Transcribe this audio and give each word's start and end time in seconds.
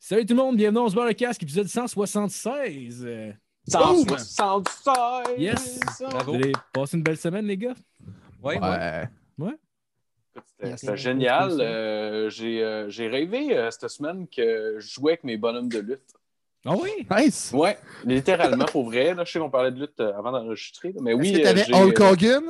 Salut 0.00 0.24
tout 0.24 0.34
le 0.34 0.40
monde, 0.40 0.56
bienvenue 0.56 0.76
dans 0.76 0.88
ce 0.88 1.12
casque, 1.12 1.42
épisode 1.42 1.66
176. 1.66 3.04
Euh, 3.04 3.32
176! 3.66 5.36
Yes! 5.36 5.80
Bravo. 6.00 6.32
Vous 6.32 6.38
avez 6.38 6.52
passé 6.72 6.96
une 6.96 7.02
belle 7.02 7.16
semaine, 7.16 7.46
les 7.46 7.56
gars? 7.56 7.74
Ouais, 8.40 8.60
ouais. 8.60 9.08
Ouais? 9.38 9.56
C'était 10.76 10.96
génial. 10.96 11.60
Euh, 11.60 12.30
J'ai 12.30 12.62
euh, 12.62 12.88
j'ai 12.88 13.08
rêvé 13.08 13.58
euh, 13.58 13.72
cette 13.72 13.90
semaine 13.90 14.28
que 14.28 14.76
je 14.78 14.86
jouais 14.88 15.12
avec 15.12 15.24
mes 15.24 15.36
bonhommes 15.36 15.68
de 15.68 15.80
lutte. 15.80 16.14
Ah 16.64 16.76
oui? 16.80 16.90
Nice! 17.10 17.50
Ouais, 17.52 17.76
littéralement, 18.04 18.66
pour 18.66 18.84
vrai. 18.84 19.14
Là, 19.14 19.24
je 19.24 19.32
sais 19.32 19.38
qu'on 19.40 19.50
parlait 19.50 19.72
de 19.72 19.80
lutte 19.80 19.98
avant 20.00 20.30
d'enregistrer, 20.30 20.94
mais 21.02 21.12
oui. 21.12 21.30
Est-ce 21.30 21.38
que 21.38 21.42
t'avais 21.42 21.64
j'ai, 21.64 21.74
Hulk 21.74 22.00
Hogan? 22.00 22.44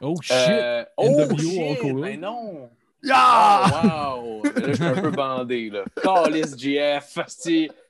Oh 0.00 0.14
shit! 0.20 0.32
euh, 0.32 0.84
oh, 0.96 1.08
NWO, 1.08 1.38
shit! 1.38 1.60
Hulk 1.60 1.84
Hogan. 1.84 2.00
Ben 2.00 2.20
non! 2.20 2.68
Yeah! 3.04 3.14
Ah, 3.16 4.16
wow! 4.16 4.42
Là, 4.44 4.50
je 4.68 4.72
suis 4.72 4.84
un 4.84 5.00
peu 5.00 5.10
bandé, 5.10 5.70
là. 5.70 5.84
Calice 6.02 6.56
GF, 6.56 7.18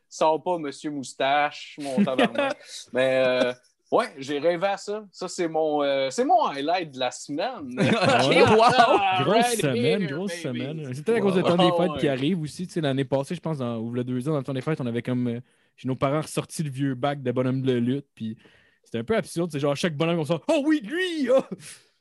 sors 0.09 0.43
pas, 0.43 0.59
monsieur 0.59 0.91
Moustache, 0.91 1.77
mon 1.81 2.03
tabarnak. 2.05 2.57
Mais, 2.93 3.23
euh, 3.27 3.53
ouais, 3.91 4.07
j'ai 4.19 4.39
rêvé 4.39 4.67
à 4.67 4.77
ça. 4.77 5.05
Ça, 5.13 5.29
c'est 5.29 5.49
mon, 5.49 5.83
euh, 5.83 6.11
c'est 6.11 6.25
mon 6.25 6.45
highlight 6.47 6.91
de 6.93 6.99
la 6.99 7.11
semaine. 7.11 7.69
Wow! 7.79 9.25
Grosse 9.25 9.57
semaine, 9.57 10.07
grosse 10.07 10.33
semaine. 10.35 10.83
Peut-être 11.05 11.17
à 11.17 11.21
cause 11.21 11.35
de 11.37 11.43
temps 11.43 11.57
des 11.57 11.71
fêtes 11.77 12.01
qui 12.01 12.09
arrive 12.09 12.41
aussi. 12.43 12.67
Tu 12.67 12.75
sais, 12.75 12.81
l'année 12.81 13.05
passée, 13.05 13.35
je 13.35 13.41
pense, 13.41 13.59
dans, 13.59 13.79
ou 13.79 13.93
le 13.93 14.05
deux 14.05 14.29
ans, 14.29 14.33
dans 14.33 14.39
le 14.39 14.45
temps 14.45 14.53
des 14.55 14.61
fêtes, 14.63 14.81
on 14.81 14.87
avait 14.87 15.03
comme. 15.03 15.29
euh, 15.29 15.41
chez 15.77 15.89
nos 15.89 15.97
parents 15.97 16.21
ressorti 16.21 16.63
le 16.63 16.71
vieux 16.71 16.95
bac 16.95 17.23
de 17.23 17.33
bonhomme 17.33 17.63
de 17.63 17.73
lutte. 17.73 18.07
Puis 18.15 18.37
c'était 18.85 18.99
un 18.99 19.05
peu 19.05 19.17
absurde. 19.17 19.51
C'est 19.51 19.59
genre 19.59 19.77
chaque 19.77 19.97
bonhomme, 19.97 20.21
on 20.21 20.25
sort 20.25 20.43
Oh 20.49 20.63
oui, 20.65 20.81
lui! 20.85 21.29
ah! 21.35 21.49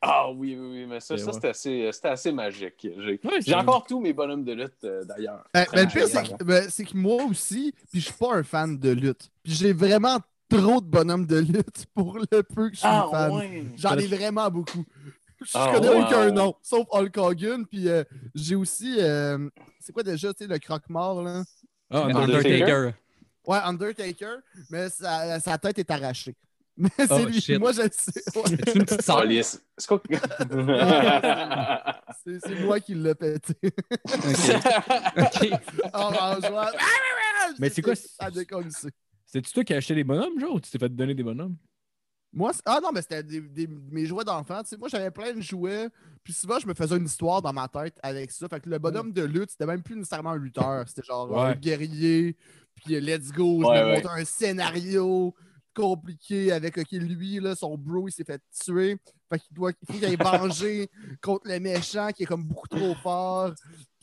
Ah 0.06 0.30
oui, 0.32 0.58
oui, 0.60 0.68
oui, 0.72 0.86
mais 0.86 1.00
ça, 1.00 1.18
ça 1.18 1.26
ouais. 1.28 1.32
c'était 1.34 1.48
assez, 1.50 1.90
c'était 1.94 2.10
assez 2.10 2.32
magique. 2.34 2.86
J'ai, 3.40 3.56
encore 3.56 3.86
tous 3.86 4.02
mes 4.02 4.12
bonhommes 4.12 4.44
de 4.44 4.52
lutte, 4.52 4.84
euh, 4.84 5.06
d'ailleurs. 5.06 5.46
Ben, 5.54 5.66
le 5.74 5.86
pire, 5.88 6.02
magique. 6.02 6.28
c'est 6.30 6.38
que, 6.38 6.44
ben, 6.44 6.70
c'est 6.70 6.84
que 6.84 6.98
moi 6.98 7.24
aussi, 7.24 7.74
puis 7.90 8.02
je 8.02 8.06
suis 8.08 8.14
pas 8.14 8.36
un 8.36 8.44
fan 8.44 8.78
de 8.78 8.90
lutte. 8.90 9.32
Puis 9.44 9.54
j'ai 9.54 9.72
vraiment 9.72 10.20
trop 10.50 10.82
de 10.82 10.86
bonhommes 10.88 11.26
de 11.26 11.38
lutte 11.40 11.86
pour 11.96 12.20
le 12.20 12.44
peu 12.44 12.70
que 12.70 12.76
je 12.76 12.80
suis 12.80 12.88
Ah 12.90 13.08
fan. 13.10 13.32
ouais! 13.32 13.64
J'en 13.78 13.98
ai 13.98 14.08
vraiment 14.08 14.50
beaucoup. 14.52 14.84
Je 15.46 15.52
Ah, 15.56 15.72
connais 15.74 15.90
wow. 15.90 16.04
aucun 16.04 16.32
nom, 16.32 16.56
sauf 16.62 16.86
Hulk 16.92 17.18
Hogan. 17.18 17.66
Puis 17.66 17.90
euh, 17.90 18.04
j'ai 18.36 18.56
aussi. 18.56 18.96
euh, 19.00 19.50
c'est 19.80 19.92
quoi 19.92 20.04
déjà, 20.04 20.34
tu 20.34 20.44
sais, 20.46 20.50
le 20.50 20.58
croque-mort, 20.60 21.22
là? 21.22 21.44
Ah, 21.90 22.04
Undertaker. 22.06 22.50
Undertaker. 22.64 22.92
Ouais, 23.46 23.58
Undertaker, 23.64 24.36
mais 24.70 24.90
sa, 24.90 25.40
sa 25.42 25.58
tête 25.58 25.80
est 25.80 25.92
arrachée. 25.92 26.36
Mais 26.76 26.90
c'est 26.98 27.08
Oh, 27.12 27.26
lui. 27.26 27.40
shit. 27.40 27.60
Moi, 27.60 27.72
je 27.72 27.82
le 27.84 27.90
sais. 27.92 28.22
Ouais. 28.36 28.44
C'est 28.48 28.76
une 28.76 28.84
petite 28.86 29.02
sœur. 29.04 29.24
C'est 29.78 29.88
quoi? 29.88 30.02
C'est 32.26 32.40
c'est 32.40 32.60
moi 32.64 32.80
qui 32.80 32.96
l'ai 32.96 33.14
pété. 33.16 33.54
Ok. 33.64 35.50
en 35.94 36.12
mangeant. 36.12 36.58
Ah, 36.58 36.72
Mais 37.60 37.70
c'est 37.70 37.82
quoi, 37.82 37.94
décoller. 38.34 38.70
C'était-tu 39.26 39.54
toi 39.54 39.64
qui 39.64 39.74
as 39.74 39.78
acheté 39.78 39.96
des 39.96 40.04
bonhommes, 40.04 40.40
genre, 40.40 40.56
ou 40.56 40.60
tu 40.60 40.70
t'es 40.70 40.80
fait 40.80 40.90
donner 40.90 41.14
des 41.16 41.24
bonhommes? 41.24 41.56
Moi, 42.36 42.52
c'est- 42.54 42.62
ah 42.66 42.80
non, 42.82 42.90
mais 42.92 43.02
c'était 43.02 43.22
des, 43.22 43.42
des- 43.42 43.68
mes 43.68 44.06
jouets 44.08 44.24
d'enfant. 44.24 44.64
tu 44.64 44.70
sais. 44.70 44.78
Moi, 44.78 44.88
j'avais 44.90 45.12
plein 45.12 45.34
de 45.34 45.42
jouets. 45.42 45.90
Puis 46.24 46.34
souvent, 46.34 46.58
je 46.58 46.66
me 46.68 46.74
faisais 46.74 46.96
une 46.98 47.06
histoire 47.06 47.42
dans 47.44 47.54
ma 47.54 47.68
tête 47.68 47.96
avec 48.02 48.32
ça. 48.32 48.48
Fait 48.48 48.60
que 48.60 48.70
le 48.70 48.80
bonhomme 48.80 49.12
de 49.12 49.22
lutte, 49.24 49.52
c'était 49.52 49.66
même 49.68 49.84
plus 49.84 49.96
nécessairement 49.96 50.32
un 50.32 50.38
lutteur. 50.38 50.88
C'était 50.88 51.04
genre 51.04 51.30
Ouais. 51.30 51.40
un 51.42 51.54
guerrier. 51.54 52.36
Puis 52.76 53.00
let's 53.00 53.32
go. 53.32 53.60
Je 53.62 53.68
Ouais, 53.68 53.82
me 53.84 53.86
ouais. 53.92 53.96
montais 54.02 54.22
un 54.22 54.26
scénario 54.26 55.36
compliqué 55.74 56.52
avec 56.52 56.78
OK, 56.78 56.92
lui, 56.92 57.40
là, 57.40 57.56
son 57.56 57.78
bro, 57.78 58.08
il 58.08 58.12
s'est 58.12 58.24
fait 58.24 58.42
tuer. 58.64 58.98
Fait 59.32 59.40
qu'il 59.40 59.56
doit, 59.56 59.72
il 59.72 59.86
faut 59.86 59.94
qu'il 59.94 60.06
aille 60.06 60.16
venger 60.20 60.90
contre 61.22 61.48
le 61.48 61.60
méchant 61.60 62.10
qui 62.16 62.24
est 62.24 62.26
comme 62.26 62.44
beaucoup 62.44 62.68
trop 62.68 62.96
fort. 62.96 63.54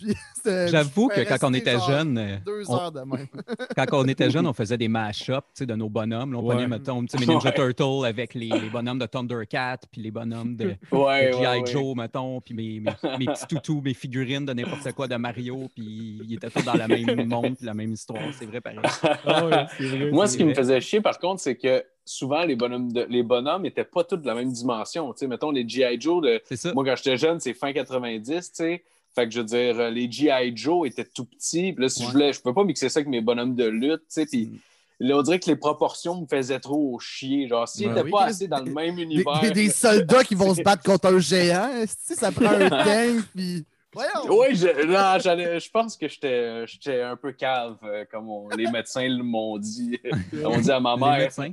J'avoue 0.45 1.09
que 1.09 1.21
quand 1.29 1.37
on 1.49 1.55
était 1.55 1.73
genre 1.73 1.89
jeune, 1.91 2.41
Deux 2.47 2.63
on- 2.69 2.75
heures 2.77 2.93
de 2.93 3.01
même. 3.01 3.27
quand 3.77 3.87
on 3.93 4.05
était 4.05 4.31
jeune, 4.31 4.47
on 4.47 4.53
faisait 4.53 4.79
des 4.79 4.89
mash-ups 4.89 5.37
tu 5.39 5.43
sais, 5.55 5.67
de 5.67 5.75
nos 5.75 5.89
bonhommes. 5.89 6.33
là. 6.33 6.39
on 6.39 6.43
Ouais. 6.43 6.55
prenait, 6.55 6.69
mettons, 6.69 7.03
tu 7.05 7.09
sais, 7.09 7.19
mes 7.19 7.27
Ninja 7.33 7.51
Ouais. 7.51 7.55
Turtles 7.55 8.07
avec 8.07 8.35
les, 8.35 8.49
les 8.49 8.71
bonhommes 8.71 8.99
de 8.99 9.07
Thundercat, 9.07 9.79
puis 9.91 10.01
les 10.03 10.11
bonhommes 10.11 10.57
de, 10.57 10.69
G.I. 10.71 10.77
ouais, 10.97 11.35
ouais. 11.35 11.67
Joe, 11.67 11.95
mettons, 11.97 12.41
puis 12.41 12.55
mes, 12.55 12.81
mes, 12.81 12.91
mes 13.19 13.27
petits 13.27 13.47
toutous, 13.47 13.81
mes 13.85 13.95
figurines 13.95 14.47
de 14.47 14.53
n'importe 14.53 14.93
quoi 14.93 15.07
de 15.09 15.17
Mario, 15.17 15.69
puis 15.75 16.21
ils 16.27 16.35
étaient 16.35 16.51
tous 16.51 16.65
dans 16.65 16.75
la 16.75 16.89
même 16.89 17.27
monde, 17.27 17.57
puis 17.57 17.67
la 17.67 17.75
même 17.75 17.93
histoire. 17.93 18.21
C'est 18.39 18.47
vrai, 18.47 18.61
pareil. 18.61 18.79
Ah 19.27 19.47
ouais, 19.47 19.67
c'est 19.79 19.85
vrai. 19.89 20.11
Moi, 20.11 20.27
ce 20.27 20.37
qui 20.37 20.45
me 20.45 20.55
faisait 20.55 20.81
chier, 20.81 21.01
par 21.01 21.19
contre, 21.19 21.41
c'est 21.43 21.57
que 21.57 21.85
souvent, 22.05 22.45
les 22.45 22.57
bonhommes 22.57 22.93
de- 22.93 23.07
les 23.09 23.23
bonhommes 23.23 23.63
n'étaient 23.63 23.85
pas 23.85 24.03
tous 24.05 24.17
de 24.17 24.27
la 24.27 24.35
même 24.35 24.51
dimension. 24.51 25.13
Tu 25.13 25.19
sais, 25.21 25.27
mettons, 25.27 25.51
les 25.51 25.69
G.I. 25.69 26.01
Joe, 26.01 26.23
de... 26.23 26.41
C'est 26.45 26.57
ça. 26.57 26.73
moi, 26.75 26.85
quand 26.85 26.97
j'étais 26.97 27.17
jeune, 27.17 27.39
c'est 27.41 27.55
fin 27.55 27.73
90, 27.73 28.27
tu 28.27 28.49
sais. 28.53 28.85
Fait 29.15 29.27
que 29.27 29.35
je 29.35 29.41
veux 29.41 29.45
dire, 29.47 29.79
euh, 29.81 29.91
les 29.91 30.11
G.I. 30.11 30.53
Joe 30.57 30.87
étaient 30.89 31.05
tout 31.05 31.25
petits. 31.25 31.73
Puis 31.73 31.83
là, 31.83 31.89
si 31.89 32.05
je 32.05 32.11
voulais, 32.11 32.33
je 32.33 32.41
peux 32.41 32.55
pas 32.55 32.65
mixer 32.65 32.89
ça 32.89 33.01
avec 33.01 33.09
mes 33.09 33.21
bonhommes 33.21 33.55
de 33.57 33.65
lutte, 33.67 34.01
tu 34.03 34.05
sais. 34.09 34.27
Puis 34.27 34.47
Mm. 34.47 34.59
là, 35.07 35.17
on 35.19 35.23
dirait 35.23 35.41
que 35.41 35.47
les 35.51 35.57
proportions 35.57 36.21
me 36.21 36.27
faisaient 36.27 36.61
trop 36.61 36.99
chier. 37.01 37.49
Genre, 37.49 37.67
s'ils 37.69 37.89
n'étaient 37.89 38.03
Oui, 38.03 38.11
pas 38.11 38.25
assez 38.27 38.47
dans 38.49 38.63
le 38.63 38.71
même 38.73 38.99
univers. 38.99 39.41
des- 39.41 39.51
des 39.51 39.69
soldats 39.71 40.23
qui 40.25 40.35
vont 40.35 40.55
se 40.55 40.63
battre 40.63 40.83
contre 40.85 41.07
un 41.07 41.19
géant. 41.19 41.71
Si 41.87 42.15
ça 42.15 42.31
prend 42.31 42.47
un 42.47 42.69
tank, 42.71 43.25
puis. 43.35 43.65
Voyons! 43.93 44.11
Oui, 44.39 44.55
je, 44.55 44.69
non, 44.87 45.19
je 45.59 45.71
pense 45.71 45.97
que 45.97 46.07
j'étais 46.07 46.65
j'étais 46.69 47.01
un 47.03 47.17
peu 47.17 47.33
cave, 47.33 47.77
euh, 47.83 48.05
comme 48.09 48.31
on- 48.31 48.49
les 48.51 48.71
médecins 48.71 49.09
m'ont 49.21 49.59
dit. 49.59 49.99
On 50.45 50.61
dit 50.61 50.71
à 50.71 50.79
ma 50.79 50.95
Les 50.95 51.01
mère. 51.01 51.19
médecins. 51.19 51.51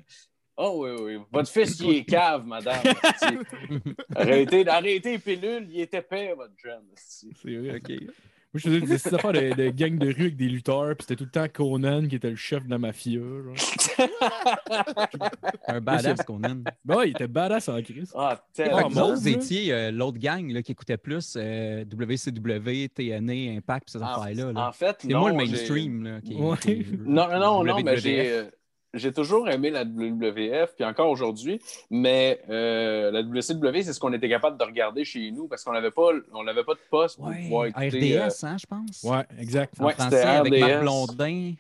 Oh 0.59 0.83
oui, 0.83 0.89
oui. 0.99 1.17
Votre 1.31 1.51
fils, 1.51 1.79
il 1.81 1.97
est 1.97 2.03
cave, 2.03 2.43
madame. 2.45 2.81
arrêtez, 4.15 4.67
arrêtez 4.67 5.11
les 5.11 5.19
pilules, 5.19 5.67
il 5.69 5.81
est 5.81 5.93
épais, 5.93 6.33
votre 6.35 6.53
jeune. 6.57 6.81
C'est 6.95 7.27
vrai, 7.55 7.75
ok. 7.77 7.89
Moi, 8.53 8.55
je 8.55 8.61
faisais 8.61 8.79
des 8.79 8.87
petites 8.87 9.13
affaires 9.13 9.33
de, 9.33 9.53
de 9.53 9.69
gang 9.69 9.97
de 9.99 10.07
rue 10.07 10.21
avec 10.21 10.37
des 10.37 10.47
lutteurs, 10.47 10.95
puis 10.95 11.05
c'était 11.07 11.17
tout 11.17 11.25
le 11.25 11.29
temps 11.29 11.45
Conan 11.53 12.07
qui 12.07 12.15
était 12.15 12.29
le 12.29 12.35
chef 12.37 12.65
de 12.65 12.71
la 12.71 12.77
mafia. 12.79 13.19
Un 15.67 15.81
badass 15.81 16.19
aime. 16.29 16.63
Ben 16.85 16.95
ouais, 16.95 17.07
il 17.09 17.11
était 17.11 17.27
badass 17.27 17.69
en 17.69 17.81
crise. 17.81 18.11
Ah, 18.15 18.41
tellement. 18.53 18.87
vous 18.87 18.99
autres, 18.99 19.27
étiez 19.27 19.73
euh, 19.73 19.91
l'autre 19.91 20.17
gang 20.17 20.49
là, 20.51 20.61
qui 20.61 20.71
écoutait 20.71 20.97
plus 20.97 21.35
euh, 21.37 21.83
WCW, 21.85 22.87
TNA, 22.89 23.57
Impact, 23.57 23.89
ces 23.89 24.01
En, 24.01 24.05
affaires-là. 24.07 24.51
là. 24.53 24.67
en 24.69 24.71
fait, 24.71 24.97
C'est 25.01 25.13
moi 25.13 25.31
le 25.31 25.37
mainstream. 25.37 26.03
Là, 26.05 26.21
qui, 26.21 26.35
Ouais. 26.35 26.57
qui- 26.57 26.85
Non, 27.05 27.27
non, 27.29 27.39
non, 27.39 27.63
non, 27.63 27.83
mais 27.83 27.97
j'ai. 27.97 28.43
Euh, 28.95 28.97
J'ai 28.97 29.11
toujours 29.13 29.47
aimé 29.49 29.69
la 29.69 29.83
WWF, 29.83 30.75
puis 30.75 30.85
encore 30.85 31.09
aujourd'hui, 31.09 31.59
mais 31.89 32.41
euh, 32.49 33.11
la 33.11 33.21
WCW, 33.21 33.81
c'est 33.83 33.93
ce 33.93 33.99
qu'on 33.99 34.13
était 34.13 34.29
capable 34.29 34.57
de 34.57 34.63
regarder 34.63 35.03
chez 35.03 35.31
nous 35.31 35.47
parce 35.47 35.63
qu'on 35.63 35.73
n'avait 35.73 35.91
pas, 35.91 36.09
on 36.33 36.43
n'avait 36.43 36.63
pas 36.63 36.73
de 36.73 36.79
poste 36.89 37.17
pour 37.17 37.27
Ouais, 37.27 37.41
pouvoir 37.43 37.65
écouter. 37.67 38.19
RDS, 38.19 38.43
hein, 38.43 38.57
je 38.59 38.65
pense. 38.65 39.03
Ouais, 39.03 39.25
exact. 39.39 39.73
En 39.79 39.85
Ouais, 39.85 39.93
français, 39.93 40.23
avec 40.23 40.59
Marc. 40.59 40.79
Blondin, 40.81 41.53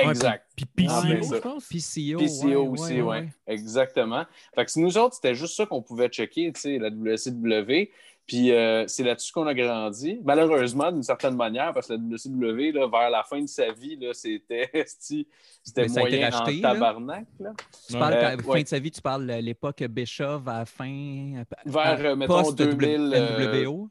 euh, 0.00 0.10
exact. 0.10 0.46
Puis 0.56 0.66
PCO, 0.66 0.90
Ah, 0.90 1.02
ben 1.08 1.22
je 1.22 1.34
pense. 1.36 1.68
PCO. 1.68 2.18
PCO 2.18 2.48
ouais, 2.48 2.56
aussi, 2.68 3.00
ouais, 3.00 3.28
Exactement. 3.46 4.24
Fait 4.54 4.64
que 4.64 4.80
nous 4.80 4.98
autres, 4.98 5.14
c'était 5.14 5.34
juste 5.34 5.54
ça 5.56 5.66
qu'on 5.66 5.82
pouvait 5.82 6.08
checker, 6.08 6.52
tu 6.52 6.60
sais, 6.60 6.78
la 6.78 6.90
WCW. 6.90 7.90
Puis 8.26 8.52
euh, 8.52 8.86
c'est 8.86 9.02
là-dessus 9.02 9.32
qu'on 9.32 9.46
a 9.46 9.52
grandi. 9.52 10.18
Malheureusement, 10.24 10.90
d'une 10.90 11.02
certaine 11.02 11.36
manière, 11.36 11.72
parce 11.74 11.88
que 11.88 11.92
la 11.92 11.98
WCW, 11.98 12.72
là, 12.72 12.86
vers 12.88 13.10
la 13.10 13.22
fin 13.22 13.40
de 13.42 13.46
sa 13.46 13.70
vie, 13.70 13.96
là, 13.96 14.12
c'était 14.14 14.70
moyen 15.88 16.30
racheté, 16.30 16.58
en 16.58 16.62
là. 16.68 16.72
tabarnak. 16.72 17.26
Là. 17.38 17.52
Tu 17.86 17.92
parles, 17.98 18.14
Euh, 18.14 18.38
fin 18.38 18.48
ouais. 18.50 18.62
de 18.62 18.68
sa 18.68 18.78
vie, 18.78 18.90
tu 18.90 19.02
parles 19.02 19.26
de 19.26 19.34
l'époque 19.34 19.82
Bischoff 19.84 20.48
à 20.48 20.60
la 20.60 20.64
fin. 20.64 21.42
Vers, 21.66 21.98
euh, 22.04 22.16
mettons, 22.16 22.42
post 22.44 22.56
2000, 22.56 23.12
euh, 23.14 23.62
NWO. 23.66 23.90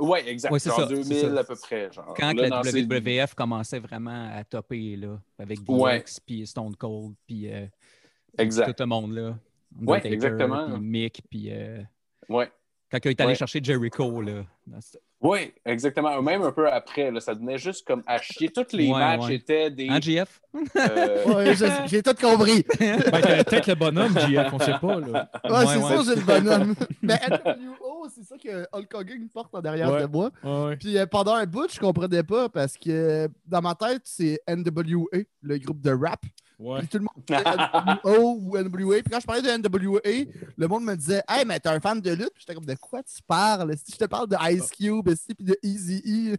Oui, 0.00 0.18
exact. 0.26 0.50
Ouais, 0.50 0.58
c'est 0.58 0.70
genre 0.70 0.80
ça, 0.80 0.88
c'est 0.88 0.94
2000 0.94 1.20
ça. 1.34 1.40
à 1.40 1.44
peu 1.44 1.56
près. 1.56 1.92
Genre. 1.92 2.14
Quand 2.18 2.32
Là, 2.32 2.48
la 2.48 2.62
ces- 2.64 2.82
WWF 2.82 3.34
commençait 3.34 3.78
vraiment 3.78 4.30
à 4.34 4.42
topper, 4.42 4.96
là, 4.96 5.20
avec. 5.38 5.60
DX, 5.62 6.18
puis 6.26 6.44
Stone 6.46 6.74
Cold, 6.74 7.14
puis 7.26 7.48
euh, 7.52 7.66
tout 8.36 8.44
le 8.80 8.84
monde, 8.86 9.12
là. 9.12 9.34
Undertaker, 9.78 10.12
exactement. 10.12 10.70
Puis 10.72 10.80
Mick, 10.80 11.22
puis 11.30 11.52
Ouais. 12.28 12.50
Quand 12.90 12.98
il 13.04 13.10
est 13.10 13.20
allé 13.20 13.30
Ouais. 13.30 13.34
chercher 13.36 13.60
Jericho, 13.62 14.20
là. 14.20 14.42
Oui, 15.22 15.52
exactement. 15.66 16.20
Même 16.22 16.42
un 16.42 16.50
peu 16.52 16.66
après, 16.70 17.10
là, 17.10 17.20
ça 17.20 17.34
devenait 17.34 17.58
juste 17.58 17.86
comme 17.86 18.02
à 18.06 18.18
chier. 18.20 18.48
Tous 18.48 18.64
les 18.72 18.88
Ouais, 18.88 18.98
matchs 18.98 19.26
ouais. 19.26 19.34
étaient 19.34 19.70
des. 19.70 19.88
Hein, 19.88 20.00
GF? 20.00 20.40
euh, 20.76 21.54
j'ai 21.86 22.02
tout 22.02 22.14
compris. 22.14 22.64
Ben, 22.78 22.96
peut-être 23.44 23.66
le 23.66 23.74
bonhomme, 23.74 24.18
JF, 24.18 24.52
on 24.52 24.58
sait 24.58 24.78
pas. 24.80 24.98
Là. 25.00 25.30
Ouais, 25.44 25.50
Ouais, 25.50 25.66
c'est 25.66 25.76
ouais. 25.76 25.96
ça, 25.96 26.02
j'ai 26.14 26.20
le 26.20 26.26
bonhomme. 26.26 26.74
Mais 27.02 27.18
NWO, 27.28 28.08
c'est 28.14 28.24
ça 28.24 28.36
que 28.38 28.66
Hulk 28.72 28.94
Hogan 28.94 29.28
porte 29.32 29.54
en 29.54 29.60
derrière 29.60 29.92
Ouais. 29.92 30.02
de 30.02 30.06
moi. 30.06 30.30
Ouais, 30.42 30.64
ouais. 30.68 30.76
Puis 30.76 30.96
euh, 30.96 31.06
pendant 31.06 31.34
un 31.34 31.44
bout, 31.46 31.70
je 31.72 31.78
comprenais 31.78 32.22
pas 32.22 32.48
parce 32.48 32.76
que 32.78 33.28
dans 33.46 33.60
ma 33.60 33.74
tête, 33.74 34.02
c'est 34.04 34.40
NWA, 34.48 35.18
le 35.42 35.58
groupe 35.58 35.80
de 35.82 35.90
rap. 35.90 36.20
Ouais. 36.60 36.80
Puis 36.80 36.88
tout 36.88 36.98
le 36.98 37.04
monde 37.04 37.24
disait 37.26 37.42
NWO 38.04 38.38
ou 38.38 38.58
NWA. 38.58 38.96
Puis 38.96 39.10
quand 39.10 39.20
je 39.20 39.26
parlais 39.26 39.40
de 39.40 39.48
NWA, 39.48 40.30
le 40.56 40.68
monde 40.68 40.84
me 40.84 40.94
disait 40.94 41.22
Hey, 41.26 41.46
mais 41.46 41.58
t'es 41.58 41.70
un 41.70 41.80
fan 41.80 42.00
de 42.00 42.10
lutte? 42.10 42.32
Puis 42.34 42.40
j'étais 42.40 42.54
comme 42.54 42.66
De 42.66 42.74
quoi 42.74 43.02
tu 43.02 43.22
parles? 43.26 43.74
Si 43.78 43.92
je 43.92 43.96
te 43.96 44.04
parle 44.04 44.28
de 44.28 44.36
Ice 44.52 44.70
Cube, 44.70 45.08
si, 45.14 45.34
puis 45.34 45.44
de 45.44 45.56
Easy 45.62 46.02
E. 46.06 46.36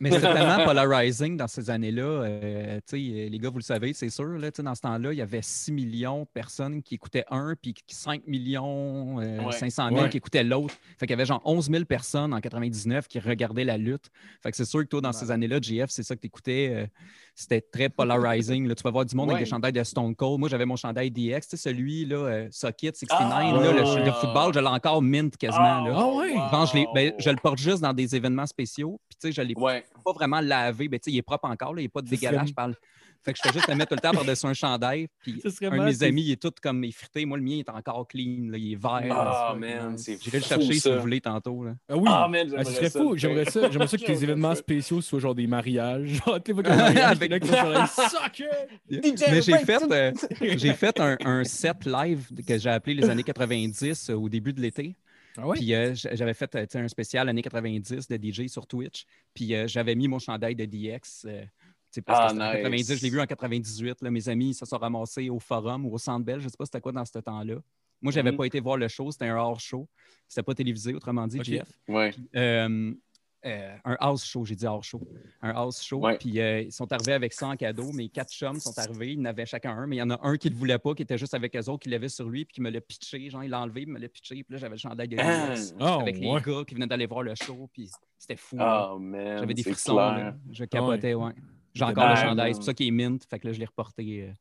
Mais 0.00 0.10
c'était 0.10 0.32
tellement 0.32 0.64
polarizing 0.64 1.36
dans 1.36 1.48
ces 1.48 1.70
années-là. 1.70 2.02
euh, 2.02 2.76
tu 2.86 2.96
sais, 2.98 3.28
les 3.28 3.38
gars, 3.38 3.50
vous 3.50 3.58
le 3.58 3.62
savez, 3.62 3.92
c'est 3.92 4.10
sûr. 4.10 4.26
Là, 4.38 4.50
tu 4.50 4.56
sais, 4.56 4.62
dans 4.62 4.74
ce 4.74 4.80
temps-là, 4.82 5.12
il 5.12 5.18
y 5.18 5.22
avait 5.22 5.42
6 5.42 5.72
millions 5.72 6.22
de 6.22 6.28
personnes 6.32 6.82
qui 6.82 6.94
écoutaient 6.96 7.24
un, 7.30 7.54
puis 7.60 7.74
5 7.86 8.26
millions 8.26 9.20
euh, 9.20 9.44
Ouais. 9.44 9.52
500 9.52 9.88
000 9.90 10.00
Ouais. 10.02 10.08
qui 10.08 10.16
écoutaient 10.18 10.44
l'autre. 10.44 10.74
Fait 10.98 11.06
qu'il 11.06 11.10
y 11.10 11.14
avait 11.14 11.26
genre 11.26 11.42
11 11.44 11.70
000 11.70 11.84
personnes 11.84 12.32
en 12.34 12.40
99 12.40 13.08
qui 13.08 13.18
regardaient 13.20 13.64
la 13.64 13.76
lutte. 13.78 14.08
Fait 14.42 14.50
que 14.50 14.56
c'est 14.56 14.64
sûr 14.64 14.80
que 14.80 14.86
toi, 14.88 15.00
dans 15.00 15.12
ces 15.12 15.30
années-là, 15.30 15.58
GF, 15.60 15.90
c'est 15.90 16.02
ça 16.02 16.14
que 16.16 16.20
tu 16.20 16.26
écoutais. 16.26 16.88
c'était 17.34 17.60
très 17.60 17.88
polarizing. 17.88 18.66
là. 18.66 18.74
Tu 18.74 18.82
vas 18.82 18.90
voir 18.90 19.04
du 19.04 19.14
monde 19.14 19.28
Ouais. 19.28 19.34
avec 19.34 19.44
des 19.44 19.50
chandails 19.50 19.72
de 19.72 19.84
Stone 19.84 20.14
Cold. 20.16 20.40
Moi, 20.40 20.48
j'avais 20.48 20.64
mon 20.64 20.74
chandail 20.74 21.08
DX, 21.12 21.42
tu 21.42 21.50
sais, 21.50 21.56
celui-là, 21.56 22.16
euh, 22.16 22.48
Socket 22.50 22.96
69. 22.96 23.32
Ah, 23.32 23.52
là, 23.52 23.72
le, 23.72 23.82
ouais. 23.84 24.04
le 24.06 24.10
football, 24.12 24.52
je 24.52 24.58
l'ai 24.58 24.66
encore 24.66 25.00
mint 25.02 25.36
quasiment. 25.36 25.84
là. 25.84 25.92
Ah 25.96 26.06
ouais? 26.16 26.34
Genre, 26.34 26.66
je, 26.66 26.74
l'ai- 26.74 26.86
ben, 26.94 27.12
je 27.16 27.30
le 27.30 27.36
porte 27.36 27.58
juste 27.58 27.80
dans 27.80 27.92
des 27.92 28.16
événements 28.16 28.46
spéciaux. 28.46 29.00
Puis, 29.08 29.16
tu 29.20 29.28
sais, 29.28 29.32
je 29.32 29.46
l'ai 29.46 29.54
Ouais. 29.56 29.84
Pas 30.04 30.12
vraiment 30.12 30.40
lavé. 30.40 30.88
Ben, 30.88 30.98
tu 30.98 31.10
sais, 31.10 31.14
il 31.14 31.18
est 31.18 31.22
propre 31.22 31.48
encore. 31.48 31.74
là, 31.74 31.80
il 31.80 31.84
n'y 31.84 31.88
a 31.88 31.90
pas 31.90 32.02
de 32.02 32.08
dégalage. 32.08 32.48
Je 32.48 32.54
parle. 32.54 32.74
Fait 33.24 33.32
que 33.32 33.38
je 33.42 33.48
fais 33.48 33.52
juste 33.52 33.68
le 33.68 33.74
mettre 33.74 33.88
tout 33.88 33.94
le 33.96 34.00
temps 34.00 34.12
par-dessus 34.12 34.46
un 34.46 34.54
chandail. 34.54 35.08
Puis, 35.20 35.42
un 35.62 35.76
de 35.76 35.84
mes 35.84 36.02
amis, 36.04 36.22
il 36.22 36.30
est 36.32 36.40
tout 36.40 36.52
comme 36.62 36.84
effrité. 36.84 37.26
Moi, 37.26 37.36
le 37.36 37.42
mien, 37.42 37.54
il 37.54 37.58
est 37.58 37.68
encore 37.68 38.06
clean. 38.06 38.48
là, 38.48 38.56
il 38.56 38.72
est 38.72 38.76
vert. 38.76 39.02
Ah, 39.10 39.52
là. 39.52 39.54
man, 39.58 39.98
c'est 39.98 40.22
J'irai 40.22 40.38
le 40.38 40.44
chercher 40.44 40.72
si 40.74 40.88
vous 40.90 41.00
voulez 41.00 41.20
tantôt. 41.20 41.64
là. 41.64 41.74
Ah 41.88 41.96
oui. 41.96 42.08
Man, 42.30 42.54
Ah, 42.56 42.64
ce 42.64 42.72
serait 42.72 42.90
ça, 42.90 43.00
fou. 43.00 43.16
J'aimerais 43.16 43.44
ça, 43.46 43.68
j'aimerais 43.70 43.88
ça 43.88 43.98
que 43.98 44.04
tes 44.04 44.22
événements 44.22 44.54
ça. 44.54 44.60
spéciaux 44.60 45.00
soient 45.00 45.18
genre 45.18 45.34
des 45.34 45.48
mariages. 45.48 46.08
Genre, 46.24 46.40
tu 46.42 46.52
Avec-. 46.52 47.44
Mais 48.88 49.42
j'ai 49.42 49.58
fait, 49.58 49.82
euh, 49.90 50.12
j'ai 50.40 50.72
fait 50.74 51.00
un, 51.00 51.16
un 51.24 51.44
set 51.44 51.84
live 51.86 52.28
que 52.46 52.56
j'ai 52.56 52.70
appelé 52.70 52.94
les 52.94 53.10
années 53.10 53.24
90 53.24 54.10
euh, 54.10 54.14
au 54.14 54.28
début 54.28 54.52
de 54.52 54.60
l'été. 54.60 54.94
Ah 55.40 55.46
ouais? 55.46 55.56
Puis 55.56 55.72
euh, 55.74 55.94
j'avais 55.94 56.34
fait 56.34 56.54
euh, 56.56 56.66
un 56.74 56.88
spécial 56.88 57.28
années 57.28 57.42
90 57.42 58.08
de 58.08 58.16
DJ 58.16 58.48
sur 58.48 58.66
Twitch. 58.66 59.06
Puis 59.32 59.54
euh, 59.54 59.66
j'avais 59.68 59.94
mis 59.94 60.08
mon 60.08 60.18
chandail 60.18 60.54
de 60.56 60.64
DX. 60.64 61.24
euh, 61.26 61.44
parce 62.04 62.34
Ah, 62.38 62.52
que 62.52 62.56
nice. 62.74 62.88
90, 62.88 62.96
je 62.98 63.02
l'ai 63.02 63.10
vu 63.10 63.20
en 63.20 63.26
98. 63.26 64.02
là, 64.02 64.10
mes 64.10 64.28
amis 64.28 64.52
se 64.54 64.66
sont 64.66 64.76
ramassés 64.78 65.30
au 65.30 65.38
forum 65.38 65.86
ou 65.86 65.94
au 65.94 65.98
Centre 65.98 66.24
Bell. 66.24 66.40
Je 66.40 66.44
ne 66.46 66.50
sais 66.50 66.56
pas 66.58 66.64
c'était 66.66 66.80
quoi 66.80 66.92
dans 66.92 67.04
ce 67.04 67.18
temps-là. 67.18 67.56
Moi, 68.02 68.12
je 68.12 68.18
n'avais 68.18 68.30
Mhm. 68.30 68.36
pas 68.36 68.44
été 68.44 68.60
voir 68.60 68.76
le 68.76 68.86
show. 68.88 69.10
C'était 69.10 69.24
un 69.26 69.36
hors-show. 69.36 69.88
C'était 70.28 70.42
pas 70.44 70.54
télévisé, 70.54 70.94
autrement 70.94 71.26
dit, 71.26 71.38
Ok. 71.38 71.44
JF. 71.46 71.68
Ouais. 71.88 72.12
Euh, 72.36 72.92
euh, 73.46 73.76
un 73.84 73.96
house 74.00 74.24
show, 74.24 74.44
j'ai 74.44 74.56
dit 74.56 74.66
hors 74.66 74.82
show. 74.82 75.00
Un 75.42 75.50
house 75.50 75.82
show. 75.82 75.98
Ouais. 76.00 76.18
Puis 76.18 76.40
euh, 76.40 76.62
ils 76.62 76.72
sont 76.72 76.92
arrivés 76.92 77.12
avec 77.12 77.32
ça 77.32 77.46
en 77.48 77.56
cadeau. 77.56 77.92
Mes 77.92 78.08
quatre 78.08 78.32
chums 78.32 78.58
sont 78.58 78.76
arrivés. 78.78 79.12
Ils 79.12 79.20
en 79.20 79.26
avaient 79.26 79.46
chacun 79.46 79.70
un, 79.70 79.86
mais 79.86 79.96
il 79.96 79.98
y 80.00 80.02
en 80.02 80.10
a 80.10 80.18
un 80.22 80.36
qui 80.36 80.48
ne 80.48 80.54
le 80.54 80.58
voulait 80.58 80.78
pas, 80.78 80.94
qui 80.94 81.02
était 81.02 81.18
juste 81.18 81.34
avec 81.34 81.54
eux 81.54 81.68
autres, 81.70 81.78
qui 81.84 81.88
l'avait 81.88 82.08
sur 82.08 82.28
lui, 82.28 82.44
puis 82.44 82.54
qui 82.54 82.60
me 82.60 82.70
l'a 82.70 82.80
pitché. 82.80 83.30
Genre, 83.30 83.44
il 83.44 83.50
l'a 83.50 83.60
enlevé, 83.60 83.82
il 83.82 83.88
me 83.88 83.98
l'a 83.98 84.08
pitché. 84.08 84.42
Puis 84.42 84.52
là, 84.54 84.58
j'avais 84.58 84.74
le 84.74 84.78
chandail 84.80 85.08
de 85.08 85.16
Ah. 85.20 85.54
DX 85.54 85.74
Oh, 85.80 85.84
avec 86.00 86.18
les 86.18 86.26
gars 86.26 86.64
qui 86.66 86.74
venaient 86.74 86.86
d'aller 86.88 87.06
voir 87.06 87.22
le 87.22 87.34
show. 87.36 87.68
Puis 87.72 87.90
c'était 88.18 88.36
fou. 88.36 88.56
Ah, 88.58 88.94
man. 88.98 89.38
J'avais 89.38 89.54
des 89.54 89.62
frissons. 89.62 89.94
là. 89.96 90.34
Je 90.50 90.64
capotais, 90.64 91.14
ouais. 91.14 91.32
J'ai 91.74 91.84
encore 91.84 92.08
le 92.08 92.16
chandail. 92.16 92.54
C'est 92.54 92.58
pour 92.58 92.64
ça 92.66 92.74
qu'il 92.74 92.88
est 92.88 92.90
mint. 92.90 93.24
Fait 93.30 93.38
que 93.38 93.46
là, 93.46 93.52
je 93.52 93.60
l'ai 93.60 93.66
reporté 93.66 94.22
euh, 94.24 94.32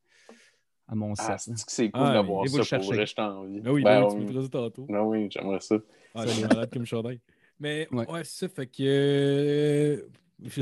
à 0.88 0.96
mon 0.96 1.14
Ah, 1.20 1.38
set. 1.38 1.56
c'est 1.56 1.66
que 1.66 1.72
c'est 1.72 1.92
cool 1.92 2.02
Ah, 2.04 2.14
d'avoir 2.14 2.48
ça 2.48 2.80
pour 2.80 2.88
vrai, 2.94 3.06
je 3.06 3.14
t'en 3.14 3.42
envie. 3.42 3.62
Ah 3.64 3.72
oui, 3.72 3.84
Ben, 3.84 4.02
ben 4.02 4.08
oui, 4.16 4.26
tu 4.26 4.34
me 4.34 4.42
ça 4.42 4.50
tantôt. 4.50 4.86
Ben 4.90 5.02
oui, 5.02 5.28
j'aimerais 5.30 5.60
ça. 5.60 5.76
Ah, 6.16 6.26
c'est 6.26 6.42
malade 6.48 6.70
comme 6.74 6.86
chandail. 6.86 7.20
Mais 7.60 7.88
Ouais. 7.92 8.08
ouais, 8.10 8.22
c'est 8.24 8.46
ça, 8.46 8.50
fait 8.50 8.68
que. 8.68 8.84
euh, 8.84 9.98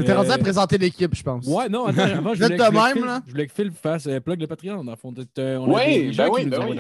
T'es 0.06 0.14
rendu 0.14 0.32
à 0.32 0.38
présenter 0.38 0.78
l'équipe, 0.78 1.14
je 1.14 1.24
pense. 1.24 1.46
Ouais, 1.48 1.68
non, 1.68 1.86
attends, 1.88 2.04
avant, 2.04 2.34
je 2.34 2.44
voulais, 2.44 2.58
je 2.58 2.64
même, 2.72 2.94
que 2.94 3.00
Phil- 3.00 3.06
là? 3.06 3.22
je 3.26 3.32
voulais 3.32 3.48
que 3.48 3.54
Phil 3.54 3.72
fasse 3.72 4.08
euh, 4.08 4.20
plug 4.22 4.40
le 4.40 4.48
Patreon, 4.48 4.84
dans 4.84 4.92
le 4.92 4.98
fond. 4.98 5.14
Euh, 5.38 5.58
on 5.58 5.76
a 5.76 5.86
Oui, 5.86 6.12
ben 6.16 6.30
oui, 6.32 6.46
ben 6.46 6.66
oui. 6.70 6.80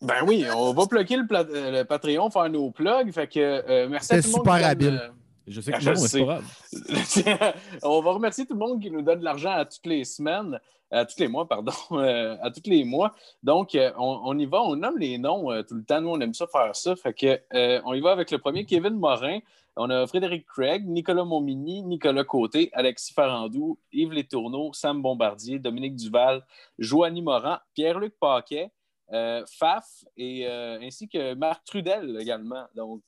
Ben 0.00 0.14
oui, 0.26 0.44
on 0.56 0.72
va 0.72 0.86
bloquer 0.86 1.16
le, 1.16 1.84
Patreon, 1.84 2.30
faire 2.30 2.48
nos 2.48 2.70
plugs. 2.70 3.12
Fait 3.12 3.26
que 3.28 3.38
euh, 3.38 3.88
merci 3.88 4.12
à 4.14 4.16
C'est 4.16 4.22
tout 4.22 4.28
le 4.28 4.32
monde. 4.50 4.56
super 4.56 4.68
habile. 4.68 5.00
Je 5.46 5.60
sais 5.60 5.72
que 5.72 5.76
Ah, 5.80 5.84
non, 5.84 5.90
je 5.94 5.96
c'est 6.00 6.08
sais. 6.08 6.18
pas 6.20 6.24
grave. 6.24 7.52
on 7.82 8.00
va 8.00 8.10
remercier 8.12 8.46
tout 8.46 8.54
le 8.54 8.58
monde 8.60 8.80
qui 8.80 8.90
nous 8.90 9.02
donne 9.02 9.18
de 9.20 9.24
l'argent 9.24 9.50
à 9.52 9.64
toutes 9.64 9.86
les 9.86 10.04
semaines, 10.04 10.58
à 10.92 11.06
tous 11.06 11.18
les 11.18 11.28
mois, 11.28 11.48
pardon, 11.48 11.72
euh, 11.92 12.36
à 12.42 12.50
tous 12.50 12.68
les 12.68 12.84
mois. 12.84 13.14
Donc, 13.42 13.74
euh, 13.74 13.90
on, 13.96 14.20
on 14.24 14.38
y 14.38 14.46
va, 14.46 14.62
on 14.62 14.76
nomme 14.76 14.98
les 14.98 15.18
noms 15.18 15.50
euh, 15.50 15.62
tout 15.62 15.74
le 15.74 15.84
temps. 15.84 16.00
Nous, 16.00 16.10
on 16.10 16.20
aime 16.20 16.34
ça 16.34 16.46
faire 16.46 16.76
ça. 16.76 16.94
Fait 16.94 17.14
que, 17.14 17.40
on 17.84 17.94
y 17.94 18.00
va 18.00 18.12
avec 18.12 18.30
le 18.30 18.38
premier, 18.38 18.64
Kevin 18.64 18.94
Morin. 18.94 19.40
On 19.74 19.88
a 19.88 20.06
Frédéric 20.06 20.46
Craig, 20.46 20.86
Nicolas 20.86 21.24
Montmini, 21.24 21.82
Nicolas 21.82 22.24
Côté, 22.24 22.68
Alexis 22.74 23.14
Farandou, 23.14 23.78
Yves 23.90 24.12
Létourneau, 24.12 24.70
Sam 24.74 25.00
Bombardier, 25.00 25.58
Dominique 25.58 25.96
Duval, 25.96 26.44
Joanie 26.78 27.22
Morin, 27.22 27.58
Pierre-Luc 27.74 28.14
Paquet, 28.20 28.70
Faf 29.10 30.04
et 30.18 30.46
ainsi 30.46 31.08
que 31.08 31.32
Marc 31.32 31.64
Trudel 31.64 32.18
également. 32.20 32.66
Donc, 32.74 33.02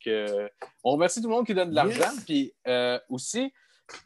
on 0.83 0.93
remercie 0.93 1.21
tout 1.21 1.29
le 1.29 1.35
monde 1.35 1.45
qui 1.45 1.53
donne 1.53 1.69
de 1.69 1.75
l'argent. 1.75 2.13
Puis 2.25 2.55
aussi, 3.11 3.53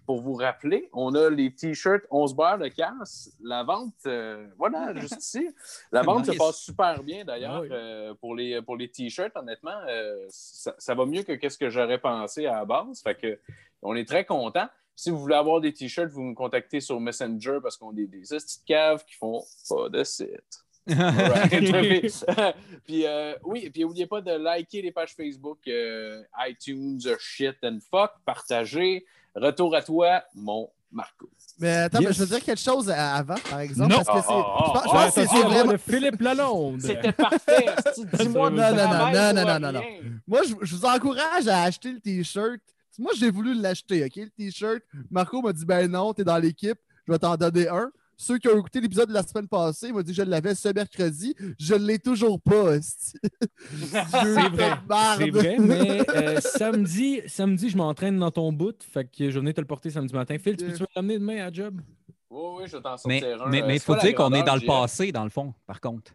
pour 0.07 0.21
vous 0.21 0.35
rappeler, 0.35 0.89
on 0.93 1.15
a 1.15 1.31
les 1.31 1.55
t-shirts 1.55 2.05
11 2.11 2.35
barres 2.35 2.59
de 2.59 2.69
casse. 2.69 3.33
La 3.41 3.63
vente, 3.63 3.95
euh, 4.07 4.47
voilà, 4.57 4.95
juste 4.97 5.23
ici. 5.23 5.49
La 5.93 6.03
vente 6.03 6.27
se 6.27 6.33
passe 6.33 6.59
super 6.59 7.03
bien 7.03 7.25
d'ailleurs 7.25 7.63
oui. 7.63 7.69
euh, 7.71 8.15
pour, 8.15 8.35
les, 8.35 8.61
pour 8.63 8.77
les 8.77 8.89
t-shirts. 8.89 9.37
Honnêtement, 9.37 9.79
euh, 9.89 10.27
ça, 10.29 10.75
ça 10.79 10.95
va 10.95 11.07
mieux 11.07 11.23
que 11.23 11.33
qu'est-ce 11.33 11.59
que 11.59 11.71
j'aurais 11.71 11.99
pensé 11.99 12.47
à 12.47 12.55
la 12.55 12.65
base. 12.65 13.03
Fait 13.03 13.15
que 13.15 13.39
on 13.83 13.95
est 13.95 14.09
très 14.09 14.25
contents. 14.25 14.69
Si 14.97 15.11
vous 15.11 15.19
voulez 15.19 15.37
avoir 15.37 15.61
des 15.61 15.73
t-shirts, 15.73 16.11
vous 16.11 16.23
me 16.23 16.35
contactez 16.35 16.81
sur 16.81 16.99
Messenger 16.99 17.59
parce 17.63 17.77
qu'on 17.77 17.97
est 17.97 18.07
des 18.07 18.23
petites 18.23 18.65
caves 18.67 19.05
qui 19.05 19.15
font 19.15 19.45
pas 19.69 19.89
de 19.89 20.03
site. 20.03 20.65
Puis, 20.89 22.11
puis, 22.87 23.07
euh, 23.07 23.35
oui, 23.45 23.69
puis 23.69 23.83
n'oubliez 23.83 24.07
pas 24.07 24.23
de 24.23 24.33
liker 24.33 24.81
les 24.81 24.91
pages 24.91 25.15
Facebook, 25.15 25.59
euh, 25.69 26.23
iTunes, 26.49 26.99
shit 27.19 27.57
and 27.63 27.79
fuck, 27.91 28.13
partager. 28.25 29.05
Retour 29.39 29.75
à 29.75 29.83
toi, 29.83 30.23
mon 30.35 30.69
Marco. 30.93 31.29
Mais 31.61 31.71
attends, 31.77 31.99
Yes. 32.01 32.09
mais 32.09 32.15
je 32.15 32.21
veux 32.21 32.27
dire 32.37 32.45
quelque 32.45 32.61
chose 32.61 32.89
avant, 32.91 33.35
par 33.51 33.61
exemple. 33.61 33.91
Non. 33.93 34.03
Parce 34.05 34.21
que 34.21 34.27
c'est. 34.29 34.35
Ah, 34.35 34.65
je 34.67 34.73
pense- 34.73 34.93
ah, 34.95 35.07
que 35.07 35.13
c'est- 35.13 35.43
vraiment. 35.43 35.73
Philippe 35.79 36.21
Lalonde. 36.21 36.81
C'était 36.81 37.13
parfait. 37.13 37.67
Dis-moi 38.15 38.51
Non, 38.51 38.75
non, 38.75 38.89
non, 38.89 39.13
non, 39.35 39.45
non, 39.45 39.61
non, 39.61 39.73
non. 39.73 39.83
Moi, 40.27 40.41
je, 40.49 40.55
je 40.63 40.77
vous 40.77 40.85
encourage 40.85 41.49
à 41.49 41.63
acheter 41.63 41.93
le 41.93 42.01
T-shirt. 42.01 42.61
Moi, 42.99 43.13
j'ai 43.17 43.31
voulu 43.31 43.55
l'acheter, 43.55 44.05
OK? 44.05 44.17
Le 44.17 44.31
T-shirt. 44.31 44.81
Marco 45.11 45.41
m'a 45.43 45.53
dit, 45.53 45.65
ben 45.65 45.91
non, 45.91 46.13
t'es 46.15 46.25
dans 46.25 46.39
l'équipe, 46.39 46.79
je 47.07 47.13
vais 47.13 47.19
t'en 47.19 47.37
donner 47.37 47.69
un. 47.69 47.91
Ceux 48.21 48.37
qui 48.39 48.49
ont 48.49 48.59
écouté 48.59 48.81
l'épisode 48.81 49.09
de 49.09 49.15
la 49.15 49.23
semaine 49.23 49.47
passée, 49.47 49.87
ils 49.89 49.95
m'ont 49.95 50.03
dit 50.03 50.11
que 50.11 50.17
je 50.17 50.23
l'avais 50.23 50.53
ce 50.57 50.69
mercredi. 50.71 51.37
Je 51.57 51.75
ne 51.75 51.87
l'ai 51.87 52.01
toujours 52.01 52.41
pas. 52.41 52.81
C'est 52.83 53.21
vrai. 54.49 54.71
C'est 55.19 55.31
vrai, 55.31 55.57
mais 55.61 56.01
euh, 56.11 56.41
samedi, 56.41 57.21
samedi, 57.29 57.71
je 57.71 57.77
m'entraîne 57.77 58.19
dans 58.19 58.33
ton 58.33 58.53
bout. 58.53 58.77
Fait 58.83 59.05
que 59.05 59.31
je 59.31 59.35
vais 59.35 59.39
venir 59.41 59.55
te 59.55 59.61
le 59.61 59.67
porter 59.69 59.91
samedi 59.91 60.13
matin. 60.15 60.37
Phil, 60.39 60.57
tu 60.57 60.65
peux-tu 60.67 60.83
me 60.83 60.87
l'amener 60.97 61.19
demain 61.21 61.47
à 61.47 61.53
job? 61.53 61.81
Oui, 62.29 62.41
oui, 62.59 62.65
je 62.67 62.77
t'en 62.79 62.97
Mais 63.07 63.21
sortir 63.21 63.47
mais- 63.49 63.63
Euh, 63.63 63.67
mais 63.69 63.75
il 63.77 63.79
c'est 63.79 63.85
faut 63.87 63.97
dire 63.97 64.15
qu'on 64.17 64.33
est 64.33 64.43
dans 64.43 64.57
le 64.57 64.67
passé, 64.67 65.13
dans 65.13 65.25
le 65.25 65.31
fond, 65.31 65.55
par 65.67 65.81
contre. 65.81 66.13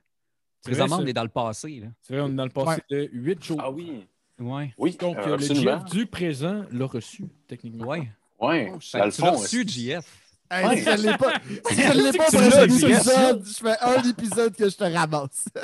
Présentement, 0.61 0.97
on 1.01 1.06
est 1.06 1.13
dans 1.13 1.23
le 1.23 1.29
passé. 1.29 1.79
Là. 1.81 1.88
C'est 2.01 2.13
vrai, 2.15 2.23
on 2.23 2.29
est 2.31 2.35
dans 2.35 2.44
le 2.44 2.49
passé 2.49 2.81
de 2.89 3.09
8 3.13 3.44
jours. 3.44 3.59
Ah 3.61 3.71
oui. 3.71 4.06
Ouais. 4.39 4.73
Oui, 4.77 4.97
Donc, 4.99 5.15
euh, 5.17 5.21
euh, 5.33 5.38
le. 5.38 5.44
GF 5.44 5.85
du 5.85 6.06
présent 6.06 6.65
l'a 6.71 6.85
reçu, 6.85 7.23
techniquement. 7.47 7.85
Ouais. 7.85 8.09
Oui, 8.41 8.65
Oh, 8.67 8.77
dans 8.97 9.06
le 9.06 9.11
tu 9.11 9.21
l'as 9.21 9.31
fond. 9.31 9.38
reçu, 9.39 9.65
JF. 9.65 10.19
Hey, 10.53 10.65
Ouais. 10.67 10.77
si 10.77 10.83
je 10.83 10.89
ne 10.91 10.97
l'ai 11.11 11.17
pas, 11.17 11.33
si 11.71 11.81
je 11.81 11.91
l'ai 11.94 12.11
pas 12.17 12.25
Tu 12.25 12.31
pour 12.38 12.45
un 12.45 12.67
tu 12.67 12.85
épisode, 12.85 13.44
je 13.45 13.54
fais 13.54 13.78
un 13.81 14.04
épisode 14.09 14.56
que 14.56 14.69
je 14.69 14.75
te 14.78 14.83
ramasse. 14.83 15.45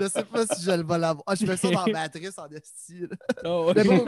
Je 0.00 0.06
sais 0.08 0.24
pas 0.24 0.44
si 0.54 0.64
je 0.64 0.70
le 0.70 0.82
vais 0.84 0.98
l'avoir. 0.98 1.22
Ah, 1.26 1.34
je 1.34 1.46
mets 1.46 1.56
ça 1.56 1.70
dans 1.70 1.84
la 1.86 1.92
matrice 1.92 2.38
en 2.38 2.46
esti. 2.48 3.06
bon, 3.44 3.72
vas-y, 3.72 4.04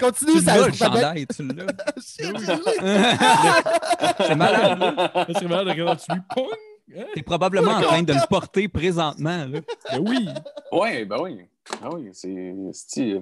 continue, 0.00 0.32
Tu 0.32 0.40
ça 0.44 0.56
l'as, 0.56 0.66
le 0.68 0.72
chandail, 0.72 1.26
tu 1.26 1.42
l'as. 1.42 1.66
C'est 4.26 4.34
malade. 4.34 4.78
serait 5.34 5.48
malade 5.48 5.66
de 5.66 5.70
regarder 5.70 5.94
dessus. 5.96 6.20
Pong! 6.34 6.46
Hein? 6.96 7.04
T'es 7.14 7.22
probablement 7.22 7.72
en 7.72 7.82
train 7.82 8.02
de 8.02 8.12
le 8.12 8.26
porter 8.28 8.68
présentement. 8.68 9.46
Là. 9.46 9.60
Ben 9.90 9.98
oui! 10.00 10.28
Oui, 10.72 11.04
ben 11.04 11.16
oui. 11.20 11.40
Ah 11.82 11.90
oui, 11.92 12.08
c'est. 12.12 12.54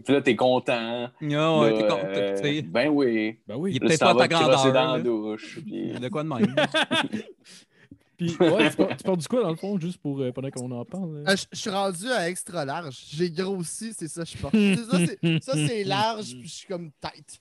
Puis 0.04 0.12
là, 0.12 0.20
t'es 0.20 0.36
content. 0.36 1.08
Ah 1.10 1.10
ouais, 1.20 1.70
Là, 1.70 1.76
t'es 1.78 1.88
con- 1.88 2.00
euh, 2.04 2.62
ben 2.66 2.88
oui. 2.88 3.38
Ben 3.46 3.54
Il 3.56 3.60
oui. 3.60 3.76
est 3.76 3.82
Là, 3.82 3.86
peut-être 3.88 4.00
pas 4.00 4.14
ta 4.14 4.28
grandeur. 4.28 4.72
dans 4.72 4.96
la 4.96 5.00
douche. 5.02 5.60
Puis... 5.64 5.92
De 5.92 6.08
quoi 6.08 6.22
de 6.22 6.28
même? 6.28 6.54
Puis, 8.16 8.36
ouais, 8.38 8.70
tu, 8.70 8.76
pars 9.04 9.16
du 9.16 9.26
quoi, 9.26 9.42
dans 9.42 9.50
le 9.50 9.56
fond, 9.56 9.76
juste 9.80 9.98
pour, 10.00 10.20
euh, 10.20 10.30
pendant 10.30 10.48
qu'on 10.50 10.70
en 10.70 10.84
parle? 10.84 11.24
Ah, 11.26 11.34
Je 11.34 11.46
je 11.52 11.58
suis 11.58 11.70
rendu 11.70 12.08
à 12.12 12.28
extra 12.28 12.64
large. 12.64 12.96
J'ai 13.10 13.28
grossi, 13.28 13.92
c'est 13.92 14.06
ça, 14.06 14.22
je 14.24 14.36
pense. 14.38 14.52
C'est 14.52 14.76
ça, 14.76 14.98
c'est- 15.06 15.42
Ça, 15.42 15.52
c'est 15.66 15.82
large, 15.82 16.30
puis 16.38 16.44
je 16.48 16.54
suis 16.54 16.66
comme 16.68 16.92
tête. 17.00 17.40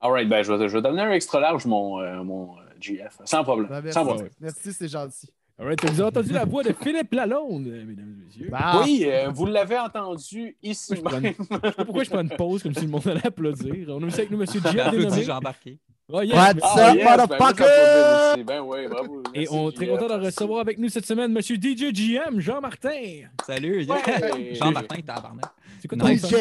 All 0.00 0.10
right, 0.10 0.28
ben 0.28 0.42
je 0.42 0.52
vais, 0.52 0.68
je 0.68 0.76
vais 0.76 0.82
devenir 0.82 1.08
extra 1.12 1.38
large, 1.38 1.66
mon, 1.66 2.00
euh, 2.00 2.22
mon 2.24 2.56
euh, 2.58 2.62
GF. 2.80 3.18
Sans 3.24 3.44
problème. 3.44 3.68
Ben, 3.68 3.80
merci. 3.82 3.94
Sans 3.94 4.04
problème. 4.06 4.30
Merci, 4.40 4.72
c'est 4.72 4.88
gentil. 4.88 5.28
Alright, 5.60 5.78
vous 5.84 6.00
avez 6.00 6.08
entendu 6.08 6.32
la 6.32 6.46
voix 6.46 6.62
de 6.62 6.72
Philippe 6.72 7.12
Lalonde, 7.12 7.66
euh, 7.66 7.84
mesdames 7.84 8.14
et 8.18 8.24
messieurs. 8.24 8.48
Bah, 8.50 8.80
Oui, 8.82 9.02
euh, 9.04 9.28
vous 9.28 9.44
l'avez 9.44 9.78
entendu 9.78 10.56
ici 10.62 10.94
Je 10.96 11.02
prends 11.02 11.20
même. 11.20 11.34
Je 11.38 11.44
sais 11.44 11.58
pas 11.60 11.84
pourquoi 11.84 12.02
je 12.02 12.08
prends 12.08 12.22
une 12.22 12.30
pause 12.30 12.62
comme 12.62 12.74
si 12.74 12.80
le 12.86 12.88
monde 12.88 13.06
allait 13.06 13.26
applaudir. 13.26 13.74
On 13.88 14.02
a 14.02 14.06
aussi 14.06 14.20
avec 14.20 14.30
nous 14.30 14.40
M. 14.40 14.46
Dénommé. 14.48 15.22
j'ai 15.22 15.30
embarqué. 15.30 15.78
Oh, 16.12 16.22
yes, 16.22 16.34
What's 16.34 16.54
merci. 16.54 16.80
up, 16.80 16.96
yes, 16.96 17.04
ben, 17.04 17.16
motherfucker? 17.26 18.44
Ben 18.44 18.60
oui, 18.62 18.78
bravo. 18.88 19.22
Et 19.34 19.46
on 19.50 19.68
est 19.70 19.74
très 19.74 19.86
content 19.86 20.08
de 20.08 20.24
recevoir 20.24 20.60
avec 20.60 20.78
nous 20.78 20.88
cette 20.88 21.06
semaine 21.06 21.36
M. 21.36 21.42
DJ 21.42 21.92
GM, 21.92 22.40
Jean-Martin. 22.40 23.28
Salut. 23.46 23.86
Ouais. 23.86 24.54
Jean-Martin, 24.54 25.02
tabarnak. 25.02 25.44
C'est 25.80 25.88
quoi 25.88 25.98
ton 25.98 26.08
Nice. 26.08 26.22
nom? 26.22 26.38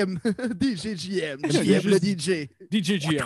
DJ 0.62 0.96
JM. 0.96 1.40
Le 1.42 1.98
DJ. 1.98 2.50
DJ 2.72 3.00
GM. 3.00 3.26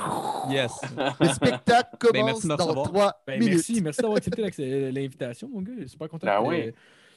Yes. 0.51 0.72
Le 1.20 1.27
spectacle 1.29 2.10
Ben, 2.13 2.22
commence 2.22 2.46
dans 2.46 2.58
trois 2.84 3.24
Ben, 3.27 3.39
minutes. 3.39 3.55
merci, 3.55 3.82
merci 3.82 4.01
d'avoir 4.01 4.17
accepté 4.17 4.43
euh, 4.60 4.91
l'invitation, 4.91 5.50
mon 5.50 5.62
gars. 5.62 5.74
Super 5.88 6.08
content 6.10 6.27
Ben 6.27 6.41
de, 6.43 6.48
oui. 6.48 6.72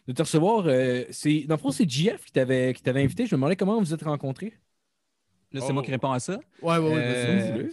de 0.08 0.12
te 0.12 0.22
recevoir. 0.22 0.64
Euh, 0.66 1.04
c'est, 1.10 1.40
dans 1.40 1.56
le 1.56 1.60
fond, 1.60 1.70
c'est 1.70 1.88
JF 1.88 2.24
qui 2.24 2.32
t'avait, 2.32 2.72
qui 2.74 2.82
t'avait 2.82 3.02
invité. 3.02 3.26
Je 3.26 3.34
me 3.34 3.38
demandais 3.38 3.56
comment 3.56 3.78
vous 3.78 3.92
êtes 3.92 4.02
rencontrés. 4.02 4.54
Là, 5.52 5.60
c'est 5.60 5.68
Oh. 5.70 5.72
moi 5.74 5.82
qui 5.82 5.90
réponds 5.90 6.10
à 6.12 6.18
ça. 6.20 6.38
Ouais, 6.62 6.78
ouais, 6.78 6.88
ouais. 6.92 6.94
Euh. 6.96 7.68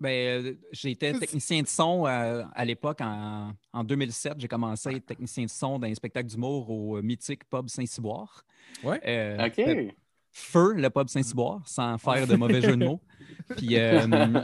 Ben, 0.00 0.44
euh, 0.44 0.54
j'étais 0.72 1.12
technicien 1.12 1.62
de 1.62 1.68
son 1.68 2.06
euh, 2.06 2.42
à 2.54 2.64
l'époque, 2.64 3.00
en, 3.00 3.52
en 3.72 3.84
2007. 3.84 4.34
J'ai 4.38 4.48
commencé 4.48 4.88
à 4.88 4.92
être 4.92 5.06
technicien 5.06 5.44
de 5.44 5.50
son 5.50 5.78
dans 5.78 5.86
un 5.86 5.94
spectacle 5.94 6.28
d'humour 6.28 6.68
au 6.70 6.96
euh, 6.98 7.02
mythique 7.02 7.48
pub 7.48 7.68
Saint-Cyboire. 7.68 8.44
Ouais. 8.82 9.00
Euh, 9.06 9.46
OK. 9.46 9.94
Feu, 10.36 10.72
le 10.74 10.90
pub 10.90 11.08
Saint-Cyboire, 11.08 11.60
sans 11.64 11.96
faire 11.96 12.26
de 12.26 12.34
mauvais 12.34 12.60
jeu 12.60 12.76
de 12.76 12.84
mots. 12.84 13.00
Puis, 13.56 13.78
euh, 13.78 14.00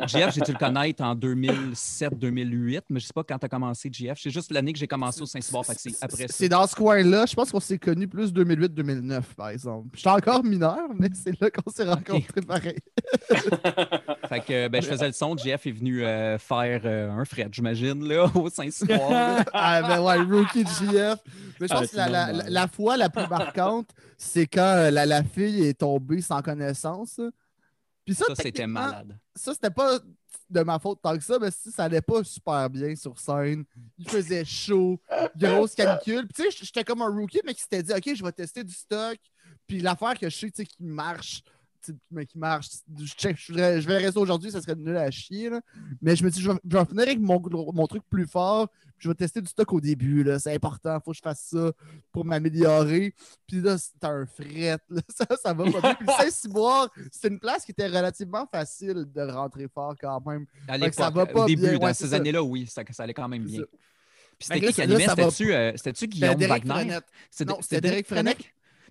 JF, 0.07 0.35
j'ai 0.35 0.41
dû 0.43 0.53
le 0.53 0.59
connaître 0.59 1.03
en 1.03 1.15
2007-2008, 1.17 2.83
mais 2.91 3.01
je 3.01 3.07
sais 3.07 3.13
pas 3.13 3.25
quand 3.25 3.39
tu 3.39 3.47
as 3.47 3.49
commencé, 3.49 3.91
JF. 3.93 4.19
C'est 4.21 4.31
juste 4.31 4.53
l'année 4.53 4.73
que 4.73 4.79
j'ai 4.79 4.87
commencé 4.87 5.21
au 5.23 5.27
Saint-Cyboire. 5.27 5.65
fait 5.67 5.75
que 5.75 5.81
c'est 5.81 5.97
après 6.05 6.29
ça. 6.29 6.35
C'est 6.37 6.49
dans 6.49 6.67
ce 6.67 6.75
coin-là. 6.77 7.25
Je 7.27 7.35
pense 7.35 7.51
qu'on 7.51 7.61
s'est 7.61 7.79
connus 7.79 8.07
plus 8.09 8.33
2008-2009, 8.33 9.23
par 9.37 9.49
exemple. 9.49 9.89
J'étais 9.97 10.11
encore 10.11 10.45
mineur, 10.45 10.79
mais 10.97 11.09
c'est 11.15 11.39
là 11.41 11.51
qu'on 11.51 11.71
s'est 11.71 11.85
rencontrés 11.89 12.41
pareil. 12.47 12.77
Fait 14.29 14.41
que 14.41 14.69
ben, 14.69 14.81
je 14.83 14.89
faisais 14.89 15.07
le 15.09 15.13
son. 15.13 15.37
JF 15.37 15.67
est 15.67 15.73
venu 15.73 16.05
euh, 16.05 16.39
faire 16.39 16.83
euh, 16.85 17.11
un 17.11 17.25
fret, 17.25 17.49
j'imagine, 17.51 18.07
là, 18.07 18.31
au 18.35 18.49
Saint-Cyboire. 18.49 19.43
ah, 19.53 19.83
ben 19.83 20.01
ouais, 20.03 20.21
rookie 20.23 20.63
de 20.65 20.69
JF. 20.69 21.19
Mais 21.61 21.67
je 21.69 21.75
Ah, 21.75 21.81
pense 21.81 21.87
c'est 21.87 21.91
que 21.93 21.97
la, 21.97 22.09
la- 22.09 22.33
la- 22.33 22.49
la 22.51 22.69
fois 22.69 22.97
la 22.97 23.09
plus 23.11 23.27
marquante, 23.29 23.89
c'est 24.21 24.47
quand 24.47 24.77
euh, 24.77 24.91
la, 24.91 25.07
la 25.07 25.25
fille 25.25 25.63
est 25.65 25.81
tombée 25.81 26.21
sans 26.21 26.43
connaissance. 26.43 27.19
Puis 28.05 28.15
ça, 28.15 28.27
Ça, 28.29 28.35
c'était 28.35 28.67
malade. 28.67 29.19
ça, 29.35 29.55
c'était 29.55 29.71
pas 29.71 29.99
de 30.51 30.61
ma 30.61 30.79
faute 30.79 31.01
tant 31.01 31.17
que 31.17 31.25
ça, 31.25 31.39
mais 31.41 31.51
si 31.51 31.71
ça 31.71 31.85
allait 31.85 32.03
pas 32.03 32.23
super 32.23 32.69
bien 32.69 32.95
sur 32.97 33.19
scène. 33.19 33.65
Il 33.97 34.09
faisait 34.09 34.45
chaud, 34.45 35.01
grosse 35.37 35.75
canicule. 35.75 36.27
Puis 36.27 36.45
tu 36.45 36.51
sais, 36.51 36.65
j'étais 36.65 36.85
comme 36.85 37.01
un 37.01 37.09
rookie, 37.09 37.41
mais 37.47 37.55
qui 37.55 37.63
s'était 37.63 37.83
dit, 37.83 37.93
OK, 37.93 38.15
je 38.15 38.23
vais 38.23 38.33
tester 38.33 38.63
du 38.63 38.75
stock. 38.75 39.17
Puis 39.67 39.81
l'affaire 39.81 40.19
que 40.19 40.29
je 40.29 40.37
sais, 40.37 40.51
tu 40.51 40.57
sais, 40.57 40.67
qui 40.67 40.83
marche, 40.83 41.43
mais 42.11 42.27
qui 42.27 42.37
marche, 42.37 42.69
je, 42.99 43.87
vais 43.87 43.97
rester 43.97 44.21
aujourd'hui, 44.21 44.51
ça 44.51 44.61
serait 44.61 44.75
nul 44.75 44.97
à 44.97 45.11
chier. 45.11 45.49
là. 45.49 45.63
Mais 46.03 46.15
je 46.15 46.25
me 46.25 46.31
dis, 46.31 46.43
je 46.43 46.51
vais, 46.51 46.59
je 46.69 46.77
vais 46.77 46.85
finir 46.85 47.03
avec 47.05 47.21
mon, 47.21 47.41
mon 47.73 47.87
truc 47.87 48.03
plus 48.11 48.27
fort. 48.27 48.69
Je 49.01 49.09
vais 49.09 49.15
tester 49.15 49.41
du 49.41 49.49
stock 49.49 49.73
au 49.73 49.81
début. 49.81 50.23
là. 50.23 50.39
C'est 50.39 50.55
important, 50.55 51.01
faut 51.05 51.11
que 51.13 51.17
je 51.17 51.23
fasse 51.23 51.41
ça 51.51 51.73
pour 52.13 52.25
m'améliorer. 52.25 53.15
Puis 53.49 53.61
là, 53.61 53.79
c'était 53.79 54.07
un 54.07 54.27
fret. 54.27 54.79
là. 54.89 55.01
Ça, 55.17 55.27
ça 55.43 55.53
va 55.55 55.65
pas 55.71 55.81
bien. 55.81 55.95
Puis 55.95 56.07
Saint-Cyboire, 56.19 56.89
c'est 57.11 57.29
une 57.29 57.41
place 57.41 57.65
qui 57.65 57.73
était 57.73 57.87
relativement 57.87 58.47
facile 58.47 59.07
de 59.13 59.23
rentrer 59.23 59.67
fort 59.73 59.95
quand 60.01 60.25
même. 60.27 60.45
À 60.69 60.79
Fait 60.79 60.95
ça 60.95 61.11
va 61.11 61.27
pas 61.27 61.43
au 61.43 61.47
début, 61.47 61.63
bien, 61.63 61.79
dans 61.79 61.87
ouais, 61.87 61.95
c'est 61.95 62.07
ces 62.07 62.15
années-là, 62.15 62.43
oui, 62.43 62.67
ça, 62.67 62.83
ça 62.91 63.03
allait 63.05 63.15
quand 63.15 63.29
même 63.29 63.47
C'est 63.49 63.57
bien. 63.57 63.65
Puis 64.39 64.49
Fait 64.49 64.55
c'était 64.55 64.67
qui 64.69 64.73
qui 64.75 64.83
animait? 64.83 65.09
C'était-tu 65.09 65.53
euh, 65.55 65.73
C'était 65.77 66.07
Guillaume 66.07 66.35
Wagner? 66.43 66.99
Non, 67.47 67.59
c'était 67.61 67.81
Derek 67.81 68.07
Frenette? 68.07 68.39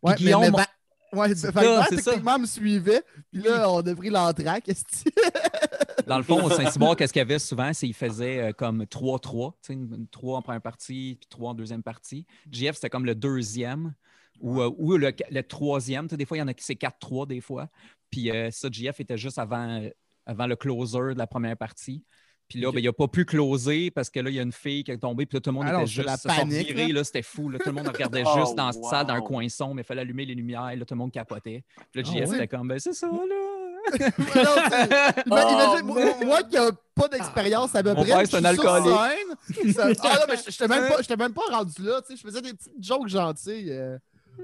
Ouais, 0.01 0.15
Guillaume, 0.15 0.41
mais, 0.41 0.51
mais 0.51 0.57
Ba- 0.57 1.19
ouais, 1.21 1.29
C'est 1.29 1.51
c'est 1.51 2.01
ça. 2.01 2.11
techniquement, 2.11 2.39
me 2.39 2.45
suivait. 2.45 3.03
Puis 3.31 3.41
là, 3.41 3.69
on 3.69 3.79
a 3.79 3.95
pris 3.95 4.09
l'entraque. 4.09 4.69
Dans 6.07 6.17
le 6.17 6.23
fond, 6.23 6.43
au 6.43 6.49
Saint-Cyboire, 6.49 6.95
qu'est-ce 6.95 7.13
qu'il 7.13 7.19
y 7.19 7.21
avait 7.21 7.39
souvent? 7.39 7.73
C'est 7.73 7.87
qu'il 7.87 7.95
faisait 7.95 8.39
euh, 8.39 8.51
comme 8.51 8.83
3-3, 8.83 9.53
tu 9.53 9.57
sais, 9.61 9.73
une, 9.73 9.93
une 9.93 10.07
3 10.07 10.37
en 10.37 10.41
première 10.41 10.61
partie, 10.61 11.17
puis 11.19 11.27
3 11.29 11.51
en 11.51 11.53
deuxième 11.53 11.83
partie. 11.83 12.25
JF, 12.51 12.75
c'était 12.75 12.89
comme 12.89 13.05
le 13.05 13.15
deuxième 13.15 13.93
ou, 14.39 14.61
euh, 14.61 14.97
le, 14.97 15.41
troisième. 15.41 16.07
Des 16.07 16.25
fois, 16.25 16.37
il 16.37 16.39
y 16.39 16.43
en 16.43 16.47
a 16.47 16.53
qui 16.53 16.63
c'est 16.63 16.75
4-3 16.75 17.27
des 17.27 17.41
fois. 17.41 17.69
Puis 18.09 18.31
euh, 18.31 18.49
ça, 18.51 18.69
JF 18.71 18.99
était 18.99 19.17
juste 19.17 19.37
avant, 19.37 19.81
avant 20.25 20.47
le 20.47 20.55
closer 20.55 21.13
de 21.13 21.17
la 21.17 21.27
première 21.27 21.57
partie. 21.57 22.03
Puis 22.49 22.59
là, 22.59 22.71
ben, 22.71 22.79
il 22.79 22.85
n'a 22.85 22.93
pas 22.93 23.07
pu 23.07 23.25
closer 23.25 23.91
parce 23.91 24.09
que 24.09 24.19
là, 24.19 24.29
il 24.31 24.35
y 24.35 24.39
a 24.39 24.41
une 24.41 24.51
fille 24.51 24.83
qui 24.83 24.89
est 24.91 24.97
tombée. 24.97 25.25
Puis 25.27 25.37
là, 25.37 25.41
tout 25.41 25.51
le 25.51 25.53
monde 25.55 25.65
Ah 25.69 25.75
était 25.77 25.85
juste 25.85 26.07
la 26.07 26.17
panique, 26.17 26.67
virés, 26.67 26.87
là. 26.87 26.93
là, 26.95 27.03
C'était 27.03 27.21
fou. 27.21 27.47
là. 27.49 27.59
Tout 27.59 27.67
le 27.69 27.73
monde 27.75 27.87
regardait 27.87 28.23
Oh, 28.25 28.39
juste 28.39 28.55
dans 28.55 28.65
la 28.67 28.73
salle, 28.73 29.05
dans 29.05 29.13
un 29.13 29.19
wow. 29.19 29.25
coin 29.27 29.49
sombre. 29.49 29.75
mais 29.75 29.83
Il 29.83 29.85
fallait 29.85 30.01
allumer 30.01 30.25
les 30.25 30.33
lumières. 30.35 30.75
Là, 30.75 30.83
tout 30.85 30.93
le 30.93 30.97
monde 30.97 31.11
capotait. 31.11 31.63
Puis 31.91 32.01
là, 32.01 32.09
Ah 32.09 32.11
JF, 32.17 32.29
ouais? 32.29 32.35
était 32.37 32.47
comme, 32.47 32.67
ben, 32.67 32.79
c'est 32.79 32.93
ça, 32.93 33.07
là. 33.07 33.13
Mais 33.91 33.97
non, 34.43 34.51
c'est- 34.69 35.23
ima- 35.25 35.45
Oh, 35.45 35.53
imagine, 35.53 35.85
moi, 35.85 36.01
moi 36.25 36.43
qui 36.43 36.57
n'ai 36.57 36.69
pas 36.95 37.07
d'expérience 37.07 37.73
à 37.75 37.83
peu 37.83 37.93
Mon 37.93 38.01
près. 38.03 38.11
père, 38.11 38.19
je 38.21 38.25
c'est 38.31 38.37
un 38.37 38.45
alcoolique. 38.45 38.97
scène, 39.63 39.73
ça- 39.73 39.87
Ah 40.03 40.15
non, 40.15 40.25
mais 40.27 40.35
je 40.37 40.49
n'étais 40.49 40.67
même, 40.67 40.89
pas- 40.89 41.01
j'étais 41.01 41.15
même 41.17 41.33
pas 41.33 41.41
rendu 41.51 41.81
là. 41.83 42.01
tu 42.01 42.07
sais, 42.13 42.17
Je 42.17 42.27
faisais 42.27 42.41
des 42.41 42.53
petites 42.53 42.83
jokes 42.83 43.07
gentilles. 43.07 43.71
euh. 43.71 43.97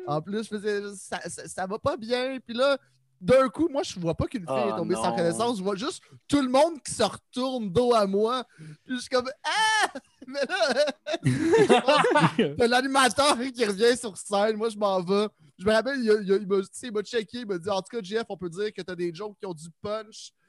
En 0.07 0.21
plus, 0.21 0.43
je 0.43 0.49
faisais. 0.49 0.81
Ça, 0.95 1.19
ça, 1.27 1.47
ça 1.47 1.65
va 1.67 1.79
pas 1.79 1.97
bien. 1.97 2.37
Puis 2.45 2.55
là, 2.55 2.77
d'un 3.21 3.49
coup, 3.49 3.67
moi, 3.69 3.81
je 3.83 3.99
vois 3.99 4.13
pas 4.15 4.25
qu'une 4.25 4.45
fille 4.45 4.49
Oh, 4.65 4.69
est 4.73 4.77
tombée 4.77 4.95
sans 4.95 5.15
connaissance. 5.15 5.57
Je 5.57 5.63
vois 5.63 5.75
juste 5.75 6.01
tout 6.27 6.41
le 6.41 6.49
monde 6.49 6.81
qui 6.83 6.91
se 6.93 7.03
retourne 7.03 7.71
dos 7.71 7.93
à 7.93 8.05
moi. 8.05 8.43
Puis 8.85 8.95
je 8.95 9.01
suis 9.01 9.09
comme 9.09 9.29
Ah! 9.43 9.87
Mais 10.27 10.39
là, 10.47 10.85
T'as 12.57 12.67
l'animateur 12.67 13.37
qui 13.53 13.65
revient 13.65 13.95
sur 13.97 14.17
scène. 14.17 14.57
Moi, 14.57 14.69
je 14.69 14.77
m'en 14.77 15.01
vais. 15.01 15.27
Je 15.57 15.65
me 15.65 15.71
rappelle, 15.71 15.99
il, 15.99 16.05
il 16.41 16.47
m'a 16.47 16.57
il 16.83 16.91
m'a 16.91 17.01
checké. 17.01 17.39
Il 17.39 17.47
m'a 17.47 17.57
dit 17.57 17.69
En 17.69 17.81
tout 17.81 17.95
cas, 17.95 18.03
Jeff, 18.03 18.25
on 18.29 18.37
peut 18.37 18.49
dire 18.49 18.73
que 18.73 18.81
t'as 18.81 18.95
des 18.95 19.13
jokes 19.13 19.37
qui 19.39 19.45
ont 19.45 19.53
du 19.53 19.67
punch. 19.81 20.31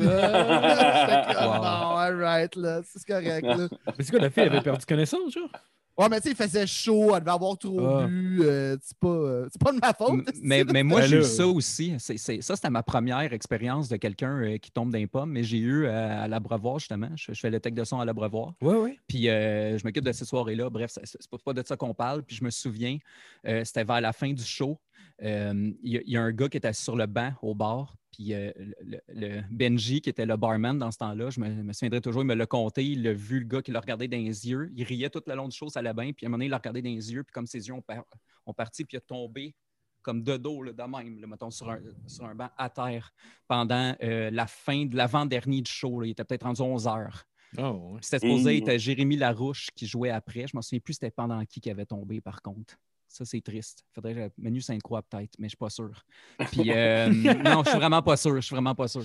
Euh, 0.00 1.26
Wow. 1.34 1.58
Bon, 1.58 1.96
alright, 1.96 2.56
là. 2.56 2.80
C'est 2.84 3.04
correct, 3.04 3.42
là. 3.44 3.68
Mais 3.86 4.04
c'est 4.04 4.10
quoi, 4.10 4.20
la 4.20 4.30
fille 4.30 4.44
avait 4.44 4.62
perdu 4.62 4.86
connaissance, 4.86 5.32
genre? 5.32 5.50
Ouais, 5.98 6.08
mais 6.10 6.16
tu 6.20 6.24
sais, 6.24 6.30
il 6.32 6.36
faisait 6.36 6.66
chaud. 6.66 7.14
Elle 7.14 7.20
devait 7.20 7.30
avoir 7.30 7.56
trop 7.56 7.80
Ah. 7.80 8.06
bu. 8.06 8.42
euh, 8.42 8.76
c'est 8.82 8.98
pas, 8.98 9.08
euh, 9.08 9.48
c'est 9.50 9.60
pas 9.62 9.72
de 9.72 9.78
ma 9.78 9.94
faute. 9.94 10.28
Mais, 10.42 10.62
mais 10.64 10.82
moi, 10.82 11.00
Ben 11.00 11.06
j'ai 11.08 11.18
eu 11.20 11.22
ça 11.24 11.46
aussi. 11.46 11.94
C'est- 11.98 12.18
c'est- 12.18 12.42
ça, 12.42 12.54
c'était 12.54 12.68
ma 12.70 12.82
première 12.82 13.32
expérience 13.32 13.88
de 13.88 13.96
quelqu'un 13.96 14.42
euh, 14.42 14.58
qui 14.58 14.70
tombe 14.70 14.92
d'un 14.92 15.06
pomme, 15.06 15.30
mais 15.32 15.42
j'ai 15.42 15.56
eu 15.58 15.84
euh, 15.86 16.24
à 16.24 16.28
l'Abreuvoir, 16.28 16.78
justement. 16.78 17.08
Je, 17.16 17.32
je 17.32 17.40
fais 17.40 17.50
le 17.50 17.60
tech 17.60 17.72
de 17.72 17.84
son 17.84 17.98
à 17.98 18.04
l'Abreuvoir. 18.04 18.52
Ouais, 18.60 18.76
ouais. 18.76 18.98
Puis 19.08 19.28
euh, 19.30 19.78
je 19.78 19.84
m'occupe 19.86 20.04
de 20.04 20.12
ces 20.12 20.24
soirées-là. 20.26 20.68
Bref, 20.68 20.90
c'est 21.02 21.30
pas, 21.30 21.38
pas 21.42 21.52
de 21.54 21.62
ça 21.66 21.76
qu'on 21.76 21.94
parle. 21.94 22.22
Puis 22.22 22.36
je 22.36 22.44
me 22.44 22.50
souviens, 22.50 22.98
euh, 23.46 23.64
c'était 23.64 23.84
vers 23.84 24.00
la 24.02 24.12
fin 24.12 24.30
du 24.32 24.44
show. 24.44 24.78
Euh, 25.22 25.70
Il 25.82 25.92
y, 25.92 25.96
a- 25.96 26.02
il 26.04 26.12
y 26.12 26.16
a 26.18 26.22
un 26.22 26.32
gars 26.32 26.48
qui 26.48 26.58
était 26.58 26.68
assis 26.68 26.84
sur 26.84 26.96
le 26.96 27.06
banc 27.06 27.32
au 27.40 27.54
bar. 27.54 27.96
Puis 28.16 28.32
euh, 28.32 28.50
le, 28.56 28.74
le- 28.80 29.00
le 29.08 29.42
Benji, 29.50 30.00
qui 30.00 30.08
était 30.08 30.24
le 30.24 30.36
barman 30.38 30.78
dans 30.78 30.90
ce 30.90 30.96
temps-là, 30.98 31.28
je 31.28 31.38
me, 31.38 31.48
me 31.50 31.72
souviendrai 31.74 32.00
toujours, 32.00 32.22
il 32.22 32.26
me 32.26 32.34
l'a 32.34 32.46
compté. 32.46 32.82
Il 32.84 33.06
a 33.06 33.12
vu 33.12 33.40
le 33.40 33.44
gars 33.46 33.60
qui 33.60 33.72
l'a 33.72 33.80
regardé 33.80 34.08
dans 34.08 34.16
les 34.16 34.48
yeux. 34.48 34.70
Il 34.74 34.84
riait 34.84 35.10
tout 35.10 35.22
le 35.26 35.34
long 35.34 35.48
du 35.48 35.56
show, 35.56 35.68
ça 35.68 35.80
allait 35.80 35.92
bien. 35.92 36.12
Puis 36.14 36.24
à 36.24 36.28
un 36.28 36.30
moment 36.30 36.38
donné, 36.38 36.46
il 36.46 36.50
l'a 36.50 36.56
regardé 36.56 36.80
dans 36.80 36.88
les 36.88 37.12
yeux. 37.12 37.22
Puis 37.24 37.32
comme 37.32 37.46
ses 37.46 37.68
yeux 37.68 37.74
ont, 37.74 37.82
par- 37.82 38.06
ont 38.46 38.54
parti, 38.54 38.84
puis 38.84 38.94
il 38.94 38.98
a 38.98 39.00
tombé 39.02 39.54
comme 40.00 40.22
de 40.22 40.36
dos, 40.36 40.62
là, 40.62 40.72
de 40.72 40.82
même, 40.82 41.20
là, 41.20 41.26
mettons, 41.26 41.50
sur 41.50 41.68
un, 41.68 41.80
sur 42.06 42.24
un 42.24 42.34
banc 42.34 42.48
à 42.56 42.70
terre 42.70 43.12
pendant 43.48 43.94
euh, 44.02 44.30
la 44.30 44.46
fin 44.46 44.86
de 44.86 44.96
l'avant-dernier 44.96 45.60
du 45.60 45.70
show. 45.70 46.00
là. 46.00 46.06
Il 46.06 46.10
était 46.12 46.24
peut-être 46.24 46.44
rendu 46.44 46.62
11 46.62 46.86
heures. 46.86 47.24
Oh, 47.58 47.62
ouais. 47.62 48.00
Puis 48.00 48.06
C'était 48.10 48.26
supposé 48.28 48.56
être 48.58 48.78
Jérémy 48.78 49.16
Larouche 49.16 49.68
qui 49.74 49.86
jouait 49.86 50.10
après. 50.10 50.46
Je 50.46 50.56
me 50.56 50.62
souviens 50.62 50.80
plus 50.80 50.94
c'était 50.94 51.10
pendant 51.10 51.44
qui 51.44 51.60
qui 51.60 51.70
avait 51.70 51.86
tombé, 51.86 52.20
par 52.20 52.40
contre. 52.40 52.76
Ça, 53.16 53.24
c'est 53.24 53.40
triste. 53.40 53.82
Faudrait 53.94 54.14
que 54.14 54.30
Manu 54.36 54.60
Sainte-Croix, 54.60 55.00
peut-être, 55.02 55.32
mais 55.38 55.46
je 55.46 55.50
suis 55.50 55.56
pas 55.56 55.70
sûr. 55.70 56.04
Puis, 56.50 56.70
euh, 56.70 57.08
non, 57.08 57.62
je 57.64 57.70
suis 57.70 57.78
vraiment 57.78 58.02
pas 58.02 58.18
sûr. 58.18 58.34
Je 58.36 58.40
suis 58.42 58.54
vraiment 58.54 58.74
pas 58.74 58.88
sûr. 58.88 59.04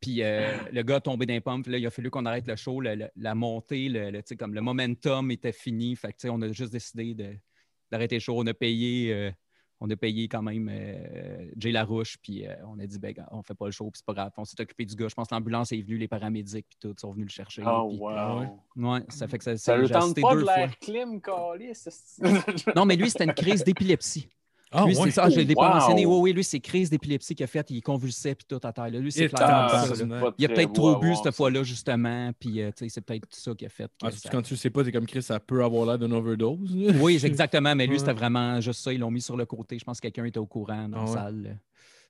Puis, 0.00 0.22
euh, 0.22 0.56
le 0.72 0.82
gars 0.82 0.98
tombé 0.98 1.26
d'un 1.26 1.42
pompe. 1.42 1.66
Là, 1.66 1.76
il 1.76 1.86
a 1.86 1.90
fallu 1.90 2.08
qu'on 2.08 2.24
arrête 2.24 2.46
le 2.46 2.56
show. 2.56 2.80
Le- 2.80 2.94
le- 2.94 3.10
la 3.16 3.34
montée, 3.34 3.90
le, 3.90 4.22
comme 4.38 4.54
le 4.54 4.62
momentum 4.62 5.30
était 5.30 5.52
fini. 5.52 5.94
Fait 5.94 6.14
que, 6.14 6.28
on 6.28 6.40
a 6.40 6.50
juste 6.52 6.72
décidé 6.72 7.14
d'arrêter 7.90 8.16
le 8.16 8.20
show. 8.20 8.34
On 8.38 8.46
a 8.46 8.54
payé, 8.54 9.12
euh, 9.12 9.30
on 9.80 9.88
a 9.90 9.96
payé 9.96 10.28
quand 10.28 10.42
même 10.42 10.68
euh, 10.70 11.50
Jay 11.56 11.72
Larouche. 11.72 12.18
Puis, 12.22 12.46
euh, 12.46 12.54
on 12.66 12.78
a 12.78 12.86
dit, 12.86 12.98
ben, 12.98 13.12
gars, 13.12 13.26
on 13.32 13.42
fait 13.42 13.54
pas 13.54 13.66
le 13.66 13.70
show. 13.72 13.84
Puis, 13.90 13.98
c'est 13.98 14.06
pas 14.06 14.12
grave. 14.12 14.32
On 14.36 14.44
s'est 14.44 14.60
occupé 14.60 14.84
du 14.84 14.94
gars. 14.94 15.08
Je 15.08 15.14
pense 15.14 15.28
que 15.28 15.34
l'ambulance 15.34 15.72
est 15.72 15.80
venue, 15.80 15.96
les 15.96 16.08
paramédics, 16.08 16.66
puis 16.68 16.78
tout, 16.80 16.94
sont 16.98 17.12
venus 17.12 17.26
le 17.26 17.32
chercher. 17.32 17.62
Oh, 17.66 17.88
Puis, 17.88 17.98
wow. 17.98 18.60
Ouais, 18.76 19.00
ça 19.08 19.26
fait 19.26 19.38
que 19.38 19.44
ça, 19.44 19.56
Ça 19.56 19.74
c'est- 19.74 19.78
le 19.80 19.88
tente 19.88 20.02
assisté 20.02 20.20
pas 20.20 20.34
deux 20.34 20.40
de 20.40 20.44
fois. 20.44 20.56
l'air 20.56 20.78
clim. 20.78 21.20
Non, 22.76 22.84
mais 22.84 22.96
lui, 22.96 23.10
c'était 23.10 23.24
une 23.24 23.34
crise 23.34 23.64
d'épilepsie. 23.64 24.28
Ah, 24.72 24.84
lui, 24.86 24.96
ouais. 24.96 25.04
c'est 25.06 25.10
ça, 25.10 25.28
je 25.28 25.40
l'ai 25.40 25.54
pas 25.54 25.68
Wow. 25.68 25.74
mentionné. 25.74 26.06
Oui, 26.06 26.16
oui, 26.20 26.32
lui, 26.32 26.44
c'est 26.44 26.60
crise 26.60 26.90
d'épilepsie 26.90 27.34
qu'il 27.34 27.42
a 27.44 27.48
fait. 27.48 27.68
Il 27.70 27.82
convulsait 27.82 28.34
puis 28.36 28.46
tout 28.48 28.60
à 28.66 28.72
terre. 28.72 28.88
là. 28.90 28.98
Lui, 29.00 29.10
c'est. 29.10 29.28
Ah, 29.34 29.84
c'est 29.94 30.06
pas 30.08 30.32
Il 30.38 30.44
a 30.44 30.48
peut-être 30.48 30.72
trop 30.72 30.96
bu 30.96 31.14
cette 31.16 31.34
fois-là, 31.34 31.62
justement. 31.64 32.30
Puis, 32.38 32.62
euh, 32.62 32.68
tu 32.70 32.84
sais, 32.84 32.88
c'est 32.88 33.00
peut-être 33.00 33.26
ça 33.30 33.52
qui 33.54 33.66
a 33.66 33.68
fait. 33.68 33.84
que 33.88 34.06
Ah, 34.06 34.10
ça- 34.12 34.28
Quand 34.30 34.42
tu 34.42 34.54
le 34.54 34.58
sais 34.58 34.70
pas, 34.70 34.84
t'es 34.84 34.92
comme 34.92 35.06
Chris, 35.06 35.22
ça 35.22 35.40
peut 35.40 35.64
avoir 35.64 35.86
l'air 35.86 35.98
d'une 35.98 36.12
overdose. 36.12 36.76
Oui, 37.00 37.18
c'est 37.18 37.26
exactement. 37.26 37.74
Mais 37.74 37.86
lui, 37.86 37.94
Ouais. 37.94 37.98
c'était 37.98 38.12
vraiment 38.12 38.60
juste 38.60 38.80
ça. 38.80 38.92
Ils 38.92 39.00
l'ont 39.00 39.10
mis 39.10 39.20
sur 39.20 39.36
le 39.36 39.44
côté. 39.46 39.78
Je 39.78 39.84
pense 39.84 39.98
que 39.98 40.02
quelqu'un 40.08 40.24
était 40.24 40.38
au 40.38 40.46
courant 40.46 40.88
dans 40.88 40.98
Ah 40.98 41.04
la 41.04 41.10
ouais. 41.10 41.16
salle. 41.16 41.58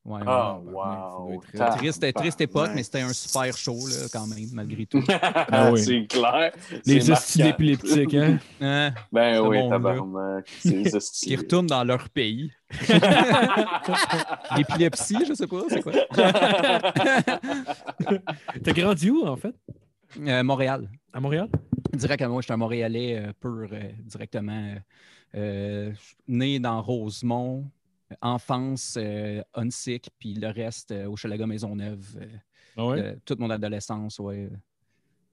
Ouais, 0.02 0.21
Ah, 0.25 0.59
ouais, 0.59 0.73
ça 0.73 1.19
doit 1.19 1.35
wow. 1.35 1.35
être 1.35 1.52
Ta- 1.52 1.71
Triste, 1.76 2.14
triste 2.14 2.40
époque, 2.40 2.71
mais 2.75 2.83
c'était 2.83 3.02
un 3.02 3.12
super 3.12 3.54
show, 3.57 3.87
là, 3.87 4.07
quand 4.11 4.26
même, 4.26 4.49
malgré 4.52 4.87
tout. 4.87 5.02
Ah 5.52 5.71
oui. 5.73 5.83
C'est 5.85 6.07
clair. 6.07 6.52
Les 6.87 7.11
hosties 7.11 7.38
marquant. 7.38 7.45
d'épileptiques, 7.59 8.14
hein? 8.14 8.38
Hein? 8.61 8.92
Ben 9.12 9.40
oui, 9.40 9.59
tabarnak. 9.69 10.47
Qui 11.23 11.37
retournent 11.37 11.66
dans 11.66 11.85
leur 11.85 12.09
pays. 12.09 12.50
L'épilepsie, 14.57 15.19
je 15.28 15.35
sais 15.35 15.47
pas, 15.47 15.62
c'est 15.69 15.83
quoi? 15.83 15.92
T'as 18.62 18.73
grandi 18.73 19.11
où, 19.11 19.26
en 19.26 19.37
fait? 19.37 19.54
Euh, 20.21 20.42
Montréal. 20.42 20.88
À 21.12 21.21
Montréal? 21.21 21.49
Direct 21.92 22.23
à 22.23 22.28
moi, 22.28 22.40
j'étais 22.40 22.52
un 22.52 22.57
Montréalais 22.57 23.16
euh, 23.19 23.33
pur, 23.40 23.69
euh, 23.73 23.90
directement. 24.04 24.52
euh, 24.75 24.78
euh, 25.37 25.92
né 26.26 26.59
dans 26.59 26.83
Rosemont, 26.83 27.71
enfance, 28.21 28.97
euh, 29.00 29.43
Unsick, 29.55 30.11
puis 30.19 30.35
le 30.35 30.49
reste 30.49 30.90
euh, 30.93 31.07
au 31.09 31.17
Chalaga 31.17 31.47
Maisonneuve. 31.47 32.19
euh, 32.21 32.26
Ah 32.76 32.87
ouais? 32.87 32.99
euh, 33.00 33.17
toute 33.25 33.38
mon 33.38 33.50
adolescence, 33.50 34.19
ouais. 34.19 34.49
euh, 34.50 34.57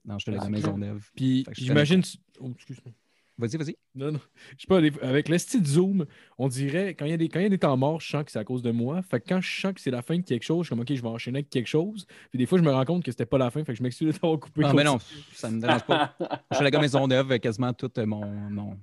Dans 0.04 0.18
Chalaga 0.18 0.44
Ah, 0.46 0.50
Maisonneuve. 0.50 1.10
Puis 1.14 1.44
je 1.50 1.64
j'imagine. 1.64 2.02
tu- 2.02 2.18
Oh, 2.40 2.50
excuse-moi. 2.54 2.92
Vas-y, 3.40 3.56
vas-y. 3.56 3.76
Non, 3.94 4.10
non. 4.10 4.20
Je 4.56 4.62
sais 4.62 4.66
pas, 4.66 5.06
avec 5.06 5.28
le 5.28 5.38
style 5.38 5.64
Zoom, 5.64 6.06
on 6.38 6.48
dirait, 6.48 6.94
quand 6.94 7.04
il 7.04 7.12
y, 7.12 7.14
a 7.14 7.16
des, 7.16 7.28
quand 7.28 7.38
il 7.38 7.44
y 7.44 7.46
a 7.46 7.48
des 7.50 7.58
temps 7.58 7.76
morts, 7.76 8.00
je 8.00 8.08
sens 8.10 8.24
que 8.24 8.32
c'est 8.32 8.38
à 8.40 8.44
cause 8.44 8.62
de 8.62 8.72
moi. 8.72 9.00
Fait 9.02 9.20
que 9.20 9.28
quand 9.28 9.40
je 9.40 9.60
sens 9.60 9.72
que 9.74 9.80
c'est 9.80 9.92
la 9.92 10.02
fin 10.02 10.16
de 10.16 10.22
quelque 10.24 10.42
chose, 10.42 10.64
je 10.64 10.66
suis 10.66 10.70
comme, 10.70 10.80
OK, 10.80 10.92
je 10.92 11.00
vais 11.00 11.08
enchaîner 11.08 11.38
avec 11.38 11.50
quelque 11.50 11.68
chose. 11.68 12.04
Puis 12.30 12.38
des 12.38 12.46
fois, 12.46 12.58
je 12.58 12.64
me 12.64 12.72
rends 12.72 12.84
compte 12.84 13.04
que 13.04 13.12
c'était 13.12 13.26
pas 13.26 13.38
la 13.38 13.50
fin, 13.52 13.62
fait 13.64 13.72
que 13.72 13.78
je 13.78 13.82
m'excuse 13.84 14.08
de 14.08 14.12
t'avoir 14.18 14.40
coupé. 14.40 14.62
Ah, 14.64 14.72
mais 14.74 14.82
non, 14.82 14.98
ça 15.32 15.50
me 15.52 15.60
dérange 15.60 15.84
pas. 15.84 16.16
Au 16.50 16.54
Chalaga 16.56 16.80
Maisonneuve, 16.80 17.30
euh, 17.30 17.38
quasiment 17.38 17.72
toute 17.72 17.98
mon, 17.98 18.26
mon, 18.50 18.76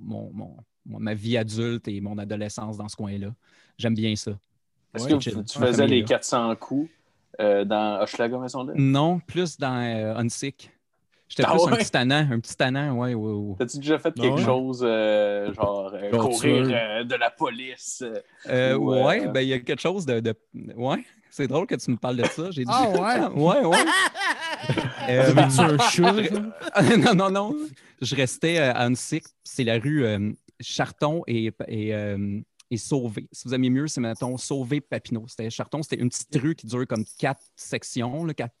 mon, 0.00 0.30
mon- 0.32 0.56
ma 0.88 1.14
vie 1.14 1.36
adulte 1.36 1.88
et 1.88 2.00
mon 2.00 2.16
adolescence 2.18 2.76
dans 2.76 2.88
ce 2.88 2.96
coin-là. 2.96 3.34
J'aime 3.78 3.94
bien 3.94 4.14
ça. 4.16 4.32
Est-ce 4.94 5.04
Ouais, 5.04 5.10
que 5.18 5.22
tu, 5.22 5.30
tu 5.44 5.58
faisais 5.58 5.82
famille, 5.82 5.96
les 5.96 6.02
là. 6.02 6.06
400 6.06 6.56
coups 6.56 6.90
euh, 7.40 7.64
dans 7.64 8.00
Hochelaga 8.02 8.38
Maison 8.38 8.64
d'Œuvre? 8.64 8.78
Non, 8.80 9.20
plus 9.20 9.58
dans 9.58 9.80
euh, 9.84 10.14
Unsick. 10.16 10.70
J'étais 11.28 11.44
Ah 11.44 11.50
plus 11.50 11.66
un 11.66 11.76
petit 11.76 11.90
tannant, 11.90 12.26
un 12.30 12.40
petit 12.40 12.56
tannant, 12.56 12.96
ouais, 12.96 13.14
ouais, 13.14 13.32
ouais. 13.32 13.56
T'as-tu 13.58 13.76
déjà 13.78 13.98
fait 13.98 14.14
Ah 14.18 14.22
quelque 14.22 14.40
chose, 14.40 14.80
euh, 14.82 15.52
genre 15.52 15.90
euh, 15.94 16.10
Genre 16.10 16.22
courir 16.22 16.64
euh, 16.70 17.04
de 17.04 17.14
la 17.16 17.30
police? 17.30 18.02
euh, 18.02 18.20
Euh, 18.48 18.76
Ou, 18.76 18.92
euh, 18.94 19.04
Ouais, 19.04 19.28
ben 19.28 19.40
il 19.42 19.48
y 19.48 19.52
a 19.52 19.58
quelque 19.58 19.80
chose 19.80 20.06
de, 20.06 20.20
de- 20.20 20.34
Ouais, 20.74 21.04
c'est 21.28 21.46
drôle 21.48 21.66
que 21.66 21.74
tu 21.74 21.90
me 21.90 21.96
parles 21.96 22.16
de 22.16 22.24
ça. 22.24 22.50
J'ai 22.50 22.64
dit. 22.64 22.70
Ah 22.70 22.88
ouais? 22.88 23.26
ouais, 23.34 23.64
ouais. 23.64 23.92
Euh, 25.08 25.34
T'avais-tu 25.34 25.60
un 25.62 25.76
genre? 25.78 26.14
non, 26.98 27.14
non, 27.14 27.30
non. 27.30 27.56
Je 28.02 28.14
restais 28.14 28.58
à 28.58 28.82
Unsick. 28.84 29.24
C'est 29.44 29.64
la 29.64 29.78
rue 29.78 30.04
euh, 30.04 30.32
Charton 30.60 31.22
et, 31.26 31.52
et, 31.68 31.94
euh, 31.94 32.40
et 32.70 32.76
Sauvé. 32.76 33.28
Si 33.32 33.46
vous 33.48 33.54
aimez 33.54 33.70
mieux, 33.70 33.86
c'est, 33.86 34.00
mettons, 34.00 34.36
Sauvé 34.36 34.80
Papineau. 34.80 35.24
C'était 35.28 35.50
Charton, 35.50 35.82
c'était 35.82 36.00
une 36.02 36.08
petite 36.08 36.34
rue 36.36 36.54
qui 36.54 36.66
dure 36.66 36.86
comme 36.86 37.04
quatre 37.18 37.42
sections, 37.56 38.24
là, 38.24 38.34
quatre, 38.34 38.54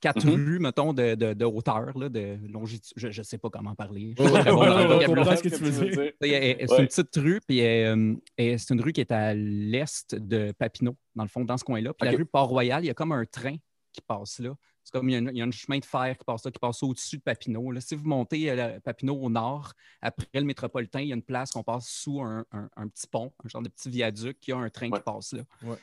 quatre 0.00 0.26
Mhm. 0.26 0.34
rues, 0.34 0.58
mettons, 0.58 0.92
de, 0.92 1.14
de, 1.14 1.32
de 1.32 1.44
hauteur, 1.46 1.96
là, 1.96 2.08
de 2.10 2.36
longitude. 2.52 2.92
Je 2.96 3.08
ne 3.08 3.22
sais 3.24 3.38
pas 3.38 3.48
comment 3.48 3.74
parler. 3.74 4.14
Je 4.18 5.06
comprends 5.06 5.36
ce 5.36 5.42
que 5.42 5.48
tu 5.48 5.62
veux 5.64 5.70
dire. 5.90 6.12
C'est 6.20 6.28
Ouais. 6.30 6.80
une 6.80 6.86
petite 6.86 7.16
rue, 7.16 7.40
puis 7.46 7.62
euh, 7.64 8.14
et 8.36 8.58
c'est 8.58 8.74
une 8.74 8.80
rue 8.82 8.92
qui 8.92 9.00
est 9.00 9.10
à 9.12 9.34
l'est 9.34 10.14
de 10.14 10.52
Papineau, 10.52 10.96
dans 11.14 11.22
le 11.24 11.28
fond, 11.28 11.44
dans 11.44 11.56
ce 11.56 11.64
coin-là. 11.64 11.94
Puis 11.94 12.08
la 12.10 12.16
rue 12.16 12.26
Port-Royal, 12.26 12.84
il 12.84 12.88
y 12.88 12.90
a 12.90 12.94
comme 12.94 13.12
un 13.12 13.24
train 13.24 13.56
qui 13.92 14.00
passe 14.06 14.38
là. 14.40 14.54
C'est 14.86 14.92
comme 14.92 15.08
il 15.08 15.14
y, 15.14 15.16
a 15.16 15.18
un, 15.18 15.26
il 15.32 15.36
y 15.36 15.42
a 15.42 15.44
un 15.44 15.50
chemin 15.50 15.80
de 15.80 15.84
fer 15.84 16.16
qui 16.16 16.24
passe 16.24 16.44
là, 16.44 16.52
qui 16.52 16.60
passe 16.60 16.80
au-dessus 16.84 17.16
de 17.16 17.22
Papineau. 17.22 17.72
Là. 17.72 17.80
Si 17.80 17.96
vous 17.96 18.06
montez 18.06 18.48
euh, 18.52 18.78
Papineau 18.78 19.16
au 19.16 19.28
nord, 19.28 19.72
après 20.00 20.28
le 20.34 20.44
métropolitain, 20.44 21.00
il 21.00 21.08
y 21.08 21.12
a 21.12 21.16
une 21.16 21.24
place 21.24 21.50
qu'on 21.50 21.64
passe 21.64 21.88
sous 21.88 22.22
un, 22.22 22.44
un- 22.52 22.70
un 22.76 22.86
petit 22.86 23.08
pont, 23.08 23.32
un 23.44 23.48
genre 23.48 23.62
de 23.62 23.68
petit 23.68 23.90
viaduc, 23.90 24.38
qui 24.38 24.52
a 24.52 24.56
un 24.58 24.70
train 24.70 24.88
Ouais. 24.88 24.98
qui 24.98 25.04
passe 25.04 25.32
là. 25.32 25.42
Ouais. 25.64 25.76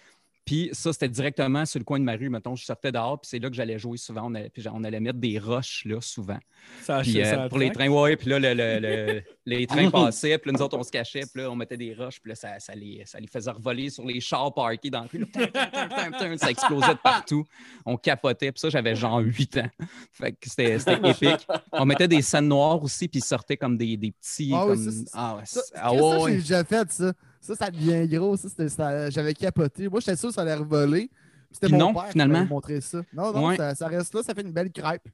Puis 0.46 0.70
ça, 0.74 0.92
c'était 0.92 1.08
directement 1.08 1.66
sur 1.66 1.80
le 1.80 1.86
coin 1.86 2.00
de 2.00 2.04
ma 2.04 2.14
rue. 2.18 2.30
Mettons, 2.30 2.56
je 2.56 2.66
sortais 2.66 2.92
dehors, 2.92 3.20
puis 3.22 3.30
c'est 3.30 3.40
là 3.40 3.50
que 3.50 3.56
j'allais 3.56 3.80
jouer 3.80 3.98
souvent. 3.98 4.24
On 4.30 4.36
allait, 4.36 4.50
puis 4.50 4.62
on 4.72 4.84
allait 4.84 5.00
mettre 5.00 5.20
des 5.20 5.40
roches 5.40 5.84
là, 5.86 6.02
souvent. 6.02 6.38
Ça 6.82 7.00
Puis, 7.02 7.22
euh, 7.22 7.26
ça 7.26 7.50
pour 7.50 7.60
les 7.60 7.72
trains, 7.72 7.88
ouais, 7.88 8.18
puis 8.18 8.30
là, 8.30 8.40
le- 8.40 8.54
le- 8.54 8.80
le- 8.80 9.22
les 9.46 9.66
trains 9.68 9.90
passaient, 9.90 10.38
puis 10.38 10.52
là, 10.52 10.58
nous 10.58 10.64
autres, 10.64 10.78
on 10.78 10.84
se 10.84 10.92
cachait, 10.92 11.22
puis 11.22 11.42
là, 11.44 11.50
on 11.52 11.56
mettait 11.56 11.78
des 11.78 11.94
roches, 11.94 12.20
puis 12.22 12.30
là, 12.30 12.36
ça, 12.36 12.60
ça 12.60 12.76
les, 12.76 13.04
ça 13.06 13.20
les 13.20 13.28
faisait 13.28 13.52
revoler 13.52 13.90
sur 13.90 14.06
les 14.06 14.20
chars 14.20 14.54
parkés 14.54 14.90
dans 14.90 15.04
le 15.04 15.08
rue. 15.12 15.20
là. 15.20 16.38
Ça 16.38 16.50
explosait 16.50 16.94
de 16.94 17.00
partout. 17.02 17.46
On 17.86 17.96
capotait, 17.98 18.52
puis 18.52 18.60
ça, 18.60 18.70
j'avais 18.70 18.96
genre 18.96 19.20
8 19.20 19.58
ans. 19.60 19.70
Fait 20.12 20.34
que 20.34 20.50
c'était 20.50 20.76
épique. 21.10 21.48
On 21.72 21.86
mettait 21.86 22.08
des 22.08 22.22
scènes 22.22 22.48
noires 22.50 22.84
aussi, 22.84 23.08
puis 23.08 23.20
ils 23.20 23.24
sortaient 23.26 23.58
comme 23.58 23.78
des, 23.78 23.96
des 23.98 24.12
petits. 24.12 24.52
Ah 24.54 24.66
oui, 24.68 24.76
comme- 24.76 24.92
ça, 24.92 25.10
ah 25.14 25.36
ouais, 25.38 25.42
Ça, 25.46 25.62
ah 25.76 25.90
ça, 25.90 26.20
ouais, 26.20 26.32
j'ai 26.32 26.38
déjà 26.40 26.64
fait 26.64 26.92
ça. 26.92 27.14
Ça, 27.46 27.56
ça 27.56 27.70
devient 27.70 28.08
gros. 28.08 28.38
Ça, 28.38 28.48
c'était- 28.50 28.70
ça- 28.70 29.10
J'avais 29.10 29.34
capoté. 29.34 29.90
Moi, 29.90 30.00
j'étais 30.00 30.16
sûr 30.16 30.30
que 30.30 30.36
ça 30.36 30.42
allait 30.42 30.56
revoler. 30.56 31.10
C'était 31.52 31.68
mon 31.70 31.78
non, 31.78 31.94
père 31.94 32.06
qui 32.06 32.12
finalement. 32.14 32.46
montré 32.46 32.82
ça. 32.82 33.02
Non, 33.14 33.32
non, 33.34 33.48
Ouais. 33.48 33.58
ça, 33.58 33.76
ça 33.76 33.88
reste 33.88 34.14
là, 34.16 34.24
ça 34.24 34.34
fait 34.34 34.42
une 34.42 34.52
belle 34.54 34.72
crêpe. 34.72 35.08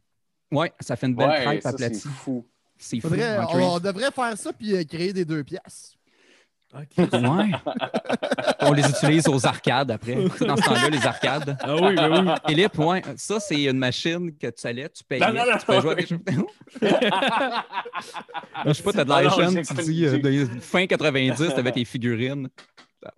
ouais, 0.51 0.71
ça 0.79 0.95
fait 0.95 1.07
une 1.07 1.15
belle 1.15 1.29
Ouais, 1.29 1.41
crêpe 1.43 1.61
ça, 1.63 1.71
c'est 1.77 1.83
aplatie. 1.85 2.07
fou. 2.07 2.45
C'est 2.77 2.99
fou. 3.01 3.09
On, 3.53 3.75
on 3.75 3.79
devrait 3.79 4.11
faire 4.11 4.37
ça 4.37 4.53
puis 4.53 4.73
euh, 4.75 4.83
créer 4.85 5.11
des 5.11 5.25
deux 5.25 5.43
pièces. 5.43 5.97
Ouais. 6.73 6.87
On 8.61 8.73
les 8.73 8.87
utilise 8.87 9.27
aux 9.27 9.45
arcades 9.45 9.89
après. 9.91 10.15
Dans 10.15 10.55
ce 10.55 10.61
temps-là, 10.63 10.89
les 10.89 11.05
arcades. 11.05 11.57
Ah 11.61 11.75
oui, 11.75 11.95
ben 11.95 12.25
oui. 12.27 12.31
Philippe, 12.47 12.77
ouais, 12.77 13.01
ça, 13.17 13.39
c'est 13.39 13.63
une 13.63 13.77
machine 13.79 14.31
que 14.37 14.47
tu 14.47 14.67
allais, 14.67 14.87
tu 14.89 15.03
payais, 15.03 15.19
Non, 15.25 15.33
non, 15.33 15.51
non, 15.51 15.57
tu 15.57 15.65
peux 15.65 15.81
jouer 15.81 16.05
jeux. 16.05 16.19
Je 18.65 18.73
sais 18.73 18.83
pas, 18.83 18.93
t'as 18.93 19.03
de 19.03 19.09
la 19.09 19.15
Ah 19.15 19.23
non, 19.23 19.29
chaîne, 19.29 19.61
tu 19.63 19.73
dis, 19.83 20.05
euh, 20.05 20.19
de- 20.19 20.45
fin 20.61 20.85
90, 20.85 21.53
t'avais 21.55 21.71
tes 21.71 21.85
figurines. 21.85 22.49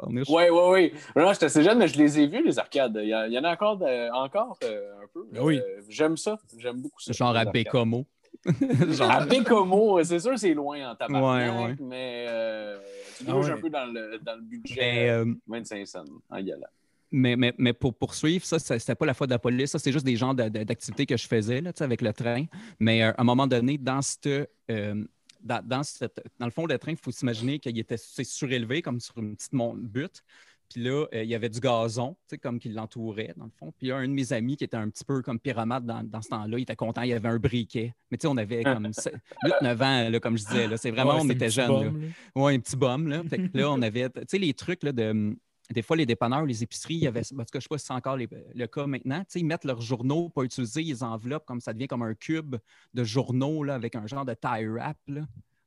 Oui, 0.07 0.23
oui, 0.29 0.43
oui. 0.51 0.93
Non, 1.15 1.33
j'étais 1.33 1.45
assez 1.47 1.63
jeune, 1.63 1.79
mais 1.79 1.87
je 1.87 1.97
les 1.97 2.19
ai 2.19 2.27
vus, 2.27 2.43
les 2.45 2.59
arcades. 2.59 2.99
Il 3.01 3.09
y, 3.09 3.13
a- 3.13 3.27
il 3.27 3.33
y 3.33 3.39
en 3.39 3.43
a 3.43 3.51
encore, 3.51 3.77
de- 3.77 4.13
encore 4.13 4.57
euh, 4.63 4.93
un 5.03 5.07
peu. 5.13 5.27
Ben 5.31 5.41
oui. 5.41 5.57
Euh, 5.57 5.81
J'aime 5.89 6.17
ça. 6.17 6.37
J'aime 6.57 6.79
beaucoup 6.81 7.01
ça. 7.01 7.11
Genre 7.11 7.35
à 7.35 7.39
arcades. 7.39 8.03
À 9.01 9.25
Bécomo, 9.25 10.03
c'est 10.03 10.19
sûr, 10.19 10.37
c'est 10.37 10.53
loin 10.53 10.91
en 10.91 10.95
tabarnak, 10.95 11.53
Ouais, 11.53 11.63
ouais. 11.65 11.75
mais 11.79 12.25
euh, 12.29 12.79
tu 13.17 13.25
Ah 13.27 13.37
ouais. 13.37 13.51
un 13.51 13.57
peu 13.57 13.69
dans 13.69 13.85
le, 13.85 14.19
dans 14.19 14.35
le 14.35 14.41
budget. 14.41 14.75
mais, 14.79 15.09
euh, 15.09 15.25
25 15.47 15.85
cents 15.87 16.03
en 16.29 16.37
y 16.37 16.51
allant. 16.51 16.65
mais, 17.11 17.35
mais, 17.35 17.53
mais 17.57 17.73
pour 17.73 17.93
poursuivre, 17.93 18.43
ça, 18.45 18.57
ça, 18.57 18.79
c'était 18.79 18.95
pas 18.95 19.05
la 19.05 19.13
faute 19.13 19.29
de 19.29 19.33
la 19.35 19.39
police. 19.39 19.71
Ça, 19.71 19.79
c'est 19.79 19.91
juste 19.91 20.05
des 20.05 20.15
genres 20.15 20.33
de- 20.33 20.49
de- 20.49 20.63
d'activités 20.63 21.05
que 21.05 21.17
je 21.17 21.27
faisais 21.27 21.61
là, 21.61 21.71
tu 21.73 21.79
sais, 21.79 21.83
avec 21.83 22.01
le 22.01 22.13
train. 22.13 22.45
Mais 22.79 23.03
euh, 23.03 23.11
à 23.11 23.21
un 23.21 23.23
moment 23.23 23.47
donné, 23.47 23.77
dans 23.77 24.01
cette. 24.01 24.27
euh, 24.71 25.03
dans, 25.43 25.65
dans 25.65 25.83
cette- 25.83 26.23
dans 26.39 26.45
le 26.45 26.51
fond, 26.51 26.65
le 26.67 26.77
train, 26.77 26.91
il 26.91 26.97
faut 26.97 27.11
s'imaginer 27.11 27.59
qu'il 27.59 27.77
était 27.79 27.97
c'est 27.97 28.23
surélevé, 28.23 28.81
comme 28.81 28.99
sur 28.99 29.17
une 29.17 29.35
petite 29.35 29.53
butte. 29.53 30.23
Puis 30.71 30.81
là, 30.83 31.05
euh, 31.13 31.23
il 31.23 31.29
y 31.29 31.35
avait 31.35 31.49
du 31.49 31.59
gazon, 31.59 32.13
tu 32.13 32.17
sais, 32.29 32.37
comme 32.37 32.59
qui 32.59 32.69
l'entourait, 32.69 33.33
dans 33.35 33.45
le 33.45 33.51
fond. 33.59 33.73
Puis 33.77 33.91
un 33.91 34.07
de 34.07 34.13
mes 34.13 34.31
amis 34.31 34.55
qui 34.55 34.63
était 34.63 34.77
un 34.77 34.89
petit 34.89 35.03
peu 35.03 35.21
comme 35.21 35.39
pyramide 35.39 35.85
dans, 35.85 36.03
dans 36.03 36.21
ce 36.21 36.29
temps-là. 36.29 36.57
Il 36.57 36.61
était 36.61 36.75
content, 36.75 37.01
il 37.01 37.09
y 37.09 37.13
avait 37.13 37.27
un 37.29 37.39
briquet. 37.39 37.93
Mais 38.09 38.17
tu 38.17 38.21
sais, 38.21 38.27
on 38.27 38.37
avait 38.37 38.63
comme 38.63 38.87
8-9 39.43 39.83
ans, 39.83 40.09
là, 40.09 40.19
comme 40.19 40.37
je 40.37 40.45
disais. 40.45 40.67
Là. 40.67 40.77
C'est 40.77 40.91
vraiment, 40.91 41.15
Ouais, 41.15 41.19
on 41.21 41.29
était 41.29 41.49
jeunes. 41.49 42.11
Oui, 42.35 42.55
un 42.55 42.59
petit 42.59 42.75
bum. 42.77 43.07
Là. 43.09 43.21
Fait 43.29 43.37
que 43.49 43.57
là, 43.57 43.71
on 43.71 43.81
avait, 43.81 44.09
tu 44.09 44.21
sais, 44.27 44.37
les 44.37 44.53
trucs 44.53 44.83
là, 44.83 44.91
de. 44.91 45.35
Des 45.69 45.81
fois, 45.83 45.95
les 45.95 46.05
dépanneurs, 46.05 46.45
les 46.45 46.63
épiceries, 46.63 46.95
il 46.95 47.03
y 47.03 47.07
avait. 47.07 47.21
En 47.33 47.37
tout 47.37 47.45
cas, 47.45 47.45
je 47.53 47.57
ne 47.57 47.61
sais 47.61 47.67
pas 47.69 47.77
si 47.77 47.85
c'est 47.85 47.93
encore 47.93 48.17
les- 48.17 48.27
le 48.53 48.67
cas 48.67 48.85
maintenant. 48.87 49.19
Tu 49.19 49.25
sais, 49.29 49.39
ils 49.39 49.45
mettent 49.45 49.63
leurs 49.63 49.79
journaux, 49.79 50.27
pas 50.27 50.43
utiliser, 50.43 50.81
ils 50.81 51.01
enveloppent 51.03 51.45
comme 51.45 51.61
ça 51.61 51.71
devient 51.71 51.87
comme 51.87 52.01
un 52.01 52.13
cube 52.13 52.57
de 52.93 53.03
journaux 53.05 53.63
là, 53.63 53.75
avec 53.75 53.95
un 53.95 54.05
genre 54.05 54.25
de 54.25 54.33
tie 54.33 54.65
wrap 54.67 54.97
là, 55.07 55.21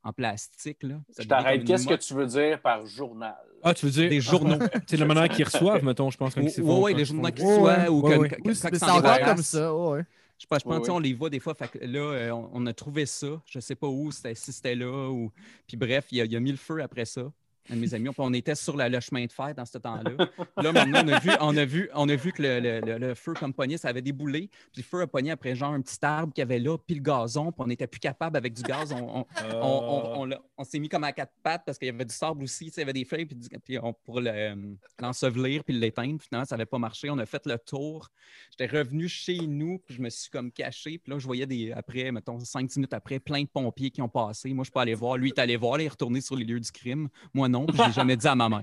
en 0.05 0.13
plastique. 0.13 0.83
Là. 0.83 0.97
Ça 1.11 1.23
Je 1.23 1.29
t'arrête. 1.29 1.65
Qu'est-ce 1.65 1.87
que 1.89 1.95
tu 1.95 2.15
veux 2.15 2.27
dire 2.27 2.61
par 2.61 2.87
journal? 2.87 3.35
Ah, 3.63 3.75
tu 3.75 3.87
veux 3.87 3.93
dire. 3.93 4.09
Des 4.11 4.21
journaux. 4.21 4.59
C'est 4.87 4.97
la 4.99 5.07
manière 5.07 5.29
qu'ils 5.29 5.45
reçoivent, 5.47 5.83
mettons, 5.83 6.11
je 6.11 6.19
pense. 6.19 6.37
Oui, 6.37 6.53
oui, 6.59 6.95
les 6.95 7.05
journaux 7.05 7.25
font- 7.27 7.31
qui 7.33 7.43
Ouais, 7.43 7.55
soient 7.57 7.79
ouais, 7.79 7.89
ou 7.89 8.09
c'est 8.09 8.41
ils 8.45 8.55
c'est 8.55 8.79
s'en 8.79 8.99
encore 8.99 9.19
comme 9.21 9.43
ça. 9.43 9.75
ouais. 9.75 10.05
Je 10.39 10.47
pense, 10.47 10.59
je 10.61 10.65
pense 10.65 10.75
Oui, 10.75 10.81
tu 10.81 10.85
sais, 10.87 10.91
oui. 10.91 10.97
on 10.97 11.01
les 11.01 11.15
voit 11.15 11.31
des 11.31 11.39
fois. 11.41 11.55
Fait 11.55 11.69
que 11.69 11.79
là, 11.79 12.01
euh, 12.01 12.31
on, 12.33 12.51
on 12.53 12.67
a 12.67 12.73
trouvé 12.75 13.07
ça. 13.07 13.29
Je 13.47 13.59
ne 13.59 13.61
sais 13.61 13.75
pas 13.77 13.87
où, 13.87 14.11
c'était- 14.13 14.35
si 14.35 14.53
c'était 14.53 14.75
là. 14.75 15.09
Ou... 15.09 15.31
Puis 15.67 15.77
bref, 15.77 16.07
il 16.11 16.21
a, 16.21 16.25
il 16.25 16.37
a 16.37 16.41
mis 16.41 16.51
le 16.51 16.57
feu 16.59 16.83
après 16.83 17.05
ça. 17.05 17.23
Un 17.71 17.77
de 17.77 17.81
mes 17.81 17.95
amis. 17.95 18.09
On 18.19 18.33
était 18.35 18.55
sur 18.55 18.77
la- 18.77 18.89
le 18.89 19.01
chemin 19.01 19.25
de 19.25 19.33
fer 19.33 19.55
dans 19.55 19.65
ce 19.65 19.79
temps-là. 19.79 20.29
Là, 20.59 20.73
maintenant, 20.73 21.03
on 21.05 21.09
a 21.09 21.19
vu, 21.19 21.31
on 21.41 21.57
a 21.57 21.65
vu, 21.65 21.91
on 21.95 22.09
a 22.09 22.15
vu 22.17 22.33
que 22.33 22.43
le, 22.43 22.61
le- 22.61 22.81
le- 22.81 22.99
le 22.99 23.15
feu 23.15 23.33
comme 23.35 23.55
pogné, 23.55 23.79
ça 23.79 23.89
avait 23.89 24.03
déboulé. 24.03 24.49
Puis 24.73 24.83
le 24.83 24.83
feu 24.83 25.01
a 25.01 25.07
pogné 25.07 25.31
après 25.31 25.55
genre 25.55 25.73
un 25.73 25.81
petit 25.81 25.99
arbre 26.03 26.33
qu'il 26.33 26.43
y 26.43 26.47
avait 26.47 26.59
là, 26.59 26.77
puis 26.79 26.97
le 26.97 27.03
gazon. 27.03 27.53
Puis 27.53 27.63
on 27.63 27.67
n'était 27.67 27.87
plus 27.87 28.01
capable 28.01 28.37
avec 28.37 28.53
du 28.53 28.63
gaz. 28.63 28.93
On, 28.93 29.21
on- 29.21 29.27
Euh, 29.43 30.37
on, 30.59 30.65
s'est 30.65 30.79
mis 30.79 30.89
comme 30.89 31.05
à 31.05 31.13
quatre 31.13 31.33
pattes 31.43 31.63
parce 31.67 31.79
qu'il 31.79 31.87
y 31.87 31.91
avait 31.91 32.05
du 32.05 32.15
sable 32.15 32.43
aussi, 32.43 32.67
il 32.67 32.79
y 32.79 32.83
avait 32.83 32.93
des 32.93 33.05
feuilles, 33.05 33.27
puis, 33.27 33.37
puis 33.65 33.79
on, 33.79 33.93
pour 33.93 34.21
le, 34.21 34.77
l'ensevelir 35.01 35.65
puis 35.65 35.75
l'éteindre. 35.79 36.21
Finalement, 36.23 36.45
ça 36.47 36.57
n'avait 36.57 36.67
pas 36.67 36.79
marché. 36.79 37.11
On 37.11 37.19
a 37.19 37.27
fait 37.27 37.45
le 37.47 37.59
tour. 37.59 38.09
J'étais 38.51 38.77
revenu 38.79 39.09
chez 39.09 39.39
nous, 39.39 39.79
puis 39.79 39.97
je 39.97 40.03
me 40.03 40.11
suis 40.11 40.31
comme 40.31 40.51
caché. 40.53 40.99
Puis 40.99 41.11
là, 41.13 41.19
je 41.19 41.27
voyais 41.27 41.47
des, 41.47 41.73
après, 41.73 42.11
mettons, 42.13 42.39
5-10 42.39 42.77
minutes 42.77 42.95
après, 42.95 43.19
plein 43.21 43.43
de 43.43 43.49
pompiers 43.49 43.91
qui 43.91 44.03
ont 44.03 44.09
passé. 44.09 44.53
Moi, 44.55 44.65
je 44.65 44.71
peux 44.71 44.81
aller 44.81 44.95
voir. 44.95 45.17
Lui, 45.17 45.29
il 45.31 45.33
est 45.33 45.41
allé 45.41 45.57
voir, 45.57 45.77
là, 45.79 45.83
il 45.83 45.87
est 45.87 45.91
retourné 45.91 46.21
sur 46.21 46.37
les 46.37 46.45
lieux 46.45 46.61
du 46.61 46.71
crime. 46.71 47.09
Moi, 47.33 47.49
non, 47.55 47.67
puis 47.67 47.77
je 47.79 47.87
l'ai 47.87 47.93
jamais 47.93 48.17
dit 48.17 48.27
à 48.29 48.35
ma 48.35 48.49
mère. 48.49 48.63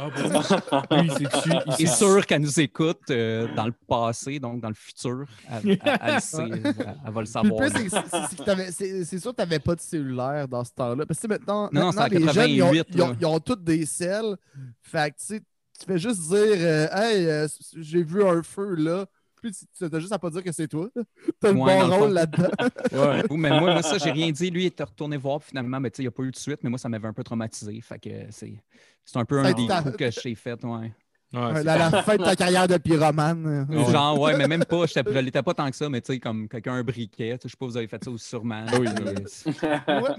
Ah. 0.00 0.08
Lui, 1.02 1.10
il 1.80 1.88
s'est- 1.88 1.96
sûr 1.96 2.24
qu'elle 2.24 2.42
nous 2.42 2.60
écoute 2.60 3.00
euh, 3.10 3.48
dans 3.56 3.66
le 3.66 3.74
passé, 3.88 4.38
donc 4.38 4.60
dans 4.60 4.68
le 4.68 4.74
futur. 4.74 5.24
Elle, 5.50 5.70
elle- 5.70 5.98
elle 6.02 6.14
le 6.14 6.20
sait, 6.20 6.42
elle, 6.50 6.62
elle 7.04 7.12
va 7.12 7.20
le 7.20 7.26
savoir. 7.26 7.68
c'est- 7.68 7.88
sûr 9.18 9.32
que 9.32 9.36
tu 9.36 9.40
n'avais 9.42 9.58
pas 9.58 9.74
de 9.74 9.80
cellulaire 9.80 10.46
dans 10.46 10.62
ce 10.62 10.70
temps-là. 10.72 11.04
Parce 11.04 11.18
que 11.18 11.26
maintenant, 11.26 11.68
Non, 11.72 11.90
les 12.10 12.20
jeunes, 12.32 12.50
ils 12.50 12.62
ont, 12.62 12.70
88, 12.72 12.86
ils 12.94 13.02
ont- 13.02 13.08
là. 13.08 13.16
ils 13.20 13.26
ont 13.26 13.40
tous 13.40 13.56
des 13.56 13.86
selles. 13.86 14.36
Fait 14.82 15.10
que 15.10 15.16
tu 15.36 15.40
fais 15.86 15.98
juste 15.98 16.20
dire 16.28 16.38
euh, 16.58 16.86
Hey, 16.92 17.26
euh, 17.26 17.48
j'ai 17.76 18.02
vu 18.04 18.22
un 18.24 18.42
feu 18.44 18.74
là. 18.76 19.04
Puis 19.42 19.52
tu 19.76 19.84
as 19.84 20.00
juste 20.00 20.12
à 20.12 20.18
pas 20.18 20.30
dire 20.30 20.42
que 20.42 20.52
c'est 20.52 20.68
toi. 20.68 20.88
Tu 20.94 21.00
as 21.46 21.52
le 21.52 21.58
Ouais, 21.58 21.78
bon 21.80 21.86
le 21.88 21.94
rôle 21.94 22.12
là-dedans. 22.12 22.48
Ouais. 22.92 23.22
Oui, 23.30 23.36
mais 23.38 23.50
moi, 23.50 23.72
moi, 23.72 23.82
ça, 23.82 23.98
j'ai 23.98 24.10
rien 24.10 24.30
dit. 24.30 24.50
Lui, 24.50 24.64
il 24.64 24.66
était 24.66 24.84
retourné 24.84 25.16
voir 25.16 25.42
finalement, 25.42 25.80
mais 25.80 25.90
tu 25.90 25.96
sais, 25.96 26.02
il 26.02 26.06
n'y 26.06 26.08
a 26.08 26.12
pas 26.12 26.22
eu 26.22 26.30
de 26.30 26.36
suite, 26.36 26.60
mais 26.62 26.70
moi, 26.70 26.78
ça 26.78 26.88
m'avait 26.88 27.08
un 27.08 27.12
peu 27.12 27.22
traumatisé. 27.24 27.80
Fait 27.80 27.98
que 27.98 28.08
c'est, 28.30 28.54
c'est 29.04 29.18
un 29.18 29.24
peu 29.24 29.42
Ça 29.42 29.48
un 29.48 29.52
des 29.52 29.66
coups 29.66 29.96
que 29.96 30.10
j'ai 30.10 30.34
fait, 30.34 30.62
ouais. 30.64 30.92
À 31.34 31.62
la 31.62 32.02
fin 32.02 32.16
de 32.16 32.24
ta 32.24 32.34
carrière 32.34 32.66
de 32.66 32.78
pyromane. 32.78 33.66
Ouais. 33.68 33.92
Genre, 33.92 34.18
ouais, 34.18 34.34
mais 34.38 34.48
même 34.48 34.64
pas, 34.64 34.86
je 34.86 35.18
l'étais 35.20 35.42
pas 35.42 35.52
tant 35.52 35.68
que 35.70 35.76
ça, 35.76 35.86
mais 35.90 36.00
tu 36.00 36.14
sais, 36.14 36.18
comme 36.18 36.48
quelqu'un 36.48 36.72
un 36.72 36.82
briquet. 36.82 37.38
Je 37.44 37.48
sais 37.48 37.56
pas, 37.58 37.66
vous 37.66 37.76
avez 37.76 37.86
fait 37.86 38.02
ça 38.02 38.10
aussi 38.10 38.26
sûrement. 38.26 38.64
Oui, 38.80 38.86
oui. 39.04 39.52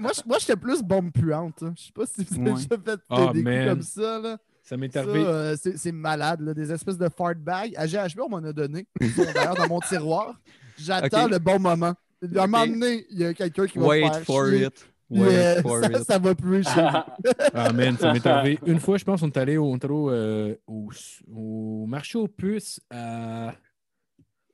moi, 0.00 0.12
moi, 0.24 0.38
j'étais 0.38 0.54
plus 0.56 0.82
bombe 0.82 1.10
puante. 1.10 1.64
hein. 1.64 1.74
Je 1.76 1.82
sais 1.86 1.92
pas 1.92 2.06
si 2.06 2.22
vous 2.24 2.34
avez 2.40 2.50
Ouais. 2.50 2.56
déjà 2.56 2.68
fait 2.68 2.78
des, 2.96 3.02
Ah, 3.10 3.30
des 3.32 3.42
coups 3.42 3.66
comme 3.66 3.82
ça. 3.82 4.18
Là. 4.20 4.38
Ça 4.62 4.76
m'est 4.76 4.94
arrivé. 4.96 5.24
euh, 5.26 5.56
c'est 5.56 5.92
malade, 5.92 6.40
là, 6.42 6.54
des 6.54 6.70
espèces 6.70 6.98
de 6.98 7.08
fart 7.08 7.36
bags. 7.36 7.74
À 7.76 7.86
GHB, 7.86 8.20
on 8.24 8.28
m'en 8.28 8.38
a 8.44 8.52
donné. 8.52 8.86
Ils 9.00 9.10
sont 9.10 9.24
d'ailleurs 9.34 9.54
dans 9.56 9.68
mon 9.68 9.80
tiroir. 9.80 10.34
J'attends 10.78 11.26
le 11.28 11.38
bon 11.38 11.58
moment. 11.58 11.94
À 12.36 12.42
un 12.42 12.46
moment 12.46 12.66
donné, 12.66 13.06
il 13.10 13.18
y 13.18 13.24
a 13.24 13.34
quelqu'un 13.34 13.66
qui 13.66 13.78
va 13.78 13.86
Wait 13.86 14.00
faire 14.02 14.20
for 14.24 14.46
chier, 14.46 14.66
it. 14.66 14.86
Wait 15.10 15.62
for 15.62 15.80
ça, 15.80 15.90
it. 15.90 16.04
ça 16.04 16.18
va 16.18 16.34
nous. 16.42 16.62
Ah, 17.54 17.72
man, 17.72 17.96
ça 17.98 18.12
m'est 18.12 18.26
arrivé. 18.26 18.58
Une 18.66 18.78
fois, 18.78 18.96
je 18.98 19.04
pense, 19.04 19.22
on 19.22 19.28
est 19.28 19.36
allé 19.38 19.56
au, 19.56 19.76
euh, 20.10 20.54
au, 20.66 20.90
au 21.34 21.86
marché 21.86 22.18
aux 22.18 22.28
puces 22.28 22.80
à. 22.90 23.54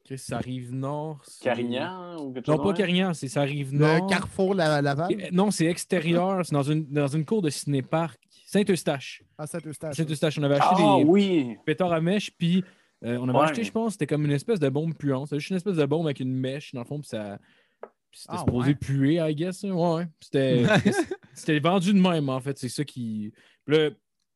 Chris, 0.05 0.19
ça 0.19 0.37
arrive 0.37 0.73
nord. 0.73 1.21
Carignan 1.43 2.17
ou 2.21 2.33
quelque 2.33 2.49
Non, 2.49 2.59
pas? 2.59 2.73
Carignan, 2.73 3.13
c'est 3.13 3.27
ça 3.27 3.41
arrive 3.41 3.73
Le 3.73 3.79
nord. 3.81 4.07
Carrefour 4.07 4.55
la, 4.55 4.81
Laval? 4.81 5.09
Non, 5.33 5.51
c'est 5.51 5.67
extérieur. 5.67 6.47
C'est 6.47 6.53
dans 6.55 6.63
une, 6.63 6.87
dans 6.87 7.09
une 7.09 7.25
cour 7.25 7.43
de 7.43 7.51
cinéparc. 7.51 8.17
Saint-Eustache. 8.47 9.23
À 9.37 9.47
Saint-Eustache. 9.47 9.97
Saint-Eustache. 9.97 10.39
On 10.39 10.43
avait 10.45 10.55
acheté 10.55 10.77
Ah 10.83 10.97
des 10.99 11.05
oui! 11.05 11.57
pétards 11.67 11.93
à 11.93 12.01
mèche, 12.01 12.31
puis 12.39 12.65
euh, 13.05 13.19
on 13.21 13.29
avait 13.29 13.39
Ouais. 13.39 13.45
acheté, 13.45 13.65
je 13.65 13.73
pense, 13.73 13.93
c'était 13.93 14.07
comme 14.07 14.25
une 14.25 14.31
espèce 14.31 14.61
de 14.61 14.69
bombe 14.69 14.95
puante. 14.95 15.27
C'était 15.27 15.41
juste 15.41 15.51
une 15.51 15.57
espèce 15.57 15.77
de 15.77 15.85
bombe 15.85 16.07
avec 16.07 16.21
une 16.21 16.33
mèche, 16.33 16.73
dans 16.73 16.81
le 16.81 16.87
fond, 16.87 17.01
puis 17.01 17.09
ça. 17.09 17.39
puis 17.83 18.21
C'était 18.21 18.35
Ah, 18.37 18.39
supposé 18.39 18.69
ouais. 18.71 18.75
puer, 18.77 19.15
I 19.17 19.35
guess. 19.35 19.65
hein. 19.65 19.73
Ouais, 19.73 19.95
ouais. 19.97 20.09
C'était 20.21 20.65
c'était 21.35 21.59
vendu 21.59 21.93
de 21.93 22.01
même, 22.01 22.29
en 22.29 22.41
fait. 22.41 22.57
C'est 22.57 22.69
ça 22.69 22.85
qui. 22.85 23.33
Puis 23.67 23.77
là, 23.77 23.91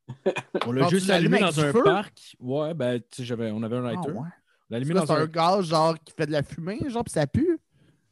on 0.67 0.73
l'a 0.73 0.89
juste 0.89 1.09
allumé 1.09 1.39
dans 1.39 1.61
un 1.61 1.73
feu? 1.73 1.83
parc. 1.85 2.35
Ouais, 2.41 2.75
ben, 2.75 2.99
tu 3.01 3.07
sais, 3.13 3.25
j'avais- 3.25 3.53
on 3.53 3.63
avait 3.63 3.77
un 3.77 3.85
Ah, 3.85 3.93
lighter. 3.93 4.11
ouais. 4.11 4.19
On 4.19 4.25
l'a 4.71 4.77
allumé 4.77 4.95
dans 4.95 5.07
C'est 5.07 5.13
un. 5.13 5.23
un 5.23 5.27
gaz 5.27 5.67
genre 5.69 5.95
qui 6.05 6.13
fait 6.17 6.27
de 6.27 6.33
la 6.33 6.43
fumée, 6.43 6.81
genre, 6.89 7.05
puis 7.05 7.13
ça 7.13 7.27
pue? 7.29 7.59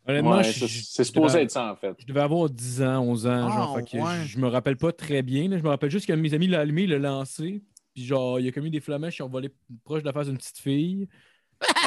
Honnêtement, 0.08 0.36
Ouais, 0.38 0.44
c'est 0.44 1.04
supposé 1.04 1.34
devais- 1.34 1.42
être 1.44 1.50
ça, 1.50 1.70
en 1.72 1.76
fait. 1.76 1.94
Je 1.98 2.06
devais 2.06 2.20
avoir 2.20 2.48
10 2.48 2.82
ans, 2.82 3.00
11 3.02 3.26
ans, 3.26 3.50
genre, 3.50 3.74
Ah, 3.76 3.78
fait 3.78 3.90
que 3.98 4.02
ouais. 4.02 4.22
je, 4.24 4.28
je 4.28 4.38
me 4.38 4.48
rappelle 4.48 4.76
pas 4.78 4.90
très 4.92 5.22
bien. 5.22 5.48
là. 5.48 5.58
Je 5.58 5.62
me 5.62 5.68
rappelle 5.68 5.90
juste 5.90 6.06
que 6.06 6.12
mes 6.14 6.32
amis 6.32 6.46
l'ont 6.46 6.58
allumé, 6.58 6.84
il 6.84 6.90
l'a 6.90 6.98
lancé, 6.98 7.62
puis 7.94 8.04
genre, 8.04 8.40
il 8.40 8.48
a 8.48 8.52
commis 8.52 8.70
des 8.70 8.80
flamèches 8.80 9.16
qui 9.16 9.22
ont 9.22 9.28
volé 9.28 9.50
proche 9.84 10.00
de 10.02 10.06
la 10.06 10.12
face 10.14 10.28
d'une 10.28 10.38
petite 10.38 10.58
fille. 10.58 11.08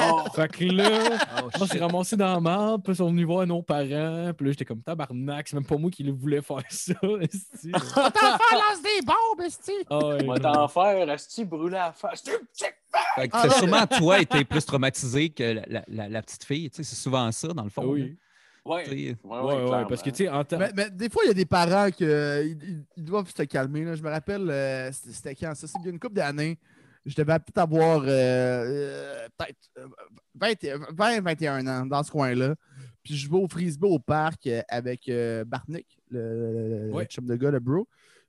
Oh, 0.01 0.23
Fait 0.35 0.47
que 0.51 0.65
là, 0.65 1.17
Oh, 1.43 1.49
on 1.59 1.65
s'est 1.65 1.79
ramassé 1.79 2.15
dans 2.17 2.33
la 2.33 2.39
marde, 2.39 2.83
puis 2.83 2.93
ils 2.93 2.97
sont 2.97 3.07
venus 3.09 3.25
voir 3.25 3.45
nos 3.47 3.61
parents, 3.61 4.31
puis 4.35 4.45
là, 4.47 4.51
j'étais 4.51 4.65
comme 4.65 4.81
tabarnak, 4.81 5.47
c'est 5.47 5.55
même 5.55 5.65
pas 5.65 5.77
moi 5.77 5.89
qui 5.89 6.03
le 6.03 6.11
voulais 6.11 6.41
faire 6.41 6.61
ça. 6.69 6.93
esti. 7.21 7.71
T'en 7.71 7.79
fais 7.79 8.55
lance 8.55 8.81
des 8.83 9.05
bombes, 9.05 9.45
esti! 9.45 9.71
Ah 9.89 9.97
ouais, 9.99 10.17
on 10.23 10.27
va 10.33 10.39
t'en 10.39 10.67
faire, 10.67 11.09
est-tu 11.09 11.45
brûlé 11.45 11.77
à 11.77 11.87
la 11.87 11.93
face? 11.93 12.23
Fait 12.23 13.27
que 13.27 13.33
Ah, 13.37 13.43
ouais. 13.47 13.49
sûrement, 13.53 13.87
toi, 13.87 14.19
été 14.19 14.43
plus 14.43 14.65
traumatisé 14.65 15.29
que 15.29 15.43
la, 15.43 15.61
la- 15.67 15.85
la- 15.87 16.09
la 16.09 16.21
petite 16.21 16.43
fille. 16.43 16.69
Tu 16.69 16.77
sais, 16.77 16.83
c'est 16.83 17.01
souvent 17.01 17.31
ça, 17.31 17.47
dans 17.49 17.63
le 17.63 17.69
fond. 17.69 17.83
Ah 17.85 17.87
oui. 17.87 18.17
Sais, 18.63 18.69
ouais, 18.69 19.17
Ouais, 19.23 19.63
ouais, 19.69 19.85
parce 19.89 20.03
que 20.03 20.09
tu 20.11 20.17
sais, 20.25 20.29
en 20.29 20.43
temps. 20.43 20.59
Mais, 20.59 20.71
mais 20.75 20.89
des 20.91 21.09
fois, 21.09 21.23
il 21.25 21.29
y 21.29 21.31
a 21.31 21.33
des 21.33 21.45
parents 21.45 21.89
qui 21.89 22.03
ils, 22.03 22.83
ils 22.97 23.03
doivent 23.03 23.31
se 23.35 23.43
calmer. 23.43 23.83
là. 23.85 23.95
Je 23.95 24.03
me 24.03 24.09
rappelle, 24.09 24.47
euh, 24.49 24.91
c'était 24.91 25.33
quand 25.33 25.55
ça? 25.55 25.65
C'est 25.67 25.79
il 25.79 25.85
y 25.85 25.87
a 25.87 25.91
une 25.91 25.99
couple 25.99 26.15
d'années. 26.15 26.59
Je 27.05 27.15
devais 27.15 27.39
peut-être 27.39 27.57
avoir 27.57 28.01
euh, 28.01 28.07
euh, 28.07 29.27
peut-être 29.37 29.69
euh, 29.79 29.87
20, 30.35 30.53
20, 30.93 31.21
21 31.21 31.67
ans 31.67 31.85
dans 31.85 32.03
ce 32.03 32.11
coin-là. 32.11 32.55
Puis 33.03 33.15
je 33.15 33.29
vais 33.29 33.37
au 33.37 33.47
frisbee 33.47 33.87
au 33.87 33.97
parc 33.99 34.45
euh, 34.47 34.61
avec 34.69 35.09
euh, 35.09 35.43
Bartnick, 35.43 35.87
le, 36.11 36.91
chum 37.05 37.25
de 37.25 37.35
gars, 37.35 37.49
le 37.51 37.59
bro. 37.59 37.87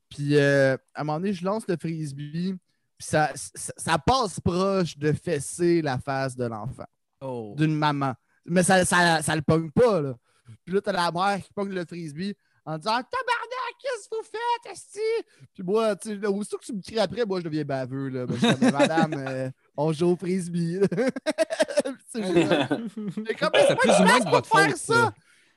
Puis 0.08 0.37
euh, 0.37 0.76
à 0.94 1.02
un 1.02 1.04
moment 1.04 1.20
donné, 1.20 1.32
je 1.35 1.44
lance 1.44 1.64
le 1.68 1.76
frisbee. 1.76 2.54
Puis 2.96 3.06
ça, 3.08 3.30
ça, 3.35 3.72
ça 3.76 3.98
passe 3.98 4.40
proche 4.40 4.96
de 4.96 5.12
fesser 5.12 5.82
la 5.82 5.98
face 5.98 6.37
de 6.37 6.44
l'enfant 6.44 6.87
Oh. 7.20 7.54
d'une 7.56 7.74
maman. 7.76 8.14
Mais 8.46 8.62
ça, 8.64 8.85
ça, 8.85 9.22
ça 9.22 9.37
le 9.37 9.42
pogne 9.42 9.70
pas, 9.70 10.00
là. 10.00 10.14
Puis 10.64 10.74
là, 10.74 10.80
t'as 10.80 10.92
la 10.92 11.12
mère 11.12 11.40
qui 11.40 11.52
pogne 11.52 11.70
le 11.72 11.85
frisbee 11.85 12.35
en 12.64 12.76
disant 12.78 12.90
Tabarnak, 12.90 13.41
qu'est-ce 13.83 14.09
que 14.09 14.14
vous 14.16 14.23
faites, 14.25 14.73
Esti? 14.73 15.01
Puis 15.55 15.62
moi, 15.62 15.97
tu 15.97 16.18
sais, 16.21 16.27
aussitôt 16.27 16.59
que 16.59 16.64
tu 16.64 16.73
me 16.73 16.81
cries 16.81 16.99
après, 17.01 17.25
moi, 17.27 17.40
je 17.40 17.45
deviens 17.45 17.64
baveux, 17.64 18.09
là. 18.09 18.27
Ben, 18.27 18.35
je 18.40 18.47
suis 18.47 18.57
comme, 18.57 18.71
Madame, 18.71 19.14
euh, 19.18 19.51
on 19.77 19.92
joue 19.92 20.09
au 20.12 20.16
frisbee. 20.16 20.79
là. 20.81 20.87
C'est. 22.09 22.21
Mais 22.23 23.35
comment 23.35 23.51
C'est 23.55 23.77
pas 23.77 23.83
ou 23.85 23.87
de 23.87 24.05
moins 24.05 24.05
place 24.07 24.25
de 24.25 24.31
pour 24.31 24.47
faire 24.47 24.68
faute, 24.71 24.77
ça? 24.77 24.95
ça. 24.95 25.14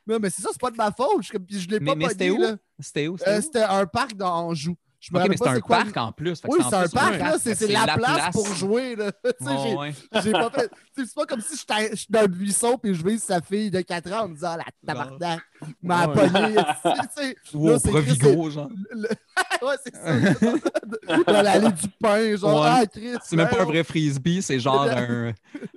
Non, 0.08 0.20
mais 0.22 0.30
c'est 0.30 0.44
ça, 0.44 0.50
c'est 0.52 0.62
pas 0.62 0.70
de 0.70 0.76
ma 0.78 0.92
faute. 0.92 1.24
Je, 1.24 1.32
comme- 1.32 1.46
je 1.50 1.68
l'ai 1.68 1.80
Mais, 1.80 1.86
pas 1.88 1.96
mais 1.96 2.10
c'était 2.10 2.28
pogné, 2.30 2.40
où? 2.46 2.48
là. 2.52 2.58
C'était 2.80 3.08
où? 3.08 3.18
C'était 3.18 3.32
Euh, 3.32 3.38
où? 3.40 3.42
C'était 3.42 3.64
un 3.64 3.86
parc 3.88 4.14
dans 4.16 4.50
Anjou. 4.50 4.76
Je 5.06 5.14
me 5.14 5.18
Ok, 5.18 5.22
rappelle 5.22 5.38
mais 5.40 5.46
c'est 5.46 5.58
un 5.58 5.60
quoi 5.60 5.78
parc 5.78 5.98
en 5.98 6.12
plus. 6.12 6.42
Oui, 6.48 6.60
c'est 6.68 6.76
un 6.76 6.88
parc, 6.88 7.20
là. 7.20 7.38
C'est 7.38 7.68
la, 7.68 7.86
place, 7.96 8.32
pour 8.32 8.48
jouer, 8.56 8.96
là. 8.96 9.12
Ouais, 9.40 9.94
pas 10.32 10.50
fait. 10.50 10.72
C'est 10.98 11.14
pas 11.14 11.26
comme 11.28 11.42
si 11.42 11.56
je 11.56 11.96
suis 11.96 12.08
dans 12.10 12.22
le 12.22 12.28
buisson 12.28 12.80
puis 12.82 12.96
je 12.96 13.06
vise 13.06 13.22
sa 13.22 13.40
fille 13.42 13.70
de 13.70 13.82
4 13.82 14.12
ans 14.14 14.24
en 14.24 14.28
me 14.30 14.34
disant 14.34 14.54
Ah, 14.54 14.58
la 14.58 14.66
tabarnak 14.94 15.42
m'a 15.84 16.08
pogné. 16.08 16.56
Ou 17.54 17.70
au 17.70 17.78
c'est 17.78 17.90
Provigo, 17.90 18.50
genre. 18.50 18.70
ouais, 19.62 19.76
c'est 19.84 19.96
ça. 19.96 21.24
Dans 21.28 21.42
l'allée 21.42 21.72
du 21.72 21.88
pain, 22.02 22.36
genre, 22.36 22.64
ah, 22.66 22.86
Chris. 22.88 23.16
C'est 23.24 23.36
même 23.36 23.50
pas 23.50 23.62
un 23.62 23.66
vrai 23.66 23.84
frisbee, 23.84 24.42
c'est 24.42 24.60
genre 24.60 24.88
un, 24.90 25.34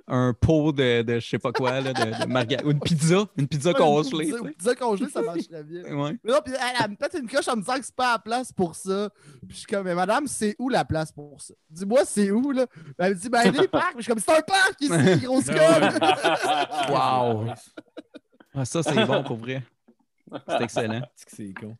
un 0.07 0.33
pot 0.33 0.71
de, 0.71 1.03
de 1.03 1.19
je 1.19 1.27
sais 1.27 1.39
pas 1.39 1.51
quoi, 1.51 1.81
là, 1.81 1.93
de, 1.93 2.03
de 2.03 2.69
une 2.71 2.79
pizza, 2.79 3.25
une 3.37 3.47
pizza 3.47 3.69
ouais, 3.71 3.75
congelée. 3.77 4.29
une 4.29 4.35
pizza- 4.35 4.49
Pizza 4.57 4.75
congelée, 4.75 5.09
ça 5.09 5.21
marcherait 5.21 5.63
bien. 5.63 5.83
Ouais. 5.95 6.17
Mais 6.23 6.31
non, 6.31 6.39
puis 6.43 6.53
elle, 6.55 6.83
elle 6.83 6.91
me 6.91 6.95
pète 6.95 7.15
une 7.19 7.29
coche 7.29 7.47
en 7.47 7.55
me 7.55 7.61
disant 7.61 7.77
que 7.77 7.85
c'est 7.85 7.95
pas 7.95 8.13
la 8.13 8.19
place 8.19 8.51
pour 8.51 8.75
ça. 8.75 9.09
Puis 9.41 9.49
je 9.49 9.55
suis 9.57 9.67
comme, 9.67 9.85
mais 9.85 9.95
madame, 9.95 10.27
c'est 10.27 10.55
où 10.59 10.69
la 10.69 10.85
place 10.85 11.11
pour 11.11 11.41
ça? 11.41 11.53
Dis-moi, 11.69 12.05
c'est 12.05 12.31
où, 12.31 12.51
là? 12.51 12.65
Elle 12.97 13.13
me 13.13 13.19
dit, 13.19 13.29
ben, 13.29 13.51
les 13.51 13.67
parcs. 13.67 13.93
Puis 13.93 13.99
je 13.99 14.03
suis 14.03 14.11
comme, 14.11 14.19
c'est 14.19 14.37
un 14.37 14.41
parc 14.41 14.81
ici, 14.81 15.21
grosse 15.25 15.45
Ben 15.45 15.55
ouais. 15.55 16.89
Wow. 16.89 17.53
Ah, 18.53 18.65
ça, 18.65 18.83
c'est 18.83 19.05
bon 19.05 19.23
pour 19.23 19.37
vrai. 19.37 19.63
C'est 20.47 20.61
excellent. 20.61 21.01
C'est 21.15 21.25
que 21.25 21.35
c'est 21.35 21.53
con. 21.53 21.77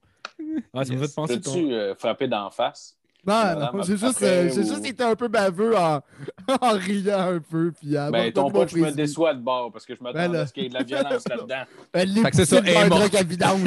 Ah, 0.74 0.86
ça 0.86 0.94
me 0.94 1.06
fait 1.06 1.14
penser 1.14 1.42
ton... 1.42 1.52
T'as-tu 1.52 1.74
euh, 1.74 1.96
frappé 1.96 2.28
d'en 2.28 2.50
face? 2.50 2.98
Non, 3.28 3.60
non, 3.74 3.84
j'ai 3.84 3.98
juste, 3.98 4.24
euh, 4.24 4.50
j'ai 4.54 4.62
ou- 4.62 4.68
juste 4.74 4.86
été 4.86 5.04
un 5.04 5.16
peu 5.16 5.28
baveux 5.28 5.78
en, 5.78 6.02
en 6.62 6.72
riant 6.72 7.20
un 7.36 7.40
peu. 7.40 7.72
Puis 7.72 7.98
en 8.00 8.10
Ben, 8.12 8.32
ton 8.32 8.50
je 8.66 8.78
me 8.78 8.92
déçois 8.92 9.34
de 9.34 9.42
bord 9.42 9.72
parce 9.74 9.86
que 9.86 9.94
je 9.94 10.00
Ben 10.00 10.14
m'attendais 10.14 10.38
là. 10.38 10.44
à 10.44 10.48
ce 10.48 10.54
qu'il 10.54 10.64
y 10.64 10.66
ait 10.68 10.70
de 10.70 10.74
la 10.76 10.84
violence 10.84 11.24
là-dedans. 11.30 11.64
Elle 11.94 12.12
Fait 12.14 12.30
que 12.32 12.36
c'est 12.38 12.46
ça, 12.46 12.62
l'est 12.62 12.72
elle 12.72 12.78
est 12.78 12.80
un 12.82 12.88
morte. 12.88 13.02
truc 13.02 13.16
à 13.16 13.24
vidange. 13.24 13.62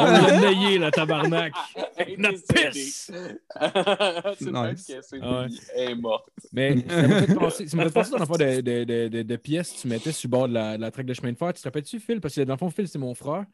On 0.00 0.04
l'a 0.04 0.40
nayé, 0.40 0.78
là, 0.78 0.90
tabarnak. 0.90 1.52
Notre 2.18 2.70
pisse! 2.70 3.10
C'est 4.38 4.50
Nice. 4.52 4.92
c'est 5.02 5.18
Ah 5.22 5.40
ouais. 5.42 5.46
Elle 5.76 5.90
est 5.90 5.94
morte. 5.94 6.28
Mais 6.52 6.76
ça 6.88 7.02
m'a 7.08 7.22
fait 7.22 7.34
penser, 7.34 7.66
ça 7.68 7.76
m'a 7.76 7.84
fait 7.84 7.90
penser 7.92 8.10
dans 8.10 8.18
le 8.18 8.26
fond 8.26 8.36
de, 8.36 8.60
de, 8.60 8.84
de, 8.84 9.08
de, 9.08 9.22
de 9.22 9.36
pièces 9.36 9.72
que 9.72 9.80
tu 9.80 9.88
mettais 9.88 10.12
sur 10.12 10.28
le 10.28 10.30
bord 10.30 10.48
de 10.48 10.54
la, 10.54 10.76
de 10.76 10.82
la 10.82 10.90
traque 10.90 11.06
de 11.06 11.14
chemin 11.14 11.32
de 11.32 11.38
fer. 11.38 11.52
Tu 11.54 11.60
te 11.62 11.66
rappelles-tu, 11.68 11.98
Phil? 11.98 12.20
Parce 12.20 12.34
que 12.34 12.42
dans 12.42 12.54
le 12.54 12.58
fond, 12.58 12.70
Phil, 12.70 12.86
c'est 12.88 12.98
mon 12.98 13.14
frère. 13.14 13.44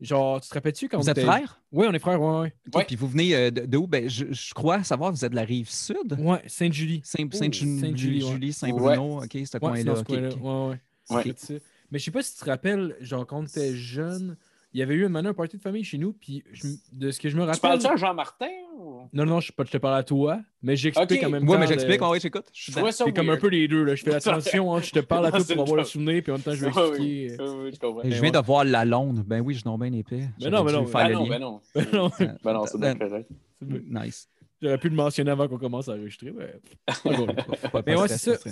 Genre, 0.00 0.40
tu 0.40 0.48
te 0.48 0.54
rappelles-tu 0.54 0.88
quand 0.88 0.98
Vous 0.98 1.08
on 1.08 1.12
êtes 1.12 1.20
frères? 1.20 1.62
Oui, 1.72 1.86
on 1.88 1.92
est 1.92 1.98
frères, 1.98 2.20
ouais, 2.20 2.40
ouais. 2.40 2.54
Ok, 2.74 2.86
Puis 2.86 2.96
vous 2.96 3.08
venez 3.08 3.34
euh, 3.34 3.50
de, 3.50 3.64
de 3.64 3.76
où? 3.76 3.86
Ben, 3.86 4.08
je, 4.08 4.26
je 4.32 4.54
crois 4.54 4.82
savoir, 4.82 5.12
vous 5.12 5.24
êtes 5.24 5.30
de 5.30 5.36
la 5.36 5.44
rive 5.44 5.70
sud? 5.70 6.16
Ouais, 6.18 6.42
Sainte-Julie. 6.46 7.00
Saint- 7.04 7.28
Sainte-Julie, 7.80 8.52
Saint-Bruno, 8.52 9.22
ok, 9.22 9.30
ce 9.46 9.58
coin-là. 9.58 9.94
C'est 11.04 11.38
ça. 11.38 11.54
Mais 11.90 11.98
je 11.98 12.04
sais 12.04 12.10
pas 12.10 12.22
si 12.22 12.34
tu 12.34 12.40
te 12.40 12.44
rappelles, 12.46 12.96
genre, 13.00 13.26
quand 13.26 13.38
on 13.38 13.44
était 13.46 13.74
jeune, 13.74 14.36
il 14.72 14.80
y 14.80 14.82
avait 14.82 14.94
eu 14.94 15.06
un 15.06 15.14
un 15.14 15.34
party 15.34 15.56
de 15.58 15.62
famille 15.62 15.84
chez 15.84 15.98
nous, 15.98 16.12
puis 16.12 16.42
je 16.52 16.68
de 16.92 17.10
ce 17.10 17.20
que 17.20 17.28
je 17.28 17.36
me 17.36 17.42
Tu 17.42 17.46
rappelle. 17.48 17.60
parles-tu 17.60 17.86
à 17.86 17.96
Jean-Martin? 17.96 18.46
Non, 19.12 19.24
non, 19.26 19.40
je, 19.40 19.52
je 19.56 19.70
te 19.70 19.76
parle 19.78 19.96
à 19.98 20.02
toi, 20.02 20.40
mais 20.62 20.76
j'explique 20.76 21.20
Ok. 21.22 21.26
en 21.26 21.30
même 21.30 21.42
Ouais, 21.48 21.54
temps. 21.54 21.60
mais 21.60 21.66
de- 21.66 21.72
j'explique, 21.72 22.00
j'écoute. 22.20 22.46
Je 22.52 22.62
suis 22.62 22.72
Je 22.72 22.76
trouvais 22.76 22.92
ça 22.92 23.04
C'est 23.06 23.12
comme 23.12 23.30
un 23.30 23.36
peu 23.36 23.48
les 23.48 23.68
deux, 23.68 23.82
là. 23.84 23.94
Je 23.94 24.02
fais 24.02 24.14
attention, 24.14 24.74
hein, 24.74 24.80
je 24.80 24.90
te 24.90 25.00
parle 25.00 25.26
à 25.26 25.30
toi 25.32 25.40
pour 25.54 25.62
avoir 25.62 25.76
le 25.78 25.84
souvenir, 25.84 26.22
puis 26.22 26.32
en 26.32 26.36
même 26.36 26.42
temps, 26.42 26.52
je 26.54 26.64
vais 26.66 26.72
oui. 26.72 26.88
expliquer. 26.88 27.36
euh, 27.42 27.48
Oui, 27.54 27.56
oui, 27.64 27.70
je 27.74 27.78
comprends. 27.78 28.02
Je 28.04 28.08
viens 28.08 28.20
ouais. 28.22 28.30
de 28.30 28.38
voir 28.38 28.64
la 28.64 28.84
londe. 28.84 29.24
Ben 29.26 29.40
oui, 29.40 29.54
je 29.54 29.62
donc 29.64 29.80
bien 29.82 29.92
épais. 29.92 30.28
Mais 30.40 30.50
non, 30.50 30.64
mais 30.64 30.72
non, 30.72 30.82
Ben 30.84 31.08
non, 31.12 31.22
lien. 31.24 31.28
ben 31.28 31.38
non. 31.40 31.60
Ben 31.74 31.86
non, 31.92 32.10
Ben 32.44 32.52
non, 32.52 32.66
c'est 32.66 32.80
bien 32.80 32.94
correct. 32.96 33.28
Nice. 33.60 34.28
j'aurais 34.60 34.78
pu 34.78 34.88
le 34.88 34.96
mentionner 34.96 35.30
avant 35.30 35.48
qu'on 35.48 35.58
commence 35.58 35.88
à 35.88 35.92
enregistrer, 35.92 36.32
mais. 36.32 36.54
Mais 37.86 37.96
ouais, 37.96 38.08
c'est 38.08 38.36
ça. 38.36 38.50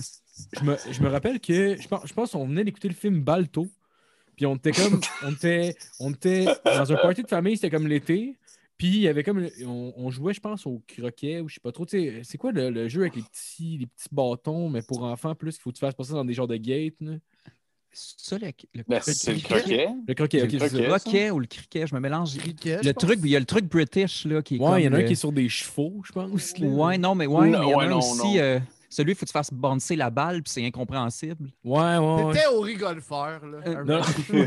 je, 0.58 0.64
me, 0.64 0.76
je 0.90 1.02
me 1.02 1.08
rappelle 1.08 1.40
que 1.40 1.76
je 1.80 1.88
pense, 1.88 2.02
je 2.06 2.12
pense 2.12 2.32
qu'on 2.32 2.46
venait 2.46 2.64
d'écouter 2.64 2.88
le 2.88 2.94
film 2.94 3.20
Balto. 3.22 3.66
Puis 4.36 4.46
on 4.46 4.56
était 4.56 4.72
comme. 4.72 5.00
On 5.24 5.32
était, 5.32 5.76
on 6.00 6.10
était 6.10 6.46
dans 6.64 6.90
un 6.90 6.96
party 6.96 7.22
de 7.22 7.28
famille, 7.28 7.56
c'était 7.56 7.70
comme 7.70 7.86
l'été. 7.86 8.36
Puis 8.82 8.96
il 8.96 9.00
y 9.02 9.06
avait 9.08 9.22
comme. 9.22 9.48
On, 9.64 9.92
on 9.96 10.10
jouait, 10.10 10.34
je 10.34 10.40
pense, 10.40 10.66
au 10.66 10.82
croquet 10.88 11.40
ou 11.40 11.48
je 11.48 11.54
sais 11.54 11.60
pas 11.60 11.70
trop. 11.70 11.86
Tu 11.86 12.00
sais, 12.00 12.20
c'est 12.24 12.36
quoi 12.36 12.50
le, 12.50 12.68
le 12.70 12.88
jeu 12.88 13.02
avec 13.02 13.14
les 13.14 13.22
petits, 13.22 13.78
les 13.78 13.86
petits 13.86 14.08
bâtons, 14.10 14.68
mais 14.68 14.82
pour 14.82 15.04
enfants 15.04 15.36
plus, 15.36 15.54
il 15.56 15.60
faut 15.60 15.70
que 15.70 15.76
tu 15.76 15.80
fasses 15.80 15.94
passer 15.94 16.14
dans 16.14 16.24
des 16.24 16.34
genres 16.34 16.48
de 16.48 16.56
gates. 16.56 17.00
là? 17.00 17.12
Ça, 17.92 18.38
le, 18.38 18.48
le, 18.74 18.82
Ben, 18.88 19.00
c'est 19.02 19.34
le 19.34 19.40
croquet. 19.40 19.86
Le 20.08 20.14
croquet, 20.14 20.38
C'est 20.40 20.44
ok, 20.46 20.52
le 20.52 20.58
c'est 20.58 20.66
croquet. 20.68 20.76
ça. 20.76 20.82
le 20.94 20.98
croquet 20.98 21.30
ou 21.30 21.38
le 21.38 21.46
criquet, 21.46 21.86
je 21.86 21.94
me 21.94 22.00
mélange. 22.00 22.36
Cricket, 22.38 22.82
je 22.82 22.88
Le 22.88 22.94
truc, 22.94 23.20
il 23.22 23.30
y 23.30 23.36
a 23.36 23.38
le 23.38 23.44
truc 23.44 23.66
british 23.66 24.24
là, 24.24 24.42
qui 24.42 24.56
est 24.56 24.58
Ouais, 24.58 24.82
il 24.82 24.86
y 24.86 24.88
en 24.88 24.94
a 24.94 24.96
un 24.98 25.02
qui 25.04 25.12
est 25.12 25.14
sur 25.14 25.30
des 25.30 25.48
chevaux, 25.48 26.00
je 26.04 26.10
pense. 26.10 26.58
là. 26.58 26.66
Ouais, 26.66 26.98
non, 26.98 27.14
mais 27.14 27.26
ouais, 27.26 27.50
Non, 27.50 27.58
mais 27.60 27.66
il 27.66 27.70
y 27.70 27.74
en 27.74 27.78
a 27.78 27.82
ouais, 27.82 27.84
un 27.84 27.90
non, 27.90 27.98
aussi. 27.98 28.16
non. 28.34 28.36
euh, 28.38 28.58
celui, 28.94 29.12
il 29.12 29.14
faut 29.14 29.20
que 29.24 29.30
tu 29.30 29.32
fasses 29.32 29.52
bouncer 29.52 29.96
la 29.96 30.10
balle, 30.10 30.42
puis 30.42 30.52
c'est 30.52 30.64
incompréhensible. 30.66 31.50
Ouais, 31.64 31.96
ouais, 31.98 31.98
ouais. 32.24 32.32
T'étais 32.34 32.46
au 32.48 32.60
rigolfeur, 32.60 33.40
là. 33.46 33.58
Euh, 33.66 33.84
Non. 33.84 34.00
peu. 34.28 34.44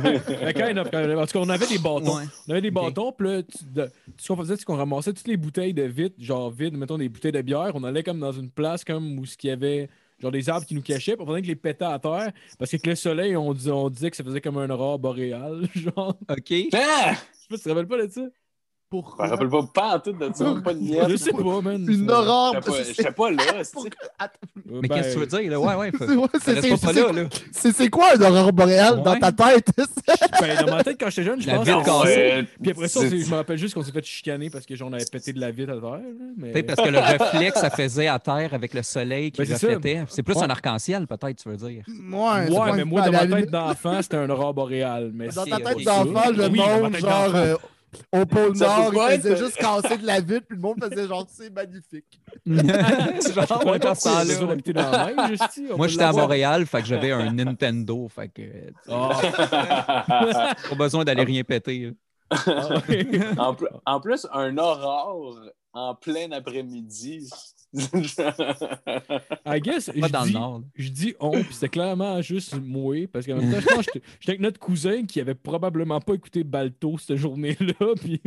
Kind 0.53 0.77
of, 0.77 0.89
kind 0.91 1.09
of. 1.09 1.19
En 1.19 1.25
tout 1.25 1.33
cas, 1.33 1.39
on 1.39 1.49
avait 1.49 1.67
des 1.67 1.77
bâtons. 1.77 2.17
Ouais. 2.17 2.23
On 2.47 2.51
avait 2.51 2.61
des 2.61 2.71
bâtons, 2.71 3.11
puis 3.11 3.27
là, 3.27 3.43
tu- 3.43 3.63
de- 3.65 3.89
ce 4.17 4.27
qu'on 4.27 4.37
faisait, 4.37 4.55
c'est 4.57 4.65
qu'on 4.65 4.75
ramassait 4.77 5.13
toutes 5.13 5.27
les 5.27 5.37
bouteilles 5.37 5.73
de 5.73 5.83
vide, 5.83 6.13
genre 6.19 6.51
vide, 6.51 6.75
mettons 6.77 6.97
des 6.97 7.09
bouteilles 7.09 7.31
de 7.31 7.41
bière. 7.41 7.71
On 7.73 7.83
allait 7.83 8.03
comme 8.03 8.19
dans 8.19 8.31
une 8.31 8.49
place 8.49 8.83
comme 8.83 9.17
où 9.19 9.25
ce 9.25 9.35
qu'il 9.37 9.49
y 9.49 9.53
avait 9.53 9.89
genre 10.19 10.31
des 10.31 10.47
arbres 10.49 10.65
qui 10.65 10.75
nous 10.75 10.81
cachaient, 10.81 11.15
puis 11.17 11.25
on 11.25 11.29
faisait 11.29 11.41
que 11.41 11.47
les 11.47 11.55
pétait 11.57 11.83
à 11.85 11.99
terre, 11.99 12.31
parce 12.57 12.71
qu'avec 12.71 12.87
le 12.87 12.95
soleil, 12.95 13.35
on, 13.35 13.53
dis- 13.53 13.69
on 13.69 13.89
disait 13.89 14.09
que 14.11 14.15
ça 14.17 14.23
faisait 14.23 14.39
comme 14.41 14.57
un 14.57 14.69
aurore 14.69 14.97
boréal, 14.99 15.67
genre. 15.75 16.15
OK. 16.29 16.53
Ah! 16.73 17.13
Je 17.13 17.15
sais 17.41 17.47
pas, 17.49 17.57
tu 17.57 17.63
te 17.63 17.69
rappelles 17.69 17.87
pas 17.87 18.05
de 18.05 18.11
ça? 18.11 18.21
Je 18.91 18.97
me 18.97 19.01
Pourquoi? 19.01 19.27
rappelle 19.27 19.49
pas, 19.49 19.63
pas 19.73 19.95
en 19.95 19.99
tout 19.99 20.11
de 20.13 20.29
ça, 20.33 20.45
pas 20.63 20.73
de 20.73 21.09
Je 21.09 21.15
sais 21.17 21.31
pas, 21.31 21.61
man. 21.61 21.85
Une 21.89 22.09
aurore. 22.11 22.55
J'étais 22.85 23.11
pas- 23.11 23.31
là, 23.31 23.37
Mais 24.65 24.87
ben, 24.87 24.95
qu'est-ce 24.95 25.07
que 25.09 25.13
tu 25.13 25.19
veux 25.19 25.41
dire? 25.41 25.51
Là? 25.51 25.59
Ouais, 25.59 25.75
ouais. 25.75 25.91
c'est- 27.51 27.71
c'est- 27.71 27.89
quoi 27.89 28.15
une 28.15 28.23
aurore 28.23 28.53
boréale 28.53 29.01
dans 29.03 29.17
ta 29.17 29.31
tête? 29.31 29.67
ben, 30.39 30.65
dans 30.65 30.75
ma 30.75 30.83
tête, 30.83 30.97
quand 30.99 31.09
j'étais 31.09 31.23
jeune, 31.23 31.41
je 31.41 31.47
La 31.47 31.55
pense 31.55 31.65
que- 31.67 31.85
cassée. 31.85 32.47
Puis 32.61 32.71
après 32.71 32.87
ça, 32.87 33.01
je 33.09 33.29
me 33.29 33.35
rappelle 33.35 33.57
juste 33.57 33.73
qu'on 33.73 33.81
s'est 33.83 33.91
fait 33.91 34.05
chicaner 34.05 34.49
parce 34.49 34.65
que 34.65 34.75
genre, 34.75 34.89
on 34.89 34.93
avait 34.93 35.05
pété 35.11 35.33
de 35.33 35.39
la 35.39 35.51
vitre 35.51 35.71
à 35.73 35.81
terre. 35.81 36.01
Mais... 36.37 36.63
Parce 36.63 36.87
que 36.87 36.91
le 36.93 36.99
reflet 36.99 37.51
que 37.51 37.59
ça 37.59 37.69
faisait 37.71 38.07
à 38.07 38.19
terre 38.19 38.53
avec 38.53 38.73
le 38.73 38.83
soleil 38.83 39.31
qui 39.31 39.41
Ben, 39.41 39.51
reflétait. 39.51 40.03
C'est 40.09 40.23
plus 40.23 40.37
un 40.37 40.49
arc-en-ciel, 40.49 41.07
peut-être, 41.07 41.41
tu 41.41 41.49
veux 41.49 41.57
dire. 41.57 41.83
Ouais, 42.11 42.49
Ouais, 42.49 42.71
mais 42.75 42.83
moi, 42.85 43.01
dans 43.01 43.11
ma 43.11 43.25
tête 43.27 43.49
d'enfant, 43.51 44.01
c'était 44.01 44.17
un 44.17 44.29
aurore 44.29 44.53
boréal. 44.53 45.11
Mais 45.13 45.27
Dans 45.29 45.43
ta 45.45 45.57
tête 45.57 45.83
d'enfant, 45.83 46.29
le 46.35 46.49
monde, 46.49 46.95
genre, 46.97 47.35
euh, 47.35 47.55
au 48.11 48.25
pôle 48.25 48.55
Ça 48.55 48.65
Nord, 48.67 48.91
pas 48.93 49.13
il 49.15 49.21
faisait 49.21 49.31
être- 49.33 49.37
juste 49.43 49.57
casser 49.57 49.97
de 49.97 50.05
la 50.05 50.19
vitre, 50.21 50.45
puis 50.47 50.55
le 50.55 50.61
monde 50.61 50.77
faisait 50.83 51.07
genre, 51.07 51.25
c'est 51.29 51.49
magnifique. 51.49 52.21
Genre, 52.45 53.61
On 53.65 53.69
ouais, 53.69 53.77
est 53.77 53.79
dans 54.73 54.91
la 54.91 55.31
esti, 55.31 55.67
on 55.71 55.77
Moi, 55.77 55.87
j'étais 55.87 56.03
à. 56.03 56.11
Montréal, 56.13 56.65
fait 56.65 56.81
que 56.81 56.87
j'avais 56.87 57.11
un 57.11 57.31
Nintendo. 57.33 58.07
Fait 58.07 58.27
que 58.29 58.41
Ah, 58.89 60.53
pas 60.69 60.75
besoin 60.77 61.03
d'aller 61.03 61.23
rien 61.23 61.43
péter. 61.43 61.91
ah, 62.29 62.37
ouais. 62.89 63.07
en, 63.37 63.53
pl- 63.53 63.69
en 63.85 63.99
plus, 63.99 64.25
un 64.33 64.57
aurore 64.57 65.39
en 65.73 65.93
plein 65.95 66.31
après-midi. 66.31 67.29
I 69.45 69.59
guess, 69.61 69.87
Pas 69.91 70.07
je 70.07 70.11
dans 70.11 70.21
le 70.21 70.27
dis, 70.27 70.33
nord. 70.33 70.59
là. 70.59 70.65
je 70.75 70.89
dis 70.89 71.15
on, 71.19 71.31
puis 71.31 71.53
c'était 71.53 71.69
clairement 71.69 72.21
juste 72.21 72.55
moi, 72.61 73.07
parce 73.11 73.25
qu'en 73.25 73.35
même 73.37 73.51
temps, 73.51 73.59
je 73.59 73.75
pense 73.75 73.85
que 73.87 73.99
j'étais 74.19 74.31
avec 74.31 74.41
notre 74.41 74.59
cousin 74.59 75.05
qui 75.05 75.19
avait 75.19 75.35
probablement 75.35 75.99
pas 75.99 76.13
écouté 76.13 76.43
Balto 76.43 76.97
cette 76.97 77.17
journée-là, 77.17 77.93
puis... 78.01 78.21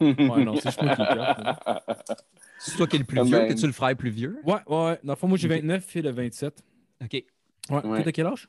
Ouais, 0.00 0.44
non, 0.44 0.54
c'est 0.60 0.82
moi 0.82 0.94
qui 0.96 1.02
le. 1.02 1.54
C'est 2.58 2.76
toi 2.76 2.86
qui 2.86 2.96
es 2.96 2.98
le 2.98 3.04
plus 3.06 3.20
Ah, 3.20 3.22
vieux. 3.22 3.38
ben. 3.38 3.48
T'es-tu 3.48 3.66
le 3.66 3.72
frère 3.72 3.96
plus 3.96 4.10
vieux? 4.10 4.38
Ouais, 4.44 4.56
ouais, 4.66 4.98
dans 5.02 5.12
le 5.12 5.16
fond, 5.16 5.28
moi, 5.28 5.38
j'ai 5.38 5.48
Ok. 5.48 5.54
29, 5.54 5.96
et 5.96 6.02
le 6.02 6.10
27. 6.10 6.62
OK. 7.02 7.08
Ouais, 7.12 7.24
Ouais. 7.70 7.80
toi, 7.82 8.02
t'as 8.02 8.12
quel 8.12 8.26
âge? 8.26 8.48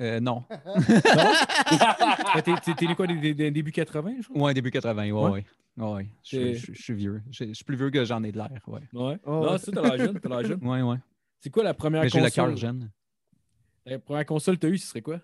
Euh, 0.00 0.20
non. 0.20 0.44
Ouais, 2.34 2.42
T'es 2.42 2.54
t'es- 2.74 2.86
né 2.86 2.94
quoi, 2.94 3.06
des, 3.06 3.16
des- 3.16 3.34
des 3.34 3.50
débuts 3.50 3.72
80, 3.72 4.12
je 4.20 4.28
crois? 4.28 4.42
Ouais, 4.42 4.54
début 4.54 4.70
80. 4.70 5.02
Ouais, 5.04 5.12
Ouais. 5.12 5.30
ouais. 5.30 5.44
Ouais, 5.80 5.92
ouais. 5.94 6.06
Je, 6.24 6.36
T'es- 6.36 6.54
je- 6.54 6.72
je 6.72 6.82
suis 6.82 6.94
vieux. 6.94 7.22
Je, 7.30 7.44
je 7.46 7.52
suis 7.52 7.64
plus 7.64 7.76
vieux 7.76 7.90
que 7.90 8.04
j'en 8.04 8.22
ai 8.22 8.30
de 8.32 8.36
l'air. 8.36 8.50
Ouais, 8.66 8.80
Ouais. 8.92 9.18
Oh, 9.24 9.30
non, 9.30 9.52
ouais. 9.52 9.58
ça, 9.58 9.72
t'as 9.72 9.82
l'air 9.82 9.98
jeune, 10.06 10.20
t'as 10.20 10.28
l'air 10.28 10.44
jeune. 10.44 10.64
ouais. 10.66 10.82
ouais. 10.82 10.96
C'est 11.40 11.50
quoi 11.50 11.62
la 11.64 11.74
première 11.74 12.02
Mais 12.02 12.08
j'ai 12.08 12.18
console? 12.20 12.44
le 12.50 12.50
cœur 12.50 12.56
jeune. 12.56 12.90
La 13.86 13.98
première 13.98 14.26
console 14.26 14.56
que 14.56 14.60
t'as 14.60 14.68
eue, 14.68 14.78
ce 14.78 14.86
serait 14.88 15.00
quoi? 15.02 15.20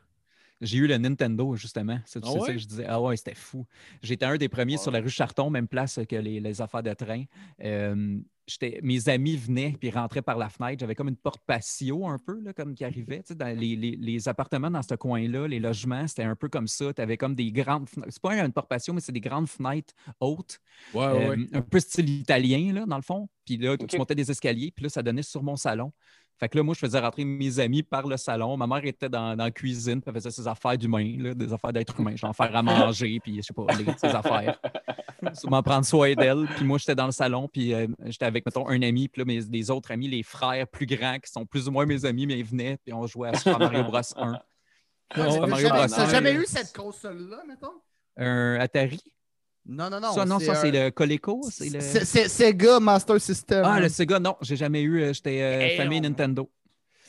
J'ai 0.62 0.78
eu 0.78 0.86
le 0.86 0.96
Nintendo, 0.96 1.54
justement. 1.56 2.00
C'est 2.06 2.24
Ah 2.24 2.30
ça 2.40 2.52
que 2.54 2.58
je 2.58 2.66
disais. 2.66 2.86
Ah 2.88 2.98
ouais, 3.02 3.14
c'était 3.18 3.34
fou. 3.34 3.66
J'étais 4.02 4.24
un 4.24 4.36
des 4.38 4.48
premiers 4.48 4.72
Ouais. 4.76 4.78
sur 4.78 4.90
la 4.90 5.00
rue 5.00 5.10
Charton, 5.10 5.50
même 5.50 5.68
place 5.68 6.00
que 6.08 6.16
les, 6.16 6.40
les 6.40 6.60
affaires 6.62 6.82
de 6.82 6.94
train. 6.94 7.24
Euh, 7.62 8.18
mes 8.82 9.08
amis 9.08 9.36
venaient 9.36 9.74
puis 9.78 9.90
rentraient 9.90 10.22
par 10.22 10.38
la 10.38 10.48
fenêtre. 10.48 10.78
J'avais 10.80 10.94
comme 10.94 11.08
une 11.08 11.16
porte 11.16 11.42
patio 11.46 12.06
un 12.06 12.18
peu, 12.18 12.40
là, 12.40 12.52
comme 12.52 12.74
qui 12.74 12.84
arrivait. 12.84 13.18
Tu 13.22 13.28
sais, 13.28 13.34
dans 13.34 13.56
les, 13.58 13.74
les- 13.76 13.96
les 13.96 14.28
appartements 14.28 14.70
dans 14.70 14.82
ce 14.82 14.94
coin-là, 14.94 15.48
les 15.48 15.58
logements, 15.58 16.06
c'était 16.06 16.22
un 16.22 16.36
peu 16.36 16.48
comme 16.48 16.68
ça. 16.68 16.92
Tu 16.94 17.02
avais 17.02 17.16
comme 17.16 17.34
des 17.34 17.50
grandes 17.50 17.88
fenêtres. 17.88 18.12
C'est 18.12 18.22
pas 18.22 18.36
une 18.36 18.52
porte 18.52 18.68
patio, 18.68 18.92
mais 18.94 19.00
c'est 19.00 19.12
des 19.12 19.20
grandes 19.20 19.48
fenêtres 19.48 19.94
hautes. 20.20 20.60
Ouais, 20.94 21.04
Euh, 21.04 21.46
un 21.52 21.62
peu 21.62 21.80
style 21.80 22.08
italien, 22.08 22.72
là, 22.72 22.86
dans 22.86 22.96
le 22.96 23.02
fond. 23.02 23.28
Puis 23.44 23.56
là, 23.56 23.76
tu 23.76 23.96
montais 23.98 24.14
des 24.14 24.30
escaliers, 24.30 24.70
puis 24.74 24.84
là, 24.84 24.88
ça 24.88 25.02
donnait 25.02 25.22
sur 25.22 25.42
mon 25.42 25.56
salon. 25.56 25.92
Fait 26.38 26.48
que 26.50 26.58
là, 26.58 26.62
moi, 26.62 26.74
je 26.74 26.80
faisais 26.80 26.98
rentrer 27.00 27.24
mes 27.24 27.58
amis 27.60 27.82
par 27.82 28.06
le 28.06 28.16
salon. 28.18 28.56
Ma 28.58 28.66
mère 28.66 28.84
était 28.84 29.08
dans, 29.08 29.34
dans 29.34 29.44
la 29.44 29.50
cuisine, 29.50 30.02
puis 30.02 30.08
elle 30.10 30.14
faisait 30.20 30.30
ses 30.30 30.46
affaires 30.46 30.76
d'humain, 30.76 31.32
des 31.34 31.52
affaires 31.52 31.72
d'être 31.72 31.98
humain, 31.98 32.14
genre 32.14 32.36
faire 32.36 32.54
à 32.54 32.62
manger, 32.62 33.18
puis 33.22 33.36
je 33.36 33.42
sais 33.42 33.54
pas, 33.54 33.64
les, 33.78 33.86
ses 33.96 34.14
affaires. 34.14 34.58
Sûrement 35.32 35.62
prendre 35.62 35.86
soin 35.86 36.12
d'elle. 36.14 36.46
Puis 36.56 36.64
moi, 36.64 36.76
j'étais 36.78 36.94
dans 36.94 37.06
le 37.06 37.12
salon, 37.12 37.48
puis 37.48 37.72
euh, 37.72 37.86
j'étais 38.04 38.26
avec, 38.26 38.44
mettons, 38.44 38.68
un 38.68 38.82
ami, 38.82 39.08
puis 39.08 39.20
là, 39.20 39.24
mes, 39.24 39.42
des 39.44 39.70
autres 39.70 39.90
amis, 39.90 40.08
les 40.08 40.22
frères 40.22 40.68
plus 40.68 40.84
grands, 40.86 41.18
qui 41.18 41.30
sont 41.32 41.46
plus 41.46 41.68
ou 41.68 41.70
moins 41.72 41.86
mes 41.86 42.04
amis, 42.04 42.26
mais 42.26 42.38
ils 42.38 42.44
venaient, 42.44 42.76
puis 42.84 42.92
on 42.92 43.06
jouait 43.06 43.30
à 43.30 43.34
Super 43.38 43.58
Mario 43.58 43.82
Bros 43.84 43.96
1. 43.96 44.02
Ah 44.16 44.42
T'as 45.08 45.22
ouais, 45.24 45.30
jamais- 45.32 45.46
Mario 45.46 45.68
T'as 45.68 45.86
Bros. 45.86 46.10
jamais 46.10 46.32
eu 46.34 46.44
cette 46.46 46.76
console-là, 46.76 47.42
mettons? 47.48 47.72
Un 48.18 48.58
Atari? 48.60 49.00
Non, 49.68 49.90
non, 49.90 50.00
non. 50.00 50.12
ça, 50.12 50.24
non, 50.24 50.38
ça, 50.38 50.54
c'est 50.54 50.70
le 50.70 50.90
Coleco? 50.90 51.40
C'est 51.50 51.68
le... 51.70 51.80
C'est 51.80 52.04
c'est 52.04 52.28
Sega 52.28 52.78
Master 52.80 53.20
System. 53.20 53.62
Ah, 53.64 53.80
le 53.80 53.88
Sega, 53.88 54.18
non, 54.20 54.36
j'ai 54.40 54.56
jamais 54.56 54.82
eu. 54.82 55.02
euh, 55.02 55.12
J'étais 55.12 55.42
euh, 55.42 55.60
Hey, 55.60 55.76
famille 55.76 55.98
on- 55.98 56.02
Nintendo. 56.02 56.50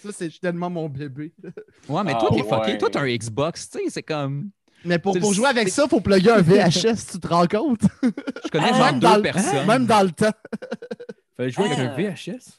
Ça, 0.03 0.09
c'est 0.11 0.29
tellement 0.39 0.69
mon 0.69 0.89
bébé. 0.89 1.33
Ouais, 1.89 2.03
mais 2.03 2.13
Ah, 2.15 2.19
toi, 2.19 2.29
t'es 2.33 2.41
ouais. 2.41 2.49
fucké. 2.49 2.77
Toi, 2.77 2.89
t'as 2.91 3.01
un 3.01 3.15
Xbox, 3.15 3.69
tu 3.69 3.77
sais, 3.79 3.85
c'est 3.89 4.03
comme. 4.03 4.49
Mais 4.85 4.99
pour, 4.99 5.17
pour 5.19 5.33
jouer 5.33 5.47
avec 5.47 5.69
ça, 5.69 5.83
il 5.85 5.89
faut 5.89 5.99
plugger 6.01 6.31
un 6.31 6.41
VHS, 6.41 7.11
tu 7.11 7.19
te 7.19 7.27
rends 7.27 7.47
compte? 7.47 7.81
Je 8.01 8.49
connais 8.49 8.69
Ah, 8.71 8.77
genre 8.77 8.85
même 8.85 8.99
dans 8.99 9.11
deux 9.11 9.17
le- 9.17 9.21
personnes. 9.23 9.67
Même 9.67 9.85
dans 9.85 10.03
le 10.03 10.11
temps. 10.11 10.31
Fallait 11.37 11.49
jouer 11.49 11.65
avec 11.65 11.79
Ah. 11.79 11.81
un 11.93 11.95
VHS? 11.95 12.57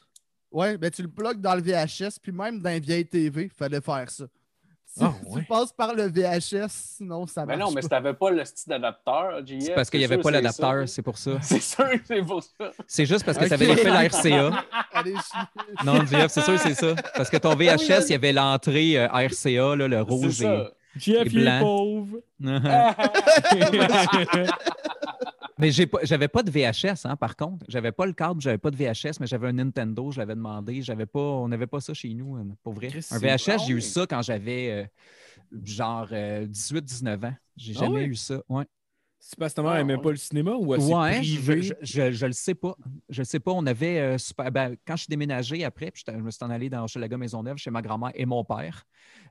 Ouais, 0.50 0.78
ben 0.78 0.90
tu 0.90 1.02
le 1.02 1.08
plugues 1.08 1.40
dans 1.40 1.54
le 1.54 1.61
VHS, 1.62 2.18
puis 2.22 2.32
même 2.32 2.61
dans 2.61 2.70
une 2.70 2.80
vieille 2.80 3.06
TV, 3.06 3.44
il 3.44 3.50
fallait 3.50 3.80
faire 3.80 4.11
ça. 4.11 4.24
Ah, 5.00 5.12
tu 5.34 5.42
passes 5.44 5.72
par 5.72 5.94
le 5.94 6.08
VHS, 6.08 6.68
sinon 6.68 7.26
ça 7.26 7.44
Mais 7.46 7.56
marche 7.56 7.68
non, 7.70 7.74
mais 7.74 7.82
si 7.82 7.88
t'avais 7.88 8.14
pas 8.14 8.30
le 8.30 8.44
style 8.44 8.70
d'adapteur, 8.70 9.44
JF, 9.46 9.56
C'est 9.61 9.74
parce 9.74 9.90
qu'il 9.90 10.00
n'y 10.00 10.04
avait 10.04 10.16
sûr, 10.16 10.22
pas 10.22 10.30
l'adapteur, 10.30 10.88
c'est 10.88 11.02
pour 11.02 11.18
ça. 11.18 11.32
C'est 11.42 11.61
sûr 11.61 11.88
que 11.90 12.00
c'est 12.06 12.22
pour 12.22 12.42
ça. 12.42 12.70
C'est 12.87 13.06
juste 13.06 13.24
parce 13.24 13.38
que 13.38 13.44
Ok. 13.44 13.48
ça 13.48 13.54
avait 13.54 13.66
l'effet 13.66 13.90
la 13.90 14.08
RCA. 14.08 14.64
Allez. 14.92 15.14
Non, 15.84 16.04
JF, 16.04 16.28
c'est 16.28 16.42
sûr, 16.42 16.58
c'est 16.58 16.74
ça. 16.74 16.94
Parce 17.14 17.30
que 17.30 17.37
ton 17.37 17.54
VHS, 17.54 18.06
il 18.08 18.11
y 18.11 18.14
avait 18.14 18.32
l'entrée 18.32 18.98
euh, 18.98 19.08
RCA, 19.08 19.76
là, 19.76 19.88
le 19.88 20.00
rouge 20.02 20.42
et. 20.42 20.64
Et 21.06 21.22
il 21.26 21.46
est 21.46 21.61
pauvre. 21.61 22.18
mais 25.58 25.70
j'avais 25.70 26.28
pas 26.28 26.42
de 26.42 26.50
VHS, 26.50 27.04
hein, 27.06 27.16
par 27.16 27.36
contre. 27.36 27.64
J'avais 27.68 27.92
pas 27.92 28.06
le 28.06 28.12
câble, 28.12 28.40
j'avais 28.40 28.58
pas 28.58 28.70
de 28.70 28.76
VHS, 28.76 29.20
mais 29.20 29.26
j'avais 29.26 29.48
un 29.48 29.52
Nintendo, 29.52 30.10
je 30.10 30.18
l'avais 30.18 30.34
demandé. 30.34 30.82
J'avais 30.82 31.06
pas, 31.06 31.20
on 31.20 31.48
n'avait 31.48 31.66
pas 31.66 31.80
ça 31.80 31.94
chez 31.94 32.12
nous, 32.14 32.36
hein, 32.36 32.46
pour 32.62 32.72
vrai. 32.74 32.90
Un 33.10 33.18
VHS, 33.18 33.66
j'ai 33.66 33.72
eu 33.74 33.80
ça 33.80 34.06
quand 34.06 34.22
j'avais 34.22 34.70
euh, 34.70 34.86
genre 35.64 36.08
18-19 36.08 37.24
ans. 37.24 37.34
J'ai 37.56 37.72
Ah 37.76 37.80
jamais 37.80 38.04
eu 38.04 38.14
ça. 38.14 38.40
Ouais. 38.48 38.64
C'est 39.20 39.36
parce 39.36 39.52
que 39.52 39.56
ta 39.56 39.62
mère 39.62 39.98
Ah, 39.98 40.00
pas 40.00 40.10
le 40.12 40.16
cinéma 40.16 40.52
ou 40.54 40.74
elle 40.74 40.80
Ouais, 40.80 41.22
je, 41.24 41.40
privée? 41.40 41.62
je, 41.62 41.72
je, 41.82 42.12
je 42.12 42.26
le 42.26 42.32
sais 42.32 42.54
pas. 42.54 42.76
Je 43.08 43.22
le 43.22 43.24
sais 43.24 43.40
pas. 43.40 43.50
On 43.50 43.66
avait 43.66 43.98
euh, 43.98 44.16
super- 44.18 44.50
ben, 44.52 44.76
quand 44.86 44.94
je 44.94 45.02
suis 45.02 45.10
déménagé 45.10 45.64
après, 45.64 45.90
puis 45.90 46.04
je 46.06 46.12
me 46.12 46.30
suis 46.30 46.44
en 46.44 46.50
allé 46.50 46.70
dans 46.70 46.84
Hochelaga 46.84 47.16
Maisonneuve 47.16 47.56
chez 47.56 47.70
ma 47.70 47.82
grand-mère 47.82 48.12
et 48.14 48.26
mon 48.26 48.44
père. 48.44 48.84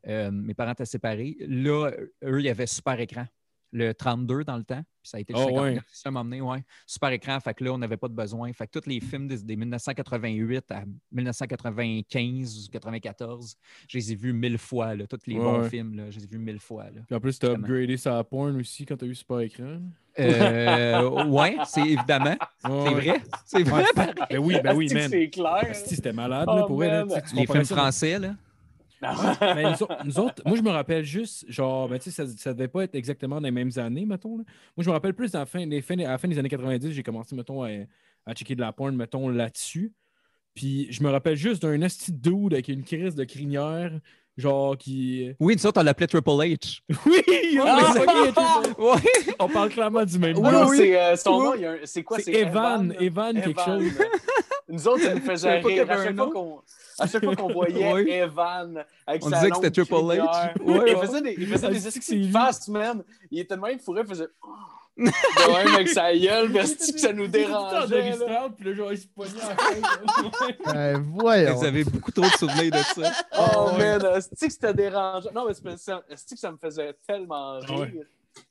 Euh, 0.07 0.29
mes 0.29 0.53
parents 0.53 0.73
étaient 0.73 0.85
séparés. 0.85 1.37
Là, 1.39 1.91
eux, 2.23 2.39
il 2.39 2.45
y 2.45 2.49
avait 2.49 2.67
super 2.67 2.99
écran. 2.99 3.25
Le 3.73 3.93
32 3.93 4.43
dans 4.45 4.55
le 4.57 4.63
temps. 4.63 4.81
Puis 5.01 5.09
ça 5.11 5.17
a 5.17 5.19
été 5.19 5.33
le 5.33 5.39
Ah 5.39 5.43
59. 5.43 5.63
ouais. 5.75 5.79
Ça 5.91 6.09
m'a 6.11 6.21
emmené, 6.21 6.39
ouais. 6.41 6.63
Super 6.85 7.09
écran. 7.11 7.37
Fait 7.41 7.53
que 7.53 7.63
là, 7.63 7.73
on 7.73 7.77
n'avait 7.77 7.97
pas 7.97 8.07
de 8.07 8.13
besoin. 8.13 8.51
Fait 8.53 8.65
que 8.67 8.79
tous 8.79 8.87
les 8.89 8.99
films 9.01 9.27
des, 9.27 9.43
des 9.43 9.55
1988 9.57 10.71
à 10.71 10.83
1995 11.11 12.67
ou 12.67 12.71
94, 12.71 13.55
je 13.87 13.97
les 13.97 14.11
ai 14.11 14.15
vus 14.15 14.33
mille 14.33 14.57
fois. 14.57 14.95
Là. 14.95 15.05
Tous 15.07 15.17
les 15.27 15.35
Ouais, 15.35 15.43
bons 15.43 15.61
ouais. 15.63 15.69
films, 15.69 15.95
là, 15.95 16.09
je 16.09 16.17
les 16.19 16.23
ai 16.25 16.27
vus 16.27 16.37
mille 16.39 16.59
fois. 16.59 16.85
Là. 16.85 17.01
Puis 17.07 17.15
en 17.15 17.19
plus, 17.19 17.37
t'as 17.39 17.49
Vraiment. 17.49 17.65
upgradé 17.65 17.97
sa 17.97 18.23
porn 18.23 18.55
aussi 18.57 18.85
quand 18.85 18.97
t'as 18.97 19.05
eu 19.05 19.15
Super 19.15 19.39
Écran. 19.41 19.79
Euh, 20.19 21.25
ouais, 21.25 21.57
c'est 21.65 21.81
évidemment. 21.87 22.35
C'est 22.63 22.69
vrai. 22.69 23.21
C'est 23.45 23.63
vrai. 23.63 23.83
Ben 24.29 24.37
oui, 24.39 24.57
ben 24.63 24.75
oui, 24.75 24.91
man. 24.93 25.09
C'est 25.09 25.29
clair? 25.29 25.75
C'était 25.75 26.13
malade, 26.13 26.47
Oh, 26.51 26.55
là, 26.55 26.63
pour 26.63 26.83
elle. 26.83 27.05
tu 27.07 27.29
tu 27.29 27.35
Les 27.35 27.45
films 27.45 27.63
ça, 27.63 27.75
français, 27.75 28.17
là. 28.19 28.35
Ben, 29.39 29.71
nous, 29.71 29.83
autres, 29.83 29.97
nous 30.05 30.19
autres, 30.19 30.41
moi, 30.45 30.57
je 30.57 30.61
me 30.61 30.69
rappelle 30.71 31.03
juste, 31.03 31.45
genre, 31.49 31.87
ben, 31.87 31.99
tu 31.99 32.09
sais, 32.09 32.25
ça, 32.25 32.31
ça 32.37 32.53
devait 32.53 32.67
pas 32.67 32.83
être 32.83 32.95
exactement 32.95 33.35
dans 33.35 33.45
les 33.47 33.51
mêmes 33.51 33.71
années, 33.77 34.05
mettons. 34.05 34.37
là. 34.37 34.43
Moi, 34.75 34.83
je 34.83 34.89
me 34.89 34.93
rappelle 34.93 35.13
plus, 35.13 35.31
dans 35.31 35.39
la 35.39 35.45
fin, 35.45 35.65
les 35.65 35.81
fins- 35.81 35.97
à 35.99 36.09
la 36.11 36.17
fin 36.17 36.27
des 36.27 36.37
années 36.39 36.49
90, 36.49 36.91
j'ai 36.91 37.03
commencé, 37.03 37.35
mettons, 37.35 37.63
à, 37.63 37.69
à 38.25 38.33
checker 38.33 38.55
de 38.55 38.61
la 38.61 38.71
porn, 38.73 38.95
mettons, 38.95 39.29
là-dessus. 39.29 39.93
Puis, 40.55 40.87
je 40.89 41.03
me 41.03 41.09
rappelle 41.11 41.35
juste 41.35 41.61
d'un 41.61 41.79
esti 41.81 42.11
de 42.11 42.17
dude 42.17 42.53
avec 42.53 42.67
une 42.69 42.83
crise 42.83 43.13
de 43.13 43.23
crinière, 43.23 43.91
genre, 44.37 44.75
qui. 44.75 45.29
Oui, 45.39 45.55
nous 45.55 45.67
autres, 45.67 45.79
on 45.79 45.83
l'appelait 45.83 46.07
Triple 46.07 46.29
H. 46.31 46.81
Oui! 47.05 47.21
Ah! 47.63 47.93
on, 47.95 48.23
est- 48.25 48.75
Oui. 48.79 49.33
on 49.39 49.47
parle 49.47 49.69
clairement 49.69 50.03
du 50.05 50.17
même 50.17 50.37
Oui, 50.37 50.43
gars. 50.51 50.65
oui, 50.67 50.77
c'est 50.77 50.99
euh, 50.99 51.15
son 51.15 51.51
Oui. 51.51 51.61
nom, 51.61 51.75
c'est 51.83 52.03
quoi? 52.03 52.19
C'est 52.19 52.33
Evan, 52.33 52.93
Evan, 52.99 53.33
quelque 53.35 53.49
Evan. 53.61 53.79
chose. 53.81 53.91
Nous 54.69 54.87
autres, 54.87 55.01
ça 55.03 55.13
nous 55.15 55.21
faisait 55.21 55.59
rire. 55.59 55.89
À 55.89 55.97
chaque, 55.97 56.07
un 56.11 56.15
fois 56.15 56.25
nom. 56.25 56.31
qu'on, 56.31 56.61
à 56.99 57.07
chaque 57.07 57.23
fois 57.23 57.35
qu'on 57.35 57.51
voyait 57.53 57.93
Oui. 57.93 58.09
Evan 58.09 58.83
avec 59.05 59.25
On 59.25 59.29
sa 59.29 59.35
disait 59.37 59.49
que 59.49 59.53
longue 59.55 59.63
c'était 59.65 59.81
Triple 59.83 59.95
H. 59.95 60.07
crinière, 60.07 60.53
Ouais, 60.65 60.91
il 60.91 60.95
ouais. 60.95 61.05
faisait 61.07 61.21
des, 61.21 61.35
il 61.37 61.47
faisait 61.47 61.67
Ah, 61.67 61.71
des 61.71 61.79
c'est 61.79 62.01
c'est 62.03 62.23
fast, 62.29 62.67
man. 62.69 63.03
Il 63.31 63.39
était 63.39 63.57
même 63.57 63.79
fourré, 63.79 64.01
il 64.03 64.07
faisait... 64.07 64.27
De 64.97 65.03
même 65.03 65.75
avec 65.75 65.89
sa 65.89 66.11
gueule, 66.17 66.57
esti 66.57 66.91
que 66.91 66.99
ça 66.99 67.13
nous 67.13 67.27
dérangeait. 67.27 68.15
là. 68.17 68.49
Puis 68.57 68.65
là, 68.65 68.73
genre, 68.73 68.91
il 68.91 68.97
se 68.97 69.05
pognait 69.07 69.31
tête. 69.33 70.97
Voyons. 71.13 71.53
Vous 71.55 71.65
avez 71.65 71.83
beaucoup 71.83 72.11
trop 72.11 72.25
de 72.25 72.31
souvenirs 72.31 72.71
de 72.71 72.77
ça. 72.79 73.11
Oh, 73.37 73.69
ouais. 73.73 73.77
man, 73.99 74.15
esti 74.17 74.47
que 74.47 74.53
c'était 74.53 74.73
dérangeant? 74.73 75.29
Non, 75.35 75.45
mais 75.47 75.53
c'est- 75.53 75.93
c'est- 76.15 76.33
que 76.33 76.39
ça 76.39 76.51
me 76.51 76.57
faisait 76.57 76.95
tellement 77.07 77.59
rire. 77.59 77.79
Ouais. 77.79 78.07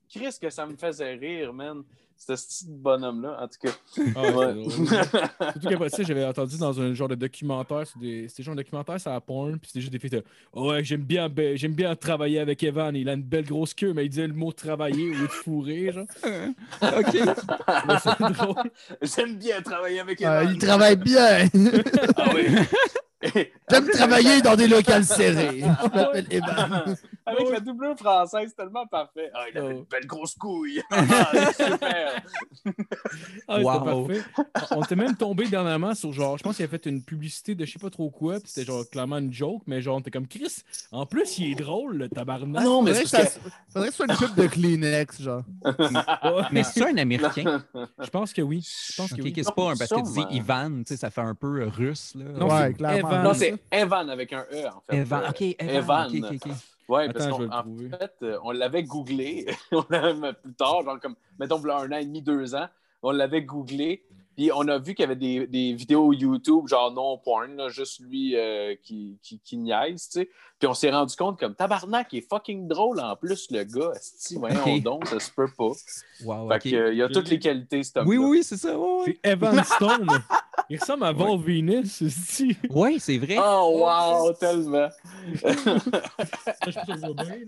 Chris, 0.08 0.36
que 0.40 0.48
ça 0.50 0.66
me 0.66 0.76
faisait 0.76 1.14
rire, 1.14 1.52
man. 1.52 1.82
Ce 2.18 2.32
petit 2.32 2.64
bonhomme-là, 2.68 3.38
en 3.42 3.46
tout 3.46 3.58
cas. 3.62 3.70
Ah, 4.16 4.30
ouais. 4.32 4.64
Surtout 5.52 5.68
qu'après 5.68 5.88
ça, 5.90 6.02
j'avais 6.02 6.24
entendu 6.24 6.56
dans 6.58 6.80
un 6.80 6.92
genre 6.94 7.08
de 7.08 7.14
documentaire, 7.14 7.84
des... 8.00 8.26
c'était 8.28 8.42
genre 8.42 8.54
un 8.54 8.56
documentaire 8.56 8.98
sur 8.98 9.10
la 9.10 9.20
porn, 9.20 9.58
puis 9.58 9.68
c'était 9.68 9.80
juste 9.80 9.92
des 9.92 9.98
filles 9.98 10.10
de 10.10 10.24
oh, 10.52 10.70
ouais, 10.70 10.82
j'aime 10.82 11.02
bien, 11.02 11.28
be- 11.28 11.56
j'aime 11.56 11.74
bien 11.74 11.94
travailler 11.94 12.40
avec 12.40 12.62
Evan, 12.62 12.96
il 12.96 13.08
a 13.08 13.12
une 13.12 13.22
belle 13.22 13.44
grosse 13.44 13.74
queue, 13.74 13.92
mais 13.92 14.06
il 14.06 14.08
disait 14.08 14.26
le 14.26 14.32
mot 14.34 14.50
travailler 14.50 15.10
au 15.10 15.12
lieu 15.14 15.26
de 15.26 15.32
fourrer, 15.32 15.92
genre. 15.92 16.06
OK. 16.82 17.14
Mais 17.86 17.94
c'est 18.02 18.32
drôle. 18.32 18.70
J'aime 19.02 19.36
bien 19.36 19.60
travailler 19.62 20.00
avec 20.00 20.22
Euh, 20.22 20.40
Evan. 20.40 20.52
il 20.54 20.58
travaille 20.58 20.96
bien. 20.96 21.48
Ah 22.16 22.30
oui. 22.34 22.46
J'aime 23.70 23.88
travailler 23.90 24.40
dans 24.42 24.56
des 24.56 24.66
locales 24.68 25.04
serrés. 25.04 25.60
Je 25.60 25.96
m'appelle 25.96 26.26
Evan. 26.30 26.96
Avec 27.26 27.50
la 27.50 27.60
doublure 27.60 27.96
française, 27.96 28.50
c'est 28.50 28.56
tellement 28.62 28.86
parfait. 28.86 29.30
Ah, 29.34 29.44
il 29.52 29.58
avait 29.58 29.66
Oh. 29.74 29.78
une 29.78 29.84
belle 29.84 30.06
grosse 30.06 30.34
couille. 30.34 30.80
Ah, 30.90 31.26
c'est 31.52 31.64
super. 31.72 32.22
Ah, 33.48 33.56
c'était 33.58 33.64
Wow. 33.64 34.06
parfait. 34.06 34.22
On 34.72 34.82
était 34.82 34.96
même 34.96 35.16
tombé 35.16 35.46
dernièrement 35.48 35.94
sur 35.94 36.12
genre, 36.12 36.38
je 36.38 36.42
pense 36.42 36.56
qu'il 36.56 36.64
a 36.64 36.68
fait 36.68 36.86
une 36.86 37.02
publicité 37.02 37.54
de 37.54 37.64
je 37.64 37.72
sais 37.72 37.78
pas 37.78 37.90
trop 37.90 38.10
quoi, 38.10 38.34
puis 38.40 38.48
c'était 38.48 38.66
genre 38.66 38.88
clairement 38.88 39.18
une 39.18 39.32
joke, 39.32 39.62
mais 39.66 39.80
genre, 39.82 40.02
t'es 40.02 40.10
comme 40.10 40.26
Chris, 40.26 40.62
en 40.92 41.04
plus, 41.06 41.38
il 41.38 41.52
est 41.52 41.54
drôle, 41.56 41.96
le 41.96 42.08
tabarnak. 42.08 42.62
Ah 42.62 42.64
non, 42.64 42.82
mais 42.82 42.92
que, 42.92 42.98
c'est 42.98 43.06
ça, 43.06 43.40
faudrait 43.72 43.88
que 43.88 43.94
ce 43.94 44.04
soit 44.04 44.06
une 44.10 44.16
pub 44.16 44.34
de 44.36 44.46
Kleenex, 44.46 45.22
genre. 45.22 45.42
Mais 46.52 46.62
c'est 46.62 46.86
un 46.88 46.96
Américain? 46.96 47.64
je 47.98 48.10
pense 48.10 48.32
que 48.32 48.42
oui. 48.42 48.66
Je 48.90 48.96
pense 48.96 49.12
que 49.12 49.20
oui. 49.22 49.32
C'est 49.36 49.54
pas 49.54 49.70
un 49.72 49.76
parce 49.76 49.90
que 49.90 49.96
tu 49.96 50.02
dis 50.02 50.12
Sûrement. 50.14 50.30
Ivan, 50.30 50.70
tu 50.78 50.84
sais, 50.86 50.96
ça 50.96 51.10
fait 51.10 51.20
un 51.20 51.34
peu 51.34 51.62
euh, 51.62 51.68
russe, 51.68 52.14
là. 52.14 52.24
Non, 52.38 52.48
ouais, 52.48 52.68
c'est 52.68 52.74
clairement. 52.74 53.10
Evan. 53.10 53.22
Non, 53.24 53.34
c'est 53.34 53.54
Evan 53.70 54.10
avec 54.10 54.32
un 54.32 54.44
E, 54.52 54.66
en 54.68 54.80
fait. 54.88 54.96
Evan. 54.96 55.22
OK, 55.28 55.42
Evan. 55.58 56.10
Ouais, 56.88 57.08
parce 57.12 57.26
qu'en 57.26 57.38
fait, 57.38 58.14
euh, 58.22 58.38
on 58.44 58.52
l'avait 58.52 58.84
googlé. 58.84 59.46
on 59.72 59.84
l'avait 59.90 60.32
plus 60.34 60.54
tard, 60.54 60.82
genre 60.82 61.00
comme, 61.00 61.16
mettons, 61.38 61.62
un 61.64 61.90
an 61.90 61.96
et 61.96 62.04
demi, 62.04 62.22
deux 62.22 62.54
ans. 62.54 62.68
On 63.02 63.10
l'avait 63.10 63.42
googlé. 63.42 64.04
Puis 64.36 64.50
on 64.54 64.68
a 64.68 64.78
vu 64.78 64.94
qu'il 64.94 65.02
y 65.02 65.06
avait 65.06 65.16
des, 65.16 65.46
des 65.46 65.72
vidéos 65.72 66.12
YouTube, 66.12 66.68
genre 66.68 66.92
non 66.92 67.16
porn, 67.18 67.56
là, 67.56 67.68
juste 67.68 68.00
lui 68.00 68.36
euh, 68.36 68.74
qui, 68.82 69.18
qui, 69.22 69.40
qui 69.40 69.56
niaise, 69.56 70.08
tu 70.08 70.20
sais. 70.20 70.28
Puis 70.58 70.66
on 70.68 70.74
s'est 70.74 70.90
rendu 70.90 71.14
compte 71.16 71.38
comme 71.38 71.54
tabarnak, 71.54 72.08
il 72.12 72.18
est 72.18 72.28
fucking 72.28 72.66
drôle 72.66 72.98
en 73.00 73.14
plus, 73.16 73.50
le 73.50 73.64
gars. 73.64 73.92
Esti, 73.94 74.36
voyons 74.36 74.60
Ok. 74.64 74.82
donc, 74.82 75.06
ça 75.06 75.20
se 75.20 75.30
peut 75.30 75.48
pas. 75.56 75.72
Wow, 76.24 76.48
Fait 76.48 76.54
OK. 76.56 76.62
que, 76.62 76.76
euh, 76.76 76.94
il 76.94 77.02
a 77.02 77.08
toutes 77.08 77.28
les 77.28 77.38
qualités, 77.38 77.82
cet 77.82 77.98
homme 77.98 78.08
Oui, 78.08 78.16
oui, 78.16 78.26
oui, 78.38 78.42
c'est 78.42 78.56
ça. 78.56 78.78
ouais, 78.78 78.84
ouais. 79.06 79.18
C'est 79.22 79.30
Evan 79.32 79.62
Stone. 79.64 80.06
Il 80.70 80.78
ressemble 80.80 81.04
à 81.04 81.12
Val 81.12 81.38
Venus, 81.38 81.92
ceci. 81.92 82.56
Oui, 82.70 82.96
c'est 82.98 83.18
vrai. 83.18 83.36
Oh, 83.38 83.84
wow, 83.86 84.32
tellement. 84.32 84.88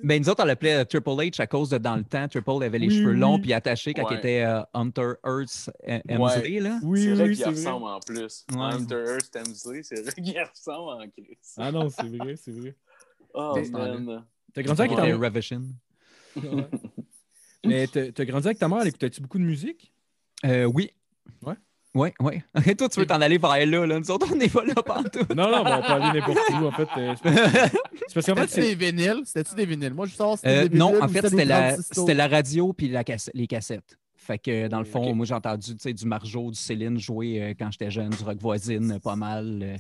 Ben, 0.05 0.21
nous 0.23 0.29
autres, 0.29 0.43
on 0.43 0.47
l'appelait 0.47 0.75
euh, 0.81 0.85
Triple 0.85 1.11
H 1.11 1.41
à 1.41 1.47
cause 1.47 1.71
de 1.71 1.79
dans 1.79 1.97
le 1.97 2.05
temps. 2.05 2.29
Triple 2.29 2.63
avait 2.63 2.79
les 2.79 2.89
Oui, 2.89 2.99
cheveux 2.99 3.13
oui. 3.13 3.19
longs 3.19 3.39
puis 3.41 3.53
attachés 3.53 3.95
quand 3.95 4.03
Ouais. 4.05 4.15
il 4.15 4.19
était 4.19 4.43
euh, 4.43 4.61
Hunter 4.75 5.13
Earth 5.25 5.71
Hemsley, 6.09 6.61
là. 6.61 6.78
Oui, 6.83 7.03
c'est 7.03 7.13
vrai 7.15 7.25
oui, 7.29 7.35
qu'il 7.35 7.45
vrai. 7.45 7.55
ressemble 7.55 7.87
en 7.87 8.01
plus. 8.01 8.47
Ouais. 8.53 8.59
Hunter 8.61 9.05
Hearst 9.07 9.37
Hemsley, 9.37 9.83
c'est 9.83 10.03
vrai 10.03 10.13
qu'il 10.13 10.39
ressemble 10.55 11.03
en 11.03 11.09
Chris. 11.11 11.39
Ah 11.57 11.73
non, 11.73 11.89
c'est 11.91 12.09
vrai, 12.09 12.37
c'est 12.37 12.53
vrai. 12.53 12.75
Oh, 13.35 13.53
Mais- 13.57 13.69
man. 13.71 14.25
T'as 14.55 14.63
grandi 14.63 14.81
avec 14.83 14.97
ta. 14.97 15.03
Ouais. 16.37 16.67
Mais 17.67 17.87
t'as 17.87 18.25
grandi 18.25 18.47
avec 18.47 18.59
ta 18.59 18.69
mère, 18.69 18.79
elle 18.83 18.89
écoutait-tu 18.89 19.21
beaucoup 19.21 19.39
de 19.39 19.45
musique? 19.45 19.93
Euh, 20.45 20.65
oui. 20.65 20.91
Ouais. 21.43 21.55
Oui, 21.95 22.11
oui. 22.21 22.43
Et 22.67 22.77
toi, 22.77 22.89
tu 22.89 23.01
veux 23.01 23.07
t'en 23.07 23.21
aller 23.21 23.39
vers 23.39 23.67
là, 23.67 23.87
là? 23.87 23.99
Nous 23.99 24.11
autres, 24.11 24.29
on 24.33 24.37
n'est 24.37 24.49
pas 24.49 24.65
là 24.65 24.75
partout. 24.75 25.21
Non, 25.35 25.51
non, 25.51 25.65
bon, 25.65 25.73
on 25.79 25.81
peut 25.83 25.93
aller 25.93 26.21
n'importe 26.21 26.39
où, 26.51 26.67
en 26.67 26.71
fait. 26.73 26.89
euh, 26.97 27.15
c'est 27.17 27.23
parce- 27.23 27.71
c'est 28.09 28.15
parce 28.15 28.27
qu'en 28.27 28.35
fait, 28.37 28.47
c'est. 28.49 28.61
des 28.61 28.75
vinyles? 28.75 29.23
C'était-tu 29.25 29.55
des 29.57 29.67
vinyles? 29.67 29.95
Moi, 29.95 30.07
je 30.07 30.15
sors 30.15 30.37
c'était 30.39 30.49
Euh, 30.49 30.63
des 30.63 30.69
vinyles 30.69 30.79
non, 30.79 31.03
en 31.03 31.09
fait, 31.09 31.29
c'était 31.29 31.45
la, 31.45 31.77
la 32.15 32.29
radio 32.29 32.73
puis 32.73 32.89
la 32.89 33.03
les 33.35 33.47
cassettes. 33.47 33.99
Fait 34.29 34.39
que 34.39 34.69
dans 34.69 34.81
le 34.81 34.85
fond, 34.85 35.15
moi 35.15 35.25
j'ai 35.25 35.33
entendu 35.33 35.75
du 35.75 36.07
Marjo, 36.07 36.51
du 36.51 36.59
Céline 36.59 36.99
jouer 36.99 37.43
euh, 37.43 37.55
quand 37.59 37.71
j'étais 37.71 37.91
jeune, 37.91 38.11
du 38.11 38.23
rock 38.23 38.37
voisine, 38.39 38.93
euh, 38.93 38.99
pas 38.99 39.17
mal. 39.17 39.63
euh. 39.63 39.77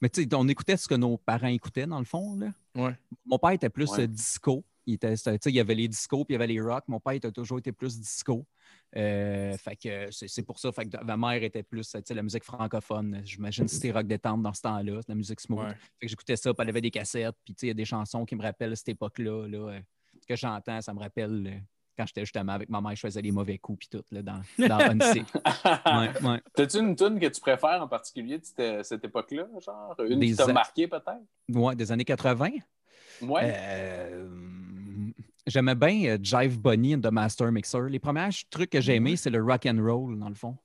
Mais 0.00 0.08
tu 0.08 0.22
sais, 0.22 0.34
on 0.34 0.48
écoutait 0.48 0.78
ce 0.78 0.88
que 0.88 0.94
nos 0.94 1.18
parents 1.18 1.48
écoutaient, 1.48 1.86
dans 1.86 1.98
le 1.98 2.06
fond. 2.06 2.34
Là. 2.34 2.48
Ouais. 2.74 2.96
Mon 3.26 3.38
père 3.38 3.50
était 3.50 3.68
plus 3.68 3.90
Ouais. 3.90 4.08
disco. 4.08 4.64
Il, 4.86 4.94
était, 4.94 5.12
il 5.14 5.54
y 5.54 5.60
avait 5.60 5.74
les 5.74 5.86
discos 5.86 6.24
puis 6.24 6.32
il 6.32 6.32
y 6.32 6.36
avait 6.36 6.46
les 6.46 6.62
rock. 6.62 6.84
Mon 6.88 6.98
père 6.98 7.12
était 7.12 7.30
toujours 7.30 7.58
été 7.58 7.72
plus 7.72 8.00
disco. 8.00 8.46
Euh, 8.96 9.54
fait 9.58 9.76
que 9.76 10.08
c'est, 10.10 10.42
pour 10.44 10.58
ça. 10.58 10.72
Fait 10.72 10.86
que 10.86 11.04
ma 11.04 11.18
mère 11.18 11.42
était 11.42 11.62
plus 11.62 11.86
tu 11.90 11.98
sais, 12.02 12.14
la 12.14 12.22
musique 12.22 12.44
francophone. 12.44 13.20
J'imagine 13.22 13.66
que 13.66 13.70
c'était 13.70 13.90
rock 13.92 14.06
détente 14.06 14.40
dans 14.40 14.54
ce 14.54 14.62
temps-là, 14.62 15.00
la 15.06 15.14
musique 15.14 15.40
smooth. 15.40 15.58
Ouais. 15.60 15.74
Fait 15.74 16.06
que 16.06 16.08
j'écoutais 16.08 16.36
ça, 16.36 16.54
puis 16.54 16.62
elle 16.62 16.70
avait 16.70 16.80
des 16.80 16.90
cassettes, 16.90 17.36
puis 17.44 17.52
tu 17.52 17.60
sais, 17.60 17.66
il 17.66 17.68
y 17.68 17.72
a 17.72 17.74
des 17.74 17.84
chansons 17.84 18.24
qui 18.24 18.34
me 18.34 18.42
rappellent 18.42 18.76
cette 18.78 18.88
époque-là. 18.88 19.46
Là, 19.46 19.78
que 20.26 20.36
j'entends, 20.36 20.80
ça 20.80 20.94
me 20.94 21.00
rappelle 21.00 21.62
quand 21.96 22.06
j'étais 22.06 22.22
justement 22.22 22.52
avec 22.52 22.68
ma 22.68 22.80
mère, 22.80 22.94
je 22.94 23.00
faisais 23.00 23.22
les 23.22 23.32
mauvais 23.32 23.58
coups, 23.58 23.80
puis 23.80 23.88
tout, 23.88 24.04
là, 24.10 24.22
dans, 24.22 24.40
dans. 24.58 24.98
Ouais, 24.98 26.10
ouais. 26.22 26.40
T'as-tu 26.54 26.78
une 26.78 26.94
tune 26.96 27.18
que 27.20 27.26
tu 27.26 27.40
préfères 27.40 27.82
en 27.82 27.88
particulier 27.88 28.38
de 28.38 28.44
cette, 28.44 28.84
cette 28.84 29.04
époque-là, 29.04 29.46
genre? 29.64 29.94
Une 30.08 30.20
Des 30.20 30.26
qui 30.28 30.36
t'a 30.36 30.44
a- 30.44 30.52
marqué 30.52 30.88
peut-être? 30.88 31.22
Ouais, 31.50 31.74
des 31.76 31.90
années 31.92 32.04
80. 32.04 32.50
Ouais. 33.22 33.40
Euh, 33.44 34.26
J'aimais 35.46 35.74
bien 35.74 36.04
euh, 36.06 36.18
Jive 36.22 36.58
Bunny 36.58 36.94
and 36.96 37.00
the 37.02 37.10
Master 37.12 37.52
Mixer. 37.52 37.82
Les 37.90 37.98
premiers 37.98 38.30
trucs 38.50 38.70
que 38.70 38.80
j'ai 38.80 38.94
aimés, 38.94 39.16
c'est 39.16 39.28
le 39.30 39.42
rock 39.42 39.66
and 39.66 39.76
roll, 39.78 40.18
dans 40.18 40.30
le 40.30 40.34
fond. 40.34 40.56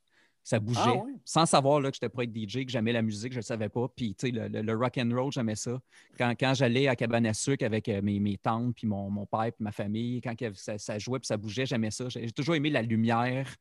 Ça 0.49 0.59
bougeait. 0.59 0.79
Ah 0.83 0.95
ouais? 0.95 1.11
Sans 1.25 1.45
savoir 1.45 1.79
là, 1.79 1.91
que 1.91 1.95
j'étais 1.95 2.09
pas 2.09 2.23
être 2.23 2.33
DJ, 2.35 2.65
que 2.65 2.71
j'aimais 2.71 2.91
la 2.91 3.03
musique, 3.03 3.31
je 3.31 3.37
ne 3.37 3.41
le 3.41 3.45
savais 3.45 3.69
pas. 3.69 3.87
Puis, 3.95 4.15
tu 4.15 4.25
sais, 4.27 4.31
le, 4.33 4.47
le- 4.47 4.63
le 4.63 4.75
rock 4.75 4.97
and 4.97 5.11
roll, 5.13 5.31
j'aimais 5.31 5.53
ça. 5.55 5.79
Quand, 6.17 6.31
quand 6.39 6.55
j'allais 6.55 6.87
à 6.87 6.95
Cabane 6.95 7.27
à 7.27 7.35
sucre 7.35 7.63
avec 7.63 7.87
euh, 7.87 8.01
mes, 8.01 8.19
mes 8.19 8.35
tantes, 8.37 8.73
puis 8.75 8.87
mon, 8.87 9.11
mon 9.11 9.27
père, 9.27 9.51
puis 9.53 9.63
ma 9.63 9.71
famille, 9.71 10.21
quand 10.21 10.33
ça, 10.55 10.79
ça 10.79 10.97
jouait, 10.97 11.19
puis 11.19 11.27
ça 11.27 11.37
bougeait, 11.37 11.67
j'aimais 11.67 11.91
ça. 11.91 12.09
J'ai 12.09 12.31
toujours 12.31 12.55
aimé 12.55 12.71
la 12.71 12.81
lumière, 12.81 13.53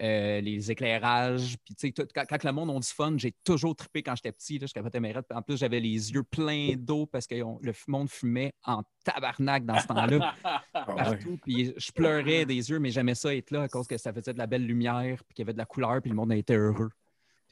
euh, 0.00 0.40
les 0.40 0.68
éclairages. 0.68 1.56
Puis, 1.64 1.76
tu 1.76 1.88
sais, 1.96 2.06
quand, 2.12 2.24
quand 2.28 2.42
le 2.42 2.50
monde 2.52 2.70
a 2.70 2.74
du 2.80 2.88
fun, 2.88 3.14
j'ai 3.18 3.32
toujours 3.44 3.76
trippé 3.76 4.02
quand 4.02 4.16
j'étais 4.16 4.32
petit. 4.32 4.58
Là, 4.58 4.66
je 4.66 4.72
capotais 4.72 4.98
mes 4.98 5.12
rêves. 5.12 5.22
En 5.32 5.42
plus, 5.42 5.56
j'avais 5.58 5.78
les 5.78 6.10
yeux 6.12 6.24
pleins 6.24 6.74
d'eau 6.76 7.06
parce 7.06 7.28
que 7.28 7.40
on- 7.40 7.60
le 7.62 7.72
monde 7.86 8.10
fumait 8.10 8.52
en 8.64 8.82
tabarnak 9.04 9.64
dans 9.64 9.78
ce 9.78 9.86
temps-là 9.86 10.34
Ah 10.74 10.84
partout. 10.96 11.38
Puis 11.44 11.72
je 11.76 11.92
pleurais 11.92 12.44
des 12.44 12.70
yeux, 12.70 12.78
mais 12.78 12.90
j'aimais 12.90 13.14
ça 13.14 13.34
être 13.34 13.50
là 13.50 13.62
à 13.62 13.68
cause 13.68 13.86
que 13.86 13.96
ça 13.98 14.12
faisait 14.12 14.32
de 14.32 14.38
la 14.38 14.46
belle 14.46 14.66
lumière, 14.66 15.22
puis 15.24 15.34
qu'il 15.34 15.42
y 15.42 15.46
avait 15.46 15.52
de 15.52 15.58
la 15.58 15.66
couleur, 15.66 16.00
puis 16.00 16.10
le 16.10 16.16
monde 16.16 16.32
était 16.32 16.56
heureux. 16.56 16.90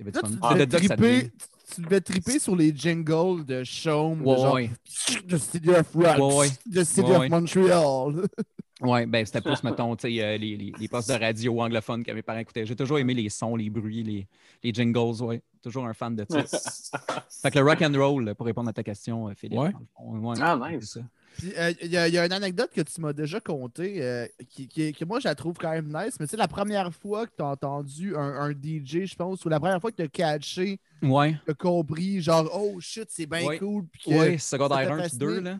Là, 0.03 0.13
fun. 0.13 0.29
tu 0.29 0.55
devais, 0.55 0.67
de 0.67 0.77
triper, 0.79 0.97
devient- 0.97 1.31
tu 1.75 1.81
devais 1.83 2.01
triper 2.01 2.39
sur 2.39 2.57
les 2.57 2.75
jingles 2.75 3.45
de 3.45 3.63
Chaume, 3.65 4.23
Ouais, 4.27 4.35
de 4.35 4.41
genre 4.41 4.55
ouais. 4.55 4.71
The 5.29 5.37
City 5.37 5.69
of 5.71 5.95
Rocks, 5.95 6.19
Ouais, 6.19 6.35
ouais. 6.37 6.49
The 6.73 6.85
City 6.85 7.01
Ouais, 7.03 7.11
of 7.17 7.19
ouais. 7.21 7.29
Montreal. 7.29 8.27
Ouais, 8.83 9.05
ben 9.05 9.27
c'était 9.27 9.43
plus, 9.43 9.63
mettons, 9.63 9.95
tu 9.95 10.09
sais, 10.11 10.25
euh, 10.25 10.39
les, 10.39 10.57
les, 10.57 10.73
les 10.81 10.89
postes 10.89 11.11
de 11.11 11.15
radio 11.23 11.61
anglophones 11.61 12.03
que 12.03 12.13
mes 12.13 12.23
parents 12.23 12.39
écoutaient. 12.39 12.65
J'ai 12.65 12.75
toujours 12.75 12.99
aimé 12.99 13.13
les 13.13 13.29
sons, 13.29 13.55
les 13.55 13.69
bruits, 13.69 14.03
les, 14.03 14.27
les 14.63 14.73
jingles, 14.73 15.23
ouais. 15.23 15.43
Toujours 15.63 15.85
un 15.85 15.93
fan 15.93 16.17
de 16.17 16.25
ça. 16.27 16.45
fait 17.43 17.51
que 17.51 17.59
le 17.59 17.65
rock 17.67 17.83
and 17.83 17.93
roll, 17.95 18.35
pour 18.35 18.47
répondre 18.47 18.71
à 18.71 18.73
ta 18.73 18.83
question, 18.83 19.29
euh, 19.29 19.35
Philippe. 19.37 19.59
Ouais. 19.59 19.73
dans 19.73 19.81
le 19.81 19.87
fond, 19.95 20.29
ouais, 20.31 20.37
Ah, 20.41 20.59
nice. 20.73 20.93
ça. 20.95 21.01
Puis, 21.39 21.53
euh, 21.57 21.73
il 21.83 21.91
y, 21.91 21.97
a- 21.97 22.09
il 22.09 22.15
y 22.15 22.19
a 22.19 22.27
une 22.27 22.33
anecdote 22.33 22.71
que 22.75 22.81
tu 22.81 23.01
m'as 23.01 23.13
déjà 23.13 23.41
contée 23.41 24.03
euh, 24.03 24.27
qui, 24.49 24.67
qui- 24.69 24.93
que 24.93 25.05
moi, 25.05 25.21
je 25.21 25.29
la 25.29 25.35
trouve 25.35 25.57
quand 25.59 25.71
même 25.71 25.87
nice. 25.87 26.17
Mais 26.21 26.27
tu 26.27 26.33
sais, 26.33 26.37
la 26.37 26.49
première 26.49 26.93
fois 26.95 27.27
que 27.27 27.33
tu 27.37 27.43
as 27.43 27.47
entendu 27.47 28.17
un, 28.17 28.21
un 28.21 28.51
DJ, 28.53 29.07
je 29.07 29.15
pense, 29.15 29.45
ou 29.45 29.49
la 29.49 29.59
première 29.61 29.81
fois 29.81 29.91
que 29.91 29.97
tu 29.97 30.03
as 30.03 30.09
catché, 30.09 30.79
Ouais, 31.03 31.37
tu 31.45 31.51
as 31.51 31.55
compris, 31.55 32.21
genre, 32.21 32.51
oh 32.55 32.79
shit, 32.81 33.07
c'est 33.09 33.27
bien 33.27 33.47
Ouais. 33.47 33.59
cool. 33.59 33.87
Puis 33.87 34.03
que 34.11 34.11
ouais, 34.11 34.39
secondaire 34.39 34.79
t'a 34.87 34.93
1 34.93 34.97
puis 34.97 35.03
fasciné. 35.05 35.19
2, 35.27 35.41
là. 35.41 35.59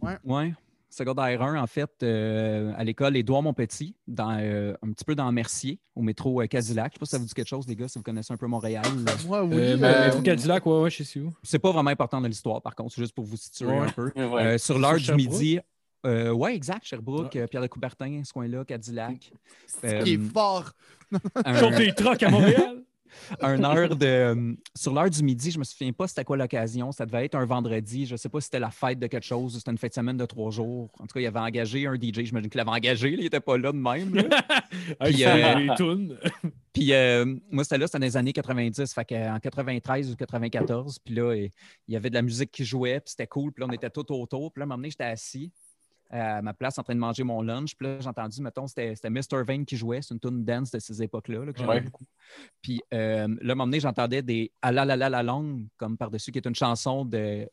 Ouais. 0.00 0.16
Ouais. 0.24 0.54
Secondaire 0.94 1.40
1, 1.40 1.56
en 1.62 1.66
fait, 1.66 1.90
euh, 2.02 2.70
à 2.76 2.84
l'école 2.84 3.16
Édouard 3.16 3.42
Montpetit, 3.42 3.96
dans, 4.06 4.36
euh, 4.38 4.74
un 4.82 4.92
petit 4.92 5.06
peu 5.06 5.14
dans 5.14 5.32
Mercier, 5.32 5.80
au 5.96 6.02
métro 6.02 6.42
euh, 6.42 6.46
Cadillac. 6.46 6.92
Je 6.92 6.96
sais 6.96 6.98
pas 7.00 7.06
si 7.06 7.10
ça 7.12 7.18
vous 7.18 7.24
dit 7.24 7.32
quelque 7.32 7.48
chose, 7.48 7.66
les 7.66 7.74
gars, 7.76 7.88
si 7.88 7.98
vous 7.98 8.02
connaissez 8.04 8.30
un 8.30 8.36
peu 8.36 8.46
Montréal. 8.46 8.84
Moi, 9.26 9.42
oui. 9.42 9.74
Vous, 10.12 10.22
Cadillac, 10.22 10.66
ouais, 10.66 10.80
ouais, 10.82 10.90
je 10.90 11.02
sais 11.02 11.20
où. 11.20 11.32
C'est 11.42 11.58
pas 11.58 11.72
vraiment 11.72 11.88
important 11.90 12.20
dans 12.20 12.28
l'histoire, 12.28 12.60
par 12.60 12.74
contre, 12.74 12.92
c'est 12.94 13.00
juste 13.00 13.14
pour 13.14 13.24
vous 13.24 13.38
situer 13.38 13.68
Ouais. 13.68 13.78
un 13.78 13.88
peu. 13.88 14.12
Ouais. 14.16 14.42
Euh, 14.42 14.58
sur 14.58 14.78
l'heure 14.78 14.96
du 14.96 15.04
Sherbrooke? 15.04 15.30
midi. 15.32 15.58
Euh, 16.04 16.30
ouais, 16.30 16.54
exact, 16.54 16.84
Sherbrooke, 16.84 17.32
Ouais. 17.36 17.46
Pierre 17.46 17.62
de 17.62 17.68
Coubertin, 17.68 18.22
ce 18.24 18.32
coin-là, 18.34 18.64
Cadillac. 18.66 19.32
ce 19.66 20.02
qui 20.04 20.12
est 20.14 20.18
fort. 20.32 20.72
Un- 21.44 21.54
Sauf 21.58 21.74
des 21.76 21.92
trucks 21.94 22.22
à 22.22 22.28
Montréal? 22.30 22.81
Un 23.40 23.62
heure 23.64 23.96
de. 23.96 24.06
euh, 24.06 24.54
sur 24.74 24.92
l'heure 24.94 25.10
du 25.10 25.22
midi, 25.22 25.50
je 25.50 25.58
me 25.58 25.64
souviens 25.64 25.92
pas 25.92 26.06
c'était 26.08 26.24
quoi 26.24 26.36
l'occasion. 26.36 26.92
Ça 26.92 27.06
devait 27.06 27.24
être 27.24 27.34
un 27.34 27.44
vendredi. 27.44 28.06
Je 28.06 28.16
sais 28.16 28.28
pas 28.28 28.40
si 28.40 28.46
c'était 28.46 28.60
la 28.60 28.70
fête 28.70 28.98
de 28.98 29.06
quelque 29.06 29.24
chose 29.26 29.54
ou 29.54 29.58
c'était 29.58 29.70
une 29.70 29.78
fête 29.78 29.92
de 29.92 29.94
semaine 29.94 30.16
de 30.16 30.26
trois 30.26 30.50
jours. 30.50 30.90
En 30.98 31.06
tout 31.06 31.14
cas, 31.14 31.20
il 31.20 31.26
avait 31.26 31.38
engagé 31.38 31.86
un 31.86 31.94
DJ. 31.94 32.24
J'imagine 32.24 32.48
qu'il 32.50 32.58
l'avait 32.58 32.70
engagé. 32.70 33.10
là, 33.10 33.16
il 33.20 33.26
était 33.26 33.40
pas 33.40 33.58
là 33.58 33.72
de 33.72 33.78
même. 33.78 34.14
là. 34.14 34.22
Avec 35.00 35.14
Puis, 35.14 35.24
euh. 35.24 36.08
Puis 36.72 36.92
euh, 36.92 37.36
moi, 37.50 37.64
c'était 37.64 37.78
là, 37.78 37.86
c'était 37.86 37.98
dans 37.98 38.06
les 38.06 38.16
années 38.16 38.32
90, 38.32 38.94
fait 38.94 39.04
qu'en 39.04 39.38
93 39.40 40.12
ou 40.12 40.16
94. 40.16 40.98
Puis 41.00 41.14
là, 41.14 41.34
il 41.34 41.50
y 41.88 41.96
avait 41.96 42.08
de 42.08 42.14
la 42.14 42.22
musique 42.22 42.50
qui 42.50 42.64
jouait, 42.64 43.00
puis 43.00 43.10
c'était 43.10 43.26
cool. 43.26 43.52
Puis 43.52 43.62
là, 43.62 43.68
on 43.70 43.72
était 43.72 43.90
tout 43.90 44.10
autour. 44.12 44.52
Puis 44.52 44.60
là, 44.60 44.62
à 44.62 44.64
un 44.64 44.68
moment 44.68 44.76
donné, 44.78 44.90
j'étais 44.90 45.04
assis 45.04 45.52
euh, 45.52 45.61
à 46.12 46.42
ma 46.42 46.52
place 46.54 46.78
en 46.78 46.82
train 46.82 46.94
de 46.94 47.00
manger 47.00 47.24
mon 47.24 47.42
lunch. 47.42 47.74
Puis 47.74 47.86
là, 47.88 47.98
j'ai 48.00 48.08
entendu, 48.08 48.40
mettons, 48.42 48.66
c'était 48.66 48.94
c'était 48.94 49.10
Mr. 49.10 49.42
Vane 49.46 49.64
qui 49.64 49.76
jouait. 49.76 50.00
C'est 50.02 50.12
une 50.14 50.20
tune 50.20 50.44
dance 50.44 50.70
de 50.70 50.78
ces 50.78 51.02
époques-là 51.02 51.44
là, 51.46 51.52
que 51.52 51.58
j'aimais 51.58 51.70
Ouais. 51.70 51.80
beaucoup. 51.80 52.04
Puis 52.60 52.80
euh, 52.92 53.26
là, 53.26 53.50
à 53.50 53.52
un 53.52 53.54
moment 53.54 53.64
donné, 53.66 53.80
j'entendais 53.80 54.22
des 54.22 54.52
«Ah 54.62 54.70
la 54.70 54.84
la 54.84 54.96
la 54.96 55.08
la 55.08 55.22
long» 55.22 55.62
comme 55.78 55.96
par-dessus, 55.96 56.30
qui 56.30 56.38
est 56.38 56.46
une 56.46 56.54
chanson 56.54 57.04
de... 57.04 57.48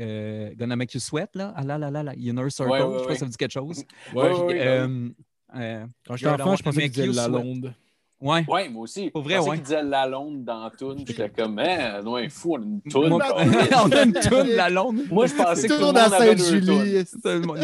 Euh, 0.00 0.54
Gonna 0.56 0.74
Make 0.76 0.94
You 0.94 1.00
Sweat, 1.00 1.34
là. 1.36 1.52
Ah 1.54 1.62
la 1.64 1.76
la 1.76 1.90
la 1.90 2.02
la, 2.02 2.14
Inner 2.14 2.48
Circle. 2.48 2.70
Ouais, 2.72 2.82
ouais, 2.82 2.94
je 2.94 2.98
sais 3.00 3.06
pas 3.08 3.12
si 3.14 3.18
ça 3.18 3.24
vous 3.26 3.30
dit 3.30 3.36
quelque 3.36 3.50
chose. 3.52 3.78
Ouais, 3.78 3.84
Puis, 4.14 4.22
ouais, 4.22 4.44
ouais. 4.44 4.66
euh, 4.66 5.08
Euh, 5.54 5.86
Quand 6.06 6.16
j'étais 6.16 6.32
enfant, 6.32 6.56
je 6.56 6.62
pensais 6.62 6.88
qu'il 6.88 7.10
disait 7.10 7.12
la 7.12 7.28
londe. 7.28 7.74
Ouais. 8.22 8.44
Ouais, 8.46 8.68
moi 8.68 8.82
aussi. 8.84 9.10
Pour 9.10 9.22
vrai, 9.22 9.38
ouais. 9.38 9.56
qu'il 9.56 9.62
disait 9.62 9.82
la 9.82 10.06
londe 10.06 10.44
dans 10.44 10.70
toune. 10.70 11.04
J'étais 11.04 11.28
comme, 11.28 11.58
hein, 11.58 12.00
non, 12.02 12.16
un 12.16 12.28
fou, 12.28 12.54
on 12.54 12.62
a 12.62 12.64
une 12.64 12.80
toune. 12.82 13.08
Moi- 13.08 13.24
on 13.84 13.90
a 13.90 14.02
une 14.04 14.12
toune, 14.12 14.46
la 14.46 14.70
londe. 14.70 15.00
Moi, 15.10 15.26
je 15.26 15.34
pensais 15.34 15.66
que 15.66 15.72
tout 15.74 15.80
le 15.80 15.86
monde 15.86 15.98
avait. 15.98 16.36
Sainte-Julie. 16.36 16.90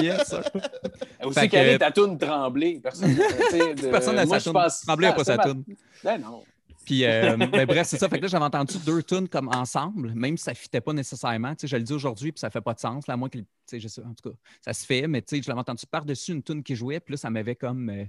Yes, 0.02 0.26
sir. 0.28 0.42
Aussi, 1.24 1.48
quelle 1.48 1.50
que- 1.50 1.56
est 1.74 1.78
ta 1.78 1.92
toune 1.92 2.18
tremblée? 2.18 2.80
Personne 2.82 3.14
n'a 3.14 4.24
moi, 4.26 4.40
sa 4.40 4.52
pense- 4.52 4.80
Tremblay 4.80 5.06
n'a 5.08 5.12
pas 5.14 5.24
c'est 5.24 5.36
sa 5.36 5.42
toune. 5.42 5.64
Ben 6.02 6.18
non. 6.20 6.42
Puis, 6.84 7.04
euh, 7.04 7.36
ben, 7.36 7.66
bref, 7.66 7.86
c'est 7.86 7.98
ça. 7.98 8.08
Fait 8.08 8.16
que 8.16 8.22
là, 8.22 8.28
j'avais 8.28 8.44
entendu 8.46 8.78
deux 8.78 9.02
tunes 9.02 9.28
comme 9.28 9.48
ensemble, 9.48 10.12
même 10.14 10.38
si 10.38 10.44
ça 10.44 10.52
ne 10.52 10.56
fitait 10.56 10.80
pas 10.80 10.94
nécessairement. 10.94 11.54
Tu 11.54 11.60
sais, 11.62 11.66
je 11.68 11.76
le 11.76 11.82
dis 11.82 11.92
aujourd'hui, 11.92 12.32
puis 12.32 12.40
ça 12.40 12.48
fait 12.50 12.62
pas 12.62 12.72
de 12.74 12.80
sens. 12.80 13.06
Là, 13.06 13.14
à 13.14 13.16
moins 13.18 13.28
que, 13.28 13.36
tu 13.38 13.44
sais, 13.66 13.78
je 13.78 13.88
sais, 13.88 14.00
en 14.02 14.14
tout 14.14 14.30
cas, 14.30 14.36
ça 14.62 14.72
se 14.72 14.86
fait, 14.86 15.06
mais 15.06 15.20
tu 15.20 15.36
sais, 15.36 15.42
je 15.42 15.48
l'avais 15.48 15.60
entendu 15.60 15.84
par-dessus 15.88 16.32
une 16.32 16.42
tune 16.42 16.62
qui 16.62 16.74
jouait, 16.74 16.98
puis 16.98 17.12
là, 17.12 17.18
ça 17.18 17.28
m'avait 17.28 17.56
comme, 17.56 17.90
euh, 17.90 18.04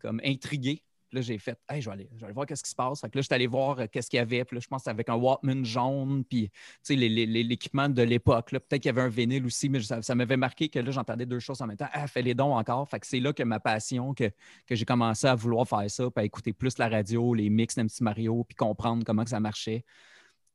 comme 0.00 0.18
intrigué. 0.24 0.82
Puis 1.14 1.20
là, 1.20 1.26
j'ai 1.28 1.38
fait, 1.38 1.56
hey, 1.68 1.80
je 1.80 1.88
vais 1.88 1.92
aller, 1.94 2.08
je 2.12 2.18
vais 2.18 2.24
aller 2.24 2.34
voir 2.34 2.44
qu'est-ce 2.44 2.64
qui 2.64 2.70
se 2.70 2.74
passe. 2.74 3.00
Fait 3.00 3.08
que 3.08 3.16
là, 3.16 3.22
j'étais 3.22 3.36
allé 3.36 3.46
voir 3.46 3.78
euh, 3.78 3.86
qu'est-ce 3.86 4.10
qu'il 4.10 4.16
y 4.16 4.20
avait. 4.20 4.44
Puis 4.44 4.56
là, 4.56 4.60
je 4.60 4.66
pense 4.66 4.78
que 4.78 4.82
c'était 4.82 4.90
avec 4.90 5.08
un 5.08 5.14
Walkman 5.14 5.64
jaune, 5.64 6.24
puis, 6.24 6.50
l'équipement 6.88 7.88
de 7.88 8.02
l'époque. 8.02 8.50
Peut-être 8.50 8.82
qu'il 8.82 8.86
y 8.86 8.88
avait 8.88 9.02
un 9.02 9.08
vinyle 9.08 9.46
aussi, 9.46 9.68
mais 9.68 9.80
ça, 9.80 10.02
ça 10.02 10.14
m'avait 10.16 10.36
marqué 10.36 10.68
que 10.68 10.80
là, 10.80 10.90
j'entendais 10.90 11.24
deux 11.24 11.38
choses 11.38 11.62
en 11.62 11.68
même 11.68 11.76
temps. 11.76 11.86
Ah, 11.92 12.08
fais 12.08 12.22
les 12.22 12.34
dons 12.34 12.56
encore. 12.56 12.88
Fait 12.88 12.98
que 12.98 13.06
c'est 13.06 13.20
là 13.20 13.32
que 13.32 13.44
ma 13.44 13.60
passion, 13.60 14.12
que, 14.12 14.28
que 14.66 14.74
j'ai 14.74 14.84
commencé 14.84 15.28
à 15.28 15.36
vouloir 15.36 15.68
faire 15.68 15.88
ça, 15.88 16.10
puis 16.10 16.22
à 16.22 16.24
écouter 16.24 16.52
plus 16.52 16.76
la 16.78 16.88
radio, 16.88 17.32
les 17.32 17.48
mix 17.48 17.76
d'MC 17.76 18.00
Mario, 18.00 18.42
puis 18.42 18.56
comprendre 18.56 19.04
comment 19.06 19.22
que 19.22 19.30
ça 19.30 19.38
marchait. 19.38 19.84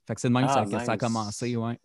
Fait 0.05 0.15
que 0.15 0.19
c'est 0.19 0.27
de 0.27 0.33
même 0.33 0.45
que 0.45 0.51
Ah, 0.51 0.65
ça, 0.65 0.77
que 0.77 0.83
ça 0.85 0.91
a 0.91 0.97
commencé, 0.97 1.55
ouais. 1.55 1.79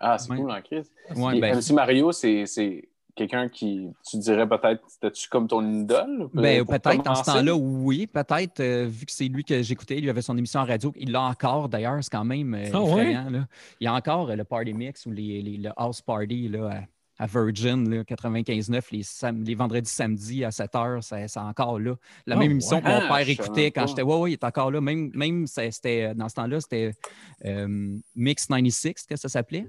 Ah, 0.00 0.18
c'est 0.18 0.28
Ouais. 0.32 0.38
cool 0.38 0.50
en 0.50 0.60
crise. 0.60 0.90
Ouais, 1.14 1.38
ben, 1.38 1.54
MC 1.56 1.72
Mario, 1.72 2.10
c'est 2.10 2.88
quelqu'un 3.14 3.48
qui, 3.48 3.88
tu 4.08 4.18
dirais 4.18 4.48
peut-être, 4.48 4.82
c'était-tu 4.88 5.28
comme 5.28 5.48
ton 5.48 5.62
idole? 5.82 6.28
Ben, 6.34 6.64
pour 6.64 6.78
peut-être 6.80 7.06
en 7.10 7.14
ce 7.14 7.24
temps-là, 7.24 7.54
oui. 7.54 8.06
Peut-être, 8.06 8.60
euh, 8.60 8.86
vu 8.88 9.04
que 9.04 9.12
c'est 9.12 9.28
lui 9.28 9.44
que 9.44 9.62
j'écoutais, 9.62 9.98
il 9.98 10.08
avait 10.08 10.22
son 10.22 10.36
émission 10.38 10.60
en 10.60 10.64
radio. 10.64 10.92
Il 10.96 11.12
l'a 11.12 11.20
encore, 11.22 11.68
d'ailleurs, 11.68 12.02
c'est 12.02 12.10
quand 12.10 12.24
même 12.24 12.54
euh, 12.54 12.70
Ah 12.72 12.82
ouais? 12.82 12.84
effrayant, 12.84 13.28
là. 13.30 13.46
Il 13.80 13.84
y 13.84 13.86
a 13.86 13.94
encore 13.94 14.30
euh, 14.30 14.36
le 14.36 14.44
Party 14.44 14.72
Mix 14.72 15.04
ou 15.04 15.10
les, 15.10 15.42
les- 15.42 15.58
le 15.58 15.70
House 15.76 16.00
Party 16.00 16.48
là, 16.48 16.86
à, 17.18 17.24
à 17.24 17.26
Virgin, 17.26 17.86
là, 17.90 18.02
95.9, 18.04 18.90
les, 18.92 19.02
sam- 19.02 19.42
les 19.44 19.54
vendredis, 19.54 19.90
samedis 19.90 20.42
à 20.44 20.50
7 20.50 20.72
h, 20.72 21.02
c'est 21.02 21.28
c'est 21.28 21.38
encore 21.38 21.78
là. 21.78 21.96
La 22.26 22.34
Ah 22.34 22.38
même 22.38 22.50
émission 22.52 22.80
que 22.80 22.86
mon 22.86 23.02
Ah, 23.02 23.08
père 23.08 23.24
je 23.26 23.30
écoutait 23.32 23.70
quand 23.70 23.86
j'étais. 23.86 24.02
Ouais, 24.02 24.16
ouais, 24.16 24.30
il 24.30 24.34
est 24.34 24.44
encore 24.44 24.70
là. 24.70 24.80
Même, 24.80 25.10
même 25.14 25.46
c'était, 25.46 26.04
euh, 26.10 26.14
dans 26.14 26.30
ce 26.30 26.34
temps-là, 26.36 26.60
c'était 26.60 26.92
euh, 27.44 27.98
Mix 28.14 28.46
96, 28.46 29.06
que 29.06 29.16
ça 29.16 29.28
s'appelait? 29.28 29.66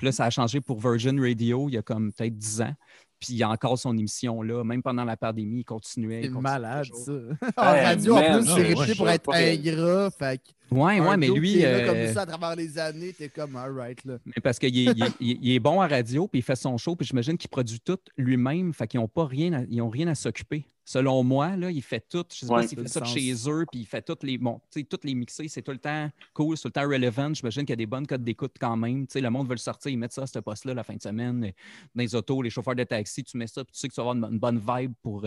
Puis 0.00 0.06
là, 0.06 0.12
ça 0.12 0.24
a 0.24 0.30
changé 0.30 0.62
pour 0.62 0.80
Virgin 0.80 1.20
Radio 1.20 1.68
il 1.68 1.74
y 1.74 1.76
a 1.76 1.82
comme 1.82 2.10
peut-être 2.10 2.34
10 2.34 2.62
ans. 2.62 2.72
Puis 3.20 3.34
il 3.34 3.36
y 3.36 3.42
a 3.42 3.50
encore 3.50 3.78
son 3.78 3.94
émission 3.98 4.40
là, 4.40 4.64
même 4.64 4.82
pendant 4.82 5.04
la 5.04 5.14
pandémie, 5.14 5.58
il 5.58 5.64
continuait. 5.64 6.22
C'est 6.22 6.28
il 6.28 6.32
continuait 6.32 6.52
malade, 6.52 6.86
toujours. 6.88 7.34
ça. 7.38 7.48
en 7.58 7.84
radio, 7.84 8.16
en 8.16 8.38
plus, 8.38 8.46
c'est 8.46 8.62
réputé 8.62 8.94
pour 8.94 9.10
être 9.10 9.34
ingrat. 9.34 10.10
Fait 10.10 10.40
Ouais, 10.70 11.00
ouais, 11.00 11.16
mais 11.16 11.28
lui. 11.28 11.52
qui 11.54 11.60
est 11.60 11.72
là 11.72 11.78
euh, 11.78 11.86
comme 12.06 12.14
ça 12.14 12.22
à 12.22 12.26
travers 12.26 12.54
les 12.56 12.78
années, 12.78 13.12
t'es 13.12 13.28
comme, 13.28 13.56
alright, 13.56 14.04
là. 14.04 14.18
mais 14.26 14.40
parce 14.42 14.58
qu'il 14.58 14.76
est, 14.88 14.92
il 14.96 15.02
est- 15.02 15.38
il 15.42 15.58
bon 15.60 15.80
à 15.80 15.88
radio, 15.88 16.28
puis 16.28 16.38
il 16.40 16.42
fait 16.42 16.56
son 16.56 16.76
show, 16.78 16.94
puis 16.96 17.06
j'imagine 17.06 17.36
qu'il 17.36 17.50
produit 17.50 17.80
tout 17.80 17.98
lui-même, 18.16 18.72
fait 18.72 18.86
qu'ils 18.86 19.00
n'ont 19.00 19.08
pas 19.08 19.26
rien 19.26 19.52
à, 19.52 19.62
ils 19.68 19.82
ont 19.82 19.88
rien 19.90 20.06
à 20.08 20.14
s'occuper. 20.14 20.64
Selon 20.84 21.22
moi, 21.22 21.56
là, 21.56 21.70
il 21.70 21.82
fait 21.82 22.04
tout. 22.08 22.24
Je 22.32 22.38
sais 22.38 22.46
Ouais, 22.46 22.62
pas 22.62 22.66
s'il 22.66 22.78
fait 22.80 22.88
ça 22.88 23.00
de 23.00 23.04
chez 23.06 23.32
eux, 23.48 23.64
puis 23.70 23.80
il 23.82 23.86
fait 23.86 24.02
toutes 24.02 24.24
les. 24.24 24.38
Bon, 24.38 24.60
tu 24.72 24.80
sais, 24.80 24.84
toutes 24.84 25.04
les 25.04 25.14
mixer, 25.14 25.46
c'est 25.46 25.62
tout 25.62 25.70
le 25.70 25.78
temps 25.78 26.10
cool, 26.34 26.56
c'est 26.56 26.62
tout 26.62 26.68
le 26.68 26.72
temps 26.72 26.88
relevant. 26.88 27.32
J'imagine 27.32 27.62
qu'il 27.62 27.70
y 27.70 27.74
a 27.74 27.76
des 27.76 27.86
bonnes 27.86 28.06
codes 28.08 28.24
d'écoute 28.24 28.56
quand 28.60 28.76
même. 28.76 29.06
Tu 29.06 29.12
sais, 29.12 29.20
le 29.20 29.30
monde 29.30 29.46
veut 29.46 29.54
le 29.54 29.58
sortir, 29.58 29.92
ils 29.92 29.96
mettent 29.98 30.12
ça 30.14 30.22
à 30.22 30.26
ce 30.26 30.40
poste-là 30.40 30.74
la 30.74 30.82
fin 30.82 30.94
de 30.96 31.02
semaine. 31.02 31.44
euh, 31.44 31.50
Dans 31.94 32.02
les 32.02 32.12
autos, 32.16 32.42
les 32.42 32.50
chauffeurs 32.50 32.74
de 32.74 32.82
taxi, 32.82 33.22
tu 33.22 33.36
mets 33.36 33.46
ça, 33.46 33.62
puis 33.64 33.72
tu 33.72 33.78
sais 33.78 33.88
que 33.88 33.94
tu 33.94 34.00
vas 34.00 34.10
avoir 34.10 34.16
une, 34.16 34.34
une 34.34 34.40
bonne 34.40 34.58
vibe 34.58 34.92
pour. 35.00 35.24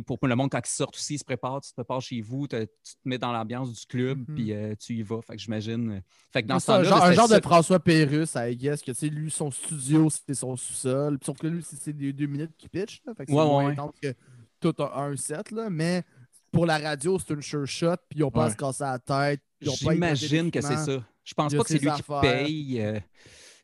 Pour 0.00 0.18
le 0.22 0.34
monde, 0.36 0.50
quand 0.50 0.60
ils 0.64 0.68
sortent 0.70 0.96
aussi, 0.96 1.14
ils 1.14 1.18
se 1.18 1.24
préparent, 1.24 1.60
tu 1.60 1.70
te 1.70 1.74
prépares 1.74 2.00
chez 2.00 2.20
vous, 2.20 2.46
tu 2.46 2.56
te 2.56 2.68
mets 3.04 3.18
dans 3.18 3.32
l'ambiance 3.32 3.72
du 3.72 3.86
club, 3.86 4.18
Mhm. 4.28 4.34
puis 4.34 4.52
euh, 4.52 4.74
tu 4.78 4.94
y 4.94 5.02
vas. 5.02 5.20
Fait 5.22 5.34
que 5.36 5.42
j'imagine. 5.42 6.02
Fait 6.32 6.42
que 6.42 6.48
dans 6.48 6.58
ce 6.60 6.70
un 6.72 6.82
genre, 6.82 7.02
un 7.04 7.10
de 7.36 7.40
François 7.42 7.80
Pérusse, 7.80 8.34
I 8.36 8.56
guess, 8.56 8.82
que 8.82 8.92
lui, 9.06 9.30
son 9.30 9.50
studio, 9.50 10.08
c'était 10.10 10.34
son 10.34 10.56
sous-sol. 10.56 11.18
Puis 11.18 11.26
Sauf 11.26 11.38
que 11.38 11.46
lui, 11.46 11.62
c'est 11.62 11.92
des 11.92 12.12
deux 12.12 12.26
minutes 12.26 12.52
qui 12.56 12.68
pitch. 12.68 13.00
Là, 13.06 13.14
fait 13.14 13.26
que 13.26 13.32
c'est 13.32 13.38
Ouais, 13.38 13.44
moins 13.44 13.74
ouais. 13.74 13.90
que 14.02 14.14
tout 14.60 14.74
un, 14.82 14.90
un 15.12 15.16
set. 15.16 15.50
Là, 15.50 15.68
mais 15.70 16.02
pour 16.52 16.66
la 16.66 16.78
radio, 16.78 17.18
c'est 17.18 17.34
une 17.34 17.42
sure 17.42 17.66
shot. 17.66 17.96
Puis 18.08 18.18
ils 18.18 18.22
n'ont 18.22 18.30
pas 18.30 18.42
à 18.42 18.46
Ouais. 18.46 18.52
se 18.52 18.56
casser 18.56 18.84
la 18.84 18.98
tête. 18.98 19.40
à 19.66 19.70
J'imagine 19.70 20.50
que 20.50 20.60
c'est 20.60 20.76
ça. 20.76 21.04
Je 21.24 21.34
pense 21.34 21.54
pas 21.54 21.62
que 21.62 21.68
c'est 21.68 21.78
lui 21.78 21.90
qui 21.92 22.02
paye. 22.02 22.80
euh, 22.80 23.00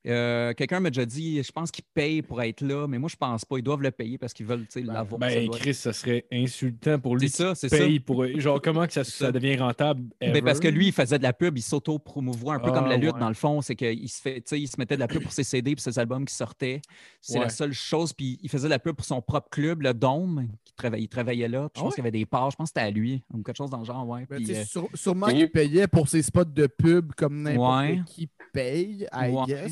euh, 0.06 0.52
Quelqu'un 0.54 0.80
m'a 0.80 0.90
déjà 0.90 1.06
dit, 1.06 1.42
je 1.42 1.52
pense 1.52 1.70
qu'il 1.70 1.84
paye 1.94 2.22
pour 2.22 2.42
être 2.42 2.60
là, 2.60 2.86
mais 2.86 2.98
moi, 2.98 3.08
je 3.10 3.16
pense 3.16 3.44
pas. 3.44 3.58
Ils 3.58 3.62
doivent 3.62 3.82
le 3.82 3.90
payer 3.90 4.18
parce 4.18 4.32
qu'ils 4.32 4.46
veulent 4.46 4.66
tu 4.66 4.80
sais, 4.80 4.82
l'avoir. 4.82 5.18
Ben, 5.18 5.46
doit- 5.46 5.58
Chris, 5.58 5.74
ça 5.74 5.92
serait 5.92 6.26
insultant 6.32 6.98
pour 6.98 7.16
lui. 7.16 7.28
C'est 7.28 7.36
ça, 7.44 7.54
c'est 7.54 7.68
ça. 7.68 7.78
paye 7.78 8.00
pour. 8.00 8.26
Genre, 8.38 8.60
comment 8.60 8.86
que 8.86 8.92
ça, 8.92 9.04
C'est 9.04 9.10
ça 9.12 9.26
ça. 9.26 9.32
devient 9.32 9.56
rentable? 9.56 10.02
Ben, 10.20 10.42
parce 10.44 10.60
que 10.60 10.68
lui, 10.68 10.86
il 10.88 10.92
faisait 10.92 11.18
de 11.18 11.22
la 11.22 11.32
pub, 11.32 11.56
il 11.56 11.62
s'auto-promouvoit 11.62 12.54
un 12.54 12.58
peu 12.60 12.70
comme 12.72 12.84
Ah, 12.86 12.90
la 12.90 12.96
lutte, 12.96 13.14
ouais. 13.14 13.20
dans 13.20 13.28
le 13.28 13.34
fond. 13.34 13.60
C'est 13.62 13.76
qu'il 13.76 14.08
se, 14.08 14.20
fait, 14.20 14.36
tu 14.36 14.42
sais, 14.46 14.60
il 14.60 14.66
se 14.68 14.76
mettait 14.78 14.94
de 14.96 15.00
la 15.00 15.08
pub 15.08 15.22
pour 15.22 15.32
ses 15.32 15.44
CD 15.44 15.72
et 15.72 15.74
ses 15.78 15.98
albums 15.98 16.24
qui 16.24 16.34
sortaient. 16.34 16.80
C'est 17.20 17.38
la 17.38 17.48
seule 17.48 17.72
chose. 17.72 18.12
Puis 18.12 18.38
il 18.42 18.48
faisait 18.50 18.68
de 18.68 18.70
la 18.70 18.78
pub 18.78 18.94
pour 18.96 19.06
son 19.06 19.20
propre 19.22 19.48
club, 19.50 19.82
le 19.82 19.94
Dôme, 19.94 20.48
qui 20.64 20.72
travaillait, 20.74 21.04
il 21.04 21.08
travaillait 21.08 21.48
là. 21.48 21.68
Puis 21.68 21.72
je 21.76 21.80
Ah 21.80 21.82
pense 21.84 21.90
ouais? 21.90 21.94
qu'il 21.94 22.04
y 22.04 22.06
avait 22.08 22.18
des 22.18 22.26
parts. 22.26 22.50
Je 22.50 22.56
pense 22.56 22.70
que 22.70 22.74
c'était 22.80 22.86
à 22.86 22.90
lui, 22.90 23.22
ou 23.32 23.42
quelque 23.42 23.56
chose 23.56 23.70
dans 23.70 23.78
le 23.78 23.84
genre. 23.84 24.06
Ouais. 24.08 24.26
Mais 24.30 24.36
Puis, 24.36 24.46
tu 24.46 24.54
sais, 24.54 24.78
euh, 24.78 24.82
sûrement 24.94 25.28
qu'il 25.28 25.50
payait 25.50 25.86
pour 25.86 26.08
ses 26.08 26.22
spots 26.22 26.44
de 26.44 26.66
pub 26.66 27.12
comme 27.16 27.42
n'importe 27.42 27.80
Ouais. 27.82 28.00
qui 28.06 28.28
paye, 28.52 29.06
I 29.12 29.30
Ouais. 29.30 29.68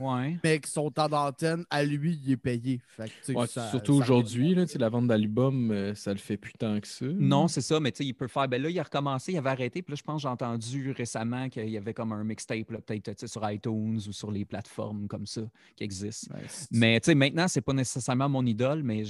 Ouais. 0.00 0.38
Mais 0.44 0.58
que 0.60 0.68
son 0.68 0.90
temps 0.90 1.08
d'antenne, 1.08 1.64
à 1.70 1.82
lui, 1.84 2.18
il 2.24 2.32
est 2.32 2.36
payé. 2.36 2.80
Fait 2.86 3.04
que, 3.04 3.08
tu 3.10 3.14
sais, 3.22 3.36
Ouais, 3.36 3.46
ça- 3.46 3.70
surtout 3.70 3.94
aujourd'hui, 3.94 4.54
là, 4.54 4.66
tu 4.66 4.72
sais, 4.72 4.78
la 4.78 4.88
vente 4.88 5.06
d'albums, 5.08 5.70
euh, 5.70 5.94
ça 5.94 6.12
le 6.12 6.18
fait 6.18 6.36
plus 6.36 6.52
tant 6.54 6.78
que 6.80 6.86
ça. 6.86 7.06
Non, 7.06 7.48
c'est 7.48 7.60
ça, 7.60 7.80
mais 7.80 7.90
tu 7.92 7.98
sais, 7.98 8.06
il 8.06 8.14
peut 8.14 8.28
faire. 8.28 8.48
Ben 8.48 8.60
là, 8.62 8.70
il 8.70 8.78
a 8.78 8.82
recommencé, 8.82 9.32
il 9.32 9.38
avait 9.38 9.50
arrêté. 9.50 9.82
Puis 9.82 9.92
là, 9.92 9.96
je 9.96 10.02
pense 10.02 10.16
que 10.16 10.22
j'ai 10.22 10.28
entendu 10.28 10.90
récemment 10.92 11.48
qu'il 11.48 11.68
y 11.68 11.76
avait 11.76 11.94
comme 11.94 12.12
un 12.12 12.24
mixtape, 12.24 12.66
peut-être 12.86 13.26
sur 13.28 13.50
iTunes 13.50 14.00
ou 14.08 14.12
sur 14.12 14.30
les 14.30 14.44
plateformes 14.44 15.06
comme 15.08 15.26
ça 15.26 15.42
qui 15.76 15.84
existent. 15.84 16.34
Mais 16.70 17.00
tu 17.00 17.06
sais, 17.06 17.14
maintenant, 17.14 17.48
c'est 17.48 17.60
pas 17.60 17.72
nécessairement 17.72 18.28
mon 18.28 18.44
idole, 18.46 18.82
mais 18.82 19.04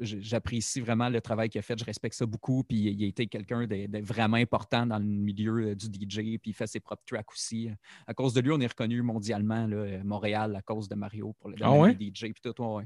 j'apprécie 0.00 0.80
vraiment 0.80 1.08
le 1.08 1.20
travail 1.20 1.48
qu'il 1.48 1.58
a 1.58 1.62
fait. 1.62 1.78
Je 1.78 1.84
respecte 1.84 2.14
ça 2.16 2.26
beaucoup. 2.26 2.62
Puis 2.64 2.76
il 2.90 3.04
a 3.04 3.06
été 3.06 3.26
quelqu'un 3.26 3.66
de, 3.66 3.86
de 3.86 3.98
vraiment 3.98 4.36
important 4.36 4.86
dans 4.86 4.98
le 4.98 5.04
milieu 5.04 5.68
euh, 5.70 5.74
du 5.74 5.86
DJ. 5.86 6.38
Puis 6.38 6.50
il 6.50 6.52
fait 6.54 6.66
ses 6.66 6.80
propres 6.80 7.02
tracks 7.06 7.30
aussi. 7.32 7.68
À 8.06 8.14
cause 8.14 8.34
de 8.34 8.40
lui, 8.40 8.52
on 8.52 8.60
est 8.60 8.66
reconnu 8.66 9.02
mondialement, 9.02 9.66
là, 9.66 9.76
euh, 9.76 9.95
Montréal, 10.04 10.54
à 10.56 10.62
cause 10.62 10.88
de 10.88 10.94
Mario 10.94 11.34
pour 11.40 11.50
le 11.50 11.56
Ah 11.60 11.72
ouais? 11.72 11.92
DJ. 11.94 12.32
Puis 12.32 12.34
tout, 12.42 12.54
ouais, 12.62 12.74
ouais. 12.76 12.84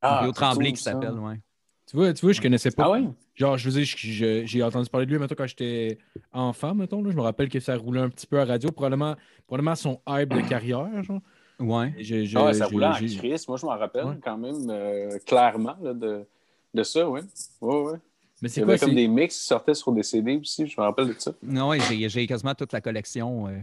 Ah, 0.00 0.16
Mario 0.16 0.32
Tremblay 0.32 0.72
qui 0.72 0.82
s'appelle, 0.82 1.18
ouais. 1.18 1.40
Tu 1.86 1.96
vois, 1.96 2.12
tu 2.12 2.24
vois, 2.24 2.32
je 2.32 2.40
connaissais 2.40 2.70
pas. 2.70 2.84
Ah 2.84 2.90
ouais? 2.92 3.04
Genre, 3.34 3.58
je 3.58 3.68
veux 3.70 3.82
dire, 3.82 4.44
j'ai 4.46 4.62
entendu 4.62 4.88
parler 4.88 5.06
de 5.06 5.12
lui, 5.12 5.18
mettons, 5.18 5.34
quand 5.34 5.46
j'étais 5.46 5.98
enfant, 6.32 6.74
mettons. 6.74 7.02
Là, 7.02 7.10
je 7.10 7.16
me 7.16 7.22
rappelle 7.22 7.48
que 7.48 7.60
ça 7.60 7.76
roulait 7.76 8.00
un 8.00 8.08
petit 8.08 8.26
peu 8.26 8.40
à 8.40 8.44
radio. 8.44 8.70
Probablement, 8.70 9.16
probablement 9.46 9.74
son 9.74 10.00
hype 10.08 10.30
de 10.32 10.40
carrière, 10.48 11.02
genre. 11.02 11.20
Ouais. 11.60 11.94
Et 11.98 12.24
Ah 12.34 12.44
ouais, 12.46 12.54
ça 12.54 12.66
roulait 12.66 12.86
en 12.86 12.92
crise. 12.92 13.48
Moi, 13.48 13.56
je 13.58 13.66
m'en 13.66 13.76
rappelle 13.78 14.06
Ouais. 14.06 14.18
quand 14.22 14.36
même 14.38 14.68
euh, 14.70 15.18
clairement 15.26 15.76
là, 15.80 15.94
de, 15.94 16.26
de 16.72 16.82
ça, 16.82 17.08
oui. 17.08 17.20
Ouais, 17.60 17.82
ouais. 17.82 17.98
Mais 18.42 18.48
Il 18.48 18.50
c'est 18.50 18.60
y 18.60 18.64
quoi, 18.64 18.72
avait 18.74 18.80
comme 18.80 18.94
des 18.94 19.06
mix 19.08 19.38
qui 19.38 19.44
sortaient 19.46 19.74
sur 19.74 19.92
des 19.92 20.02
CD 20.02 20.36
aussi, 20.36 20.66
je 20.66 20.80
me 20.80 20.84
rappelle 20.84 21.08
de 21.08 21.14
ça. 21.18 21.32
Non, 21.42 21.68
ouais, 21.68 21.78
j'ai 21.80 22.26
quasiment 22.26 22.54
toute 22.54 22.72
la 22.72 22.80
collection. 22.80 23.46
euh. 23.48 23.58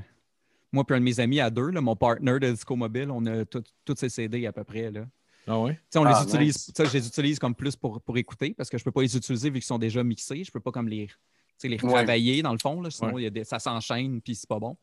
Moi 0.72 0.86
puis 0.86 0.96
un 0.96 1.00
de 1.00 1.04
mes 1.06 1.20
amis 1.20 1.40
à 1.40 1.50
deux, 1.50 1.70
là, 1.70 1.82
mon 1.82 1.96
partner 1.96 2.40
de 2.40 2.50
Disco 2.52 2.76
Mobile, 2.76 3.12
on 3.12 3.26
a 3.26 3.44
tous 3.46 3.96
ces 3.96 4.10
CD 4.10 4.46
à 4.46 4.54
peu 4.54 4.64
près. 4.64 4.90
Là. 4.92 5.02
Tu 5.04 5.10
Ah 5.48 5.60
ouais? 5.60 5.78
sais, 5.90 6.00
on 6.00 6.06
Ah, 6.06 6.18
les 6.24 6.30
utilise, 6.30 6.56
nice. 6.56 6.66
tu 6.68 6.84
sais, 6.84 6.90
je 6.90 6.94
les 6.98 7.08
utilise 7.08 7.40
comme 7.40 7.56
plus 7.56 7.76
pour, 7.76 8.02
pour 8.02 8.18
écouter 8.18 8.54
parce 8.54 8.70
que 8.70 8.78
je 8.78 8.82
ne 8.84 8.86
peux 8.86 8.92
pas 8.92 9.02
les 9.02 9.18
utiliser 9.18 9.50
vu 9.50 9.56
qu'ils 9.60 9.64
sont 9.66 9.80
déjà 9.80 10.04
mixés. 10.04 10.44
Je 10.44 10.50
ne 10.50 10.54
peux 10.54 10.60
pas 10.62 10.72
comme 10.72 10.88
les, 10.88 11.08
tu 11.08 11.14
sais, 11.58 11.68
les 11.68 11.76
Ouais. 11.84 11.90
retravailler 11.90 12.42
dans 12.42 12.54
le 12.54 12.60
fond. 12.60 12.82
Là, 12.82 12.90
sinon, 12.90 13.18
il 13.18 13.24
y 13.24 13.28
a 13.28 13.30
des- 13.30 13.44
ça 13.44 13.60
s'enchaîne 13.60 14.22
puis 14.22 14.36
c'est 14.36 14.48
pas 14.48 14.60
bon. 14.60 14.78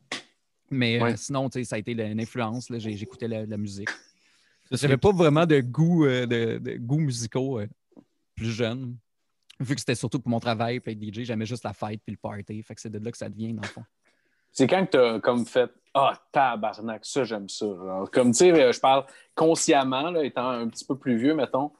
Mais 0.69 0.99
euh, 0.99 1.03
Ouais. 1.05 1.17
sinon, 1.17 1.49
tu 1.49 1.59
sais, 1.59 1.63
ça 1.63 1.75
a 1.77 1.79
été 1.79 1.93
une 1.93 2.19
influence. 2.21 2.67
J'écoutais 2.77 3.27
la, 3.27 3.45
la 3.47 3.57
musique. 3.57 3.89
J'avais 4.69 4.77
serait 4.77 4.97
pas 4.97 5.11
vraiment 5.11 5.47
de 5.47 5.59
goût, 5.61 6.05
euh, 6.05 6.27
de, 6.27 6.59
de 6.59 6.77
goût 6.77 6.99
musicaux 6.99 7.59
euh, 7.59 7.67
plus 8.35 8.51
jeune. 8.51 8.95
Vu 9.59 9.73
que 9.73 9.81
c'était 9.81 9.95
surtout 9.95 10.19
pour 10.19 10.29
mon 10.29 10.39
travail, 10.39 10.79
puis 10.79 10.91
être 10.91 10.99
DJ, 11.01 11.23
j'aimais 11.25 11.47
juste 11.47 11.63
la 11.63 11.73
fête 11.73 11.99
puis 12.05 12.11
le 12.13 12.17
party. 12.21 12.61
Fait 12.61 12.75
que 12.75 12.81
c'est 12.81 12.91
de 12.91 12.99
là 12.99 13.11
que 13.11 13.17
ça 13.17 13.27
devient, 13.27 13.53
dans 13.53 13.63
le 13.63 13.67
fond. 13.67 13.83
C'est 14.51 14.67
quand 14.67 14.85
que 14.85 14.91
t'as 14.91 15.19
comme 15.19 15.45
fait 15.45 15.71
Ah, 15.93 16.13
tabarnak, 16.31 17.03
ça, 17.03 17.23
j'aime 17.23 17.49
ça. 17.49 17.65
Genre, 17.65 18.11
comme 18.11 18.31
tu 18.31 18.37
sais, 18.37 18.73
je 18.73 18.79
parle 18.79 19.05
consciemment, 19.35 20.11
là, 20.11 20.23
étant 20.23 20.49
un 20.49 20.67
petit 20.67 20.85
peu 20.85 20.97
plus 20.97 21.17
vieux, 21.17 21.33
mettons. 21.33 21.71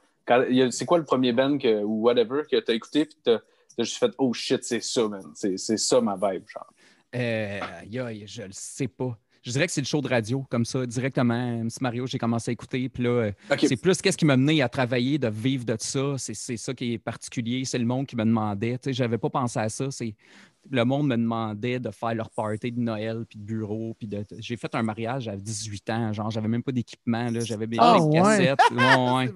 C'est 0.72 0.86
quoi 0.86 0.97
le 0.97 1.05
premier 1.05 1.34
band 1.34 1.57
que, 1.57 1.84
ou 1.84 2.01
whatever 2.01 2.43
que 2.49 2.60
t'as 2.60 2.74
écouté, 2.74 3.05
puis 3.05 3.18
t'as 3.24 3.39
juste 3.80 3.97
fait 3.97 4.12
Oh 4.18 4.34
shit, 4.34 4.64
c'est 4.64 4.82
ça, 4.82 5.07
man. 5.07 5.24
C'est 5.34 5.57
c'est 5.57 5.78
ça 5.78 6.01
ma 6.01 6.16
vibe, 6.16 6.47
genre. 6.47 6.72
Euh, 7.16 7.60
aïe, 8.05 8.26
je 8.28 8.43
le 8.43 8.51
sais 8.51 8.88
pas. 8.88 9.18
Je 9.41 9.51
dirais 9.51 9.68
que 9.68 9.72
c'est 9.72 9.82
le 9.82 9.88
show 9.88 10.01
de 10.01 10.07
radio, 10.07 10.45
comme 10.49 10.66
ça, 10.66 10.86
directement. 10.86 11.64
MC 11.64 11.82
Mario, 11.82 12.05
j'ai 12.05 12.18
commencé 12.18 12.51
à 12.51 12.53
écouter. 12.53 12.89
Puis 12.89 13.03
là, 13.03 13.10
euh, 13.10 13.32
c'est 13.57 13.82
plus 13.82 14.01
qu'est-ce 14.01 14.18
qui 14.18 14.26
m'a 14.26 14.36
mené 14.36 14.62
à 14.62 14.68
travailler, 14.68 15.18
de 15.18 15.30
vivre 15.30 15.64
de 15.64 15.78
ça. 15.80 16.16
C'est 16.18 16.34
c'est 16.34 16.57
ça 16.57 16.74
qui 16.74 16.93
est 16.93 16.97
particulier. 16.97 17.64
C'est 17.64 17.80
le 17.80 17.86
monde 17.86 18.05
qui 18.05 18.18
me 18.18 18.26
demandait. 18.26 18.78
Tu 18.78 18.89
sais, 18.89 18.93
j'avais 18.93 19.18
pas 19.18 19.30
pensé 19.30 19.60
à 19.60 19.70
ça. 19.70 19.89
C'est 19.91 20.14
le 20.70 20.84
monde 20.84 21.07
me 21.07 21.16
demandait 21.18 21.80
de 21.80 21.89
faire 21.91 22.14
leur 22.16 22.30
party 22.30 22.72
de 22.72 22.80
Noël, 22.80 23.26
puis 23.28 23.39
de 23.39 23.43
bureau, 23.43 23.95
puis 23.97 24.07
de... 24.07 24.24
J'ai 24.39 24.57
fait 24.57 24.74
un 24.76 24.84
mariage 24.84 25.28
à 25.28 25.36
18 25.36 25.89
ans, 25.89 26.14
genre, 26.14 26.30
j'avais 26.32 26.47
même 26.47 26.62
pas 26.64 26.72
d'équipement, 26.72 27.30
là, 27.30 27.39
j'avais 27.39 27.66
des 27.68 27.78
Ah, 27.80 28.01
ouais. 28.01 28.20
cassettes. 28.20 28.60
Ouais. 28.72 29.32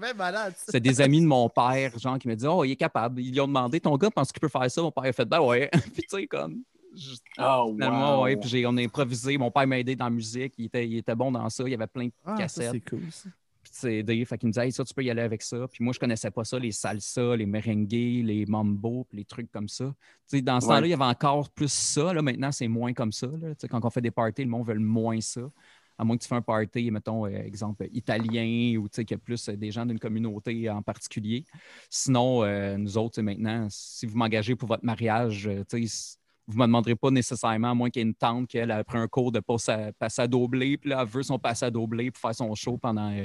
C'est 0.67 0.79
des 0.79 1.01
amis 1.01 1.21
de 1.21 1.25
mon 1.25 1.49
père, 1.49 1.97
genre, 1.97 2.17
qui 2.19 2.27
me 2.27 2.35
disaient 2.35 2.47
Oh, 2.51 2.63
il 2.63 2.71
est 2.71 2.75
capable. 2.75 3.21
Ils 3.21 3.31
lui 3.31 3.39
ont 3.41 3.47
demandé 3.47 3.79
Ton 3.79 3.95
gars 3.97 4.11
pense 4.11 4.31
qu'il 4.31 4.39
peut 4.41 4.47
faire 4.49 4.69
ça? 4.69 4.81
Mon 4.81 4.91
père 4.91 5.05
a 5.05 5.11
fait 5.13 5.25
Ben 5.25 5.41
ouais. 5.41 5.69
puis, 5.93 6.03
tu 6.03 6.17
sais, 6.17 6.27
comme. 6.27 6.61
je- 6.95 7.15
Oh, 7.39 7.71
Finalement, 7.73 8.17
wow. 8.19 8.23
ouais. 8.25 8.35
Puis, 8.37 8.49
j'ai- 8.49 8.65
on 8.67 8.75
a 8.77 8.81
improvisé. 8.83 9.37
Mon 9.37 9.49
père 9.49 9.65
m'a 9.65 9.79
aidé 9.79 9.95
dans 9.95 10.05
la 10.05 10.11
musique. 10.11 10.53
Il 10.57 10.65
était, 10.65 10.87
il 10.87 10.97
était 10.97 11.15
bon 11.15 11.31
dans 11.31 11.49
ça. 11.49 11.63
Il 11.65 11.71
y 11.71 11.73
avait 11.73 11.87
plein 11.87 12.05
de 12.05 12.11
Ah, 12.25 12.35
ça, 12.35 12.43
cassettes. 12.43 12.71
c'est 12.73 12.89
cool. 12.89 13.01
ça. 13.11 13.29
De 13.73 13.79
CD. 13.79 14.23
Fait 14.25 14.37
qu'il 14.37 14.47
me 14.47 14.51
disait, 14.53 14.65
Hey, 14.65 14.71
ça, 14.71 14.83
tu 14.83 14.93
peux 14.93 15.03
y 15.03 15.09
aller 15.09 15.21
avec 15.21 15.41
ça. 15.41 15.67
Puis 15.71 15.83
moi, 15.83 15.93
je 15.93 15.99
connaissais 15.99 16.31
pas 16.31 16.43
ça, 16.43 16.59
les 16.59 16.71
salsa, 16.71 17.35
les 17.35 17.45
merengues, 17.45 17.91
les 17.91 18.45
mambo, 18.47 19.07
les 19.11 19.25
trucs 19.25 19.51
comme 19.51 19.67
ça. 19.67 19.85
Dans 20.31 20.59
ce 20.61 20.67
Ouais. 20.67 20.73
temps-là, 20.75 20.87
il 20.87 20.89
y 20.89 20.93
avait 20.93 21.03
encore 21.03 21.49
plus 21.49 21.71
ça. 21.71 22.13
Là, 22.13 22.21
maintenant, 22.21 22.51
c'est 22.51 22.67
moins 22.67 22.93
comme 22.93 23.11
ça. 23.11 23.27
là. 23.27 23.53
Quand 23.69 23.83
on 23.85 23.89
fait 23.89 24.01
des 24.01 24.11
parties, 24.11 24.43
le 24.43 24.49
monde 24.49 24.67
veut 24.67 24.79
moins 24.79 25.19
ça. 25.21 25.41
À 25.97 26.03
moins 26.03 26.17
que 26.17 26.23
tu 26.23 26.27
fais 26.27 26.35
un 26.35 26.41
party, 26.41 26.89
mettons, 26.89 27.27
euh, 27.27 27.29
exemple, 27.29 27.87
italien 27.93 28.77
ou 28.79 28.87
qu'il 28.89 29.11
y 29.11 29.13
a 29.13 29.17
plus 29.19 29.47
euh, 29.49 29.55
des 29.55 29.69
gens 29.69 29.85
d'une 29.85 29.99
communauté 29.99 30.67
en 30.69 30.81
particulier. 30.81 31.45
Sinon, 31.89 32.43
euh, 32.43 32.77
nous 32.77 32.97
autres, 32.97 33.21
maintenant, 33.21 33.67
si 33.69 34.07
vous 34.07 34.17
m'engagez 34.17 34.55
pour 34.55 34.67
votre 34.67 34.83
mariage, 34.83 35.47
vous 36.47 36.55
ne 36.55 36.59
me 36.59 36.65
demanderez 36.65 36.95
pas 36.95 37.11
nécessairement, 37.11 37.69
à 37.71 37.73
moins 37.75 37.89
qu'il 37.91 38.01
y 38.01 38.05
ait 38.05 38.07
une 38.07 38.15
tante 38.15 38.47
qu'elle 38.47 38.71
a 38.71 38.83
pris 38.83 38.97
un 38.97 39.07
cours 39.07 39.31
de 39.31 39.39
passe 39.39 39.69
à, 39.69 39.93
passe 39.93 40.17
à 40.19 40.27
doubler, 40.27 40.77
puis 40.77 40.89
là, 40.89 41.01
elle 41.03 41.07
veut 41.07 41.23
son 41.23 41.37
passe 41.39 41.61
à 41.63 41.69
doubler 41.71 42.09
pour 42.11 42.19
faire 42.19 42.35
son 42.35 42.53
show 42.55 42.75
pendant, 42.77 43.15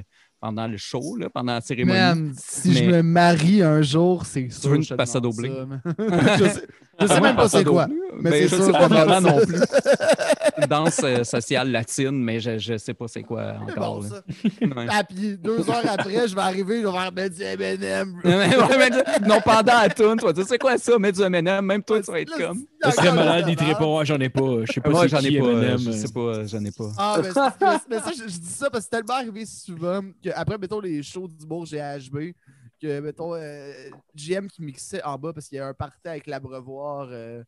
pendant 0.41 0.67
le 0.67 0.77
show, 0.77 1.17
là, 1.17 1.29
pendant 1.31 1.55
la 1.55 1.61
cérémonie. 1.61 1.99
Man, 1.99 2.33
si 2.39 2.73
je 2.75 2.85
me 2.85 3.03
marie 3.03 3.63
un 3.63 3.83
jour, 3.83 4.25
c'est 4.25 4.49
sûr. 4.51 4.71
veux 4.71 4.77
une 4.77 4.83
je 4.83 4.95
man. 4.95 5.81
je 6.39 6.45
sais, 6.45 6.67
je 7.01 7.07
sais 7.07 7.21
même 7.21 7.37
pas 7.37 7.49
c'est 7.49 7.65
quoi. 7.65 7.87
Mais 8.21 8.31
Ben, 8.31 8.33
c'est 8.33 8.49
je 8.49 8.57
sûr, 8.57 8.65
sais 8.67 8.73
pas 8.73 8.89
vraiment 8.89 9.21
non 9.21 9.39
plus. 9.45 9.59
Danse 10.67 11.01
euh, 11.05 11.25
sociale 11.25 11.71
latine, 11.71 12.11
mais 12.23 12.41
je 12.41 12.73
ne 12.73 12.79
sais 12.79 12.95
pas 12.95 13.07
c'est 13.09 13.23
quoi 13.23 13.55
encore. 13.61 14.01
bon, 14.01 14.03
là. 14.03 14.09
ça. 14.09 14.23
Ouais. 14.79 14.87
Ah, 14.91 15.05
puis 15.05 15.37
deux 15.39 15.69
heures 15.71 15.83
après, 15.89 16.29
je 16.29 16.35
vais 16.35 16.41
arriver, 16.41 16.81
je 16.83 16.87
vais 16.87 16.93
faire 16.93 17.13
ben, 17.13 17.31
du 17.33 17.43
M&M. 17.43 18.21
Tu- 18.23 19.29
non, 19.29 19.41
pendant 19.45 19.73
la 19.81 19.89
tune, 19.89 20.17
tu 20.19 20.25
vas 20.25 20.33
dire, 20.33 20.45
c'est 20.47 20.59
quoi 20.59 20.79
ça, 20.79 20.99
mettre 20.99 21.19
du 21.19 21.25
M&M, 21.25 21.65
même 21.65 21.83
toi, 21.83 22.01
tu 22.03 22.11
vas 22.11 22.21
être 22.21 22.37
comme. 22.37 22.65
Ça 22.83 22.91
serait 22.93 23.13
malade, 23.13 23.45
il 23.49 23.57
te 23.57 23.65
répond, 23.65 24.03
j'en 24.05 24.19
ai 24.19 24.29
pas. 24.29 24.65
Je 24.65 24.73
sais 24.73 24.81
pas 24.81 24.91
Moi, 24.91 25.03
c'est 25.03 25.09
j'en 25.09 25.21
ai 25.21 25.39
pas, 25.41 25.47
M&M, 25.53 25.79
je 25.79 25.89
euh. 25.91 25.93
sais 25.93 26.13
pas, 26.13 26.45
j'en 26.47 26.65
ai 26.65 26.71
pas. 26.71 26.91
Ah, 26.99 27.19
mais, 27.23 27.31
c'est- 27.31 27.41
mais- 27.61 27.79
mais 27.91 27.99
ça, 28.01 28.11
je, 28.17 28.23
je 28.33 28.39
dis 28.39 28.49
ça 28.49 28.71
parce 28.71 28.85
que 28.85 28.91
c'est 28.91 29.03
tellement 29.03 29.21
arrivé 29.21 29.47
souvent 29.47 30.01
qu'après, 30.23 30.59
mettons, 30.59 30.81
les 30.81 31.03
shows 31.03 31.29
du 31.29 31.47
bourg 31.47 31.65
GHB, 31.65 32.33
que, 32.81 33.01
mettons, 33.01 33.35
euh, 33.35 33.73
GM 34.15 34.47
qui 34.49 34.63
mixait 34.63 35.03
en 35.03 35.19
bas 35.19 35.33
parce 35.33 35.49
qu'il 35.49 35.57
y 35.57 35.61
a 35.61 35.67
un 35.67 35.75
party 35.75 35.99
avec 36.07 36.27
l'abreuvoir, 36.27 37.09
euh, 37.11 37.43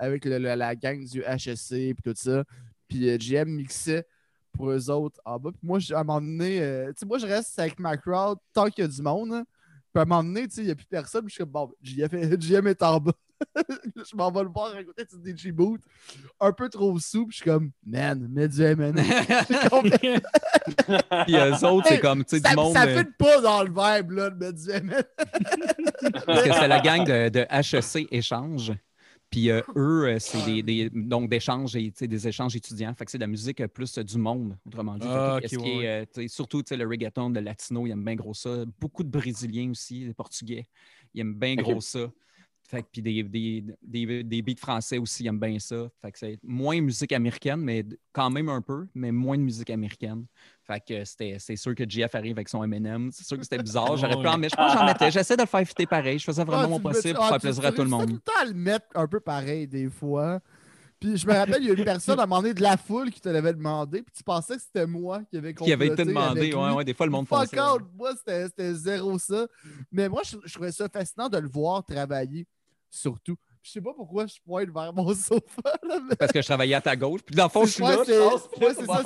avec 0.00 0.24
le- 0.24 0.38
le- 0.38 0.54
la 0.54 0.74
gang 0.74 1.04
du 1.04 1.22
HSC 1.22 1.94
puis 1.94 2.02
tout 2.04 2.14
ça. 2.16 2.44
Puis 2.88 3.08
euh, 3.08 3.16
GM 3.18 3.48
mixait 3.50 4.06
pour 4.52 4.70
eux 4.70 4.90
autres 4.90 5.20
en 5.24 5.38
bas. 5.38 5.50
Puis 5.52 5.60
moi, 5.62 5.78
je- 5.78 5.94
à 5.94 6.00
un 6.00 6.04
moment 6.04 6.20
donné, 6.20 6.60
euh, 6.60 6.88
tu 6.88 6.94
sais, 7.00 7.06
moi, 7.06 7.18
je 7.18 7.26
reste 7.26 7.56
avec 7.58 7.78
ma 7.78 7.96
crowd 7.96 8.38
tant 8.52 8.68
qu'il 8.68 8.82
y 8.82 8.86
a 8.86 8.88
du 8.90 9.02
monde. 9.02 9.32
hein. 9.32 9.44
Puis 9.92 9.98
à 10.00 10.02
un 10.02 10.04
moment 10.04 10.24
donné, 10.24 10.48
tu 10.48 10.54
sais, 10.56 10.60
il 10.62 10.66
n'y 10.66 10.70
a 10.72 10.74
plus 10.74 10.86
personne. 10.86 11.22
Puis 11.22 11.30
je 11.30 11.34
suis 11.34 11.44
comme, 11.44 11.52
bon, 11.52 11.72
JF 11.82 12.12
est- 12.14 12.36
GM 12.40 12.66
est 12.66 12.82
en 12.82 12.98
bas. 12.98 13.12
je 13.96 14.16
m'en 14.16 14.30
vais 14.30 14.42
le 14.42 14.48
voir 14.50 14.74
à 14.76 14.84
côté 14.84 15.04
du 15.24 15.34
DJ 15.36 15.50
Boot. 15.50 15.80
Un 16.40 16.52
peu 16.52 16.68
trop 16.68 16.98
sous. 16.98 17.26
Puis 17.26 17.38
je 17.38 17.42
suis 17.42 17.50
comme, 17.50 17.70
man, 17.86 18.28
mets 18.30 18.48
du 18.48 18.62
M&M. 18.64 18.94
Puis 21.26 21.36
eux 21.36 21.64
autres, 21.66 21.86
c'est 21.88 22.00
comme, 22.00 22.24
tu 22.24 22.38
sais, 22.38 22.48
du 22.48 22.54
monde. 22.56 22.74
ça 22.74 22.84
euh, 22.84 22.98
fit 22.98 23.10
pas 23.18 23.40
dans 23.40 23.62
le 23.62 23.68
vibe, 23.70 24.10
là, 24.12 24.30
de 24.30 24.36
mettre 24.44 24.58
du 24.58 24.70
M&M. 24.70 25.02
Parce 26.26 26.42
que 26.42 26.52
c'est 26.52 26.68
la 26.68 26.80
gang 26.80 27.04
de, 27.04 27.28
de 27.28 27.46
HEC 27.50 28.08
Échange. 28.10 28.72
Puis 29.30 29.50
euh, 29.50 29.62
eux, 29.76 30.06
euh, 30.08 30.18
c'est 30.18 30.42
des, 30.42 30.62
des- 30.62 30.90
donc 30.90 31.30
d'échanges 31.30 31.76
et 31.76 31.90
tu 31.92 31.98
sais, 31.98 32.08
des 32.08 32.26
échanges 32.26 32.56
étudiants. 32.56 32.92
Fait 32.94 33.04
que 33.04 33.10
c'est 33.12 33.18
de 33.18 33.22
la 33.22 33.28
musique 33.28 33.60
euh, 33.60 33.68
plus 33.68 33.96
du 33.98 34.18
monde, 34.18 34.58
autrement 34.66 34.98
dit. 34.98 35.08
Ah, 35.08 35.38
est, 35.42 35.56
ouais, 35.56 36.28
surtout 36.28 36.62
le 36.70 36.86
reggaeton, 36.86 37.30
le 37.30 37.40
latino, 37.40 37.86
ils 37.86 37.92
aiment 37.92 38.04
bien 38.04 38.16
gros 38.16 38.34
ça. 38.34 38.64
Beaucoup 38.80 39.04
de 39.04 39.08
Brésiliens 39.10 39.70
aussi, 39.70 40.04
des 40.06 40.14
Portugais, 40.14 40.68
ils 41.14 41.20
aiment 41.20 41.34
bien 41.38 41.54
gros 41.56 41.80
ça. 41.80 42.10
Fait 42.70 42.82
que, 42.82 42.88
puis 42.92 43.02
des, 43.02 43.24
des, 43.24 43.64
des, 43.82 44.22
des 44.22 44.42
beats 44.42 44.60
français 44.60 44.96
aussi, 44.98 45.24
ils 45.24 45.26
aiment 45.26 45.40
bien 45.40 45.58
ça. 45.58 45.88
Fait 46.00 46.12
que 46.12 46.18
c'est 46.20 46.38
moins 46.44 46.80
musique 46.80 47.10
américaine, 47.10 47.56
mais 47.60 47.84
quand 48.12 48.30
même 48.30 48.48
un 48.48 48.62
peu, 48.62 48.86
mais 48.94 49.10
moins 49.10 49.36
de 49.36 49.42
musique 49.42 49.70
américaine. 49.70 50.24
Fait 50.62 50.80
que 50.80 51.04
c'était, 51.04 51.36
c'est 51.40 51.56
sûr 51.56 51.74
que 51.74 51.82
JF 51.88 52.14
arrive 52.14 52.36
avec 52.36 52.48
son 52.48 52.62
M&M. 52.62 53.10
C'est 53.12 53.26
sûr 53.26 53.36
que 53.36 53.42
c'était 53.42 53.58
bizarre. 53.58 53.96
J'aurais 53.96 54.20
pu 54.22 54.28
en 54.28 54.38
mettre. 54.38 54.54
Je 54.56 54.62
pense 54.62 54.72
que 54.72 54.78
j'en 54.78 54.86
mettais. 54.86 55.10
J'essaie 55.10 55.36
de 55.36 55.42
le 55.42 55.48
faire 55.48 55.66
fitter 55.66 55.86
pareil. 55.86 56.20
Je 56.20 56.24
faisais 56.24 56.44
vraiment 56.44 56.62
Ah, 56.62 56.68
mon 56.68 56.76
le 56.76 56.82
possible 56.84 57.14
pour 57.14 57.24
ah, 57.24 57.28
faire 57.30 57.40
plaisir 57.40 57.64
à 57.64 57.72
tout 57.72 57.82
le 57.82 57.88
monde. 57.88 58.06
tout 58.06 58.12
le 58.14 58.20
temps 58.20 58.40
à 58.40 58.44
le 58.44 58.54
mettre 58.54 58.86
un 58.94 59.08
peu 59.08 59.18
pareil, 59.18 59.66
des 59.66 59.90
fois? 59.90 60.38
Puis 61.00 61.16
je 61.16 61.26
me 61.26 61.32
rappelle, 61.32 61.62
il 61.62 61.68
y 61.68 61.70
a 61.70 61.74
une 61.74 61.82
personne 61.84 62.20
à 62.20 62.24
un 62.24 62.26
moment 62.26 62.42
donné 62.42 62.54
de 62.54 62.62
la 62.62 62.76
foule 62.76 63.10
qui 63.10 63.20
te 63.22 63.28
l'avait 63.30 63.54
demandé, 63.54 64.02
puis 64.02 64.12
tu 64.14 64.22
pensais 64.22 64.56
que 64.56 64.62
c'était 64.62 64.86
moi 64.86 65.22
qui 65.30 65.38
avait 65.38 65.54
Qui 65.54 65.72
avait 65.72 65.88
été 65.88 66.04
demandé. 66.04 66.54
Ouais, 66.54 66.72
ouais, 66.72 66.84
des 66.84 66.92
fois, 66.94 67.06
le 67.06 67.12
monde 67.12 67.26
Fuck 67.26 67.48
fait 67.48 67.56
ça. 67.56 67.74
out, 67.74 67.82
moi, 67.96 68.12
c'était 68.16 68.44
c'était 68.44 68.74
zéro 68.74 69.18
ça. 69.18 69.46
Mais 69.90 70.08
moi, 70.08 70.20
je, 70.24 70.36
je 70.44 70.52
trouvais 70.52 70.70
ça 70.70 70.88
fascinant 70.88 71.28
de 71.30 71.38
le 71.38 71.48
voir 71.48 71.82
travailler, 71.84 72.46
surtout. 72.90 73.36
Je 73.62 73.72
sais 73.72 73.80
pas 73.80 73.92
pourquoi 73.94 74.26
je 74.26 74.36
pointe 74.44 74.70
vers 74.70 74.92
mon 74.92 75.14
sofa. 75.14 75.76
Là, 75.82 75.98
mais... 76.08 76.16
Parce 76.16 76.32
que 76.32 76.40
je 76.40 76.46
travaillais 76.46 76.74
à 76.74 76.80
ta 76.80 76.96
gauche. 76.96 77.20
Puis 77.24 77.34
dans 77.36 77.44
le 77.44 77.50
fond, 77.50 77.66
je 77.66 77.72
suis 77.72 77.82
là. 77.82 77.98
c'est 78.06 78.14
je 78.14 78.30
passe, 78.30 78.48
puis 78.50 78.60
là, 78.60 78.66
ouais, 78.68 78.74
c'est 78.74 78.86
ça, 78.86 79.02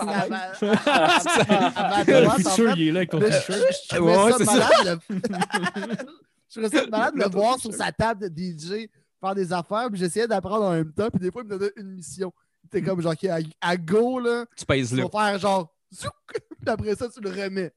c'est 2.07 2.21
Le 2.21 2.31
futur, 2.31 2.71
fait. 2.71 2.81
il 2.81 2.89
est 2.89 2.93
là 2.93 2.99
avec 3.01 3.11
ton 3.11 3.19
t-shirt. 3.19 3.49
je 3.51 3.97
trouvais 3.97 4.17
Ouais, 4.17 4.33
ça 4.33 4.99
c'est 5.09 5.15
je 6.49 6.61
trouvais 6.61 6.79
ça 6.79 6.87
malade 6.87 7.15
de 7.15 7.21
le 7.21 7.29
voir 7.31 7.59
sur 7.59 7.73
sa 7.75 7.91
table 7.91 8.31
de 8.31 8.43
DJ 8.43 8.89
faire 9.21 9.35
des 9.35 9.53
affaires. 9.53 9.89
Puis 9.91 9.99
j'essayais 9.99 10.29
d'apprendre 10.29 10.67
en 10.67 10.73
même 10.73 10.93
temps. 10.93 11.11
Puis 11.11 11.21
des 11.21 11.31
fois, 11.33 11.43
il 11.45 11.49
me 11.49 11.59
donnait 11.59 11.73
une 11.77 11.93
mission. 11.95 12.33
T'es 12.71 12.81
comme 12.83 13.01
genre, 13.01 13.13
OK, 13.13 13.25
à, 13.25 13.39
à 13.61 13.77
go, 13.77 14.19
là, 14.21 14.47
Tu 14.57 14.65
pèses 14.65 14.91
tu 14.91 14.97
là. 14.97 15.05
vas 15.05 15.11
faire 15.31 15.39
genre, 15.39 15.75
zouk, 15.93 16.13
puis 16.31 16.69
après 16.69 16.95
ça, 16.95 17.09
tu 17.09 17.21
le 17.21 17.31
remets. 17.31 17.73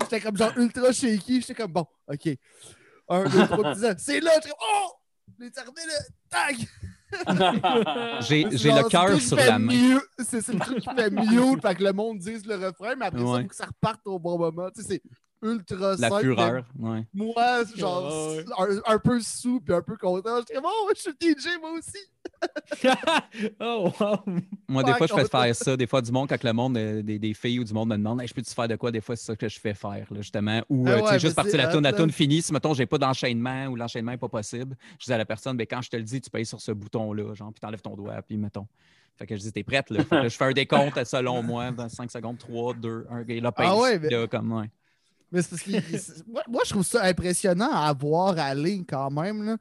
J'étais 0.00 0.20
comme 0.20 0.36
genre 0.36 0.56
ultra 0.56 0.92
shaky. 0.92 1.40
J'étais 1.42 1.54
comme, 1.54 1.72
bon, 1.72 1.86
OK. 2.08 2.28
Un, 3.10 3.24
deux, 3.24 3.46
trois, 3.46 3.74
ça, 3.74 3.94
c'est 3.98 4.20
là. 4.20 4.30
Comme, 4.42 4.52
oh! 4.60 4.92
Les 5.38 5.50
terminés, 5.50 5.86
là, 5.86 6.00
tac! 6.30 6.56
J'ai 8.22 8.44
le 8.44 8.88
cœur 8.88 9.20
sur 9.20 9.36
la 9.36 9.58
main. 9.58 9.98
C'est 10.18 10.40
c'est 10.40 10.52
le 10.52 10.60
truc 10.60 10.78
qui 10.80 10.88
fait 10.94 11.10
mute, 11.10 11.60
fait 11.62 11.74
que 11.74 11.82
le 11.84 11.92
monde 11.92 12.18
dise 12.18 12.46
le 12.46 12.54
refrain, 12.54 12.94
mais 12.96 13.06
après 13.06 13.20
ça, 13.20 13.26
Ouais. 13.26 13.38
il 13.40 13.42
faut 13.42 13.48
que 13.48 13.56
ça 13.56 13.66
reparte 13.66 14.00
au 14.06 14.18
bon 14.18 14.38
moment. 14.38 14.70
Tu 14.70 14.82
sais, 14.82 14.88
c'est 14.88 15.02
ultra 15.42 15.96
La 15.98 16.08
simple. 16.08 16.20
fureur. 16.22 16.64
Ouais. 16.78 17.04
Moi, 17.14 17.64
genre, 17.74 18.32
Ouais, 18.32 18.44
un, 18.86 18.94
un 18.94 18.98
peu 18.98 19.20
sous 19.20 19.60
puis 19.60 19.74
un 19.74 19.82
peu 19.82 19.96
content. 19.96 20.38
J'étais 20.40 20.60
bon, 20.60 20.68
je 20.94 21.00
suis 21.00 21.12
DJ 21.20 21.58
moi 21.60 21.70
aussi. 21.72 21.98
oh, 23.60 23.90
wow. 24.00 24.16
Moi, 24.68 24.82
des 24.84 24.94
fois, 24.94 25.06
je 25.06 25.14
fais 25.14 25.28
faire 25.28 25.54
ça. 25.54 25.76
Des 25.76 25.86
fois, 25.86 26.00
du 26.00 26.10
monde, 26.12 26.28
quand 26.28 26.42
le 26.42 26.52
monde, 26.52 26.76
euh, 26.76 27.02
des, 27.02 27.18
des 27.18 27.34
filles 27.34 27.60
ou 27.60 27.64
du 27.64 27.72
monde 27.72 27.88
me 27.90 27.96
demande, 27.96 28.20
Hey, 28.20 28.28
je 28.28 28.34
peux-tu 28.34 28.52
faire 28.52 28.68
de 28.68 28.76
quoi? 28.76 28.90
Des 28.90 29.00
fois, 29.00 29.16
c'est 29.16 29.26
ça 29.26 29.36
que 29.36 29.48
je 29.48 29.58
fais 29.60 29.74
faire, 29.74 30.06
là, 30.10 30.20
justement. 30.20 30.62
Ou, 30.68 30.84
Ah 30.86 30.90
euh, 30.90 30.96
tu 30.98 31.02
ouais, 31.02 31.10
sais, 31.10 31.18
juste 31.18 31.36
partir 31.36 31.56
la 31.58 31.68
tourne, 31.68 31.84
la 31.84 31.92
tourne 31.92 32.10
finie. 32.10 32.42
Si, 32.42 32.52
mettons, 32.52 32.74
j'ai 32.74 32.86
pas 32.86 32.98
d'enchaînement 32.98 33.66
ou 33.66 33.76
l'enchaînement 33.76 34.12
n'est 34.12 34.18
pas 34.18 34.28
possible, 34.28 34.76
je 34.98 35.04
dis 35.06 35.12
à 35.12 35.18
la 35.18 35.24
personne, 35.26 35.56
ben, 35.56 35.66
quand 35.68 35.82
je 35.82 35.90
te 35.90 35.96
le 35.96 36.02
dis, 36.02 36.20
tu 36.20 36.30
payes 36.30 36.46
sur 36.46 36.60
ce 36.60 36.72
bouton-là, 36.72 37.34
genre, 37.34 37.52
puis 37.52 37.60
t'enlèves 37.60 37.82
ton 37.82 37.94
doigt, 37.96 38.22
puis 38.22 38.36
mettons. 38.36 38.66
Fait 39.16 39.26
que 39.26 39.36
je 39.36 39.40
dis, 39.42 39.52
t'es 39.52 39.62
prête, 39.62 39.90
là. 39.90 40.02
Fait 40.04 40.22
que 40.22 40.28
je 40.28 40.36
fais 40.36 40.44
un 40.46 40.52
décompte 40.52 41.04
selon 41.04 41.42
moi, 41.42 41.70
dans 41.72 41.88
5 41.88 42.10
secondes, 42.10 42.38
3, 42.38 42.74
2, 42.74 43.06
1, 43.10 43.24
et 43.28 43.40
là, 43.40 43.52
paye. 43.52 43.66
Ah 43.68 43.76
ouais, 43.76 43.98
mais- 43.98 44.08
là, 44.08 44.26
comme, 44.26 44.52
ouais. 44.52 44.70
Mais 45.32 45.42
c'est 45.42 45.50
parce 45.50 45.62
que 45.62 46.50
moi, 46.50 46.62
je 46.64 46.70
trouve 46.70 46.84
ça 46.84 47.04
impressionnant 47.04 47.70
à 47.70 47.92
voir 47.92 48.36
aller 48.38 48.84
quand 48.88 49.10
même. 49.10 49.44
Là. 49.44 49.56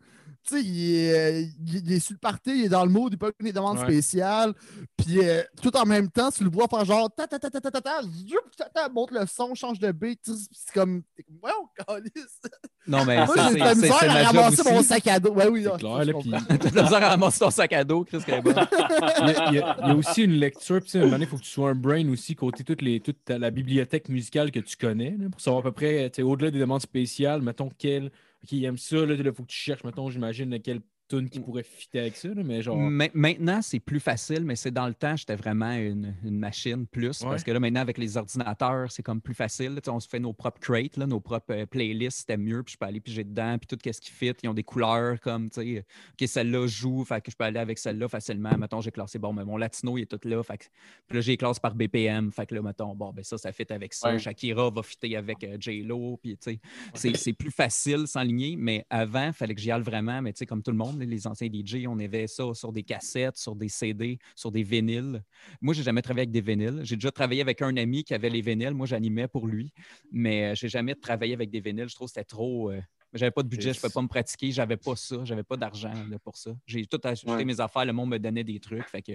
Tu 0.50 0.56
sais, 0.56 0.62
il 0.64 0.96
est, 0.96 1.14
euh, 1.14 1.42
il, 1.68 1.76
il 1.86 1.92
est 1.94 2.00
sur 2.00 2.14
le 2.14 2.18
party, 2.20 2.50
il 2.52 2.66
est 2.66 2.70
dans 2.70 2.84
le 2.84 2.90
mood, 2.92 3.14
il 3.14 3.18
peut 3.20 3.32
des 3.40 3.54
demandes 3.54 3.78
Ouais. 3.78 3.84
spéciales. 3.84 4.54
Puis 4.98 5.20
euh, 5.20 5.44
tout 5.62 5.76
en 5.78 5.86
même 5.86 6.10
temps, 6.10 6.32
tu 6.32 6.44
le 6.44 6.50
vois 6.50 6.68
faire 6.68 6.84
genre 6.86 7.14
ta 7.14 7.28
ta 7.28 7.38
ta 7.38 7.50
ta 7.52 7.62
ta 7.62 7.70
ta 7.72 7.82
ta, 7.82 8.02
zoup, 8.02 8.38
ta, 8.58 8.66
ta, 8.66 8.90
monte 8.90 9.12
le 9.12 9.26
son, 9.28 9.54
change 9.54 9.78
de 9.80 9.92
beat. 9.92 10.20
C'est 10.26 10.74
comme. 10.74 11.04
on 11.44 11.84
calisse. 11.86 12.40
Non, 12.88 13.06
mais 13.06 13.18
Moi, 13.26 13.36
ça, 13.36 13.48
j'ai 13.50 13.54
de 13.56 13.60
la 13.60 13.76
misère 13.76 14.04
à 14.10 14.24
ramasser 14.24 14.64
mon 14.72 14.82
sac 14.82 15.06
à 15.08 15.20
dos. 15.20 15.32
Ouais, 15.34 15.48
oui, 15.48 15.64
C'est 15.64 15.78
clair, 15.80 15.98
ça, 15.98 16.02
je 16.04 16.08
là, 16.08 16.14
comprends. 16.14 16.38
puis- 16.40 16.58
T'as 16.60 16.70
de 16.72 16.76
la 16.76 16.84
misère 16.84 17.04
à 17.04 17.10
ramasser 17.10 17.40
ton 17.40 17.52
sac 17.52 17.74
à 17.74 17.84
dos, 17.84 18.04
Chris. 18.04 18.18
Il 18.28 18.34
y, 18.34 18.38
a, 18.38 19.50
il 19.52 19.56
y 19.56 19.60
a- 19.60 19.78
il 19.84 19.88
y 19.88 19.92
a 19.92 19.96
aussi 19.96 20.24
une 20.24 20.34
lecture, 20.34 20.82
puis 20.82 20.92
à 20.98 21.02
un 21.02 21.02
moment 21.02 21.12
donné, 21.14 21.26
il 21.26 21.28
faut 21.30 21.38
que 21.38 21.44
tu 21.44 21.50
sois 21.50 21.70
un 21.70 21.76
brain 21.76 22.10
aussi, 22.10 22.36
côté 22.36 22.64
toutes 22.64 22.82
les, 22.82 23.00
toute 23.00 23.30
la 23.30 23.52
bibliothèque 23.52 24.10
musicale 24.10 24.52
que 24.52 24.60
tu 24.60 24.76
connais, 24.78 25.16
là, 25.20 25.30
pour 25.30 25.40
savoir 25.42 25.60
à 25.60 25.64
peu 25.64 25.72
près, 25.72 26.10
tu 26.10 26.18
sais, 26.18 26.22
au-delà 26.24 26.50
des 26.50 26.60
demandes 26.60 26.82
spéciales, 26.82 27.42
mettons, 27.44 27.70
quel. 27.78 28.12
Ok, 28.44 28.52
il 28.54 28.64
aime 28.66 28.78
ça, 28.78 29.06
là, 29.06 29.14
il 29.16 29.34
faut 29.34 29.44
que 29.44 29.48
tu 29.52 29.58
cherches, 29.58 29.84
mettons, 29.84 30.10
j'imagine, 30.10 30.62
quelle 30.62 30.82
tune 31.10 31.30
qui 31.30 31.40
pourrait 31.40 31.64
fitter 31.64 32.00
avec 32.00 32.16
ça, 32.16 32.30
là, 32.30 32.42
mais 32.44 32.62
genre. 32.62 32.78
Ma- 32.78 33.08
Maintenant, 33.14 33.62
c'est 33.62 33.80
plus 33.80 34.00
facile, 34.00 34.46
mais 34.46 34.56
c'est 34.56 34.72
dans 34.72 34.88
le 34.88 34.94
temps, 34.94 35.16
j'étais 35.16 35.36
vraiment 35.36 35.72
une, 35.74 36.16
une 36.24 36.38
machine 36.40 36.86
plus. 36.88 37.22
Ouais. 37.22 37.30
Parce 37.30 37.44
que 37.44 37.52
là, 37.52 37.60
maintenant, 37.60 37.82
avec 37.82 37.98
les 37.98 38.16
ordinateurs, 38.18 38.92
c'est 38.92 39.04
comme 39.04 39.20
plus 39.22 39.34
facile. 39.34 39.80
On 39.88 40.00
se 40.00 40.08
fait 40.08 40.20
nos 40.20 40.34
propres 40.34 40.60
crates, 40.60 40.98
là, 40.98 41.06
nos 41.08 41.20
propres 41.20 41.54
euh, 41.54 41.66
playlists, 41.66 42.20
c'était 42.20 42.38
mieux. 42.38 42.64
Puis 42.64 42.74
je 42.74 42.78
peux 42.78 42.86
aller 42.86 43.00
piger 43.00 43.24
dedans, 43.24 43.58
puis 43.58 43.68
tout 43.68 43.78
ce 43.92 44.00
qui 44.00 44.12
fit. 44.12 44.34
Ils 44.44 44.50
ont 44.50 44.54
des 44.54 44.64
couleurs 44.64 45.20
comme, 45.20 45.50
tu 45.50 45.62
sais, 45.62 45.86
OK, 46.20 46.28
celle-là 46.28 46.68
joue, 46.68 47.04
fait 47.04 47.22
que 47.22 47.32
je 47.32 47.36
peux 47.36 47.44
aller 47.44 47.60
avec 47.60 47.78
celle-là 47.80 48.08
facilement. 48.08 48.56
Mettons, 48.58 48.80
j'ai 48.82 48.92
classé, 48.92 49.18
bon, 49.20 49.34
mais 49.34 49.44
mon 49.44 49.58
latino, 49.58 49.98
il 49.98 50.04
est 50.04 50.06
tout 50.06 50.20
là. 50.28 50.42
Fait 50.44 50.58
que, 50.60 50.66
puis 51.08 51.18
là, 51.18 51.22
j'ai 51.22 51.32
les 51.34 51.38
classes 51.38 51.60
par 51.60 51.74
BPM. 51.76 52.32
Fait 52.32 52.46
que 52.46 52.54
là, 52.56 52.62
mettons, 52.62 52.96
bon, 52.96 53.12
ben 53.12 53.24
ça, 53.24 53.38
ça 53.38 53.52
fit 53.52 53.66
avec 53.70 53.94
ça. 53.94 54.12
Ouais. 54.12 54.20
Shakira 54.20 54.70
va 54.70 54.84
fitter 54.84 55.16
avec 55.16 55.44
euh, 55.44 55.58
J-Lo. 55.60 56.18
Puis, 56.22 56.38
tu 56.38 56.52
sais, 56.54 56.60
c'est- 56.94 57.18
c'est 57.18 57.34
plus 57.34 57.52
facile 57.52 58.06
s'enligner. 58.08 58.56
Mais 58.56 58.86
avant, 58.90 59.28
il 59.28 59.34
fallait 59.34 59.56
que 59.56 59.62
j'y 59.62 59.72
aille 59.72 59.82
vraiment. 59.82 60.22
Mais 60.22 60.34
tu 60.34 60.40
sais, 60.40 60.46
comme 60.46 60.62
tout 60.62 60.72
le 60.72 60.78
monde, 60.78 60.99
Les 61.06 61.28
anciens 61.28 61.50
DJ, 61.52 61.86
on 61.88 62.00
avait 62.00 62.28
ça 62.28 62.54
sur 62.54 62.72
des 62.72 62.84
cassettes, 62.84 63.38
sur 63.38 63.56
des 63.56 63.70
CD, 63.70 64.20
sur 64.36 64.52
des 64.52 64.64
vinyles. 64.64 65.24
Moi, 65.62 65.74
j'ai 65.74 65.84
jamais 65.84 66.02
travaillé 66.02 66.24
avec 66.24 66.32
des 66.32 66.42
vinyles. 66.42 66.82
J'ai 66.84 66.96
déjà 66.96 67.12
travaillé 67.12 67.42
avec 67.42 67.62
un 67.62 67.76
ami 67.78 68.04
qui 68.04 68.14
avait 68.14 68.30
les 68.30 68.42
vinyles. 68.42 68.74
Moi, 68.74 68.88
j'animais 68.88 69.28
pour 69.28 69.48
lui, 69.48 69.72
mais 70.12 70.56
je 70.56 70.62
j'ai 70.62 70.70
jamais 70.70 70.94
travaillé 70.94 71.34
avec 71.34 71.50
des 71.50 71.62
vinyles. 71.62 71.90
Je 71.90 71.96
trouve 71.96 72.08
que 72.08 72.14
c'était 72.14 72.24
trop. 72.24 72.72
J'avais 73.14 73.32
pas 73.32 73.42
de 73.42 73.48
budget, 73.48 73.74
je 73.74 73.78
ne 73.78 73.82
pouvais 73.82 73.94
pas 73.94 74.02
me 74.02 74.08
pratiquer, 74.08 74.52
j'avais 74.52 74.78
pas 74.78 74.96
ça, 74.96 75.18
j'avais 75.24 75.44
pas 75.44 75.58
d'argent 75.58 75.94
pour 76.24 76.38
ça. 76.38 76.52
J'ai 76.68 76.86
tout 76.86 77.02
acheté 77.04 77.44
mes 77.44 77.60
affaires, 77.60 77.86
le 77.86 77.94
monde 77.94 78.10
me 78.10 78.20
donnait 78.20 78.44
des 78.44 78.60
trucs. 78.60 78.88
Fait 78.88 79.02
que, 79.02 79.14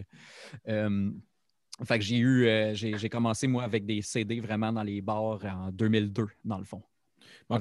euh, 0.69 1.13
fait 1.85 1.99
que 1.99 2.05
j'ai 2.05 2.17
eu, 2.17 2.47
euh, 2.47 2.75
j'ai 2.75 3.09
commencé 3.09 3.47
moi 3.47 3.63
avec 3.63 3.87
des 3.87 4.03
CD 4.03 4.41
vraiment 4.41 4.73
dans 4.73 4.83
les 4.83 5.01
bars 5.01 5.45
en 5.45 5.71
2002, 5.71 6.27
dans 6.45 6.59
le 6.59 6.65
fond. 6.65 6.83
Ah, 7.51 7.59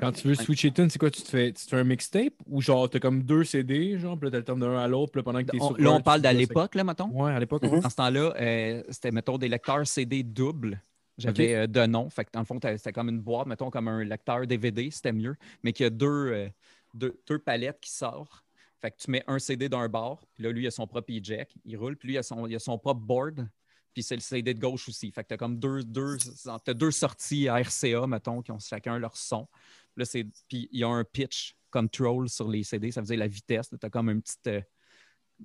quand 0.00 0.12
tu 0.12 0.28
veux 0.28 0.34
switcher 0.34 0.70
tune, 0.70 0.90
c'est 0.90 0.98
quoi? 0.98 1.10
Tu 1.10 1.22
te, 1.22 1.28
fais, 1.28 1.52
tu 1.52 1.64
fais 1.64 1.76
un 1.76 1.84
mixtape 1.84 2.34
ou 2.46 2.60
genre 2.60 2.90
tu 2.90 2.98
as 2.98 3.00
comme 3.00 3.22
deux 3.22 3.44
CD, 3.44 3.98
genre, 3.98 4.18
puis 4.18 4.30
là 4.30 4.42
tu 4.42 4.54
d'un 4.54 4.78
à 4.78 4.86
l'autre, 4.86 5.20
pendant 5.22 5.42
que 5.42 5.50
tu 5.50 5.56
es 5.56 5.60
sur 5.60 5.78
Là, 5.78 5.92
on 5.92 6.00
parle 6.00 6.20
d'à 6.20 6.32
l'époque, 6.32 6.74
là, 6.74 6.84
mettons? 6.84 7.08
Ouais, 7.08 7.32
à 7.32 7.40
l'époque. 7.40 7.62
Dans 7.62 7.88
ce 7.88 7.96
temps-là, 7.96 8.34
euh, 8.38 8.82
c'était, 8.90 9.10
mettons, 9.10 9.38
des 9.38 9.48
lecteurs 9.48 9.86
CD 9.86 10.22
doubles. 10.22 10.80
J'avais 11.18 11.54
euh, 11.54 11.66
deux 11.66 11.86
noms. 11.86 12.10
Fait 12.10 12.26
que 12.26 12.30
dans 12.32 12.40
le 12.40 12.44
fond, 12.46 12.58
c'était 12.62 12.92
comme 12.92 13.08
une 13.08 13.20
boîte, 13.20 13.46
mettons, 13.46 13.70
comme 13.70 13.88
un 13.88 14.04
lecteur 14.04 14.46
DVD, 14.46 14.90
c'était 14.90 15.12
mieux. 15.12 15.36
Mais 15.62 15.72
qu'il 15.72 15.84
y 15.84 15.86
a 15.86 15.90
deux, 15.90 16.06
euh, 16.06 16.48
deux, 16.92 17.18
deux, 17.26 17.38
palettes 17.38 17.80
qui 17.80 17.90
sortent. 17.90 18.44
Fait 18.82 18.90
que 18.90 18.96
tu 18.98 19.10
mets 19.10 19.24
un 19.26 19.38
CD 19.38 19.70
d'un 19.70 19.88
bord, 19.88 20.20
puis 20.34 20.44
là, 20.44 20.52
lui, 20.52 20.64
il 20.64 20.66
a 20.66 20.70
son 20.70 20.86
propre 20.86 21.10
jack, 21.22 21.54
il 21.64 21.78
roule, 21.78 21.96
puis 21.96 22.08
lui, 22.08 22.14
il 22.16 22.18
a 22.18 22.22
son, 22.22 22.46
il 22.46 22.54
a 22.54 22.58
son 22.58 22.76
propre 22.76 23.00
board, 23.00 23.48
puis 23.96 24.02
c'est 24.02 24.14
le 24.14 24.20
CD 24.20 24.52
de 24.52 24.60
gauche 24.60 24.90
aussi. 24.90 25.10
Fait 25.10 25.22
que 25.22 25.28
tu 25.28 25.34
as 25.34 25.36
comme 25.38 25.58
deux, 25.58 25.82
deux, 25.82 26.18
as 26.46 26.74
deux 26.74 26.90
sorties 26.90 27.48
RCA, 27.48 28.06
mettons, 28.06 28.42
qui 28.42 28.52
ont 28.52 28.58
chacun 28.58 28.98
leur 28.98 29.16
son. 29.16 29.48
Là, 29.96 30.04
puis 30.12 30.68
il 30.70 30.80
y 30.80 30.84
a 30.84 30.88
un 30.88 31.02
pitch 31.02 31.56
control 31.70 32.28
sur 32.28 32.46
les 32.46 32.62
CD, 32.62 32.90
ça 32.90 33.00
veut 33.00 33.06
dire 33.06 33.16
la 33.16 33.26
vitesse. 33.26 33.70
Tu 33.70 33.86
as 33.86 33.88
comme 33.88 34.10
un 34.10 34.20
petit. 34.20 34.36
Euh, 34.48 34.60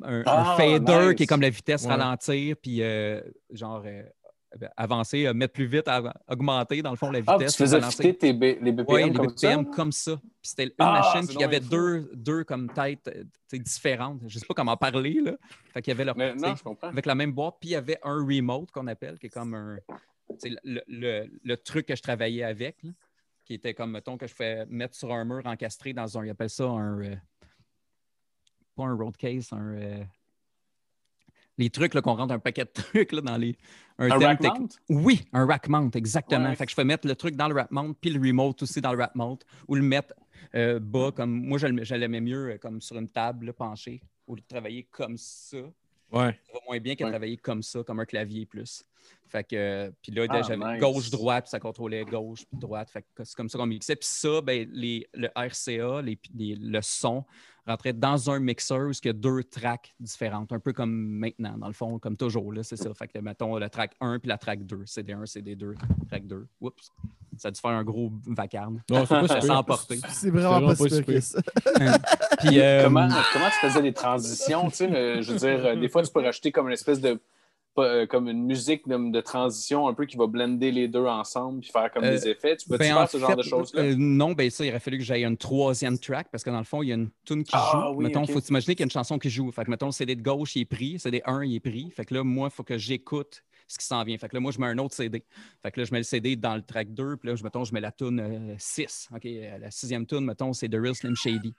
un, 0.01 0.23
ah, 0.25 0.55
fader 0.57 1.15
qui 1.15 1.23
est 1.23 1.27
comme 1.27 1.39
la 1.39 1.49
vitesse 1.49 1.85
ralentir, 1.85 2.57
puis 2.61 2.81
genre 3.51 3.83
ben, 3.83 4.11
avancer, 4.75 5.25
euh, 5.25 5.33
mettre 5.33 5.53
plus 5.53 5.65
vite, 5.65 5.89
augmenter, 6.27 6.81
dans 6.81 6.91
le 6.91 6.97
fond, 6.97 7.11
la 7.11 7.19
vitesse. 7.21 7.35
Ah, 7.37 7.45
tu 7.45 7.57
faisais 7.57 7.81
fitter 7.81 8.17
tes 8.17 8.33
les 8.33 8.71
BPM 8.71 8.85
oui, 8.87 9.13
comme 9.13 9.25
les 9.25 9.33
BPM 9.33 9.69
comme 9.69 9.91
ça. 9.91 10.17
Puis 10.17 10.29
c'était 10.41 10.63
une 10.65 10.71
ah, 10.79 11.01
machine 11.13 11.27
qui 11.27 11.43
avait 11.43 11.59
deux, 11.59 12.09
deux 12.13 12.43
comme 12.43 12.71
têtes 12.71 13.07
euh, 13.07 13.23
différentes. 13.57 14.21
Je 14.27 14.35
ne 14.35 14.39
sais 14.39 14.45
pas 14.45 14.53
comment 14.53 14.77
parler, 14.77 15.21
là. 15.21 15.33
Fait 15.73 15.81
qu'il 15.81 15.91
y 15.91 15.95
avait 15.95 16.05
leur, 16.05 16.17
non, 16.17 16.55
je 16.55 16.63
comprends. 16.63 16.89
Avec 16.89 17.05
la 17.05 17.15
même 17.15 17.31
boîte, 17.31 17.55
puis 17.59 17.69
il 17.69 17.73
y 17.73 17.75
avait 17.75 17.99
un 18.03 18.25
remote 18.25 18.71
qu'on 18.71 18.87
appelle, 18.87 19.17
qui 19.19 19.27
est 19.27 19.29
comme 19.29 19.53
un... 19.53 19.77
Le, 20.63 20.81
le, 20.87 21.27
le, 21.43 21.57
truc 21.57 21.87
que 21.87 21.95
je 21.95 22.01
travaillais 22.01 22.43
avec, 22.43 22.77
qui 23.43 23.53
était 23.53 23.73
comme, 23.73 23.91
mettons, 23.91 24.17
que 24.17 24.27
je 24.27 24.33
fais 24.33 24.65
mettre 24.67 24.95
sur 24.95 25.11
un 25.11 25.25
mur 25.25 25.45
encastré 25.45 25.91
dans 25.91 26.17
un... 26.17 26.25
Ils 26.25 26.29
appellent 26.29 26.49
ça 26.49 26.65
un... 26.65 27.01
Euh, 27.01 27.15
pas 28.75 28.83
un 28.83 28.95
road 28.95 29.17
case, 29.17 29.51
un 29.51 30.05
les 31.61 31.69
trucs 31.69 31.93
qu'on 31.93 32.15
rentre 32.15 32.33
un 32.33 32.39
paquet 32.39 32.65
de 32.65 32.71
trucs 32.73 33.11
là, 33.11 33.21
dans 33.21 33.37
les. 33.37 33.55
Un, 33.97 34.09
rack 34.17 34.41
mount? 34.41 34.67
Oui, 34.89 35.23
un 35.31 35.45
rack 35.45 35.67
mount, 35.69 35.91
exactement. 35.95 36.53
Fait 36.55 36.65
que 36.65 36.71
je 36.71 36.75
peux 36.75 36.83
mettre 36.83 37.07
le 37.07 37.15
truc 37.15 37.35
dans 37.35 37.47
le 37.47 37.55
rack 37.55 37.71
mount, 37.71 37.93
puis 37.99 38.09
le 38.09 38.19
remote 38.19 38.63
aussi 38.63 38.81
dans 38.81 38.93
le 38.93 38.97
rack 38.97 39.13
mount, 39.15 39.37
ou 39.67 39.75
le 39.75 39.83
mettre 39.83 40.13
euh, 40.55 40.79
bas, 40.79 41.11
comme 41.15 41.31
moi, 41.31 41.57
je 41.59 41.95
l'aimais 41.95 42.21
mieux 42.21 42.53
euh, 42.53 42.57
comme 42.57 42.81
sur 42.81 42.97
une 42.97 43.09
table 43.09 43.53
penchée, 43.53 44.01
au 44.27 44.35
lieu 44.35 44.41
de 44.41 44.47
travailler 44.47 44.87
comme 44.89 45.17
ça. 45.17 45.57
Ouais. 46.11 46.37
Ça 46.45 46.53
va 46.53 46.59
moins 46.67 46.79
bien 46.79 46.95
que 46.95 47.03
de 47.03 47.09
travailler 47.09 47.37
comme 47.37 47.61
ça, 47.61 47.83
comme 47.83 47.99
un 47.99 48.05
clavier 48.05 48.45
plus. 48.45 48.83
Fait 49.27 49.45
que, 49.45 49.93
puis 50.01 50.11
là, 50.11 50.25
ah, 50.29 50.41
j'avais 50.41 50.77
gauche-droite, 50.77 51.47
ça 51.47 51.59
contrôlait 51.59 52.03
gauche, 52.03 52.43
droite. 52.51 52.89
Fait 52.89 53.05
que 53.15 53.23
c'est 53.23 53.35
comme 53.35 53.47
ça 53.47 53.57
qu'on 53.57 53.65
mixait. 53.65 53.95
Puis 53.95 54.09
ça, 54.09 54.41
ben, 54.41 54.67
les, 54.73 55.07
le 55.13 55.29
RCA, 55.35 56.01
les, 56.01 56.19
le 56.35 56.81
son, 56.81 57.23
rentrait 57.67 57.93
dans 57.93 58.29
un 58.29 58.39
mixeur 58.39 58.87
où 58.87 58.91
il 58.91 59.05
y 59.05 59.09
a 59.09 59.13
deux 59.13 59.43
tracks 59.43 59.93
différentes, 59.99 60.51
un 60.51 60.59
peu 60.59 60.73
comme 60.73 60.91
maintenant, 60.91 61.57
dans 61.57 61.67
le 61.67 61.73
fond, 61.73 61.99
comme 61.99 62.17
toujours. 62.17 62.51
C'est 62.63 62.75
ça. 62.75 62.93
Fait 62.93 63.07
que, 63.07 63.19
mettons, 63.19 63.57
le 63.57 63.69
track 63.69 63.95
1 64.01 64.19
puis 64.19 64.29
la 64.29 64.37
track 64.37 64.65
2. 64.65 64.83
CD1, 64.85 65.25
CD2, 65.25 65.75
track 66.09 66.27
2. 66.27 66.47
Oups. 66.61 66.91
Ça 67.37 67.47
a 67.47 67.51
dû 67.51 67.59
faire 67.59 67.71
un 67.71 67.83
gros 67.83 68.11
vacarme. 68.27 68.81
Non, 68.89 69.05
c'est 69.05 69.15
pas. 69.15 69.27
C'est 70.09 70.29
vraiment, 70.29 70.67
pas, 70.67 70.75
super. 70.75 71.03
puis, 72.39 72.59
euh, 72.59 72.83
comment, 72.83 73.07
comment 73.33 73.49
tu 73.49 73.67
faisais 73.67 73.81
les 73.81 73.93
transitions? 73.93 74.69
Tu 74.69 74.75
sais, 74.75 75.21
je 75.21 75.31
veux 75.31 75.39
dire, 75.39 75.77
des 75.77 75.87
fois, 75.87 76.03
tu 76.03 76.11
peux 76.11 76.21
rajouter 76.21 76.51
comme 76.51 76.67
une 76.67 76.73
espèce 76.73 76.99
de 76.99 77.09
euh, 77.09 77.17
comme 77.75 78.27
une 78.27 78.45
musique 78.45 78.87
de, 78.87 79.21
transition 79.21 79.87
un 79.87 79.93
peu 79.93 80.05
qui 80.05 80.17
va 80.17 80.27
blender 80.27 80.71
les 80.71 80.87
deux 80.87 81.05
ensemble 81.05 81.61
puis 81.61 81.69
faire 81.71 81.91
comme 81.91 82.03
des 82.03 82.27
euh, 82.27 82.31
effets. 82.31 82.57
Tu 82.57 82.67
peux 82.67 82.77
ben, 82.77 82.93
faire 82.93 83.09
ce 83.09 83.17
genre 83.17 83.35
de 83.35 83.43
choses-là? 83.43 83.81
Euh, 83.81 83.95
non, 83.97 84.33
ben 84.33 84.49
ça, 84.49 84.65
il 84.65 84.69
aurait 84.69 84.79
fallu 84.79 84.97
que 84.97 85.03
j'aille 85.03 85.25
une 85.25 85.37
troisième 85.37 85.97
track 85.97 86.27
parce 86.31 86.43
que 86.43 86.49
dans 86.49 86.57
le 86.57 86.65
fond, 86.65 86.83
il 86.83 86.89
y 86.89 86.91
a 86.91 86.95
une 86.95 87.09
tune 87.25 87.43
qui 87.43 87.51
ah, 87.53 87.91
joue. 87.93 88.01
mettons, 88.01 88.23
il 88.23 88.31
faut 88.31 88.41
s'imaginer 88.41 88.75
qu'il 88.75 88.81
y 88.81 88.85
a 88.85 88.87
une 88.87 88.91
chanson 88.91 89.17
qui 89.17 89.29
joue. 89.29 89.51
Fait 89.51 89.63
que, 89.63 89.69
mettons, 89.69 89.87
le 89.87 89.91
CD 89.91 90.15
de 90.15 90.21
gauche, 90.21 90.55
il 90.55 90.61
est 90.61 90.65
pris, 90.65 90.99
CD 90.99 91.21
1, 91.25 91.43
il 91.45 91.55
est 91.55 91.59
pris. 91.59 91.89
Fait 91.91 92.05
que 92.05 92.13
là, 92.13 92.23
moi, 92.23 92.49
il 92.51 92.55
faut 92.55 92.63
que 92.63 92.77
j'écoute 92.77 93.43
ce 93.67 93.77
qui 93.77 93.85
s'en 93.85 94.03
vient. 94.03 94.17
Fait 94.17 94.27
que 94.27 94.35
là, 94.35 94.41
moi, 94.41 94.51
je 94.51 94.59
mets 94.59 94.67
un 94.67 94.77
autre 94.77 94.95
CD. 94.95 95.23
Fait 95.61 95.71
que 95.71 95.79
là, 95.79 95.85
je 95.85 95.91
mets 95.93 95.99
le 95.99 96.03
CD 96.03 96.35
dans 96.35 96.55
le 96.55 96.61
track 96.61 96.93
2, 96.93 97.17
puis 97.17 97.29
là, 97.29 97.35
je, 97.35 97.43
mettons, 97.43 97.63
je 97.63 97.73
mets 97.73 97.81
la 97.81 97.91
tune 97.91 98.55
6. 98.57 99.09
OK, 99.15 99.27
la 99.59 99.71
sixième 99.71 100.05
tune, 100.05 100.25
mettons, 100.25 100.51
c'est 100.53 100.67
The 100.67 100.75
Real 100.75 100.95
Slim 100.95 101.15
Shady 101.15 101.53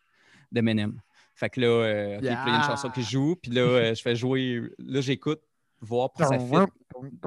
de 0.50 0.60
Menem. 0.60 1.00
Fait 1.34 1.48
que 1.48 1.60
là, 1.60 2.18
il 2.20 2.24
y 2.24 2.28
a 2.28 2.56
une 2.56 2.62
chanson 2.64 2.90
qui 2.90 3.02
joue, 3.02 3.36
puis 3.36 3.50
là, 3.52 3.94
je 3.94 4.02
fais 4.02 4.14
jouer. 4.14 4.60
Là, 4.78 5.00
j'écoute 5.00 5.40
voir 5.82 6.12
pour 6.12 6.26
ça 6.26 6.38
fit 6.38 6.72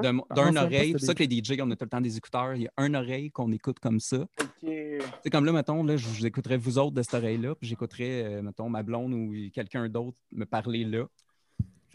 d'un 0.01 0.55
oreille. 0.55 0.95
C'est 0.97 1.05
ça 1.05 1.13
que 1.13 1.23
les 1.23 1.43
DJ, 1.43 1.59
on 1.61 1.71
a 1.71 1.75
tout 1.75 1.85
le 1.85 1.89
temps 1.89 2.01
des 2.01 2.17
écouteurs. 2.17 2.55
Il 2.55 2.63
y 2.63 2.67
a 2.67 2.71
un 2.77 2.93
oreille 2.93 3.31
qu'on 3.31 3.51
écoute 3.51 3.79
comme 3.79 3.99
ça. 3.99 4.25
C'est 4.61 5.29
comme 5.31 5.45
là, 5.45 5.51
mettons, 5.51 5.83
là, 5.83 5.97
je 5.97 6.07
vous 6.07 6.25
écouterais 6.25 6.57
vous 6.57 6.77
autres 6.77 6.95
de 6.95 7.01
cette 7.01 7.13
oreille-là, 7.13 7.55
puis 7.55 7.67
j'écouterais, 7.67 8.23
euh, 8.23 8.41
mettons, 8.41 8.69
ma 8.69 8.83
blonde 8.83 9.13
ou 9.13 9.33
quelqu'un 9.53 9.89
d'autre 9.89 10.17
me 10.31 10.45
parler 10.45 10.83
là. 10.83 11.05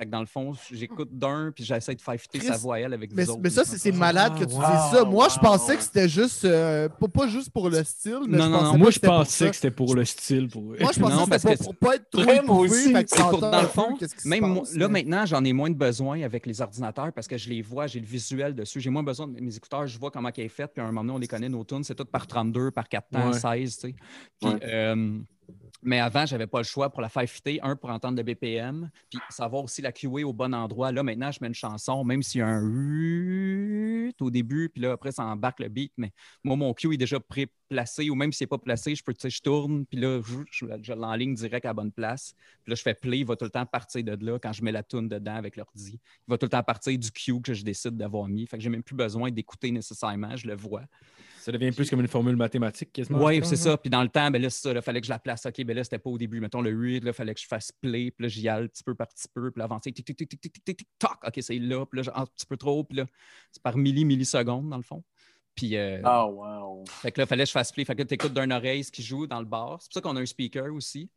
Fait 0.00 0.06
que 0.06 0.10
dans 0.10 0.20
le 0.20 0.26
fond, 0.26 0.54
j'écoute 0.72 1.10
d'un, 1.12 1.52
puis 1.54 1.62
j'essaie 1.62 1.94
de 1.94 2.00
faire 2.00 2.18
fitter 2.18 2.40
sa 2.40 2.56
voix 2.56 2.80
elle 2.80 2.94
avec 2.94 3.14
mais, 3.14 3.28
autres. 3.28 3.38
Mais 3.42 3.50
ça, 3.50 3.66
c'est 3.66 3.92
malade 3.92 4.32
que 4.32 4.46
tu 4.46 4.54
ah, 4.58 4.88
dises 4.88 4.98
ça. 4.98 5.04
Moi, 5.04 5.28
je 5.28 5.38
pensais 5.38 5.76
que 5.76 5.82
c'était 5.82 6.08
juste, 6.08 6.46
euh, 6.46 6.88
pas, 6.88 7.28
juste 7.28 7.50
pour 7.50 7.68
le 7.68 7.84
style. 7.84 8.20
Mais 8.26 8.38
non, 8.38 8.44
je 8.44 8.50
non, 8.50 8.62
non, 8.62 8.78
moi, 8.78 8.90
je 8.90 8.98
pensais 8.98 9.50
que 9.50 9.56
c'était 9.56 9.70
pour 9.70 9.94
le 9.94 10.06
style. 10.06 10.48
Pour... 10.48 10.62
Moi, 10.62 10.92
je 10.94 11.00
pensais 11.00 11.30
que 11.30 11.38
c'était 11.38 11.64
pour, 11.64 11.76
pas 11.76 11.96
être 11.96 12.08
trop 12.08 12.32
éprouvé. 12.32 12.92
Dans 12.94 13.60
le 13.60 13.66
fond, 13.66 13.98
même 14.24 14.62
là, 14.72 14.88
maintenant, 14.88 15.26
j'en 15.26 15.44
ai 15.44 15.52
moins 15.52 15.68
de 15.68 15.74
besoin 15.74 16.22
avec 16.22 16.46
les 16.46 16.62
ordinateurs 16.62 17.12
parce 17.12 17.28
que 17.28 17.36
je 17.36 17.50
les 17.50 17.60
vois, 17.60 17.86
j'ai 17.86 18.00
le 18.00 18.06
visuel 18.06 18.54
dessus. 18.54 18.80
J'ai 18.80 18.88
moins 18.88 19.02
besoin 19.02 19.28
de 19.28 19.38
mes 19.38 19.54
écouteurs, 19.54 19.86
je 19.86 19.98
vois 19.98 20.10
comment 20.10 20.30
ils 20.34 20.44
est 20.44 20.48
fait, 20.48 20.66
puis 20.68 20.80
à 20.80 20.84
un 20.84 20.86
moment 20.86 21.02
donné, 21.02 21.12
on 21.14 21.18
les 21.18 21.28
connaît, 21.28 21.50
nos 21.50 21.62
tunes, 21.62 21.84
c'est 21.84 21.94
tout 21.94 22.06
par 22.06 22.26
32, 22.26 22.70
par 22.70 22.88
4 22.88 23.10
temps, 23.10 23.32
16, 23.34 23.76
tu 23.76 23.88
sais. 23.88 23.94
Puis, 24.40 24.50
euh, 24.64 25.20
mais 25.82 25.98
avant, 25.98 26.26
je 26.26 26.34
n'avais 26.34 26.46
pas 26.46 26.58
le 26.58 26.64
choix 26.64 26.90
pour 26.90 27.00
la 27.00 27.08
faire 27.08 27.28
fitter, 27.28 27.60
un, 27.62 27.76
pour 27.76 27.90
entendre 27.90 28.16
le 28.16 28.22
BPM, 28.22 28.90
puis 29.08 29.18
savoir 29.30 29.64
aussi 29.64 29.82
la 29.82 29.92
QA 29.92 30.26
au 30.26 30.32
bon 30.32 30.54
endroit. 30.54 30.92
Là, 30.92 31.02
maintenant, 31.02 31.30
je 31.30 31.38
mets 31.40 31.48
une 31.48 31.54
chanson, 31.54 32.04
même 32.04 32.22
s'il 32.22 32.40
y 32.40 32.42
a 32.42 32.48
un 32.48 32.60
au 34.20 34.30
début, 34.30 34.68
puis 34.68 34.82
là, 34.82 34.92
après, 34.92 35.12
ça 35.12 35.24
embarque 35.24 35.60
le 35.60 35.68
beat. 35.68 35.92
Mais 35.96 36.12
moi, 36.44 36.56
mon 36.56 36.74
Q 36.74 36.94
est 36.94 36.96
déjà 36.96 37.20
pré-placé, 37.20 38.10
ou 38.10 38.14
même 38.14 38.32
s'il 38.32 38.44
n'est 38.44 38.48
pas 38.48 38.58
placé, 38.58 38.94
je 38.94 39.02
peux, 39.02 39.14
tu 39.14 39.20
sais, 39.20 39.30
je 39.30 39.40
tourne, 39.40 39.86
puis 39.86 39.98
là, 39.98 40.20
je, 40.50 40.92
l'enligne 40.92 41.34
direct 41.34 41.64
à 41.64 41.68
la 41.68 41.74
bonne 41.74 41.92
place. 41.92 42.34
Puis 42.64 42.70
là, 42.70 42.74
je 42.74 42.82
fais 42.82 42.94
play, 42.94 43.20
il 43.20 43.26
va 43.26 43.36
tout 43.36 43.44
le 43.44 43.50
temps 43.50 43.66
partir 43.66 44.02
de 44.04 44.24
là 44.24 44.38
quand 44.38 44.52
je 44.52 44.62
mets 44.62 44.72
la 44.72 44.82
tune 44.82 45.08
dedans 45.08 45.36
avec 45.36 45.56
l'ordi. 45.56 46.00
Il 46.26 46.30
va 46.30 46.38
tout 46.38 46.46
le 46.46 46.50
temps 46.50 46.62
partir 46.62 46.98
du 46.98 47.10
Q 47.10 47.40
que 47.40 47.54
je 47.54 47.64
décide 47.64 47.96
d'avoir 47.96 48.28
mis. 48.28 48.46
Fait 48.46 48.56
que 48.56 48.62
j'ai 48.62 48.70
même 48.70 48.82
plus 48.82 48.96
besoin 48.96 49.30
d'écouter 49.30 49.70
nécessairement, 49.70 50.36
je 50.36 50.46
le 50.46 50.56
vois. 50.56 50.82
Ça 51.40 51.52
devient 51.52 51.72
plus 51.72 51.88
comme 51.88 52.00
une 52.00 52.08
formule 52.08 52.36
mathématique 52.36 52.92
quasiment. 52.92 53.24
Oui, 53.24 53.40
c'est 53.44 53.56
ça. 53.56 53.78
Puis 53.78 53.88
dans 53.88 54.02
le 54.02 54.10
temps, 54.10 54.30
ben 54.30 54.42
là, 54.42 54.48
il 54.48 54.82
fallait 54.82 55.00
que 55.00 55.06
je 55.06 55.12
la 55.12 55.18
place. 55.18 55.46
OK, 55.46 55.64
ben 55.64 55.74
là, 55.74 55.82
c'était 55.82 55.98
pas 55.98 56.10
au 56.10 56.18
début. 56.18 56.38
Mettons 56.38 56.60
le 56.60 56.70
8, 56.70 57.02
il 57.04 57.12
fallait 57.14 57.34
que 57.34 57.40
je 57.40 57.46
fasse 57.46 57.72
play, 57.72 58.10
puis 58.10 58.24
là, 58.24 58.28
j'y 58.28 58.46
aille 58.48 58.68
petit 58.68 58.84
peu 58.84 58.94
par 58.94 59.08
petit 59.08 59.26
peu, 59.32 59.50
puis 59.50 59.62
avancer, 59.62 59.90
tic, 59.90 60.04
tic, 60.04 60.16
tic, 60.16 60.28
tic, 60.28 60.40
tic, 60.40 60.52
tic, 60.52 60.76
tic, 60.76 60.88
toc. 60.98 61.16
OK, 61.26 61.38
c'est 61.40 61.58
là, 61.58 61.86
puis 61.86 62.02
là, 62.02 62.12
un 62.14 62.26
petit 62.26 62.46
peu 62.46 62.58
trop, 62.58 62.84
puis 62.84 62.98
là, 62.98 63.06
c'est 63.50 63.62
par 63.62 63.76
milli, 63.78 64.04
millisecondes, 64.04 64.68
dans 64.68 64.76
le 64.76 64.82
fond. 64.82 65.02
Puis. 65.54 65.76
Euh, 65.76 66.02
oh, 66.04 66.26
wow. 66.36 66.84
Fait 66.88 67.10
que 67.10 67.20
là, 67.20 67.24
il 67.24 67.28
fallait 67.28 67.44
que 67.44 67.48
je 67.48 67.52
fasse 67.52 67.72
play. 67.72 67.84
Fait 67.84 67.96
que 67.96 68.02
tu 68.02 68.14
écoutes 68.14 68.34
d'une 68.34 68.52
oreille 68.52 68.84
ce 68.84 68.92
qui 68.92 69.02
joue 69.02 69.26
dans 69.26 69.40
le 69.40 69.46
bar. 69.46 69.78
C'est 69.80 69.88
pour 69.88 69.94
ça 69.94 70.00
qu'on 70.02 70.16
a 70.16 70.20
un 70.20 70.26
speaker 70.26 70.72
aussi. 70.74 71.10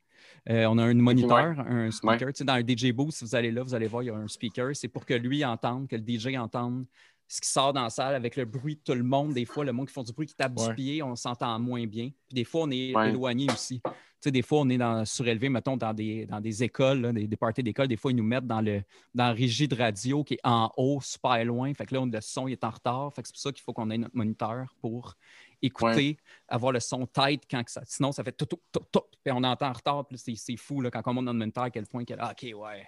Euh, 0.50 0.66
on 0.66 0.78
a 0.78 0.84
un 0.84 0.94
moniteur, 0.94 1.60
un 1.60 1.92
speaker. 1.92 2.30
Tu 2.30 2.40
sais, 2.40 2.44
dans 2.46 2.54
un 2.54 2.62
DJ 2.62 2.92
booth, 2.94 3.12
si 3.12 3.26
vous 3.26 3.36
allez 3.36 3.52
là, 3.52 3.62
vous 3.64 3.76
allez 3.76 3.88
voir, 3.88 4.04
il 4.04 4.08
y 4.08 4.10
a 4.10 4.16
un 4.16 4.28
speaker. 4.28 4.76
C'est 4.76 4.88
pour 4.88 5.06
que 5.06 5.14
lui 5.14 5.44
entende, 5.44 5.88
que 5.88 5.96
le 5.96 6.04
DJ 6.06 6.38
entende 6.38 6.86
ce 7.28 7.42
qui 7.42 7.50
sort 7.50 7.74
dans 7.74 7.84
la 7.84 7.90
salle 7.90 8.16
avec 8.16 8.36
le 8.36 8.46
bruit 8.46 8.76
de 8.76 8.82
tout 8.82 8.94
le 8.94 9.04
monde. 9.04 9.34
Des 9.34 9.46
fois, 9.46 9.66
le 9.66 9.74
monde 9.74 9.88
qui 9.88 9.94
font 9.94 10.04
du 10.04 10.14
bruit, 10.14 10.28
qui 10.28 10.36
tape 10.36 10.54
du 10.54 10.74
pied, 10.76 11.02
on 11.02 11.16
s'entend 11.16 11.58
moins 11.60 11.86
bien. 11.86 12.10
Puis 12.28 12.36
des 12.36 12.44
fois, 12.44 12.64
on 12.64 12.72
est 12.72 12.90
éloigné 12.90 13.48
aussi. 13.52 13.82
Tu 13.84 14.30
sais, 14.30 14.32
des 14.32 14.42
fois, 14.42 14.60
on 14.62 14.70
est 14.70 14.78
dans, 14.78 15.04
surélevé, 15.04 15.50
mettons, 15.50 15.76
dans 15.76 15.94
des, 15.94 16.26
dans 16.26 16.40
des 16.40 16.64
écoles, 16.64 17.12
des, 17.12 17.28
des 17.28 17.36
parties 17.36 17.64
d'école. 17.64 17.88
Des 17.88 17.98
fois, 17.98 18.12
ils 18.12 18.16
nous 18.16 18.24
mettent 18.24 18.48
dans 18.48 18.62
le 18.62 18.82
dans 19.14 19.28
la 19.28 19.34
régie 19.34 19.68
de 19.68 19.76
radio 19.76 20.24
qui 20.24 20.36
est 20.36 20.40
en 20.46 20.72
haut, 20.78 21.00
super 21.02 21.44
loin. 21.44 21.74
Fait 21.74 21.86
que 21.86 21.94
là, 21.96 22.02
on, 22.02 22.06
le 22.06 22.22
son 22.22 22.48
il 22.48 22.54
est 22.54 22.64
en 22.64 22.70
retard. 22.70 23.14
Fait 23.14 23.22
que 23.22 23.28
c'est 23.28 23.34
pour 23.34 23.42
ça 23.42 23.52
qu'il 23.52 23.64
faut 23.64 23.74
qu'on 23.74 23.90
ait 23.90 23.98
notre 23.98 24.16
moniteur 24.16 24.74
pour 24.80 25.16
écouter, 25.62 26.18
avoir 26.48 26.72
le 26.72 26.80
son 26.80 27.06
tête 27.06 27.44
quand 27.50 27.64
ça. 27.68 27.82
Sinon, 27.86 28.12
ça 28.12 28.24
fait 28.24 28.32
tout, 28.32 28.46
tout, 28.46 28.60
tout, 28.72 28.86
tout. 28.92 29.04
Puis 29.24 29.34
on 29.34 29.44
entend 29.44 29.68
en 29.68 29.74
retard. 29.74 30.06
Puis 30.08 30.38
c'est 30.38 30.58
fou 30.58 30.82
là, 30.82 30.92
quand 30.92 31.02
on 31.06 31.14
monte 31.16 31.26
dans 31.26 31.34
le 31.34 31.40
moniteur 31.40 31.64
à 31.64 31.70
quel 31.70 31.88
point 31.88 32.06
qu'elle. 32.06 32.20
Ah, 32.22 32.32
OK, 32.32 32.44
ouais. 32.44 32.88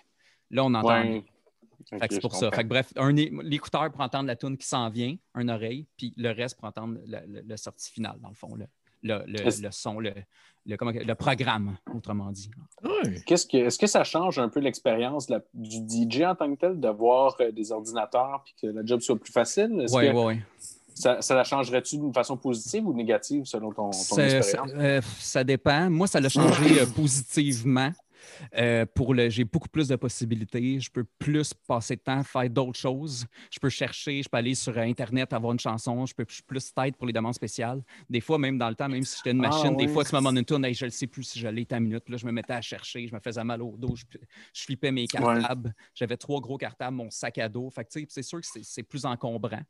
Là, 0.52 0.64
on 0.64 0.74
entend 0.74 1.22
c'est 2.10 2.22
pour 2.22 2.36
ça. 2.36 2.52
Fait 2.52 2.64
bref, 2.64 2.92
l'écouteur 2.96 3.92
pour 3.92 4.02
entendre 4.02 4.28
la 4.28 4.36
tune 4.36 4.58
qui 4.58 4.68
s'en 4.68 4.90
vient, 4.90 5.16
un 5.34 5.48
oreille, 5.50 5.86
puis 5.98 6.14
le 6.18 6.32
reste 6.32 6.58
pour 6.58 6.68
entendre 6.68 6.98
le, 7.06 7.58
sortie 7.58 7.92
finale, 7.92 8.18
dans 8.22 8.30
le 8.30 8.36
fond, 8.36 8.56
le, 8.56 8.66
le, 9.04 9.24
le- 9.28 9.48
Est-ce- 9.48 9.62
le 9.62 9.70
son, 9.72 10.00
le, 10.00 10.12
le, 10.66 10.78
comment- 10.78 10.92
le 10.92 11.16
programme, 11.16 11.78
autrement 11.94 12.32
dit. 12.32 12.50
Qu'est-ce 13.28 13.46
que, 13.46 13.58
est-ce 13.58 13.78
que 13.78 13.86
ça 13.88 14.04
change 14.04 14.40
un 14.40 14.50
peu 14.50 14.60
l'expérience 14.60 15.28
de 15.28 15.36
la- 15.36 15.44
du 15.54 15.78
DJ 15.78 16.22
en 16.24 16.34
tant 16.36 16.54
que 16.54 16.60
tel, 16.60 16.80
d'avoir 16.80 17.36
euh, 17.40 17.52
des 17.52 17.72
ordinateurs 17.72 18.44
et 18.48 18.62
que 18.68 18.72
la 18.72 18.84
job 18.86 19.02
soit 19.02 19.20
plus 19.20 19.32
facile? 19.32 19.80
Est-ce 19.82 19.96
Oui, 19.96 20.08
que 20.08 20.12
oui, 20.14 20.24
oui. 20.36 20.42
ça, 20.96 21.22
ça 21.22 21.36
la 21.36 21.44
changerait-tu 21.44 21.98
d'une 21.98 22.14
façon 22.14 22.36
positive 22.36 22.88
ou 22.88 22.94
négative 22.94 23.46
selon 23.46 23.72
ton, 23.72 23.92
ton 23.92 23.92
Ça, 23.92 24.26
expérience? 24.38 24.72
ça- 24.72 24.78
euh, 24.78 25.02
ça 25.20 25.44
dépend. 25.44 25.90
Moi, 25.92 26.08
ça 26.08 26.20
l'a 26.20 26.30
changé 26.30 26.82
euh, 26.82 26.86
positivement. 26.88 27.92
Euh, 28.58 28.86
pour 28.86 29.14
le, 29.14 29.30
j'ai 29.30 29.44
beaucoup 29.44 29.70
plus 29.70 29.88
de 29.88 29.96
possibilités. 29.96 30.80
Je 30.80 30.90
peux 30.90 31.04
plus 31.04 31.54
passer 31.54 31.96
de 31.96 32.02
temps, 32.02 32.24
faire 32.24 32.50
d'autres 32.50 32.80
choses. 32.80 33.26
Je 33.52 33.60
peux 33.60 33.70
chercher, 33.70 34.22
je 34.24 34.30
peux 34.30 34.38
aller 34.38 34.56
sur 34.56 34.78
Internet, 34.78 35.34
avoir 35.34 35.54
une 35.54 35.60
chanson. 35.60 36.06
Je 36.06 36.14
peux 36.14 36.26
je 36.28 36.42
plus 36.42 36.74
tête 36.74 36.96
pour 36.98 37.08
les 37.08 37.14
demandes 37.14 37.34
spéciales. 37.34 37.84
Des 38.10 38.22
fois, 38.22 38.38
même 38.38 38.58
dans 38.58 38.70
le 38.70 38.76
temps, 38.76 38.90
même 38.90 39.04
si 39.04 39.18
j'étais 39.18 39.32
une 39.32 39.40
Ah, 39.40 39.42
machine, 39.42 39.76
des 39.76 39.88
fois, 39.88 40.04
tu 40.04 40.14
me 40.16 40.20
demandes 40.20 40.38
une 40.38 40.46
tourne, 40.46 40.66
hey, 40.66 40.74
je 40.74 40.86
ne 40.86 40.90
sais 40.90 41.08
plus 41.08 41.24
si 41.24 41.40
j'allais 41.40 41.66
ta 41.66 41.80
minute. 41.80 42.08
Là, 42.10 42.18
je 42.18 42.26
me 42.26 42.32
mettais 42.32 42.54
à 42.54 42.62
chercher, 42.62 43.08
je 43.08 43.14
me 43.14 43.20
faisais 43.20 43.44
mal 43.44 43.62
au 43.62 43.76
dos, 43.78 43.96
je, 43.96 44.04
je 44.54 44.64
flippais 44.64 44.92
mes 44.92 45.08
cartables. 45.08 45.74
J'avais 45.94 46.18
trois 46.18 46.40
gros 46.42 46.58
cartables, 46.58 46.96
mon 46.98 47.10
sac 47.10 47.38
à 47.38 47.50
dos. 47.50 47.70
Fait 47.70 47.88
c'est 48.10 48.24
sûr 48.24 48.40
que 48.42 48.48
c'est, 48.48 48.64
c'est 48.64 48.84
plus 48.84 49.06
encombrant 49.06 49.62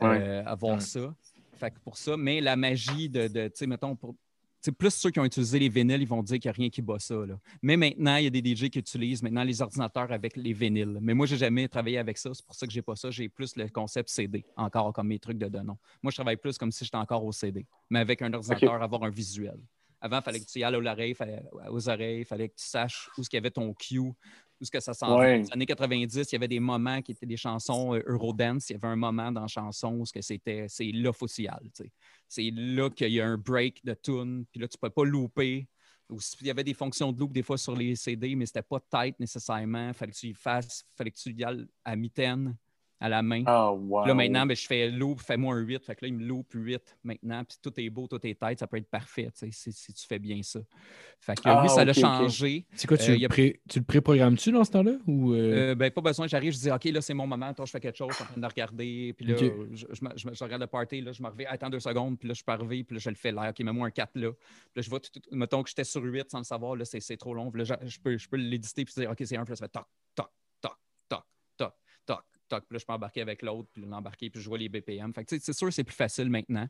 Ouais. 0.00 0.18
euh, 0.18 0.44
avoir 0.44 0.78
Ouais. 0.78 0.80
ça. 0.80 1.14
Fait 1.54 1.70
que 1.70 1.78
pour 1.80 1.96
ça, 1.96 2.16
mais 2.16 2.40
la 2.40 2.56
magie 2.56 3.08
de, 3.08 3.28
de 3.28 3.46
tu 3.48 3.52
sais, 3.54 3.66
mettons, 3.66 3.94
pour, 3.96 4.16
tu 4.64 4.70
sais, 4.70 4.72
plus 4.72 4.94
ceux 4.94 5.10
qui 5.10 5.20
ont 5.20 5.26
utilisé 5.26 5.58
les 5.58 5.68
vinyles, 5.68 6.00
ils 6.00 6.08
vont 6.08 6.22
dire 6.22 6.38
qu'il 6.38 6.48
n'y 6.48 6.54
a 6.54 6.56
rien 6.56 6.70
qui 6.70 6.80
bat 6.80 6.98
ça. 6.98 7.14
là. 7.14 7.38
Mais 7.60 7.76
maintenant, 7.76 8.16
il 8.16 8.24
y 8.24 8.26
a 8.26 8.30
des 8.30 8.40
DJ 8.54 8.70
qui 8.70 8.78
utilisent 8.78 9.22
maintenant 9.22 9.44
les 9.44 9.60
ordinateurs 9.60 10.10
avec 10.10 10.36
les 10.36 10.54
vinyles. 10.54 10.96
Mais 11.02 11.12
moi, 11.12 11.26
je 11.26 11.34
n'ai 11.34 11.38
jamais 11.40 11.68
travaillé 11.68 11.98
avec 11.98 12.16
ça. 12.16 12.30
C'est 12.32 12.46
pour 12.46 12.54
ça 12.54 12.66
que 12.66 12.72
je 12.72 12.78
n'ai 12.78 12.82
pas 12.82 12.96
ça. 12.96 13.10
J'ai 13.10 13.28
plus 13.28 13.54
le 13.56 13.68
concept 13.68 14.08
CD, 14.08 14.42
encore 14.56 14.94
comme 14.94 15.08
mes 15.08 15.18
trucs 15.18 15.36
de 15.36 15.48
Denon. 15.48 15.76
Moi, 16.02 16.10
je 16.10 16.16
travaille 16.16 16.38
plus 16.38 16.56
comme 16.56 16.72
si 16.72 16.82
j'étais 16.86 16.96
encore 16.96 17.22
au 17.22 17.32
CD, 17.32 17.66
mais 17.90 17.98
avec 17.98 18.22
un 18.22 18.32
ordinateur, 18.32 18.82
avoir 18.82 19.02
un 19.02 19.10
visuel. 19.10 19.58
Avant, 20.00 20.18
il 20.18 20.22
fallait 20.22 20.40
que 20.40 20.44
tu 20.46 20.58
y 20.58 20.64
ailles 20.64 20.76
aux 20.76 20.86
oreilles, 20.86 21.14
fallait- 21.14 21.42
aux 21.70 21.88
oreilles, 21.88 22.20
il 22.20 22.24
fallait 22.24 22.48
que 22.48 22.54
tu 22.56 22.64
saches 22.66 23.08
où 23.18 23.22
ce 23.22 23.28
qu'il 23.28 23.36
y 23.36 23.42
avait 23.42 23.50
ton 23.50 23.72
cue, 23.74 24.12
où 24.60 24.64
ce 24.64 24.70
que 24.70 24.80
ça 24.80 24.94
s'en 24.94 25.18
Ouais. 25.18 25.38
Dans 25.38 25.44
les 25.44 25.52
années 25.52 25.66
90, 25.66 26.26
il 26.30 26.32
y 26.32 26.36
avait 26.36 26.48
des 26.48 26.60
moments 26.60 27.02
qui 27.02 27.12
étaient 27.12 27.26
des 27.26 27.36
chansons 27.36 27.94
euh, 27.94 28.02
Eurodance. 28.06 28.70
Il 28.70 28.74
y 28.74 28.76
avait 28.76 28.88
un 28.88 28.96
moment 28.96 29.30
dans 29.32 29.42
la 29.42 29.46
chanson 29.46 29.98
où 29.98 30.06
c'était, 30.06 30.66
c'est 30.68 30.90
là 30.92 31.12
faut 31.12 31.26
s'y 31.26 31.46
aller, 31.46 31.70
tu 31.70 31.84
sais. 31.84 31.92
C'est 32.28 32.50
là 32.54 32.90
qu'il 32.90 33.12
y 33.12 33.20
a 33.20 33.26
un 33.26 33.36
break 33.36 33.84
de 33.84 33.94
tune, 33.94 34.44
puis 34.50 34.60
là, 34.60 34.68
tu 34.68 34.76
ne 34.76 34.88
peux 34.88 34.90
pas 34.90 35.04
louper. 35.04 35.68
Ou 36.10 36.18
Il 36.40 36.46
y 36.46 36.50
avait 36.50 36.64
des 36.64 36.74
fonctions 36.74 37.12
de 37.12 37.18
loop 37.18 37.32
des 37.32 37.42
fois 37.42 37.56
sur 37.56 37.74
les 37.74 37.96
CD, 37.96 38.34
mais 38.34 38.46
c'était 38.46 38.62
pas 38.62 38.80
tight 38.80 39.18
nécessairement. 39.18 39.92
Fallait 39.92 40.12
que 40.12 40.16
tu 40.16 40.28
y 40.28 40.34
fasses, 40.34 40.84
fallait 40.94 41.10
que 41.10 41.16
tu 41.16 41.30
y 41.30 41.44
ailles 41.44 41.66
à 41.84 41.96
mitaine, 41.96 42.56
à 43.00 43.08
la 43.08 43.22
main. 43.22 43.42
Ah, 43.46 43.72
wow. 43.72 44.06
Là, 44.06 44.14
maintenant, 44.14 44.46
ben, 44.46 44.56
je 44.56 44.66
fais 44.66 44.88
loop, 44.90 45.20
fais-moi 45.20 45.54
un 45.54 45.60
8. 45.60 45.84
Fait 45.84 45.94
que 45.94 46.04
là, 46.04 46.08
il 46.08 46.14
me 46.14 46.24
loop 46.24 46.46
8 46.54 46.96
maintenant. 47.04 47.42
Puis 47.44 47.58
tout 47.62 47.72
est 47.80 47.90
beau, 47.90 48.06
tout 48.06 48.24
est 48.26 48.38
tête. 48.38 48.58
Ça 48.58 48.66
peut 48.66 48.76
être 48.76 48.88
parfait, 48.88 49.24
tu 49.26 49.30
sais, 49.34 49.50
si, 49.50 49.72
si 49.72 49.92
tu 49.92 50.06
fais 50.06 50.18
bien 50.18 50.42
ça. 50.42 50.60
Fait 51.20 51.34
que 51.36 51.42
Ah, 51.44 51.62
oui, 51.62 51.68
ça 51.68 51.80
ok, 51.80 51.86
l'a 51.86 51.92
changé. 51.92 52.66
C'est 52.74 52.86
quoi, 52.86 52.96
tu, 52.98 53.10
Euh, 53.10 53.16
le 53.16 53.28
pré- 53.28 53.60
tu 53.68 53.78
le 53.78 53.84
pré-programmes-tu 53.84 54.52
dans 54.52 54.64
ce 54.64 54.70
temps-là? 54.72 54.92
Ou, 55.06 55.32
euh, 55.32 55.70
Euh, 55.70 55.74
ben, 55.74 55.90
pas 55.90 56.00
besoin, 56.00 56.26
j'arrive, 56.26 56.52
je 56.52 56.58
dis, 56.58 56.70
OK, 56.70 56.84
là, 56.84 57.00
c'est 57.00 57.14
mon 57.14 57.26
moment, 57.26 57.52
toi, 57.54 57.64
je 57.64 57.70
fais 57.70 57.80
quelque 57.80 57.96
chose, 57.96 58.10
je 58.10 58.14
suis 58.16 58.24
en 58.24 58.26
train 58.26 58.40
de 58.40 58.46
regarder, 58.46 59.14
puis 59.16 59.26
là, 59.26 59.36
je, 59.72 59.86
je, 59.92 60.04
me- 60.04 60.16
je 60.16 60.28
me- 60.28 60.34
je 60.34 60.44
regarde 60.44 60.60
le 60.62 60.66
party, 60.66 61.00
là, 61.00 61.12
je 61.12 61.22
me 61.22 61.28
reviens, 61.28 61.46
attends 61.50 61.70
deux 61.70 61.80
secondes, 61.80 62.18
puis 62.18 62.28
là, 62.28 62.34
je 62.34 62.42
peux 62.44 62.52
arriver, 62.52 62.84
puis 62.84 62.96
là, 62.96 63.00
je 63.00 63.08
le 63.10 63.16
fais 63.16 63.32
là, 63.32 63.50
OK, 63.50 63.60
mets-moi 63.60 63.86
un 63.86 63.90
4 63.90 64.10
là. 64.16 64.30
Puis 64.32 64.40
là, 64.76 64.82
je 64.82 64.90
vois, 64.90 65.00
tout, 65.00 65.10
tout- 65.20 65.22
mettons 65.32 65.62
que 65.62 65.68
j'étais 65.68 65.84
sur 65.84 66.02
8 66.02 66.30
sans 66.30 66.38
le 66.38 66.44
savoir, 66.44 66.76
là, 66.76 66.84
c'est 66.84 67.16
trop 67.16 67.34
long, 67.34 67.50
puis 67.50 67.62
là, 67.62 67.76
je, 67.82 67.88
je 67.88 68.00
peux, 68.00 68.16
je 68.18 68.28
peux 68.28 68.36
l'éditer, 68.36 68.84
puis 68.84 68.94
dire, 68.94 69.10
OK, 69.10 69.22
c'est 69.24 69.36
un, 69.36 69.44
puis 69.44 69.52
là, 69.52 69.56
ça 69.56 69.64
fait 69.66 69.72
toc, 69.72 69.86
toc, 70.14 70.28
toc, 72.48 72.64
puis 72.66 72.74
là, 72.74 72.78
je 72.78 72.84
peux 72.86 72.92
embarquer 72.92 73.20
avec 73.22 73.42
l'autre, 73.42 73.68
puis 73.72 73.82
l'embarquer, 73.84 74.30
puis 74.30 74.40
je 74.40 74.48
vois 74.48 74.58
les 74.58 74.68
BPM. 74.68 75.12
Fait 75.14 75.24
que, 75.24 75.30
tu 75.30 75.36
sais, 75.36 75.42
c'est 75.44 75.52
sûr, 75.52 75.72
c'est 75.72 75.84
plus 75.84 75.94
facile 75.94 76.28
maintenant. 76.30 76.68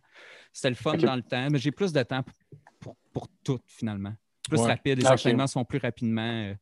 C'était 0.52 0.70
le 0.70 0.76
fun 0.76 0.96
dans 0.96 1.16
le 1.16 1.22
temps, 1.22 1.48
mais 1.50 1.58
j'ai 1.58 1.72
plus 1.72 1.92
de 1.92 2.02
temps 2.02 2.22
pour, 2.22 2.34
pour, 2.80 2.96
pour 3.12 3.28
tout, 3.44 3.60
finalement. 3.66 4.14
Plus 4.48 4.60
Ouais. 4.60 4.66
rapide, 4.68 4.98
les 4.98 5.06
Ok. 5.06 5.12
enchaînements 5.12 5.46
se 5.46 5.52
font 5.54 5.64
plus 5.64 5.78
rapidement. 5.78 6.22
euh, 6.22 6.54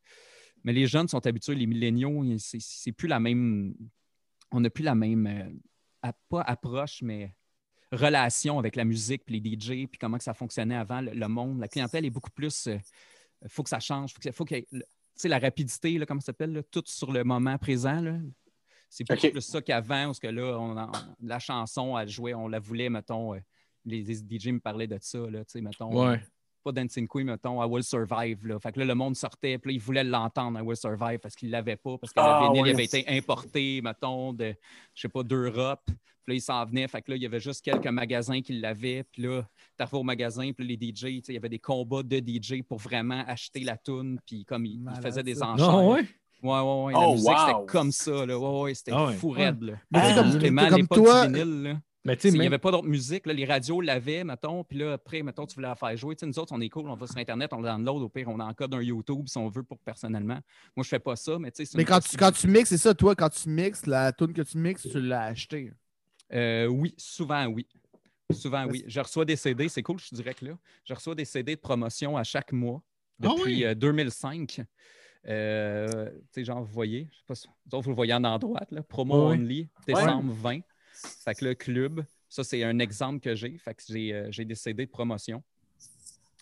mais 0.63 0.71
les 0.73 0.87
jeunes 0.87 1.07
sont 1.09 1.25
habitués, 1.27 1.55
les 1.55 1.65
milléniaux, 1.67 2.23
c'est- 2.37 2.91
plus 2.93 3.07
la 3.09 3.19
même. 3.19 3.73
On 4.51 4.61
n'a 4.61 4.69
plus 4.69 4.83
la 4.83 4.95
même. 4.95 5.27
euh, 5.27 6.11
pas 6.29 6.41
approche, 6.41 7.01
mais 7.01 7.33
relation 7.91 8.59
avec 8.59 8.75
la 8.75 8.85
musique, 8.85 9.23
puis 9.25 9.39
les 9.39 9.55
DJ, 9.57 9.87
puis 9.87 9.97
comment 9.99 10.17
que 10.17 10.23
ça 10.23 10.33
fonctionnait 10.33 10.75
avant, 10.75 11.01
le, 11.01 11.11
le 11.11 11.27
monde. 11.27 11.59
La 11.59 11.67
clientèle 11.67 12.05
est 12.05 12.09
beaucoup 12.09 12.31
plus. 12.31 12.67
Il 12.67 13.49
faut 13.49 13.63
que 13.63 13.69
ça 13.69 13.79
change. 13.79 14.13
Faut 14.13 14.19
que, 14.21 14.31
faut 14.31 14.45
que, 14.45 14.55
le- 14.55 14.63
tu 14.81 14.85
sais, 15.15 15.27
la 15.27 15.37
rapidité, 15.39 15.97
là, 15.97 16.05
comment 16.05 16.19
ça 16.21 16.27
s'appelle, 16.27 16.63
tout 16.71 16.83
sur 16.87 17.11
le 17.11 17.23
moment 17.23 17.57
présent. 17.57 17.99
là. 18.01 18.17
C'est 18.95 19.03
beaucoup 19.07 19.25
Ok. 19.25 19.31
plus 19.31 19.41
ça 19.41 19.59
qu'avant, 19.59 20.05
parce 20.05 20.19
que 20.19 20.27
là, 20.27 20.55
on 20.59 20.91
la 21.21 21.39
chanson, 21.39 21.97
elle 21.97 22.09
jouait, 22.09 22.35
on 22.35 22.47
la 22.47 22.59
voulait, 22.59 22.89
mettons. 22.89 23.33
euh, 23.33 23.39
les, 23.85 24.03
les 24.03 24.15
DJ 24.15 24.49
me 24.49 24.59
parlaient 24.59 24.85
de 24.85 24.99
ça, 25.01 25.17
là, 25.17 25.39
tu 25.39 25.53
sais, 25.53 25.61
mettons 25.61 25.91
ouais. 26.07 26.21
pas 26.63 26.71
Dancing 26.71 27.07
Queen, 27.07 27.25
mettons, 27.25 27.59
I 27.61 27.65
Will 27.67 27.83
Survive. 27.83 28.45
Là. 28.45 28.59
Fait 28.59 28.71
que 28.71 28.79
là, 28.79 28.85
le 28.85 28.93
monde 28.93 29.15
sortait, 29.15 29.57
puis 29.57 29.71
là, 29.71 29.73
ils 29.77 29.81
voulaient 29.81 30.03
l'entendre, 30.03 30.59
I 30.59 30.61
Will 30.61 30.77
Survive, 30.77 31.17
parce 31.17 31.35
qu'ils 31.35 31.47
ne 31.47 31.53
l'avaient 31.53 31.75
pas, 31.75 31.97
parce 31.97 32.13
que 32.13 32.19
Ah, 32.19 32.41
vinyle 32.43 32.61
ouais. 32.61 32.69
il 32.69 32.73
avait 32.75 32.85
été 32.85 33.03
importé, 33.07 33.81
mettons, 33.81 34.31
de, 34.31 34.53
je 34.93 35.01
sais 35.01 35.09
pas, 35.09 35.23
d'Europe. 35.23 35.81
Puis 35.85 35.95
là, 36.27 36.35
ils 36.35 36.41
s'en 36.41 36.63
venaient. 36.63 36.87
Fait 36.87 37.01
que 37.01 37.09
là, 37.11 37.17
il 37.17 37.23
y 37.23 37.25
avait 37.25 37.39
juste 37.39 37.65
quelques 37.65 37.87
magasins 37.87 38.41
qui 38.41 38.53
l'avaient. 38.59 39.03
Puis 39.11 39.23
là, 39.23 39.41
t'arrivais 39.75 39.97
au 39.97 40.03
magasin, 40.03 40.51
puis 40.53 40.65
les 40.67 40.75
DJ, 40.75 40.93
tu 40.93 41.01
sais, 41.01 41.21
il 41.29 41.33
y 41.33 41.37
avait 41.37 41.49
des 41.49 41.59
combats 41.59 42.03
de 42.03 42.17
DJ 42.19 42.61
pour 42.61 42.77
vraiment 42.77 43.23
acheter 43.27 43.61
la 43.61 43.75
toune, 43.75 44.19
puis 44.25 44.45
comme 44.45 44.65
ils, 44.67 44.79
faisaient 45.01 45.23
des 45.23 45.41
enchères. 45.41 45.67
Non, 45.67 45.91
ouais? 45.93 46.05
Ouais, 46.43 46.49
ouais, 46.59 46.83
ouais. 46.85 46.93
La 46.93 46.99
Oh, 46.99 47.13
musique, 47.13 47.29
wow. 47.29 47.35
c'était 47.47 47.65
comme 47.71 47.91
ça, 47.91 48.25
là. 48.25 48.37
Ouais, 48.37 48.61
ouais, 48.63 48.73
c'était 48.73 48.91
Ah 48.93 49.05
ouais. 49.07 49.13
fou 49.15 49.29
raide, 49.29 49.61
là. 49.63 49.73
Mais 49.91 49.99
tu 50.01 50.05
sais, 50.05 50.11
Ah, 50.11 50.15
comme, 50.21 50.31
Vraiment, 50.31 50.85
toi, 50.87 51.27
du 51.27 51.33
vinyle, 51.33 51.63
là. 51.63 51.81
Mais 52.05 52.17
tu 52.17 52.27
Il 52.27 52.33
n'y 52.33 52.39
même- 52.39 52.47
avait 52.47 52.57
pas 52.57 52.71
d'autre 52.71 52.85
musique. 52.87 53.25
Là, 53.25 53.31
les 53.31 53.45
radios 53.45 53.79
l'avaient, 53.79 54.25
mettons. 54.25 54.65
Puis 54.65 54.77
là, 54.77 54.91
après, 54.91 55.23
mettons, 55.23 55.45
tu 55.45 55.55
voulais 55.55 55.69
la 55.69 55.75
faire 55.75 55.95
jouer. 55.95 56.15
Tu 56.17 56.19
sais, 56.19 56.25
nous 56.25 56.37
autres, 56.37 56.51
on 56.53 56.59
est 56.59 56.67
cool. 56.67 56.89
On 56.89 56.95
va 56.95 57.07
sur 57.07 57.17
Internet, 57.17 57.53
on 57.53 57.61
le 57.61 57.63
download. 57.69 58.01
Au 58.03 58.09
pire, 58.09 58.27
on 58.27 58.37
encode 58.41 58.73
un 58.73 58.81
YouTube 58.81 59.25
si 59.27 59.37
on 59.37 59.47
veut 59.47 59.63
pour 59.63 59.79
personnellement. 59.79 60.37
Moi, 60.75 60.83
je 60.83 60.89
fais 60.89 60.99
pas 60.99 61.15
ça, 61.15 61.39
mais 61.39 61.49
tu 61.51 61.63
sais, 61.63 61.71
c'est 61.71 61.77
mais 61.77 61.85
quand 61.85 62.01
tu, 62.01 62.17
quand 62.17 62.33
tu 62.33 62.45
mixes, 62.49 62.69
c'est 62.71 62.77
ça, 62.77 62.93
toi, 62.93 63.15
quand 63.15 63.29
tu 63.29 63.47
mixes, 63.47 63.85
la 63.85 64.11
tune 64.11 64.33
que 64.33 64.41
tu 64.41 64.57
mixes, 64.57 64.85
tu 64.91 64.99
l'as 64.99 65.23
achetée. 65.27 65.71
Euh, 66.33 66.65
oui, 66.67 66.93
souvent, 66.97 67.45
oui. 67.45 67.65
Souvent, 68.31 68.65
oui. 68.65 68.83
Je 68.87 68.99
reçois 68.99 69.23
des 69.23 69.37
CD. 69.37 69.69
C'est 69.69 69.83
cool, 69.83 69.97
je 69.99 70.07
suis 70.07 70.15
direct 70.17 70.41
là. 70.41 70.57
Je 70.83 70.93
reçois 70.93 71.15
des 71.15 71.23
CD 71.25 71.55
de 71.55 71.61
promotion 71.61 72.17
à 72.17 72.23
chaque 72.25 72.51
mois 72.51 72.81
Ah 73.23 73.27
depuis 73.29 73.55
oui? 73.57 73.63
euh, 73.65 73.75
2005. 73.75 74.61
Euh, 75.27 76.09
tu 76.11 76.19
sais, 76.31 76.43
genre, 76.43 76.63
vous 76.63 76.73
voyez, 76.73 77.07
je 77.11 77.17
sais 77.17 77.23
pas 77.25 77.35
si 77.35 77.47
vous 77.71 77.89
le 77.89 77.95
voyez 77.95 78.13
en 78.13 78.23
endroit, 78.23 78.61
là, 78.71 78.83
promo 78.83 79.29
only, 79.29 79.69
décembre 79.87 80.33
20. 80.33 80.59
Fait 81.23 81.35
que 81.35 81.45
le 81.45 81.55
club, 81.55 82.03
ça, 82.29 82.43
c'est 82.43 82.63
un 82.63 82.79
exemple 82.79 83.19
que 83.19 83.35
j'ai. 83.35 83.57
Fait 83.57 83.73
que 83.73 83.81
j'ai 83.87 84.13
euh, 84.13 84.27
j'ai 84.31 84.45
des 84.45 84.55
CD 84.55 84.85
de 84.85 84.91
promotion. 84.91 85.43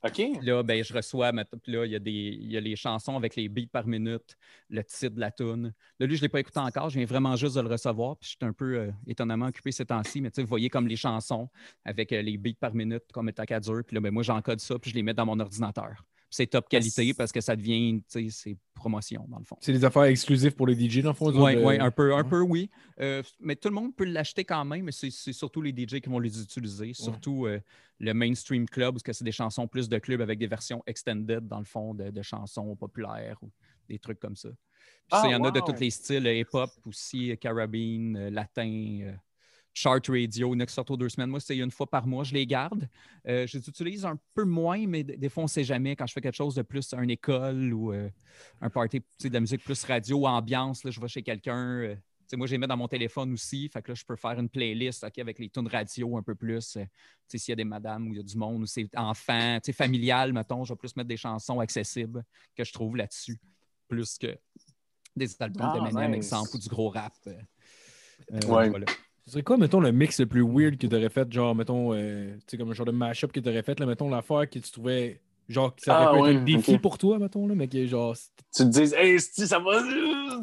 OK. 0.04 0.22
Là, 0.42 0.64
ben, 0.64 0.84
je 0.84 0.94
reçois, 0.94 1.32
là, 1.32 1.46
il 1.86 1.92
y, 1.92 1.96
a 1.96 2.00
des, 2.00 2.12
il 2.12 2.52
y 2.52 2.58
a 2.58 2.60
les 2.60 2.76
chansons 2.76 3.16
avec 3.16 3.36
les 3.36 3.48
beats 3.48 3.70
par 3.72 3.86
minute, 3.86 4.36
le 4.70 4.84
titre 4.84 5.16
de 5.16 5.20
la 5.20 5.30
tune. 5.30 5.74
Là, 6.00 6.06
lui, 6.08 6.16
je 6.16 6.22
ne 6.22 6.26
l'ai 6.26 6.30
pas 6.30 6.40
écouté 6.40 6.60
encore, 6.60 6.90
je 6.90 6.98
viens 6.98 7.06
vraiment 7.06 7.36
juste 7.36 7.56
de 7.56 7.62
le 7.62 7.68
recevoir, 7.68 8.18
puis 8.18 8.32
je 8.32 8.36
suis 8.36 8.50
un 8.50 8.54
peu 8.54 8.78
euh, 8.78 8.92
étonnamment 9.06 9.46
occupé 9.46 9.72
ces 9.72 9.86
temps-ci, 9.86 10.22
mais 10.22 10.32
tu 10.32 10.42
vous 10.42 10.48
voyez 10.48 10.70
comme 10.70 10.88
les 10.88 10.96
chansons 10.96 11.50
avec 11.86 12.12
euh, 12.14 12.22
les 12.24 12.38
beats 12.38 12.58
par 12.60 12.74
minute, 12.74 13.04
comme 13.14 13.30
état 13.30 13.46
qu'à 13.46 13.60
dur, 13.60 13.84
puis 13.86 13.94
là, 13.94 14.02
ben, 14.02 14.12
moi, 14.12 14.24
j'encode 14.24 14.60
ça, 14.60 14.80
puis 14.80 14.90
je 14.90 14.96
les 14.96 15.04
mets 15.04 15.14
dans 15.14 15.26
mon 15.26 15.40
ordinateur. 15.40 16.04
C'est 16.34 16.48
top 16.48 16.70
qualité 16.70 17.14
parce 17.14 17.32
que 17.32 17.42
ça 17.42 17.58
devient, 17.58 18.02
tu 18.10 18.30
sais, 18.30 18.30
c'est 18.30 18.58
promotion, 18.74 19.26
dans 19.28 19.38
le 19.38 19.44
fond. 19.44 19.58
c'est 19.60 19.74
des 19.74 19.84
affaires 19.84 20.04
exclusives 20.04 20.56
pour 20.56 20.66
les 20.66 20.74
DJ, 20.74 21.02
dans 21.02 21.10
le 21.10 21.16
fond. 21.16 21.30
Oui, 21.30 21.58
ouais, 21.58 21.78
un 21.78 21.92
peu, 21.92 22.14
un 22.14 22.24
ouais. 22.24 22.30
peu 22.30 22.40
oui. 22.40 22.70
Euh, 23.02 23.22
mais 23.42 23.58
tout 23.58 23.68
le 23.68 23.76
monde 23.76 23.94
peut 23.94 24.06
l'acheter 24.06 24.46
quand 24.46 24.64
même, 24.64 24.86
mais 24.86 24.94
c'est 24.94 25.12
surtout 25.12 25.62
les 25.62 25.72
DJ 25.72 26.00
qui 26.00 26.10
vont 26.10 26.20
les 26.20 26.42
utiliser. 26.42 26.94
Surtout 26.94 27.46
euh, 27.48 27.60
le 28.00 28.14
mainstream 28.14 28.66
club, 28.66 28.96
parce 28.96 29.04
que 29.04 29.12
c'est 29.12 29.26
des 29.26 29.34
chansons 29.34 29.68
plus 29.68 29.90
de 29.90 30.00
club 30.00 30.22
avec 30.22 30.40
des 30.40 30.48
versions 30.48 30.82
extended, 30.88 31.48
dans 31.48 31.60
le 31.60 31.66
fond, 31.66 31.94
de, 31.94 32.10
de 32.10 32.22
chansons 32.22 32.76
populaires 32.78 33.38
ou 33.42 33.52
des 33.90 34.00
trucs 34.00 34.20
comme 34.20 34.38
ça. 34.38 34.50
Puis 34.50 34.58
Ah, 35.12 35.24
il 35.26 35.32
y 35.32 35.36
en 35.36 35.44
a 35.44 35.52
de 35.52 35.60
tous 35.60 35.80
les 35.80 35.90
styles, 35.90 36.26
hip-hop 36.26 36.72
aussi, 36.86 37.32
euh, 37.32 37.36
carabine, 37.36 38.30
latin, 38.30 39.16
chart 39.74 40.02
radio, 40.08 40.54
il 40.54 40.58
y 40.58 40.58
en 40.58 40.60
a 40.62 40.66
qui 40.66 40.74
sortent 40.74 40.92
aux 40.92 40.98
deux 40.98 41.10
semaines. 41.10 41.30
Moi, 41.30 41.40
c'est 41.40 41.58
une 41.58 41.72
fois 41.72 41.88
par 41.88 42.06
mois, 42.08 42.24
je 42.24 42.34
les 42.34 42.46
garde. 42.46 42.88
Euh, 43.28 43.48
je 43.48 43.58
les 43.58 43.70
utilise 43.70 44.06
un 44.06 44.20
peu 44.34 44.44
moins, 44.44 44.86
mais 44.88 45.04
des 45.04 45.30
fois, 45.30 45.44
on 45.44 45.46
ne 45.46 45.50
sait 45.50 45.64
jamais. 45.64 45.96
Quand 45.96 46.06
je 46.08 46.14
fais 46.14 46.22
quelque 46.22 46.36
chose 46.36 46.56
de 46.56 46.62
plus, 46.62 46.94
une 46.94 47.10
école 47.10 47.74
ou 47.74 47.94
euh, 47.94 48.10
un 48.62 48.70
party, 48.70 49.02
de 49.24 49.30
la 49.30 49.40
musique 49.40 49.64
plus 49.64 49.84
radio, 49.86 50.28
ambiance, 50.28 50.84
là, 50.84 50.92
je 50.92 51.00
vais 51.00 51.08
chez 51.08 51.24
quelqu'un. 51.24 51.68
euh, 51.80 51.96
moi, 52.38 52.48
je 52.48 52.54
les 52.54 52.58
mets 52.58 52.68
dans 52.68 52.78
mon 52.78 52.88
téléphone 52.88 53.34
aussi. 53.34 53.68
Fait 53.68 53.82
que 53.82 53.92
là, 53.92 53.96
je 53.96 54.06
peux 54.06 54.16
faire 54.16 54.40
une 54.40 54.48
playlist 54.48 55.04
avec 55.04 55.38
les 55.38 55.50
tunes 55.50 55.68
radio 55.68 56.16
un 56.18 56.24
peu 56.24 56.34
plus. 56.36 56.78
euh, 56.78 56.86
S'il 57.28 57.50
y 57.50 57.52
a 57.52 57.56
des 57.58 57.66
madames 57.66 58.08
ou 58.08 58.14
il 58.14 58.18
y 58.18 58.20
a 58.20 58.24
du 58.24 58.38
monde 58.38 58.62
ou 58.62 58.66
c'est 58.66 58.90
enfant, 58.96 59.58
tu 59.62 59.66
sais, 59.68 59.74
familial, 59.74 60.32
mettons, 60.32 60.64
je 60.64 60.74
vais 60.74 60.78
plus 60.78 60.96
mettre 60.96 61.10
des 61.10 61.18
chansons 61.18 61.60
accessibles 61.60 62.24
que 62.56 62.64
je 62.64 62.72
trouve 62.72 62.96
là-dessus, 62.96 63.38
plus 63.88 64.18
que 64.18 64.38
des 65.16 65.30
albums 65.42 65.72
Ah, 65.74 65.80
d'Eminem, 65.80 66.12
nice. 66.12 66.26
exemple, 66.26 66.52
ou 66.56 66.58
du 66.60 66.70
gros 66.70 66.90
rap. 66.90 67.14
euh, 67.28 67.34
Ouais. 68.48 68.70
voilà. 68.70 68.86
Ce 69.26 69.32
serait 69.34 69.44
quoi, 69.44 69.58
mettons, 69.58 69.80
le 69.80 69.92
mix 69.92 70.20
le 70.20 70.26
plus 70.26 70.42
weird 70.42 70.78
que 70.78 70.88
tu 70.88 70.96
aurais 70.96 71.10
fait, 71.10 71.32
genre, 71.32 71.56
mettons, 71.56 71.94
euh, 71.94 72.36
tu 72.40 72.42
sais, 72.48 72.58
comme 72.58 72.72
un 72.72 72.74
genre 72.74 72.86
de 72.86 72.92
mashup 72.92 73.32
que 73.32 73.40
tu 73.40 73.50
aurais 73.50 73.64
fait, 73.64 73.80
là, 73.80 73.86
mettons, 73.86 74.10
l'affaire 74.10 74.50
que 74.50 74.60
tu 74.60 74.72
trouvais 74.72 75.22
Genre, 75.52 75.76
ça 75.78 75.97
Ah, 75.97 76.12
aurait 76.12 76.18
pu 76.18 76.24
ouais, 76.24 76.32
être 76.32 76.38
un 76.41 76.43
défi 76.58 76.78
pour 76.80 76.97
toi, 76.97 77.20
mettons, 77.20 77.45
là, 77.47 77.56
mais 77.56 77.68
que 77.68 77.86
genre. 77.86 78.16
Tu 78.56 78.64
te 78.64 78.70
dis, 78.70 78.93
hey, 78.95 79.20
si 79.20 79.47
ça 79.47 79.60
va. 79.60 79.82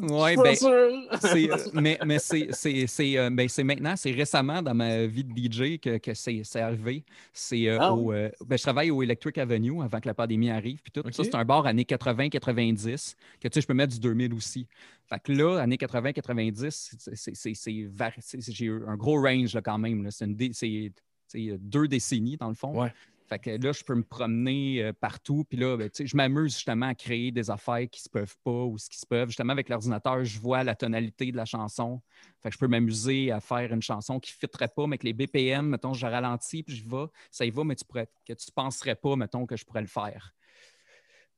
Ouais, 0.01 0.35
ben, 0.37 0.55
euh, 0.63 0.97
mais 1.73 1.97
mais 2.05 2.19
c'est, 2.19 2.47
c'est, 2.51 2.87
c'est, 2.87 3.17
euh, 3.17 3.29
ben, 3.29 3.47
c'est 3.49 3.63
maintenant, 3.63 3.95
c'est 3.95 4.11
récemment 4.11 4.61
dans 4.61 4.73
ma 4.73 5.05
vie 5.05 5.23
de 5.23 5.33
DJ 5.33 5.79
que, 5.79 5.97
que 5.97 6.13
c'est, 6.13 6.41
c'est 6.43 6.61
arrivé. 6.61 7.03
C'est 7.33 7.67
euh, 7.67 7.77
Ah 7.81 7.93
au, 7.93 8.13
euh, 8.13 8.29
ben, 8.45 8.57
je 8.57 8.63
travaille 8.63 8.91
au 8.91 9.01
Electric 9.03 9.37
Avenue 9.37 9.81
avant 9.81 9.99
que 9.99 10.07
la 10.07 10.13
pandémie 10.13 10.49
arrive. 10.49 10.81
Puis 10.81 10.91
tout 10.91 11.01
ça, 11.11 11.23
c'est 11.23 11.35
un 11.35 11.45
bar 11.45 11.65
années 11.65 11.83
80-90, 11.85 13.15
que 13.39 13.47
tu 13.47 13.53
sais, 13.53 13.61
je 13.61 13.67
peux 13.67 13.73
mettre 13.73 13.93
du 13.93 13.99
2000 13.99 14.33
aussi. 14.33 14.67
Fait 15.07 15.19
que 15.21 15.31
là, 15.31 15.57
années 15.57 15.77
80-90, 15.77 16.69
c'est, 16.97 17.15
c'est, 17.15 17.35
c'est, 17.35 17.53
c'est 17.53 17.87
vari- 17.91 18.13
c'est- 18.19 18.51
j'ai 18.51 18.65
eu 18.65 18.83
un 18.87 18.95
gros 18.95 19.21
range 19.21 19.53
là, 19.55 19.61
quand 19.61 19.77
même. 19.77 20.03
là. 20.03 20.11
C'est, 20.11 20.25
une 20.25 20.35
dé- 20.35 20.51
c'est, 20.53 20.91
c'est 21.27 21.57
deux 21.59 21.87
décennies 21.87 22.37
dans 22.37 22.47
le 22.49 22.53
fond. 22.55 22.79
Ouais. 22.83 22.93
Fait 23.29 23.37
que 23.37 23.51
là, 23.51 23.71
je 23.71 23.83
peux 23.83 23.93
me 23.93 24.03
promener 24.03 24.83
euh, 24.83 24.91
partout. 24.91 25.45
Puis 25.47 25.57
là, 25.57 25.77
ben, 25.77 25.89
je 25.93 26.17
m'amuse 26.17 26.53
justement 26.53 26.87
à 26.87 26.95
créer 26.95 27.31
des 27.31 27.51
affaires 27.51 27.87
qui 27.89 28.01
se 28.01 28.09
peuvent 28.09 28.35
pas 28.43 28.65
ou 28.65 28.77
ce 28.79 28.89
qui 28.89 28.97
se 28.97 29.05
peuvent. 29.05 29.29
Justement, 29.29 29.53
avec 29.53 29.69
l'ordinateur, 29.69 30.25
je 30.25 30.39
vois 30.39 30.63
la 30.63 30.73
tonalité 30.73 31.31
de 31.31 31.37
la 31.37 31.45
chanson. 31.45 32.01
Fait 32.41 32.49
que 32.49 32.55
je 32.55 32.59
peux 32.59 32.67
m'amuser 32.67 33.31
à 33.31 33.39
faire 33.39 33.71
une 33.71 33.83
chanson 33.83 34.19
qui 34.19 34.33
ne 34.33 34.39
fitterait 34.39 34.69
pas, 34.75 34.87
mais 34.87 34.97
que 34.97 35.05
les 35.05 35.13
BPM, 35.13 35.67
mettons, 35.67 35.93
je 35.93 36.07
ralentis, 36.07 36.63
puis 36.63 36.75
je 36.75 36.89
vais, 36.89 37.05
ça 37.29 37.45
y 37.45 37.51
va, 37.51 37.63
mais 37.63 37.75
tu 37.75 37.85
pourrais, 37.85 38.09
que 38.25 38.33
tu 38.33 38.51
penserais 38.51 38.95
pas, 38.95 39.15
mettons, 39.15 39.45
que 39.45 39.55
je 39.55 39.63
pourrais 39.63 39.81
le 39.81 39.87
faire. 39.87 40.33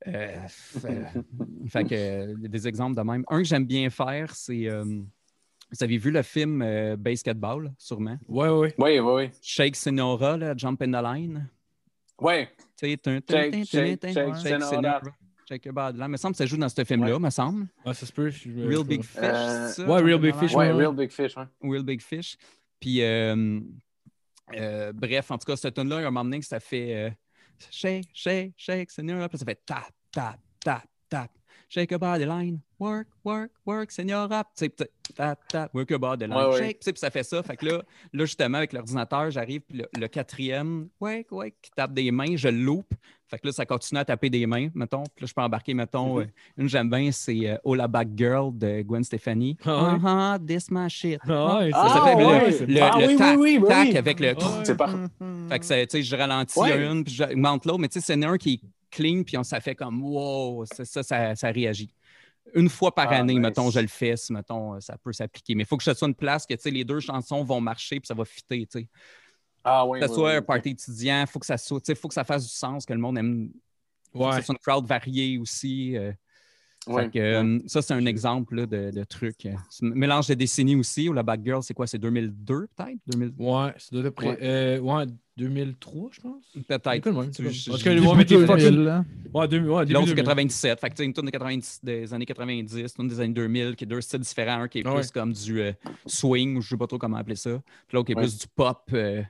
Euh, 0.08 0.48
fait, 0.48 1.08
fait 1.68 1.84
que 1.84 1.94
euh, 1.94 2.36
des 2.38 2.68
exemples 2.68 2.96
de 2.96 3.02
même. 3.02 3.24
Un 3.30 3.39
que 3.39 3.44
j'aime 3.44 3.66
bien 3.66 3.89
faire, 3.89 4.34
c'est. 4.34 4.68
euh, 4.68 4.84
vous 4.84 5.84
avez 5.84 5.98
vu 5.98 6.12
le 6.12 6.22
film 6.22 6.62
euh, 6.62 6.96
Basketball, 6.98 7.74
sûrement? 7.78 8.18
Ouais, 8.28 8.50
ouais. 8.50 8.74
Oui, 8.78 9.00
oui, 9.00 9.14
oui. 9.14 9.30
Shake 9.42 9.76
Senora, 9.76 10.36
là, 10.38 10.54
Jump 10.58 10.82
in 10.82 10.88
the 10.92 11.04
Line. 11.04 11.50
Ouais. 12.22 12.49
Tu 12.78 12.88
sais. 12.88 12.97
Shake 15.49 15.65
your 15.65 15.74
body. 15.74 15.97
Là, 15.97 16.07
me 16.07 16.15
semble 16.17 16.34
que 16.34 16.38
ça 16.38 16.45
joue 16.45 16.55
dans 16.55 16.69
ce 16.69 16.84
film-là, 16.86 17.19
me 17.19 17.30
semble. 17.30 17.67
Ah, 17.84 17.93
ça 17.93 18.05
se 18.05 18.11
peut. 18.13 18.30
je- 18.30 18.49
je- 18.49 18.61
Real 18.61 18.84
Big 18.86 19.03
Fish, 19.03 19.19
Euh, 19.22 19.67
c'est 19.67 19.82
ça? 19.82 19.88
ouais, 19.89 20.01
Real 20.01 20.19
Big 20.22 20.36
Fish? 20.36 20.53
Ouais, 20.53 20.72
ouais. 20.72 20.72
Real 20.72 20.95
Big 20.95 21.11
Fish. 21.11 21.36
Ouais. 21.36 21.43
Real 21.61 21.84
Big 21.84 22.01
Fish. 22.01 22.38
Puis, 22.80 23.01
euh, 23.01 23.59
euh, 24.53 24.93
bref, 24.93 25.30
en 25.32 25.38
tout 25.38 25.45
cas, 25.45 25.57
cette 25.57 25.74
tune 25.76 25.89
là 25.89 25.97
un 25.97 26.01
moment 26.03 26.24
donné 26.24 26.39
que 26.39 26.45
ça 26.45 26.59
fait 26.61 26.95
euh, 26.95 27.09
shake, 27.69 28.05
shake, 28.13 28.53
shake, 28.55 28.91
Senora. 28.91 29.28
Puis 29.28 29.39
ça 29.39 29.45
fait 29.45 29.61
tap, 29.65 29.91
tap, 30.11 30.39
tap, 30.63 30.84
tap. 31.09 31.30
Shake 31.70 31.91
your 31.91 31.99
body 31.99 32.26
line. 32.26 32.60
Work, 32.80 33.08
work, 33.24 33.52
work, 33.66 33.91
sais, 33.91 34.04
puis 34.70 34.88
tap, 35.16 35.39
tap, 35.47 35.74
work 35.74 35.89
your 35.89 35.99
body 35.99 36.26
line. 36.26 36.36
Ouais. 36.36 36.58
Shake. 36.82 36.97
Ça 36.97 37.10
fait 37.12 37.24
ça. 37.24 37.43
Fait 37.43 37.56
que 37.56 37.66
là, 37.66 37.84
là 38.12 38.26
justement, 38.26 38.58
avec 38.58 38.74
l'ordinateur, 38.74 39.30
j'arrive, 39.32 39.62
puis 39.62 39.78
le, 39.78 39.86
le 39.99 40.08
quatrième, 40.08 40.88
wake, 40.99 41.32
wake, 41.32 41.56
qui 41.62 41.72
tape 41.72 41.93
des 41.93 42.10
mains, 42.12 42.36
je 42.36 42.47
loupe. 42.47 42.93
Fait 43.30 43.38
que 43.39 43.47
là, 43.47 43.54
ça 43.54 43.66
continue 43.66 43.99
à 44.02 44.04
taper 44.04 44.30
des 44.30 44.45
mains, 44.45 44.68
mettons. 44.76 45.04
Puis 45.16 45.24
là, 45.24 45.28
je 45.28 45.34
peux 45.34 45.41
embarquer, 45.41 45.74
mettons, 45.74 46.18
Mhm. 46.18 46.22
euh, 46.24 46.26
une 46.58 46.68
j'aime 46.68 46.89
bien, 46.89 47.12
c'est 47.14 47.47
euh, 47.49 47.58
Oh 47.64 47.76
la 47.76 47.88
Back 47.88 48.10
Girl 48.18 48.52
de 48.58 48.82
Gwen 48.82 49.04
Stefani. 49.06 49.56
Ah 49.64 49.93
ouais? 49.93 49.99
Uh-huh, 49.99 50.45
this 50.45 50.70
my 50.70 50.89
shit. 50.89 51.20
Ah, 51.30 51.60
ouais, 51.60 51.72
Ah, 51.74 51.89
ça 51.89 52.04
fait 52.04 52.16
le, 52.68 52.82
Ah, 52.82 52.97
le 52.99 53.08
oui, 53.08 53.16
tac, 53.16 53.38
oui, 53.38 53.43
oui, 53.43 53.60
oui, 53.62 53.68
tac 53.70 53.88
oui. 53.89 53.97
avec 53.97 54.20
le. 54.20 54.34
C'est 54.66 54.76
pas. 54.76 54.89
Fait 55.49 55.60
que 55.60 55.84
tu 55.86 55.89
sais, 55.91 56.02
je 56.04 56.16
ralentis 56.16 56.60
une, 56.60 57.04
puis 57.06 57.14
j'augmente 57.14 57.66
l'autre, 57.66 57.80
mais 57.80 57.88
tu 57.88 58.02
sais, 58.02 58.06
c'est 58.18 58.26
un 58.26 58.38
qui 58.38 58.62
clean, 58.92 59.24
puis 59.24 59.38
on, 59.38 59.44
ça 59.44 59.60
fait 59.60 59.76
comme 59.76 60.04
wow, 60.04 60.66
ça, 60.66 60.86
ça, 60.86 61.04
ça, 61.04 61.36
ça 61.36 61.48
réagit. 61.50 61.94
Une 62.54 62.70
fois 62.70 62.94
par 62.94 63.08
Ah, 63.10 63.18
année, 63.18 63.34
nice. 63.34 63.42
mettons, 63.42 63.70
je 63.70 63.80
le 63.80 63.88
fais, 63.88 64.16
mettons, 64.30 64.80
ça 64.82 64.98
peut 64.98 65.14
s'appliquer. 65.14 65.56
Mais 65.56 65.64
il 65.64 65.66
faut 65.66 65.78
que 65.78 65.84
je 65.84 65.94
sois 65.94 66.08
une 66.08 66.16
place 66.16 66.46
que, 66.46 66.56
les 66.70 66.84
deux 66.84 67.00
chansons 67.00 67.44
vont 67.44 67.62
marcher, 67.62 68.00
puis 68.00 68.08
ça 68.08 68.14
va 68.14 68.26
fitter. 68.26 68.68
Ah, 69.64 69.86
oui. 69.86 70.00
Que 70.00 70.06
oui, 70.08 70.14
soit 70.14 70.30
oui, 70.32 70.36
un 70.38 70.42
party 70.42 70.70
étudiant, 70.70 71.22
il 71.22 71.28
faut 71.28 71.39
que 71.39 71.46
ça 71.46 71.58
soit, 71.58 71.96
faut 71.96 72.08
que 72.08 72.14
ça 72.14 72.24
fasse 72.24 72.44
du 72.44 72.50
sens, 72.54 72.86
que 72.86 72.94
le 72.94 73.00
monde 73.00 73.18
aime. 73.18 73.52
Faut 74.12 74.20
que 74.20 74.24
Ouais. 74.26 74.32
ça 74.34 74.42
soit 74.42 74.56
une 74.56 74.60
crowd 74.60 74.86
variée 74.86 75.38
aussi. 75.38 75.96
euh, 75.96 76.12
Ouais, 76.88 77.03
fait 77.03 77.09
que, 77.11 77.19
euh, 77.19 77.59
ça, 77.67 77.82
c'est 77.84 77.93
un 77.93 78.05
exemple 78.07 78.55
là, 78.55 78.65
de, 78.65 78.89
de 78.89 79.03
truc. 79.03 79.45
euh, 79.45 79.51
c'est 79.69 79.86
un 79.86 79.89
mélange 79.89 80.27
de 80.27 80.34
décennies 80.34 80.75
aussi, 80.75 81.07
ou 81.09 81.13
la 81.13 81.21
Bad 81.21 81.41
Girl, 81.45 81.61
c'est 81.61 81.75
quoi? 81.75 81.86
C'est 81.86 81.99
2002, 81.99 82.67
peut-être? 82.75 82.97
2000... 83.05 83.34
Ouais, 83.38 83.73
c'est 83.77 83.93
de 83.95 84.09
près. 84.09 84.29
Ouais. 84.29 84.38
euh, 84.41 84.79
ouais, 84.79 85.05
2003, 85.38 86.09
je 86.11 86.21
pense. 86.21 86.43
Peut-être. 86.67 87.05
Le 87.05 87.13
Parce 87.13 87.84
que 87.84 87.89
ouais, 87.89 88.15
mais 88.17 88.25
t'es 88.25 88.36
2000, 88.36 88.47
fucking- 88.47 88.84
là. 88.84 89.05
Ouais, 89.34 89.47
2000, 89.47 89.69
ouais, 89.69 89.86
début 89.86 89.93
L'autre, 89.93 90.07
c'est 90.07 90.13
2000. 90.15 90.23
97. 90.23 90.79
Fait 90.79 90.89
que, 90.89 90.95
tu 90.95 90.97
sais, 90.97 91.05
une 91.05 91.13
tourne 91.13 91.27
de 91.27 91.32
90, 91.32 91.79
des 91.84 92.13
années 92.13 92.25
90, 92.25 92.95
une 92.99 93.07
des 93.07 93.19
années 93.19 93.34
2000, 93.34 93.75
qui 93.75 93.84
est 93.84 93.88
deux 93.88 94.01
styles 94.01 94.19
différents. 94.21 94.61
Un 94.63 94.67
qui 94.67 94.79
est 94.79 94.84
Ah 94.88 94.95
plus 94.95 95.11
comme 95.11 95.34
du 95.34 95.61
euh, 95.61 95.71
swing, 96.07 96.57
ou 96.57 96.61
je 96.61 96.69
sais 96.69 96.77
pas 96.77 96.88
trop 96.88 96.97
comment 96.97 97.17
appeler 97.17 97.36
ça. 97.36 97.61
Puis 97.88 97.95
l'autre 97.95 98.07
qui 98.07 98.11
est 98.13 98.15
Ouais. 98.15 98.23
plus 98.23 98.38
du 98.39 98.47
pop, 98.55 98.89
euh, 98.93 99.21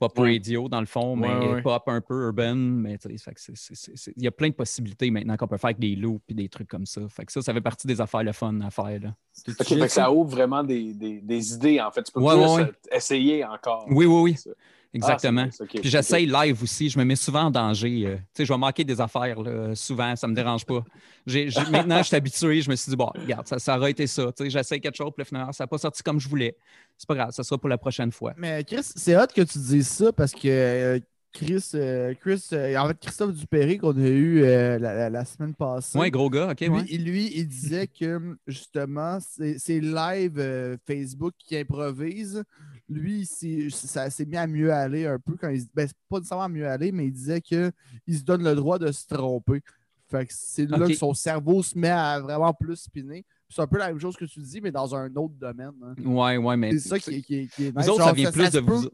pop 0.00 0.18
Ouais. 0.18 0.32
radio, 0.32 0.68
dans 0.68 0.80
le 0.80 0.86
fond, 0.86 1.14
mais 1.14 1.28
Ouais, 1.28 1.62
pop 1.62 1.82
un 1.86 2.00
peu 2.00 2.24
urban. 2.26 2.56
Mais 2.56 2.96
il 3.04 4.22
y 4.22 4.26
a 4.26 4.30
plein 4.30 4.48
de 4.48 4.54
possibilités 4.54 5.10
maintenant 5.10 5.36
qu'on 5.36 5.46
peut 5.46 5.58
faire 5.58 5.68
avec 5.68 5.78
des 5.78 5.94
loops 5.94 6.24
et 6.30 6.34
des 6.34 6.48
trucs 6.48 6.68
comme 6.68 6.86
ça. 6.86 7.02
Fait 7.08 7.24
que 7.26 7.30
ça, 7.32 7.42
ça 7.42 7.52
fait 7.52 7.60
partie 7.60 7.86
des 7.86 8.00
affaires 8.00 8.24
le 8.24 8.32
fun 8.32 8.58
à 8.62 8.70
faire. 8.70 8.98
Là. 9.00 9.14
Fait 9.44 9.76
que 9.78 9.88
ça 9.88 10.10
ouvre 10.10 10.30
vraiment 10.30 10.64
des, 10.64 10.94
des, 10.94 11.20
des 11.20 11.54
idées, 11.54 11.80
en 11.80 11.90
fait. 11.90 12.02
Tu 12.02 12.12
peux 12.12 12.20
plus 12.20 12.28
euh, 12.30 12.66
essayer 12.90 13.44
encore. 13.44 13.84
Oui, 13.90 14.06
oui, 14.06 14.20
oui. 14.22 14.52
Exactement. 14.92 15.46
Ah, 15.48 15.62
ok, 15.62 15.80
Puis 15.80 15.88
j'essaye 15.88 16.26
live 16.26 16.62
aussi. 16.62 16.88
Je 16.90 16.98
me 16.98 17.04
mets 17.04 17.14
souvent 17.16 17.44
en 17.44 17.50
danger. 17.50 18.06
euh, 18.06 18.16
tu 18.16 18.22
sais, 18.34 18.44
je 18.44 18.52
vais 18.52 18.58
manquer 18.58 18.82
des 18.84 19.00
affaires 19.00 19.40
là, 19.40 19.74
souvent. 19.74 20.16
Ça 20.16 20.26
me 20.26 20.34
dérange 20.34 20.66
pas. 20.66 20.82
Maintenant, 21.70 21.98
je 21.98 22.02
suis 22.08 22.16
habitué. 22.16 22.60
Je 22.62 22.70
me 22.70 22.74
suis 22.76 22.90
dit, 22.90 22.96
bon, 22.96 23.10
regarde, 23.14 23.46
ça, 23.46 23.58
ça 23.58 23.78
aurait 23.78 23.92
été 23.92 24.06
ça. 24.06 24.32
Tu 24.36 24.44
sais, 24.44 24.50
J'essaye 24.50 24.80
quelque 24.80 24.96
chose, 24.96 25.12
puis 25.16 25.24
finalement, 25.24 25.52
ça 25.52 25.64
n'a 25.64 25.68
pas 25.68 25.78
sorti 25.78 26.02
comme 26.02 26.18
je 26.18 26.28
voulais. 26.28 26.56
C'est 26.96 27.06
pas 27.08 27.14
grave, 27.14 27.30
ça 27.30 27.42
sera 27.44 27.56
pour 27.58 27.68
la 27.68 27.78
prochaine 27.78 28.10
fois. 28.10 28.34
Mais 28.36 28.64
Chris, 28.64 28.80
c'est 28.82 29.16
hot 29.16 29.26
que 29.34 29.42
tu 29.42 29.58
dises 29.58 29.86
ça 29.88 30.12
parce 30.12 30.32
que 30.32 30.48
euh, 30.48 30.98
Chris, 31.32 31.64
euh, 31.76 32.12
Chris 32.20 32.44
euh, 32.52 32.76
en 32.76 32.88
fait, 32.88 32.98
Christophe 32.98 33.32
Dupéré 33.32 33.78
qu'on 33.78 33.96
a 33.96 34.08
eu 34.08 34.42
euh, 34.42 34.78
la, 34.80 34.94
la- 34.94 35.10
la 35.10 35.24
semaine 35.24 35.54
passée. 35.54 35.96
Ouais, 35.96 36.10
gros 36.10 36.28
gars, 36.28 36.50
OK, 36.50 36.60
lui, 36.60 36.68
ouais. 36.68 36.84
il- 36.90 37.04
lui, 37.04 37.30
il 37.36 37.46
disait 37.46 37.86
que 37.86 38.36
justement, 38.48 39.18
c'est 39.20 39.56
c'est 39.58 39.78
live 39.80 40.34
euh, 40.38 40.76
Facebook 40.86 41.32
qui 41.38 41.56
improvise. 41.56 42.42
Lui, 42.90 43.24
c'est- 43.24 43.70
ça 43.70 44.10
s'est 44.10 44.26
mis 44.26 44.36
à 44.36 44.46
mieux 44.48 44.72
aller 44.72 45.06
un 45.06 45.18
peu 45.18 45.36
quand 45.36 45.48
il 45.48 45.60
se- 45.62 45.66
ben, 45.72 45.86
c'est 45.86 45.96
pas 46.08 46.18
nécessairement 46.18 46.44
à 46.44 46.48
mieux 46.48 46.66
aller, 46.66 46.90
mais 46.90 47.06
il 47.06 47.12
disait 47.12 47.40
qu'il 47.40 47.72
se 48.08 48.22
donne 48.24 48.42
le 48.42 48.54
droit 48.56 48.78
de 48.80 48.90
se 48.90 49.06
tromper. 49.06 49.62
Fait 50.08 50.26
que 50.26 50.32
c'est 50.34 50.66
là 50.66 50.76
que 50.88 50.94
son 50.94 51.14
cerveau 51.14 51.62
se 51.62 51.78
met 51.78 51.88
à 51.90 52.18
vraiment 52.20 52.52
plus 52.52 52.74
spinner. 52.76 53.24
C'est 53.48 53.62
un 53.62 53.66
peu 53.68 53.78
la 53.78 53.88
même 53.88 54.00
chose 54.00 54.16
que 54.16 54.24
tu 54.24 54.40
dis, 54.40 54.60
mais 54.60 54.72
dans 54.72 54.92
un 54.94 55.06
autre 55.14 55.34
domaine. 55.34 55.70
hein. 55.82 55.94
Ouais, 56.04 56.36
ouais, 56.36 56.56
mais. 56.56 56.72
C'est 56.72 56.88
ça 56.88 56.98
qui, 56.98 57.14
est- 57.14 57.22
qui 57.22 57.34
est- 57.36 57.46
qui 57.46 57.66
est 57.66 57.70
Vous 57.70 57.78
nice. 57.78 57.88
autres, 57.88 58.04
ça 58.04 58.12
vient 58.12 58.32
plus 58.32 58.50
de 58.50 58.58
vous. 58.60 58.88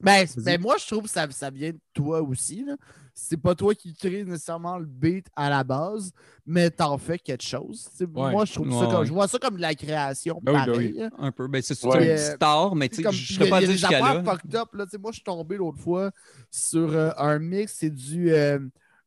Ben, 0.00 0.26
ben, 0.38 0.60
moi, 0.60 0.76
je 0.78 0.86
trouve 0.86 1.04
que 1.04 1.10
ça, 1.10 1.30
ça 1.30 1.50
vient 1.50 1.70
de 1.70 1.78
toi 1.92 2.22
aussi. 2.22 2.64
là. 2.64 2.76
C'est 3.14 3.36
pas 3.36 3.54
toi 3.54 3.74
qui 3.74 3.92
crée 3.92 4.24
nécessairement 4.24 4.78
le 4.78 4.86
beat 4.86 5.26
à 5.36 5.50
la 5.50 5.64
base, 5.64 6.12
mais 6.46 6.70
t'en 6.70 6.96
fais 6.96 7.18
quelque 7.18 7.42
chose. 7.42 7.88
Ouais. 8.00 8.06
Moi, 8.30 8.44
je 8.46 8.54
trouve 8.54 8.70
ça 8.70 8.86
comme. 8.86 9.00
ouais. 9.00 9.06
Je 9.06 9.12
vois 9.12 9.28
ça 9.28 9.38
comme 9.38 9.56
de 9.56 9.60
la 9.60 9.74
création. 9.74 10.40
Ben 10.42 10.52
oui, 10.52 10.58
ben 10.58 10.72
pareil, 10.72 11.02
hein. 11.02 11.10
Un 11.18 11.30
peu. 11.32 11.46
Ben, 11.46 11.60
c'est 11.60 11.74
c'est 11.74 11.86
Ouais. 11.86 12.12
un 12.12 12.16
petit 12.16 12.32
star, 12.36 12.74
mais 12.74 12.88
tu 12.88 13.02
sais, 13.02 13.12
je 13.12 13.34
serais 13.34 13.50
pas 13.50 13.60
des 13.60 13.66
jusqu'à 13.72 14.00
là. 14.00 14.22
fucked 14.24 14.54
up, 14.56 14.68
là. 14.72 14.86
Moi, 14.98 15.10
je 15.10 15.16
suis 15.16 15.24
tombé 15.24 15.56
l'autre 15.58 15.78
fois 15.78 16.10
sur 16.50 16.90
euh, 16.94 17.10
un 17.18 17.38
mix, 17.38 17.74
c'est 17.78 17.90
du, 17.90 18.32
euh, 18.32 18.58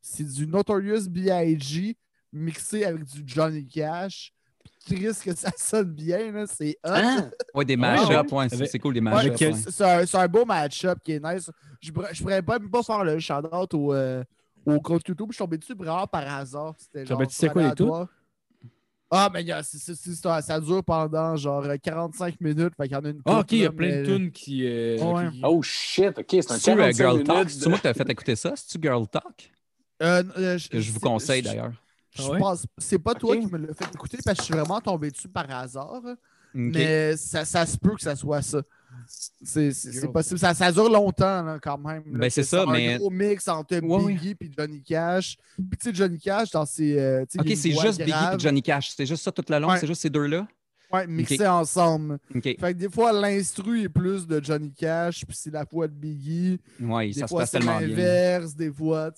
c'est 0.01 0.23
du 0.27 0.45
Notorious 0.45 1.09
B.I.G. 1.09 1.97
mixé 2.31 2.85
avec 2.85 3.05
du 3.05 3.23
Johnny 3.25 3.65
Cash. 3.67 4.31
Triste 4.85 5.23
que 5.23 5.35
ça 5.35 5.51
sonne 5.57 5.91
bien, 5.93 6.31
là. 6.31 6.45
c'est 6.47 6.77
hot. 6.83 6.89
Ah! 6.93 7.17
Ouais, 7.53 7.65
des 7.65 7.73
ouais. 7.75 7.77
mashups, 7.77 8.31
ouais, 8.31 8.47
c'est 8.67 8.79
cool, 8.79 8.93
des. 8.93 9.01
Avec- 9.07 9.31
ouais. 9.39 9.53
c'est 9.53 9.71
c'est 9.71 9.83
un, 9.83 10.05
c'est 10.05 10.17
un 10.17 10.27
beau 10.27 10.45
match-up 10.45 10.99
qui 11.03 11.13
est 11.13 11.19
nice. 11.23 11.49
Je, 11.81 11.91
pourrais- 11.91 12.13
je 12.13 12.21
pourrais 12.21 12.41
pas, 12.41 12.59
même 12.59 12.69
pas 12.69 12.83
faire 12.83 13.03
le 13.03 13.17
shout-out 13.19 13.73
au, 13.73 13.93
euh, 13.93 14.23
au 14.65 14.79
compte 14.79 15.07
YouTube. 15.07 15.27
Je 15.31 15.35
suis 15.35 15.43
tombé 15.43 15.57
dessus 15.57 15.73
vraiment 15.75 16.05
par 16.07 16.27
hasard. 16.35 16.73
C'était 16.77 17.05
genre. 17.05 17.19
tu 17.25 17.33
sais 17.33 17.49
quoi, 17.49 17.61
les 17.61 17.65
aléatoire. 17.67 18.07
Ah, 19.11 19.29
mais 19.31 19.43
gars, 19.43 19.61
c'est- 19.63 19.77
c'est- 19.77 19.95
c'est- 19.95 20.15
ça, 20.15 20.41
ça 20.41 20.59
dure 20.59 20.83
pendant 20.83 21.35
genre 21.35 21.63
euh, 21.63 21.77
45 21.81 22.41
minutes. 22.41 22.73
Fait 22.75 22.87
qu'il 22.87 22.93
y 22.93 22.99
en 22.99 23.05
a 23.05 23.09
une 23.09 23.21
Ah, 23.25 23.39
ok, 23.39 23.51
il 23.51 23.57
y 23.59 23.65
a 23.65 23.71
plein 23.71 24.01
de 24.01 24.05
tunes 24.05 24.31
qui. 24.31 24.65
euh, 24.67 24.97
Ouais. 24.99 25.29
qui- 25.31 25.41
Oh 25.43 25.61
shit, 25.61 26.17
OK, 26.17 26.25
c'est 26.29 26.51
un 26.51 26.57
C'est-tu 26.57 26.71
euh, 26.71 26.75
45 26.75 26.95
Girl 26.95 27.11
minutes. 27.13 27.27
Talk? 27.27 27.45
de- 27.45 27.49
C'est 27.51 27.69
moi 27.69 27.77
qui 27.77 27.83
t'as 27.83 27.93
fait 27.93 28.09
écouter 28.09 28.35
ça? 28.35 28.53
C'est-tu 28.55 28.81
Girl 28.81 29.07
Talk? 29.07 29.51
Euh, 30.01 30.23
euh, 30.37 30.57
Que 30.69 30.79
je 30.79 30.91
vous 30.91 30.99
c'est- 30.99 31.05
conseille 31.05 31.41
je- 31.43 31.47
d'ailleurs. 31.49 31.71
Je 32.17 32.23
Ah 32.23 32.29
ouais? 32.31 32.39
pense. 32.39 32.65
C'est 32.77 32.99
pas 32.99 33.13
toi 33.13 33.35
qui 33.37 33.45
me 33.47 33.57
l'as 33.57 33.73
fait 33.73 33.85
écouter 33.93 34.17
parce 34.23 34.37
que 34.37 34.43
je 34.43 34.45
suis 34.45 34.53
vraiment 34.53 34.79
tombé 34.81 35.11
dessus 35.11 35.27
par 35.27 35.49
hasard. 35.51 36.01
Mais 36.53 37.17
ça, 37.17 37.43
ça 37.43 37.65
se 37.65 37.77
peut 37.77 37.95
que 37.95 38.01
ça 38.01 38.15
soit 38.15 38.41
ça. 38.41 38.61
C'est 39.43 40.11
possible. 40.11 40.39
Ça, 40.39 40.53
ça 40.53 40.71
dure 40.71 40.89
longtemps 40.89 41.43
là, 41.43 41.59
quand 41.61 41.77
même. 41.77 42.03
Ben, 42.05 42.29
c'est 42.29 42.43
ça, 42.43 42.63
un 42.63 42.71
mais- 42.71 42.97
gros 42.97 43.09
mix 43.09 43.47
entre 43.49 43.75
Ouais. 43.81 44.13
Biggie 44.13 44.35
et 44.39 44.51
Johnny 44.57 44.81
Cash. 44.81 45.37
Puis 45.57 45.77
tu 45.77 45.89
sais, 45.89 45.93
Johnny 45.95 46.17
Cash, 46.17 46.51
dans 46.51 46.65
ses. 46.65 46.97
euh, 46.97 47.25
Ok, 47.37 47.47
c'est 47.55 47.71
juste 47.71 47.99
Biggie 47.99 48.11
et 48.35 48.39
Johnny 48.39 48.61
Cash. 48.61 48.91
C'est 48.95 49.05
juste 49.05 49.23
ça 49.23 49.31
tout 49.31 49.43
le 49.49 49.59
long? 49.59 49.69
Ouais. 49.69 49.77
C'est 49.79 49.87
juste 49.87 50.01
ces 50.01 50.09
deux-là? 50.09 50.47
Ouais, 50.95 51.07
mixés 51.07 51.47
ensemble. 51.47 52.17
Fait 52.41 52.55
que 52.55 52.71
des 52.71 52.89
fois, 52.89 53.11
l'instru 53.11 53.83
est 53.83 53.89
plus 53.89 54.25
de 54.27 54.43
Johnny 54.43 54.71
Cash, 54.71 55.25
puis 55.25 55.35
c'est 55.37 55.51
la 55.51 55.63
voix 55.63 55.87
de 55.87 55.93
Biggie. 55.93 56.59
Ouais, 56.79 57.07
Des 57.07 57.13
ça 57.13 57.27
se 57.27 57.33
passe 57.35 57.51
tellement 57.51 57.77
bien. 57.79 57.87
l'inverse, 57.87 58.55
des 58.55 58.71
fois. 58.71 59.11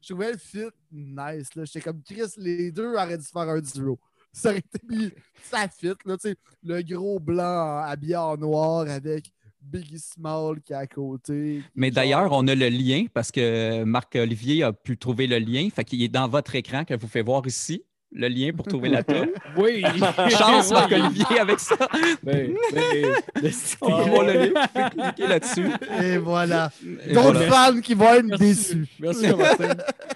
Je 0.00 0.08
trouvais 0.08 0.32
le 0.32 0.38
fit 0.38 0.68
nice. 0.92 1.48
J'étais 1.54 1.80
comme 1.80 2.02
Chris, 2.02 2.32
les 2.36 2.70
deux 2.72 2.94
auraient 2.94 3.18
dû 3.18 3.24
faire 3.24 3.48
un 3.48 3.60
duo. 3.60 3.98
Ça 4.32 4.50
aurait 4.50 4.58
été 4.58 5.14
ça 5.42 5.66
fit, 5.68 5.86
là, 6.04 6.16
tu 6.18 6.28
sais, 6.28 6.36
le 6.62 6.82
gros 6.82 7.18
blanc 7.18 7.78
habillé 7.78 8.14
en 8.16 8.36
noir 8.36 8.86
avec 8.88 9.32
Biggie 9.60 9.98
Small 9.98 10.60
qui 10.60 10.72
est 10.74 10.76
à 10.76 10.86
côté. 10.86 11.62
Mais 11.74 11.90
d'ailleurs, 11.90 12.30
on 12.32 12.46
a 12.46 12.54
le 12.54 12.68
lien 12.68 13.06
parce 13.12 13.32
que 13.32 13.82
Marc-Olivier 13.84 14.62
a 14.62 14.72
pu 14.72 14.98
trouver 14.98 15.26
le 15.26 15.38
lien. 15.38 15.68
Fait 15.74 15.84
qu'il 15.84 16.02
est 16.02 16.08
dans 16.08 16.28
votre 16.28 16.54
écran 16.54 16.84
que 16.84 16.94
vous 16.94 17.08
fait 17.08 17.22
voir 17.22 17.46
ici 17.46 17.82
le 18.10 18.28
lien 18.28 18.50
pour 18.56 18.66
trouver 18.66 18.88
la 18.88 19.02
tune. 19.02 19.30
Oui! 19.56 19.82
Chance, 20.30 20.70
Marc-Olivier, 20.72 21.38
avec 21.40 21.60
ça. 21.60 21.76
Ben, 22.22 22.54
ben, 22.72 23.14
On 23.80 23.88
va 23.96 24.02
voir 24.04 24.24
le 24.24 24.32
lien, 24.32 24.46
vous 24.48 24.68
pouvez 24.72 24.90
cliquer 24.90 25.26
là-dessus. 25.26 25.70
Et 26.02 26.16
voilà. 26.18 26.70
Et 27.06 27.12
D'autres 27.12 27.32
voilà. 27.44 27.72
fans 27.72 27.80
qui 27.80 27.94
vont 27.94 28.14
être 28.14 28.38
déçus. 28.38 28.86
Merci, 29.00 29.28
Martin. 29.34 29.64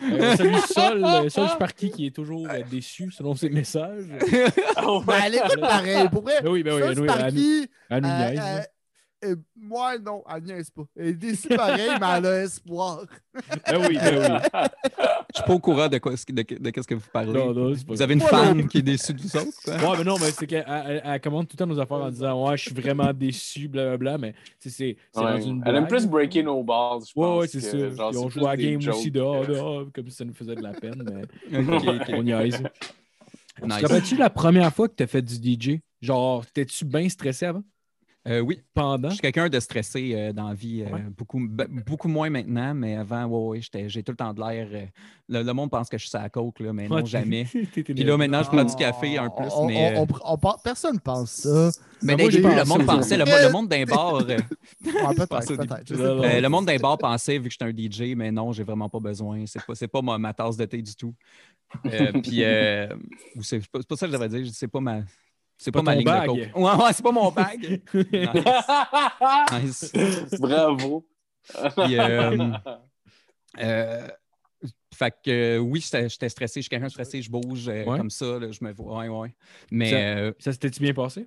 Euh, 0.03 0.33
on 0.33 0.37
salue 0.37 0.55
Sol, 0.69 1.05
euh, 1.05 1.29
Sol 1.29 1.49
Sparky 1.49 1.91
qui 1.91 2.07
est 2.07 2.15
toujours 2.15 2.47
euh, 2.51 2.61
déçu 2.71 3.11
selon 3.13 3.35
ses 3.35 3.51
messages. 3.51 4.05
Oh, 4.85 5.03
Ben, 5.07 5.15
elle 5.27 5.35
écoute 5.37 5.61
pareil. 5.61 6.09
Pour 6.11 6.23
vrai, 6.23 6.35
Ben 6.43 6.51
oui, 6.51 6.63
ben 6.63 6.75
oui, 6.75 6.95
ça, 6.95 7.01
oui, 7.01 7.07
par 7.07 7.21
elle- 7.21 7.35
elle 7.91 8.05
Euh, 8.05 8.09
euh, 8.09 8.35
là. 8.35 8.67
euh, 9.25 9.37
moi, 9.57 9.99
non, 9.99 10.23
elle 10.35 10.43
niaise 10.43 10.71
pas. 10.71 10.83
Elle 10.97 11.07
est 11.09 11.13
déçue 11.15 11.49
pareil, 11.49 11.91
mais 12.01 12.07
elle 12.17 12.27
a 12.27 12.43
espoir. 12.43 13.05
Ben 13.69 13.87
oui, 13.89 13.99
ben 13.99 14.41
oui. 14.53 14.61
Je 15.33 15.37
suis 15.39 15.43
pas 15.45 15.55
au 15.55 15.59
courant 15.59 15.89
de 15.89 15.99
quoi 15.99 16.13
de, 16.13 16.33
de 16.59 16.71
qu'est-ce 16.71 16.87
que 16.87 16.95
vous 16.95 17.09
parlez. 17.13 17.33
Non, 17.33 17.55
non, 17.55 17.75
c'est 17.75 17.87
pas 17.87 17.95
Vous 17.95 18.03
avez 18.03 18.15
une 18.15 18.21
fan 18.21 18.69
qui 18.69 18.79
est 18.79 18.83
déçue 18.83 19.15
de 19.15 19.23
vous 19.23 19.37
autres, 19.37 19.63
quoi? 19.65 19.75
Ouais, 19.79 19.97
mais 19.99 20.05
non, 20.05 20.19
mais 20.19 20.31
c'est 20.31 20.47
qu'elle 20.47 20.65
elle, 20.69 21.03
elle 21.05 21.21
commande 21.21 21.49
tout 21.49 21.55
le 21.55 21.59
temps 21.59 21.67
nos 21.67 21.79
affaires 21.81 21.97
en 21.97 22.11
disant 22.11 22.47
Ouais, 22.49 22.57
je 22.57 22.63
suis 22.65 22.75
vraiment 22.75 23.13
déçu, 23.13 23.69
blablabla, 23.69 24.19
mais 24.19 24.33
tu 24.61 24.69
sais, 24.69 24.71
c'est 24.71 24.97
c'est 25.11 25.21
Ouais. 25.21 25.43
une 25.43 25.63
Elle 25.65 25.77
aime 25.77 25.87
blague. 25.87 25.89
plus 25.89 26.07
breaking 26.07 26.45
nos 26.45 26.63
balls, 26.63 27.01
je 27.07 27.19
Ouais, 27.19 27.27
pense. 27.27 27.41
ouais, 27.41 27.49
c'est 27.49 27.61
ça. 27.61 27.77
genre, 27.95 28.11
Puis 28.11 28.19
on 28.19 28.29
c'est 28.31 28.41
joue 28.41 28.47
à 28.47 28.57
game 28.57 28.77
aussi 28.77 29.05
jokes, 29.05 29.13
dehors, 29.13 29.43
euh, 29.43 29.47
dehors, 29.47 29.87
comme 29.95 30.09
si 30.11 30.17
ça 30.17 30.25
nous 30.25 30.35
faisait 30.35 30.55
de 30.57 30.63
la 30.63 30.75
peine, 30.75 31.03
mais 31.03 31.27
on 32.15 32.23
niaise. 32.23 32.63
Te 33.57 33.65
Nice. 33.65 33.75
rappelles-tu 33.83 34.17
la 34.17 34.31
première 34.31 34.73
fois 34.75 34.89
que 34.89 34.95
tu 34.97 35.03
as 35.03 35.07
fait 35.07 35.23
du 35.23 35.35
DJ? 35.37 35.81
Genre, 36.01 36.45
t'es-tu 36.47 36.85
bien 36.85 37.09
stressé 37.09 37.47
avant? 37.47 37.63
Euh, 38.29 38.39
oui, 38.39 38.63
Pendant? 38.73 39.09
je 39.09 39.15
suis 39.15 39.21
quelqu'un 39.21 39.49
de 39.49 39.59
stressé 39.59 40.13
euh, 40.15 40.33
dans 40.33 40.49
la 40.49 40.55
vie. 40.55 40.83
euh, 40.87 40.93
Ouais? 40.93 41.03
beaucoup, 41.17 41.41
be- 41.41 41.67
beaucoup 41.85 42.07
moins 42.07 42.31
maintenant, 42.31 42.73
mais 42.73 42.95
avant, 42.95 43.25
ouais, 43.27 43.59
ouais, 43.75 43.89
j'ai 43.89 44.03
tout 44.05 44.13
le 44.13 44.17
temps 44.17 44.33
de 44.33 44.41
l'air. 44.41 44.69
euh, 44.73 44.87
le, 45.29 45.43
le 45.43 45.53
monde 45.53 45.71
pense 45.71 45.89
que 45.89 45.99
je 45.99 46.07
suis 46.07 46.17
à 46.17 46.23
la 46.23 46.29
coke, 46.31 46.61
là, 46.61 46.73
mais 46.73 46.89
non, 46.89 47.05
jamais. 47.05 47.45
Puis 47.73 47.95
là, 48.05 48.17
maintenant, 48.17 48.43
je 48.45 48.49
prends 48.49 48.63
du 48.65 48.77
café 48.77 49.19
un 49.19 49.29
plus, 49.29 49.49
on- 49.57 49.67
mais. 49.67 49.95
on- 49.97 50.03
euh, 50.03 50.07
on- 50.25 50.35
on- 50.35 50.39
on- 50.45 50.57
personne 50.63 51.01
pense 51.01 51.31
ça. 51.33 51.71
mais 52.01 52.15
début, 52.17 52.43
pensé 52.43 52.57
le 52.57 52.65
monde 52.69 52.87
pensait, 52.87 53.17
le, 53.17 53.51
monde 53.51 53.69
d'un 53.69 53.85
bar. 53.85 54.15
euh. 54.15 54.37
Euh, 55.91 56.41
le 56.41 56.49
monde 56.49 56.67
d'un 56.67 56.77
bar 56.77 56.99
pensait, 56.99 57.39
vu 57.39 57.49
que 57.49 57.53
j'étais 57.53 57.65
un 57.65 57.71
DJ, 57.73 58.15
mais 58.17 58.31
non, 58.31 58.53
j'ai 58.53 58.63
vraiment 58.63 58.89
pas 58.89 59.01
besoin. 59.01 59.45
C'est 59.47 59.65
pas, 59.65 59.75
c'est 59.75 59.89
pas 59.89 60.01
ma, 60.03 60.17
ma 60.19 60.33
tasse 60.33 60.57
de 60.57 60.65
thé 60.65 60.81
du 60.81 60.95
tout. 60.95 61.15
Euh, 61.87 62.13
puis, 62.23 62.45
euh, 62.45 62.87
c'est 63.41 63.59
pas, 63.69 63.81
c'est 63.81 63.89
pas 63.89 63.97
ça 63.97 64.07
que 64.07 64.13
je 64.13 64.17
devrais 64.19 64.29
dire. 64.29 64.47
C'est 64.55 64.69
pas 64.69 64.81
ma. 64.81 65.01
C'est 65.63 65.71
pas, 65.71 65.79
Pas 65.79 65.93
ma 65.93 65.95
ligne 65.95 66.05
bag. 66.05 66.23
de 66.23 66.27
coke. 66.27 66.57
Ouais, 66.57 66.85
ouais, 66.85 66.93
c'est 66.93 67.03
pas 67.05 67.13
mon 67.13 67.31
bag. 67.31 67.83
Nice. 69.53 69.93
Nice. 69.93 70.41
Bravo. 70.41 71.07
Puis, 71.77 71.99
euh, 71.99 72.51
euh, 73.61 74.09
fait 74.95 75.15
que 75.25 75.31
euh, 75.31 75.59
oui, 75.59 75.81
j'étais 75.81 76.29
stressé. 76.29 76.61
Je 76.61 76.63
suis 76.63 76.69
quelqu'un 76.69 76.89
stressé, 76.89 77.23
je 77.23 77.31
bouge 77.31 77.69
euh, 77.69 77.85
Ouais. 77.85 77.97
comme 77.99 78.11
ça. 78.11 78.39
là, 78.41 78.51
je 78.51 78.65
me 78.65 78.73
vois. 78.73 78.99
Ouais, 78.99 79.09
ouais. 79.09 79.35
Mais 79.71 79.91
Ça- 79.91 79.97
euh, 79.97 80.33
Ça 80.39 80.53
s'était-tu 80.53 80.81
bien 80.81 80.95
passé? 80.95 81.27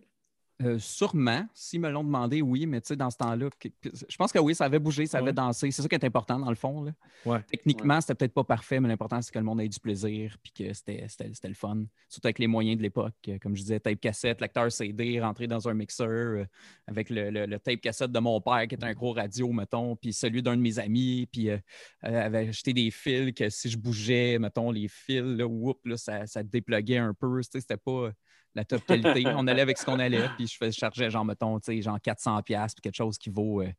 Euh, 0.61 0.79
sûrement, 0.79 1.45
s'ils 1.53 1.81
me 1.81 1.89
l'ont 1.89 2.03
demandé, 2.05 2.41
oui, 2.41 2.65
mais 2.65 2.79
tu 2.79 2.87
sais, 2.87 2.95
dans 2.95 3.09
ce 3.09 3.17
temps-là, 3.17 3.49
je 3.83 4.15
pense 4.15 4.31
que 4.31 4.39
oui, 4.39 4.55
ça 4.55 4.63
avait 4.63 4.79
bougé, 4.79 5.05
ça 5.05 5.17
avait 5.17 5.27
Ouais. 5.27 5.33
dansé. 5.33 5.69
C'est 5.69 5.81
ça 5.81 5.87
qui 5.89 5.95
est 5.95 6.05
important 6.05 6.39
dans 6.39 6.49
le 6.49 6.55
fond. 6.55 6.81
Là. 6.81 6.93
Ouais. 7.25 7.43
Techniquement, 7.51 7.99
c'était 7.99 8.15
peut-être 8.15 8.33
pas 8.33 8.45
parfait, 8.45 8.79
mais 8.79 8.87
l'important, 8.87 9.21
c'est 9.21 9.33
que 9.33 9.37
le 9.39 9.43
monde 9.43 9.59
ait 9.59 9.67
du 9.67 9.81
plaisir 9.81 10.37
puis 10.41 10.53
que 10.53 10.73
c'était 10.73 11.05
c'était- 11.09 11.29
c'était 11.33 11.49
le 11.49 11.55
fun. 11.55 11.83
Surtout 12.07 12.27
avec 12.27 12.39
les 12.39 12.47
moyens 12.47 12.77
de 12.77 12.83
l'époque. 12.83 13.13
euh, 13.27 13.37
Comme 13.39 13.53
je 13.57 13.63
disais, 13.63 13.81
tape 13.81 13.99
cassette, 13.99 14.39
lecteur 14.39 14.71
CD, 14.71 15.19
rentrer 15.19 15.47
dans 15.47 15.67
un 15.67 15.73
mixeur 15.73 16.07
euh, 16.07 16.45
avec 16.87 17.09
le, 17.09 17.31
le- 17.31 17.45
le 17.47 17.59
tape 17.59 17.81
cassette 17.81 18.13
de 18.13 18.19
mon 18.19 18.39
père 18.39 18.65
qui 18.69 18.75
était 18.75 18.85
un 18.85 18.93
gros 18.93 19.11
radio, 19.11 19.51
mettons, 19.51 19.97
puis 19.97 20.13
celui 20.13 20.41
d'un 20.41 20.55
de 20.55 20.61
mes 20.61 20.79
amis, 20.79 21.27
puis 21.29 21.49
euh, 21.49 21.57
euh, 22.05 22.25
avait 22.27 22.47
acheté 22.47 22.71
des 22.71 22.91
fils 22.91 23.33
que 23.33 23.49
si 23.49 23.69
je 23.69 23.77
bougeais, 23.77 24.39
mettons, 24.39 24.71
les 24.71 24.87
fils, 24.87 25.21
là, 25.21 25.45
whoop, 25.45 25.79
là, 25.85 25.97
ça, 25.97 26.25
ça 26.27 26.43
dépluguait 26.43 26.97
un 26.99 27.13
peu. 27.13 27.41
Tu 27.41 27.49
sais, 27.51 27.59
C'était 27.59 27.75
pas 27.75 28.11
la 28.55 28.63
top 28.63 28.85
qualité. 28.85 29.25
On 29.35 29.45
allait 29.47 29.61
avec 29.61 29.77
ce 29.77 29.85
qu'on 29.85 29.99
allait, 29.99 30.29
puis 30.37 30.47
je, 30.47 30.71
chargeais 30.71 31.11
genre, 31.11 31.25
mettons, 31.25 31.59
tu 31.59 31.73
sais, 31.73 31.81
genre 31.81 31.99
400 32.01 32.41
pièces 32.41 32.73
puis 32.73 32.81
quelque 32.81 32.95
chose 32.95 33.17
qui 33.17 33.29
vaut, 33.29 33.61
euh, 33.61 33.69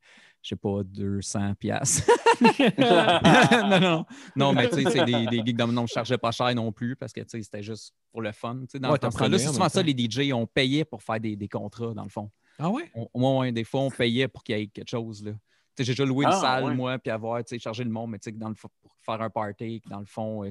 je 0.41 0.49
sais 0.49 0.55
pas, 0.55 0.83
200 0.83 1.55
pièces. 1.55 2.07
non, 2.77 3.79
non, 3.79 4.05
non, 4.35 4.53
mais 4.53 4.69
tu 4.69 4.75
sais, 4.75 4.91
c'est 4.91 5.05
des, 5.05 5.25
des 5.25 5.41
gigs 5.43 5.57
de 5.57 5.63
non, 5.65 5.87
je 5.87 5.93
chargeais 5.93 6.17
pas 6.17 6.31
cher 6.31 6.53
non 6.53 6.71
plus 6.71 6.95
parce 6.95 7.11
que, 7.11 7.21
tu 7.21 7.29
sais, 7.29 7.41
c'était 7.41 7.63
juste 7.63 7.93
pour 8.11 8.21
le 8.21 8.31
fun. 8.31 8.55
Tu 8.61 8.65
sais, 8.73 8.79
dans 8.79 8.91
Ouais, 8.91 8.99
temps-là, 8.99 9.11
t'apprenais 9.11 9.37
c'est 9.39 9.47
en 9.49 9.53
souvent 9.53 9.69
ça, 9.69 9.81
les 9.81 9.93
DJ, 9.97 10.31
on 10.31 10.45
payait 10.45 10.85
pour 10.85 11.01
faire 11.01 11.19
des, 11.19 11.35
des 11.35 11.47
contrats, 11.47 11.93
dans 11.93 12.03
le 12.03 12.09
fond. 12.09 12.29
Ah 12.59 12.69
ouais? 12.69 12.91
Ouais, 13.13 13.51
des 13.51 13.63
fois, 13.63 13.81
on 13.81 13.91
payait 13.91 14.27
pour 14.27 14.43
qu'il 14.43 14.57
y 14.57 14.61
ait 14.61 14.67
quelque 14.67 14.89
chose, 14.89 15.23
là. 15.23 15.31
Tu 15.31 15.83
sais, 15.83 15.83
J'ai 15.83 15.93
déjà 15.93 16.05
loué 16.05 16.25
une 16.25 16.31
Ah, 16.31 16.39
salle, 16.39 16.63
ouais. 16.65 16.75
moi, 16.75 16.97
puis 16.97 17.11
avoir, 17.11 17.43
tu 17.43 17.49
sais, 17.49 17.59
chargé 17.59 17.83
le 17.83 17.91
monde, 17.91 18.11
mais 18.11 18.19
tu 18.19 18.25
sais, 18.25 18.31
que 18.33 18.39
dans 18.39 18.49
le 18.49 18.55
fond, 18.55 18.69
pour 18.81 18.91
faire 19.01 19.21
un 19.21 19.29
party, 19.29 19.81
que 19.81 19.89
dans 19.89 19.99
le 19.99 20.05
fond, 20.05 20.43
euh, 20.43 20.49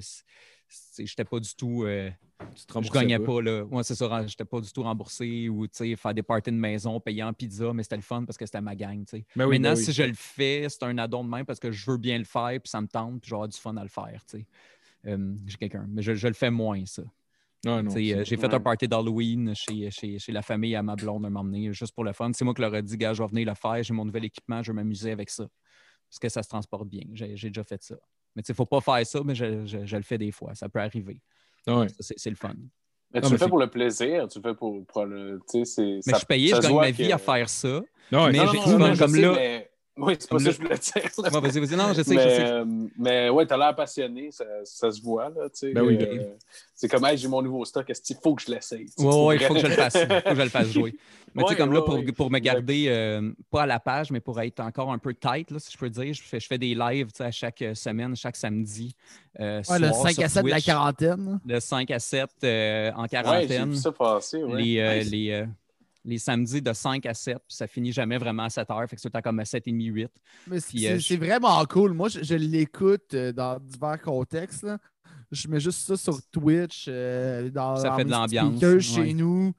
j'étais 0.98 1.24
pas 1.24 1.40
du 1.40 1.54
tout... 1.54 1.84
euh, 1.84 2.10
Tu 2.54 2.66
te 2.66 2.82
je 2.82 2.90
gagnais 2.90 3.18
pas, 3.18 3.40
là. 3.40 3.64
Moi, 3.64 3.82
c'est 3.84 3.94
ça, 3.94 4.26
j'étais 4.26 4.44
pas 4.44 4.60
du 4.60 4.70
tout 4.72 4.82
remboursé 4.82 5.48
ou, 5.48 5.66
tu 5.66 5.76
sais, 5.76 5.96
faire 5.96 6.14
des 6.14 6.22
parties 6.22 6.50
de 6.50 6.56
maison, 6.56 7.00
payer 7.00 7.22
en 7.22 7.32
pizza, 7.32 7.72
mais 7.72 7.82
c'était 7.82 7.96
le 7.96 8.02
fun 8.02 8.24
parce 8.24 8.36
que 8.36 8.44
c'était 8.46 8.60
ma 8.60 8.74
gang, 8.74 9.04
tu 9.04 9.18
sais. 9.18 9.24
Ben 9.34 9.46
oui, 9.46 9.58
Maintenant, 9.58 9.74
ben 9.74 9.78
oui. 9.78 9.84
si 9.84 9.92
je 9.92 10.02
le 10.02 10.14
fais, 10.14 10.66
c'est 10.68 10.82
un 10.82 10.96
addon 10.98 11.24
de 11.24 11.30
même 11.30 11.46
parce 11.46 11.58
que 11.60 11.70
je 11.70 11.90
veux 11.90 11.98
bien 11.98 12.18
le 12.18 12.24
faire, 12.24 12.60
puis 12.60 12.68
ça 12.70 12.80
me 12.80 12.88
tente, 12.88 13.20
puis 13.20 13.28
j'aurai 13.30 13.48
du 13.48 13.56
fun 13.58 13.76
à 13.76 13.82
le 13.82 13.88
faire, 13.88 14.20
tu 14.28 14.38
sais. 14.38 14.46
Euh, 15.06 15.34
J'ai 15.46 15.56
quelqu'un, 15.56 15.86
mais 15.88 16.02
je, 16.02 16.14
je 16.14 16.28
le 16.28 16.34
fais 16.34 16.50
moins, 16.50 16.84
ça. 16.86 17.02
Sais, 17.64 17.70
euh, 18.14 18.24
J'ai 18.24 18.36
fait 18.36 18.46
ouais. 18.46 18.54
un 18.54 18.60
party 18.60 18.86
d'Halloween 18.86 19.52
chez, 19.54 19.90
chez, 19.90 20.18
chez 20.20 20.30
la 20.30 20.42
famille 20.42 20.76
à 20.76 20.82
ma 20.84 20.94
blonde 20.94 21.24
un 21.26 21.30
moment 21.30 21.42
donné, 21.42 21.72
juste 21.72 21.92
pour 21.94 22.04
le 22.04 22.12
fun. 22.12 22.30
C'est 22.32 22.44
moi 22.44 22.54
qui 22.54 22.60
leur 22.60 22.72
ai 22.76 22.82
dit, 22.82 22.96
gars, 22.96 23.12
je 23.12 23.22
vais 23.22 23.28
venir 23.28 23.48
le 23.48 23.54
faire, 23.54 23.82
j'ai 23.82 23.92
mon 23.94 24.04
nouvel 24.04 24.24
équipement, 24.24 24.62
je 24.62 24.70
vais 24.70 24.76
m'amuser 24.76 25.10
avec 25.10 25.30
ça. 25.30 25.48
Parce 26.08 26.18
que 26.20 26.28
ça 26.28 26.44
se 26.44 26.48
transporte 26.48 26.88
bien. 26.88 27.02
J'ai 27.14 27.48
déjà 27.48 27.64
fait 27.64 27.82
ça. 27.82 27.96
Mais 28.36 28.42
tu 28.42 28.46
sais, 28.48 28.52
il 28.52 28.54
ne 28.54 28.56
faut 28.56 28.66
pas 28.66 28.80
faire 28.82 29.04
ça, 29.06 29.20
mais 29.24 29.34
je, 29.34 29.64
je- 29.66 29.84
je 29.84 29.96
le 29.96 30.02
fais 30.02 30.18
des 30.18 30.30
fois. 30.30 30.54
Ça 30.54 30.68
peut 30.68 30.78
arriver. 30.78 31.18
Ouais. 31.66 31.86
C'est 31.98 32.30
le 32.30 32.36
fun. 32.36 32.52
Mais 33.14 33.20
tu 33.22 33.32
le 33.32 33.38
fais 33.38 33.48
pour 33.48 33.58
le 33.58 33.66
plaisir, 33.68 34.28
tu 34.28 34.38
le 34.38 34.42
fais 34.50 34.54
pour, 34.54 34.84
pour 34.86 35.04
le. 35.06 35.40
Tu 35.50 35.60
sais, 35.60 35.64
c'est. 35.64 35.82
Mais 35.82 36.02
ça- 36.02 36.10
je 36.12 36.16
suis 36.18 36.26
payé, 36.26 36.48
je 36.48 36.60
gagne 36.60 36.74
ma 36.76 36.90
vie 36.90 37.08
que- 37.08 37.14
à 37.14 37.18
faire 37.18 37.48
ça. 37.48 37.68
Non, 38.12 38.26
Mais 38.26 38.32
j'ai- 38.52 38.58
comme 38.98 39.14
là- 39.22 39.32
mais- 39.32 39.65
Oui, 39.98 40.14
c'est 40.18 40.28
pas 40.28 40.38
ça 40.38 40.44
que 40.44 40.50
je 40.50 40.56
voulais 40.60 40.78
dire. 40.78 40.92
là. 41.22 41.30
Ouais, 41.32 41.40
vas-y, 41.40 41.58
vas-y. 41.60 41.76
Non, 41.76 41.92
je 41.94 42.02
sais, 42.02 42.14
mais, 42.14 42.22
je 42.22 42.28
sais. 42.28 42.46
euh, 42.50 42.64
mais 42.98 43.30
ouais, 43.30 43.46
t'as 43.46 43.56
l'air 43.56 43.74
passionné, 43.74 44.30
ça, 44.30 44.44
ça 44.64 44.90
se 44.90 45.00
voit, 45.00 45.30
là, 45.30 45.44
tu 45.48 45.50
sais. 45.54 45.72
Ben 45.72 45.82
oui, 45.82 45.96
euh, 46.00 46.34
c'est 46.74 46.86
comme, 46.88 47.04
hey, 47.06 47.16
j'ai 47.16 47.28
mon 47.28 47.40
nouveau 47.40 47.64
stock, 47.64 47.88
est-ce 47.88 48.02
qu'il 48.02 48.16
faut 48.22 48.34
que 48.34 48.42
je 48.42 48.50
l'essaye? 48.50 48.86
Oui, 48.98 49.04
pour 49.04 49.32
il 49.34 49.40
faut 49.40 49.54
que 49.54 49.60
je 49.60 49.66
le 49.66 49.72
fasse. 49.72 49.94
Il 49.94 50.06
faut 50.06 50.28
que 50.30 50.34
je 50.36 50.42
le 50.42 50.48
fasse 50.50 50.68
jouer. 50.68 50.94
Mais 51.34 51.42
tu 51.44 51.48
sais, 51.48 51.54
Ouais, 51.54 51.58
comme 51.58 51.72
là, 51.72 51.80
ouais, 51.80 51.84
pour, 51.86 51.94
ouais. 51.96 52.12
pour 52.12 52.30
me 52.30 52.38
garder, 52.38 52.86
euh, 52.88 53.32
pas 53.50 53.62
à 53.62 53.66
la 53.66 53.80
page, 53.80 54.10
mais 54.10 54.20
pour 54.20 54.38
être 54.40 54.60
encore 54.60 54.92
un 54.92 54.98
peu 54.98 55.14
tight, 55.14 55.50
là, 55.50 55.58
si 55.58 55.72
je 55.72 55.78
peux 55.78 55.88
dire, 55.90 56.12
je 56.12 56.22
fais, 56.22 56.40
je 56.40 56.46
fais 56.46 56.58
des 56.58 56.74
lives 56.74 57.06
tu 57.12 57.16
sais, 57.18 57.24
à 57.24 57.30
chaque 57.30 57.62
euh, 57.62 57.74
semaine, 57.74 58.14
chaque 58.16 58.36
samedi. 58.36 58.94
euh, 59.40 59.62
Ouais, 59.68 59.78
le 59.78 59.88
soir 59.88 60.02
5 60.02 60.12
sur 60.14 60.24
à 60.24 60.28
7 60.28 60.44
de 60.44 60.50
la 60.50 60.60
quarantaine. 60.60 61.40
Le 61.46 61.60
5 61.60 61.90
à 61.90 61.98
7 61.98 62.30
euh, 62.44 62.92
en 62.92 63.02
Ouais, 63.02 63.08
j'ai 63.10 63.22
quarantaine. 63.22 63.70
vu 63.70 63.76
ça 63.76 63.92
passer, 63.92 64.42
ouais. 64.42 64.62
les, 64.62 64.78
euh, 64.78 64.98
Nice. 64.98 65.10
les, 65.10 65.30
euh, 65.30 65.46
les 66.06 66.18
samedis 66.18 66.62
de 66.62 66.72
5 66.72 67.04
à 67.04 67.12
7, 67.14 67.34
puis 67.36 67.56
ça 67.56 67.66
finit 67.66 67.92
jamais 67.92 68.16
vraiment 68.16 68.44
à 68.44 68.48
7 68.50 68.70
heures, 68.70 68.86
fait 68.88 68.96
que 68.96 69.02
c'est 69.02 69.08
tout 69.10 69.16
le 69.16 69.20
temps 69.20 69.28
comme 69.28 69.40
à 69.40 69.44
7h30, 69.44 69.82
8. 69.92 70.08
Mais 70.46 70.60
Puis, 70.60 70.80
c'est 70.80 70.88
euh, 70.92 70.98
c'est 71.00 71.14
je- 71.16 71.20
vraiment 71.20 71.62
cool. 71.66 71.92
Moi, 71.92 72.08
je, 72.08 72.22
je 72.22 72.34
l'écoute 72.36 73.12
euh, 73.14 73.32
dans 73.32 73.58
divers 73.60 74.00
contextes. 74.00 74.62
là. 74.62 74.78
Je 75.32 75.48
mets 75.48 75.58
juste 75.60 75.80
ça 75.80 75.96
sur 75.96 76.18
Twitch, 76.30 76.86
euh, 76.88 77.50
dans, 77.50 77.74
Ça 77.76 77.88
dans 77.90 77.96
fait 77.96 78.04
de 78.04 78.10
l'ambiance, 78.10 78.62
ouais. 78.62 78.80
chez 78.80 79.12
nous. 79.12 79.52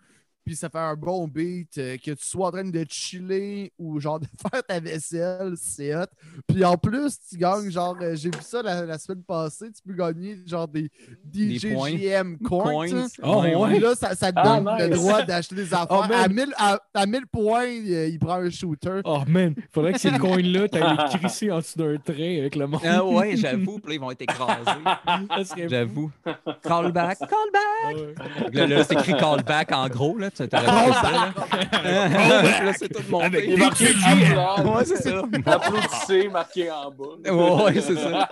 Puis 0.48 0.56
ça 0.56 0.70
fait 0.70 0.78
un 0.80 0.96
bon 0.96 1.28
beat. 1.28 1.78
euh, 1.78 1.98
que 1.98 2.12
tu 2.12 2.26
sois 2.26 2.48
en 2.48 2.52
train 2.52 2.64
de 2.64 2.86
chiller 2.90 3.74
ou 3.78 4.00
genre 4.00 4.18
de 4.22 4.26
faire 4.50 4.64
ta 4.64 4.80
vaisselle, 4.80 5.54
c'est 5.58 5.94
hot. 5.94 6.06
Puis 6.48 6.64
en 6.64 6.78
plus, 6.78 7.20
tu 7.30 7.38
gagnes 7.38 7.70
genre, 7.70 7.98
euh, 8.02 8.16
j'ai 8.16 8.30
vu 8.30 8.38
ça 8.42 8.62
la, 8.62 8.86
la 8.86 8.98
semaine 8.98 9.24
passée, 9.24 9.66
tu 9.74 9.82
peux 9.86 9.94
gagner 9.94 10.38
genre 10.46 10.68
des 10.70 10.90
DJ 11.34 11.74
points. 11.74 11.92
GM 11.92 12.38
coins. 12.38 12.64
Coins. 12.64 12.94
hein. 12.96 13.08
Oh, 13.24 13.42
Ouais, 13.42 13.56
ouais. 13.56 13.70
Puis 13.72 13.80
là, 13.80 13.94
ça, 13.96 14.16
ça 14.16 14.32
te 14.32 14.40
Ah, 14.40 14.60
donne 14.62 14.78
le 14.80 14.96
droit 14.96 15.22
d'acheter 15.24 15.56
des 15.56 15.66
affaires. 15.74 15.88
Oh, 15.90 16.02
man. 16.08 16.12
à, 16.14 16.28
1000, 16.30 16.54
à, 16.58 16.80
à 16.94 17.06
1000 17.06 17.28
points, 17.28 17.66
il, 17.66 17.88
il 18.14 18.18
prend 18.20 18.36
un 18.36 18.50
shooter. 18.50 19.02
Oh 19.04 19.20
man, 19.28 19.54
faudrait 19.74 19.92
que 19.94 20.00
ces 20.00 20.12
coins-là, 20.18 20.70
t'ailles 20.70 20.96
les 20.98 21.20
crisser 21.20 21.52
en 21.52 21.58
dessous 21.60 21.78
d'un 21.78 21.98
train 21.98 22.38
avec 22.40 22.56
le 22.56 22.68
monde. 22.68 22.82
Ah 22.86 23.04
ouais, 23.04 23.36
j'avoue, 23.36 23.80
puis 23.80 23.90
là, 23.90 23.94
ils 23.96 24.00
vont 24.00 24.12
être 24.12 24.22
écrasés. 24.22 25.68
J'avoue. 25.68 26.10
Callback, 26.64 27.20
callback. 27.20 27.34
Ah 27.84 27.94
ouais. 27.94 28.52
Là, 28.54 28.68
là 28.68 28.84
c'est 28.84 28.94
écrit 28.94 29.18
callback 29.18 29.72
en 29.74 29.88
gros, 29.90 30.18
là. 30.18 30.30
Là. 30.46 31.34
là, 32.64 32.74
c'est 32.78 32.90
tout 32.90 33.04
mon 33.10 33.20
Avec 33.20 33.46
Il 33.46 33.54
est 33.54 33.58
marqué 33.58 33.88
Applaudissez, 33.88 34.70
Ouais, 34.70 34.86
c'est 34.86 35.04
ça. 35.04 35.24
Applaudissez, 35.46 36.30
marqué 36.30 36.72
en 36.72 36.92
bas. 36.92 37.32
Ouais, 37.32 37.82
c'est 37.82 37.96
ça. 37.96 38.30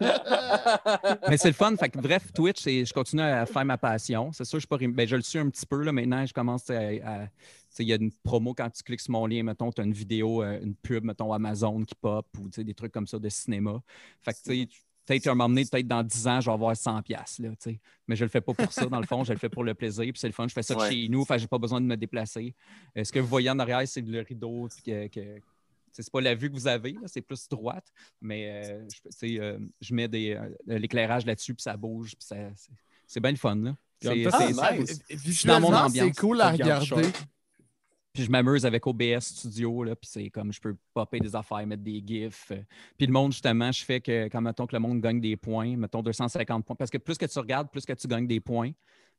Mais 1.28 1.36
c'est 1.36 1.48
le 1.48 1.54
fun. 1.54 1.74
Fait 1.76 1.88
que, 1.88 1.98
bref, 1.98 2.32
Twitch, 2.32 2.60
c'est- 2.60 2.84
je 2.84 2.92
continue 2.92 3.22
à 3.22 3.46
faire 3.46 3.64
ma 3.64 3.78
passion. 3.78 4.30
C'est 4.32 4.44
sûr, 4.44 4.58
je, 4.58 4.62
suis 4.62 4.68
pas 4.68 4.78
ben, 4.78 5.06
je 5.06 5.16
le 5.16 5.22
suis 5.22 5.38
un 5.38 5.48
petit 5.48 5.66
peu. 5.66 5.82
Là, 5.82 5.92
maintenant, 5.92 6.24
je 6.26 6.32
commence 6.32 6.68
à. 6.70 6.78
à- 6.78 7.26
tu 7.26 7.76
sais, 7.76 7.82
il 7.84 7.88
y 7.88 7.92
a 7.92 7.96
une 7.96 8.12
promo 8.22 8.52
quand 8.52 8.68
tu 8.68 8.82
cliques 8.82 9.00
sur 9.00 9.12
mon 9.12 9.26
lien, 9.26 9.42
mettons, 9.42 9.72
tu 9.72 9.80
as 9.80 9.84
une 9.84 9.94
vidéo, 9.94 10.42
euh, 10.42 10.60
une 10.62 10.74
pub, 10.74 11.04
mettons, 11.04 11.32
Amazon 11.32 11.82
qui 11.84 11.94
pop 11.94 12.26
ou 12.38 12.44
tu 12.50 12.56
sais, 12.56 12.64
des 12.64 12.74
trucs 12.74 12.92
comme 12.92 13.06
ça 13.06 13.18
de 13.18 13.28
cinéma. 13.30 13.80
Fait 14.20 14.32
que, 14.32 14.38
tu 14.44 14.62
sais, 14.62 14.68
peut-être 15.06 15.26
un 15.28 15.34
moment 15.34 15.48
donné, 15.48 15.64
peut-être 15.64 15.86
dans 15.88 16.02
10 16.02 16.26
ans, 16.28 16.40
je 16.40 16.46
vais 16.46 16.52
avoir 16.54 16.76
100 16.76 17.02
pièces 17.02 17.38
là, 17.38 17.48
tu 17.50 17.56
sais. 17.58 17.80
Mais 18.08 18.16
je 18.16 18.24
le 18.24 18.30
fais 18.30 18.40
pas 18.40 18.54
pour 18.54 18.72
ça, 18.72 18.86
dans 18.86 19.00
le 19.00 19.06
fond, 19.06 19.24
je 19.24 19.32
le 19.32 19.38
fais 19.38 19.48
pour 19.48 19.64
le 19.64 19.74
plaisir, 19.74 20.04
puis 20.04 20.12
c'est 20.16 20.28
le 20.28 20.32
fun. 20.32 20.46
Je 20.48 20.52
fais 20.54 20.62
ça 20.62 20.76
Ouais. 20.76 20.90
chez 20.90 21.08
nous, 21.08 21.24
que 21.24 21.38
j'ai 21.38 21.46
pas 21.46 21.58
besoin 21.58 21.80
de 21.80 21.86
me 21.86 21.96
déplacer. 21.96 22.54
Euh, 22.96 23.04
ce 23.04 23.12
que 23.12 23.18
vous 23.18 23.26
voyez 23.26 23.50
en 23.50 23.58
arrière, 23.58 23.82
c'est 23.86 24.00
le 24.00 24.20
rideau, 24.20 24.68
puis 24.68 24.82
que, 24.92 25.08
que- 25.08 25.40
c'est 25.92 26.10
pas 26.10 26.20
la 26.22 26.34
vue 26.34 26.48
que 26.48 26.54
vous 26.54 26.66
avez, 26.66 26.96
c'est 27.06 27.20
plus 27.20 27.46
droite, 27.48 27.92
mais 28.20 28.64
euh, 28.64 28.88
je, 28.88 28.96
tu 28.96 29.00
sais, 29.10 29.40
euh, 29.40 29.58
je 29.80 29.94
mets 29.94 30.08
des, 30.08 30.30
euh, 30.32 30.48
l'éclairage 30.78 31.26
là-dessus, 31.26 31.52
puis 31.54 31.62
ça 31.62 31.76
bouge, 31.76 32.12
puis 32.16 32.24
ça, 32.26 32.36
c'est, 33.06 33.20
bien 33.20 33.30
le 33.32 33.36
fun. 33.36 33.56
Là. 33.56 33.76
C'est- 34.00 34.08
c'est- 34.24 34.30
Ah, 34.32 34.70
c'est- 34.70 34.78
nice. 34.78 35.02
Visuellement, 35.10 35.70
dans 35.70 35.82
mon 35.82 35.88
c'est 35.90 36.00
ambiance. 36.00 36.16
cool 36.18 36.40
à 36.40 36.50
regarder. 36.50 37.02
Puis 38.12 38.24
je 38.24 38.30
m'amuse 38.30 38.66
avec 38.66 38.86
OBS 38.86 39.20
Studio, 39.20 39.84
là, 39.84 39.96
puis 39.96 40.08
c'est 40.12 40.28
comme 40.28 40.52
je 40.52 40.60
peux 40.60 40.76
popper 40.92 41.18
des 41.18 41.34
affaires, 41.34 41.66
mettre 41.66 41.82
des 41.82 42.02
GIFs. 42.06 42.50
euh. 42.50 42.62
Puis 42.98 43.06
le 43.06 43.12
monde, 43.12 43.32
justement, 43.32 43.72
je 43.72 43.82
fais 43.84 44.00
que 44.00 44.24
quand 44.28 44.40
mettons 44.42 44.66
que 44.66 44.76
le 44.76 44.80
monde 44.80 45.00
gagne 45.00 45.20
des 45.20 45.36
points, 45.36 45.76
mettons 45.76 46.02
250 46.02 46.64
points, 46.66 46.76
parce 46.76 46.90
que 46.90 46.98
plus 46.98 47.16
que 47.16 47.24
tu 47.26 47.38
regardes, 47.38 47.70
plus 47.70 47.86
que 47.86 47.92
tu 47.94 48.06
gagnes 48.06 48.26
des 48.26 48.40
points. 48.40 48.70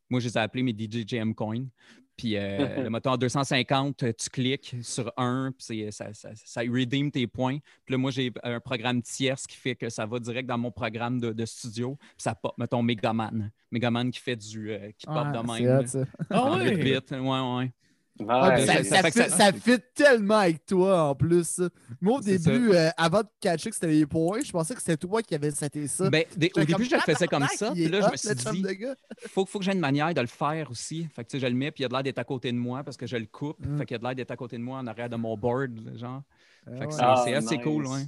Moi, 0.10 0.20
je 0.20 0.28
les 0.28 0.38
ai 0.38 0.42
appelés 0.42 0.62
mes 0.64 0.74
DJJM 0.78 1.34
Coins. 1.34 1.66
Puis, 2.16 2.38
euh, 2.38 2.84
le 2.84 2.90
mettons, 2.92 3.12
en 3.12 3.18
250, 3.18 4.04
euh, 4.04 4.14
tu 4.14 4.30
cliques 4.30 4.76
sur 4.84 5.12
un, 5.18 5.52
puis 5.58 5.90
ça, 5.92 6.14
ça, 6.14 6.30
ça 6.36 6.62
redeem 6.62 7.10
tes 7.10 7.26
points. 7.26 7.58
Puis 7.86 7.94
là, 7.94 7.98
moi, 7.98 8.12
j'ai 8.12 8.32
un 8.44 8.60
programme 8.60 9.02
tierce 9.02 9.48
qui 9.48 9.56
fait 9.58 9.76
que 9.76 9.90
ça 9.90 10.06
va 10.06 10.20
direct 10.20 10.48
dans 10.48 10.58
mon 10.60 10.72
programme 10.72 11.20
de, 11.20 11.32
de 11.32 11.46
studio. 11.46 11.96
Puis 12.00 12.10
ça 12.18 12.36
pop, 12.36 12.54
mettons, 12.60 12.84
Megaman. 12.84 13.50
Megaman 13.72 14.12
qui 14.12 14.20
fait 14.20 14.36
du. 14.36 14.70
euh, 14.72 14.92
qui 14.98 15.08
pop 15.08 15.16
Ouais, 15.16 15.32
de 15.32 15.38
même. 15.64 15.88
Ah 16.30 16.60
vite, 16.60 16.78
vite. 16.84 17.12
Ouais, 17.12 17.58
ouais. 17.58 17.72
Ah, 18.30 18.58
ça, 18.64 18.74
fit, 19.04 19.12
ça- 19.12 19.30
ça 19.30 19.52
fit 19.52 19.80
tellement 19.96 20.38
avec 20.38 20.64
toi 20.68 21.10
en 21.10 21.16
plus. 21.16 21.48
ça. 21.48 21.70
Moi, 22.00 22.20
au 22.20 22.22
début, 22.22 22.72
euh, 22.72 22.90
avant 22.96 23.22
de 23.22 23.28
catcher 23.40 23.70
que 23.72 23.76
c'était 23.76 23.88
les 23.88 24.06
points, 24.06 24.42
je 24.46 24.52
pensais 24.52 24.76
que 24.76 24.80
c'était 24.82 24.98
toi 24.98 25.24
qui 25.24 25.34
avais 25.34 25.50
seté 25.50 25.88
ça. 25.88 26.10
Ben, 26.12 26.24
des- 26.38 26.52
au 26.56 26.64
début, 26.64 26.86
je 26.86 26.94
le 26.96 27.02
faisais 27.02 27.28
comme 27.28 27.48
ça. 27.48 27.72
il 27.76 27.84
Puis 27.86 27.92
là, 27.92 28.02
je 28.02 28.12
me 28.12 28.16
suis 28.18 28.62
dit, 28.62 28.86
faut, 29.30 29.46
faut 29.48 29.58
que 29.60 29.66
j'ai 29.66 29.72
une 29.74 29.80
manière 29.80 30.14
de 30.14 30.22
le 30.22 30.28
faire 30.28 30.70
aussi. 30.70 31.06
Fait 31.16 31.24
que, 31.24 31.30
tu 31.32 31.38
sais, 31.38 31.42
je 31.42 31.48
le 31.48 31.56
mets, 31.58 31.72
puis 31.72 31.82
il 31.82 31.84
y 31.84 31.86
a 31.86 31.88
de 31.90 31.94
l'air 31.94 32.04
d'être 32.04 32.20
à 32.20 32.24
côté 32.24 32.52
de 32.52 32.58
moi 32.58 32.84
parce 32.84 32.98
que 32.98 33.08
je 33.08 33.18
le 33.18 33.26
coupe. 33.26 33.58
Mm. 33.66 33.78
Fait 33.80 33.86
qu'il 33.88 33.96
y 33.96 33.96
a 33.96 33.98
de 33.98 34.04
l'air 34.04 34.16
d'être 34.16 34.32
à 34.32 34.36
côté 34.36 34.58
de 34.58 34.64
moi 34.64 34.78
en 34.78 34.86
arrière 34.88 35.10
de 35.10 35.16
mon 35.16 35.36
board, 35.36 35.72
genre. 35.98 36.22
Fait 36.80 36.86
que 36.86 36.94
c'est 36.94 37.00
Ah, 37.02 37.22
c'est 37.26 37.34
assez 37.34 37.56
nice. 37.58 37.64
cool, 37.64 37.88
ouais. 37.88 38.04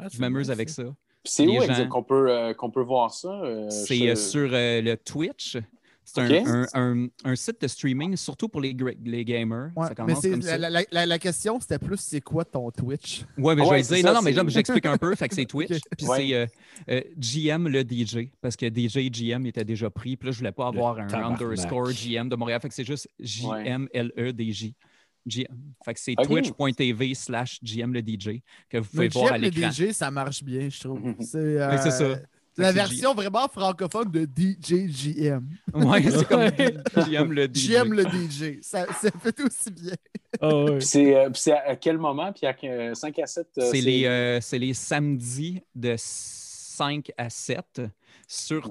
Ah, 0.00 0.06
Je 0.10 0.18
m'amuse 0.18 0.50
avec 0.50 0.70
ça. 0.70 0.84
c'est 1.24 1.46
où 1.46 1.60
gens- 1.62 1.88
qu'on 1.88 2.02
peut, 2.02 2.30
euh, 2.30 2.54
qu'on 2.54 2.70
peut 2.70 2.82
voir 2.82 3.12
ça? 3.12 3.28
euh, 3.28 3.68
C'est 3.70 3.96
je- 3.98 4.04
euh, 4.08 4.16
sur 4.16 4.48
euh, 4.52 4.80
le 4.80 4.96
Twitch. 4.96 5.58
C'est 6.04 6.20
un, 6.20 6.64
un- 6.64 6.66
un- 6.74 7.06
un 7.24 7.36
site 7.36 7.60
de 7.62 7.68
streaming, 7.68 8.16
surtout 8.16 8.48
pour 8.48 8.60
les, 8.60 8.76
les 9.04 9.24
gamers. 9.24 9.70
Ouais, 9.76 9.86
ça 9.86 9.94
commence 9.94 10.20
comme 10.20 10.40
la, 10.40 10.42
ça. 10.42 10.58
la- 10.58 10.82
la- 10.90 11.06
la 11.06 11.18
question, 11.18 11.60
c'était 11.60 11.78
plus 11.78 11.98
c'est 12.00 12.20
quoi 12.20 12.44
ton 12.44 12.70
Twitch? 12.70 13.22
Ouais, 13.38 13.54
mais 13.54 13.64
je 13.64 13.68
Ouais, 13.70 13.76
vais 13.82 13.96
dire. 13.96 14.04
ça, 14.08 14.12
non, 14.12 14.20
non, 14.20 14.22
mais 14.22 14.32
j'explique 14.50 14.84
un 14.86 14.98
peu. 14.98 15.14
Fait 15.14 15.28
que 15.28 15.34
c'est 15.34 15.44
Twitch. 15.46 15.70
Puis 15.96 16.06
Ouais. 16.06 16.16
c'est 16.18 16.34
euh, 16.34 16.46
euh, 16.90 17.00
GM 17.16 17.68
le 17.68 17.82
DJ. 17.82 18.30
Parce 18.40 18.56
que 18.56 18.66
DJ 18.66 19.10
GM 19.10 19.46
était 19.46 19.64
déjà 19.64 19.88
pris. 19.90 20.16
Puis 20.16 20.26
là, 20.26 20.32
je 20.32 20.38
voulais 20.38 20.52
pas 20.52 20.66
avoir 20.66 20.98
un 20.98 21.06
tabarnak. 21.06 21.40
underscore 21.40 21.90
GM 21.92 22.28
de 22.28 22.36
Montréal. 22.36 22.60
Fait 22.60 22.68
que 22.68 22.74
c'est 22.74 22.84
juste 22.84 23.08
J-M-L-E-D-J. 23.20 24.74
GM. 25.24 25.44
Fait 25.84 25.94
que 25.94 26.00
c'est 26.00 26.14
twitch.tv 26.16 27.14
slash 27.14 27.60
GM 27.62 27.92
le 27.92 28.00
DJ 28.00 28.42
que 28.68 28.78
vous 28.78 28.88
pouvez 28.90 29.04
Mais 29.04 29.08
voir 29.08 29.32
à 29.34 29.36
JM, 29.38 29.42
le 29.44 29.48
l'écran. 29.50 29.70
DJ, 29.70 29.92
ça 29.92 30.10
marche 30.10 30.42
bien, 30.42 30.68
je 30.68 30.80
trouve. 30.80 31.00
C'est 31.20 31.36
euh, 31.38 31.76
ça. 31.78 32.18
C'est 32.54 32.62
la 32.62 32.72
version 32.72 33.14
vraiment 33.14 33.48
francophone 33.48 34.10
de 34.10 34.26
DJJM. 34.26 35.48
Ouais, 35.74 36.02
c'est 36.10 36.28
comme. 36.28 36.50
GM 37.04 37.32
le 37.32 37.44
DJ. 37.46 37.56
J'aime 37.58 37.92
le 37.94 38.04
DJ. 38.04 38.58
Ça, 38.62 38.86
ça 39.00 39.10
fait 39.22 39.40
aussi 39.40 39.70
bien. 39.70 39.94
Ah 40.40 40.54
ouais. 40.54 40.76
Puis 40.78 40.86
c'est 40.86 41.16
euh, 41.16 41.30
puis 41.30 41.40
c'est 41.40 41.52
à 41.52 41.76
quel 41.76 41.98
moment? 41.98 42.32
Puis 42.32 42.46
à 42.46 42.54
5 42.94 43.18
à 43.18 43.26
7? 43.26 43.46
euh, 43.58 43.70
C'est 43.70 43.80
les, 43.80 44.04
euh, 44.06 44.40
c'est 44.40 44.58
les 44.58 44.74
samedis 44.74 45.62
de 45.74 45.94
5 45.98 47.10
à 47.16 47.30
7 47.30 47.82
sur 48.26 48.70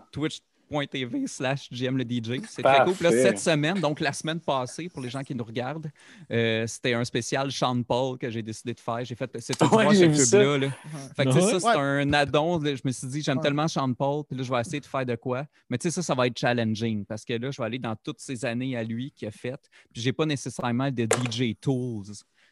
twitch.tv 0.71 1.27
slash 1.27 1.69
GM 1.71 1.97
le 1.97 2.03
DJ. 2.03 2.41
C'est 2.47 2.61
très 2.63 2.83
cool. 2.85 2.93
Là, 3.01 3.11
cette 3.11 3.39
semaine, 3.39 3.79
donc 3.79 3.99
la 3.99 4.13
semaine 4.13 4.39
passée, 4.39 4.89
pour 4.89 5.01
les 5.01 5.09
gens 5.09 5.23
qui 5.23 5.35
nous 5.35 5.43
regardent, 5.43 5.91
euh, 6.31 6.65
c'était 6.67 6.93
un 6.93 7.03
spécial 7.03 7.51
Sean 7.51 7.83
Paul 7.83 8.17
que 8.17 8.29
j'ai 8.29 8.41
décidé 8.41 8.73
de 8.73 8.79
faire. 8.79 9.03
J'ai 9.03 9.15
fait 9.15 9.29
cette 9.39 9.61
Ouais, 9.71 9.93
j'ai 9.95 10.07
vu 10.07 10.15
ça. 10.15 10.37
pub-là. 10.39 10.57
là. 10.57 10.69
Fait 11.15 11.25
que 11.25 11.29
tu 11.31 11.39
sais, 11.39 11.45
Ouais. 11.53 11.59
ça, 11.59 11.73
c'est 11.73 11.77
un 11.79 12.13
addon. 12.13 12.59
là. 12.59 12.75
Je 12.75 12.81
me 12.85 12.91
suis 12.91 13.07
dit, 13.07 13.21
j'aime 13.21 13.37
Ouais. 13.37 13.43
tellement 13.43 13.67
Sean 13.67 13.93
Paul, 13.93 14.23
puis 14.27 14.37
là, 14.37 14.43
je 14.43 14.51
vais 14.51 14.59
essayer 14.61 14.79
de 14.79 14.85
faire 14.85 15.05
de 15.05 15.15
quoi. 15.15 15.45
Mais 15.69 15.77
tu 15.77 15.83
sais, 15.83 15.91
ça, 15.91 16.01
ça 16.01 16.15
va 16.15 16.27
être 16.27 16.37
challenging 16.37 17.05
parce 17.05 17.25
que 17.25 17.33
là, 17.33 17.51
je 17.51 17.57
vais 17.61 17.65
aller 17.65 17.79
dans 17.79 17.95
toutes 17.95 18.19
ces 18.19 18.45
années 18.45 18.75
à 18.77 18.83
lui 18.83 19.11
qu'il 19.11 19.27
a 19.27 19.31
faites. 19.31 19.69
Puis 19.93 20.01
j'ai 20.01 20.13
pas 20.13 20.25
nécessairement 20.25 20.91
de 20.91 21.03
DJ 21.05 21.55
tools. 21.59 22.05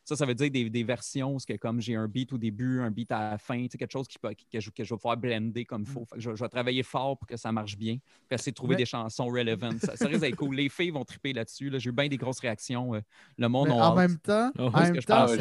Ça, 0.09 0.15
ça 0.15 0.25
veut 0.25 0.33
dire 0.33 0.49
des, 0.49 0.69
des 0.71 0.83
versions, 0.83 1.33
parce 1.33 1.45
que 1.45 1.53
comme 1.53 1.79
j'ai 1.79 1.95
un 1.95 2.07
beat 2.07 2.33
au 2.33 2.39
début, 2.39 2.81
un 2.81 2.89
beat 2.89 3.11
à 3.11 3.29
la 3.31 3.37
fin, 3.37 3.59
tu 3.63 3.69
sais, 3.73 3.77
quelque 3.77 3.91
chose 3.91 4.07
qui, 4.07 4.17
peut- 4.17 4.33
que, 4.51 4.59
je, 4.59 4.71
que 4.71 4.83
je 4.83 4.91
vais 4.91 4.97
pouvoir 4.97 5.17
blender 5.17 5.65
comme 5.65 5.83
il 5.83 5.87
faut. 5.87 6.03
Fait 6.05 6.15
que 6.15 6.21
je, 6.21 6.33
je 6.35 6.43
vais 6.43 6.49
travailler 6.49 6.81
fort 6.81 7.15
pour 7.15 7.27
que 7.27 7.37
ça 7.37 7.51
marche 7.51 7.77
bien, 7.77 7.97
puis 8.27 8.33
essayer 8.35 8.51
de 8.51 8.55
trouver 8.55 8.73
Mais- 8.73 8.77
des 8.79 8.85
chansons 8.85 9.27
relevant. 9.27 9.69
Ça, 9.79 9.95
ça 9.95 10.07
risque 10.07 10.21
d'être 10.21 10.35
cool. 10.35 10.55
Les 10.55 10.67
filles 10.69 10.89
vont 10.89 11.05
triper 11.05 11.31
là-dessus. 11.33 11.69
là. 11.69 11.77
J'ai 11.77 11.89
eu 11.91 11.93
bien 11.93 12.07
des 12.07 12.17
grosses 12.17 12.39
réactions. 12.39 12.95
euh, 12.95 13.01
Le 13.37 13.47
monde 13.49 13.69
en 13.69 13.93
même 13.95 14.17
temps, 14.17 14.51
en 14.57 14.71
même 14.71 14.97
temps, 15.03 15.27
ça. 15.27 15.37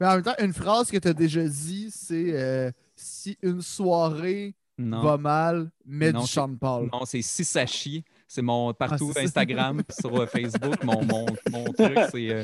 mais 0.00 0.06
en 0.08 0.16
même 0.16 0.34
une 0.40 0.52
phrase 0.52 0.90
que 0.90 0.96
tu 0.96 1.06
as 1.06 1.14
déjà 1.14 1.46
dit, 1.46 1.88
c'est 1.92 2.32
euh, 2.32 2.72
si 2.96 3.38
une 3.42 3.62
soirée 3.62 4.54
Non. 4.76 5.02
va 5.02 5.16
mal, 5.18 5.70
mets 5.84 6.12
Non, 6.12 6.22
du 6.22 6.26
Sean 6.26 6.54
Paul. 6.56 6.88
Non, 6.92 7.04
c'est 7.04 7.22
Sisachi. 7.22 8.04
C'est 8.28 8.42
mon 8.42 8.72
partout 8.74 9.06
Ah, 9.10 9.12
c'est 9.14 9.20
ça. 9.20 9.24
Instagram 9.24 9.82
sur 10.00 10.20
euh, 10.20 10.26
Facebook. 10.26 10.82
Mon, 10.82 11.04
mon, 11.04 11.26
mon 11.50 11.64
truc, 11.72 11.96
c'est 12.10 12.32
euh, 12.32 12.42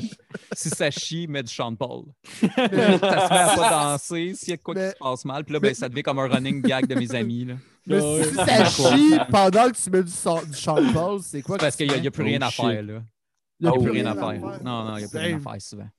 Sisachi, 0.53 1.27
mais 1.29 1.43
du 1.43 1.51
Sean 1.53 1.75
Paul. 1.75 2.05
ça 2.23 2.47
se 2.47 2.53
met 2.53 2.81
à 3.39 3.53
pas 3.55 3.69
danser. 3.69 4.33
S'il 4.35 4.49
y 4.49 4.53
a 4.53 4.57
quoi 4.57 4.75
Mais- 4.75 4.85
qui 4.87 4.91
se 4.91 4.97
passe 4.99 5.25
mal, 5.25 5.43
puis 5.43 5.53
là, 5.53 5.59
mais- 5.61 5.69
ben, 5.69 5.75
ça 5.75 5.89
devient 5.89 6.03
comme 6.03 6.19
un 6.19 6.27
running 6.27 6.61
gag 6.61 6.87
de 6.87 6.95
mes 6.95 7.13
amis. 7.13 7.45
Là. 7.45 7.55
Mais 7.85 7.97
Ah 7.99 8.23
si 8.23 8.33
ça 8.35 8.65
chie 8.95 9.17
pendant 9.29 9.69
que 9.69 9.75
tu 9.75 9.89
mets 9.89 10.03
du, 10.03 10.09
du 10.11 10.57
Sean 10.57 10.93
Paul, 10.93 11.19
c'est 11.21 11.41
quoi 11.41 11.57
Parce 11.57 11.75
que 11.75 11.83
qu'il 11.83 12.01
n'y 12.01 12.07
a, 12.07 12.11
plus 12.11 12.23
rien 12.23 12.39
Oh, 12.41 12.45
à 12.45 12.49
shit. 12.49 12.65
faire. 12.65 12.81
Là. 12.83 13.01
Il 13.59 13.65
y 13.65 13.67
a 13.67 13.67
Il 13.67 13.67
n'y 13.67 13.67
a 13.67 13.71
Oh, 13.73 13.81
plus 13.81 13.91
rien 13.91 14.05
à 14.05 14.15
faire. 14.15 14.63
Non, 14.63 14.83
non, 14.85 14.95
il 14.95 14.99
n'y 14.99 15.03
a 15.05 15.09
plus 15.09 15.19
rien 15.19 15.37
à 15.37 15.39
faire 15.51 15.61
souvent. 15.61 15.89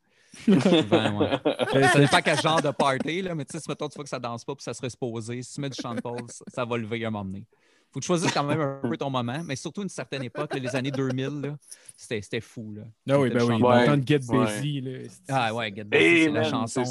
souvent, 0.46 1.18
ouais. 1.20 1.90
Ça 1.92 1.98
dépend 2.00 2.20
quel 2.24 2.40
genre 2.40 2.62
de 2.62 2.70
party, 2.70 3.20
là, 3.22 3.34
mais 3.34 3.44
tu 3.44 3.52
sais, 3.52 3.62
si 3.62 3.68
mettons, 3.68 3.88
tu 3.88 3.96
vois 3.96 4.04
que 4.04 4.10
ça 4.10 4.18
danse 4.18 4.44
pas 4.46 4.54
puis 4.54 4.62
ça 4.64 4.72
serait 4.74 4.88
supposé, 4.90 5.42
si 5.42 5.54
tu 5.54 5.60
mets 5.60 5.68
du 5.70 5.76
Sean 5.80 5.94
Paul, 5.96 6.20
ça, 6.28 6.44
ça 6.48 6.64
va 6.64 6.76
lever 6.78 7.04
un 7.04 7.10
moment 7.10 7.24
donné. 7.26 7.46
Faut 7.94 8.00
que 8.00 8.04
tu 8.04 8.08
choisisses 8.08 8.32
quand 8.32 8.42
même 8.42 8.60
un 8.60 8.80
peu 8.90 8.96
ton 8.96 9.08
moment, 9.08 9.40
mais 9.44 9.54
surtout 9.54 9.82
une 9.82 9.88
certaine 9.88 10.24
époque, 10.24 10.52
là, 10.52 10.58
les 10.58 10.74
années 10.74 10.90
2000, 10.90 11.26
là, 11.42 11.56
c'était 11.96 12.20
c'était 12.20 12.40
fou. 12.40 12.74
Là. 12.74 12.82
Ah 13.08 13.20
oui, 13.20 13.30
ben 13.30 13.40
oui. 13.44 13.62
Ouais. 13.62 13.96
De 13.96 14.04
Get 14.04 14.20
Ouais. 14.28 14.44
Busy, 14.46 14.80
là. 14.80 14.98
c'est- 15.08 15.22
Ah 15.32 15.54
ouais, 15.54 15.72
Get 15.72 15.84
Busy, 15.84 16.04
Hey, 16.04 16.24
c'est 16.24 16.30
la 16.30 16.42
chanson. 16.42 16.82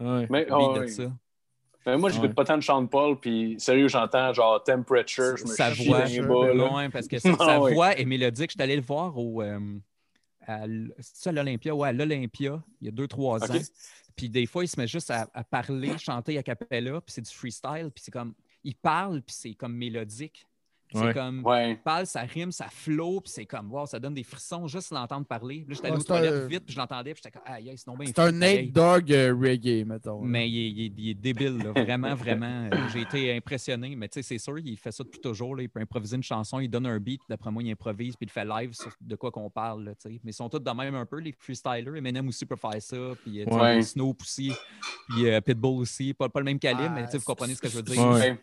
Ouais. 0.00 0.26
Mais, 0.28 0.52
ouais. 0.52 0.88
ça. 0.88 1.10
Mais 1.86 1.96
moi, 1.96 2.10
j'écoute 2.10 2.28
Ouais. 2.28 2.34
pas 2.34 2.44
tant 2.44 2.58
de 2.58 2.62
Sean 2.62 2.86
Paul, 2.86 3.18
puis 3.18 3.56
sérieux, 3.58 3.88
j'entends 3.88 4.32
genre 4.34 4.62
Temperature, 4.62 5.36
je 5.38 5.44
me 5.44 5.48
Sa 5.48 5.72
chie 5.72 5.86
voix, 5.86 6.00
dans 6.02 6.04
les 6.10 6.20
bas, 6.20 6.46
là. 6.48 6.54
loin, 6.54 6.90
parce 6.90 7.08
que 7.08 7.18
sa, 7.18 7.30
voix 7.58 7.96
est 7.98 8.04
mélodique. 8.04 8.50
Je 8.50 8.54
suis 8.56 8.62
allé 8.62 8.76
le 8.76 8.82
voir 8.82 9.16
au, 9.18 9.40
euh, 9.40 9.58
à, 10.46 10.64
l- 10.64 10.92
c'est 10.98 11.16
ça, 11.24 11.30
à 11.30 11.32
l'Olympia? 11.32 11.74
Ouais, 11.74 11.88
à 11.88 11.92
l'Olympia, 11.92 12.62
il 12.82 12.84
y 12.84 12.88
a 12.88 12.90
deux, 12.90 13.08
trois 13.08 13.42
Ok. 13.42 13.50
ans. 13.50 13.58
Puis 14.14 14.28
des 14.28 14.44
fois, 14.46 14.62
il 14.64 14.68
se 14.68 14.78
met 14.78 14.86
juste 14.86 15.10
à, 15.10 15.26
à 15.32 15.42
parler, 15.42 15.96
chanter 15.98 16.36
a 16.38 16.42
cappella, 16.42 17.00
puis 17.00 17.12
c'est 17.14 17.22
du 17.22 17.30
freestyle, 17.34 17.90
puis 17.94 18.04
c'est 18.04 18.10
comme, 18.12 18.34
il 18.64 18.74
parle, 18.74 19.22
puis 19.22 19.34
c'est 19.38 19.54
comme 19.54 19.74
mélodique. 19.74 20.46
C'est 20.92 21.00
Ouais. 21.00 21.14
comme, 21.14 21.44
Ouais. 21.44 21.72
il 21.72 21.78
parle, 21.78 22.06
ça 22.06 22.20
rime, 22.20 22.52
ça 22.52 22.68
flow, 22.70 23.20
puis 23.20 23.32
c'est 23.32 23.46
comme, 23.46 23.72
wow, 23.72 23.84
ça 23.84 23.98
donne 23.98 24.14
des 24.14 24.22
frissons 24.22 24.68
juste 24.68 24.92
l'entendre 24.92 25.26
parler. 25.26 25.64
Là, 25.66 25.74
j'étais 25.74 25.86
allé 25.88 25.96
Ouais, 25.96 26.00
aux 26.00 26.04
toilettes 26.04 26.46
vite, 26.48 26.64
puis 26.66 26.74
je 26.74 26.78
l'entendais, 26.78 27.14
puis 27.14 27.20
j'étais 27.24 27.36
comme, 27.36 27.42
ah, 27.46 27.60
yes, 27.60 27.80
c'est 27.80 27.90
non 27.90 27.96
bien 27.96 28.06
C'est 28.06 28.18
un. 28.20 28.30
Nate 28.30 28.70
Dogg 28.70 29.10
euh, 29.12 29.34
reggae, 29.34 29.84
mettons. 29.84 30.20
là. 30.22 30.28
Mais 30.28 30.48
il 30.48 30.56
est, 30.56 30.70
il 30.70 30.80
est- 30.86 30.92
il 30.98 31.08
est 31.10 31.14
débile, 31.14 31.56
là. 31.58 31.72
vraiment, 31.72 32.14
vraiment. 32.14 32.68
Euh, 32.72 32.76
J'ai 32.92 33.00
été 33.00 33.34
impressionné. 33.36 33.96
Mais 33.96 34.08
tu 34.08 34.20
sais, 34.20 34.22
c'est 34.22 34.38
sûr, 34.38 34.56
il 34.60 34.76
fait 34.76 34.92
ça 34.92 35.02
depuis 35.02 35.18
toujours. 35.20 35.56
là. 35.56 35.64
Il 35.64 35.68
peut 35.68 35.80
improviser 35.80 36.14
une 36.16 36.22
chanson, 36.22 36.60
il 36.60 36.68
donne 36.68 36.86
un 36.86 37.00
beat, 37.00 37.22
d'après 37.28 37.50
moi, 37.50 37.62
il 37.64 37.72
improvise, 37.72 38.14
puis 38.14 38.26
il 38.26 38.30
fait 38.30 38.44
live 38.44 38.72
sur 38.74 38.92
de 39.00 39.16
quoi 39.16 39.32
qu'on 39.32 39.50
parle. 39.50 39.84
là, 39.86 39.94
tu 39.96 40.02
sais. 40.12 40.20
Mais 40.22 40.30
ils 40.30 40.34
sont 40.34 40.48
tous 40.48 40.60
de 40.60 40.70
même 40.70 40.94
un 40.94 41.06
peu, 41.06 41.18
les 41.18 41.32
freestylers. 41.32 41.96
Eminem 41.96 42.28
aussi 42.28 42.46
peut 42.46 42.54
faire 42.56 42.80
ça, 42.80 42.96
puis 43.24 43.40
euh, 43.42 43.46
Ouais. 43.46 43.82
Snoop 43.82 44.20
aussi, 44.20 44.52
puis 45.08 45.28
euh, 45.28 45.40
Pitbull 45.40 45.80
aussi. 45.80 46.14
Pas, 46.14 46.28
pas 46.28 46.38
le 46.38 46.44
même 46.44 46.58
calibre, 46.60 46.84
Ah, 46.90 46.94
mais 46.94 47.04
tu 47.06 47.12
sais, 47.12 47.18
vous 47.18 47.24
comprenez 47.24 47.56
ce 47.56 47.60
que 47.60 47.68
je 47.68 47.76
veux 47.78 47.82
dire. 47.82 48.36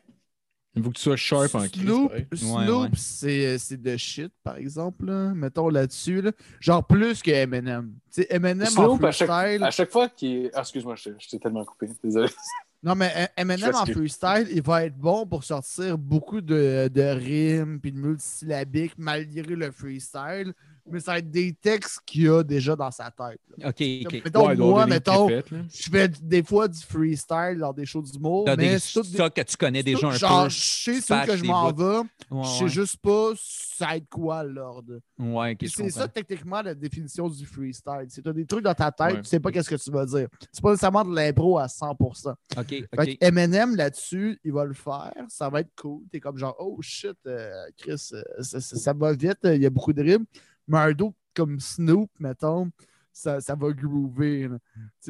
Il 0.74 0.84
faut 0.84 0.90
que 0.90 0.96
tu 0.96 1.02
sois 1.02 1.18
sharp 1.18 1.54
en 1.56 1.68
crise. 1.68 1.84
Snoop. 1.84 2.12
Snoop 2.34 2.84
ouais. 2.84 2.90
c'est 2.96 3.46
euh, 3.46 3.58
c'est 3.58 3.82
de 3.82 3.98
shit, 3.98 4.32
par 4.44 4.56
exemple, 4.56 5.06
là. 5.06 5.34
mettons 5.34 5.68
là-dessus. 5.68 6.22
là. 6.22 6.32
Genre 6.62 6.86
plus 6.86 7.22
que 7.22 7.32
Eminem. 7.32 7.94
Tu 8.14 8.22
sais, 8.22 8.28
Eminem 8.30 8.66
Snoop, 8.68 9.04
en 9.04 9.08
à 9.08 9.12
chaque, 9.12 9.28
freestyle. 9.30 9.64
à 9.64 9.72
chaque 9.72 9.92
fois 9.92 10.08
qu'il. 10.08 10.50
Ah, 10.54 10.62
excuse-moi, 10.62 10.96
je 10.96 11.04
t'ai- 11.10 11.16
je 11.20 11.28
t'ai 11.30 11.40
tellement 11.40 11.66
coupé. 11.66 11.88
Désolé. 12.04 12.30
Non, 12.84 12.96
mais 12.96 13.12
euh, 13.16 13.26
Eminem 13.38 13.76
en 13.76 13.86
freestyle, 13.86 14.48
il 14.50 14.64
va 14.64 14.86
être 14.86 14.98
bon 14.98 15.28
pour 15.28 15.44
sortir 15.44 16.00
beaucoup 16.00 16.42
de, 16.42 16.90
de 16.92 17.02
rimes 17.02 17.80
puis 17.80 17.92
de 17.92 18.00
multisyllabiques 18.00 18.96
malgré 18.98 19.56
le 19.56 19.70
freestyle. 19.70 20.54
Mais 20.90 21.00
ça 21.00 21.14
va 21.14 21.18
être 21.20 21.30
des 21.32 21.54
textes 21.54 22.00
qu'il 22.06 22.30
a 22.30 22.44
déjà 22.44 22.76
dans 22.76 22.92
sa 22.92 23.06
tête. 23.12 23.40
là. 23.58 23.70
OK, 23.70 23.84
OK. 24.06 24.22
Mettons, 24.26 24.48
Ouais, 24.48 24.56
moi, 24.56 24.86
mettons, 24.88 25.28
je 25.30 25.90
fais 25.92 26.08
des 26.22 26.44
fois 26.44 26.68
du 26.68 26.80
freestyle 26.80 27.58
dans 27.60 27.74
des 27.74 27.86
shows 27.86 28.02
d'humour, 28.02 28.46
T'as 28.46 28.56
mais 28.56 28.70
des 28.74 28.80
stocks 28.80 29.34
que 29.34 29.42
tu 29.42 29.58
connais 29.58 29.84
déjà 29.84 30.08
un 30.08 30.12
genre, 30.12 30.44
peu. 30.44 30.50
je 30.50 30.60
sais 30.60 31.02
sur 31.02 31.26
que 31.26 31.36
je 31.38 31.44
m'en 31.44 31.72
vais, 31.72 31.84
Ouais, 32.30 32.44
je 32.44 32.50
sais 32.50 32.64
ouais. 32.64 32.70
juste 32.70 32.98
pas 32.98 33.32
ça 33.38 33.88
va 33.88 33.96
être 33.98 34.10
quoi 34.10 34.44
l'ordre. 34.44 35.00
Ouais, 35.18 35.52
ok, 35.54 35.58
Puis 35.58 35.68
je 35.70 35.74
c'est 35.76 35.90
ça 35.90 36.08
techniquement 36.08 36.62
la 36.62 36.76
définition 36.76 37.28
du 37.28 37.46
freestyle. 37.46 38.06
C'est 38.10 38.22
t'as 38.22 38.32
des 38.34 38.46
trucs 38.46 38.64
dans 38.64 38.74
ta 38.76 38.92
tête, 38.92 39.08
Ouais. 39.16 39.22
tu 39.22 39.30
sais 39.30 39.40
pas 39.40 39.52
qu'est-ce 39.52 39.70
que 39.70 39.76
tu 39.76 39.90
vas 39.92 40.06
dire. 40.06 40.28
C'est 40.52 40.62
pas 40.62 40.70
nécessairement 40.72 41.04
de 41.04 41.16
l'impro 41.16 41.58
à 41.58 41.68
100%. 41.68 42.36
OK, 42.58 42.68
Fait 42.68 42.88
que 43.18 43.26
Eminem 43.26 43.76
là-dessus, 43.76 44.40
il 44.44 44.52
va 44.54 44.66
le 44.66 44.74
faire, 44.74 45.14
ça 45.30 45.50
va 45.50 45.62
être 45.62 45.72
cool. 45.82 46.02
T'es 46.12 46.20
comme 46.20 46.38
genre 46.38 46.56
oh 46.60 46.78
shit, 46.82 47.18
euh, 47.28 47.52
Chris, 47.78 48.10
euh, 48.14 48.22
ça, 48.42 48.62
ça- 48.62 48.76
ça 48.76 48.94
va 48.94 49.14
vite, 49.14 49.40
euh, 49.46 49.56
il 49.56 49.62
y 49.62 49.66
a 49.66 49.70
beaucoup 49.70 49.94
de 49.94 50.02
rimes. 50.02 50.26
Mais 50.72 50.78
un 50.78 50.92
dos 50.94 51.14
comme 51.36 51.60
Snoop, 51.60 52.10
mettons, 52.18 52.70
ça, 53.12 53.42
ça 53.42 53.56
va 53.56 53.72
groover. 53.72 54.50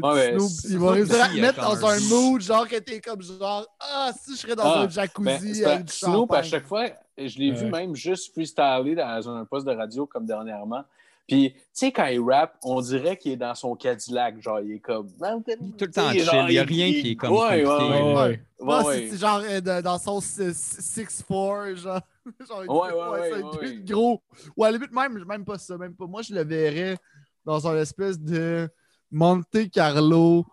Ouais, 0.02 0.36
Snoop, 0.38 0.52
il 0.70 0.80
va 0.80 0.92
réussir 0.92 1.24
à 1.24 1.30
te 1.30 1.40
mettre 1.40 1.62
dans 1.62 1.86
un 1.86 2.00
mood, 2.10 2.42
genre 2.42 2.68
que 2.68 2.78
t'es 2.78 3.00
comme 3.00 3.22
genre 3.22 3.68
ah 3.80 4.12
si 4.20 4.36
je 4.36 4.40
serais 4.40 4.56
dans 4.56 4.64
Ah, 4.64 4.80
un 4.80 4.84
Ben, 4.86 4.90
jacuzzi 4.90 5.56
c'est 5.56 5.66
avec 5.66 5.86
du 5.86 5.94
Snoop, 5.94 6.34
à 6.34 6.42
chaque 6.42 6.66
fois, 6.66 6.88
je 7.16 7.38
l'ai 7.38 7.52
vu 7.52 7.70
même 7.70 7.96
juste 7.96 8.34
freestyler 8.34 8.96
dans 8.96 9.30
un 9.30 9.46
poste 9.46 9.68
de 9.68 9.72
radio 9.74 10.08
comme 10.08 10.26
dernièrement. 10.26 10.84
Puis, 11.28 11.54
tu 11.54 11.60
sais, 11.72 11.92
quand 11.92 12.08
il 12.08 12.20
rappe, 12.20 12.58
on 12.64 12.82
dirait 12.82 13.16
qu'il 13.16 13.32
est 13.34 13.38
dans 13.38 13.56
son 13.56 13.76
Cadillac. 13.76 14.42
Genre, 14.42 14.60
il 14.60 14.74
est 14.74 14.80
comme. 14.80 15.08
Tout 15.08 15.86
le 15.86 15.92
temps 15.92 16.12
chill. 16.12 16.24
genre, 16.24 16.50
Il 16.50 16.54
n'y 16.54 16.58
a 16.60 16.64
rien 16.64 16.92
qui 16.92 17.12
est 17.12 17.16
comme 17.16 17.32
Ouais, 17.32 17.66
ouais, 17.66 18.40
Ouais, 18.60 19.08
c'est- 19.10 19.18
genre 19.18 19.42
euh, 19.44 19.62
dans 19.82 19.98
son 19.98 20.20
6-4, 20.20 21.76
genre. 21.78 22.02
genre 22.48 22.60
Ouais, 22.68 22.92
ouais, 22.94 23.10
ouais, 23.20 23.30
c'est 23.30 23.42
un 23.42 23.46
ouais, 23.46 23.52
truc 23.58 23.62
ouais. 23.70 23.84
gros. 23.86 24.22
Ou 24.56 24.64
à 24.64 24.72
la 24.72 24.78
limite, 24.78 24.92
même, 24.92 25.24
même 25.26 25.46
pas 25.46 25.58
ça, 25.58 25.78
même 25.78 25.96
pas. 25.96 26.06
Moi, 26.06 26.22
je 26.22 26.34
le 26.34 26.44
verrais 26.44 26.98
dans 27.46 27.68
un 27.68 27.76
espèce 27.78 28.20
de 28.20 28.70
Monte 29.10 29.70
Carlo 29.72 30.46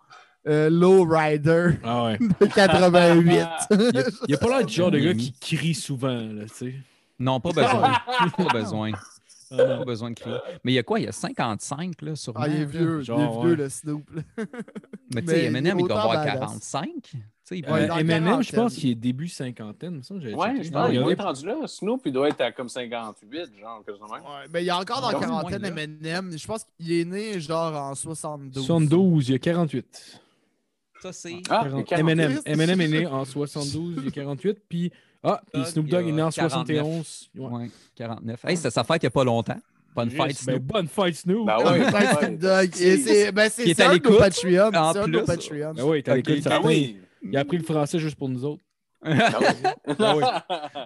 euh, 0.47 0.69
Low 0.69 1.03
Rider 1.03 1.71
Ah 1.83 2.05
ouais. 2.05 2.17
de 2.39 2.45
88. 2.45 3.47
Il 3.71 4.27
n'y 4.29 4.33
a 4.33 4.37
pas 4.37 4.47
l'air 4.47 4.65
du 4.65 4.73
genre 4.73 4.89
de 4.91 4.99
gars 4.99 5.13
qui 5.13 5.33
crie 5.33 5.75
souvent, 5.75 6.07
là, 6.07 6.43
tu 6.45 6.53
sais. 6.55 6.73
Non, 7.19 7.39
pas 7.39 7.49
besoin. 7.51 7.93
pas 8.37 8.53
besoin. 8.53 8.91
Ah, 9.51 9.57
Pas 9.57 9.77
non. 9.77 9.83
besoin 9.85 10.11
de 10.11 10.15
crier. 10.15 10.37
Mais 10.63 10.71
il 10.71 10.75
y 10.75 10.79
a 10.79 10.83
quoi? 10.83 10.99
Il 10.99 11.05
y 11.05 11.07
a 11.07 11.11
55, 11.11 12.01
là, 12.01 12.15
sûrement. 12.15 12.39
Ah, 12.43 12.47
il 12.47 12.61
est 12.61 12.65
vieux, 12.65 13.01
Genre, 13.01 13.19
il 13.19 13.23
est 13.23 13.41
vieux, 13.41 13.51
ouais. 13.51 13.55
le 13.63 13.69
Snoop. 13.69 14.09
là. 14.15 14.21
Mais 15.15 15.21
tu 15.21 15.27
sais, 15.29 15.39
il 15.39 15.45
Eminem, 15.45 15.77
est 15.79 15.81
il 15.81 15.87
doit 15.87 16.01
avoir 16.01 16.17
badass. 16.23 16.39
45. 16.39 16.87
Tu 17.01 17.17
sais, 17.43 17.57
il 17.57 17.63
peut- 17.63 17.71
Ouais, 17.71 17.81
Euh, 17.81 17.87
dans 17.87 17.97
Eminem, 17.97 18.43
je 18.43 18.51
pense 18.55 18.75
qu'il 18.75 18.91
est 18.91 18.95
début 18.95 19.27
cinquantaine. 19.27 20.01
il 20.09 20.35
Ouais, 20.35 20.63
je 20.63 20.69
Ah, 20.69 20.71
pense 20.71 20.87
regardez. 20.89 21.13
être 21.13 21.23
rendu 21.23 21.45
là. 21.47 21.55
Snoop, 21.65 22.01
il 22.05 22.13
doit 22.13 22.29
être 22.29 22.41
à 22.41 22.51
comme 22.51 22.69
58, 22.69 23.49
genre. 23.59 23.83
Ouais, 23.87 24.47
mais 24.53 24.63
il 24.63 24.67
est 24.67 24.71
encore 24.71 25.01
dans 25.01 25.07
Ah, 25.07 25.13
la 25.13 25.19
quarantaine. 25.19 25.65
Eminem. 25.65 26.37
Je 26.37 26.45
pense 26.47 26.65
qu'il 26.77 26.91
est 26.91 27.05
né 27.05 27.39
genre 27.39 27.73
en 27.75 27.95
72. 27.95 28.63
72, 28.65 29.29
il 29.29 29.31
y 29.31 29.35
a 29.35 29.39
48. 29.39 30.19
Ça, 31.01 31.11
c'est. 31.13 31.41
Ah, 31.49 31.61
40. 31.63 31.85
48. 31.87 31.99
Eminem. 31.99 32.39
Eminem 32.45 32.81
est 32.81 32.87
né 32.87 33.07
en 33.07 33.25
72, 33.25 33.95
il 33.97 34.05
y 34.05 34.07
a 34.09 34.11
48. 34.11 34.57
Puis, 34.69 34.91
ah, 35.23 35.41
puis 35.51 35.61
Dogg, 35.61 35.71
Snoop 35.71 35.85
il 35.87 35.91
y 35.91 35.95
a 35.95 35.99
Dogg 35.99 36.09
est 36.09 36.11
né 36.13 36.21
en 36.21 36.29
49. 36.29 36.67
71. 36.77 37.29
Ouais. 37.35 37.47
Ouais, 37.47 37.71
49. 37.95 38.45
Hey, 38.45 38.57
c'était 38.57 38.69
sa 38.71 38.83
fête 38.83 39.03
il 39.03 39.05
n'y 39.05 39.07
a 39.07 39.11
pas 39.11 39.23
longtemps. 39.23 39.59
Bonne 39.95 40.09
fête, 40.11 40.19
Ben, 40.19 40.33
Snoop. 40.33 40.63
bonne 40.63 40.87
fight, 40.87 41.15
Snoop. 41.15 41.45
Ben 41.47 41.55
Ah, 41.59 41.71
ouais, 41.73 41.79
ouais, 41.79 41.93
ouais. 41.93 42.15
Snoop 42.15 42.39
Dogg. 42.39 42.69
C'est 42.73 43.31
ben, 43.31 43.49
c'est 43.49 43.63
est 43.69 43.73
c'est 43.73 43.83
de 43.83 43.87
nos 43.87 43.93
l'écoute, 43.93 44.17
Patreon. 44.17 44.71
C'est 44.93 45.07
nos. 45.07 45.73
Ben 45.73 45.83
oui, 45.83 46.03
t'as 46.03 46.11
Ok. 46.11 46.17
l'écoute 46.27 46.35
Ah 46.45 46.49
certain. 46.49 46.67
oui! 46.67 46.97
Il 47.23 47.35
a 47.35 47.41
appris 47.41 47.57
le 47.57 47.63
français 47.63 47.99
juste 47.99 48.15
pour 48.15 48.29
nous 48.29 48.45
autres. 48.45 48.63
Ah 49.03 49.39
oui. 49.39 49.95
Ah 49.99 50.15
oui. 50.15 50.23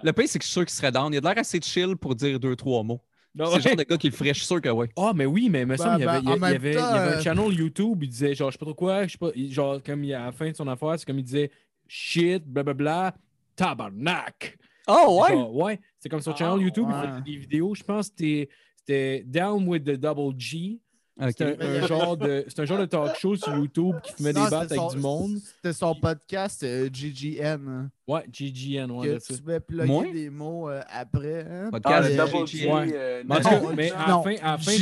Le 0.02 0.12
pire, 0.12 0.24
c'est 0.28 0.38
que 0.38 0.44
je 0.44 0.48
suis 0.48 0.52
sûr 0.52 0.64
qu'il 0.64 0.74
serait 0.74 0.90
down. 0.92 1.12
Il 1.12 1.18
a 1.18 1.20
l'air 1.20 1.38
assez 1.38 1.60
chill 1.60 1.96
pour 1.96 2.14
dire 2.14 2.38
deux, 2.40 2.56
trois 2.56 2.82
mots. 2.82 3.00
C'est 3.36 3.42
le 3.56 3.60
genre 3.60 3.76
de 3.76 3.82
gars 3.82 3.96
qui 3.96 4.08
le 4.08 4.12
ferait, 4.14 4.28
je 4.32 4.38
suis 4.38 4.46
sûr 4.46 4.60
que 4.60 4.68
oui. 4.68 4.86
Ah, 4.96 5.12
mais 5.14 5.26
oui, 5.26 5.48
mais 5.50 5.62
il 5.62 5.66
me 5.66 5.76
semble 5.76 5.94
qu'il 5.96 6.02
y 6.02 6.06
ben, 6.06 6.12
avait, 6.12 6.20
il 6.22 6.28
il 6.38 6.44
avait, 6.44 6.72
il 6.72 6.78
avait 6.78 7.14
un 7.14 7.18
euh, 7.18 7.20
channel 7.20 7.52
YouTube, 7.52 7.98
il 8.04 8.08
disait, 8.08 8.32
genre, 8.32 8.50
je 8.50 8.54
sais 8.54 8.58
pas 8.58 8.66
trop 8.66 8.74
quoi, 8.76 9.06
je 9.08 9.12
sais 9.12 9.18
pas, 9.18 9.30
il- 9.34 9.52
genre, 9.52 9.82
comme 9.82 10.04
il, 10.04 10.14
à 10.14 10.26
la 10.26 10.32
fin 10.32 10.48
de 10.48 10.54
son 10.56 10.68
affaire, 10.68 10.94
c'est 10.98 11.04
comme 11.04 11.18
il 11.18 11.24
disait 11.24 11.50
shit, 11.88 12.44
blablabla, 12.46 13.12
tabarnak. 13.56 14.56
Oh, 14.86 15.24
Genre, 15.28 15.54
ouais, 15.56 15.80
c'est 15.98 16.08
comme 16.08 16.20
son 16.20 16.32
Ah, 16.32 16.36
channel 16.36 16.62
YouTube, 16.62 16.86
il 16.90 16.94
ouais. 16.94 17.08
faisait 17.08 17.22
des 17.22 17.36
vidéos, 17.36 17.74
je 17.74 17.82
pense 17.82 18.10
que 18.10 18.46
c'était 18.76 19.24
Down 19.26 19.66
with 19.66 19.84
the 19.84 19.92
Double 19.92 20.38
G. 20.38 20.80
C'est 21.30 21.42
un, 21.42 21.54
un 21.60 21.86
genre 21.86 22.16
de, 22.16 22.44
c'est 22.48 22.58
un 22.60 22.64
genre 22.64 22.78
de 22.78 22.86
talk 22.86 23.14
show 23.16 23.36
sur 23.36 23.54
YouTube 23.56 23.94
qui 24.02 24.12
fumait 24.14 24.32
Non, 24.32 24.44
des 24.46 24.50
battes 24.50 24.72
avec 24.72 24.78
son- 24.80 24.88
du 24.88 24.96
monde. 24.98 25.36
C'était 25.38 25.72
son 25.72 25.94
podcast 25.94 26.62
euh, 26.64 26.88
GGN. 26.92 27.68
hein, 27.68 27.90
Ouais, 28.08 28.24
GGN, 28.32 28.90
ouais, 28.90 29.06
que 29.06 29.18
tu 29.32 29.40
pouvais 29.40 29.60
plugger 29.60 29.86
Moi? 29.86 30.04
des 30.12 30.28
mots 30.28 30.68
euh, 30.68 30.80
après. 30.90 31.46
hein. 31.48 31.64
Ah, 31.66 31.70
Podcast 31.70 32.10
Euh, 32.10 32.26
GG. 32.26 32.46
G. 32.58 32.68
Ouais. 32.72 32.90
euh, 32.92 33.22
cas, 33.22 33.60
non, 33.60 33.72
mais 33.76 33.88
genre- 33.88 33.98
à 34.00 34.08
la 34.08 34.22
fin, 34.22 34.34
à 34.42 34.50
la 34.52 34.58
fin 34.58 34.72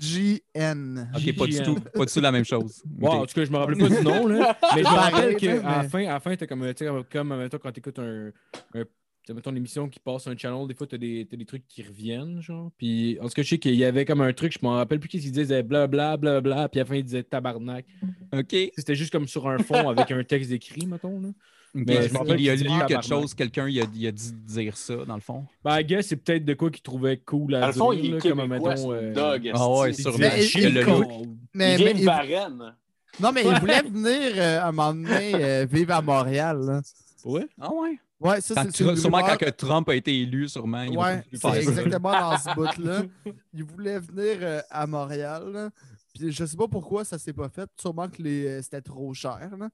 GGN. 0.00 1.08
OK, 1.14 1.36
pas 1.36 1.46
du 1.46 1.62
tout. 1.62 1.74
Pas 1.94 2.04
du 2.04 2.12
tout 2.12 2.20
la 2.20 2.32
même 2.32 2.44
chose. 2.44 2.82
Ouais, 3.00 3.08
en 3.08 3.26
tout 3.26 3.34
cas, 3.34 3.44
je 3.44 3.50
me 3.50 3.56
rappelle 3.56 3.78
pas 3.78 3.88
du 3.88 4.02
nom, 4.04 4.26
là. 4.26 4.56
Mais 4.76 4.82
je 4.84 4.88
me 4.88 4.94
rappelle 4.94 5.36
qu'à 5.36 5.54
la 5.62 5.82
fin, 5.88 6.00
à 6.06 6.12
la 6.12 6.20
fin, 6.20 6.36
t'as 6.36 6.46
comme, 6.46 6.60
tu 6.74 6.84
sais, 6.84 6.86
comme, 6.86 7.04
comme 7.10 7.48
quand 7.62 7.72
t'écoutes 7.72 7.98
un, 7.98 8.30
un 8.74 8.82
mettons 9.32 9.50
une 9.50 9.56
émission 9.56 9.88
qui 9.88 9.98
passe 10.00 10.22
sur 10.22 10.30
un 10.32 10.36
channel, 10.36 10.66
des 10.66 10.74
fois, 10.74 10.86
t'as 10.86 10.98
des, 10.98 11.26
t'as 11.30 11.36
des 11.36 11.44
trucs 11.46 11.66
qui 11.66 11.82
reviennent, 11.82 12.40
genre. 12.40 12.70
Puis, 12.76 13.18
en 13.20 13.24
tout 13.28 13.34
cas, 13.34 13.42
je 13.42 13.48
sais 13.48 13.58
qu'il 13.58 13.74
y 13.74 13.84
avait 13.84 14.04
comme 14.04 14.20
un 14.20 14.32
truc, 14.32 14.52
je 14.52 14.58
m'en 14.62 14.72
rappelle 14.72 15.00
plus 15.00 15.08
qu'est-ce 15.08 15.22
qu'il 15.24 15.32
disait, 15.32 15.62
blablabla, 15.62 16.16
blablabla, 16.16 16.68
puis 16.68 16.80
à 16.80 16.82
la 16.82 16.88
fin, 16.88 16.96
il 16.96 17.04
disait 17.04 17.22
tabarnak. 17.22 17.86
OK. 18.32 18.54
C'était 18.76 18.94
juste 18.94 19.12
comme 19.12 19.26
sur 19.28 19.48
un 19.48 19.58
fond 19.58 19.88
avec 19.88 20.10
un 20.10 20.22
texte 20.24 20.50
écrit, 20.52 20.86
mettons, 20.86 21.20
là. 21.20 21.28
Mais 21.76 22.06
je 22.06 22.12
me 22.12 22.18
rappelle 22.18 22.40
il 22.40 22.48
a 22.50 22.54
lu 22.54 22.68
quelque 22.86 23.04
chose, 23.04 23.34
quelqu'un 23.34 23.68
il 23.68 23.80
a, 23.80 23.84
il 23.92 24.06
a 24.06 24.12
dit 24.12 24.32
dire 24.32 24.76
ça, 24.76 24.94
dans 25.06 25.16
le 25.16 25.20
fond. 25.20 25.44
Ben, 25.64 25.80
I 25.80 25.84
guess, 25.84 26.06
c'est 26.06 26.16
peut-être 26.16 26.44
de 26.44 26.54
quoi 26.54 26.70
qu'il 26.70 26.82
trouvait 26.82 27.16
cool 27.16 27.56
à 27.56 27.60
Dans 27.62 27.66
le 27.66 27.72
fond, 27.72 27.92
dire, 27.92 28.04
il 28.04 28.10
là, 28.12 28.18
est 28.18 28.28
comme, 28.28 28.46
mettons, 28.46 28.92
euh. 28.92 29.12
Ah 29.54 29.68
ouais, 29.70 29.90
il- 29.90 30.04
le. 30.72 30.84
Mais, 31.52 31.74
Il 31.74 31.84
vient 31.84 31.94
de 31.94 32.74
non, 33.20 33.30
mais 33.32 33.44
il 33.44 33.60
voulait 33.60 33.82
venir 33.82 34.32
euh, 34.36 34.60
à 34.60 34.68
un 34.68 34.72
moment 34.72 34.92
donné 34.92 35.34
euh, 35.34 35.66
vivre 35.70 35.94
à 35.94 36.02
Montréal. 36.02 36.58
là. 36.64 36.82
Ouais? 37.24 37.46
Ah 37.60 37.72
ouais? 37.72 37.98
Ouais, 38.20 38.40
ça, 38.40 38.64
c'est 38.64 38.76
sûrement 38.96 39.18
rumeur. 39.18 39.38
quand 39.38 39.44
que 39.46 39.50
Trump 39.50 39.88
a 39.88 39.94
été 39.94 40.18
élu, 40.20 40.48
sûrement. 40.48 40.86
Ouais, 40.86 41.22
c'est 41.32 41.56
exactement 41.62 42.12
dans 42.12 42.38
ce 42.38 42.54
bout-là. 42.54 43.02
Il 43.52 43.64
voulait 43.64 43.98
venir 43.98 44.38
euh, 44.40 44.60
à 44.70 44.86
Montréal. 44.86 45.50
là. 45.52 45.70
Puis 46.14 46.30
je 46.32 46.44
sais 46.44 46.56
pas 46.56 46.68
pourquoi 46.68 47.04
ça 47.04 47.18
s'est 47.18 47.32
pas 47.32 47.48
fait. 47.48 47.68
Sûrement 47.78 48.08
que 48.08 48.22
les, 48.22 48.46
euh, 48.46 48.62
c'était 48.62 48.80
trop 48.80 49.12
cher. 49.14 49.50
là. 49.58 49.68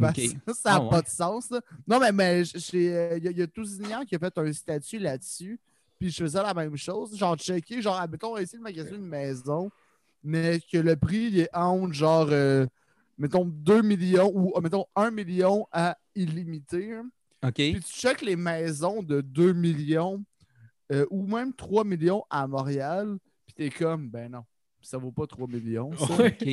Parce 0.00 0.16
OK. 0.18 0.24
que 0.46 0.54
ça 0.54 0.70
n'a 0.70 0.76
Ah 0.76 0.80
pas 0.88 0.96
ouais. 0.98 1.02
de 1.02 1.08
sens. 1.08 1.50
là. 1.50 1.60
Non, 1.86 1.98
mais 1.98 2.12
mais 2.12 2.42
euh, 2.74 3.18
il 3.18 3.24
y, 3.24 3.28
a- 3.28 3.32
y 3.32 3.42
a 3.42 3.46
Tousignan 3.48 4.04
qui 4.04 4.14
a 4.14 4.18
fait 4.20 4.38
un 4.38 4.52
statut 4.52 4.98
là-dessus. 4.98 5.58
Puis 5.98 6.10
je 6.10 6.22
faisais 6.22 6.40
la 6.42 6.54
même 6.54 6.76
chose. 6.76 7.14
Genre, 7.18 7.36
checker, 7.36 7.82
genre, 7.82 8.00
mettons, 8.08 8.36
essayer 8.38 8.58
de 8.58 8.62
magasiner 8.62 8.96
une 8.96 9.04
maison, 9.08 9.70
mais 10.22 10.60
que 10.72 10.78
le 10.78 10.94
prix 10.96 11.24
il 11.32 11.40
est 11.40 11.50
entre, 11.54 11.92
genre, 11.92 12.30
mettons, 13.18 13.44
2 13.44 13.82
millions 13.82 14.30
ou, 14.34 14.58
mettons, 14.60 14.86
1 14.96 15.10
million 15.10 15.66
à 15.72 15.98
illimité. 16.14 16.94
hein. 16.94 17.10
OK. 17.44 17.54
Puis 17.54 17.80
tu 17.80 17.92
checkes 17.92 18.22
les 18.22 18.36
maisons 18.36 19.02
de 19.02 19.20
2 19.20 19.52
millions 19.52 20.22
euh, 20.92 21.06
ou 21.10 21.26
même 21.26 21.52
3 21.54 21.84
millions 21.84 22.24
à 22.30 22.46
Montréal, 22.46 23.16
puis 23.46 23.54
t'es 23.54 23.70
comme, 23.70 24.08
ben 24.10 24.30
non, 24.30 24.44
ça 24.82 24.98
vaut 24.98 25.12
pas 25.12 25.26
3 25.26 25.46
millions. 25.46 25.90
ça. 25.96 26.14
Ouais. 26.16 26.36
OK. 26.40 26.48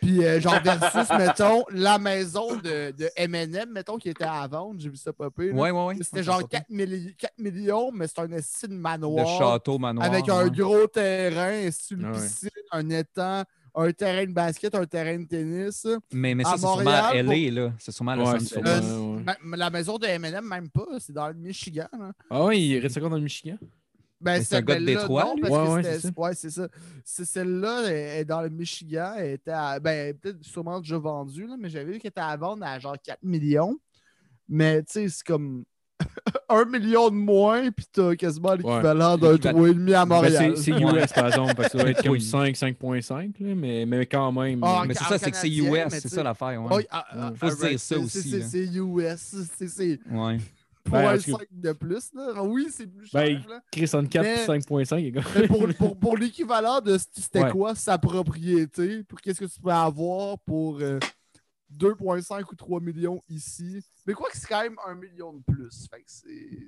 Puis 0.00 0.24
euh, 0.24 0.40
genre 0.40 0.60
versus, 0.62 1.08
mettons, 1.18 1.64
la 1.70 1.98
maison 1.98 2.56
de, 2.56 2.92
de 2.92 3.08
M&M, 3.16 3.70
mettons, 3.72 3.98
qui 3.98 4.08
était 4.08 4.24
à 4.24 4.46
vendre, 4.46 4.80
j'ai 4.80 4.88
vu 4.88 4.96
ça 4.96 5.12
popper. 5.12 5.48
là. 5.48 5.54
Ouais, 5.54 5.70
ouais, 5.70 5.84
ouais. 5.86 5.96
C'était 6.00 6.22
genre 6.22 6.48
4, 6.48 6.70
milli- 6.70 7.14
4 7.16 7.38
millions, 7.38 7.90
mais 7.92 8.06
c'est 8.08 8.20
un 8.20 8.30
estime 8.32 8.70
de 8.70 8.74
Le 8.76 8.80
manoir 8.80 9.26
château 9.38 9.78
manoir. 9.78 10.06
avec 10.06 10.28
un 10.28 10.44
ouais. 10.44 10.50
gros 10.50 10.86
terrain, 10.86 11.68
une 11.90 12.04
Ah 12.06 12.12
piscine, 12.12 12.48
un 12.72 12.88
étang, 12.90 13.42
un 13.74 13.92
terrain 13.92 14.26
de 14.26 14.32
basket, 14.32 14.74
un 14.74 14.84
terrain 14.86 15.18
de 15.18 15.24
tennis. 15.26 15.86
Mais, 16.12 16.34
ça, 16.42 16.52
c'est 16.52 16.58
sûrement 16.58 16.76
Montréal, 16.76 17.04
à 17.04 17.24
pour- 17.24 17.32
LA, 17.32 17.50
là. 17.50 17.72
C'est 17.78 17.92
sûrement 17.92 18.10
à 18.12 18.16
Los 18.16 18.22
Ouais, 18.24 18.28
Angeles. 18.34 18.48
c'est 18.52 18.66
Euh, 18.66 18.80
sûrement, 18.82 19.16
ouais. 19.16 19.36
Ma- 19.42 19.56
La 19.56 19.70
maison 19.70 19.98
de 19.98 20.06
M&M, 20.06 20.44
même 20.46 20.68
pas, 20.68 20.86
c'est 20.98 21.12
dans 21.12 21.28
le 21.28 21.34
Michigan. 21.34 21.88
hein. 21.92 22.12
Ah 22.30 22.44
ouais, 22.44 22.60
il 22.60 22.78
reste 22.78 22.96
encore 22.98 23.10
dans 23.10 23.16
le 23.16 23.22
Michigan? 23.22 23.56
Ben, 24.20 24.40
c'est 24.44 24.54
un 24.56 24.60
gars 24.62 24.74
de 24.78 24.84
celle-là, 24.86 25.00
Détroit, 25.00 25.24
non, 25.24 25.34
lui? 25.34 25.40
parce 25.42 25.52
Ouais, 25.74 25.82
c'est 25.82 26.00
ça. 26.00 26.08
ouais, 26.16 26.34
c'est 26.34 26.50
ça. 26.50 26.68
C'est 27.04 27.24
celle-là, 27.24 27.82
elle 27.88 28.20
est 28.20 28.24
dans 28.24 28.40
le 28.40 28.50
Michigan. 28.50 29.14
Elle 29.16 29.32
était 29.32 29.50
à- 29.50 29.80
ben, 29.80 30.14
peut-être 30.16 30.44
sûrement 30.44 30.78
déjà 30.80 30.96
vendue, 30.98 31.46
là, 31.46 31.56
mais 31.58 31.68
j'avais 31.68 31.92
vu 31.92 31.98
qu'elle 31.98 32.10
était 32.10 32.20
à 32.20 32.36
vendre 32.36 32.64
à 32.64 32.78
genre 32.78 32.96
4 33.02 33.22
millions. 33.24 33.76
Mais 34.48 34.82
tu 34.84 34.92
sais, 34.92 35.08
c'est 35.08 35.24
comme 35.26 35.64
1 36.48 36.64
million 36.66 37.08
de 37.08 37.14
moins, 37.14 37.70
puis 37.70 37.86
t'as 37.92 38.14
quasiment 38.14 38.52
l'équivalent 38.54 39.16
d'un 39.16 39.32
L'équivalent. 39.32 39.58
3,5 39.60 39.94
à 39.94 40.04
Ben, 40.06 40.14
Montréal. 40.14 40.56
c'est. 40.56 40.70
US, 40.70 41.12
par 41.12 41.26
exemple, 41.28 41.54
parce 41.54 41.68
que 41.72 41.78
ça 41.78 41.84
va 41.84 41.90
être 41.90 42.02
comme 42.02 42.12
Oui. 42.12 42.20
5, 42.20 42.54
5.5, 42.56 43.32
là, 43.40 43.54
mais, 43.54 43.86
mais 43.86 44.06
quand 44.06 44.30
même. 44.32 44.60
Ah, 44.62 44.84
Mais 44.86 44.94
c'est 44.94 45.04
ça, 45.04 45.18
c'est 45.18 45.30
que 45.30 45.36
c'est 45.36 45.48
US, 45.50 45.88
c'est 45.90 46.08
ça 46.08 46.22
l'affaire. 46.22 46.62
Ouais. 46.62 46.86
Ah, 46.90 47.04
ah, 47.10 47.30
Ouais. 47.30 47.36
Faut 47.36 47.50
se 47.50 47.64
ah, 47.64 47.68
dire 47.68 47.80
ça 47.80 47.94
c'est- 47.94 47.96
aussi, 47.96 48.22
c'est- 48.42 48.66
US. 48.76 49.16
c'est- 49.18 49.68
C'est 49.68 49.98
Ouais. 50.10 50.38
Ben, 50.90 50.98
en 50.98 51.16
0,5 51.16 51.38
tout 51.38 51.46
de 51.52 51.72
plus. 51.74 52.10
Là. 52.12 52.32
Ah 52.34 52.42
Oui, 52.42 52.66
c'est 52.68 52.88
plus 52.88 53.06
cher. 53.06 53.22
Ben, 53.22 53.34
là. 53.48 53.60
Chris 53.70 53.88
on 53.94 54.04
4 54.04 54.22
Mais- 54.24 54.34
puis 54.34 54.44
5.5, 54.46 54.96
les 54.96 55.12
gars. 55.12 55.20
Mais 55.36 55.46
pour, 55.46 55.68
pour, 55.78 55.96
pour 55.96 56.16
l'équivalent 56.18 56.80
de 56.80 56.98
c'était 56.98 57.44
Ouais. 57.44 57.50
quoi 57.52 57.76
sa 57.76 57.98
propriété, 57.98 59.04
pour 59.04 59.20
qu'est-ce 59.20 59.38
que 59.38 59.44
tu 59.44 59.60
peux 59.60 59.70
avoir 59.70 60.38
pour 60.40 60.78
euh, 60.80 60.98
2,5 61.78 62.42
ou 62.50 62.54
3 62.54 62.80
millions 62.80 63.22
ici. 63.28 63.80
Mais 64.06 64.14
quoi 64.14 64.28
que 64.30 64.36
c'est 64.36 64.46
quand 64.48 64.62
même 64.62 64.76
un 64.86 64.94
million 64.94 65.32
de 65.32 65.42
plus. 65.52 65.86
Fait 65.90 66.00
que 66.02 66.10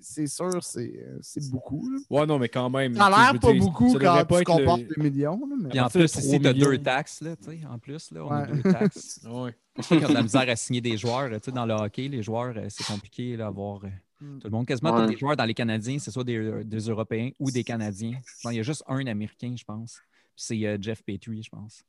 c'est- 0.00 0.26
sûr, 0.26 0.62
c'est 0.62 1.50
beaucoup. 1.50 1.90
là. 1.90 1.98
Ouais, 2.10 2.26
non, 2.26 2.38
mais 2.38 2.48
quand 2.48 2.70
même. 2.70 2.94
Ça 2.94 3.06
a 3.06 3.32
l'air 3.32 3.40
pas 3.40 3.52
dire, 3.52 3.62
beaucoup 3.62 3.92
quand 3.98 4.24
pas 4.24 4.42
tu 4.44 4.62
être 4.62 4.96
le- 4.96 5.02
millions. 5.02 5.40
là, 5.48 5.56
mais... 5.60 5.68
Puis 5.70 5.80
en 5.80 5.88
plus, 5.88 6.10
3 6.10 6.22
ici, 6.24 6.40
tu 6.40 6.46
as 6.46 6.52
deux 6.52 6.78
taxes, 6.78 7.20
là, 7.22 7.36
tu 7.36 7.44
sais, 7.50 7.60
en 7.66 7.78
plus, 7.78 8.10
là, 8.12 8.24
on 8.24 8.30
a 8.30 8.46
deux 8.46 8.62
taxes. 8.62 9.20
Ouais. 9.28 9.54
De 9.90 10.12
la 10.14 10.22
misère 10.22 10.48
à 10.48 10.54
signer 10.54 10.80
des 10.80 10.96
joueurs. 10.96 11.28
Tu 11.32 11.38
sais, 11.46 11.52
dans 11.52 11.66
le 11.66 11.74
hockey, 11.74 12.06
les 12.06 12.22
joueurs, 12.22 12.54
euh, 12.56 12.66
c'est 12.68 12.84
compliqué 12.86 13.36
là, 13.36 13.46
avoir 13.48 13.84
euh, 13.84 13.88
Mm. 14.20 14.38
tout 14.38 14.46
le 14.46 14.50
monde. 14.52 14.66
Quasiment 14.66 14.94
Ouais. 14.94 15.04
tous 15.06 15.10
les 15.10 15.16
joueurs 15.18 15.36
dans 15.36 15.44
les 15.44 15.54
Canadiens, 15.54 15.98
c'est 15.98 16.12
soit 16.12 16.22
des, 16.22 16.36
euh, 16.36 16.62
des 16.62 16.78
Européens 16.88 17.30
ou 17.40 17.50
des 17.50 17.64
Canadiens. 17.64 18.16
Il 18.44 18.52
y 18.52 18.60
a 18.60 18.62
juste 18.62 18.84
un 18.86 19.04
Américain, 19.08 19.52
je 19.58 19.64
pense. 19.64 19.98
C'est 20.36 20.64
euh, 20.64 20.78
Jeff 20.80 21.02
Petrie, 21.02 21.42
je 21.42 21.50
pense. 21.50 21.82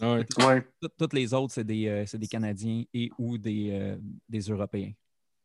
Ouais. 0.00 0.26
Ouais. 0.44 0.66
Tout- 0.80 0.88
Toutes 0.98 1.12
les 1.14 1.32
autres, 1.34 1.52
c'est 1.54 1.64
des, 1.64 1.86
euh, 1.88 2.04
c'est 2.06 2.18
des 2.18 2.26
Canadiens 2.26 2.84
et 2.92 3.10
ou 3.18 3.38
des, 3.38 3.70
euh, 3.72 3.96
des 4.28 4.40
Européens. 4.40 4.92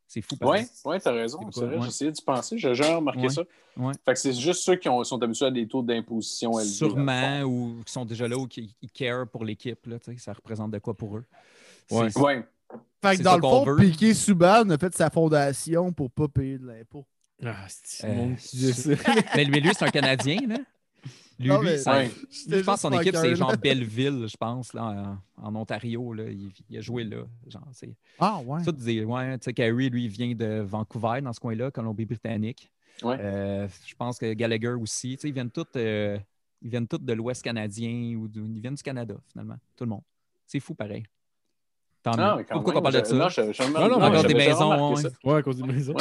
C'est 0.07 0.21
fou. 0.21 0.35
pareil. 0.35 0.65
Ouais, 0.83 0.91
ouais, 0.91 0.99
t'as 0.99 1.13
raison. 1.13 1.39
C'est 1.51 1.61
C'est 1.61 1.65
vrai, 1.67 1.87
essayé 1.87 2.11
d'y 2.11 2.21
penser. 2.21 2.57
J'ai 2.57 2.75
jamais 2.75 2.95
remarqué 2.95 3.21
Ouais. 3.21 3.29
ça. 3.29 3.43
Ouais. 3.77 3.93
Fait 4.03 4.13
que 4.13 4.19
c'est 4.19 4.33
juste 4.33 4.63
ceux 4.63 4.75
qui 4.75 4.89
ont- 4.89 5.01
sont 5.05 5.21
habitués 5.23 5.45
à 5.45 5.51
des 5.51 5.65
taux 5.65 5.81
d'imposition 5.81 6.59
élevés. 6.59 6.69
Sûrement, 6.73 7.41
ou 7.43 7.81
qui 7.85 7.93
sont 7.93 8.03
déjà 8.03 8.27
là 8.27 8.37
ou 8.37 8.45
qui 8.45 8.75
qui 8.77 8.87
care 8.89 9.25
pour 9.29 9.45
l'équipe. 9.45 9.87
Ça 10.17 10.33
représente 10.33 10.71
de 10.71 10.79
quoi 10.79 10.93
pour 10.97 11.15
eux. 11.17 11.25
C'est-. 11.87 12.17
Ouais. 12.19 12.45
Fait 13.01 13.11
C'est 13.15 13.17
que 13.19 13.23
dans 13.23 13.35
le 13.37 13.41
fond. 13.41 13.75
Piqué 13.77 14.13
Souban 14.13 14.69
a 14.69 14.77
fait 14.77 14.93
sa 14.93 15.09
fondation 15.09 15.93
pour 15.93 16.11
pas 16.11 16.27
payer 16.27 16.57
de 16.57 16.67
l'impôt. 16.67 17.05
Ah, 17.43 17.65
c'est 17.69 18.05
Euh, 18.09 18.35
disait 18.51 18.73
ça. 18.73 18.89
Mais 19.37 19.45
lui, 19.45 19.61
lui, 19.61 19.71
c'est 19.73 19.85
un 19.85 19.89
Canadien, 19.91 20.37
là. 20.47 20.57
Lui, 21.39 21.47
Non, 21.49 21.59
lui, 21.61 21.69
mais- 21.69 21.77
ça- 21.79 21.93
Ouais. 21.97 22.11
je 22.31 22.59
pense 22.61 22.75
que 22.75 22.81
son 22.81 22.99
équipe, 22.99 23.15
c'est 23.15 23.35
genre. 23.35 23.55
Belleville, 23.57 24.27
je 24.27 24.37
pense, 24.37 24.73
là, 24.73 25.17
en, 25.37 25.47
en 25.47 25.55
Ontario. 25.55 26.13
Là. 26.13 26.25
Il, 26.29 26.51
il 26.69 26.77
a 26.77 26.81
joué 26.81 27.03
là. 27.03 27.23
Genre, 27.47 27.67
c'est 27.71 27.95
Ah, 28.19 28.39
ouais. 28.45 28.61
Ouais, 29.05 29.37
tu 29.39 29.45
sais, 29.45 29.53
Carey, 29.53 29.89
lui, 29.89 30.03
il 30.05 30.07
vient 30.09 30.33
de 30.35 30.61
Vancouver, 30.61 31.21
dans 31.21 31.33
ce 31.33 31.39
coin-là, 31.39 31.71
Colombie-Britannique. 31.71 32.71
Ouais. 33.01 33.17
Euh, 33.19 33.67
je 33.87 33.95
pense 33.95 34.19
que 34.19 34.31
Gallagher 34.33 34.73
aussi. 34.79 35.15
Tu 35.15 35.21
sais, 35.21 35.27
ils 35.29 35.33
viennent 35.33 35.49
tous 35.49 35.65
euh, 35.77 36.19
ils 36.61 36.69
viennent 36.69 36.87
tous 36.87 36.99
de 36.99 37.13
l'Ouest 37.13 37.43
canadien 37.43 38.15
ou 38.17 38.27
du- 38.27 38.39
ils 38.53 38.61
viennent 38.61 38.75
du 38.75 38.83
Canada, 38.83 39.15
finalement. 39.31 39.57
Tout 39.75 39.85
le 39.85 39.89
monde. 39.89 40.03
C'est 40.45 40.59
fou, 40.59 40.75
pareil. 40.75 41.03
Tant 42.03 42.11
Ah, 42.17 42.35
mieux. 42.37 42.45
Pourquoi 42.51 42.77
on 42.77 42.81
parle 42.83 43.01
de 43.01 43.03
ça? 43.03 43.15
Non, 43.15 43.29
je- 43.29 43.51
je- 43.51 43.63
Non, 43.73 43.87
non, 43.89 43.99
non, 43.99 44.13
j'avais 44.13 44.27
des 44.27 44.33
maisons, 44.35 44.93
ouais. 44.95 45.03
Ouais, 45.23 45.35
à 45.37 45.41
cause 45.41 45.57
des 45.57 45.63
maisons. 45.63 45.95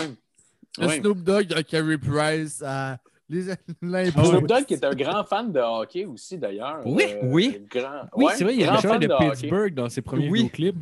Ouais. 0.79 0.99
Snoop 1.01 1.23
Dogg 1.23 1.63
Carey 1.65 1.97
Price 1.99 2.63
à 2.63 2.99
les. 3.31 4.11
Snoop 4.11 4.47
Dogg 4.49 4.65
qui 4.67 4.75
est 4.75 4.85
un 4.85 4.95
grand 4.95 5.25
fan 5.25 5.51
de 5.53 5.61
hockey 5.61 6.05
aussi, 6.05 6.37
d'ailleurs. 6.37 6.81
Oui, 6.85 7.05
Euh, 7.09 7.21
oui. 7.25 7.63
Grand... 7.71 8.03
Oui, 8.17 8.25
ouais, 8.27 8.33
c'est 8.37 8.45
vrai, 8.45 8.55
il 8.55 8.61
y 8.61 8.65
a 8.65 8.75
chanteur 8.75 8.91
fan 8.93 9.01
de 9.01 9.09
hockey. 9.09 9.31
Pittsburgh 9.31 9.75
dans 9.75 9.89
ses 9.89 10.03
premiers 10.03 10.29
Oui. 10.29 10.39
vidéoclips. 10.43 10.77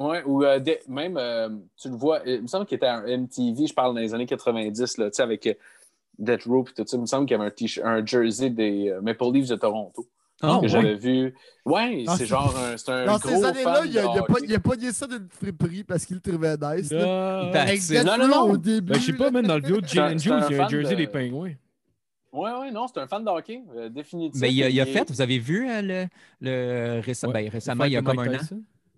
Ouais, 0.00 0.22
ou 0.26 0.42
euh, 0.42 0.58
même, 0.88 1.16
euh, 1.16 1.48
tu 1.80 1.88
le 1.88 1.94
vois, 1.94 2.20
il 2.26 2.42
me 2.42 2.46
semble 2.48 2.66
qu'il 2.66 2.74
était 2.76 2.86
à 2.86 2.96
un 2.96 3.06
MTV, 3.16 3.68
je 3.68 3.74
parle 3.74 3.94
dans 3.94 4.00
les 4.00 4.12
années 4.12 4.26
90, 4.26 4.98
là, 4.98 5.06
tu 5.10 5.14
sais, 5.16 5.22
avec 5.22 5.56
Death 6.18 6.44
Row 6.46 6.64
et 6.68 6.72
tout 6.82 6.84
ça. 6.88 6.96
Il 6.96 7.00
me 7.00 7.06
semble 7.06 7.26
qu'il 7.26 7.36
y 7.36 7.40
avait 7.40 7.46
un, 7.48 7.52
t-shirt- 7.52 7.86
un 7.86 8.04
jersey 8.04 8.50
des 8.50 8.92
Maple 9.02 9.30
Leafs 9.32 9.48
de 9.50 9.54
Toronto 9.54 10.04
Ah, 10.42 10.56
que 10.58 10.62
ouais. 10.62 10.68
j'avais 10.68 10.94
vu. 10.96 11.32
Ouais, 11.64 12.04
Ah, 12.08 12.12
c'est 12.12 12.18
c'est- 12.24 12.26
genre 12.26 12.52
un, 12.56 12.76
c'est 12.76 12.90
un 12.90 13.06
Dans 13.06 13.18
gros 13.18 13.28
ces 13.28 13.44
années-là, 13.44 13.82
il 13.86 13.98
a, 13.98 14.10
a 14.10 14.58
pas, 14.58 14.74
dit 14.76 14.92
ça 14.92 15.06
d'une 15.06 15.28
friperie 15.30 15.84
parce 15.84 16.04
qu'il 16.04 16.16
le 16.16 16.20
trouvait 16.22 16.56
nice. 16.56 16.88
Death 16.88 18.04
non, 18.04 18.18
non, 18.18 18.28
non. 18.28 18.50
au 18.50 18.56
début. 18.56 18.92
Ben, 18.92 18.98
je 18.98 19.06
sais 19.06 19.12
pas, 19.12 19.30
même 19.30 19.46
dans 19.46 19.54
le 19.54 19.60
vidéo 19.62 19.80
de 19.80 19.84
un- 19.86 19.88
Jalen 19.88 20.14
un 20.16 20.18
Juice, 20.18 20.44
il 20.50 20.56
y 20.56 20.58
a 20.58 20.64
un 20.64 20.68
jersey 20.68 20.90
de- 20.96 20.96
des 21.02 21.06
pingouins. 21.06 21.52
Ouais, 22.34 22.50
ouais, 22.50 22.70
non, 22.72 22.86
c'est 22.92 23.00
un 23.00 23.06
fan 23.06 23.24
de 23.24 23.30
hockey, 23.30 23.62
euh, 23.76 23.88
définitivement. 23.88 24.40
Ben, 24.46 24.52
il, 24.52 24.62
a, 24.64 24.68
il 24.68 24.80
a 24.80 24.86
fait, 24.86 25.08
vous 25.10 25.20
avez 25.20 25.38
vu 25.38 25.68
euh, 25.70 25.80
le, 25.82 26.06
le 26.40 27.00
récem- 27.00 27.28
Ouais. 27.28 27.32
ben, 27.44 27.48
récemment, 27.48 27.84
il 27.84 27.92
y 27.92 27.96
a 27.96 28.02
comme 28.02 28.18
un 28.18 28.34
an. 28.34 28.38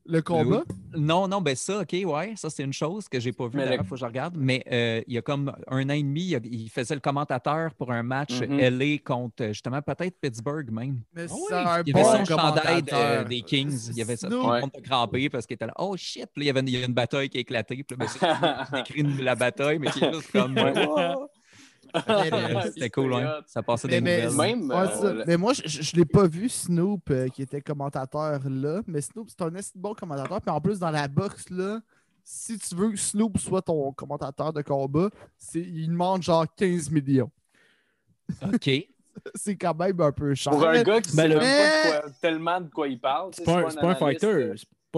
Le 0.09 0.23
combat? 0.23 0.63
Non, 0.97 1.27
non, 1.27 1.41
ben 1.41 1.57
ça, 1.57 1.81
OK, 1.81 1.93
ouais, 1.93 2.33
ça 2.37 2.49
c'est 2.49 2.63
une 2.63 2.73
chose 2.73 3.09
que 3.09 3.19
j'ai 3.19 3.33
pas 3.33 3.49
vue, 3.49 3.57
Mais 3.59 3.65
d'ailleurs, 3.65 3.83
le- 3.83 3.89
faut 3.89 3.97
que 3.97 4.01
je 4.01 4.05
regarde. 4.07 4.37
Mais 4.39 4.63
euh, 4.71 5.03
il 5.09 5.15
y 5.15 5.19
a 5.19 5.23
comme 5.23 5.53
un 5.69 5.85
an 5.91 5.93
et 5.95 6.03
demi, 6.05 6.27
il, 6.27 6.37
a- 6.37 6.41
il 6.45 6.71
faisait 6.71 6.95
le 6.95 7.01
commentateur 7.01 7.75
pour 7.75 7.91
un 7.91 8.05
match 8.05 8.41
Mhm. 8.41 8.57
LA 8.79 8.99
contre 9.05 9.47
justement 9.49 9.83
peut-être 9.83 10.17
Pittsburgh 10.21 10.71
même. 10.71 11.01
Mais 11.13 11.27
c'est 11.27 11.35
oui, 11.35 11.41
un 11.51 11.83
Il 11.85 11.89
y 11.89 11.93
avait 11.93 12.03
bon 12.05 12.17
son 12.19 12.25
chandail 12.25 12.83
de- 12.85 13.25
des 13.29 13.43
Kings. 13.43 13.89
Il 13.91 13.97
y 13.99 14.03
avait 14.03 14.15
ça. 14.17 14.29
Snoop. 14.29 14.41
Tout 14.43 14.47
le 14.47 14.53
Ouais. 14.53 14.61
monde 14.61 14.71
a 14.77 14.81
crampé 14.81 15.29
parce 15.29 15.45
qu'il 15.45 15.55
était 15.57 15.67
là. 15.67 15.75
Oh 15.77 15.97
shit! 15.97 16.27
Puis 16.33 16.41
là, 16.41 16.45
il 16.45 16.47
y 16.47 16.51
avait 16.51 16.61
une, 16.61 16.69
il 16.69 16.79
y 16.79 16.83
a 16.83 16.87
une 16.87 16.95
bataille 16.95 17.29
qui 17.29 17.39
a 17.39 17.41
éclaté. 17.41 17.83
Puis 17.83 17.97
là, 17.99 18.07
ben, 18.07 18.09
c'est 18.09 18.19
il 18.73 18.77
décrit 18.77 19.01
une- 19.01 19.25
la 19.25 19.35
bataille, 19.35 19.81
mais 19.81 19.91
qui 19.91 20.05
est 20.05 20.13
juste 20.15 20.31
comme. 20.31 20.55
Ouais. 20.57 20.73
Euh, 22.09 22.61
C'était 22.75 22.91
cool, 22.91 23.15
hein? 23.15 23.41
Ça 23.47 23.63
passait 23.63 23.89
des 23.89 24.01
Mais- 24.01 24.19
mais- 24.23 24.27
nouvelles. 24.27 24.57
Même, 24.57 24.71
Ouais, 24.71 25.05
euh, 25.05 25.25
Mais 25.27 25.37
moi, 25.37 25.53
je, 25.55 25.63
je 25.67 25.97
l'ai 25.97 26.05
pas 26.05 26.27
vu, 26.27 26.49
Snoop, 26.49 27.11
euh, 27.11 27.29
qui 27.29 27.43
était 27.43 27.61
commentateur 27.61 28.41
là. 28.49 28.83
Mais 28.87 29.01
Snoop, 29.01 29.29
c'est 29.31 29.43
un 29.43 29.55
assez 29.55 29.73
bon 29.75 29.95
commentateur. 29.95 30.41
Puis 30.41 30.51
en 30.51 30.61
plus, 30.61 30.79
dans 30.79 30.91
la 30.91 31.09
boxe, 31.09 31.49
là, 31.51 31.81
si 32.25 32.59
tu 32.59 32.75
veux 32.75 32.91
que 32.91 32.97
Snoop 32.97 33.39
soit 33.39 33.63
ton 33.63 33.93
commentateur 33.93 34.53
de 34.53 34.63
combat, 34.63 35.11
c'est, 35.39 35.61
il 35.61 35.89
demande 35.89 36.23
genre 36.23 36.47
15 36.57 36.91
millions. 36.91 37.31
OK. 38.43 38.71
C'est 39.35 39.57
quand 39.57 39.75
même 39.75 39.99
un 40.01 40.13
peu 40.13 40.35
cher. 40.35 40.53
Pour 40.53 40.67
un 40.69 40.83
gars 40.83 41.01
qui 41.01 41.17
Ben, 41.17 41.23
sait 41.23 41.29
le- 41.29 41.39
même 41.39 41.41
pas 41.41 41.97
de 41.97 42.01
quoi- 42.03 42.11
tellement 42.21 42.61
de 42.61 42.69
quoi 42.69 42.87
il 42.89 43.01
parle. 43.01 43.31
C'est 43.33 43.45
pas, 43.45 43.63
un- 43.91 43.95
fighter. 43.95 44.53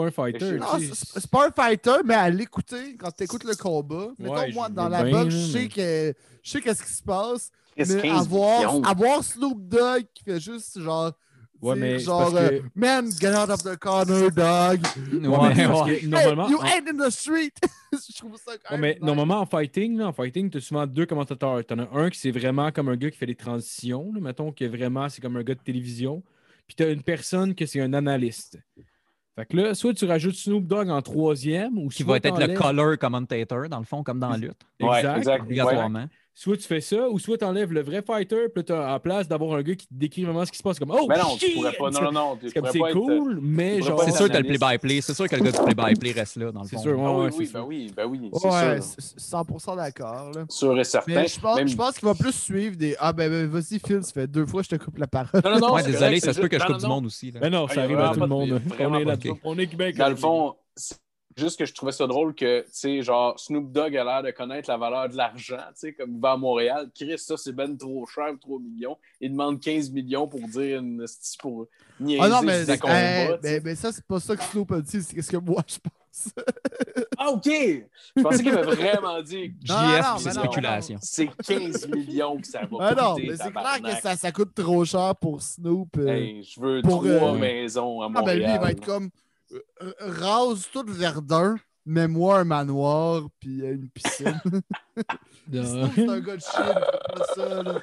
C'est 0.06 0.14
pas 0.14 0.24
un 0.24 0.32
fighter. 0.32 0.58
C'est 0.94 1.30
pas 1.30 1.46
un 1.48 1.50
fighter, 1.50 1.96
mais 2.04 2.14
à 2.14 2.30
l'écouter, 2.30 2.96
quand 2.96 3.10
tu 3.10 3.24
écoutes 3.24 3.44
le 3.44 3.54
combat, 3.54 4.08
mettons, 4.18 4.34
Ouais, 4.34 4.52
moi, 4.52 4.68
dans 4.68 4.88
la 4.88 5.04
boxe, 5.04 5.34
je 5.34 5.52
sais 5.52 5.68
que 5.68 6.14
je 6.42 6.50
sais 6.50 6.60
qu'est-ce 6.60 6.82
qui 6.82 6.92
se 6.92 7.02
passe, 7.02 7.50
mais 7.76 7.84
15 8.02 8.26
avoir, 8.26 8.86
avoir 8.88 9.24
Snoop 9.24 9.58
Dogg 9.68 10.04
qui 10.14 10.24
fait 10.24 10.40
juste 10.40 10.80
genre, 10.80 11.12
Ouais, 11.60 11.74
mais 11.74 11.98
genre, 11.98 12.30
parce 12.32 12.48
que- 12.48 12.54
euh, 12.54 12.60
man, 12.76 13.10
get 13.10 13.34
out 13.34 13.50
of 13.50 13.64
the 13.64 13.76
corner, 13.76 14.30
dog. 14.30 14.80
Ouais, 15.12 15.18
mais 15.20 15.26
Ouais, 15.28 15.66
parce 15.66 15.88
ouais. 15.88 15.98
que 15.98 16.06
normalement, 16.06 16.46
Hey, 16.46 16.52
you 16.52 16.60
ain't 16.62 16.88
in 16.88 17.04
the 17.08 17.10
street. 17.10 17.50
je 17.92 18.16
trouve 18.16 18.36
ça 18.36 18.52
quand 18.62 18.76
Ouais, 18.76 18.80
même 18.80 18.80
mais 18.80 18.94
nice. 18.94 19.02
normalement, 19.02 19.40
en 19.40 19.46
fighting, 19.46 19.98
là, 19.98 20.06
en 20.06 20.12
fighting, 20.12 20.50
tu 20.50 20.58
as 20.58 20.60
souvent 20.60 20.86
deux 20.86 21.04
commentateurs. 21.06 21.66
Tu 21.66 21.74
en 21.74 21.80
as 21.80 21.88
un 21.92 22.10
qui 22.10 22.18
c'est 22.20 22.30
vraiment 22.30 22.70
comme 22.70 22.88
un 22.90 22.96
gars 22.96 23.10
qui 23.10 23.18
fait 23.18 23.26
des 23.26 23.34
transitions. 23.34 24.12
là, 24.14 24.20
mettons 24.20 24.52
que 24.52 24.64
vraiment, 24.66 25.08
c'est 25.08 25.20
comme 25.20 25.36
un 25.36 25.42
gars 25.42 25.56
de 25.56 25.60
télévision. 25.60 26.22
Puis 26.68 26.76
tu 26.76 26.84
as 26.84 26.90
une 26.90 27.02
personne 27.02 27.56
que 27.56 27.66
c'est 27.66 27.80
un 27.80 27.92
analyste. 27.92 28.58
Fait 29.38 29.46
que 29.46 29.56
là, 29.56 29.72
soit 29.72 29.94
tu 29.94 30.04
rajoutes 30.04 30.34
Snoop 30.34 30.66
Dogg 30.66 30.88
en 30.90 31.00
troisième, 31.00 31.78
ou 31.78 31.88
Qui 31.90 32.02
va 32.02 32.16
être 32.16 32.40
le 32.40 32.54
color 32.54 32.98
commentator, 32.98 33.68
dans 33.68 33.78
le 33.78 33.84
fond, 33.84 34.02
comme 34.02 34.18
dans 34.18 34.30
la 34.30 34.36
lutte. 34.36 34.66
Ouais, 34.80 34.96
Exact. 34.98 35.16
exact. 35.18 35.42
Obligatoirement. 35.42 36.06
Soit 36.40 36.56
tu 36.56 36.68
fais 36.68 36.80
ça, 36.80 37.08
ou 37.10 37.18
soit 37.18 37.36
tu 37.36 37.44
enlèves 37.44 37.72
le 37.72 37.82
vrai 37.82 38.00
fighter, 38.00 38.46
puis 38.54 38.62
là, 38.68 38.94
en 38.94 39.00
place 39.00 39.26
d'avoir 39.26 39.56
un 39.58 39.62
gars 39.62 39.74
qui 39.74 39.88
te 39.88 39.92
décrit 39.94 40.22
vraiment 40.22 40.44
ce 40.44 40.52
qui 40.52 40.58
se 40.58 40.62
passe. 40.62 40.78
Comme, 40.78 40.92
oh, 40.92 41.04
Mais 41.08 41.18
non, 41.18 41.36
tu 41.36 41.50
pourrais 41.50 41.72
pas. 41.72 41.90
Non, 41.90 42.00
non, 42.00 42.12
non. 42.12 42.38
C'est 42.40 42.50
c'est 42.50 42.58
être- 42.78 42.92
cool, 42.92 43.40
mais 43.42 43.82
genre. 43.82 44.00
C'est 44.04 44.12
sûr 44.12 44.28
que 44.28 44.32
t'as 44.34 44.38
le 44.40 44.46
play-by-play. 44.46 45.00
C'est 45.00 45.14
sûr 45.14 45.28
que 45.28 45.34
le 45.34 45.42
gars 45.42 45.50
du 45.50 45.58
play-by-play 45.58 46.12
reste 46.12 46.36
là, 46.36 46.52
dans 46.52 46.62
le 46.62 46.68
C'est 46.68 46.76
fond. 46.76 46.82
sûr, 46.82 46.96
ouais, 46.96 47.04
Ah 47.04 47.10
oui, 47.12 47.18
ouais, 47.24 47.30
oui, 47.36 47.46
c'est 47.48 47.52
ben 47.54 47.58
sûr. 47.58 47.66
oui, 47.66 47.92
ben 47.96 48.06
oui, 48.06 48.30
c'est 48.32 48.46
Ouais, 48.46 48.80
sûr. 48.80 48.92
c'est 48.98 49.18
100% 49.20 49.74
d'accord. 49.76 50.30
là. 50.32 50.44
Sûr 50.48 50.78
et 50.78 50.84
certain. 50.84 51.12
Mais 51.12 51.26
je 51.26 51.40
pense, 51.40 51.56
Même- 51.56 51.66
je 51.68 51.76
pense 51.76 51.98
qu'il 51.98 52.06
va 52.06 52.14
plus 52.14 52.32
suivre 52.32 52.76
des. 52.76 52.94
Ah, 53.00 53.12
ben, 53.12 53.28
ben, 53.28 53.46
vas-y, 53.48 53.80
Phil, 53.84 54.04
ça 54.04 54.12
fait 54.12 54.28
deux 54.28 54.46
fois 54.46 54.62
que 54.62 54.68
je 54.70 54.76
te 54.76 54.84
coupe 54.84 54.98
la 54.98 55.08
parole. 55.08 55.40
Non, 55.44 55.50
non, 55.50 55.58
non, 55.58 55.74
Ouais, 55.74 55.82
c'est 55.82 55.90
désolé, 55.90 56.20
ça 56.20 56.26
c'est 56.28 56.34
se 56.34 56.40
peut 56.40 56.46
que 56.48 56.56
je 56.60 56.64
coupe 56.64 56.76
du 56.78 56.86
monde 56.86 57.06
aussi. 57.06 57.32
là. 57.32 57.40
Ben 57.40 57.50
non, 57.50 57.66
Ah, 57.68 57.74
ça 57.74 57.84
il 57.84 57.90
y 57.90 57.94
a 57.94 57.98
arrive 57.98 57.98
à 57.98 58.14
tout 58.14 58.20
le 58.20 58.26
monde. 58.28 58.62
On 58.78 58.94
est 58.94 59.04
là 59.04 59.16
On 59.42 59.58
est 59.58 59.66
Québec. 59.66 59.96
Dans 59.96 60.08
le 60.08 60.14
fond, 60.14 60.54
c'est 60.76 60.98
juste 61.38 61.58
que 61.58 61.64
je 61.64 61.72
trouvais 61.72 61.92
ça 61.92 62.06
drôle 62.06 62.34
que, 62.34 62.60
tu 62.62 62.68
sais, 62.72 63.02
genre, 63.02 63.38
Snoop 63.38 63.70
Dogg 63.72 63.96
a 63.96 64.04
l'air 64.04 64.22
de 64.22 64.30
connaître 64.30 64.68
la 64.68 64.76
valeur 64.76 65.08
de 65.08 65.16
l'argent, 65.16 65.56
tu 65.68 65.72
sais, 65.76 65.92
comme 65.92 66.14
il 66.14 66.20
va 66.20 66.32
à 66.32 66.36
Montréal. 66.36 66.90
Chris, 66.94 67.18
ça, 67.18 67.36
c'est 67.36 67.52
ben 67.52 67.76
trop 67.76 68.06
cher, 68.06 68.26
3 68.40 68.58
millions. 68.60 68.98
Il 69.20 69.30
demande 69.32 69.60
15 69.60 69.90
millions 69.90 70.26
pour 70.28 70.40
dire 70.40 70.78
une 70.80 71.04
pour 71.38 71.66
niaiser 72.00 72.20
Ah 72.22 72.28
non, 72.28 72.42
mais, 72.42 72.64
des 72.64 72.78
combats. 72.78 72.94
hey, 73.00 73.38
mais, 73.42 73.60
mais 73.64 73.74
ça, 73.74 73.92
c'est 73.92 74.04
pas 74.04 74.20
ça 74.20 74.36
que 74.36 74.42
Snoop 74.42 74.72
a 74.72 74.80
dit, 74.80 75.02
c'est 75.02 75.22
ce 75.22 75.30
que 75.30 75.36
moi 75.36 75.62
je 75.66 75.76
pense. 75.78 76.34
Ah, 77.16 77.30
OK! 77.30 77.44
Je 77.46 78.22
pensais 78.22 78.42
qu'il 78.42 78.52
avait 78.56 78.74
vraiment 78.74 79.22
dit 79.22 79.54
Non, 79.68 79.74
non, 79.76 79.88
JF, 79.88 80.16
c'est 80.18 80.34
non, 80.34 80.42
spéculation. 80.42 80.98
c'est 81.00 81.28
15 81.46 81.88
millions 81.88 82.36
que 82.38 82.46
ça 82.46 82.60
va 82.60 82.76
Ah 82.80 82.94
non, 82.94 83.14
coûter, 83.14 83.28
mais 83.28 83.36
c'est 83.36 83.52
clair 83.52 83.82
que 83.82 84.00
ça, 84.02 84.16
ça 84.16 84.32
coûte 84.32 84.54
trop 84.54 84.84
cher 84.84 85.14
pour 85.16 85.40
Snoop. 85.40 85.96
euh. 85.98 86.08
Hey, 86.08 86.42
je 86.42 86.60
veux 86.60 86.82
Pour, 86.82 87.04
trois 87.04 87.34
euh, 87.34 87.38
maisons 87.38 88.00
à 88.00 88.06
ah, 88.06 88.08
ben 88.08 88.20
Montréal. 88.20 88.38
lui, 88.38 88.54
il 88.54 88.60
va 88.60 88.70
être 88.72 88.84
comme 88.84 89.10
rase 90.00 90.68
tout 90.72 90.82
le 90.82 90.92
Verdun, 90.92 91.56
mets-moi 91.86 92.40
un 92.40 92.44
manoir, 92.44 93.28
puis 93.40 93.60
une 93.60 93.88
piscine. 93.90 94.40
C'est 95.52 96.08
un 96.08 96.20
gars 96.20 96.36
de 96.36 97.14
pas 97.16 97.24
ça. 97.34 97.62
Là. 97.62 97.80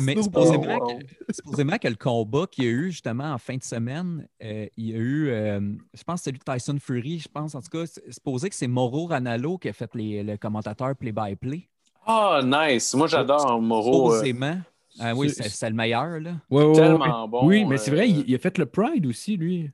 Mais 0.00 0.20
supposément, 0.22 0.78
oh, 0.82 0.98
que, 0.98 1.32
supposément 1.34 1.78
que 1.78 1.88
le 1.88 1.94
combat 1.94 2.46
qu'il 2.46 2.64
y 2.64 2.66
a 2.68 2.70
eu 2.70 2.90
justement 2.90 3.32
en 3.32 3.38
fin 3.38 3.56
de 3.56 3.62
semaine, 3.62 4.28
euh, 4.42 4.66
il 4.76 4.86
y 4.90 4.92
a 4.92 4.98
eu, 4.98 5.28
euh, 5.30 5.60
je 5.94 6.02
pense 6.04 6.20
que 6.20 6.24
c'est 6.24 6.30
lui 6.32 6.40
Tyson 6.40 6.76
Fury, 6.78 7.20
je 7.20 7.28
pense 7.28 7.54
en 7.54 7.62
tout 7.62 7.70
cas, 7.70 7.86
c'est 7.86 8.12
supposé 8.12 8.50
que 8.50 8.54
c'est 8.54 8.66
Mauro 8.66 9.06
Ranallo 9.06 9.56
qui 9.56 9.68
a 9.68 9.72
fait 9.72 9.92
les, 9.94 10.22
le 10.22 10.36
commentateur 10.36 10.94
play-by-play. 10.94 11.68
Ah, 12.06 12.40
nice! 12.44 12.94
Moi, 12.94 13.06
j'adore 13.06 13.60
Moreau. 13.60 14.12
euh, 14.12 14.16
Supposément. 14.16 14.58
Ah 15.00 15.14
oui, 15.14 15.30
c'est- 15.30 15.68
le 15.68 15.74
meilleur, 15.74 16.20
là. 16.20 16.32
Ouais, 16.50 16.72
tellement 16.72 17.22
ouais. 17.24 17.28
bon. 17.30 17.46
Oui, 17.46 17.64
mais 17.64 17.78
c'est 17.78 17.90
vrai, 17.90 18.08
il, 18.10 18.28
il 18.28 18.34
a 18.34 18.38
fait 18.38 18.56
le 18.58 18.66
Pride 18.66 19.06
aussi, 19.06 19.36
lui. 19.36 19.70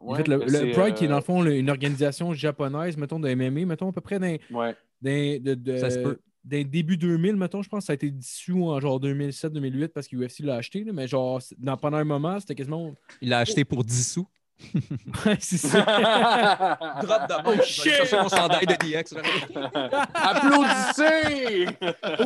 Ouais. 0.00 0.12
Ouais, 0.12 0.16
fait 0.18 0.28
le, 0.28 0.36
le 0.36 0.72
Pride, 0.72 0.94
qui 0.94 1.04
est 1.04 1.08
dans 1.08 1.14
le 1.16 1.20
euh, 1.20 1.24
fond 1.24 1.42
le- 1.42 1.56
une 1.56 1.70
organisation 1.70 2.32
japonaise, 2.32 2.96
mettons, 2.96 3.18
de 3.18 3.28
MMA, 3.34 3.66
mettons, 3.66 3.88
à 3.88 3.92
peu 3.92 4.00
près 4.00 4.18
d'un, 4.18 4.36
Ouais. 4.50 4.74
d'un, 5.02 5.38
de, 5.40 5.54
de- 5.54 5.76
Ça 5.76 5.90
se 5.90 5.98
peut. 5.98 6.18
d'un 6.44 6.62
début 6.62 6.96
2000, 6.96 7.34
mettons, 7.36 7.62
je 7.62 7.68
pense 7.68 7.80
que 7.80 7.86
ça 7.86 7.92
a 7.92 7.94
été 7.94 8.10
dissous 8.10 8.64
en 8.68 8.78
genre 8.80 9.00
2007-2008 9.00 9.88
parce 9.88 10.06
que 10.08 10.16
UFC 10.16 10.40
l'a 10.44 10.54
acheté, 10.56 10.84
là, 10.84 10.92
mais 10.92 11.08
genre, 11.08 11.40
dans, 11.58 11.76
pendant 11.76 11.96
un 11.98 12.04
moment, 12.04 12.38
c'était 12.38 12.54
quasiment. 12.54 12.94
Il 13.20 13.30
l'a 13.30 13.40
acheté 13.40 13.64
pour 13.64 13.82
10 13.84 14.12
sous. 14.12 14.26
Ouais, 15.26 15.36
c'est 15.40 15.56
ça. 15.58 15.78
Drop 17.02 17.28
de 17.28 17.42
main. 17.44 17.62
je 17.62 17.82
vais 17.82 17.90
aller 17.90 18.06
chercher 18.08 18.16
mon 18.22 18.28
chandail 18.28 18.66
de 18.66 18.74
DX. 18.74 19.14
Applaudissez! 20.14 21.66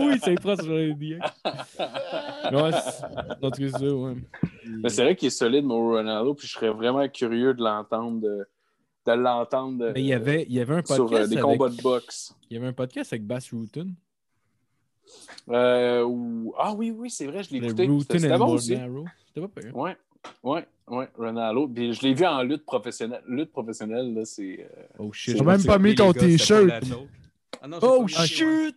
oui, 0.00 0.18
c'est 0.22 0.34
proche 0.36 0.58
sur 0.60 0.72
les 0.72 0.94
DX. 0.94 1.18
Ouais, 2.52 2.70
c'est- 2.72 3.04
en 3.04 3.50
tout 3.50 3.50
cas, 3.50 3.50
c'est 3.58 3.68
ça, 3.70 3.94
ouais. 3.94 4.14
Mais 4.66 4.88
c'est 4.88 5.02
vrai 5.02 5.16
qu'il 5.16 5.26
est 5.28 5.30
solide, 5.30 5.64
mon 5.64 5.90
Ronaldo, 5.90 6.34
puis 6.34 6.46
je 6.48 6.52
serais 6.54 6.70
vraiment 6.70 7.06
curieux 7.08 7.54
de 7.54 7.62
l'entendre, 7.62 8.20
de, 8.20 8.46
de 9.06 9.12
l'entendre 9.12 9.84
euh, 9.84 9.92
Mais 9.94 10.00
il 10.00 10.06
y 10.06 10.12
avait, 10.14 10.44
il 10.48 10.54
y 10.54 10.60
avait 10.60 10.76
un 10.76 10.84
sur 10.84 10.96
podcast. 11.06 11.24
euh, 11.24 11.26
des 11.28 11.36
avec, 11.38 11.58
combats 11.58 11.68
de 11.68 11.82
boxe. 11.82 12.34
Il 12.50 12.54
y 12.54 12.56
avait 12.58 12.68
un 12.68 12.72
podcast 12.72 13.12
avec 13.12 13.26
Bass 13.26 13.50
Rutten. 13.52 13.94
Euh, 15.50 16.02
ou- 16.04 16.54
Ah 16.58 16.72
oui, 16.72 16.90
oui, 16.96 17.10
c'est 17.10 17.26
vrai, 17.26 17.42
je 17.42 17.50
l'ai 17.50 17.58
écouté. 17.58 17.88
C'était 18.18 18.38
bon 18.38 18.46
aussi. 18.54 18.76
C'était 19.34 19.46
pas 19.46 19.60
pire. 19.60 19.76
Ouais, 19.76 19.96
ouais, 20.42 20.66
ouais, 20.88 21.08
Ronaldo. 21.16 21.68
Puis 21.68 21.92
je 21.94 22.02
l'ai 22.02 22.14
vu 22.14 22.24
en 22.26 22.42
lutte 22.42 22.64
professionnelle. 22.64 23.22
Lutte 23.26 23.52
professionnelle, 23.52 24.14
là, 24.14 24.24
c'est. 24.24 24.60
euh, 24.60 24.82
Oh 24.98 25.12
shit. 25.12 25.36
J'ai 25.36 25.44
même 25.44 25.62
pas 25.64 25.78
mis 25.78 25.94
ton 25.94 26.12
t-shirt. 26.12 26.84
Ah 27.60 27.68
non, 27.68 27.78
Oh 27.82 28.06
shit! 28.08 28.76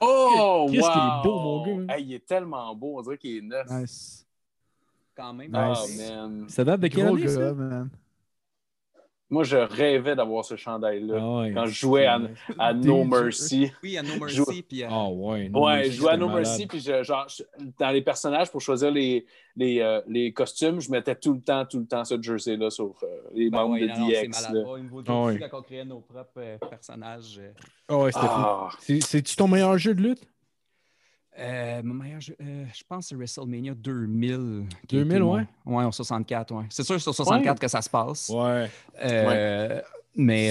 Oh, 0.00 0.66
Qu'est-ce 0.70 0.80
wow! 0.86 0.92
qu'il 0.92 1.00
est 1.02 1.22
beau, 1.24 1.40
mon 1.40 1.84
gars. 1.86 1.94
Hey, 1.96 2.04
il 2.04 2.14
est 2.14 2.24
tellement 2.26 2.74
beau, 2.74 2.98
on 2.98 3.02
dirait 3.02 3.18
qu'il 3.18 3.36
est 3.38 3.40
neuf. 3.42 3.66
Nice. 3.68 4.24
Quand 5.16 5.32
même. 5.34 5.50
Oh, 5.52 5.58
Nice. 5.86 5.98
man. 6.10 6.44
Ça 6.48 6.64
date 6.64 6.80
de 6.80 6.86
quelle 6.88 7.06
année, 7.08 7.26
ça? 7.28 7.52
man. 7.52 7.90
Moi, 9.30 9.44
je 9.44 9.58
rêvais 9.58 10.16
d'avoir 10.16 10.42
ce 10.42 10.56
chandail-là. 10.56 11.16
Ah 11.20 11.38
ouais. 11.40 11.52
Quand 11.52 11.66
je 11.66 11.74
jouais 11.78 12.06
à, 12.06 12.18
à 12.58 12.72
No. 12.72 13.04
Mercy. 13.04 13.70
Oui, 13.82 13.98
à 13.98 14.02
No 14.02 14.14
Je- 14.26 14.40
Mercy. 14.40 14.62
Puis, 14.62 14.82
euh, 14.82 14.88
Ah 14.90 15.08
ouais. 15.10 15.50
non, 15.50 15.64
Ouais, 15.66 15.76
mais 15.80 15.84
je 15.90 15.96
jouais 15.98 16.12
à 16.12 16.16
No 16.16 16.28
malade. 16.28 16.44
Mercy, 16.46 16.66
puis 16.66 16.80
je- 16.80 17.02
genre, 17.02 17.26
je- 17.28 17.42
dans 17.78 17.90
les 17.90 18.00
personnages, 18.00 18.50
pour 18.50 18.62
choisir 18.62 18.90
les, 18.90 19.26
les, 19.54 19.80
euh, 19.80 20.00
les 20.08 20.32
costumes, 20.32 20.80
je 20.80 20.90
mettais 20.90 21.14
tout 21.14 21.34
le 21.34 21.40
temps, 21.42 21.66
tout 21.66 21.78
le 21.78 21.86
temps 21.86 22.04
ce 22.06 22.20
jersey-là 22.22 22.70
sur 22.70 22.94
euh, 23.02 23.06
les 23.34 23.50
ben 23.50 23.58
membres 23.58 23.74
ouais, 23.74 23.80
de 23.82 23.86
non, 23.88 23.98
non, 23.98 24.08
c'est 24.08 24.26
DX. 24.28 24.42
malade. 24.42 24.54
là. 24.64 24.70
Au 24.72 24.78
niveau 24.78 25.02
de 25.02 25.10
Ah 25.10 25.22
ouais. 25.24 25.32
jeu, 25.38 25.46
quand 25.50 25.58
on 25.58 25.62
créait 25.62 25.84
nos 25.84 26.00
propres 26.00 26.30
euh, 26.38 26.56
personnages. 26.70 27.40
Ah 27.88 27.98
ouais, 27.98 28.12
c'était. 28.12 28.26
Ah, 28.30 28.68
C'est- 28.80 29.02
C'est-tu 29.04 29.36
ton 29.36 29.46
meilleur 29.48 29.76
jeu 29.76 29.94
de 29.94 30.00
lutte? 30.02 30.22
Euh, 31.38 31.82
mon 31.84 31.94
meilleur 31.94 32.20
jeu, 32.20 32.34
euh, 32.40 32.64
je 32.74 32.82
pense 32.88 33.04
que 33.04 33.08
c'est 33.10 33.14
WrestleMania 33.14 33.74
2000. 33.74 34.64
qui 34.88 34.96
2000, 34.96 35.12
était 35.12 35.20
mon- 35.20 35.34
ouais. 35.36 35.46
Ouais, 35.66 35.84
en 35.84 35.92
64, 35.92 36.52
ouais. 36.54 36.64
C'est 36.70 36.82
sûr, 36.82 37.00
sur 37.00 37.14
64 37.14 37.60
que 37.60 37.68
ça 37.68 37.80
se 37.80 37.88
passe. 37.90 38.28
Ouais. 38.28 38.68
Euh, 39.04 39.80
Mais 40.16 40.50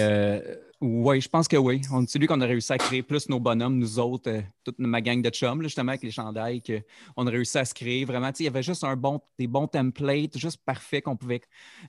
ouais, 0.81 1.19
je 1.21 1.27
pense 1.29 1.47
que 1.47 1.57
oui. 1.57 1.81
On- 1.91 2.05
C'est 2.07 2.19
lui 2.19 2.27
qu'on 2.27 2.39
a 2.41 2.45
réussi 2.45 2.71
à 2.73 2.77
créer 2.77 3.01
plus 3.03 3.29
nos 3.29 3.39
bonhommes, 3.39 3.77
nous 3.77 3.99
autres, 3.99 4.29
euh, 4.29 4.41
toute 4.63 4.77
ma 4.79 5.01
gang 5.01 5.21
de 5.21 5.29
chums, 5.29 5.61
là, 5.61 5.67
justement, 5.67 5.89
avec 5.89 6.03
les 6.03 6.11
chandails, 6.11 6.61
que 6.61 6.81
on 7.15 7.25
a 7.25 7.29
réussi 7.31 7.57
à 7.57 7.65
se 7.65 7.73
créer. 7.73 8.05
Vraiment, 8.05 8.31
il 8.39 8.43
y 8.43 8.47
avait 8.47 8.63
juste 8.63 8.83
un 8.83 8.95
bon, 8.95 9.19
des 9.39 9.47
bons 9.47 9.67
templates, 9.67 10.37
juste 10.37 10.61
parfaits 10.65 11.03
qu'on 11.03 11.15
pouvait 11.15 11.41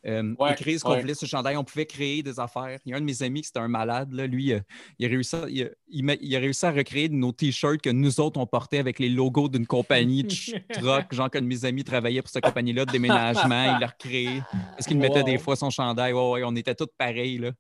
euh, 0.07 0.35
Ouais, 0.39 0.53
écrire 0.53 0.79
ce 0.79 0.85
qu'on 0.85 0.93
ouais. 0.93 1.01
voulait 1.01 1.15
sur 1.15 1.27
le 1.27 1.31
chandail. 1.31 1.57
On 1.57 1.65
pouvait 1.65 1.87
créer 1.87 2.23
des 2.23 2.41
affaires. 2.41 2.79
Il 2.87 2.91
y 2.91 2.95
a 2.95 2.97
un 2.97 3.01
de 3.01 3.05
mes 3.07 3.23
amis 3.23 3.43
qui 3.43 3.49
était 3.49 3.59
un 3.59 3.69
malade, 3.69 4.13
là, 4.13 4.27
lui, 4.27 4.53
euh, 4.53 4.61
il, 4.99 5.07
a 5.07 5.09
réussi 5.09 5.37
à, 5.37 5.47
il, 5.49 5.63
a, 5.65 5.67
il 5.89 6.05
met- 6.05 6.19
il 6.21 6.35
a 6.35 6.39
réussi 6.39 6.65
à 6.67 6.71
recréer 6.73 7.09
nos 7.09 7.33
t-shirts 7.33 7.81
que 7.83 7.91
nous 7.91 8.21
autres, 8.21 8.41
on 8.41 8.47
portait 8.47 8.79
avec 8.79 8.99
les 8.99 9.09
logos 9.09 9.49
d'une 9.49 9.67
compagnie 9.67 10.23
de 10.25 10.29
truck, 10.73 11.13
genre 11.15 11.31
que 11.31 11.39
de 11.39 11.45
mes 11.45 11.65
amis 11.65 11.85
travaillaient 11.85 12.23
pour 12.23 12.31
cette 12.31 12.45
compagnie-là 12.45 12.85
de 12.87 12.93
déménagement. 12.93 13.75
Il 13.77 13.81
l'a 13.81 13.87
recréé. 13.87 14.43
Parce 14.73 14.87
qu'il 14.87 14.99
mettait 14.99 15.23
des 15.25 15.39
fois 15.39 15.57
son 15.57 15.71
chandail. 15.71 16.13
Ouais, 16.13 16.31
ouais, 16.31 16.43
on 16.45 16.57
était 16.57 16.75
tous 16.75 16.87
pareils, 16.97 17.39
là. 17.39 17.51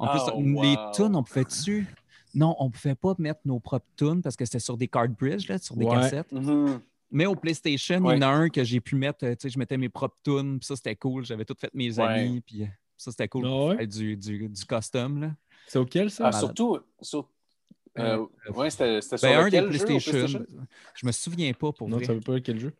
En 0.00 0.08
plus, 0.08 0.20
Oh, 0.32 0.62
les 0.62 0.76
tunes, 0.94 1.14
on 1.14 1.22
pouvait 1.22 1.44
dessus. 1.44 1.86
Non, 2.34 2.56
on 2.58 2.66
ne 2.66 2.70
pouvait 2.70 2.94
pas 2.94 3.14
mettre 3.18 3.40
nos 3.44 3.60
propres 3.60 3.86
tunes 3.96 4.22
parce 4.22 4.34
que 4.36 4.44
c'était 4.44 4.60
sur 4.60 4.76
des 4.76 4.88
card 4.88 5.08
bridge, 5.08 5.48
là, 5.48 5.58
sur 5.58 5.76
des 5.76 5.84
Ouais. 5.84 5.94
cassettes. 5.96 6.32
mhm. 6.32 6.80
Mais 7.12 7.26
au 7.26 7.34
PlayStation, 7.34 7.98
Ouais. 8.04 8.16
il 8.16 8.22
y 8.22 8.24
en 8.24 8.28
a 8.28 8.30
un 8.32 8.48
que 8.48 8.62
j'ai 8.64 8.80
pu 8.80 8.94
mettre, 8.94 9.24
euh, 9.26 9.32
tu 9.34 9.42
sais, 9.42 9.48
je 9.50 9.58
mettais 9.58 9.76
mes 9.76 9.88
propres 9.88 10.16
tunes, 10.24 10.58
puis 10.60 10.66
ça, 10.66 10.76
c'était 10.76 10.94
cool. 10.94 11.24
J'avais 11.24 11.44
tout 11.44 11.56
fait 11.58 11.70
mes 11.74 11.98
Ouais. 11.98 12.04
amis, 12.04 12.40
puis 12.40 12.62
euh, 12.62 12.66
ça, 12.96 13.10
c'était 13.10 13.26
cool. 13.28 13.44
Ah 13.46 13.66
ouais? 13.66 13.76
Faire 13.78 13.88
Du, 13.88 14.16
du, 14.16 14.48
du 14.48 14.64
custom, 14.64 15.20
là. 15.20 15.34
C'est 15.66 15.78
auquel, 15.80 16.10
ça? 16.10 16.28
Ah, 16.28 16.32
surtout, 16.32 16.78
sur- 17.02 17.28
euh, 17.98 18.26
ouais, 18.54 18.70
c'était 18.70 19.00
c'était 19.02 19.18
sur 19.18 19.28
Ben, 19.28 19.40
un 19.40 19.48
des 19.48 19.58
jeu, 19.58 19.68
PlayStation, 19.68 20.44
je 20.94 21.06
me 21.06 21.12
souviens 21.12 21.52
pas 21.52 21.72
pour 21.72 21.88
non, 21.88 21.96
vrai. 21.96 22.04
tu 22.04 22.06
savais 22.06 22.20
pas 22.20 22.40
quel 22.40 22.58
jeu? 22.60 22.72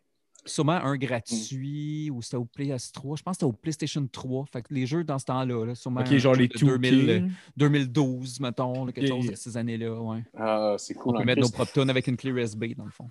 Sûrement 0.45 0.73
un 0.83 0.97
gratuit 0.97 2.09
ou 2.11 2.21
c'était 2.21 2.37
au 2.37 2.45
PS3. 2.57 3.17
Je 3.17 3.23
pense 3.23 3.33
que 3.33 3.33
c'était 3.33 3.43
au 3.45 3.51
PlayStation 3.51 4.07
3. 4.11 4.45
Fait 4.51 4.61
que 4.63 4.73
les 4.73 4.85
jeux 4.87 5.03
dans 5.03 5.19
ce 5.19 5.25
temps-là, 5.25 5.65
là, 5.65 5.75
sûrement. 5.75 6.01
Ok, 6.01 6.15
genre 6.17 6.33
les 6.33 6.47
de 6.47 6.57
2 6.57 6.77
2000, 6.79 7.31
2012, 7.57 8.39
mettons, 8.39 8.85
là, 8.85 8.91
quelque 8.91 9.11
Ok. 9.11 9.21
chose 9.21 9.31
de 9.31 9.35
ces 9.35 9.55
années-là. 9.57 9.93
Ouais. 10.01 10.23
Ah, 10.37 10.75
c'est 10.79 10.93
cool. 10.95 11.11
On 11.13 11.17
peut 11.17 11.23
en 11.23 11.25
mettre 11.25 11.41
plus. 11.41 11.47
nos 11.51 11.53
propres 11.65 11.89
avec 11.89 12.07
une 12.07 12.17
clé 12.17 12.31
USB, 12.31 12.75
dans 12.75 12.85
le 12.85 12.91
fond. 12.91 13.07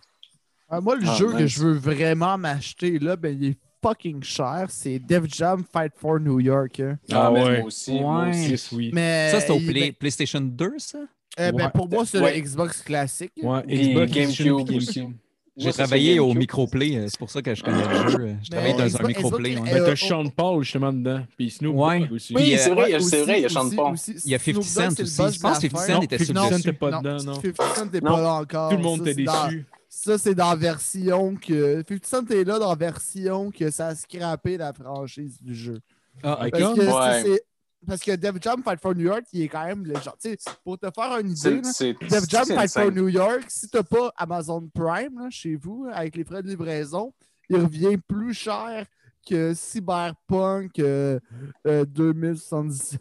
Ah, 0.69 0.81
moi, 0.81 0.97
le 0.97 1.07
Ah, 1.07 1.15
jeu 1.15 1.33
que 1.33 1.47
je 1.47 1.61
veux 1.65 1.73
vraiment 1.73 2.37
m'acheter, 2.39 2.99
là, 2.99 3.17
ben, 3.17 3.37
il 3.41 3.49
est 3.51 3.59
fucking 3.83 4.23
cher. 4.23 4.67
C'est 4.69 4.99
Def 4.99 5.25
Jam 5.33 5.65
Fight 5.73 5.93
for 5.97 6.21
New 6.21 6.41
York. 6.41 6.81
hein. 6.81 6.99
Ah, 7.11 7.27
Ah 7.27 7.31
mais 7.33 7.43
ouais. 7.45 7.59
moi 7.59 7.67
aussi. 7.67 7.93
moi 8.01 8.23
Ouais. 8.25 8.31
aussi. 8.31 8.59
C'est 8.59 8.77
oui. 8.77 8.91
Mais, 8.93 9.31
Ça, 9.31 9.41
c'était 9.41 9.53
au 9.53 9.59
Play- 9.59 9.73
ben, 9.81 9.93
PlayStation 9.95 10.41
2, 10.41 10.73
ça? 10.79 10.99
euh, 11.39 11.53
ben, 11.53 11.65
Ouais. 11.65 11.71
pour 11.75 11.89
moi, 11.89 12.05
c'est 12.07 12.21
Ouais. 12.21 12.35
le 12.37 12.41
Xbox 12.43 12.83
classique. 12.83 13.33
Ouais, 13.43 13.63
Puis 13.67 13.89
Xbox, 13.91 14.13
GameCube 14.13 14.53
aussi. 14.77 14.95
GameCube. 15.01 15.17
J'ai 15.61 15.73
travaillé 15.73 16.19
au 16.19 16.33
microplay, 16.35 16.97
euh, 16.97 17.07
c'est 17.09 17.19
pour 17.19 17.31
ça 17.31 17.43
que 17.43 17.55
je 17.55 17.63
connais 17.63 17.83
le 17.87 18.09
jeu. 18.11 18.19
euh, 18.21 18.35
Je 18.43 18.51
travaillais 18.51 18.75
Mais 18.75 18.89
dans 18.91 18.97
un 18.97 19.07
microplay. 19.07 19.55
Ben, 19.57 19.67
Euh, 19.69 19.87
t'as. 19.87 19.97
Sean 19.97 20.29
Paul, 20.29 20.63
justement, 20.65 20.93
dedans. 20.93 21.23
Puis 21.37 21.51
Snoop 21.51 21.77
aussi. 22.13 22.35
Oui, 22.35 22.57
c'est 22.59 22.71
vrai, 22.71 22.93
Ouais, 22.95 23.01
c'est 23.01 23.23
vrai, 23.23 23.39
il 23.41 23.43
y 23.43 23.47
a 23.47 23.49
Sean 23.49 23.71
Paul. 23.71 23.95
Il 24.25 24.31
y 24.31 24.35
a 24.35 24.39
Snoop 24.39 24.63
50 24.63 24.97
Dogg, 24.99 25.07
Cent 25.07 25.25
aussi. 25.27 25.37
Je 25.37 25.41
pense 25.41 25.59
que 25.59 25.67
la 25.67 25.71
50 25.71 25.81
fin. 25.81 25.87
Cent 25.95 26.03
était 26.03 26.19
sur 26.25 26.35
le 26.35 26.41
Non, 26.41 26.43
50 26.45 26.57
disque. 26.57 26.71
Cent, 26.71 26.79
pas 26.91 26.99
dedans, 26.99 27.25
non? 27.25 27.35
50 27.41 27.77
Cent 27.77 27.85
Non. 27.85 28.01
pas 28.01 28.21
là 28.23 28.33
encore. 28.35 28.71
Tout 28.71 28.77
le 28.77 28.83
monde 28.83 29.07
était 29.09 29.15
déçu. 29.25 29.67
Ça, 29.89 30.19
c'est 30.19 30.35
dans 30.35 30.57
version 30.57 31.35
que. 31.37 31.85
50 31.89 32.07
Cent 32.07 32.31
est 32.31 32.45
là 32.45 32.59
dans 32.59 32.75
version 32.77 33.51
que 33.51 33.71
ça 33.71 33.89
a 33.89 33.95
scrappé 33.95 34.57
la 34.57 34.73
franchise 34.73 35.39
du 35.43 35.55
jeu. 35.55 35.81
Ah, 36.23 36.39
Parce 36.51 36.75
que, 36.75 37.29
Ouais. 37.29 37.41
Parce 37.87 38.01
que 38.03 38.13
Def 38.17 38.35
Jam 38.41 38.63
Fight 38.63 38.81
for 38.81 38.95
New 38.95 39.05
York, 39.05 39.25
il 39.33 39.43
est 39.43 39.49
quand 39.49 39.65
même 39.65 39.85
légendaire. 39.85 40.15
Tu 40.23 40.31
sais, 40.31 40.51
pour 40.65 40.79
te 40.79 40.87
faire 40.95 41.19
une 41.19 41.31
idée, 41.31 41.61
Def 42.09 42.29
Jam 42.29 42.45
Fight 42.47 42.71
for. 42.71 42.91
New 42.93 43.09
York, 43.09 43.45
si 43.49 43.69
t'as 43.69 43.83
pas 43.83 44.13
Amazon 44.17 44.69
Prime 44.75 45.19
là, 45.19 45.29
chez 45.31 45.57
vous, 45.57 45.87
avec 45.93 46.17
les 46.17 46.25
frais 46.25 46.43
de 46.43 46.49
livraison, 46.49 47.13
il 47.49 47.57
revient 47.57 47.97
plus 47.97 48.35
cher 48.35 48.87
que 49.29 49.53
Cyberpunk 49.55 50.79
euh, 50.79 51.21
euh, 51.67 51.85
2077. 51.85 53.01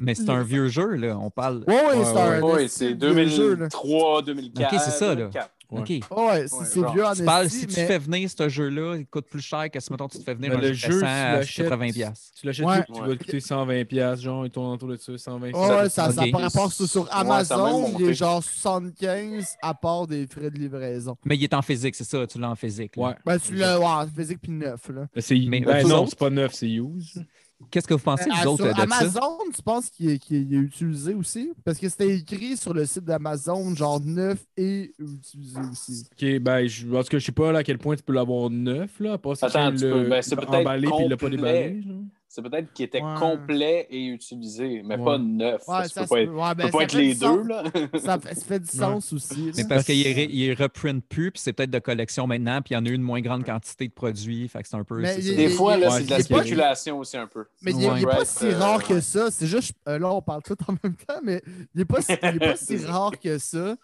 Mais 0.00 0.14
c'est 0.14 0.30
un 0.30 0.42
vieux 0.42 0.68
jeu, 0.68 0.94
là. 0.94 1.18
On 1.18 1.30
parle. 1.30 1.64
Ouais, 1.66 1.74
ouais, 1.74 1.96
Ouais, 1.98 2.04
c'est 2.04 2.12
ouais. 2.14 2.20
un 2.20 2.40
Oui, 2.42 2.68
c'est 2.68 2.94
de 2.94 3.08
vieux 3.08 3.26
jeu, 3.26 3.50
là. 3.50 3.56
2003, 3.68 4.22
2004. 4.22 4.74
Ok, 4.74 4.80
c'est 4.84 4.90
ça, 4.90 5.08
là. 5.08 5.14
2004. 5.16 5.50
Ouais. 5.70 5.80
OK. 5.80 5.88
Ouais, 5.88 6.00
c'est 6.48 6.56
Ouais, 6.56 6.64
c'est 6.64 6.92
vieux 6.92 7.04
en 7.06 7.14
Tu 7.14 7.24
parles, 7.24 7.48
si 7.50 7.66
tu 7.66 7.74
mais- 7.76 7.86
fais 7.86 7.98
venir 7.98 8.28
ce 8.30 8.48
jeu-là, 8.48 8.96
il 8.96 9.06
coûte 9.06 9.26
plus 9.30 9.40
cher 9.40 9.70
que 9.70 9.78
si, 9.80 9.90
mettons, 9.92 10.08
tu 10.08 10.18
te 10.18 10.24
fais 10.24 10.34
venir 10.34 10.52
un 10.56 10.60
le 10.60 10.72
jeu 10.72 10.90
jeu, 10.92 10.98
tu 11.00 11.04
à 11.04 11.32
l'achètes, 11.36 11.68
80$. 11.68 11.92
piastres. 11.92 12.26
Tu 12.40 12.46
l'achètes 12.46 12.66
Ouais. 12.66 12.84
tu 12.86 12.92
vas 12.92 13.06
Ouais. 13.08 13.16
te 13.16 13.24
coûter 13.24 13.40
120$, 13.40 13.84
piastres, 13.84 14.24
genre, 14.24 14.44
il 14.46 14.50
tourne 14.50 14.72
autour 14.72 14.88
de 14.88 14.96
ça, 14.96 15.16
120$. 15.16 15.54
Ouais, 15.54 15.68
ouais, 15.82 15.88
ça, 15.88 16.10
ça 16.10 16.22
Ok. 16.22 16.32
par 16.32 16.40
rapport 16.40 16.72
sur, 16.72 16.86
sur 16.88 17.02
Ouais, 17.02 17.08
ça 17.10 17.16
Amazon, 17.20 17.94
il 17.98 18.08
est 18.08 18.14
genre 18.14 18.42
75 18.42 19.56
à 19.62 19.74
part 19.74 20.06
des 20.06 20.26
frais 20.26 20.50
de 20.50 20.58
livraison. 20.58 21.16
Mais 21.24 21.36
il 21.36 21.44
est 21.44 21.54
en 21.54 21.62
physique, 21.62 21.94
c'est 21.94 22.04
ça, 22.04 22.26
tu 22.26 22.38
l'as 22.38 22.50
en 22.50 22.56
physique. 22.56 22.96
là. 22.96 23.02
Ouais. 23.08 23.14
Ben, 23.24 23.38
tu 23.38 23.54
l'as, 23.54 23.78
ouais, 23.78 24.06
physique 24.16 24.38
puis 24.42 24.52
neuf, 24.52 24.88
là. 24.88 25.06
Ben, 25.14 25.20
c'est- 25.20 25.38
Mais 25.46 25.60
ben 25.60 25.86
non, 25.86 26.06
c'est 26.06 26.18
pas 26.18 26.30
neuf, 26.30 26.52
c'est 26.54 26.68
use. 26.68 27.22
Qu'est-ce 27.70 27.86
que 27.86 27.94
vous 27.94 28.00
pensez, 28.00 28.28
Euh, 28.30 28.34
vous 28.42 28.48
autres, 28.48 28.66
de 28.68 28.72
ça? 28.74 28.82
Amazon, 28.82 29.38
tu 29.54 29.62
penses 29.62 29.90
qu'il 29.90 30.10
est, 30.10 30.28
utilisé 30.52 31.14
aussi? 31.14 31.52
Parce 31.64 31.78
que 31.78 31.88
c'était 31.88 32.16
écrit 32.16 32.56
sur 32.56 32.74
le 32.74 32.84
site 32.86 33.04
d'Amazon, 33.04 33.74
genre 33.74 34.00
neuf 34.00 34.44
et 34.56 34.92
utilisé 34.98 35.60
aussi. 35.70 36.04
Ok, 36.12 36.38
ben, 36.40 36.66
je, 36.66 36.86
en 36.88 37.02
tout 37.02 37.08
cas, 37.10 37.18
je 37.18 37.24
sais 37.26 37.32
pas 37.32 37.52
là, 37.52 37.60
à 37.60 37.62
quel 37.64 37.78
point 37.78 37.96
tu 37.96 38.02
peux 38.02 38.12
l'avoir 38.12 38.50
neuf, 38.50 38.98
là, 38.98 39.18
si 39.34 39.44
Attends, 39.44 39.70
tu 39.72 39.78
tu 39.78 39.84
le 39.84 39.92
peux- 40.04 40.08
ben, 40.10 40.22
c'est 40.22 40.36
peut-être 40.36 40.54
emballé 40.54 40.88
puis 40.88 40.96
il 41.04 41.08
l'a 41.10 41.16
pas 41.16 41.28
déballé. 41.28 41.82
genre. 41.82 42.02
C'est 42.32 42.42
peut-être 42.42 42.72
qu'il 42.72 42.84
était 42.84 43.02
Ouais. 43.02 43.14
complet 43.18 43.88
et 43.90 44.06
utilisé, 44.06 44.82
mais 44.84 44.96
Ouais. 44.96 45.04
pas 45.04 45.18
neuf. 45.18 45.62
Ouais, 45.66 45.82
ça, 45.82 45.88
ça 45.88 46.00
peut 46.02 46.06
pas 46.06 46.20
être, 46.20 46.30
peut. 46.30 46.36
Ouais, 46.36 46.54
ben, 46.54 46.64
peut 46.66 46.70
pas 46.70 46.78
ça 46.78 46.84
être 46.84 46.92
les 46.94 47.14
deux, 47.14 47.26
sens. 47.26 47.46
là. 47.48 47.64
Ça 48.04 48.20
fait, 48.20 48.34
ça 48.36 48.44
fait 48.46 48.60
du 48.60 48.68
sens 48.68 49.12
aussi. 49.12 49.50
Mais 49.56 49.64
parce 49.64 49.84
qu'il 49.84 50.06
est 50.42 50.54
reprint 50.54 51.04
plus, 51.04 51.32
puis 51.32 51.40
c'est 51.42 51.52
peut-être 51.52 51.72
de 51.72 51.80
collection 51.80 52.28
maintenant, 52.28 52.62
puis 52.62 52.74
il 52.74 52.74
y 52.74 52.76
en 52.78 52.86
a 52.86 52.88
eu 52.88 52.92
une 52.94 53.02
moins 53.02 53.20
grande 53.20 53.44
quantité 53.44 53.88
de 53.88 53.92
produits, 53.92 54.46
fait 54.46 54.62
que 54.62 54.68
c'est 54.68 54.76
un 54.76 54.84
peu... 54.84 55.00
Mais 55.00 55.16
il-. 55.18 55.34
Des 55.34 55.44
il- 55.46 55.50
fois, 55.50 55.74
c'est 55.74 56.04
de 56.04 56.10
la 56.10 56.16
pas- 56.18 56.22
spéculation 56.22 56.98
aussi 57.00 57.16
un 57.16 57.26
peu. 57.26 57.46
Mais 57.62 57.72
il 57.72 57.78
n'est 57.78 58.02
pas 58.04 58.24
si 58.24 58.46
euh, 58.46 58.56
rare 58.58 58.86
que 58.86 59.00
ça. 59.00 59.32
C'est 59.32 59.48
juste. 59.48 59.72
euh, 59.88 59.98
là, 59.98 60.12
on 60.14 60.22
parle 60.22 60.42
tout 60.44 60.56
en 60.68 60.74
même 60.84 60.94
temps, 60.94 61.18
mais 61.24 61.42
il 61.46 61.66
n'est 61.74 61.84
pas, 61.84 62.00
si- 62.00 62.12
il 62.22 62.28
est 62.36 62.38
pas 62.38 62.54
si 62.54 62.76
rare 62.86 63.18
que 63.18 63.38
ça. 63.38 63.74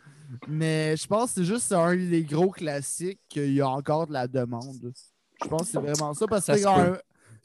Mais 0.46 0.96
je 0.96 1.06
pense 1.08 1.30
que 1.30 1.40
c'est 1.40 1.44
juste 1.44 1.72
un 1.72 1.96
des 1.96 2.22
gros 2.22 2.50
classiques 2.50 3.18
qu'il 3.28 3.52
y 3.54 3.60
a 3.60 3.68
encore 3.68 4.06
de 4.06 4.12
la 4.12 4.28
demande. 4.28 4.92
Je 5.42 5.48
pense 5.48 5.62
que 5.62 5.66
c'est 5.68 5.78
vraiment 5.80 6.14
ça. 6.14 6.26
Parce 6.28 6.46
que 6.46 6.56
c'est 6.56 6.64
un, 6.66 6.96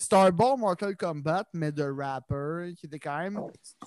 c'est 0.02 0.14
un 0.14 0.32
bon 0.32 0.58
Mortal 0.58 0.96
Kombat, 0.98 1.46
mais 1.54 1.72
de 1.72 1.84
rapper 1.84 2.74
qui 2.76 2.88
était 2.88 2.98
quand 3.00 3.20
même 3.20 3.40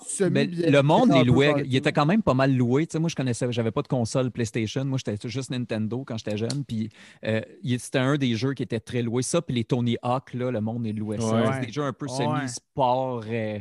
semi 0.06 0.46
bien 0.46 0.70
le 0.70 0.82
monde 0.82 1.10
louait. 1.26 1.52
partout. 1.52 1.64
Il 1.66 1.74
était 1.76 1.92
quand 1.92 2.06
même 2.06 2.22
pas 2.22 2.34
mal 2.34 2.54
loué. 2.56 2.86
Tu 2.86 2.92
sais, 2.92 2.98
moi, 3.00 3.08
je 3.08 3.16
connaissais, 3.16 3.50
j'avais 3.50 3.72
pas 3.72 3.82
de 3.82 3.88
console 3.88 4.30
PlayStation. 4.30 4.84
Moi, 4.84 4.98
j'étais 5.04 5.28
juste 5.28 5.50
Nintendo 5.50 6.04
quand 6.06 6.16
j'étais 6.16 6.36
jeune. 6.36 6.64
Puis 6.66 6.88
euh, 7.24 7.40
c'était 7.78 7.98
un 7.98 8.16
des 8.16 8.36
jeux 8.36 8.54
qui 8.54 8.62
était 8.62 8.80
très 8.80 9.02
loué. 9.02 9.22
Ça, 9.22 9.42
puis 9.42 9.54
les 9.56 9.64
Tony 9.64 9.96
Hawk, 10.02 10.34
là, 10.34 10.50
le 10.50 10.60
monde 10.60 10.84
les 10.84 10.92
louait 10.92 11.18
ça. 11.20 11.34
Ouais. 11.34 11.52
C'est 11.60 11.66
des 11.66 11.72
jeux 11.72 11.82
un 11.84 11.92
peu 11.92 12.06
Ouais. 12.06 12.12
semi-sport. 12.16 13.24
euh, 13.28 13.58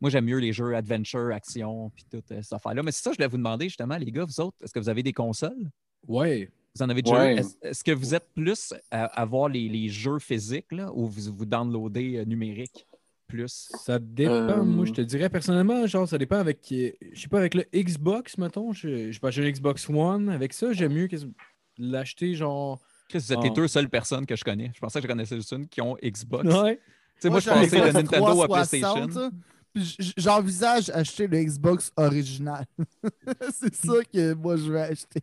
moi, 0.00 0.08
j'aime 0.10 0.24
mieux 0.24 0.38
les 0.38 0.54
jeux 0.54 0.74
adventure, 0.74 1.30
action, 1.34 1.90
puis 1.90 2.04
toutes 2.10 2.32
euh, 2.32 2.40
ces 2.42 2.54
affaires-là. 2.54 2.82
Mais 2.82 2.92
c'est 2.92 3.02
ça, 3.02 3.10
je 3.12 3.16
voulais 3.16 3.28
vous 3.28 3.36
demander 3.36 3.68
justement, 3.68 3.96
les 3.98 4.10
gars, 4.10 4.24
vous 4.24 4.40
autres, 4.40 4.56
est-ce 4.62 4.72
que 4.72 4.78
vous 4.80 4.88
avez 4.88 5.02
des 5.02 5.12
consoles? 5.12 5.70
Ouais. 6.08 6.50
Vous 6.76 6.82
en 6.82 6.88
avez 6.88 7.02
déjà 7.02 7.16
Ouais. 7.16 7.36
eu? 7.36 7.44
Est-ce, 7.62 7.82
que 7.82 7.90
vous 7.92 8.14
êtes 8.14 8.28
plus 8.34 8.72
à, 8.90 9.04
à 9.06 9.24
voir 9.24 9.48
les, 9.48 9.68
les 9.68 9.88
jeux 9.88 10.18
physiques 10.18 10.70
là, 10.72 10.90
ou 10.94 11.06
vous 11.08 11.32
vous 11.36 11.44
downloadez 11.46 12.16
euh, 12.18 12.24
numérique? 12.24 12.86
plus? 13.26 13.68
Ça 13.84 13.98
dépend. 14.00 14.32
Euh, 14.32 14.62
Moi, 14.64 14.84
je 14.86 14.92
te 14.92 15.00
dirais 15.02 15.28
personnellement, 15.30 15.86
genre, 15.86 16.08
ça 16.08 16.18
dépend 16.18 16.38
avec. 16.38 16.58
euh, 16.72 16.90
Je 17.12 17.20
sais 17.20 17.28
pas, 17.28 17.38
avec 17.38 17.54
le 17.54 17.64
Xbox, 17.72 18.36
mettons. 18.38 18.72
Je, 18.72 19.16
pas, 19.20 19.30
j'ai 19.30 19.44
une 19.46 19.52
Xbox 19.52 19.88
One. 19.88 20.28
Avec 20.30 20.52
ça, 20.52 20.72
j'aime 20.72 20.94
mieux 20.94 21.06
que 21.06 21.14
l'acheter, 21.78 22.34
genre. 22.34 22.80
Chris, 23.08 23.18
vous 23.20 23.32
êtes 23.32 23.42
les 23.42 23.50
Oh. 23.50 23.54
deux 23.54 23.68
seules 23.68 23.88
personnes 23.88 24.26
que 24.26 24.34
je 24.36 24.42
connais. 24.44 24.70
Je 24.74 24.80
pensais 24.80 24.98
que 25.00 25.04
je 25.04 25.08
connaissais 25.08 25.36
juste 25.36 25.52
une 25.52 25.68
qui 25.68 25.80
ont 25.80 25.96
Xbox. 26.02 26.52
Ouais. 26.52 26.76
Tu 26.76 26.82
sais, 27.20 27.30
moi, 27.30 27.38
je 27.40 27.50
pensais 27.50 27.80
de 27.80 27.92
Nintendo 27.92 28.42
à 28.42 28.46
360, 28.48 28.94
PlayStation. 29.10 29.30
J'envisage 30.16 30.90
acheter 30.90 31.26
le 31.28 31.38
Xbox 31.44 31.92
original. 31.96 32.64
c'est 33.54 33.74
ça 33.74 33.92
que 34.12 34.34
moi 34.34 34.56
je 34.56 34.72
vais 34.72 34.80
acheter. 34.82 35.20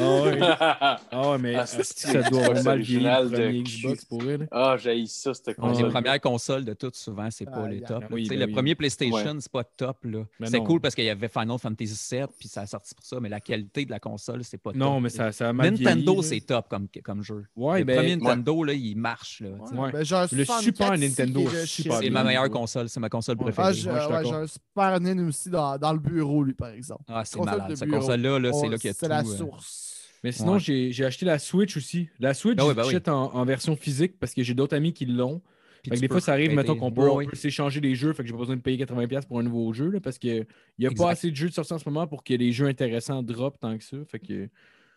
Ah. 0.00 0.98
Ah 1.12 1.30
ouais, 1.30 1.38
mais 1.38 1.54
Ah, 1.54 1.66
c'est- 1.66 1.82
ça 1.84 2.22
doit 2.22 2.62
mal 2.62 2.80
de. 2.82 3.62
Xbox 3.62 4.04
pour 4.04 4.22
elle. 4.28 4.48
Ah, 4.50 4.76
j'ai 4.78 5.04
ça, 5.06 5.32
cette 5.34 5.48
Les 5.48 5.54
console. 5.54 5.90
premières 5.90 6.20
consoles 6.20 6.64
de 6.64 6.72
toutes, 6.74 6.96
souvent, 6.96 7.28
c'est 7.30 7.44
pas 7.44 7.62
Ah, 7.64 7.68
les 7.68 7.78
yeah. 7.78 7.86
top. 7.86 8.00
Là. 8.02 8.08
oui, 8.10 8.26
ben 8.28 8.38
le 8.38 8.46
oui. 8.46 8.52
premier 8.52 8.74
PlayStation, 8.74 9.36
c'est 9.38 9.52
pas 9.52 9.64
top. 9.64 10.04
là. 10.04 10.24
Ben 10.40 10.50
non. 10.50 10.64
cool 10.64 10.80
parce 10.80 10.94
qu'il 10.94 11.04
y 11.04 11.10
avait 11.10 11.28
Final 11.28 11.58
Fantasy 11.58 11.94
VII, 12.16 12.24
puis 12.38 12.48
ça 12.48 12.62
a 12.62 12.66
sorti 12.66 12.94
pour 12.94 13.04
ça, 13.04 13.20
mais 13.20 13.28
la 13.28 13.40
qualité 13.40 13.84
de 13.84 13.90
la 13.90 14.00
console, 14.00 14.42
c'est 14.44 14.58
pas 14.58 14.72
Non, 14.74 14.94
top. 14.94 15.02
mais 15.04 15.08
ça, 15.10 15.32
ça 15.32 15.48
a 15.50 15.52
mal 15.52 15.70
Nintendo, 15.72 16.22
c'est 16.22 16.40
top 16.40 16.68
comme, 16.68 16.88
comme 17.04 17.22
jeu. 17.22 17.44
Ouais, 17.56 17.80
le 17.80 17.84
ben, 17.84 17.96
premier 17.96 18.16
Nintendo, 18.16 18.64
là, 18.64 18.72
il 18.72 18.96
marche. 18.96 19.40
Là. 19.40 19.50
Ouais. 19.72 19.92
Ben, 19.92 19.98
Le 20.00 20.04
64 20.04 20.62
Super 20.62 20.98
Nintendo. 20.98 21.42
C'est 21.66 22.10
ma 22.10 22.24
meilleure 22.24 22.50
console, 22.50 22.88
c'est 22.88 23.00
ma 23.00 23.08
console 23.08 23.36
Ouais. 23.38 23.51
Ah, 23.56 23.72
j'ai 23.72 23.90
ouais, 23.90 24.32
un 24.34 24.46
Super 24.46 24.98
aussi 25.28 25.50
dans, 25.50 25.78
dans 25.78 25.92
le 25.92 25.98
bureau, 25.98 26.42
lui, 26.42 26.54
par 26.54 26.70
exemple. 26.70 27.04
Ah, 27.08 27.24
c'est 27.24 27.38
malade. 27.40 27.70
de 27.70 27.74
Cette 27.74 27.90
console-là, 27.90 28.38
là, 28.38 28.52
c'est 28.52 28.68
là 28.68 28.76
qu'il 28.78 28.88
y 28.88 28.90
a 28.90 28.94
C'est 28.94 29.08
la 29.08 29.20
euh, 29.20 29.24
source. 29.24 29.88
Mais 30.24 30.30
sinon, 30.32 30.52
Ouais. 30.54 30.60
j'ai 30.60 30.92
j'ai 30.92 31.04
acheté 31.04 31.26
la 31.26 31.38
Switch 31.38 31.76
aussi. 31.76 32.08
La 32.20 32.32
Switch, 32.32 32.56
Ben 32.56 32.64
oui, 32.64 32.70
je 32.70 32.74
ben 32.74 32.82
oui. 32.82 32.88
l'achète 32.88 33.08
en, 33.08 33.34
en 33.34 33.44
version 33.44 33.74
physique 33.76 34.18
parce 34.20 34.34
que 34.34 34.42
j'ai 34.42 34.54
d'autres 34.54 34.76
amis 34.76 34.92
qui 34.92 35.06
l'ont. 35.06 35.42
Fait 35.84 35.96
que 35.96 36.00
des 36.00 36.08
fois, 36.08 36.20
ça 36.20 36.32
arrive, 36.32 36.54
mettons, 36.54 36.76
qu'on 36.76 36.92
peut, 36.92 37.02
s'échanger 37.34 37.80
des 37.80 37.96
jeux, 37.96 38.12
fait 38.12 38.22
que 38.22 38.28
j'ai 38.28 38.32
pas 38.32 38.38
besoin 38.38 38.54
de 38.56 38.60
payer 38.60 38.78
80$ 38.84 39.26
pour 39.26 39.40
un 39.40 39.42
nouveau 39.42 39.72
jeu, 39.72 39.90
là, 39.90 40.00
parce 40.00 40.16
qu'il 40.18 40.46
n'y 40.78 40.86
a 40.86 40.90
Exact. 40.90 41.04
pas 41.04 41.10
assez 41.10 41.30
de 41.30 41.34
jeux 41.36 41.48
de 41.48 41.54
sortie 41.54 41.72
en 41.72 41.78
ce 41.78 41.88
moment 41.88 42.06
pour 42.06 42.22
que 42.22 42.34
les 42.34 42.52
jeux 42.52 42.66
intéressants 42.66 43.22
drop 43.24 43.58
tant 43.58 43.76
que 43.76 43.82
ça. 43.82 43.96
Fait 44.06 44.20
que, 44.20 44.48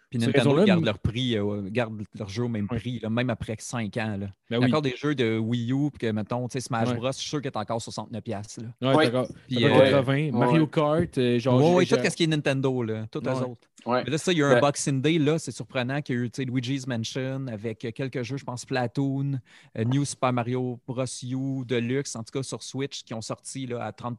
Puis 0.10 0.19
Nintendo 0.19 0.64
garde 0.64 0.86
leur 0.86 0.99
prix, 0.99 1.36
euh, 1.38 1.61
garde 1.69 2.02
leur 2.18 2.30
jeu 2.30 2.44
au 2.44 2.48
même 2.48 2.68
Ouais. 2.72 2.77
prix, 2.80 2.99
là, 2.99 3.10
même 3.10 3.30
après 3.30 3.56
5 3.60 3.95
ans. 3.98 4.18
Là. 4.19 4.27
ben 4.27 4.32
Il 4.49 4.53
y 4.53 4.56
a 4.56 4.60
oui. 4.60 4.65
encore 4.68 4.82
des 4.84 4.95
jeux 4.95 5.15
de 5.15 5.38
Wii 5.40 5.72
U, 5.72 5.90
puis 5.90 5.99
que, 6.07 6.11
mettons, 6.11 6.48
tu 6.48 6.53
sais, 6.53 6.60
Smash 6.61 6.90
Ouais. 6.90 6.95
Bros, 6.95 7.07
je 7.11 7.18
suis 7.18 7.27
sûr 7.30 7.41
qu'il 7.41 7.48
est 7.52 7.57
encore 7.57 7.82
69$. 7.82 8.22
piastres, 8.22 8.61
Là. 8.82 8.90
Ouais, 8.91 8.95
Ouais. 8.98 9.06
d'accord. 9.06 9.27
Puis, 9.48 9.64
euh, 9.65 9.69
être 9.69 9.91
80. 9.91 10.32
Mario. 10.32 10.68
Kart, 10.68 11.18
euh, 11.18 11.40
genre. 11.40 11.60
ouais, 11.61 11.73
ouais, 11.76 11.86
tout 11.86 11.95
ce 11.95 12.15
qui 12.15 12.23
est 12.23 12.27
Nintendo, 12.27 12.84
là, 12.84 13.06
tous 13.11 13.19
Ouais. 13.19 13.34
les 13.34 13.41
autres. 13.41 13.68
Ouais. 13.86 14.03
Mais 14.03 14.10
là, 14.11 14.18
ça, 14.18 14.32
il 14.32 14.40
y 14.40 14.44
a 14.44 14.48
un 14.48 14.53
Ben- 14.56 14.61
Boxing 14.61 15.02
Day, 15.02 15.18
là, 15.19 15.38
c'est 15.38 15.52
surprenant 15.52 16.02
qu'il 16.02 16.15
y 16.15 16.19
a 16.19 16.22
eu 16.23 16.30
tu 16.32 16.41
sais, 16.41 16.45
Luigi's 16.45 16.88
Mansion 16.88 17.45
avec 17.48 17.86
euh, 17.86 17.91
quelques 17.91 18.23
jeux, 18.23 18.38
je 18.38 18.44
pense 18.44 18.61
Splatoon, 18.61 19.40
euh, 19.77 19.84
New 19.84 20.06
Super 20.06 20.34
Mario 20.34 20.80
Bros. 20.88 21.03
U 21.23 21.64
Deluxe, 21.65 22.15
en 22.15 22.23
tout 22.23 22.32
cas 22.32 22.41
sur 22.44 22.64
Switch, 22.64 23.03
qui 23.03 23.14
ont 23.14 23.22
sorti 23.22 23.68
là, 23.68 23.84
à 23.86 23.91
30 23.91 24.18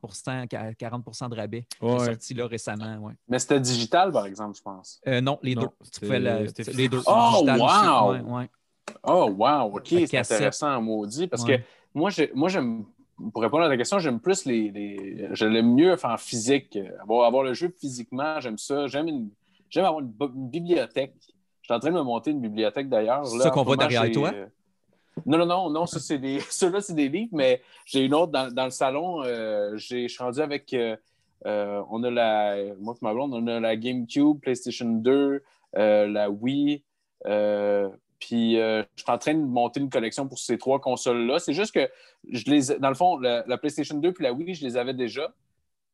à 0.54 0.72
40% 0.72 1.28
de 1.28 1.34
rabais. 1.34 1.66
Qui 1.80 1.86
est 1.86 1.98
sorti 2.04 2.34
là 2.34 2.46
récemment, 2.46 2.96
ouais. 2.98 3.14
Mais 3.28 3.38
c'était 3.40 3.58
digital, 3.60 4.12
par 4.12 4.26
exemple, 4.26 4.56
je 4.56 4.62
pense. 4.62 5.00
Euh, 5.08 5.20
non, 5.20 5.38
les 5.42 5.54
Non, 5.56 5.62
deux. 5.62 5.68
Tu 5.92 6.00
pouvais 6.00 6.18
la- 6.18 6.46
c'était 6.48 6.72
les 6.72 6.88
deux. 6.88 7.00
Oh, 7.06 7.30
Digital 7.30 7.60
aussi, 7.62 7.86
wow! 7.86 8.12
ouais, 8.12 8.20
ouais. 8.20 8.50
Oh, 9.04 9.34
wow, 9.36 9.76
OK, 9.76 9.86
c'est 9.88 10.18
intéressant, 10.18 10.80
maudit, 10.80 11.26
parce 11.26 11.44
Ouais. 11.44 11.58
que 11.58 11.62
moi, 11.94 12.10
j'ai- 12.10 12.30
moi, 12.34 12.48
j'aime, 12.48 12.84
pour 13.32 13.42
répondre 13.42 13.64
à 13.64 13.68
ta 13.68 13.76
question, 13.76 13.98
j'aime 13.98 14.20
plus 14.20 14.44
les, 14.44 14.70
les 14.70 15.28
je 15.32 15.44
l'aime 15.46 15.74
mieux 15.74 15.96
faire 15.96 16.10
en 16.10 16.16
physique, 16.16 16.78
avoir, 17.00 17.26
avoir 17.26 17.42
le 17.42 17.52
jeu 17.54 17.74
physiquement, 17.78 18.40
j'aime 18.40 18.58
ça, 18.58 18.86
j'aime, 18.86 19.08
une- 19.08 19.30
j'aime 19.70 19.84
avoir 19.84 20.02
une, 20.02 20.12
bibliothèque. 20.48 21.14
Je 21.62 21.66
suis 21.68 21.74
en 21.74 21.80
train 21.80 21.90
de 21.90 21.96
me 21.96 22.02
monter 22.02 22.30
une 22.30 22.40
bibliothèque 22.40 22.88
d'ailleurs. 22.88 23.26
C'est 23.26 23.38
Là, 23.38 23.44
ça 23.44 23.50
qu'on 23.50 23.64
voit 23.64 23.76
derrière 23.76 24.04
j'ai, 24.04 24.12
toi? 24.12 24.30
euh, 24.32 24.46
Non, 25.24 25.38
non, 25.38 25.46
non, 25.46 25.70
non, 25.70 25.86
ça 25.86 25.98
c'est 25.98 26.18
des. 26.18 26.38
Ceux-là, 26.50 26.80
c'est 26.80 26.94
des 26.94 27.08
livres, 27.08 27.30
mais 27.32 27.60
j'ai 27.84 28.04
une 28.04 28.14
autre 28.14 28.30
dans, 28.30 28.52
dans 28.52 28.64
le 28.64 28.70
salon. 28.70 29.22
euh, 29.24 29.76
j'ai- 29.76 30.06
je 30.08 30.14
suis 30.14 30.22
rendu 30.22 30.40
avec. 30.40 30.72
euh, 30.74 30.96
euh, 31.46 31.82
on 31.90 32.02
a 32.04 32.10
la. 32.10 32.56
Moi 32.80 32.94
ma 33.02 33.12
blonde, 33.12 33.34
on 33.34 33.46
a 33.48 33.58
la 33.58 33.76
GameCube, 33.76 34.38
PlayStation 34.40 34.86
2, 34.88 35.10
euh, 35.10 35.40
la 35.74 36.30
Wii. 36.30 36.82
euh, 37.26 37.88
puis 38.18 38.59
euh, 38.59 38.82
je 38.97 39.02
suis 39.02 39.10
en 39.12 39.18
train 39.18 39.34
de 39.34 39.44
monter 39.44 39.78
une 39.80 39.90
collection 39.90 40.26
pour 40.26 40.38
ces 40.38 40.56
trois 40.56 40.80
consoles-là. 40.80 41.38
C'est 41.38 41.52
juste 41.52 41.72
que 41.74 41.88
je 42.30 42.44
les 42.47 42.78
dans 42.78 42.88
le 42.88 42.94
fond, 42.94 43.18
la, 43.18 43.44
la 43.47 43.59
PlayStation 43.59 43.97
2 43.98 44.12
puis 44.12 44.24
la 44.24 44.32
Wii, 44.32 44.55
je 44.55 44.64
les 44.64 44.76
avais 44.78 44.94
déjà. 44.94 45.34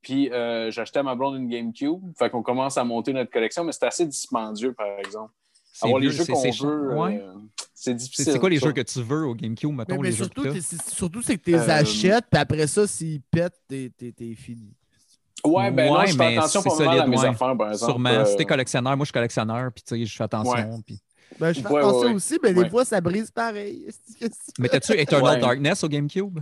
Puis 0.02 0.30
euh, 0.32 0.70
acheté 0.76 0.98
à 1.00 1.02
ma 1.02 1.14
blonde 1.14 1.36
une 1.36 1.48
GameCube. 1.48 2.00
Fait 2.18 2.30
qu'on 2.30 2.42
commence 2.42 2.76
à 2.78 2.84
monter 2.84 3.12
notre 3.12 3.30
collection, 3.30 3.64
mais 3.64 3.72
c'est 3.72 3.86
assez 3.86 4.06
dispendieux, 4.06 4.72
par 4.72 4.98
exemple. 4.98 5.32
C'est 5.72 5.86
Avoir 5.86 6.00
les 6.00 6.10
jeux 6.10 6.24
qu'on 6.26 6.34
c'est- 6.36 6.62
veut, 6.64 6.96
ouais. 6.98 7.20
euh, 7.22 7.32
c'est 7.74 7.90
C'est 7.90 7.94
difficile. 7.94 8.32
c'est 8.32 8.38
quoi 8.38 8.50
les 8.50 8.58
ça. 8.58 8.66
jeux 8.66 8.72
que 8.72 8.80
tu 8.82 9.00
veux 9.02 9.26
au 9.26 9.34
GameCube, 9.34 9.70
mettons, 9.70 9.96
mais 10.00 10.08
les 10.10 10.12
jeux 10.14 10.24
surtout, 10.24 10.42
que 10.42 10.60
surtout, 10.60 11.22
c'est 11.22 11.38
que 11.38 11.42
tu 11.44 11.50
les 11.52 11.58
Euh, 11.58 11.70
achètes, 11.70 12.26
puis 12.30 12.40
après 12.40 12.66
ça, 12.66 12.86
s'ils 12.86 13.20
pètent, 13.22 13.58
t'es 13.68 14.34
fini. 14.36 14.74
Ouais, 15.44 15.70
ben 15.72 15.86
non, 15.86 15.98
Ouais, 15.98 16.06
je 16.06 16.12
fais 16.12 16.18
mais 16.18 16.36
attention 16.38 16.60
c'est 16.62 16.68
pas 16.68 16.76
mal 16.76 16.88
à 16.88 16.92
solide, 16.98 17.10
mes 17.10 17.18
ouais. 17.18 17.26
affaires, 17.26 17.56
par 17.56 17.72
exemple. 17.72 17.92
Sûrement. 17.92 18.10
euh, 18.10 18.24
Si 18.24 18.36
t'es 18.36 18.44
collectionneur, 18.44 18.96
moi 18.96 19.04
je 19.04 19.08
suis 19.08 19.12
collectionneur, 19.12 19.72
puis 19.72 19.82
tu 19.82 19.96
sais, 19.98 20.04
je 20.06 20.16
fais 20.16 20.24
attention. 20.24 20.82
puis- 20.86 21.00
Ben, 21.40 21.52
je 21.52 21.60
fais 21.60 21.66
attention 21.66 21.98
ouais, 22.00 22.06
ouais. 22.08 22.14
aussi, 22.14 22.38
mais 22.42 22.54
Ouais. 22.54 22.64
des 22.64 22.70
fois, 22.70 22.84
ça 22.84 23.00
brise 23.00 23.30
pareil. 23.30 23.86
C'est- 24.20 24.30
Mais 24.58 24.68
t'as-tu 24.68 24.92
Eternal 24.92 25.34
Ouais. 25.36 25.40
Darkness 25.40 25.82
au 25.82 25.88
GameCube? 25.88 26.38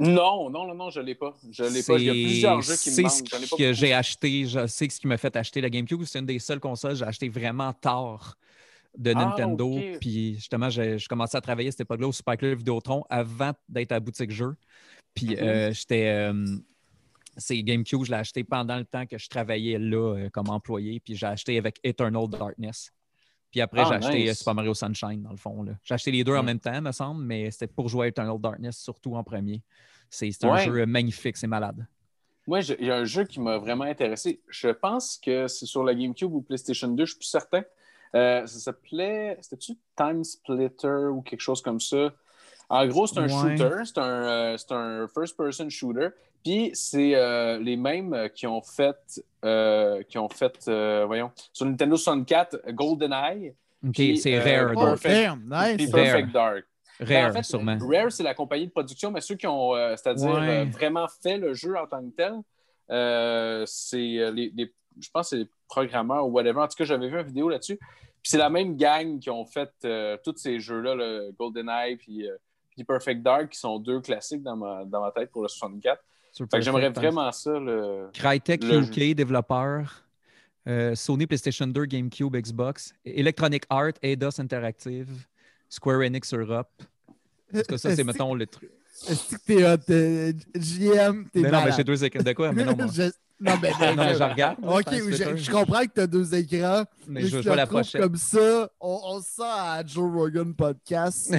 Non, 0.00 0.50
non, 0.50 0.66
non, 0.66 0.74
non, 0.74 0.90
je 0.90 1.00
l'ai 1.00 1.14
pas. 1.14 1.34
Je 1.52 1.64
l'ai 1.64 1.82
pas. 1.82 1.94
Il 1.98 2.04
y 2.04 2.08
a 2.10 2.12
plusieurs 2.12 2.60
jeux 2.62 2.76
qui 2.76 2.90
me 2.90 2.94
C'est 2.94 3.02
manquent. 3.02 3.12
ce 3.12 3.36
ai 3.44 3.46
pas 3.48 3.56
que 3.56 3.72
j'ai 3.72 3.92
acheté. 3.92 4.44
Je 4.46 4.66
sais 4.66 4.88
ce 4.88 4.98
qui 4.98 5.06
m'a 5.06 5.16
fait 5.18 5.34
acheter 5.36 5.60
la 5.60 5.70
GameCube. 5.70 6.02
C'est 6.04 6.18
une 6.18 6.26
des 6.26 6.38
seules 6.40 6.58
consoles 6.60 6.92
que 6.92 6.98
j'ai 6.98 7.04
acheté 7.04 7.28
vraiment 7.28 7.72
tard 7.72 8.36
de 8.98 9.12
Ah, 9.14 9.18
Nintendo. 9.26 9.78
Puis 10.00 10.34
justement, 10.36 10.68
j'ai- 10.70 10.98
je 10.98 11.08
commençais 11.08 11.36
à 11.36 11.40
travailler 11.40 11.68
à 11.68 11.70
cette 11.72 11.82
époque-là 11.82 12.08
au 12.08 12.12
Super 12.12 12.36
Club 12.36 12.58
Vidéotron 12.58 13.04
avant 13.10 13.52
d'être 13.68 13.92
à 13.92 13.96
la 13.96 14.00
boutique 14.00 14.30
jeu. 14.32 14.54
Puis 15.14 15.36
euh, 15.36 15.72
j'étais. 15.72 16.06
euh, 16.08 16.56
c'est 17.36 17.62
GameCube, 17.62 18.04
je 18.04 18.10
l'ai 18.10 18.18
acheté 18.18 18.44
pendant 18.44 18.76
le 18.76 18.84
temps 18.84 19.06
que 19.06 19.18
je 19.18 19.28
travaillais 19.28 19.78
là 19.78 20.14
euh, 20.16 20.30
comme 20.30 20.48
employé. 20.50 21.00
Puis 21.00 21.16
j'ai 21.16 21.26
acheté 21.26 21.58
avec 21.58 21.78
Eternal 21.82 22.28
Darkness. 22.28 22.92
Puis 23.50 23.60
après, 23.60 23.82
Ah, 23.82 23.84
j'ai 23.84 23.94
acheté 23.94 24.18
nice. 24.22 24.30
euh, 24.30 24.34
Super 24.34 24.54
Mario 24.54 24.74
Sunshine, 24.74 25.22
dans 25.22 25.30
le 25.30 25.36
fond. 25.36 25.62
là. 25.62 25.72
J'ai 25.82 25.94
acheté 25.94 26.10
les 26.10 26.24
deux 26.24 26.34
en 26.34 26.42
même 26.42 26.58
temps, 26.58 26.80
me 26.80 26.90
semble, 26.92 27.22
mais 27.24 27.50
c'était 27.50 27.68
pour 27.68 27.88
jouer 27.88 28.06
à 28.06 28.08
Eternal 28.08 28.38
Darkness, 28.40 28.78
surtout 28.78 29.14
en 29.14 29.22
premier. 29.22 29.62
C'est 30.10 30.30
c'est 30.32 30.44
un 30.44 30.52
Ouais. 30.54 30.58
jeu 30.64 30.86
magnifique, 30.86 31.36
c'est 31.36 31.46
malade. 31.46 31.86
Moi, 32.46 32.60
il 32.60 32.84
y 32.86 32.90
a 32.90 32.96
un 32.96 33.04
jeu 33.04 33.24
qui 33.24 33.40
m'a 33.40 33.56
vraiment 33.58 33.84
intéressé. 33.84 34.42
Je 34.48 34.68
pense 34.68 35.16
que 35.16 35.48
c'est 35.48 35.66
sur 35.66 35.82
la 35.82 35.94
GameCube 35.94 36.32
ou 36.34 36.42
PlayStation 36.42 36.88
2, 36.88 37.04
je 37.04 37.10
suis 37.12 37.18
plus 37.18 37.26
certain. 37.28 37.62
Euh, 38.14 38.46
ça 38.46 38.58
s'appelait. 38.58 39.38
C'était-tu 39.40 39.72
Time 39.96 40.22
Splitter 40.22 41.06
ou 41.10 41.22
quelque 41.22 41.40
chose 41.40 41.62
comme 41.62 41.80
ça? 41.80 42.12
En 42.68 42.86
gros, 42.86 43.06
c'est 43.06 43.18
un 43.18 43.22
Ouais. 43.28 43.56
shooter. 43.56 43.84
C'est 43.84 43.98
un, 43.98 44.02
euh, 44.52 44.56
c'est 44.58 44.72
un 44.72 45.08
first-person 45.08 45.68
shooter. 45.70 46.08
Puis 46.44 46.70
c'est 46.74 47.14
euh, 47.14 47.58
les 47.58 47.76
mêmes 47.76 48.12
euh, 48.12 48.28
qui 48.28 48.46
ont 48.46 48.60
fait, 48.62 48.96
euh, 49.44 50.02
qui 50.02 50.18
ont 50.18 50.28
fait 50.28 50.52
euh, 50.68 51.04
voyons, 51.06 51.30
sur 51.52 51.64
Nintendo 51.66 51.96
64, 51.96 52.70
GoldenEye, 52.72 53.54
OK, 53.86 53.92
Puis, 53.94 54.18
c'est 54.18 54.36
euh, 54.36 54.66
Rare. 54.66 54.72
Oh, 54.76 54.80
donc. 54.80 55.00
Perfect. 55.00 55.14
damn, 55.48 55.76
puis 55.76 55.84
nice. 55.86 55.92
Rare. 55.94 56.02
Perfect 56.04 56.32
Dark. 56.32 56.64
Ben, 57.00 57.06
Rare, 57.22 57.30
en 57.30 57.32
fait, 57.34 57.42
sûrement. 57.42 57.78
Rare, 57.80 58.12
c'est 58.12 58.22
la 58.22 58.34
compagnie 58.34 58.66
de 58.66 58.70
production, 58.72 59.10
mais 59.10 59.20
ceux 59.20 59.34
qui 59.36 59.46
ont, 59.46 59.74
euh, 59.74 59.94
c'est-à-dire 59.96 60.30
Ouais. 60.30 60.48
euh, 60.48 60.64
vraiment 60.70 61.06
fait 61.22 61.38
le 61.38 61.54
jeu 61.54 61.76
en 61.76 61.86
tant 61.86 62.02
que 62.02 62.14
tel, 62.16 62.34
euh, 62.90 63.64
c'est 63.66 64.18
euh, 64.18 64.30
les, 64.30 64.52
les- 64.54 64.72
je 65.00 65.08
pense 65.12 65.30
que 65.30 65.36
c'est 65.36 65.42
les 65.42 65.48
programmeurs 65.68 66.26
ou 66.26 66.30
whatever. 66.30 66.60
En 66.60 66.68
tout 66.68 66.76
cas, 66.76 66.84
j'avais 66.84 67.08
vu 67.08 67.18
une 67.18 67.26
vidéo 67.26 67.48
là-dessus. 67.48 67.76
Puis 67.78 68.30
c'est 68.30 68.38
la 68.38 68.48
même 68.48 68.76
gang 68.76 69.18
qui 69.18 69.28
ont 69.28 69.44
fait 69.44 69.70
euh, 69.84 70.16
tous 70.24 70.36
ces 70.36 70.60
jeux-là, 70.60 70.94
le 70.94 71.30
GoldenEye 71.38 71.96
puis, 71.96 72.28
euh, 72.28 72.36
puis 72.70 72.84
Perfect 72.84 73.22
Dark, 73.22 73.50
qui 73.50 73.58
sont 73.58 73.78
deux 73.78 74.00
classiques 74.00 74.42
dans 74.42 74.56
ma, 74.56 74.84
dans 74.84 75.00
ma 75.00 75.10
tête 75.10 75.30
pour 75.30 75.42
le 75.42 75.48
64. 75.48 76.00
Sur 76.34 76.48
Fait 76.50 76.58
que 76.58 76.64
j'aimerais 76.64 76.90
vraiment 76.90 77.30
ça. 77.30 77.60
Le... 77.60 78.08
Crytek 78.12 78.64
le 78.64 78.82
UK, 78.82 79.14
développeur. 79.14 80.04
euh, 80.66 80.94
Sony 80.96 81.26
PlayStation 81.28 81.68
2, 81.68 81.84
GameCube, 81.84 82.36
Xbox. 82.36 82.92
Electronic 83.04 83.62
Art, 83.70 83.92
Eidos 84.02 84.40
Interactive. 84.40 85.26
Square 85.68 86.00
Enix 86.02 86.34
Europe. 86.34 86.82
Parce 87.52 87.66
que 87.68 87.76
ça, 87.76 87.94
c'est, 87.94 88.02
mettons, 88.02 88.34
le 88.34 88.46
truc. 88.48 88.68
Est-ce 89.08 89.36
que 89.36 89.40
t'es 89.46 89.64
hot? 89.64 90.60
JM, 90.60 91.28
t'es 91.30 91.40
Mais 91.40 91.50
non, 91.50 91.64
mais 91.64 91.72
j'ai 91.72 91.84
deux. 91.84 91.96
De 91.96 92.32
quoi? 92.32 92.52
Mais 92.52 92.64
non, 92.64 92.76
moi. 92.76 92.86
Non, 93.44 93.52
mais, 93.60 93.70
non, 93.80 93.94
mais 93.96 94.14
je 94.14 94.22
regarde. 94.22 94.56
moi, 94.62 94.78
Ok, 94.80 94.88
je 94.92 95.50
comprends 95.50 95.82
que 95.82 95.92
tu 95.94 96.00
as 96.00 96.06
deux 96.06 96.34
écrans. 96.34 96.84
Mais 97.06 97.20
mais 97.22 97.26
je, 97.26 97.36
le 97.36 97.54
la 97.54 97.66
prochaine. 97.66 98.00
comme 98.00 98.16
ça, 98.16 98.70
on, 98.80 99.00
on 99.04 99.20
sent 99.20 99.42
à 99.44 99.82
Joe 99.86 100.10
Rogan 100.10 100.54
Podcast. 100.54 101.30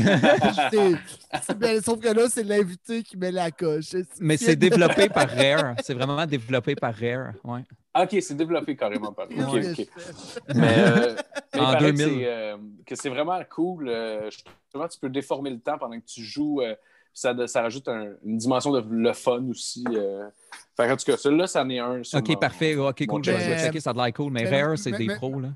Sauf 1.83 1.99
que 1.99 2.13
là, 2.13 2.27
c'est 2.29 2.43
l'invité 2.43 3.03
qui 3.03 3.17
met 3.17 3.31
la 3.31 3.51
coche. 3.51 3.95
Mais 4.19 4.37
c'est 4.37 4.55
développé 4.55 5.09
par 5.09 5.27
Rare. 5.35 5.75
C'est 5.83 5.93
vraiment 5.93 6.25
développé 6.25 6.75
par 6.75 6.93
Rare. 6.95 7.33
Ouais. 7.43 7.61
OK, 7.97 8.17
c'est 8.21 8.35
développé 8.35 8.75
carrément 8.75 9.11
par 9.13 9.27
Qu'est-ce 9.27 9.41
OK, 9.43 9.51
que 9.53 9.71
OK. 9.71 9.75
je 9.77 10.01
fais? 10.01 10.53
Mais, 10.53 10.75
euh, 10.77 11.15
mais 11.53 11.59
En 11.61 11.63
paraît 11.71 11.91
que 11.91 11.97
2000. 11.97 12.05
c'est, 12.19 12.25
euh, 12.27 12.57
que 12.85 12.95
c'est 12.95 13.09
vraiment 13.09 13.39
cool. 13.49 13.87
euh, 13.87 14.29
justement, 14.29 14.87
tu 14.87 14.99
peux 14.99 15.09
déformer 15.09 15.49
le 15.49 15.59
temps 15.59 15.77
pendant 15.77 15.97
que 15.99 16.05
tu 16.05 16.21
joues. 16.23 16.61
Euh, 17.15 17.35
ça, 17.37 17.47
ça 17.47 17.61
rajoute 17.61 17.87
un- 17.87 18.11
une 18.25 18.37
dimension 18.37 18.71
de 18.71 18.83
le 18.89 19.13
fun 19.13 19.43
aussi. 19.49 19.83
Euh. 19.91 20.27
Fait 20.77 20.91
en 20.91 20.97
tout 20.97 21.05
cas, 21.05 21.17
celui-là, 21.17 21.47
c'en 21.47 21.69
est 21.69 21.79
un. 21.79 22.01
Ok, 22.13 22.29
mon- 22.29 22.35
parfait. 22.35 22.75
Ok, 22.75 23.05
cool. 23.05 23.23
Je 23.23 23.31
vais, 23.31 23.37
Mais- 23.37 23.63
checker. 23.63 23.79
Ça 23.79 23.91
a 23.91 23.93
de 23.93 23.97
l'air 23.99 24.13
cool. 24.13 24.31
Mais, 24.33 24.43
mais- 24.43 24.63
Rare, 24.63 24.77
c'est 24.77 24.91
mais- 24.91 24.97
des 24.97 25.07
mais- 25.07 25.15
pros. 25.15 25.39
Là. 25.39 25.49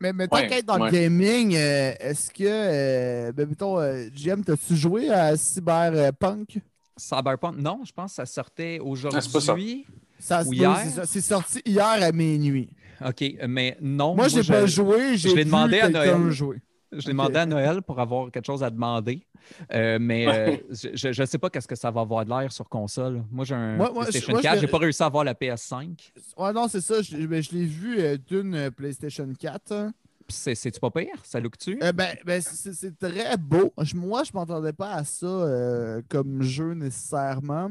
Mais 0.00 0.12
mettons 0.12 0.36
Ouais, 0.36 0.46
qu'être 0.46 0.66
dans 0.66 0.78
ouais. 0.78 0.90
le 0.90 0.98
gaming, 0.98 1.56
euh, 1.56 1.92
est-ce 1.98 2.30
que, 2.30 2.44
euh, 2.44 3.32
ben, 3.32 3.48
mettons, 3.48 3.80
euh, 3.80 4.06
JM, 4.14 4.44
t'as-tu 4.44 4.76
joué 4.76 5.10
à 5.10 5.36
Cyberpunk? 5.36 6.60
Cyberpunk, 6.96 7.56
non, 7.58 7.80
je 7.84 7.92
pense 7.92 8.12
que 8.12 8.16
ça 8.16 8.26
sortait 8.26 8.76
Ah, 8.80 8.84
ça. 8.84 8.88
aujourd'hui. 8.88 9.86
Ça, 10.20 10.42
Ou 10.42 10.50
c'est- 10.50 10.56
hier? 10.56 10.76
c'est 10.84 10.90
ça. 10.90 11.06
C'est 11.06 11.20
sorti 11.20 11.62
hier 11.64 11.86
à 11.86 12.12
minuit. 12.12 12.68
OK, 13.04 13.24
mais 13.48 13.76
non. 13.80 14.14
Moi, 14.16 14.26
j'ai 14.28 14.42
je- 14.42 14.52
pas 14.52 14.66
joué, 14.66 15.16
j'ai 15.16 15.30
je 15.30 15.36
l'ai 15.36 15.44
demandé 15.44 15.78
à 15.80 15.88
Noël. 15.88 16.30
jouer. 16.30 16.56
Je 16.92 16.98
l'ai 17.06 17.12
demandé 17.12 17.36
à 17.36 17.46
Noël 17.46 17.82
pour 17.82 18.00
avoir 18.00 18.30
quelque 18.30 18.46
chose 18.46 18.62
à 18.62 18.70
demander. 18.70 19.26
Euh, 19.74 19.98
mais 20.00 20.26
euh, 20.26 20.56
je 20.94 21.20
ne 21.20 21.26
sais 21.26 21.38
pas 21.38 21.50
qu'est-ce 21.50 21.68
que 21.68 21.74
ça 21.76 21.90
va 21.90 22.00
avoir 22.00 22.24
de 22.24 22.30
l'air 22.30 22.50
sur 22.50 22.68
console. 22.68 23.22
Moi, 23.30 23.44
j'ai 23.44 23.54
un 23.54 23.76
Moi- 23.76 23.92
moi, 23.92 24.04
je- 24.06 24.10
PlayStation 24.10 24.32
moi, 24.32 24.40
je 24.40 24.42
4. 24.42 24.54
l'ai- 24.54 24.60
J'ai 24.62 24.66
pas 24.68 24.78
réussi 24.78 25.02
à 25.02 25.06
avoir 25.06 25.24
la 25.24 25.34
PS5. 25.34 26.12
Ouais, 26.36 26.52
non, 26.52 26.66
c'est 26.68 26.80
ça. 26.80 27.02
Je, 27.02 27.16
je 27.16 27.52
l'ai 27.52 27.64
vu 27.64 28.00
euh, 28.00 28.16
d'une 28.16 28.70
PlayStation 28.70 29.28
4. 29.38 29.72
hein. 29.72 29.92
Puis 30.26 30.36
c'est- 30.36 30.54
C'est-tu 30.54 30.80
pas 30.80 30.90
pire? 30.90 31.20
Ça 31.24 31.40
look-tu? 31.40 31.76
Ben, 31.78 32.14
ben, 32.24 32.40
c'est 32.42 32.98
très 32.98 33.36
beau. 33.36 33.72
Je- 33.82 33.96
moi, 33.96 34.24
je 34.24 34.30
m'entendais 34.34 34.72
pas 34.72 34.92
à 34.94 35.04
ça 35.04 35.96
comme 36.08 36.42
jeu 36.42 36.72
nécessairement. 36.74 37.70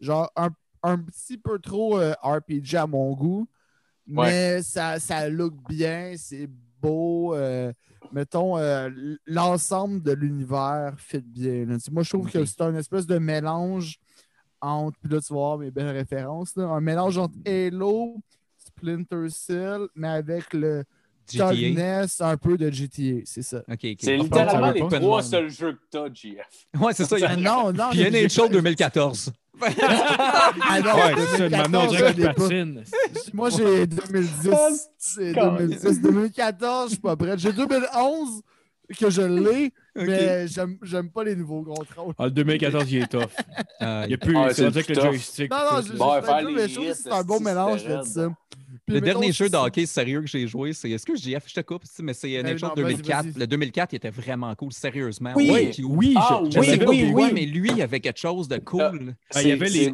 Genre, 0.00 0.30
un, 0.36 0.50
un 0.82 0.98
petit 0.98 1.36
peu 1.38 1.58
trop 1.58 1.98
RPG 2.22 2.74
à 2.76 2.86
mon 2.86 3.12
goût. 3.12 3.46
Mais 4.06 4.62
ça, 4.62 4.98
ça 5.00 5.28
look 5.28 5.54
bien, 5.68 6.14
c'est 6.16 6.48
beau. 6.80 7.34
euh, 7.34 7.72
mettons, 8.12 8.56
euh, 8.58 8.88
l'ensemble 9.26 10.02
de 10.02 10.12
l'univers 10.12 10.94
fit 10.98 11.18
bien. 11.20 11.64
là. 11.66 11.76
Moi, 11.90 12.02
je 12.02 12.10
trouve 12.10 12.30
que 12.30 12.44
c'est 12.44 12.60
un 12.62 12.74
espèce 12.76 13.06
de 13.06 13.18
mélange 13.18 13.98
entre. 14.60 14.98
Puis 15.00 15.12
là, 15.12 15.20
tu 15.20 15.32
vas 15.32 15.38
voir 15.38 15.58
mes 15.58 15.70
belles 15.70 15.94
références. 15.96 16.56
là, 16.56 16.64
un 16.64 16.80
mélange 16.80 17.18
entre 17.18 17.34
Halo, 17.46 18.16
Splinter 18.58 19.28
Cell, 19.30 19.86
mais 19.94 20.08
avec 20.08 20.52
le 20.54 20.84
toughness 21.26 22.20
un 22.20 22.36
peu 22.36 22.56
de 22.56 22.70
GTA. 22.70 23.20
C'est 23.24 23.42
ça. 23.42 23.62
C'est 23.98 24.16
littéralement 24.16 24.70
les 24.70 24.80
trois 25.00 25.22
seuls 25.22 25.50
jeux 25.50 25.72
que 25.72 25.80
t'as, 25.90 26.12
JF. 26.12 26.36
Ouais, 26.80 26.92
c'est 26.92 27.04
ça. 27.04 27.18
il 27.18 27.22
y 27.22 27.24
a- 27.24 27.36
non, 27.36 27.72
non. 27.72 27.90
Puis 27.90 28.00
NHL 28.02 28.28
pas- 28.42 28.48
2014. 28.48 29.32
Ah 29.60 30.80
non, 30.80 30.94
Ouais, 30.94 31.14
c'est 31.16 31.36
ça, 31.38 31.48
2014, 31.48 32.02
maintenant, 32.02 32.34
patine. 32.34 32.84
Moi, 33.32 33.50
j'ai 33.50 33.86
2010. 33.86 34.88
C'est 34.98 35.32
2010. 35.32 36.00
2014, 36.02 36.84
je 36.86 36.92
suis 36.94 37.00
pas 37.00 37.16
prêt. 37.16 37.34
J'ai 37.38 37.52
2011 37.52 38.42
que 38.98 39.10
je 39.10 39.22
l'ai, 39.22 39.72
mais 39.96 40.46
j'aime 40.46 40.78
j'aime 40.82 41.10
pas 41.10 41.24
les 41.24 41.34
nouveaux 41.34 41.62
contrôles. 41.62 42.14
Ah, 42.18 42.26
le 42.26 42.30
2014, 42.30 42.92
il 42.92 43.02
est 43.02 43.06
tough. 43.08 43.22
Euh, 43.82 44.02
Il 44.04 44.08
n'y 44.08 44.14
a 44.14 44.18
plus. 44.18 44.36
Ah, 44.36 44.48
c'est 44.52 44.64
avec 44.64 44.88
le 44.88 44.94
joystick. 44.94 45.50
Non, 45.50 45.56
non, 45.72 45.82
je, 45.82 45.92
Bon, 45.94 46.14
je, 46.20 46.26
je, 46.26 46.46
les 46.56 46.68
je 46.68 46.74
trouve 46.74 46.86
que 46.86 46.90
hits, 46.92 46.94
c'est 47.02 47.10
un 47.12 47.22
bon 47.22 47.40
mélange 47.40 47.84
de 47.84 48.02
ça. 48.02 48.28
Le 48.88 49.00
dernier 49.00 49.32
jeu 49.32 49.48
de 49.48 49.56
hockey 49.56 49.84
sérieux 49.84 50.20
que 50.20 50.28
j'ai 50.28 50.46
joué, 50.46 50.72
c'est. 50.72 50.88
Est-ce 50.90 51.04
que 51.04 51.16
je 51.16 51.54
te 51.54 51.60
coupe, 51.60 51.82
mais 52.00 52.14
c'est 52.14 52.28
Ben 52.40 52.46
NHL 52.54 52.62
non, 52.62 52.68
vas-y, 52.68 52.94
2004. 52.94 53.24
vas-y. 53.26 53.40
Le 53.40 53.46
2004, 53.46 53.92
il 53.92 53.96
était 53.96 54.10
vraiment 54.10 54.54
cool, 54.54 54.72
sérieusement. 54.72 55.32
Oui, 55.34 55.72
oui, 55.82 56.14
Ah, 56.16 56.40
je- 56.48 56.58
oui, 56.86 57.10
oui, 57.12 57.30
mais 57.32 57.46
lui, 57.46 57.70
il 57.74 57.82
avait 57.82 57.98
quelque 58.00 58.20
chose 58.20 58.46
de 58.46 58.58
cool. 58.58 59.14
Ah, 59.34 59.42
il 59.42 59.48
y 59.48 59.52
avait 59.52 59.68
les. 59.68 59.90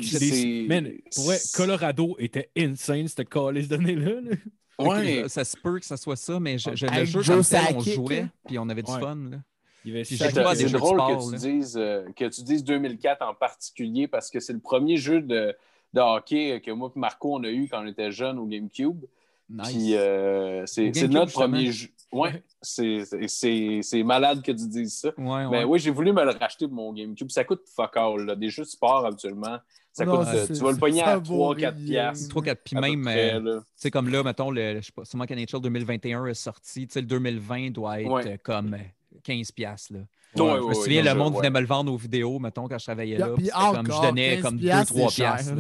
Colorado 1.55 2.17
était 2.19 2.51
insane, 2.57 3.09
cette 3.09 3.29
calice 3.29 3.69
d'année-là. 3.69 4.21
là. 4.21 4.37
Ok, 4.79 4.89
Ouais. 4.89 5.25
Ça 5.29 5.45
se 5.45 5.57
peut 5.57 5.79
que 5.79 5.87
ça 5.87 5.97
soit 5.97 6.17
ça, 6.17 6.41
mais 6.41 6.59
je, 6.59 6.71
le 6.71 7.05
jeu 7.05 7.23
comme 7.23 7.43
on 7.77 7.81
jouait, 7.81 8.27
puis 8.47 8.59
on 8.59 8.69
avait 8.69 8.83
du 8.83 8.91
fun. 8.91 9.17
Là. 9.31 9.39
J'ai 9.85 10.05
C'est 10.05 10.29
drôle 10.71 10.97
sport, 10.97 11.31
que 11.31 11.31
tu, 11.31 11.37
dises, 11.39 11.77
euh, 11.77 12.05
que 12.17 12.25
tu 12.29 12.43
dises 12.43 12.63
2004 12.63 13.23
en 13.23 13.35
particulier 13.35 14.07
parce 14.07 14.31
que 14.31 14.39
c'est 14.39 14.53
le 14.53 14.61
premier 14.61 14.97
jeu 14.97 15.21
de, 15.21 15.55
de 15.93 16.01
hockey 16.01 16.61
que 16.65 16.71
moi 16.71 16.91
et 16.95 16.99
Marco 16.99 17.35
on 17.37 17.43
a 17.45 17.49
eu 17.51 17.69
quand 17.69 17.83
on 17.83 17.87
était 17.87 18.11
jeunes 18.13 18.39
au 18.39 18.47
GameCube. 18.47 19.05
Nice. 19.51 19.69
Puis 19.69 19.95
euh, 19.97 20.65
c'est 20.67 20.87
notre 20.87 21.27
justement. 21.27 21.27
premier 21.27 21.73
jeu. 21.73 21.89
Ouais, 22.13 22.43
c'est- 22.63 24.03
malade 24.03 24.43
que 24.43 24.53
tu 24.53 24.67
dises 24.69 24.95
ça. 25.01 25.11
Ouais, 25.19 25.25
ouais. 25.45 25.49
Mais 25.51 25.65
oui, 25.65 25.79
j'ai 25.79 25.91
voulu 25.91 26.13
me 26.13 26.25
le 26.25 26.31
racheter 26.31 26.67
pour 26.67 26.75
mon 26.77 26.93
GameCube. 26.93 27.31
Ça 27.31 27.45
coûte 27.45 27.63
fuck 27.75 27.97
all. 27.97 28.25
là. 28.25 28.35
Des 28.37 28.49
jeux 28.51 28.63
de 28.65 28.69
sport 28.69 29.05
habituellement. 29.07 29.59
Ça 29.93 30.07
Non, 30.07 30.19
coûte, 30.19 30.29
euh, 30.33 30.47
tu 30.47 30.55
vas 30.55 30.73
le 30.73 30.79
pogner 30.79 31.03
à 31.03 31.19
vaut 31.19 31.53
3-4 31.55 31.57
rien. 31.57 31.73
piastres. 31.87 32.29
3, 32.31 32.43
4, 32.45 32.63
puis 32.65 32.77
même, 32.77 33.07
euh, 33.09 33.59
tu 33.61 33.67
sais, 33.77 33.91
comme 33.91 34.09
là, 34.09 34.23
mettons, 34.23 34.51
le, 34.51 34.77
je 34.81 34.87
sais 34.87 34.93
pas, 34.93 35.05
sûrement 35.05 35.27
qu'NHL 35.27 35.61
2021 35.61 36.25
est 36.27 36.35
sorti, 36.35 36.87
tu 36.87 36.95
sais, 36.95 37.01
le 37.03 37.07
2020 37.07 37.71
doit 37.73 38.01
être 38.01 38.11
Ouais. 38.11 38.27
euh, 38.27 38.37
comme 38.43 38.73
euh, 38.73 39.19
15 39.23 39.51
piastres, 39.53 39.93
là. 39.93 40.01
Ouais, 40.37 40.43
Ouais, 40.43 40.59
je 40.63 40.67
me 40.69 40.75
souviens, 40.75 41.03
le 41.03 41.15
monde 41.15 41.33
ouais. 41.35 41.39
venait 41.41 41.51
me 41.51 41.61
le 41.61 41.67
vendre 41.67 41.93
aux 41.93 41.97
vidéos, 41.97 42.39
mettons, 42.39 42.67
quand 42.69 42.79
je 42.79 42.85
travaillais 42.85 43.19
là. 43.19 43.29
puis 43.37 43.49
comme, 43.51 43.87
je 43.87 44.01
donnais 44.03 44.35
15 44.41 44.43
comme 44.43 44.59
2-3 44.59 45.15
piastres. 45.15 45.53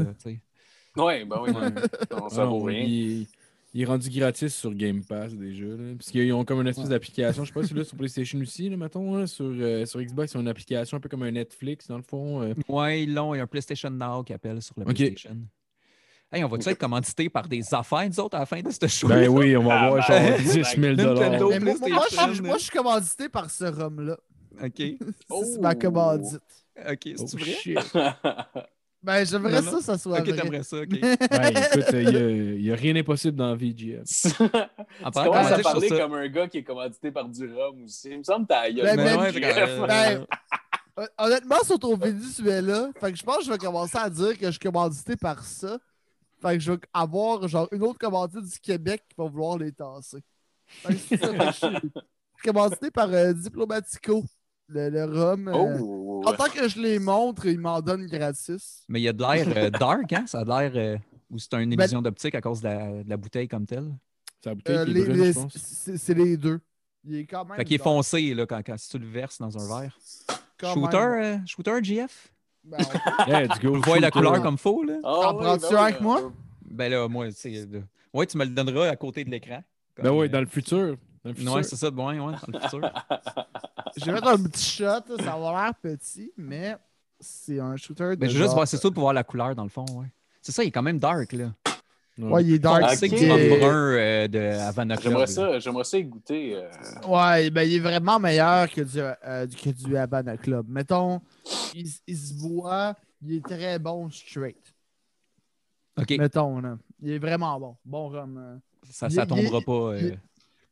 Ouais, 0.97 1.24
ben 1.24 1.40
oui. 1.43 1.53
non, 2.11 2.28
ça 2.28 2.43
Ah, 2.43 2.44
vaut 2.44 2.62
rien. 2.62 2.85
Il, 2.85 3.27
il 3.74 3.81
est 3.81 3.85
rendu 3.86 4.11
gratis 4.11 4.55
sur 4.55 4.74
Game 4.74 5.03
Pass 5.03 5.32
déjà. 5.35 5.65
Là, 5.65 5.94
parce 5.99 6.11
qu'ils 6.11 6.31
ont 6.35 6.44
comme 6.44 6.61
une 6.61 6.69
espèce 6.69 6.89
d'application. 6.90 7.44
Je 7.44 7.49
sais 7.49 7.55
pas 7.55 7.66
si 7.66 7.73
là 7.73 7.85
sur 7.85 7.97
PlayStation 7.97 8.39
aussi, 8.40 8.69
là, 8.69 8.77
mettons. 8.77 9.16
là, 9.16 9.27
sur, 9.27 9.47
euh, 9.47 9.86
sur 9.86 10.01
Xbox, 10.03 10.32
ils 10.32 10.36
ont 10.36 10.40
une 10.40 10.49
application 10.49 10.99
un 10.99 11.01
peu 11.01 11.09
comme 11.09 11.23
un 11.23 11.31
Netflix, 11.31 11.86
dans 11.89 11.97
le 11.97 12.03
fond. 12.03 12.43
euh. 12.43 12.53
Ouais, 12.69 13.05
ils 13.05 13.15
l'ont. 13.15 13.35
Il 13.35 13.39
y 13.39 13.40
a 13.40 13.44
un 13.44 13.47
PlayStation 13.47 13.89
Now 13.90 14.23
qui 14.23 14.35
appelle 14.35 14.61
sur 14.61 14.74
le 14.78 14.82
Ok. 14.85 14.94
PlayStation. 14.97 15.39
Hey, 16.31 16.44
on 16.44 16.49
va-tu 16.49 16.69
être 16.70 16.78
commandité 16.78 17.28
par 17.28 17.47
des 17.49 17.62
affaires, 17.74 18.07
nous 18.09 18.20
autres, 18.20 18.36
à 18.36 18.40
la 18.40 18.47
fin 18.47 18.61
de 18.61 18.70
ce 18.70 18.86
show? 18.86 19.07
Ben 19.09 19.28
oui, 19.28 19.55
on 19.57 19.65
va 19.65 19.74
Ah, 19.81 19.86
avoir 19.86 20.09
ben, 20.09 20.28
genre 20.28 20.39
10 20.39 20.53
000 20.81 20.94
Nintendo. 20.97 21.49
Mais 21.51 21.59
moi, 21.61 21.74
moi, 21.78 21.89
moi, 21.89 22.05
je, 22.11 22.16
PlayStation. 22.16 22.44
moi, 22.44 22.57
je 22.59 22.62
suis 22.62 22.70
commandité 22.70 23.28
par 23.28 23.51
ce 23.51 23.65
rhum-là. 23.65 24.16
OK. 24.62 24.83
Ça, 25.29 25.37
C'est 25.45 25.61
ma 25.61 25.73
Oh. 25.74 25.79
commandite. 25.81 26.41
OK, 26.79 27.09
Oh, 27.19 27.24
c'est 27.27 27.39
vrai? 27.41 27.53
shit. 27.53 27.79
Ben, 29.05 29.27
j'aimerais 29.27 29.61
Non, 29.61 29.69
ça, 29.69 29.81
ça 29.81 29.99
soit 29.99 30.20
OK, 30.20 30.29
vrai. 30.29 30.41
t'aimerais 30.41 30.62
ça, 30.62 30.77
OK. 30.77 30.89
Ben, 31.01 31.49
écoute, 31.49 31.87
il 31.93 32.61
n'y 32.62 32.70
a, 32.70 32.74
rien 32.77 32.95
d'impossible 32.95 33.37
dans 33.37 33.49
la 33.49 33.57
vie. 33.57 33.97
En 33.99 34.05
Tu 34.05 34.31
parlant 35.12 35.33
commences 35.33 35.51
à 35.53 35.59
parler 35.59 35.89
ça, 35.89 35.99
comme 35.99 36.15
un 36.15 36.29
gars 36.29 36.47
qui 36.47 36.59
est 36.59 36.62
commandité 36.62 37.11
par 37.11 37.29
du 37.29 37.53
rhum 37.53 37.83
aussi. 37.83 38.11
Il 38.11 38.19
me 38.19 38.23
semble 38.23 38.47
que 38.47 38.53
t'as. 38.53 38.70
Ben, 38.70 38.97
ben, 38.97 39.19
ouais, 39.20 39.33
euh, 39.45 39.87
Ben, 39.89 40.27
hon- 40.97 41.07
honnêtement, 41.27 41.59
sont 41.65 41.85
au 41.85 41.97
Venezuela. 41.97 42.91
Fait 43.01 43.11
que 43.11 43.19
je 43.19 43.24
pense 43.24 43.39
que 43.39 43.45
je 43.47 43.51
vais 43.51 43.59
commencer 43.59 43.99
à 43.99 44.09
dire 44.09 44.39
que 44.39 44.47
je 44.47 44.51
suis 44.53 44.61
commandité 44.61 45.16
par 45.16 45.43
ça. 45.43 45.79
Fait 46.41 46.55
que 46.59 46.61
je 46.62 46.70
vais 46.70 46.79
avoir 46.95 47.49
genre 47.49 47.66
une 47.73 47.83
autre 47.83 47.99
commandite 47.99 48.45
du 48.45 48.61
Québec 48.61 49.03
qui 49.09 49.16
va 49.19 49.24
vouloir 49.24 49.59
les 49.59 49.73
tasser. 49.73 50.19
Fait 50.66 50.95
que 50.95 51.01
c'est 51.01 51.16
ça, 51.16 51.27
fait 51.27 51.39
que 51.39 51.45
je 51.45 51.79
suis 51.89 51.93
commandité 52.45 52.91
par 52.93 53.09
euh, 53.12 53.33
Diplomatico, 53.33 54.23
le, 54.73 54.89
le 54.90 55.05
rhum. 55.05 55.49
euh, 55.49 55.78
Oh! 55.81 56.23
En 56.24 56.32
tant 56.35 56.49
que 56.49 56.69
je 56.69 56.78
les 56.81 56.99
montre, 56.99 57.47
ils 57.47 57.59
m'en 57.59 57.81
donnent 57.81 58.07
gratis. 58.07 58.85
Mais 58.89 59.01
il 59.01 59.05
y 59.05 59.09
a 59.09 59.12
de 59.12 59.20
l'air 59.23 59.47
euh, 59.57 59.70
dark, 59.70 60.12
hein? 60.12 60.24
Ça 60.27 60.40
a 60.40 60.44
l'air. 60.44 60.73
euh, 60.77 60.97
ou 61.31 61.39
c'est 61.39 61.53
une 61.55 61.70
Ben- 61.74 61.81
illusion 61.85 62.01
d'optique 62.03 62.35
à 62.35 62.40
cause 62.40 62.61
de 62.61 62.69
la, 62.69 63.03
de 63.03 63.09
la 63.09 63.16
bouteille 63.16 63.49
comme 63.49 63.66
telle. 63.66 63.90
C'est 64.40 64.51
la 64.51 64.55
bouteille 64.55 64.77
Euh, 64.77 64.85
qui 64.85 64.90
est 64.90 64.94
les- 64.94 65.05
brune, 65.05 65.16
les- 65.20 65.32
je 65.32 65.39
pense. 65.39 65.53
c'est 65.97 66.15
les 66.15 66.36
deux. 66.36 66.61
Il 67.05 67.16
est 67.16 67.27
quand 67.27 67.44
même. 67.44 67.57
Fait 67.57 67.65
qu'il 67.65 67.74
est 67.74 67.82
foncé 67.82 68.35
là, 68.35 68.47
quand, 68.47 68.61
quand 68.65 68.78
si 68.78 68.89
tu 68.90 68.99
le 68.99 69.07
verses 69.09 69.39
dans 69.39 69.57
un 69.59 69.81
verre. 69.81 69.99
quand 70.59 70.74
Shooter, 70.74 70.97
même. 70.99 71.40
euh, 71.43 71.47
shooter 71.47 71.82
GF? 71.82 72.32
Ben, 72.65 72.78
on- 72.81 73.24
Yeah. 73.28 73.49
Vous 73.62 73.81
voyez 73.82 74.01
la 74.01 74.11
couleur 74.12 74.40
comme 74.43 74.59
faux, 74.59 74.85
là? 74.85 74.99
Ah, 75.03 75.19
T'en 75.23 75.36
oui, 75.39 75.44
prends-tu 75.44 75.74
ben 75.74 75.82
avec 75.82 76.01
moi? 76.01 76.32
Ben 76.70 76.89
là, 76.93 77.09
moi, 77.09 77.32
tu. 77.32 77.49
Ouais, 78.15 78.27
tu 78.27 78.36
me 78.39 78.44
le 78.44 78.51
donneras 78.51 78.89
à 78.89 78.94
côté 78.97 79.24
de 79.24 79.31
l'écran. 79.31 79.62
Ben 80.01 80.11
oui, 80.12 80.27
euh, 80.27 80.28
dans 80.28 80.40
le 80.40 80.47
futur. 80.47 80.97
Ouais, 81.24 81.62
c'est 81.62 81.77
ça, 81.77 81.90
de 81.90 81.97
ouais, 81.97 82.05
ouais, 82.05 82.19
dans 82.19 82.31
le 82.31 82.61
futur. 82.61 82.90
Je 83.97 84.05
vais 84.07 84.12
mettre 84.12 84.28
un 84.28 84.43
petit 84.43 84.65
shot, 84.78 85.16
ça 85.19 85.23
va 85.24 85.32
avoir 85.35 85.62
l'air 85.65 85.74
petit, 85.74 86.32
mais 86.36 86.77
c'est 87.20 87.61
un 87.61 87.77
shooter 87.77 88.11
de. 88.11 88.15
Ben, 88.16 88.28
je 88.28 88.35
veux 88.36 88.43
juste 88.43 88.55
voir, 88.55 88.66
c'est 88.66 88.77
ça 88.77 88.90
pour 88.90 89.03
voir 89.03 89.12
la 89.15 89.23
couleur 89.24 89.55
dans 89.55 89.62
le 89.62 89.69
fond, 89.69 89.85
ouais. 89.94 90.07
C'est 90.40 90.51
ça, 90.53 90.65
il 90.65 90.69
est 90.69 90.70
quand 90.73 90.82
même 90.82 90.99
dark, 90.99 91.32
là. 91.32 91.53
Ouais, 92.19 92.44
il 92.44 92.55
est 92.55 92.59
dark. 92.59 92.82
Ah, 92.85 92.94
C'est 92.97 93.07
est- 93.11 93.59
brun 93.59 93.70
euh, 93.74 94.28
de 94.28 94.39
Havana 94.39 94.97
Club. 94.97 95.12
J'aimerais 95.12 95.27
ça, 95.28 95.59
j'aimerais 95.61 95.85
ça 95.85 95.97
y 95.99 96.05
goûter. 96.05 96.57
euh, 96.57 96.69
Ouais, 97.09 97.49
ben 97.51 97.62
il 97.62 97.77
est 97.77 97.81
vraiment 97.81 98.19
meilleur 98.19 98.69
que 98.69 98.82
du, 98.82 98.99
euh, 99.01 99.47
que 99.47 99.70
du 99.70 99.97
Havana 99.97 100.36
Club. 100.36 100.66
Mettons, 100.69 101.20
il, 101.74 101.89
il 102.07 102.16
se 102.16 102.35
voit, 102.35 102.94
il 103.23 103.36
est 103.36 103.44
très 103.44 103.78
bon 103.78 104.11
straight. 104.11 104.74
OK, 105.99 106.11
Mettons, 106.19 106.61
là. 106.61 106.77
Il 107.01 107.12
est 107.12 107.19
vraiment 107.19 107.59
bon. 107.59 107.77
Bon 107.85 108.09
rhum. 108.09 108.36
euh. 108.39 108.57
ça, 108.90 109.07
il- 109.09 109.12
ça 109.15 109.23
il- 109.23 109.28
tombera 109.28 109.61
pas. 109.61 109.97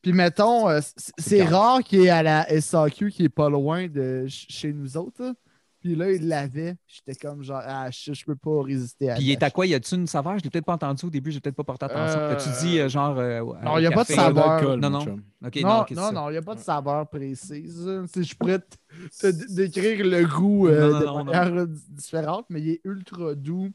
Il- 0.02 0.10
Puis 0.10 0.12
mettons, 0.12 0.68
euh, 0.68 0.80
c'est 1.18 1.44
rare 1.44 1.82
qu'il 1.82 2.00
est 2.00 2.08
à 2.10 2.22
la 2.22 2.48
SAQ 2.60 3.10
qui 3.10 3.24
est 3.24 3.28
pas 3.28 3.48
loin 3.50 3.86
de 3.88 4.22
ch- 4.28 4.46
chez 4.48 4.72
nous 4.72 4.96
autres. 4.96 5.22
là. 5.22 5.32
Puis 5.80 5.96
là, 5.96 6.12
il 6.12 6.28
l'avait. 6.28 6.76
J'étais 6.86 7.14
comme 7.14 7.42
genre, 7.42 7.62
ah, 7.64 7.88
je, 7.90 8.12
je 8.12 8.24
peux 8.26 8.36
pas 8.36 8.62
résister 8.62 9.08
à 9.10 9.14
Puis 9.14 9.24
il 9.24 9.30
est 9.30 9.42
à 9.42 9.50
quoi? 9.50 9.64
Y 9.66 9.72
a-tu 9.74 9.94
une 9.94 10.06
saveur? 10.06 10.38
Je 10.38 10.44
l'ai 10.44 10.50
peut-être 10.50 10.66
pas 10.66 10.74
entendu 10.74 11.06
au 11.06 11.10
début, 11.10 11.30
j'ai 11.30 11.40
peut-être 11.40 11.56
pas 11.56 11.64
porté 11.64 11.86
attention. 11.86 12.18
Euh, 12.20 12.36
As-tu 12.36 12.50
dit 12.66 12.78
euh, 12.80 12.88
genre. 12.90 13.16
euh, 13.18 13.40
Non, 13.64 13.76
euh, 13.76 13.80
y 13.80 13.86
a 13.86 13.90
pas 13.90 14.04
de 14.04 14.08
saveur. 14.12 14.76
Non, 14.76 14.90
non. 14.90 14.98
non, 15.06 15.84
non, 15.94 16.12
non, 16.12 16.28
il 16.28 16.32
n'y 16.32 16.36
a 16.36 16.42
pas 16.42 16.54
de 16.54 16.60
saveur 16.60 17.08
précise. 17.08 17.88
Tu 18.12 18.12
sais, 18.12 18.22
Je 18.22 18.36
pourrais 18.36 18.58
te, 18.58 18.76
te 19.20 19.26
dé- 19.28 19.68
décrire 19.68 20.04
le 20.04 20.26
goût 20.26 20.68
euh, 20.68 20.90
Non, 20.90 20.92
non, 20.92 21.00
de 21.00 21.04
non, 21.06 21.24
manière 21.24 21.66
différente, 21.88 22.44
mais 22.50 22.60
il 22.60 22.68
est 22.72 22.80
ultra 22.84 23.34
doux. 23.34 23.70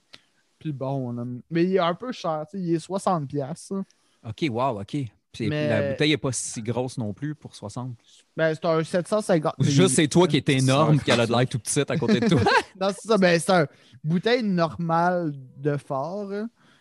Puis 0.60 0.72
bon, 0.74 1.12
là. 1.12 1.24
mais 1.50 1.64
il 1.64 1.76
est 1.76 1.80
un 1.80 1.96
peu 1.96 2.12
cher. 2.12 2.46
tu 2.52 2.58
sais, 2.60 2.64
Il 2.64 2.74
est 2.76 2.78
60$. 2.88 3.26
piastres, 3.26 3.74
là. 3.74 3.82
Ok, 4.30 4.46
wow, 4.52 4.80
ok. 4.82 4.98
Puis 5.38 5.50
Mais- 5.50 5.70
la 5.70 5.92
bouteille 5.92 6.12
n'est 6.12 6.18
pas 6.18 6.32
si 6.32 6.62
grosse 6.62 6.98
non 6.98 7.14
plus 7.14 7.36
pour 7.36 7.56
60. 7.56 7.96
Ben, 8.38 8.54
c'est 8.54 8.66
un 8.66 8.84
750. 8.84 9.54
mais 9.60 9.66
Juste 9.70 9.96
c'est 9.96 10.08
toi 10.08 10.28
qui 10.28 10.38
est 10.38 10.50
énorme 10.50 11.00
qu'elle 11.00 11.20
a 11.20 11.28
de 11.28 11.32
l'air 11.32 11.48
tout 11.48 11.60
petite 11.60 11.90
à 11.92 11.98
côté 11.98 12.20
de 12.20 12.28
toi. 12.28 12.42
Non, 12.80 12.88
c'est 12.90 13.08
ça. 13.08 13.18
Ben, 13.18 13.40
c'est 13.40 13.52
un 13.52 13.68
bouteille 14.04 14.44
normale 14.44 15.34
de 15.58 15.78
fort. 15.78 16.30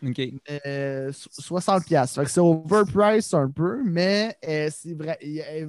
ok. 0.05 0.21
Euh, 0.67 1.13
so- 1.13 1.31
60$. 1.59 1.85
piastres. 1.85 2.17
Fait 2.21 2.25
que 2.25 2.31
c'est 2.31 2.41
overpriced 2.41 3.35
un 3.35 3.49
peu, 3.51 3.81
mais 3.85 4.37
euh, 4.47 4.69
c'est 4.73 4.95
vrai. 4.95 5.19
euh, 5.25 5.69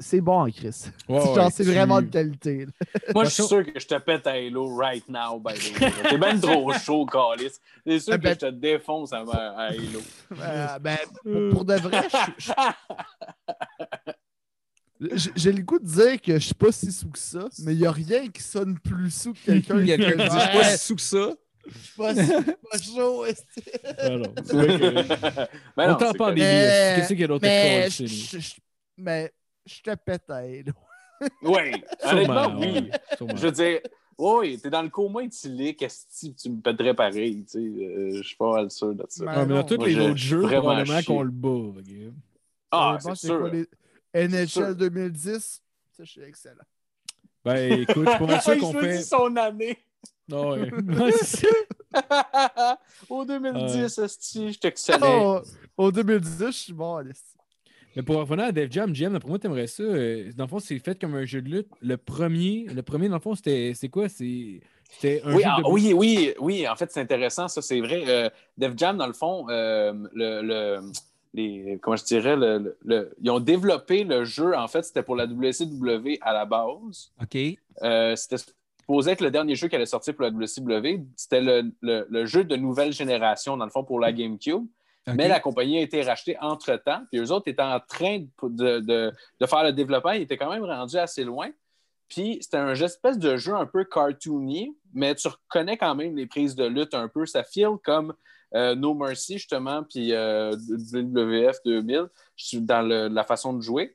c'est 0.00 0.20
bon, 0.20 0.50
Chris. 0.50 0.84
Ouais, 1.08 1.20
Genre, 1.20 1.36
ouais, 1.36 1.50
c'est 1.52 1.64
tu- 1.64 1.70
vraiment 1.72 2.00
de 2.02 2.06
qualité. 2.06 2.66
là. 2.66 2.72
Moi, 3.14 3.24
je 3.24 3.30
suis 3.30 3.42
sûr 3.44 3.64
que 3.64 3.78
je 3.80 3.86
te 3.86 3.94
pète 3.98 4.26
à 4.26 4.32
Halo 4.32 4.74
right 4.76 5.08
now, 5.08 5.38
by 5.38 5.54
the 5.54 5.80
way. 5.80 5.92
T'es 6.10 6.18
ben 6.18 6.38
trop 6.40 6.72
chaud, 6.74 7.06
Calis. 7.06 7.52
C'est 7.86 8.00
sûr 8.00 8.12
Ah, 8.14 8.18
que 8.18 8.22
ben- 8.24 8.34
je 8.40 8.46
te 8.46 8.50
défonce 8.50 9.12
à, 9.12 9.18
à 9.20 9.66
Halo. 9.68 10.00
Euh, 10.40 10.78
ben, 10.80 10.98
pour, 11.22 11.48
pour 11.50 11.64
de 11.64 11.74
vrai, 11.74 12.02
je- 12.38 12.52
je- 15.00 15.30
j'ai- 15.36 15.52
le 15.52 15.62
goût 15.62 15.78
de 15.78 15.86
dire 15.86 16.20
que 16.20 16.34
je 16.34 16.44
suis 16.46 16.54
pas 16.54 16.72
si 16.72 16.90
sous 16.90 17.08
que 17.10 17.18
ça, 17.18 17.46
mais 17.60 17.72
il 17.74 17.78
n'y 17.78 17.86
a 17.86 17.92
rien 17.92 18.28
qui 18.28 18.42
sonne 18.42 18.78
plus 18.78 19.10
sous 19.14 19.32
que 19.32 19.38
quelqu'un 19.46 19.80
qui 19.80 19.86
Quelqu'un 19.86 20.24
dit 20.24 20.28
dit, 20.30 20.34
je 20.34 20.40
suis 20.40 20.58
pas 20.58 20.64
si 20.64 20.78
sous 20.86 20.96
que 20.96 21.02
ça. 21.02 21.30
je 21.66 21.78
suis 21.78 21.96
pas, 21.96 22.14
pas 22.14 22.78
chaud. 22.78 23.24
Alors, 23.98 24.26
c'est 24.44 24.52
vrai 24.56 24.66
que- 24.66 24.92
Ben 25.76 25.84
On 25.84 25.88
non, 25.88 25.96
correct. 25.96 26.34
Mais- 26.36 26.94
Qu'est-ce 26.96 27.08
qu'il 27.08 27.20
y 27.20 27.24
a 27.24 27.26
d'autre 27.28 27.42
Mais 27.44 27.88
mais 29.00 29.32
je 29.68 29.82
te 29.82 29.94
pète 29.94 30.28
à 30.30 30.36
Halo. 30.36 30.72
Oui, 31.42 31.82
honnêtement, 32.04 32.58
oui. 32.58 32.90
sûrement. 33.16 33.36
Je 33.36 33.46
veux 33.46 33.52
dire, 33.52 33.80
oui, 34.16 34.58
t'es 34.60 34.70
dans 34.70 34.82
le 34.82 34.88
coma 34.88 35.22
éthylique, 35.24 35.82
est-ce 35.82 36.28
que 36.30 36.34
tu 36.36 36.50
me 36.50 36.60
pèterais 36.60 36.94
pareil, 36.94 37.44
tu 37.44 37.50
sais, 37.52 37.58
euh, 37.58 38.10
je 38.14 38.22
suis 38.26 38.36
pas 38.36 38.52
mal 38.52 38.70
sûr 38.70 38.94
de 38.94 39.04
ça. 39.08 39.24
Ben 39.24 39.32
Ouais, 39.40 39.46
mais 39.46 39.54
dans 39.54 39.64
tous 39.64 39.84
les 39.84 39.92
je- 39.92 40.00
autres 40.00 40.10
je 40.16 40.20
suis 40.20 40.28
jeux, 40.28 40.40
vraiment 40.42 40.62
probablement 40.62 41.02
qu'on 41.02 41.22
le 41.22 41.30
bat. 41.30 41.48
ok? 41.48 42.12
Ah, 42.70 42.98
Ça 43.00 43.14
c'est 43.14 43.26
sûr. 43.28 43.38
quoi 43.40 43.50
les- 43.50 44.46
sûr. 44.46 44.64
NHL 44.64 44.74
2010, 44.76 45.62
ça, 45.96 46.04
je 46.04 46.10
suis 46.10 46.22
excellent. 46.22 46.64
Ben 47.44 47.80
écoute, 47.80 48.08
suis 48.10 48.26
mal 48.26 48.42
sûr 48.42 48.54
Il 48.56 48.60
qu'on 48.60 48.72
choisit 48.72 48.90
fait. 48.90 49.02
son 49.02 49.36
année. 49.36 49.78
Non, 50.28 50.50
ouais. 50.50 50.70
Ouais, 50.86 51.12
c'est 51.12 51.46
ça. 51.92 52.78
Au 53.08 53.24
2010, 53.24 53.98
esti, 53.98 54.52
je 54.52 54.58
t'excellais. 54.58 54.98
Oh, 55.02 55.40
au 55.76 55.90
2010, 55.90 56.46
je 56.46 56.50
suis 56.52 56.72
bon. 56.72 57.02
Mais 57.98 58.04
pour 58.04 58.14
revenir 58.14 58.44
à 58.44 58.52
Def 58.52 58.70
Jam, 58.70 58.92
GM, 58.92 59.18
pour 59.18 59.28
moi, 59.30 59.40
t'aimerais 59.40 59.66
ça. 59.66 59.82
euh, 59.82 60.30
dans 60.36 60.44
le 60.44 60.48
fond, 60.48 60.60
c'est 60.60 60.78
fait 60.78 61.00
comme 61.00 61.16
un 61.16 61.24
jeu 61.24 61.42
de 61.42 61.48
lutte. 61.48 61.66
Le 61.80 61.96
premier, 61.96 62.64
le 62.72 62.80
premier 62.82 63.08
dans 63.08 63.16
le 63.16 63.20
fond, 63.20 63.34
c'était 63.34 63.72
c'est 63.74 63.88
quoi? 63.88 64.08
C'est- 64.08 64.60
C'était 64.88 65.20
un 65.24 65.34
Oui, 65.34 65.42
jeu 65.42 65.48
ah, 65.52 65.56
de 65.58 65.68
oui, 65.68 65.92
oui, 65.92 66.32
oui, 66.38 66.68
en 66.68 66.76
fait, 66.76 66.92
c'est 66.92 67.00
intéressant, 67.00 67.48
ça, 67.48 67.60
c'est 67.60 67.80
vrai. 67.80 68.04
Euh, 68.06 68.30
Def 68.56 68.74
Jam, 68.76 68.96
dans 68.98 69.08
le 69.08 69.12
fond, 69.14 69.46
euh, 69.50 69.92
le, 70.14 70.42
le- 70.42 70.80
les, 71.34 71.76
comment 71.82 71.96
je 71.96 72.04
dirais, 72.04 72.36
le, 72.36 72.58
le- 72.58 72.76
le- 72.84 73.14
ils 73.20 73.30
ont 73.32 73.40
développé 73.40 74.04
le 74.04 74.24
jeu, 74.24 74.56
en 74.56 74.68
fait, 74.68 74.84
c'était 74.84 75.02
pour 75.02 75.16
la 75.16 75.26
WCW 75.26 76.18
à 76.20 76.32
la 76.32 76.44
base. 76.46 77.10
OK. 77.20 77.36
Euh, 77.82 78.14
c'était 78.14 78.36
supposé 78.80 79.10
être 79.10 79.22
le 79.22 79.32
dernier 79.32 79.56
jeu 79.56 79.66
qui 79.66 79.74
allait 79.74 79.86
sortir 79.86 80.14
pour 80.14 80.22
la 80.22 80.30
WCW. 80.30 81.00
C'était 81.16 81.40
le, 81.40 81.72
le- 81.82 82.06
le 82.08 82.26
jeu 82.26 82.44
de 82.44 82.54
nouvelle 82.54 82.92
génération, 82.92 83.56
dans 83.56 83.64
le 83.64 83.72
fond, 83.72 83.82
pour 83.82 83.98
la 83.98 84.12
GameCube. 84.12 84.64
Mais 85.14 85.28
la 85.28 85.40
compagnie 85.40 85.78
a 85.78 85.82
été 85.82 86.02
rachetée 86.02 86.36
entre-temps. 86.40 87.02
Puis 87.10 87.20
eux 87.20 87.30
autres 87.32 87.48
étaient 87.48 87.62
en 87.62 87.80
train 87.80 88.18
de, 88.42 88.78
de- 88.80 89.12
de- 89.40 89.46
faire 89.46 89.64
le 89.64 89.72
développement. 89.72 90.12
Ils 90.12 90.22
étaient 90.22 90.36
quand 90.36 90.50
même 90.50 90.64
rendus 90.64 90.96
assez 90.98 91.24
loin. 91.24 91.48
Puis 92.08 92.38
c'était 92.40 92.56
un 92.56 92.72
espèce 92.74 93.18
de 93.18 93.36
jeu 93.36 93.54
un 93.54 93.66
peu 93.66 93.84
cartoony, 93.84 94.74
mais 94.94 95.14
tu 95.14 95.28
reconnais 95.28 95.76
quand 95.76 95.94
même 95.94 96.16
les 96.16 96.26
prises 96.26 96.54
de 96.54 96.64
lutte 96.64 96.94
un 96.94 97.08
peu. 97.08 97.26
Ça 97.26 97.44
file 97.44 97.76
comme 97.84 98.14
euh, 98.54 98.74
No 98.74 98.94
Mercy, 98.94 99.34
justement, 99.34 99.82
puis 99.82 100.14
euh, 100.14 100.52
WWF 100.70 101.56
2000 101.66 102.06
je 102.36 102.44
suis 102.46 102.60
dans 102.62 102.80
le- 102.82 103.08
la 103.08 103.24
façon 103.24 103.52
de 103.52 103.60
jouer. 103.60 103.94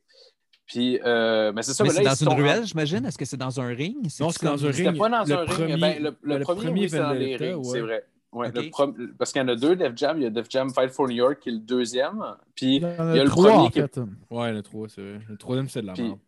Puis, 0.65 0.99
euh, 1.03 1.51
mais 1.53 1.61
c'est 1.63 1.73
ça. 1.73 1.83
Mais 1.83 1.89
mais 1.93 2.03
là, 2.03 2.11
dans 2.11 2.15
une 2.31 2.39
ruelle, 2.41 2.65
j'imagine? 2.65 3.05
Est-ce 3.05 3.17
que 3.17 3.25
c'est 3.25 3.35
dans 3.37 3.59
un 3.59 3.67
ring? 3.67 3.97
Non, 4.19 4.29
c'est 4.29 4.45
dans 4.45 4.65
un 4.65 4.71
C'était 4.71 4.89
ring. 4.89 4.97
pas 4.99 5.09
dans 5.09 5.23
Le 5.25 5.33
un 5.33 5.43
ring. 5.45 5.79
Ben, 5.79 6.01
le, 6.03 6.15
le 6.21 6.37
le 6.37 6.43
premier, 6.43 6.61
premier 6.65 6.81
oui, 6.81 6.89
c'est 6.89 6.99
dans 6.99 7.11
les 7.11 7.35
rings, 7.35 7.55
ouais. 7.55 7.63
c'est 7.71 7.81
vrai. 7.81 8.05
Ouais, 8.33 8.51
le 8.53 8.69
prom- 8.69 9.13
Parce 9.17 9.31
qu'il 9.31 9.41
y 9.41 9.45
en 9.45 9.47
a 9.47 9.55
deux, 9.55 9.75
Def 9.75 9.93
Jam. 9.95 10.17
Il 10.17 10.23
y 10.23 10.25
a 10.25 10.29
Def 10.29 10.47
Jam 10.49 10.69
Fight 10.73 10.89
for 10.91 11.07
New 11.07 11.15
York 11.15 11.39
qui 11.41 11.49
est 11.49 11.53
le 11.53 11.59
deuxième. 11.59 12.23
Puis 12.55 12.77
Il 12.77 12.81
y 12.81 12.85
en 12.85 13.11
il 13.11 13.17
y 13.17 13.19
a 13.19 13.23
le 13.23 13.29
trois, 13.29 13.49
premier 13.51 13.65
en 13.65 13.69
qui 13.69 13.79
est-. 13.79 13.99
Ouais, 14.29 14.51
le 14.51 14.61
3, 14.61 14.89
c'est 14.89 15.01
vrai. 15.01 15.19
Le 15.29 15.37
troisième, 15.37 15.69
c'est 15.69 15.81
de 15.81 15.87
la 15.87 15.93
Puis- 15.93 16.03
merde. 16.03 16.19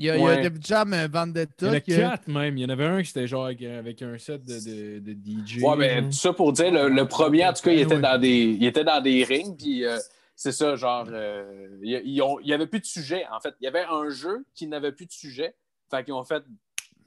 Il 0.00 0.04
y 0.04 0.10
a, 0.10 0.16
il 0.16 0.22
y 0.22 0.26
a. 0.28 0.48
Def 0.48 0.52
Jam 0.60 0.92
euh, 0.92 0.96
Il 0.96 1.00
y 1.02 1.04
en 1.06 1.08
Vendetta. 1.08 1.70
a 1.72 1.80
que- 1.80 1.96
quatre 1.96 2.28
même. 2.28 2.56
Il 2.56 2.60
y 2.62 2.64
en 2.64 2.68
avait 2.68 2.84
un 2.84 3.02
qui 3.02 3.10
était 3.10 3.26
genre 3.26 3.46
avec, 3.46 3.62
avec 3.64 4.00
un 4.02 4.16
set 4.16 4.44
de, 4.44 4.54
de, 4.54 4.98
de 5.00 5.12
DJ. 5.12 5.60
Ouais, 5.62 5.76
ben, 5.76 6.04
tout 6.04 6.12
ça 6.12 6.32
pour 6.32 6.52
dire, 6.52 6.70
le, 6.70 6.88
le 6.88 7.04
premier, 7.08 7.44
en 7.46 7.52
tout 7.52 7.62
cas, 7.62 7.72
il 7.72 7.80
était, 7.80 7.96
Ouais. 7.96 8.00
dans 8.00 8.20
des, 8.20 8.44
il 8.44 8.64
était 8.64 8.84
dans 8.84 9.00
des 9.02 9.24
rings, 9.24 9.56
puis 9.56 9.84
euh, 9.84 9.98
c'est 10.36 10.52
ça, 10.52 10.76
genre, 10.76 11.06
euh, 11.10 11.66
il 11.82 11.90
y- 11.90 12.12
ils 12.14 12.22
ont- 12.22 12.38
il 12.38 12.46
y 12.46 12.52
avait 12.52 12.68
plus 12.68 12.78
de 12.78 12.84
sujet, 12.86 13.24
en 13.32 13.40
fait. 13.40 13.54
Il 13.60 13.64
y 13.64 13.66
avait 13.66 13.84
un 13.90 14.08
jeu 14.08 14.44
qui 14.54 14.68
n'avait 14.68 14.92
plus 14.92 15.06
de 15.06 15.10
sujet, 15.12 15.56
fait 15.90 16.04
qu'ils 16.04 16.14
ont 16.14 16.22
fait 16.22 16.44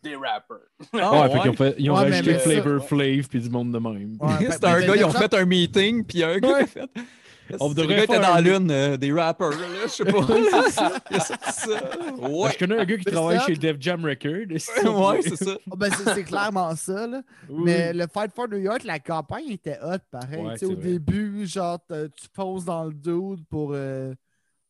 des 0.04 0.16
rappers. 0.16 0.58
Ah, 0.94 1.22
Ouais, 1.28 1.42
fait 1.44 1.50
ont, 1.50 1.54
fait, 1.54 1.76
ils 1.78 1.90
ont 1.92 1.96
Ouais, 1.96 2.06
mais- 2.10 2.18
rajouté 2.18 2.40
Flavor 2.40 2.84
Flav 2.88 3.28
puis 3.28 3.40
du 3.40 3.50
monde 3.50 3.72
de 3.72 3.80
même. 3.80 4.18
Ouais, 4.20 4.34
ben- 4.40 4.52
C'était 4.52 4.68
un 4.68 4.82
gars, 4.82 4.96
ils 4.96 5.06
ont 5.06 5.12
fait 5.12 5.34
un 5.34 5.46
meeting, 5.46 6.04
puis 6.04 6.24
un 6.24 6.38
gars 6.40 6.58
a 6.58 6.66
fait. 6.66 6.90
On 7.60 7.74
devrait 7.74 8.08
faire 8.08 8.22
dans 8.22 8.40
lune, 8.40 8.72
euh, 8.72 8.96
des 8.96 9.12
rappers, 9.12 9.50
là, 9.50 9.58
je 9.84 9.90
sais 9.90 10.06
pas. 10.06 10.22
Ouais. 12.22 12.52
Je 12.54 12.58
connais 12.60 12.80
un 12.80 12.86
gars 12.86 12.98
qui 12.98 13.06
travaille 13.06 13.40
ça- 13.40 13.46
chez 13.46 13.56
Def 13.56 13.78
Jam 13.80 14.04
Records. 14.06 14.50
ouais, 15.12 15.22
c'est 15.22 15.36
ça. 15.36 15.58
Ah, 15.70 15.76
ben, 15.76 15.92
c'est 15.92 16.24
clairement 16.24 16.76
ça. 16.76 17.08
Là. 17.08 17.22
Oui. 17.50 17.62
Mais 17.66 17.94
le 17.94 18.06
Fight 18.12 18.32
for 18.34 18.48
New 18.48 18.58
York, 18.58 18.84
la 18.84 19.00
campagne 19.00 19.50
était 19.50 19.78
hot 19.84 19.98
pareil. 20.12 20.42
Ouais, 20.42 20.54
Tu 20.54 20.60
sais, 20.60 20.66
au 20.66 20.76
vrai. 20.76 20.84
début, 20.94 21.46
genre, 21.46 21.80
tu 21.90 22.28
fonces 22.34 22.66
dans 22.66 22.86
le 22.86 22.94
dude 22.94 23.46
pour 23.50 23.72
euh, 23.74 24.14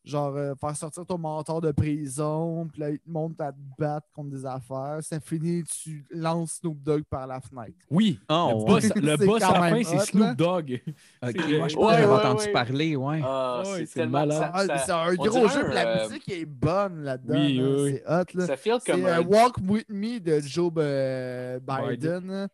genre 0.04 0.34
euh, 0.36 0.54
faire 0.60 0.76
sortir 0.76 1.06
ton 1.06 1.16
mentor 1.18 1.60
de 1.60 1.70
prison. 1.70 2.66
Puis 2.72 2.80
là, 2.80 2.90
il 2.90 2.98
te 2.98 3.08
monte 3.08 3.40
à 3.40 3.52
te 3.52 3.58
battre 3.78 4.06
contre 4.14 4.30
des 4.30 4.44
affaires. 4.44 4.98
Ça 5.02 5.20
finit, 5.20 5.62
tu 5.64 6.04
lances 6.10 6.54
Snoop 6.60 6.82
Dogg 6.82 7.04
par 7.04 7.26
la 7.26 7.40
fenêtre. 7.40 7.76
Oui, 7.90 8.18
Ah, 8.28 8.48
le 8.50 8.56
ouais. 8.58 8.64
boss, 8.64 8.84
le 8.96 9.16
C'est 9.16 9.26
boss 9.26 9.42
à 9.42 9.52
la 9.52 9.68
fin, 9.70 9.82
c'est. 9.84 9.98
Snoop 10.10 10.36
Dogg. 10.36 10.82
Ok, 11.22 11.30
C'est- 11.36 11.58
moi, 11.58 11.68
je 11.68 11.74
pense 11.76 11.84
Ouais, 11.86 11.92
que 11.92 12.00
j'avais 12.00 12.12
ouais, 12.12 12.18
entendu 12.18 12.44
ouais. 12.46 12.52
parler, 12.52 12.96
ouais. 12.96 13.20
Ah, 13.24 13.62
Ouais, 13.64 13.86
c'est 13.86 13.94
tellement... 13.94 14.18
malade. 14.26 14.38
ça- 14.38 14.50
Ah, 14.52 14.66
ça- 14.66 14.78
c'est 14.78 14.92
un 14.92 15.14
gros 15.14 15.48
jeu, 15.48 15.64
puis 15.64 15.74
la 15.74 15.86
euh, 16.04 16.08
musique 16.08 16.28
est 16.30 16.44
bonne 16.46 17.02
là-dedans. 17.04 17.34
Oui, 17.34 17.56
là. 17.58 17.62
oui, 17.64 17.82
oui. 17.82 17.92
C'est 17.94 18.06
hot. 18.12 18.38
Là. 18.38 18.46
Ça 18.46 18.56
feel 18.56 18.76
C'est 18.84 18.92
comme 18.92 19.04
euh, 19.04 19.18
un... 19.18 19.22
Walk 19.24 19.56
With 19.68 19.88
Me 19.88 20.18
de 20.18 20.40
Joe 20.40 20.72
euh, 20.78 21.60
Biden. 21.60 22.48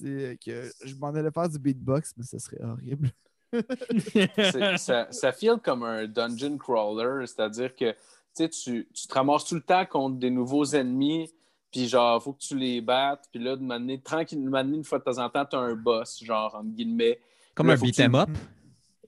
Que 0.00 0.70
je 0.84 0.94
m'en 0.96 1.08
allais 1.08 1.30
faire 1.30 1.48
du 1.48 1.58
beatbox, 1.58 2.14
mais 2.16 2.24
ce 2.24 2.38
serait 2.38 2.60
horrible. 2.62 3.10
ça, 4.76 5.06
ça 5.10 5.32
feel 5.32 5.56
comme 5.62 5.82
un 5.82 6.06
dungeon 6.06 6.56
crawler, 6.58 7.26
c'est-à-dire 7.26 7.74
que 7.74 7.94
tu, 8.36 8.48
tu, 8.48 8.86
te 9.08 9.14
ramasses 9.14 9.44
tout 9.44 9.54
le 9.54 9.60
temps 9.60 9.84
contre 9.86 10.16
des 10.16 10.30
nouveaux 10.30 10.64
ennemis, 10.64 11.30
puis 11.70 11.88
genre, 11.88 12.22
faut 12.22 12.32
que 12.32 12.40
tu 12.40 12.56
les 12.56 12.80
battes, 12.80 13.28
puis 13.30 13.42
là, 13.42 13.56
de 13.56 13.62
m'amener 13.62 14.00
tranquillement, 14.00 14.60
une 14.60 14.84
fois 14.84 14.98
de 14.98 15.04
temps 15.04 15.18
en 15.22 15.28
temps, 15.28 15.44
tu 15.44 15.56
as 15.56 15.60
un 15.60 15.74
boss, 15.74 16.22
genre, 16.24 16.54
entre 16.54 16.68
guillemets. 16.74 17.18
Comme 17.54 17.66
Là, 17.68 17.74
un 17.74 17.76
beat'em 17.76 18.12
tu- 18.12 18.18
up. 18.18 18.28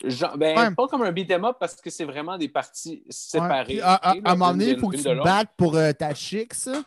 Genre, 0.05 0.37
ben, 0.37 0.59
Ouais. 0.59 0.75
pas 0.75 0.89
comme 0.89 1.03
un 1.03 1.13
beat'em 1.13 1.45
up 1.45 1.57
parce 1.59 1.77
que 1.77 1.89
c'est 1.89 2.05
vraiment 2.05 2.37
des 2.37 2.49
parties 2.49 3.03
séparées. 3.09 3.65
puis 3.75 3.81
à, 3.81 3.95
à- 3.95 4.11
à 4.11 4.15
un 4.25 4.35
moment 4.37 4.51
donné, 4.51 4.71
il 4.71 4.79
faut 4.79 4.89
que 4.89 4.97
tu 4.97 5.03
te 5.05 5.23
battes 5.23 5.51
pour 5.57 5.77
euh, 5.77 5.93
ta 5.93 6.13
chic, 6.15 6.53
ça. 6.53 6.83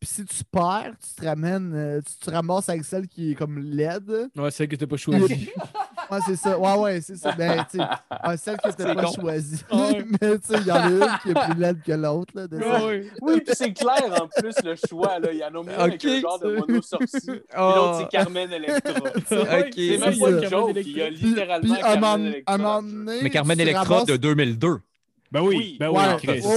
Puis 0.00 0.08
si 0.08 0.24
tu 0.24 0.42
perds, 0.44 0.94
tu 0.98 1.14
te 1.20 1.24
ramènes, 1.26 1.72
euh, 1.74 2.00
tu 2.00 2.14
te 2.24 2.30
ramasses 2.30 2.68
avec 2.68 2.84
celle 2.84 3.06
qui 3.06 3.32
est 3.32 3.34
comme 3.34 3.58
laide. 3.58 4.28
Ouais, 4.36 4.50
c'est 4.50 4.66
que 4.66 4.76
t'as 4.76 4.86
pas 4.86 4.96
choisi. 4.96 5.50
Ouais, 6.12 6.18
c'est 6.26 6.36
ça. 6.36 6.58
Ouais, 6.58 6.74
ouais, 6.78 7.00
c'est 7.00 7.16
ça. 7.16 7.32
Ben, 7.32 7.64
tu 7.70 7.78
sais, 7.78 7.84
celle 8.36 8.56
que 8.58 8.68
t'as 8.70 8.88
C'est 8.88 8.94
pas 8.94 9.06
choisie. 9.12 9.62
Ouais. 9.72 10.04
Mais 10.20 10.38
tu 10.38 10.46
sais, 10.46 10.54
il 10.60 10.66
y 10.66 10.70
en 10.72 10.74
a 10.76 10.88
une 10.90 11.18
qui 11.22 11.30
est 11.30 11.34
plus 11.34 11.60
laide 11.60 11.82
que 11.82 11.92
l'autre. 11.92 12.32
là, 12.36 12.46
de 12.46 12.60
ça. 12.60 12.80
Oui, 13.22 13.40
puis 13.40 13.54
c'est 13.54 13.72
clair 13.72 14.22
en 14.22 14.28
plus 14.28 14.54
le 14.64 14.74
choix. 14.88 15.18
Là. 15.18 15.28
Il 15.32 15.38
y 15.38 15.44
en 15.44 15.48
a 15.48 15.50
moins 15.52 15.64
avec 15.78 15.94
Ok. 16.04 16.10
un 16.10 16.20
genre 16.20 16.38
de 16.38 16.56
mono-sorcier. 16.56 17.32
Puis 17.32 17.42
Ah. 17.54 17.72
l'autre, 17.76 17.98
c'est 18.00 18.08
Carmen 18.16 18.52
Electra. 18.52 18.92
C'est 19.26 19.98
même 19.98 20.18
pas 20.18 20.30
une 20.30 20.48
joke. 20.50 20.72
Il 20.76 20.96
y 20.96 21.02
a 21.02 21.10
littéralement 21.10 21.74
puis 21.74 21.82
Carmen 21.82 22.26
Electra. 22.26 22.58
donné, 22.58 23.18
Mais 23.22 23.30
Carmen 23.30 23.60
Electra 23.60 23.84
ramasses- 23.84 24.06
de 24.06 24.16
2002. 24.16 24.80
Ben 25.30 25.40
oui, 25.40 25.56
Oui. 25.56 25.76
ben 25.80 25.88
oui, 25.88 25.96
Ouais, 25.96 26.16
Chris. 26.22 26.42
ça. 26.42 26.48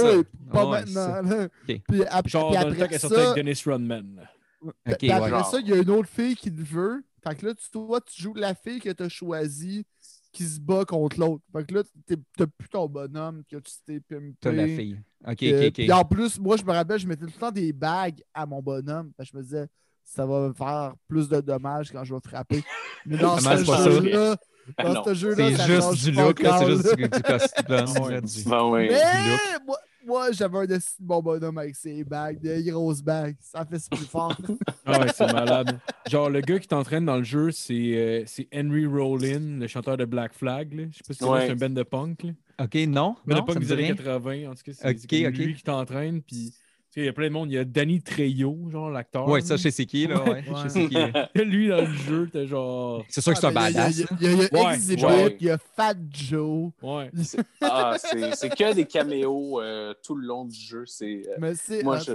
pas 0.52 0.64
Ouais, 0.66 0.70
maintenant. 0.84 1.22
là. 1.22 1.44
Ok. 1.68 1.80
Puis, 1.88 2.04
ap- 2.10 2.28
Genre 2.28 2.50
puis 2.50 2.58
dans 2.58 2.68
le 2.68 2.74
temps 2.74 2.82
après 2.82 2.88
qu'elle 2.88 3.00
sortait 3.00 3.16
ça, 3.16 3.30
avec 3.30 3.44
Dennis 3.44 3.62
Rodman. 3.64 4.28
Ok, 4.62 4.96
puis 4.98 5.10
après 5.10 5.32
ouais. 5.32 5.42
ça, 5.44 5.58
il 5.60 5.68
y 5.68 5.72
a 5.72 5.76
une 5.76 5.90
autre 5.90 6.08
fille 6.14 6.36
qui 6.36 6.50
le 6.50 6.62
veut. 6.62 7.02
Fait 7.26 7.34
que 7.34 7.46
là, 7.46 7.54
tu, 7.54 7.70
toi, 7.70 8.00
tu 8.00 8.22
joues 8.22 8.34
la 8.34 8.54
fille 8.54 8.78
que 8.80 8.90
tu 8.90 9.02
as 9.02 9.08
choisie 9.08 9.84
qui 10.32 10.44
se 10.44 10.60
bat 10.60 10.84
contre 10.84 11.18
l'autre. 11.18 11.42
Fait 11.52 11.64
que 11.66 11.74
là, 11.74 11.82
t'as 12.06 12.46
plus 12.46 12.68
ton 12.68 12.86
bonhomme 12.88 13.42
que 13.50 13.56
tu 13.56 13.72
t'es 13.86 14.00
pimpé. 14.00 14.34
T'as 14.40 14.52
la 14.52 14.66
fille. 14.66 15.00
Ok, 15.26 15.42
Euh, 15.42 15.68
ok, 15.68 15.74
ok. 15.80 15.90
en 15.90 16.04
plus, 16.04 16.38
moi, 16.38 16.56
je 16.56 16.64
me 16.64 16.72
rappelle, 16.72 16.98
je 17.00 17.06
mettais 17.08 17.24
tout 17.24 17.32
le 17.34 17.40
temps 17.40 17.50
des 17.50 17.72
bagues 17.72 18.22
à 18.34 18.44
mon 18.46 18.60
bonhomme. 18.62 19.10
Fait 19.16 19.24
que 19.24 19.30
je 19.32 19.36
me 19.36 19.42
disais, 19.42 19.66
ça 20.04 20.24
va 20.26 20.48
me 20.48 20.52
faire 20.52 20.94
plus 21.08 21.28
de 21.28 21.40
dommages 21.40 21.90
quand 21.90 22.04
je 22.04 22.14
vais 22.14 22.20
frapper. 22.24 22.62
Mais 23.06 23.16
dans 23.16 23.40
marche 23.40 23.60
ce 23.62 23.66
pas 23.66 23.78
ça. 23.78 23.90
jeu-là, 23.90 24.36
Ah 24.76 24.82
dans 24.84 24.94
non. 24.94 25.04
ce 25.04 25.14
jeu-là, 25.14 25.56
C'est 25.56 25.66
juste 25.66 26.04
du 26.04 26.10
look, 26.12 26.42
là, 26.42 26.58
c'est 26.58 26.66
juste 26.66 26.96
du, 26.96 27.02
du 27.02 27.08
costume. 27.22 27.64
Ben 28.50 28.64
oui. 28.64 28.88
Mais 28.90 29.30
look. 29.30 29.40
moi, 29.66 29.78
moi 30.04 30.32
j'avais 30.32 30.58
un 30.58 30.66
esti 30.76 31.00
de 31.02 31.06
bon 31.06 31.22
bonhomme 31.22 31.58
avec 31.58 31.74
ses 31.74 32.04
bagues, 32.04 32.40
des 32.40 32.62
grosses 32.64 33.02
bagues. 33.02 33.36
Ça 33.40 33.64
fait 33.64 33.78
plus 33.90 34.04
fort. 34.06 34.36
Ah 34.84 35.00
ouais, 35.00 35.06
c'est 35.14 35.32
malade. 35.32 35.78
Genre, 36.10 36.30
le 36.30 36.40
gars 36.40 36.58
qui 36.58 36.68
t'entraîne 36.68 37.04
dans 37.04 37.16
le 37.16 37.24
jeu, 37.24 37.50
c'est 37.50 37.74
euh, 37.96 38.22
c'est 38.26 38.46
Henry 38.54 38.86
Rollin, 38.86 39.58
le 39.58 39.66
chanteur 39.66 39.96
de 39.96 40.04
Black 40.04 40.34
Flag. 40.34 40.72
Là. 40.72 40.84
Je 40.92 40.98
sais 40.98 41.02
pas 41.06 41.12
si 41.14 41.18
c'est 41.18 41.24
Ouais. 41.24 41.46
c'est 41.46 41.52
un 41.52 41.56
band 41.56 41.70
de 41.70 41.82
punk. 41.82 42.22
Là. 42.22 42.30
Ok, 42.64 42.74
non. 42.86 43.16
Mais 43.26 43.34
de 43.34 43.40
non, 43.40 43.44
punk 43.46 43.54
ça 43.54 43.60
me 43.60 43.64
des 43.64 43.66
dit 43.66 43.72
années 43.72 43.82
rien. 43.92 43.94
80, 43.96 44.50
en 44.50 44.54
tout 44.54 44.62
cas. 44.64 44.72
C'est 45.08 45.30
lui 45.30 45.54
qui 45.54 45.62
t'entraîne. 45.62 46.22
Puis, 46.22 46.52
sais, 46.96 47.02
il 47.02 47.06
y 47.06 47.08
a 47.08 47.12
plein 47.12 47.28
de 47.28 47.32
monde. 47.32 47.50
Il 47.50 47.54
y 47.54 47.58
a 47.58 47.64
Danny 47.64 48.00
Trejo, 48.00 48.56
genre 48.70 48.90
l'acteur. 48.90 49.28
Ouais, 49.28 49.40
ça, 49.40 49.56
je 49.56 49.62
sais 49.62 49.70
c'est 49.70 49.86
qui, 49.86 50.06
là. 50.06 50.22
Ouais. 50.24 50.42
Je 50.46 50.68
sais 50.68 50.68
c'est 50.68 50.88
qui. 50.88 50.96
Lui, 51.44 51.68
dans 51.68 51.82
le 51.82 51.92
jeu, 51.92 52.28
t'es 52.32 52.46
genre. 52.46 53.04
C'est 53.08 53.20
sûr 53.20 53.32
que 53.34 53.38
c'est 53.38 53.46
un 53.46 53.50
Ah, 53.50 53.52
badass. 53.70 53.98
Il 53.98 54.00
y 54.00 54.04
a, 54.04 54.06
il 54.20 54.22
y 54.22 54.26
a, 54.26 54.32
il 54.32 54.38
y 54.40 54.58
a 54.58 54.64
Ouais, 54.64 54.74
Exhibit, 54.74 55.04
ouais. 55.04 55.36
il 55.40 55.46
y 55.46 55.50
a 55.50 55.58
Fat 55.58 55.94
Joe. 56.10 56.70
Ouais. 56.82 57.10
Ah, 57.60 57.96
c'est 57.98 58.34
c'est 58.34 58.48
que 58.48 58.74
des 58.74 58.86
caméos 58.86 59.60
euh, 59.60 59.92
tout 60.02 60.14
le 60.14 60.26
long 60.26 60.44
du 60.44 60.58
jeu. 60.58 60.84
C'est. 60.86 61.22
euh, 61.28 61.34
Mais 61.38 61.54
c'est. 61.54 61.82
Moi, 61.82 61.98
je, 61.98 62.12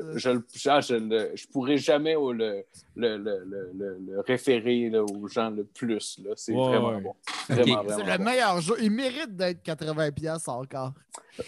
ah, 0.67 0.81
je, 0.81 0.93
le- 0.95 1.31
je 1.35 1.45
pourrais 1.47 1.77
jamais 1.77 2.15
oh, 2.15 2.31
le, 2.31 2.63
le, 2.95 3.17
le, 3.17 3.43
le, 3.45 3.71
le- 3.73 4.89
là, 4.89 5.03
aux 5.03 5.27
gens 5.27 5.49
le 5.49 5.63
plus. 5.63 6.19
là. 6.23 6.31
C'est 6.35 6.53
Ouais, 6.53 6.67
vraiment 6.67 6.89
ouais. 6.89 7.01
bon. 7.01 7.15
C'est 7.47 7.53
vraiment 7.61 7.83
le 7.83 8.17
bon. 8.17 8.23
meilleur 8.23 8.61
jeu. 8.61 8.75
Il 8.81 8.91
mérite 8.91 9.35
d'être 9.35 9.63
80$ 9.65 10.49
encore. 10.49 10.93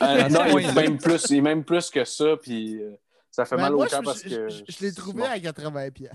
Euh, 0.02 0.30
non, 0.30 0.58
il 0.58 0.66
est 0.66 0.74
même 0.74 0.98
plus, 0.98 1.26
il 1.30 1.38
est 1.38 1.42
même 1.42 1.64
plus 1.64 1.90
que 1.90 2.06
ça, 2.06 2.38
puis 2.42 2.82
euh, 2.82 2.92
ça 3.30 3.44
fait 3.46 3.56
Ben, 3.58 3.64
mal 3.64 3.74
moi, 3.74 3.86
au 3.86 3.90
cœur 3.90 4.02
parce 4.04 4.22
que. 4.22 4.30
je- 4.50 4.64
je 4.70 4.86
l'ai 4.86 4.94
trouvé 4.94 5.20
bon. 5.24 5.28
à 5.28 5.38
80$. 5.38 6.10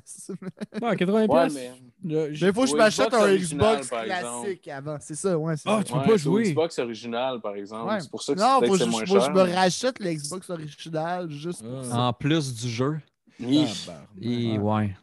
Non, 0.80 0.94
80 0.96 1.26
Ouais, 1.26 1.28
pièces. 1.48 1.55
mais. 1.55 1.72
Mais 2.05 2.28
il 2.32 2.52
faut 2.55 2.62
que 2.62 2.68
je 2.68 2.76
m'achète 2.76 3.12
un 3.12 3.34
Xbox 3.34 3.88
par 3.88 4.05
exemple. 4.05 4.42
classique 4.44 4.68
avant. 4.68 4.96
C'est 5.00 5.14
ça, 5.16 5.36
ouais. 5.38 5.56
c'est 5.56 5.68
Ah, 5.68 5.82
tu 5.84 5.92
peux 5.92 5.98
Ouais, 5.98 6.06
pas 6.06 6.16
jouer. 6.16 6.42
Xbox 6.44 6.78
original, 6.78 7.40
par 7.40 7.55
exemple. 7.56 7.90
Ouais. 7.90 8.00
C'est 8.00 8.10
pour 8.10 8.22
ça 8.22 8.34
que 8.34 8.38
Non, 8.40 8.59
c'est 8.60 8.66
faut 8.68 8.72
peut-être 8.72 8.72
que 8.72 8.78
c'est 8.78 8.84
je, 8.84 8.90
moins 8.90 9.00
faut 9.00 9.14
que 9.14 9.20
je 9.20 9.24
cher. 9.24 9.34
me 9.34 9.55
rachète 9.55 9.98
le 9.98 10.12
Xbox 10.14 10.50
original 10.50 11.30
juste 11.30 11.62
pour 11.62 11.80
Ah. 11.80 11.84
ça. 11.84 11.98
En 12.00 12.12
plus 12.12 12.55
du 12.55 12.68
jeu. 12.68 12.98
Tabarnak. 13.38 13.68
Et 14.22 14.59
ouais. 14.59 14.96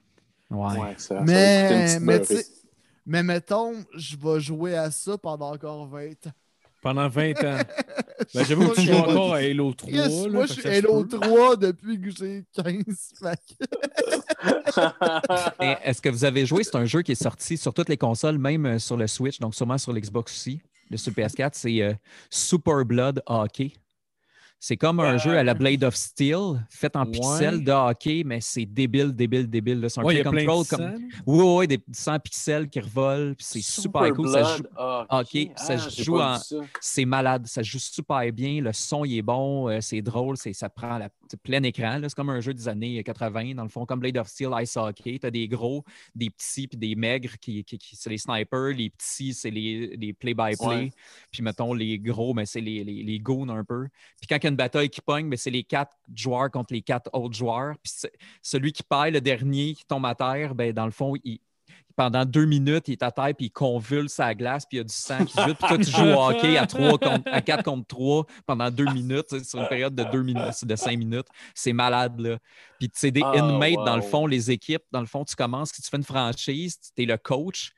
Ouais. 0.52 0.80
Ouais, 0.80 0.94
ça, 0.98 1.18
ça 1.18 1.22
Mais- 1.22 2.00
mais 3.06 3.24
mettons, 3.24 3.74
je 3.96 4.16
vais 4.18 4.40
jouer 4.40 4.76
à 4.76 4.92
ça 4.92 5.18
pendant 5.18 5.54
encore 5.54 5.88
20 5.88 6.28
ans. 6.28 6.32
Pendant 6.82 7.08
20 7.10 7.44
ans. 7.44 7.58
Ben, 8.34 8.46
j'avoue 8.46 8.70
que 8.70 8.76
tu 8.76 8.82
joues 8.84 8.94
encore 8.94 9.34
à 9.34 9.38
Halo 9.40 9.74
3. 9.74 9.90
Chris, 9.92 9.98
là, 9.98 10.30
moi, 10.30 10.46
je 10.46 10.54
suis 10.54 10.66
Halo 10.68 11.04
peut. 11.04 11.20
3 11.20 11.58
depuis 11.58 12.00
que 12.02 12.10
j'ai 12.10 12.46
15. 12.54 13.14
fait 13.20 13.40
que- 13.60 13.66
Et 15.64 15.76
Est-ce 15.84 16.02
que 16.02 16.10
vous 16.10 16.24
avez 16.24 16.46
joué? 16.46 16.64
C'est 16.64 16.76
un 16.76 16.86
jeu 16.86 17.02
qui 17.02 17.12
est 17.12 17.22
sorti 17.22 17.58
sur 17.58 17.74
toutes 17.74 17.90
les 17.90 17.98
consoles, 17.98 18.38
même 18.38 18.66
euh, 18.66 18.80
sur 18.80 18.96
le 18.98 19.08
Switch, 19.08 19.40
donc 19.40 19.54
sûrement 19.54 19.78
sur 19.78 19.92
l'Xbox 19.94 20.32
aussi, 20.34 20.62
le 20.90 20.98
sur 20.98 21.12
PS4. 21.12 21.50
C'est 21.54 21.82
euh, 21.82 21.94
Super 22.30 22.86
Blood 22.86 23.22
Hockey. 23.26 23.74
C'est 24.60 24.78
comme 24.78 25.00
un 25.00 25.18
jeu 25.18 25.38
à 25.38 25.44
la 25.44 25.54
Blade 25.54 25.84
of 25.84 25.94
Steel, 25.96 26.66
fait 26.72 26.96
en 26.96 27.06
Ouais. 27.06 27.12
pixels 27.12 27.64
de 27.64 27.72
hockey, 27.72 28.24
mais 28.26 28.40
c'est 28.42 28.66
débile, 28.66 29.12
débile, 29.14 29.48
débile. 29.48 29.86
C'est 29.90 30.00
un 30.00 30.04
Ouais, 30.04 30.24
control 30.24 30.66
comme. 30.68 30.96
Oui, 31.28 31.44
oui, 31.46 31.68
des 31.68 31.80
100 31.92 32.18
pixels 32.20 32.68
qui 32.70 32.80
revolent, 32.80 33.36
c'est 33.38 33.62
super 33.62 34.12
cool. 34.14 34.30
Ça 34.30 34.58
joue- 34.58 34.64
ah, 34.76 35.24
ça 35.56 35.78
joue 35.78 36.20
en- 36.20 36.38
c'est 36.82 37.06
malade, 37.06 37.46
ça 37.46 37.62
joue 37.62 37.78
super 37.78 38.32
bien, 38.34 38.62
le 38.62 38.74
son 38.74 39.06
il 39.06 39.18
est 39.18 39.22
bon, 39.22 39.70
euh, 39.70 39.82
c'est 39.82 40.02
drôle, 40.02 40.36
c'est, 40.38 40.54
ça 40.54 40.70
prend 40.70 40.98
la, 40.98 41.10
plein 41.44 41.62
écran. 41.64 41.98
là. 42.00 42.08
C'est 42.10 42.16
comme 42.16 42.30
un 42.30 42.40
jeu 42.40 42.54
des 42.54 42.68
années 42.68 43.04
80, 43.04 43.54
dans 43.56 43.64
le 43.64 43.70
fond, 43.70 43.86
comme 43.86 44.00
Blade 44.00 44.18
of 44.18 44.28
Steel, 44.28 44.50
Ice 44.62 44.78
Hockey. 44.78 45.20
Tu 45.20 45.28
as 45.28 45.32
des 45.32 45.48
gros, 45.48 45.84
des 46.16 46.30
petits, 46.30 46.68
puis 46.68 46.78
des 46.78 46.96
maigres 46.96 47.38
qui, 47.42 47.64
qui- 47.64 47.78
qui- 47.78 47.96
c'est 47.96 48.10
les 48.10 48.18
snipers, 48.18 48.74
les 48.76 48.90
petits, 48.90 49.34
c'est 49.34 49.50
les, 49.52 49.96
les 49.98 50.14
play-by-play. 50.14 50.92
Puis 51.32 51.44
mettons, 51.44 51.74
les 51.74 52.00
gros, 52.00 52.34
mais 52.34 52.46
c'est 52.46 52.62
les, 52.62 52.84
les, 52.84 53.04
les 53.04 53.20
goons 53.20 53.50
un 53.50 53.64
peu. 53.64 53.88
Puis 54.20 54.28
quand 54.28 54.40
il 54.46 54.48
y 54.48 54.50
a 54.50 54.52
une 54.52 54.56
bataille 54.56 54.90
qui 54.90 55.02
pogne, 55.02 55.26
mais 55.26 55.38
c'est 55.38 55.50
les 55.50 55.64
quatre 55.64 55.96
joueurs 56.14 56.52
contre 56.52 56.74
les 56.74 56.82
quatre 56.82 57.10
autres 57.14 57.36
joueurs. 57.36 57.76
Puis 57.82 57.94
celui 58.42 58.72
qui 58.72 58.84
paille 58.84 59.12
le 59.12 59.22
dernier, 59.22 59.74
qui 59.74 59.86
tombe 59.86 60.06
à 60.06 60.16
terre, 60.16 60.54
ben, 60.54 60.72
dans 60.72 60.86
le 60.86 60.92
fond, 60.92 61.16
il, 61.24 61.40
pendant 61.96 62.26
deux 62.26 62.46
minutes, 62.46 62.88
il 62.88 62.94
est 62.94 63.04
à 63.04 63.12
terre, 63.12 63.34
puis 63.36 63.48
il 63.48 63.52
convulse 63.52 64.14
sa 64.14 64.36
glace, 64.36 64.66
puis 64.66 64.78
il 64.78 64.80
y 64.80 64.82
a 64.82 64.84
du 64.84 64.94
sang 64.94 65.26
qui 65.26 65.42
jute. 65.42 65.58
Puis 65.58 65.68
toi, 65.68 65.78
tu 65.78 65.92
joues 65.92 66.14
au 66.14 66.30
hockey 66.30 66.58
à, 66.58 66.68
trois 66.68 66.98
contre, 66.98 67.24
à 67.32 67.42
4 67.42 67.64
contre 67.64 67.88
3 67.88 68.26
pendant 68.46 68.70
deux 68.70 68.92
minutes, 68.92 69.44
sur 69.44 69.62
une 69.62 69.68
période 69.68 69.96
de, 69.96 70.04
deux 70.04 70.22
minutes, 70.22 70.64
de 70.64 70.76
5 70.76 70.98
minutes. 70.98 71.28
C'est 71.54 71.74
malade, 71.74 72.20
là. 72.20 72.38
Puis 72.80 72.90
c'est 72.94 73.12
des 73.12 73.22
Ah, 73.24 73.38
inmates, 73.38 73.86
dans 73.86 73.96
le 73.96 74.02
fond, 74.02 74.28
les 74.28 74.52
équipes. 74.52 74.84
Dans 74.92 75.00
le 75.00 75.06
fond, 75.06 75.24
tu 75.24 75.36
commences, 75.36 75.72
tu 75.72 75.82
fais 75.90 75.98
une 75.98 76.04
franchise, 76.04 76.78
tu 76.96 77.04
es 77.04 77.06
le 77.06 77.18
coach. 77.18 77.72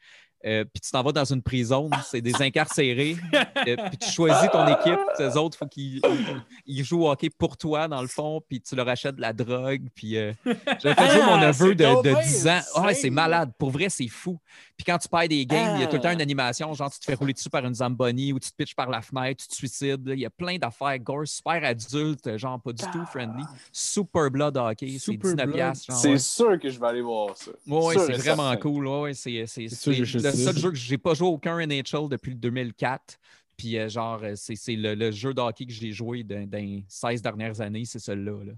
Euh, 0.46 0.64
puis 0.66 0.82
tu 0.82 0.92
t'en 0.92 1.02
vas 1.04 1.12
dans 1.12 1.26
une 1.26 1.42
prison, 1.42 1.90
c'est 2.06 2.22
des 2.22 2.42
incarcérés, 2.42 3.18
euh, 3.68 3.76
puis 3.90 3.98
tu 3.98 4.12
choisis 4.12 4.50
ton 4.52 4.68
équipe, 4.68 5.00
ces 5.18 5.36
autres, 5.38 5.56
il 5.56 5.60
faut 5.60 5.68
qu'ils 5.68 5.96
ils- 5.98 6.42
ils 6.80 6.84
jouent 6.84 7.04
au 7.06 7.10
hockey 7.12 7.30
pour 7.30 7.58
toi, 7.58 7.88
dans 7.88 8.02
le 8.02 8.08
fond, 8.08 8.42
puis 8.48 8.62
tu 8.62 8.76
leur 8.76 8.88
achètes 8.88 9.16
de 9.16 9.22
la 9.22 9.34
drogue, 9.34 9.88
puis 9.96 10.18
euh, 10.18 10.34
j'avais 10.80 10.96
fait 10.96 11.12
jouer 11.12 11.26
mon 11.26 11.34
Ah, 11.34 11.48
neveu 11.48 11.76
de, 11.76 11.84
donc 11.84 12.04
de 12.04 12.12
bien 12.12 12.22
10 12.22 12.48
ans. 12.48 12.60
Ah 12.76 12.82
ouais, 12.84 12.94
c'est 12.94 13.10
malade. 13.10 13.52
Pour 13.58 13.72
vrai, 13.72 13.90
c'est 13.90 14.08
fou. 14.08 14.38
Puis 14.78 14.86
quand 14.86 15.00
tu 15.00 15.08
perds 15.10 15.28
des 15.28 15.44
games, 15.44 15.76
il 15.78 15.82
y 15.82 15.84
a 15.84 15.88
tout 15.88 15.96
le 15.96 16.02
temps 16.04 16.10
Ah. 16.10 16.14
une 16.14 16.22
animation, 16.22 16.72
genre 16.76 16.92
tu 16.92 17.00
te 17.00 17.06
fais 17.06 17.16
rouler 17.16 17.34
dessus 17.34 17.50
par 17.50 17.66
une 17.66 17.74
Zamboni 17.74 18.32
ou 18.32 18.40
tu 18.40 18.52
te 18.52 18.56
pitches 18.56 18.76
par 18.76 18.90
la 18.92 19.02
fenêtre, 19.02 19.42
tu 19.44 19.48
te 19.50 19.56
suicides. 19.56 20.04
Il 20.14 20.20
y 20.20 20.26
a 20.26 20.30
plein 20.30 20.58
d'affaires 20.60 21.00
gore, 21.00 21.28
super 21.28 21.64
adulte, 21.64 22.38
genre 22.38 22.62
pas 22.62 22.74
du 22.74 22.84
tout 22.92 23.04
friendly. 23.08 23.44
Super 23.72 24.30
Blood 24.30 24.56
Hockey, 24.56 24.92
c'est 24.92 25.00
Super 25.00 25.32
19 25.32 25.46
Blood. 25.48 25.56
piastres, 25.56 25.86
genre, 25.88 25.98
C'est 26.00 26.10
ouais. 26.12 26.18
sûr 26.20 26.60
que 26.60 26.70
je 26.70 26.80
vais 26.80 26.86
aller 26.88 27.02
voir 27.02 27.36
ça. 27.36 27.52
Sûr 27.66 27.92
c'est 28.06 28.14
vraiment 28.14 28.50
certain. 28.52 28.56
cool. 28.58 28.88
Ouais, 28.88 29.02
ouais, 29.02 29.14
c'est 29.16 29.46
c'est- 29.48 29.68
C'est 29.68 29.76
sûr, 29.76 29.94
c'est 29.96 30.06
je 30.06 30.18
le 30.20 30.32
sais 30.32 30.38
seul 30.46 30.58
jeu 30.58 30.70
que 30.70 30.78
j'ai 30.78 30.98
pas 31.00 31.16
joué 31.16 31.28
aucun 31.28 31.58
NHL 31.60 32.08
depuis 32.10 32.30
le 32.32 32.38
2004. 32.38 33.18
Puis 33.58 33.78
euh, 33.80 33.90
genre, 33.90 34.20
euh, 34.22 34.34
c'est 34.36 34.56
c'est 34.56 34.76
le, 34.76 34.94
le 34.94 35.10
jeu 35.12 35.34
de 35.34 35.42
hockey 35.42 35.66
que 35.66 35.74
j'ai 35.74 35.92
joué 35.92 36.22
dans, 36.24 36.48
dans 36.48 36.60
les 36.60 36.86
16 36.88 37.22
dernières 37.24 37.60
années, 37.62 37.86
c'est 37.86 37.98
celui-là. 37.98 38.44
là. 38.46 38.52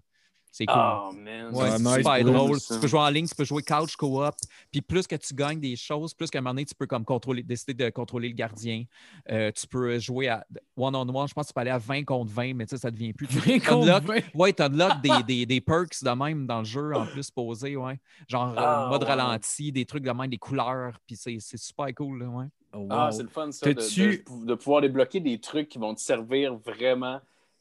C'est 0.52 0.66
cool. 0.66 0.76
Oh, 0.78 1.12
man. 1.14 1.54
Ouais, 1.54 1.62
Ah, 1.70 1.78
c'est 1.78 1.84
nice 1.84 1.96
super 1.98 2.24
drôle. 2.26 2.60
ça. 2.60 2.76
Tu 2.76 2.82
peux 2.82 2.88
jouer 2.88 3.00
en 3.00 3.10
ligne, 3.10 3.28
tu 3.28 3.36
peux 3.36 3.44
jouer 3.46 3.62
couch 3.62 3.96
co-op. 3.96 4.34
Puis 4.72 4.82
plus 4.82 5.06
que 5.06 5.16
tu 5.16 5.34
gagnes 5.36 5.60
des 5.60 5.76
choses, 5.76 6.14
plus 6.14 6.30
qu'à 6.30 6.40
un 6.40 6.42
moment 6.42 6.52
donné, 6.56 6.66
tu 6.66 6.74
peux 6.74 6.88
comme 6.88 7.06
contrôler, 7.06 7.44
décider 7.44 7.74
de 7.76 7.90
contrôler 7.92 8.30
le 8.30 8.34
gardien. 8.34 8.84
Euh, 9.30 9.52
tu 9.52 9.68
peux 9.68 10.00
jouer 10.00 10.28
à 10.28 10.46
one-on-one. 10.76 11.28
Je 11.28 11.34
pense 11.34 11.46
que 11.46 11.50
tu 11.50 11.54
peux 11.54 11.62
aller 11.62 11.70
à 11.70 11.78
20 11.78 12.04
contre 12.04 12.32
20, 12.32 12.54
mais 12.56 12.66
tu 12.66 12.72
sais, 12.72 12.78
ça 12.82 12.90
devient 12.92 13.14
plus. 13.14 13.28
Tu 13.28 13.38
Vingt 13.38 13.60
contre 13.60 13.86
unlock- 13.88 14.04
vingt. 14.06 14.22
Ouais, 14.34 14.52
tu 14.54 14.64
unlock 14.64 15.02
des, 15.02 15.24
des, 15.28 15.46
des 15.46 15.62
perks 15.62 16.04
de 16.04 16.10
même 16.10 16.48
dans 16.48 16.60
le 16.60 16.66
jeu, 16.66 16.96
en 16.96 17.06
plus 17.06 17.30
posés, 17.30 17.76
ouais. 17.76 18.00
Genre 18.28 18.50
euh, 18.50 18.56
Ah, 18.58 18.88
mode 18.90 19.04
ouais. 19.04 19.08
ralenti, 19.10 19.72
des 19.72 19.86
trucs 19.86 20.04
de 20.04 20.12
même, 20.12 20.30
des 20.30 20.38
couleurs, 20.40 20.94
puis 21.06 21.16
c'est 21.16 21.38
c'est 21.40 21.58
super 21.58 21.94
cool, 21.96 22.24
là, 22.24 22.26
ouais. 22.30 22.46
Oh, 22.74 22.88
Ah, 22.92 23.10
c'est 23.12 23.24
le 23.24 23.30
fun, 23.30 23.52
ça, 23.52 23.66
de- 23.72 24.46
de 24.46 24.54
pouvoir 24.56 24.82
débloquer 24.82 25.20
des 25.20 25.40
trucs 25.40 25.70
qui 25.70 25.78
vont 25.80 25.94
te 25.96 26.02
servir 26.02 26.56
vraiment 26.56 27.20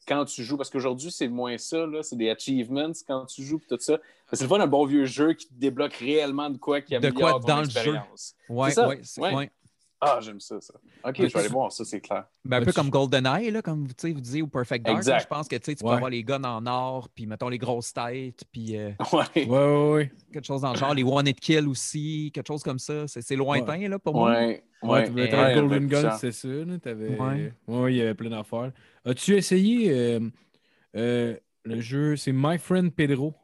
quand 0.09 0.25
tu 0.25 0.43
joues. 0.43 0.57
Parce 0.57 0.69
qu'aujourd'hui, 0.69 1.11
c'est 1.11 1.27
moins 1.27 1.57
ça. 1.57 1.85
C'est 2.01 2.17
des 2.17 2.29
achievements 2.29 2.91
quand 3.07 3.25
tu 3.27 3.43
joues, 3.43 3.61
tout 3.69 3.77
ça. 3.79 3.99
C'est 4.33 4.41
le 4.41 4.49
fun 4.49 4.57
d'un 4.57 4.67
bon 4.67 4.85
vieux 4.85 5.05
jeu 5.05 5.33
qui 5.33 5.47
te 5.47 5.53
débloque 5.53 5.93
réellement 5.93 6.49
de 6.49 6.57
quoi 6.57 6.81
qui 6.81 6.91
De 6.93 6.97
améliore 6.97 7.31
quoi 7.31 7.39
ton 7.39 7.47
dans 7.47 7.61
le 7.61 7.69
jeu. 7.69 7.95
Ouais, 8.49 8.69
C'est 8.69 8.75
ça, 8.75 8.87
ouais, 8.87 9.35
ouais. 9.35 9.51
Ouais. 10.01 10.09
Ah, 10.11 10.19
j'aime 10.21 10.39
ça, 10.39 10.59
ça. 10.61 10.73
OK, 11.03 11.15
je 11.17 11.23
vais 11.23 11.39
aller 11.39 11.47
voir 11.49 11.71
ça, 11.71 11.83
c'est 11.83 11.99
clair. 11.99 12.25
Ben, 12.45 12.61
un 12.61 12.65
peu 12.65 12.71
comme 12.71 12.89
GoldenEye, 12.89 13.51
là, 13.51 13.61
comme 13.61 13.85
vous 13.85 14.21
disiez, 14.21 14.41
ou 14.41 14.47
Perfect 14.47 14.85
Dark. 14.85 14.97
Exact. 14.97 15.13
là, 15.13 15.19
Je 15.19 15.27
pense 15.27 15.47
que 15.47 15.55
tu 15.57 15.65
sais, 15.65 15.75
tu 15.75 15.83
peux 15.83 15.89
Ouais. 15.89 15.95
avoir 15.95 16.09
les 16.09 16.23
guns 16.23 16.43
en 16.43 16.65
or, 16.65 17.09
puis 17.09 17.25
mettons 17.25 17.49
les 17.49 17.57
grosses 17.57 17.93
têtes, 17.93 18.43
puis 18.51 18.77
euh, 18.77 18.91
Ouais. 19.13 19.23
Ouais, 19.35 19.47
ouais, 19.47 19.91
ouais. 19.93 20.11
quelque 20.31 20.45
chose 20.45 20.61
dans 20.61 20.71
le 20.73 20.77
genre, 20.77 20.93
les 20.93 21.03
One 21.03 21.27
Hit 21.27 21.39
Kill 21.39 21.67
aussi, 21.67 22.31
quelque 22.33 22.47
chose 22.47 22.63
comme 22.63 22.79
ça. 22.79 23.07
C'est 23.07 23.21
c'est 23.21 23.35
lointain 23.35 23.87
là, 23.89 23.99
pour 23.99 24.13
moi. 24.15 24.31
Ouais. 24.31 24.63
Ouais, 24.81 25.03
tu 25.05 25.11
voulais 25.11 25.33
Ouais, 25.33 25.43
ouais, 25.45 25.55
Golden 25.55 25.83
ouais, 25.83 25.89
Gun, 25.89 26.11
c'est 26.17 26.31
ça. 26.31 26.47
Ouais. 26.47 27.53
Ouais, 27.67 27.93
il 27.93 27.97
y 27.97 28.01
avait 28.01 28.13
plein 28.13 28.29
d'affaires. 28.29 28.71
As-tu 29.03 29.35
essayé 29.35 29.91
euh, 29.91 30.19
euh, 30.95 31.35
le 31.65 31.81
jeu, 31.81 32.15
c'est 32.15 32.31
My 32.33 32.57
Friend 32.57 32.93
Pedro? 32.93 33.35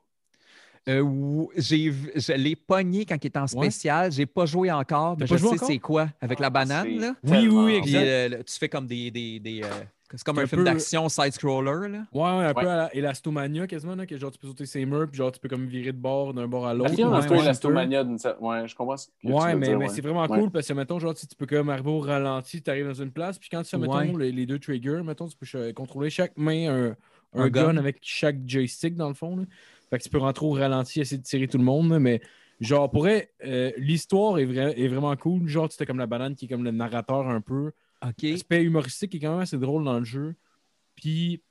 Euh, 0.88 1.02
ou- 1.02 1.50
j'ai 1.58 1.92
je 2.16 2.34
l'ai 2.34 2.56
pogné 2.56 3.06
quand 3.06 3.16
il 3.24 3.28
était 3.28 3.40
en 3.40 3.48
spécial. 3.48 4.12
J'ai 4.12 4.28
pas 4.28 4.46
joué 4.46 4.72
encore, 4.72 5.18
mais 5.20 5.26
je 5.26 5.36
sais 5.36 5.58
c'est 5.58 5.80
quoi. 5.80 6.10
Avec 6.22 6.40
la 6.40 6.48
Ah, 6.48 6.50
banane, 6.52 6.98
là. 7.00 7.16
Oui, 7.24 7.48
oui, 7.48 7.82
Puis 7.82 7.96
exact. 7.96 8.04
euh, 8.08 8.44
tu 8.46 8.60
fais 8.60 8.70
comme 8.70 8.86
des. 8.86 9.10
des, 9.10 9.40
des, 9.40 9.62
euh, 9.64 9.68
c'est 10.12 10.24
comme 10.24 10.38
un, 10.38 10.44
un 10.44 10.46
film 10.46 10.62
peu- 10.62 10.66
d'action 10.66 11.10
side-scroller, 11.10 11.90
là. 11.90 12.06
Ouais, 12.14 12.22
ouais, 12.38 12.46
un 12.46 12.54
peu 12.54 12.70
à 12.70 12.76
la 12.76 12.96
Elastomania 12.96 13.66
quasiment, 13.66 13.96
là, 13.96 14.06
que 14.06 14.16
genre 14.16 14.32
tu 14.32 14.38
peux 14.38 14.48
sauter 14.48 14.68
ses 14.68 14.86
murs, 14.86 15.08
puis 15.10 15.18
genre 15.18 15.32
tu 15.32 15.40
peux 15.40 15.50
comme 15.50 15.66
virer 15.66 15.92
de 15.92 15.98
bord 15.98 16.34
d'un 16.36 16.48
bord 16.48 16.68
à 16.68 16.74
l'autre. 16.76 16.92
Ouais, 16.96 17.02
un 17.04 17.22
peu 17.28 17.34
ouais. 17.34 17.42
Elastomania 17.42 18.04
d'une 18.04 18.18
cer- 18.18 18.38
Ouais, 18.40 18.68
je 18.68 18.76
comprends 18.76 18.96
ce 18.98 19.08
que 19.08 19.12
tu 19.22 19.34
Ouais, 19.34 19.56
mais, 19.56 19.68
dire, 19.68 19.80
mais 19.80 19.86
ouais. 19.88 19.92
c'est 19.92 20.02
vraiment 20.02 20.28
Ouais. 20.28 20.40
cool 20.40 20.52
parce 20.52 20.68
que, 20.68 20.74
mettons, 20.74 21.00
genre, 21.00 21.16
tu 21.16 21.26
tu 21.26 21.36
peux 21.36 21.48
comme 21.48 21.70
arriver 21.70 21.90
au 21.90 22.00
ralenti, 22.00 22.62
tu 22.62 22.70
arrives 22.70 22.86
dans 22.88 22.94
une 22.94 23.12
place, 23.12 23.40
puis 23.40 23.50
quand 23.52 23.64
tu 23.64 23.70
fais, 23.72 23.78
mettons, 23.80 23.98
Ouais. 23.98 24.14
les, 24.26 24.32
les 24.32 24.46
deux 24.46 24.60
triggers, 24.60 25.02
mettons, 25.04 25.28
tu 25.28 25.36
peux 25.36 25.74
contrôler 25.74 26.12
chaque 26.12 26.38
main 26.38 26.70
un, 26.70 26.96
un, 27.34 27.42
Un 27.46 27.50
gun. 27.50 27.64
gun. 27.74 27.78
avec 27.78 27.98
chaque 28.02 28.38
joystick, 28.46 28.96
dans 28.96 29.10
le 29.10 29.16
fond. 29.16 29.36
Là. 29.38 29.44
Fait 29.90 29.98
que 29.98 30.04
tu 30.04 30.10
peux 30.10 30.18
rentrer 30.18 30.46
au 30.46 30.52
ralenti, 30.52 31.00
essayer 31.02 31.18
de 31.18 31.24
tirer 31.24 31.48
tout 31.48 31.58
le 31.58 31.64
monde, 31.64 32.00
mais 32.00 32.22
genre, 32.60 32.90
pour 32.90 33.02
vrai, 33.02 33.34
euh, 33.44 33.72
l'histoire 33.78 34.40
est, 34.40 34.46
vra- 34.46 34.74
est 34.74 34.88
vraiment 34.88 35.16
cool. 35.16 35.48
Genre, 35.48 35.70
tu 35.70 35.86
comme 35.86 36.00
la 36.00 36.08
banane 36.08 36.36
qui 36.36 36.46
est 36.46 36.48
comme 36.48 36.64
le 36.64 36.72
narrateur 36.72 37.28
un 37.28 37.42
peu. 37.42 37.72
OK. 38.02 38.24
L'aspect 38.24 38.64
humoristique 38.64 39.16
est 39.16 39.20
quand 39.20 39.32
même 39.32 39.42
assez 39.42 39.58
drôle 39.58 39.84
dans 39.84 40.00
le 40.00 40.06
jeu. 40.06 40.36
Puis, 40.96 41.44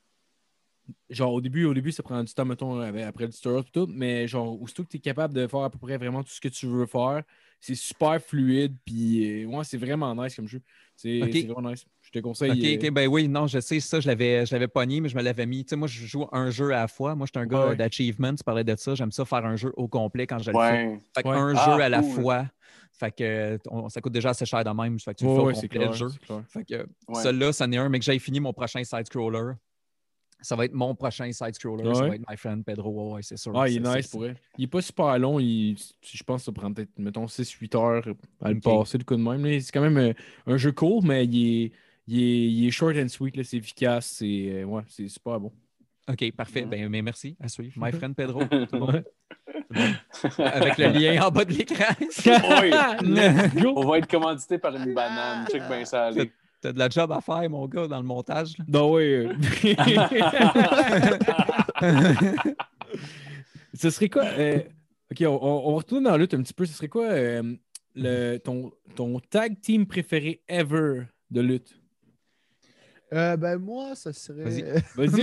genre, 1.09 1.33
au 1.33 1.41
début, 1.41 1.65
au 1.65 1.73
début, 1.73 1.91
ça 1.91 2.03
prend 2.03 2.23
du 2.23 2.33
temps, 2.33 2.45
mettons, 2.45 2.79
après 2.79 3.25
le 3.25 3.31
tutorial 3.31 3.63
et 3.67 3.71
tout, 3.71 3.87
mais 3.89 4.27
genre, 4.27 4.61
aussitôt 4.61 4.83
que 4.83 4.89
tu 4.89 4.97
es 4.97 4.99
capable 4.99 5.33
de 5.33 5.47
faire 5.47 5.61
à 5.61 5.69
peu 5.69 5.77
près 5.77 5.97
vraiment 5.97 6.23
tout 6.23 6.31
ce 6.31 6.41
que 6.41 6.47
tu 6.47 6.67
veux 6.67 6.85
faire, 6.85 7.23
c'est 7.59 7.75
super 7.75 8.21
fluide, 8.21 8.75
puis 8.85 9.43
euh, 9.43 9.47
ouais, 9.47 9.63
c'est 9.63 9.77
vraiment 9.77 10.13
nice 10.15 10.35
comme 10.35 10.47
jeu. 10.47 10.61
C'est 10.95 11.19
vraiment 11.47 11.69
nice. 11.69 11.85
Je 12.05 12.11
te 12.11 12.19
conseille. 12.19 12.51
OK, 12.51 12.83
euh, 12.83 12.87
OK, 12.87 12.93
ben 12.93 13.07
oui, 13.07 13.27
non, 13.27 13.47
je 13.47 13.59
sais 13.59 13.79
ça, 13.79 13.99
je 13.99 14.07
l'avais, 14.07 14.45
je 14.45 14.53
l'avais 14.53 14.67
pogné, 14.67 15.01
mais 15.01 15.09
je 15.09 15.15
me 15.17 15.21
l'avais 15.23 15.45
mis. 15.45 15.65
Tu 15.65 15.69
sais, 15.71 15.75
moi, 15.75 15.87
je 15.87 16.05
joue 16.05 16.25
un 16.31 16.49
jeu 16.51 16.67
à 16.71 16.81
la 16.81 16.87
fois. 16.87 17.15
Moi, 17.15 17.25
je 17.25 17.37
suis 17.37 17.43
un 17.43 17.47
gars 17.47 17.69
Ouais. 17.69 17.75
d'achievement, 17.75 18.33
tu 18.35 18.43
parlais 18.43 18.63
de 18.63 18.75
ça. 18.75 18.93
J'aime 18.95 19.11
ça 19.11 19.25
faire 19.25 19.43
un 19.45 19.55
jeu 19.55 19.73
au 19.75 19.87
complet 19.87 20.27
quand 20.27 20.37
je 20.39 20.51
le 20.51 20.57
fais. 20.57 20.99
Fait 21.15 21.27
Ouais. 21.27 21.35
un 21.35 21.55
Ah, 21.57 21.65
jeu 21.77 21.81
à 21.83 21.89
la 21.89 22.01
cool. 22.01 22.11
fois. 22.11 22.45
Fait 22.93 23.11
que 23.11 23.59
on- 23.69 23.89
ça 23.89 23.99
coûte 24.01 24.13
déjà 24.13 24.29
assez 24.29 24.45
cher 24.45 24.63
de 24.63 24.69
même. 24.69 24.99
Fait 24.99 25.13
que 25.13 25.17
tu 25.19 25.25
le 25.25 25.31
fais 25.33 25.39
au 25.39 25.45
ouais, 25.47 25.53
c'est 25.55 25.61
complet, 25.67 25.79
clair. 25.79 25.91
le 25.91 25.97
jeu. 25.97 26.07
Fait 26.47 26.63
que 26.63 26.75
Ouais. 27.09 27.23
celui-là, 27.23 27.51
c'en 27.53 27.71
est 27.71 27.77
un, 27.77 27.89
mais 27.89 27.99
que 27.99 28.05
j'ai 28.05 28.17
fini 28.19 28.39
mon 28.39 28.53
prochain 28.53 28.83
side-scroller. 28.83 29.53
Ça 30.41 30.55
va 30.55 30.65
être 30.65 30.73
mon 30.73 30.93
prochain 30.93 31.31
side-scroller. 31.31 31.87
Ouais. 31.87 31.95
Ça 31.95 32.07
va 32.07 32.15
être 32.15 32.29
My 32.29 32.37
Friend 32.37 32.63
Pedro. 32.63 32.91
Ouais, 33.09 33.13
ouais, 33.15 33.21
c'est 33.23 33.37
sûr. 33.37 33.51
Ah, 33.59 33.67
il 33.67 33.77
est 33.77 33.95
nice 33.95 34.07
pour 34.07 34.25
elle. 34.25 34.35
Il 34.57 34.65
est 34.65 34.67
pas 34.67 34.81
super 34.81 35.17
long. 35.17 35.39
Il, 35.39 35.75
je 36.03 36.23
pense 36.23 36.41
que 36.41 36.45
ça 36.45 36.51
prend 36.51 36.71
peut-être, 36.71 36.91
mettons, 36.99 37.27
6-8 37.27 37.73
heures 37.75 38.03
à 38.41 38.51
le 38.51 38.59
passer, 38.59 38.97
le 38.97 39.03
coup 39.05 39.15
de 39.15 39.21
même. 39.21 39.59
C'est 39.59 39.71
quand 39.71 39.81
même 39.81 39.97
euh, 39.97 40.13
un 40.45 40.57
jeu 40.57 40.71
court, 40.71 41.03
mais 41.03 41.25
il 41.25 41.63
est, 41.65 41.71
il 42.07 42.19
est, 42.21 42.47
il 42.51 42.67
est 42.67 42.71
short 42.71 42.95
and 42.97 43.07
sweet. 43.09 43.35
là. 43.37 43.43
C'est 43.43 43.57
efficace. 43.57 44.07
C'est 44.19 44.49
euh, 44.51 44.63
ouais, 44.65 44.81
c'est 44.87 45.07
super 45.07 45.39
bon. 45.39 45.51
OK, 46.07 46.31
parfait. 46.33 46.63
Ben, 46.65 46.87
mais 46.87 47.01
merci. 47.01 47.35
À 47.41 47.47
suivre. 47.47 47.73
My 47.77 47.91
Friend 47.91 48.15
Pedro. 48.15 48.43
tout 48.45 48.67
le 48.73 48.79
monde. 48.79 49.03
Ouais. 49.71 49.91
Avec 50.45 50.77
le 50.77 50.87
lien 50.89 51.25
en 51.25 51.31
bas 51.31 51.43
de 51.45 51.53
l'écran. 51.53 51.93
Oui. 51.99 53.65
On 53.75 53.85
va 53.87 53.97
être 53.97 54.07
commandité 54.07 54.57
par 54.59 54.75
une 54.75 54.93
banane. 54.93 55.47
Check 55.51 55.63
bien 55.67 55.83
ça 55.85 56.05
aller. 56.07 56.31
T'as 56.61 56.71
de 56.71 56.79
la 56.79 56.89
job 56.89 57.11
à 57.11 57.21
faire, 57.21 57.49
mon 57.49 57.67
gars, 57.67 57.87
dans 57.87 57.97
le 57.99 58.05
montage. 58.05 58.57
là. 58.59 58.65
Non, 58.67 58.91
ouais. 58.91 59.27
euh. 59.27 59.33
Ce 63.73 63.89
serait 63.89 64.09
quoi? 64.09 64.23
euh, 64.25 64.59
Ok, 65.11 65.17
on, 65.21 65.25
on- 65.41 65.67
on 65.67 65.71
va 65.71 65.77
retourner 65.77 66.05
dans 66.05 66.11
la 66.11 66.17
lutte 66.17 66.33
un 66.33 66.41
petit 66.41 66.53
peu. 66.53 66.65
Ce 66.65 66.73
serait 66.73 66.87
quoi 66.87 67.05
euh, 67.09 67.55
le, 67.95 68.37
ton, 68.37 68.71
ton 68.95 69.19
tag 69.19 69.59
team 69.61 69.85
préféré 69.85 70.41
ever 70.47 71.03
de 71.29 71.41
lutte? 71.41 71.79
Euh, 73.13 73.37
ben, 73.37 73.57
moi, 73.59 73.95
ça 73.95 74.11
serait. 74.13 74.43
Vas-y. 74.43 74.61
Vas-y. 74.95 75.21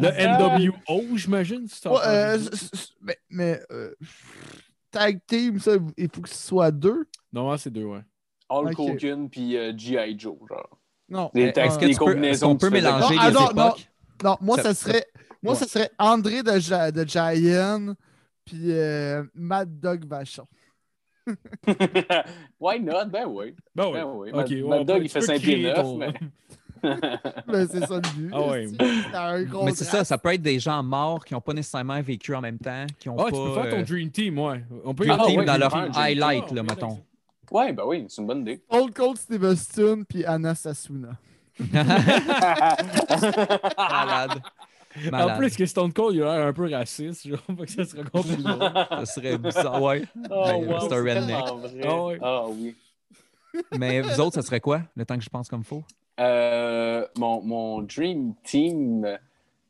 Le 0.00 0.68
NWO, 0.68 1.16
j'imagine. 1.16 1.66
si 1.68 1.86
Ouais, 1.88 1.94
euh, 2.06 2.38
mais 3.02 3.18
mais, 3.28 3.60
euh, 3.70 3.92
tag 4.90 5.20
team, 5.26 5.58
ça, 5.60 5.72
il 5.96 6.08
faut 6.12 6.22
que 6.22 6.28
ce 6.28 6.46
soit 6.48 6.70
deux. 6.70 7.06
Non, 7.32 7.56
c'est 7.56 7.70
deux, 7.70 7.84
ouais. 7.84 8.00
Hulk 8.48 8.78
Ok. 8.78 8.90
Hogan 8.94 9.28
puis 9.28 9.56
euh, 9.56 9.72
G.I. 9.76 10.18
Joe, 10.18 10.36
genre. 10.48 10.78
Non. 11.08 11.30
Des 11.34 11.48
Euh, 11.48 11.52
tags- 11.52 11.94
combinaisons 11.98 12.48
qu'on 12.48 12.56
que 12.56 12.60
peut 12.66 12.70
mélanger 12.70 13.14
Non, 13.14 13.20
ah, 13.20 13.28
les 13.28 13.34
non, 13.34 13.40
non. 13.40 13.50
époques? 13.68 13.90
Non, 14.24 14.36
moi, 14.40 14.56
Ça- 14.56 14.62
ça, 14.62 14.74
serait. 14.74 15.06
Moi, 15.42 15.52
Ouais. 15.54 15.58
ça 15.58 15.66
serait 15.66 15.90
André 15.98 16.42
de, 16.42 16.90
de 16.90 17.04
Giant 17.08 17.94
puis 18.44 18.72
euh, 18.72 19.22
Mad 19.34 19.78
Dog 19.80 20.04
Vachon. 20.06 20.46
Why 22.60 22.80
not? 22.80 23.06
Ben 23.06 23.26
oui. 23.28 23.54
Ben 23.74 23.86
oui. 23.86 23.92
Ben 23.94 24.04
oui. 24.06 24.30
Ok, 24.32 24.50
Mad- 24.50 24.78
ouais, 24.78 24.84
Dog, 24.84 25.02
il 25.02 25.08
fait 25.08 25.20
peux 25.20 25.26
5 25.26 25.40
pieds 25.40 25.52
créer 25.54 25.62
9, 25.64 25.74
ton- 25.76 25.96
mais. 25.98 26.12
Ben, 26.82 27.68
c'est 27.70 27.84
ça 27.86 27.96
le 27.96 28.00
but. 28.16 28.30
Ah 28.32 28.40
ouais. 28.48 28.66
un 29.12 29.64
Mais 29.66 29.72
c'est 29.74 29.84
ça, 29.84 30.02
ça 30.02 30.16
peut 30.16 30.32
être 30.32 30.40
des 30.40 30.58
gens 30.58 30.82
morts 30.82 31.22
qui 31.26 31.34
n'ont 31.34 31.40
pas 31.42 31.52
nécessairement 31.52 32.00
vécu 32.00 32.34
en 32.34 32.40
même 32.40 32.56
temps, 32.58 32.86
qui 32.98 33.10
ont 33.10 33.16
Ah, 33.18 33.24
pas... 33.24 33.30
tu 33.30 33.36
peux 33.36 33.52
faire 33.52 33.68
ton 33.70 33.80
euh, 33.80 33.84
Dream 33.84 34.10
Team, 34.10 34.38
ouais. 34.38 34.64
On 34.86 34.94
peut 34.94 35.04
Dream 35.04 35.18
Ah, 35.20 35.26
Team 35.26 35.40
ouais, 35.40 35.44
dans 35.44 35.58
leur 35.58 35.70
Team. 35.72 35.90
highlight, 35.94 36.44
Ah, 36.50 36.54
là, 36.54 36.62
ouais, 36.62 36.66
mettons. 36.70 36.98
Ouais, 37.50 37.72
ben 37.74 37.82
oui, 37.86 38.06
c'est 38.08 38.22
une 38.22 38.28
bonne 38.28 38.40
idée. 38.40 38.62
Old 38.70 38.94
Cold 38.94 39.18
Steve 39.18 39.42
Austin 39.44 40.04
puis 40.08 40.24
Anna 40.24 40.54
Sasuna. 40.54 41.10
Malade. 43.78 44.40
En 45.12 45.36
plus 45.36 45.56
que 45.56 45.66
Stone 45.66 45.92
Cold, 45.92 46.16
il 46.16 46.22
a 46.22 46.36
l'air 46.38 46.46
un 46.48 46.52
peu 46.52 46.68
raciste, 46.70 47.28
genre, 47.28 47.38
que 47.58 47.70
ça 47.70 47.84
serait 47.84 48.02
drôle. 48.04 48.24
Ça 48.24 49.06
serait 49.06 49.38
bizarre, 49.38 49.80
ouais. 49.82 50.02
Oh, 50.30 50.44
Ben, 50.46 50.66
wow, 50.66 50.80
c'est 50.80 50.92
un 50.92 51.02
redneck. 51.02 51.44
Ah 51.84 52.02
ouais. 52.04 52.18
Ah 52.20 52.46
oui. 52.48 52.74
Mais 53.78 54.00
vous 54.00 54.20
autres, 54.20 54.34
ça 54.34 54.42
serait 54.42 54.60
quoi, 54.60 54.82
le 54.96 55.04
temps 55.04 55.16
que 55.16 55.24
je 55.24 55.28
pense 55.28 55.48
comme 55.48 55.64
faux? 55.64 55.84
Euh, 56.18 57.06
mon, 57.18 57.40
mon 57.42 57.82
Dream 57.82 58.34
Team, 58.44 59.02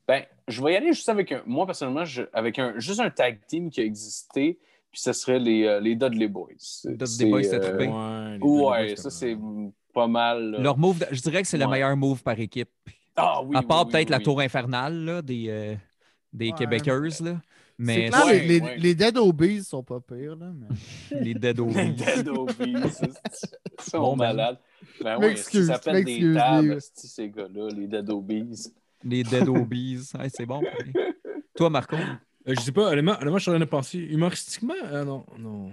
ben, 0.08 0.24
je 0.48 0.62
vais 0.62 0.72
y 0.72 0.76
aller 0.76 0.92
juste 0.92 1.08
avec 1.08 1.30
un. 1.32 1.42
Moi, 1.46 1.64
personnellement, 1.66 2.04
je- 2.04 2.22
avec 2.32 2.58
un, 2.58 2.74
juste 2.78 3.00
un 3.00 3.10
tag 3.10 3.38
team 3.46 3.70
qui 3.70 3.80
a 3.80 3.84
existé, 3.84 4.58
puis 4.90 5.00
ce 5.00 5.12
serait 5.12 5.38
les, 5.38 5.64
euh, 5.64 5.80
les 5.80 5.94
Dudley 5.94 6.26
Boys. 6.28 6.48
Dudley 6.84 7.30
Boys, 7.30 7.42
c'était 7.44 7.56
euh. 7.66 7.78
Ouais, 7.78 8.38
Ouais, 8.40 8.86
Boys, 8.88 8.96
ça, 8.96 9.10
c'est 9.10 9.36
pas 9.94 10.06
mal. 10.08 10.56
Leur 10.60 10.76
move, 10.76 10.98
de- 10.98 11.06
je 11.10 11.20
dirais 11.22 11.42
que 11.42 11.48
c'est 11.48 11.58
le 11.58 11.66
Ouais. 11.66 11.72
meilleur 11.72 11.96
move 11.96 12.22
par 12.22 12.38
équipe. 12.40 12.70
Ah 13.16 13.42
oui. 13.42 13.56
à 13.56 13.62
part 13.62 13.80
oui, 13.80 13.84
oui, 13.86 13.92
peut-être 13.92 14.10
la 14.10 14.18
oui. 14.18 14.22
tour 14.24 14.40
infernale 14.40 15.04
là, 15.04 15.22
des, 15.22 15.46
euh, 15.48 15.74
des 16.32 16.50
Ouais. 16.50 16.54
Québécoises. 16.58 17.20
Là. 17.20 17.40
Mais 17.78 18.08
clair, 18.10 18.26
Ouais, 18.26 18.40
les, 18.40 18.46
les, 18.46 18.60
ouais. 18.60 18.76
les 18.78 18.94
Dead 18.94 19.16
Obies 19.16 19.64
sont 19.64 19.82
pas 19.82 20.00
pires, 20.00 20.36
là. 20.36 20.52
Mais... 20.54 21.20
les 21.20 21.34
Dead 21.34 21.56
Les 21.56 21.62
Obies. 21.62 21.92
Dead 21.94 22.28
Obies, 22.28 22.74
ils 22.76 23.82
sont 23.82 24.00
Bon, 24.00 24.16
ben. 24.16 24.26
malades. 24.28 24.58
Ben 25.02 25.16
oui, 25.18 25.26
M'excuse, 25.28 25.66
ça 25.66 25.74
s'appelle 25.74 26.04
des 26.04 26.34
tables, 26.34 26.74
les- 26.74 26.80
ces 26.80 27.30
gars-là, 27.30 27.68
les 27.74 27.86
Dead 27.86 28.10
Obies. 28.10 28.72
les 29.02 29.22
Dead 29.22 29.48
Obies. 29.48 30.10
C'est 30.34 30.46
bon. 30.46 30.62
Toi, 31.56 31.70
Marco? 31.70 31.96
Euh, 31.96 32.54
je 32.54 32.60
sais 32.60 32.72
pas, 32.72 32.90
honnêtement, 32.90 33.16
je 33.20 33.38
suis 33.38 33.50
en 33.50 33.54
train 33.54 33.60
de 33.60 33.64
penser. 33.64 33.98
Humoristiquement, 33.98 34.74
euh, 34.84 35.04
non, 35.04 35.24
non. 35.38 35.72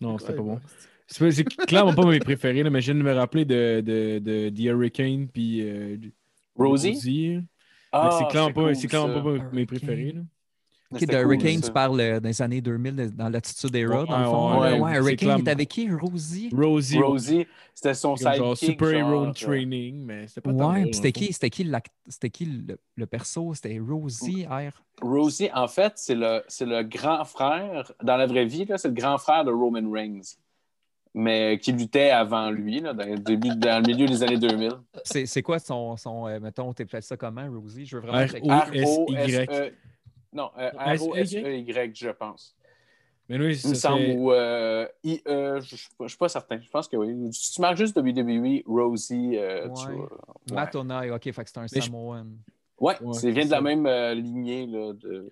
Non, 0.00 0.18
c'était 0.18 0.34
pas 0.34 0.42
bon. 0.42 0.60
C'est 1.06 1.44
clairement 1.66 1.92
pas 1.94 2.06
mes 2.06 2.18
préférés, 2.20 2.62
là, 2.62 2.70
mais 2.70 2.80
je 2.80 2.92
viens 2.92 3.02
de 3.02 3.06
me 3.06 3.12
rappeler 3.12 3.44
de, 3.44 3.80
de, 3.84 4.18
de 4.20 4.48
The 4.48 4.60
Hurricane 4.60 5.26
puis 5.28 5.60
euh, 5.62 5.96
Rosie? 6.68 7.36
Mais 7.36 7.42
Ah, 7.92 8.10
c'est 8.18 8.28
clairement 8.28 8.52
pas, 8.52 8.62
cool, 8.62 8.76
c'est 8.76 8.86
clairement 8.88 9.22
pas 9.22 9.44
mes- 9.52 9.66
préférés. 9.66 10.12
Là. 10.12 10.20
De 10.92 11.14
Hurricane, 11.22 11.60
tu 11.60 11.70
parles 11.70 12.00
euh, 12.00 12.18
des 12.18 12.42
années 12.42 12.60
2000 12.60 12.96
de- 12.96 13.06
dans 13.10 13.28
l'attitude 13.28 13.74
era, 13.76 14.00
Ouais, 14.00 14.06
dans 14.08 14.18
le 14.18 14.24
fond. 14.24 14.60
ouais, 14.60 14.80
ouais, 14.80 14.96
Hurricane, 14.96 15.38
il 15.38 15.48
est 15.48 15.50
avec 15.50 15.68
qui? 15.68 15.88
Rosie? 15.88 16.50
Rosie. 16.52 16.98
Rosie, 16.98 17.46
c'était 17.74 17.94
son 17.94 18.16
comme 18.16 18.34
genre 18.34 18.56
sidekick. 18.56 18.80
Super 18.80 18.98
Hero 18.98 19.24
genre, 19.26 19.34
Training, 19.34 20.04
mais 20.04 20.26
c'était 20.26 20.40
pas 20.40 20.50
Ouais, 20.50 20.82
puis 20.86 20.94
c'était 20.94 21.12
dans 21.12 21.20
qui, 21.20 21.32
c'était 21.32 21.50
qui, 21.50 21.70
c'était 22.08 22.30
qui 22.30 22.44
le, 22.44 22.78
le 22.96 23.06
perso? 23.06 23.54
C'était 23.54 23.78
Rosie 23.78 24.44
R. 24.46 24.72
Rosie, 25.00 25.48
en 25.54 25.68
fait, 25.68 25.92
c'est 25.94 26.16
le, 26.16 26.42
c'est 26.48 26.66
le 26.66 26.82
grand 26.82 27.24
frère, 27.24 27.92
dans 28.02 28.16
la 28.16 28.26
vraie 28.26 28.46
vie, 28.46 28.64
là, 28.64 28.76
c'est 28.76 28.88
le 28.88 28.94
grand 28.94 29.18
frère 29.18 29.44
de 29.44 29.52
Roman 29.52 29.88
Reigns, 29.92 30.22
mais 31.14 31.58
qui 31.58 31.72
luttait 31.72 32.10
avant 32.10 32.50
lui, 32.50 32.80
là, 32.80 32.92
dans, 32.92 33.04
le 33.06 33.18
début, 33.18 33.54
dans 33.56 33.82
le 33.84 33.92
milieu 33.92 34.06
des 34.06 34.22
années 34.22 34.38
2000. 34.38 34.70
C'est 35.04 35.26
c'est 35.26 35.42
quoi 35.42 35.58
son, 35.58 35.96
son 35.96 36.28
euh, 36.28 36.38
mettons, 36.40 36.72
t'appelles 36.72 37.02
ça 37.02 37.16
comment, 37.16 37.46
Rosie? 37.50 37.86
Je 37.86 37.96
veux 37.96 38.02
vraiment 38.02 38.18
R- 38.18 38.28
checker. 38.30 38.84
O- 38.84 39.04
R-O-S-E... 39.06 39.42
S-Y. 39.42 39.72
Non, 40.32 40.50
euh? 40.58 40.70
R-O-S-E-Y, 40.76 41.92
je 41.96 42.10
pense. 42.10 42.54
Mais 43.28 43.38
oui, 43.38 43.60
Il 43.62 43.70
me 43.70 43.74
ça 43.74 43.90
semble, 43.90 44.04
ou 44.16 44.32
euh, 44.32 44.86
I-E, 45.04 45.60
je 45.60 45.74
ne 45.74 45.76
suis 45.78 45.88
pas- 45.96 46.04
je 46.04 46.08
suis 46.08 46.18
pas 46.18 46.28
certain. 46.28 46.60
Je 46.60 46.68
pense 46.68 46.88
que 46.88 46.96
oui. 46.96 47.32
Si 47.32 47.52
tu 47.52 47.60
marques 47.60 47.76
juste 47.76 47.96
WWE, 47.96 48.62
Rosie, 48.66 49.36
euh, 49.36 49.68
tu 49.68 49.86
Ouais. 49.92 50.06
Matt 50.52 50.74
ok, 50.74 51.22
fait 51.32 51.44
que 51.44 51.50
c'est 51.50 51.58
un 51.58 51.66
je- 51.68 51.90
Samoan. 52.80 52.96
Ouais, 53.12 53.12
c'est 53.18 53.30
vient 53.30 53.44
de 53.46 53.50
la 53.50 53.60
même 53.60 53.86
euh, 53.86 54.14
lignée 54.14 54.66
là, 54.66 54.92
de, 54.94 55.28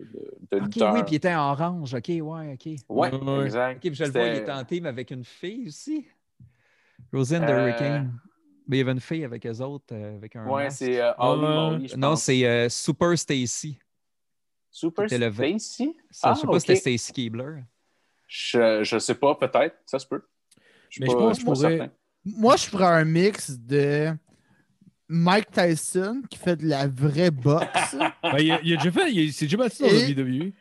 de, 0.50 0.58
de 0.58 0.60
oui, 0.60 1.02
puis 1.04 1.12
il 1.12 1.14
était 1.16 1.34
en 1.34 1.52
orange, 1.52 1.94
ok, 1.94 2.08
ouais, 2.08 2.20
ok. 2.20 2.66
Ouais, 2.88 3.14
Ouais. 3.14 3.44
exact. 3.44 3.88
Je 3.92 4.04
le 4.04 4.10
vois, 4.10 4.26
il 4.26 4.36
était 4.36 4.52
en 4.52 4.64
team 4.64 4.86
avec 4.86 5.10
une 5.10 5.24
fille 5.24 5.66
aussi. 5.68 6.06
Roseanne 7.12 7.46
de 7.46 7.52
Euh, 7.52 7.68
Hurricane. 7.68 8.18
Mais 8.66 8.76
il 8.76 8.80
y 8.80 8.82
avait 8.82 8.92
une 8.92 9.00
fille 9.00 9.24
avec 9.24 9.46
eux 9.46 9.60
autres, 9.62 9.94
euh, 9.94 10.16
avec 10.16 10.36
un. 10.36 10.46
Ouais, 10.46 10.64
masque. 10.64 10.78
c'est 10.78 11.00
euh, 11.00 11.12
Holly 11.16 11.40
Ouais. 11.42 11.48
Molly, 11.48 11.88
je 11.88 11.96
Non, 11.96 12.16
c'est 12.16 12.44
euh, 12.46 12.68
Super 12.68 13.16
Stacy. 13.18 13.78
Super 14.70 15.08
c'était 15.08 15.24
le 15.24 15.30
v- 15.30 15.58
Stacy? 15.58 15.96
Ça, 16.10 16.28
Ah, 16.30 16.34
je 16.34 16.40
sais 16.40 16.46
pas 16.46 16.60
si 16.60 16.66
c'était 16.66 16.96
Stacy 16.98 17.12
Keebler. 17.14 17.62
Je, 18.26 18.84
je 18.84 18.98
sais 18.98 19.14
pas, 19.14 19.34
peut-être. 19.36 19.76
Ça 19.86 19.98
se 19.98 20.06
peut. 20.06 20.22
Je 20.90 21.00
Mais 21.00 21.06
je 21.08 21.12
pense 21.16 21.38
que 21.38 21.44
pas 21.46 21.54
je 21.54 21.60
pourrais- 21.60 21.78
certain. 21.78 21.92
Moi, 22.26 22.56
je 22.56 22.66
ferais 22.66 22.84
un 23.00 23.04
mix 23.06 23.58
de 23.58 24.12
Mike 25.08 25.50
Tyson 25.50 26.22
qui 26.28 26.38
fait 26.38 26.56
de 26.56 26.66
la 26.66 26.86
vraie 26.86 27.30
boxe. 27.30 27.66
Ben, 28.22 28.38
il, 28.40 28.52
a, 28.52 28.60
il 28.62 28.72
a 28.74 28.76
déjà 28.76 28.90
fait, 28.90 29.10
il 29.12 29.32
s'est 29.32 29.46
déjà 29.46 29.56
battu 29.56 29.82
dans 29.82 29.88
Et- 29.88 30.14
la 30.14 30.22
WWE. 30.22 30.52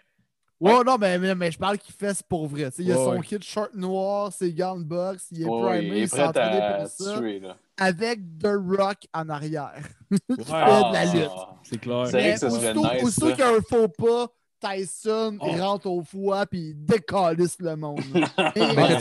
Ouais, 0.60 0.84
non, 0.86 0.98
mais, 1.00 1.20
mais, 1.20 1.36
mais 1.36 1.52
je 1.52 1.58
parle 1.60 1.78
qu'il 1.78 1.94
fait 1.94 2.14
c'est 2.16 2.26
pour 2.26 2.48
vrai. 2.48 2.70
Il 2.80 2.92
a 2.92 2.98
Ouais, 2.98 3.04
son 3.06 3.12
ouais. 3.18 3.22
kit 3.26 3.38
short 3.42 3.76
noir, 3.76 4.32
ses 4.34 4.52
gants 4.54 4.78
de 4.78 4.84
boxe, 4.86 5.28
il 5.32 5.44
est 5.44 5.46
Ouais, 5.46 5.78
primé, 5.80 5.98
il 5.98 6.04
est 6.04 6.08
s'est 6.08 6.18
prêt 6.18 6.28
entraîné 6.28 6.62
à 6.62 6.78
pour 6.80 6.88
ça, 6.88 7.18
tuer. 7.20 7.40
Là. 7.40 7.58
avec 7.78 8.20
The 8.40 8.48
Rock 8.78 8.98
en 9.14 9.30
arrière. 9.30 9.74
Ouais, 10.12 10.18
fait 10.38 10.44
de 10.46 10.94
la 10.94 11.06
lutte. 11.14 11.32
c'est 11.64 11.78
clair. 11.80 12.08
C'est 12.08 12.20
vrai 12.20 12.34
que 12.34 12.40
ça 12.40 12.50
serait 12.50 12.72
aussitôt, 12.72 12.94
nice, 12.94 13.04
aussitôt 13.04 13.28
ça. 13.30 13.32
qu'il 13.34 13.46
y 13.46 13.48
a 13.48 13.52
un 13.52 13.62
faux 13.70 13.88
pas, 13.90 14.28
Tyson, 14.60 15.38
il 15.44 15.60
Oh. 15.60 15.64
rentre 15.64 15.88
au 15.88 16.02
foie 16.02 16.46
puis 16.48 16.70
il 16.70 16.86
décalisse 16.86 17.58
le 17.60 17.76
monde. 17.76 18.00
Mais 18.56 18.98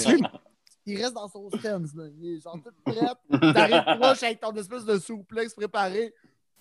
il 0.87 0.97
reste 1.03 1.15
dans 1.15 1.29
son 1.29 1.49
stance. 1.51 1.95
Là. 1.95 2.05
Il 2.21 2.37
est 2.37 2.41
genre 2.41 2.59
tout 2.63 2.71
prêt. 2.85 3.53
T'arrives 3.53 3.99
proche 4.01 4.23
avec 4.23 4.41
ton 4.41 4.53
espèce 4.53 4.85
de 4.85 4.99
souplex 4.99 5.55
préparé. 5.55 6.15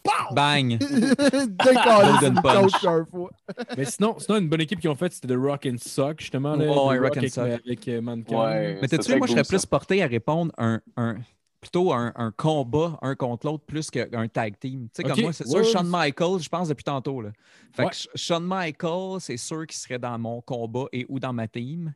Pow! 0.04 0.34
Bang! 0.36 0.78
Fois. 3.12 3.30
Mais 3.78 3.86
sinon, 3.86 4.16
sinon, 4.20 4.38
une 4.38 4.50
bonne 4.50 4.62
équipe 4.62 4.80
qu'ils 4.80 4.90
ont 4.90 4.96
faite, 4.96 5.14
c'était 5.14 5.28
The 5.34 5.38
Rock 5.38 5.66
and 5.66 5.78
Sock, 5.80 6.20
justement. 6.22 6.56
Là, 6.56 6.66
Ouais, 6.66 6.74
The 6.74 6.88
ouais, 6.88 7.00
Rock 7.00 7.16
and 7.16 7.20
avec, 7.20 7.32
Sock. 7.34 7.48
avec 7.66 7.88
euh, 7.88 8.02
Mankind. 8.02 8.38
Ouais. 8.40 8.78
Mais 8.82 8.88
t'as-tu, 8.88 9.16
moi, 9.16 9.28
je 9.28 9.32
serais 9.34 9.44
plus 9.44 9.66
porté 9.66 10.04
à 10.04 10.08
répondre 10.08 10.52
un, 10.58 10.82
un 10.98 11.16
plutôt 11.62 11.92
un, 11.94 12.14
un 12.16 12.32
combat 12.32 13.00
un 13.02 13.16
contre 13.16 13.48
l'autre 13.48 13.64
plus 13.66 13.90
qu'un 13.90 14.28
tag 14.28 14.60
team. 14.60 14.88
Tu 14.94 15.02
sais, 15.02 15.04
comme 15.04 15.20
moi, 15.22 15.34
c'est 15.34 15.48
sûr, 15.48 15.64
Shawn. 15.64 15.88
Michaels, 15.90 16.40
je 16.42 16.50
pense 16.50 16.68
depuis 16.68 16.84
tantôt. 16.84 17.22
Là. 17.22 17.32
Fait 17.74 17.84
Ouais. 17.84 17.90
que 17.90 17.96
Sh- 17.96 18.08
Shawn 18.16 18.44
Michaels, 18.48 19.20
c'est 19.22 19.38
sûr 19.38 19.66
qu'il 19.66 19.78
serait 19.78 19.98
dans 20.00 20.18
mon 20.20 20.42
combat 20.42 20.86
et 20.92 21.06
ou 21.10 21.20
dans 21.20 21.34
ma 21.34 21.48
team. 21.48 21.94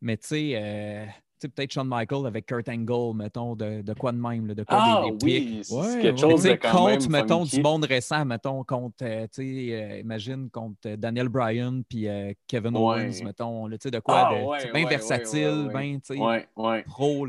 Mais 0.00 0.16
tu 0.16 0.26
sais, 0.26 0.52
euh, 0.56 1.04
tu 1.06 1.12
sais, 1.12 1.14
peut-être 1.40 1.72
Shawn 1.72 1.86
Michaels 1.88 2.26
avec 2.26 2.46
Kurt 2.46 2.68
Angle, 2.68 3.16
mettons, 3.16 3.54
de, 3.54 3.82
de 3.82 3.92
quoi 3.94 4.12
de 4.12 4.16
même, 4.18 4.46
là, 4.46 4.54
de 4.54 4.62
quoi 4.62 4.78
Ah 4.80 5.02
des, 5.04 5.10
des 5.10 5.24
oui, 5.24 5.60
c'est 5.62 5.74
Ouais, 5.74 6.00
quelque 6.00 6.04
ouais. 6.04 6.12
Mais 6.12 6.18
chose 6.18 6.30
tu 6.30 6.34
de 6.48 6.52
sais, 6.52 6.58
quand 6.58 6.86
même 6.86 6.98
contre, 6.98 7.10
mettons, 7.10 7.38
funky. 7.44 7.56
du 7.56 7.62
monde 7.62 7.84
récent, 7.84 8.24
mettons, 8.24 8.64
contre, 8.64 8.96
euh, 9.02 9.26
tu 9.32 9.42
sais, 9.42 9.68
euh, 9.74 9.98
imagine, 10.00 10.48
contre 10.50 10.76
euh, 10.86 10.96
Daniel 10.96 11.28
Bryan 11.28 11.82
puis 11.88 12.08
euh, 12.08 12.32
Kevin 12.46 12.76
Ouais. 12.76 12.80
Owens, 13.04 13.22
mettons, 13.24 13.66
là, 13.66 13.76
tu 13.78 13.82
sais, 13.84 13.90
de 13.90 13.98
quoi, 13.98 14.30
Ah, 14.30 14.34
de, 14.66 14.72
bien 14.72 14.88
versatile, 14.88 15.68
bien, 15.74 15.98
tu 15.98 16.16
sais, 16.16 16.46
pro, 16.86 17.26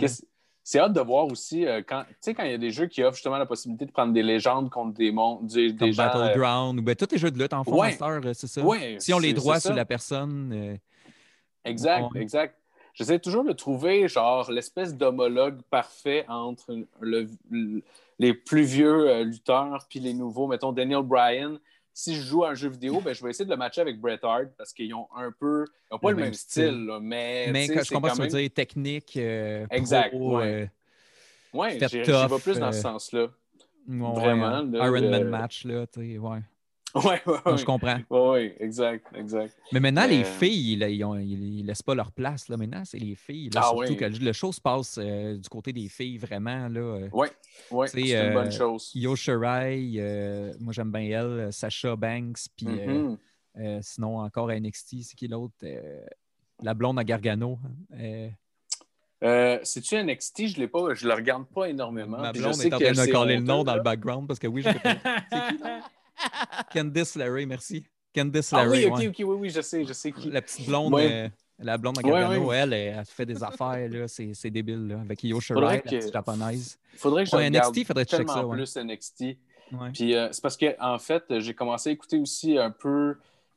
c'est 0.67 0.79
hâte 0.79 0.93
de 0.93 1.01
voir 1.01 1.27
aussi 1.27 1.63
quand, 1.87 2.03
tu 2.07 2.15
sais, 2.21 2.33
quand 2.33 2.43
il 2.43 2.49
y 2.51 2.55
a 2.55 2.57
des 2.57 2.71
jeux 2.71 2.87
qui 2.87 3.03
offrent 3.03 3.15
justement 3.17 3.37
la 3.37 3.45
possibilité 3.45 3.85
de 3.85 3.91
prendre 3.91 4.13
des 4.13 4.23
légendes 4.23 4.71
contre 4.71 4.95
des 4.95 5.11
mondes, 5.11 5.45
des, 5.45 5.71
des 5.71 5.93
gens. 5.93 6.07
Battleground, 6.07 6.79
ou 6.79 6.81
ben, 6.81 6.95
tous 6.95 7.11
les 7.11 7.19
jeux 7.19 7.29
de 7.29 7.37
lutte 7.37 7.53
en 7.53 7.63
fond, 7.63 7.83
c'est 8.33 8.47
ça. 8.47 8.61
si 8.97 9.13
on 9.13 9.19
les 9.19 9.33
droits 9.33 9.59
sur 9.59 9.73
la 9.73 9.85
personne, 9.85 10.77
Exact, 11.65 12.15
exact. 12.15 12.55
J'essaie 12.95 13.19
toujours 13.19 13.43
de 13.43 13.51
trouver 13.51 14.07
genre 14.07 14.49
l'espèce 14.51 14.95
d'homologue 14.95 15.61
parfait 15.69 16.25
entre 16.27 16.75
le- 17.01 17.27
le- 17.51 17.83
les 18.19 18.33
plus 18.33 18.63
vieux 18.63 19.09
euh, 19.09 19.23
lutteurs 19.23 19.85
puis 19.89 19.99
les 19.99 20.13
nouveaux. 20.13 20.47
Mettons 20.47 20.71
Daniel 20.71 21.03
Bryan. 21.03 21.59
Si 21.93 22.15
je 22.15 22.21
joue 22.21 22.43
à 22.43 22.49
un 22.49 22.55
jeu 22.55 22.69
vidéo, 22.69 22.99
ben, 23.01 23.13
je 23.13 23.23
vais 23.23 23.29
essayer 23.29 23.45
de 23.45 23.49
le 23.49 23.57
matcher 23.57 23.81
avec 23.81 23.99
Bret 24.01 24.19
Hart 24.23 24.47
parce 24.57 24.73
qu'ils 24.73 24.93
ont 24.93 25.07
un 25.15 25.31
peu. 25.31 25.65
Ils 25.91 25.93
n'ont 25.93 25.99
pas 25.99 26.09
le, 26.11 26.15
même 26.17 26.33
style, 26.33 26.85
là, 26.85 26.99
mais. 27.01 27.51
mais 27.51 27.67
quand 27.67 27.83
je 27.83 27.93
comprends 27.93 28.15
ce 28.15 28.21
que 28.21 28.27
tu 28.27 28.33
veux 28.33 28.41
dire, 28.41 28.49
technique, 28.53 29.17
euh, 29.17 29.65
Exact, 29.69 30.09
pro, 30.09 30.37
ouais. 30.37 30.43
euh, 30.63 30.67
Ouais, 31.53 31.79
j'y 31.79 31.97
vais 31.97 32.39
plus 32.43 32.59
dans 32.59 32.71
ce 32.71 32.81
sens-là. 32.81 33.21
ouais, 33.21 33.29
Vraiment, 33.87 34.61
Iron 34.73 35.09
Man 35.09 35.29
match, 35.29 35.63
là, 35.65 35.85
tu 35.87 36.01
sais, 36.01 36.17
ouais. 36.17 36.39
Ouais, 37.03 37.21
ouais, 37.25 37.57
je 37.57 37.65
comprends. 37.65 37.99
Ouais, 38.09 38.55
exact, 38.59 39.05
exact. 39.15 39.53
Mais 39.73 39.81
maintenant, 39.81 40.07
les 40.07 40.23
filles, 40.23 40.77
là, 40.77 40.87
ils, 40.87 41.03
ont- 41.03 41.17
ils- 41.19 41.59
ils 41.59 41.65
laissent 41.65 41.81
pas 41.83 41.93
leur 41.93 42.11
place. 42.13 42.47
Là. 42.47 42.55
Maintenant, 42.55 42.83
c'est 42.85 42.99
les 42.99 43.15
filles. 43.15 43.49
Là, 43.49 43.61
Ah 43.63 43.67
surtout 43.69 43.91
oui. 43.91 43.97
que 43.97 44.05
le, 44.05 44.31
show 44.31 44.51
se 44.53 44.61
passe 44.61 44.97
euh, 44.97 45.35
du 45.37 45.49
côté 45.49 45.73
des 45.73 45.89
filles, 45.89 46.17
vraiment. 46.17 46.69
Là, 46.69 46.79
euh. 46.79 47.09
Ouais, 47.11 47.29
ouais, 47.71 47.87
c'est 47.87 47.99
une 48.27 48.33
bonne 48.33 48.47
euh, 48.47 48.51
chose. 48.51 48.91
Io 48.95 49.13
Shirai, 49.15 49.95
euh, 49.97 50.53
moi 50.59 50.71
j'aime 50.71 50.91
bien 50.91 51.01
elle, 51.01 51.25
euh, 51.25 51.51
Sasha 51.51 51.95
Banks, 51.97 52.47
puis 52.55 52.67
euh, 52.69 52.85
Mhm. 53.09 53.17
euh, 53.57 53.79
sinon 53.81 54.19
encore 54.19 54.49
NXT, 54.51 55.03
c'est 55.03 55.15
qui 55.15 55.27
l'autre? 55.27 55.53
Euh, 55.63 56.01
la 56.63 56.73
blonde 56.73 56.97
à 56.97 57.03
Gargano. 57.03 57.59
Euh, 57.99 58.29
Euh, 59.23 59.59
C'est-tu 59.63 59.95
NXT? 59.95 60.47
Je 60.47 60.59
l'ai 60.59 60.67
pas, 60.67 60.93
je 60.93 61.07
le 61.07 61.13
regarde 61.13 61.45
pas 61.47 61.67
énormément. 61.69 62.17
ma 62.19 62.31
puis 62.31 62.39
je 62.39 62.43
blonde 62.45 62.55
sais 62.55 62.67
est 62.67 62.73
en 62.73 62.79
train 62.79 62.91
de 62.91 62.95
c'est 62.95 63.11
caller 63.11 63.35
le 63.37 63.41
nom 63.41 63.63
dans 63.63 63.75
le 63.75 63.81
background 63.81 64.27
parce 64.27 64.39
que 64.39 64.47
oui, 64.47 64.61
je 64.61 64.69
sais 64.71 64.79
pas. 64.79 64.95
C'est 65.31 65.57
qui? 65.57 65.63
Candice 66.73 67.15
Larry, 67.15 67.45
merci. 67.45 67.85
Candice 68.13 68.53
Ah 68.53 68.63
Larry, 68.65 68.85
oui, 68.85 68.85
ok, 68.85 68.97
ouais. 68.97 69.07
ok, 69.07 69.15
oui, 69.19 69.37
oui, 69.41 69.49
je 69.49 69.61
sais, 69.61 69.85
je 69.85 69.93
sais 69.93 70.11
qui. 70.11 70.29
La 70.31 70.41
petite 70.41 70.65
blonde, 70.67 70.93
Ouais. 70.93 71.09
euh, 71.11 71.29
la 71.59 71.77
blonde 71.77 71.97
à 71.99 72.01
Gargano, 72.01 72.45
ouais. 72.47 72.57
elle, 72.57 73.03
fait 73.05 73.25
des 73.25 73.43
affaires, 73.43 73.89
là, 73.89 74.07
c'est 74.07 74.31
c'est 74.33 74.49
débile, 74.49 74.87
là, 74.87 74.99
avec 75.01 75.23
Io 75.23 75.39
Shirai, 75.39 75.59
Faudrait 75.59 75.75
la 75.75 75.81
que- 75.81 75.89
petite 75.89 76.13
japonaise. 76.13 76.79
Faudrait 76.95 77.23
que 77.25 77.29
je 77.29 77.35
NXT, 77.37 77.85
faudrait 77.87 78.05
que 78.05 78.09
tellement 78.11 78.33
ça, 78.33 78.45
ouais. 78.45 78.55
plus 78.57 78.75
NXT. 78.77 79.23
Puis 79.93 80.15
euh, 80.15 80.29
c'est 80.31 80.41
parce 80.41 80.57
que 80.57 80.79
en 80.79 80.99
fait, 80.99 81.23
j'ai 81.39 81.53
commencé 81.53 81.89
à 81.89 81.91
écouter 81.93 82.17
aussi 82.19 82.57
un 82.57 82.71
peu. 82.71 83.15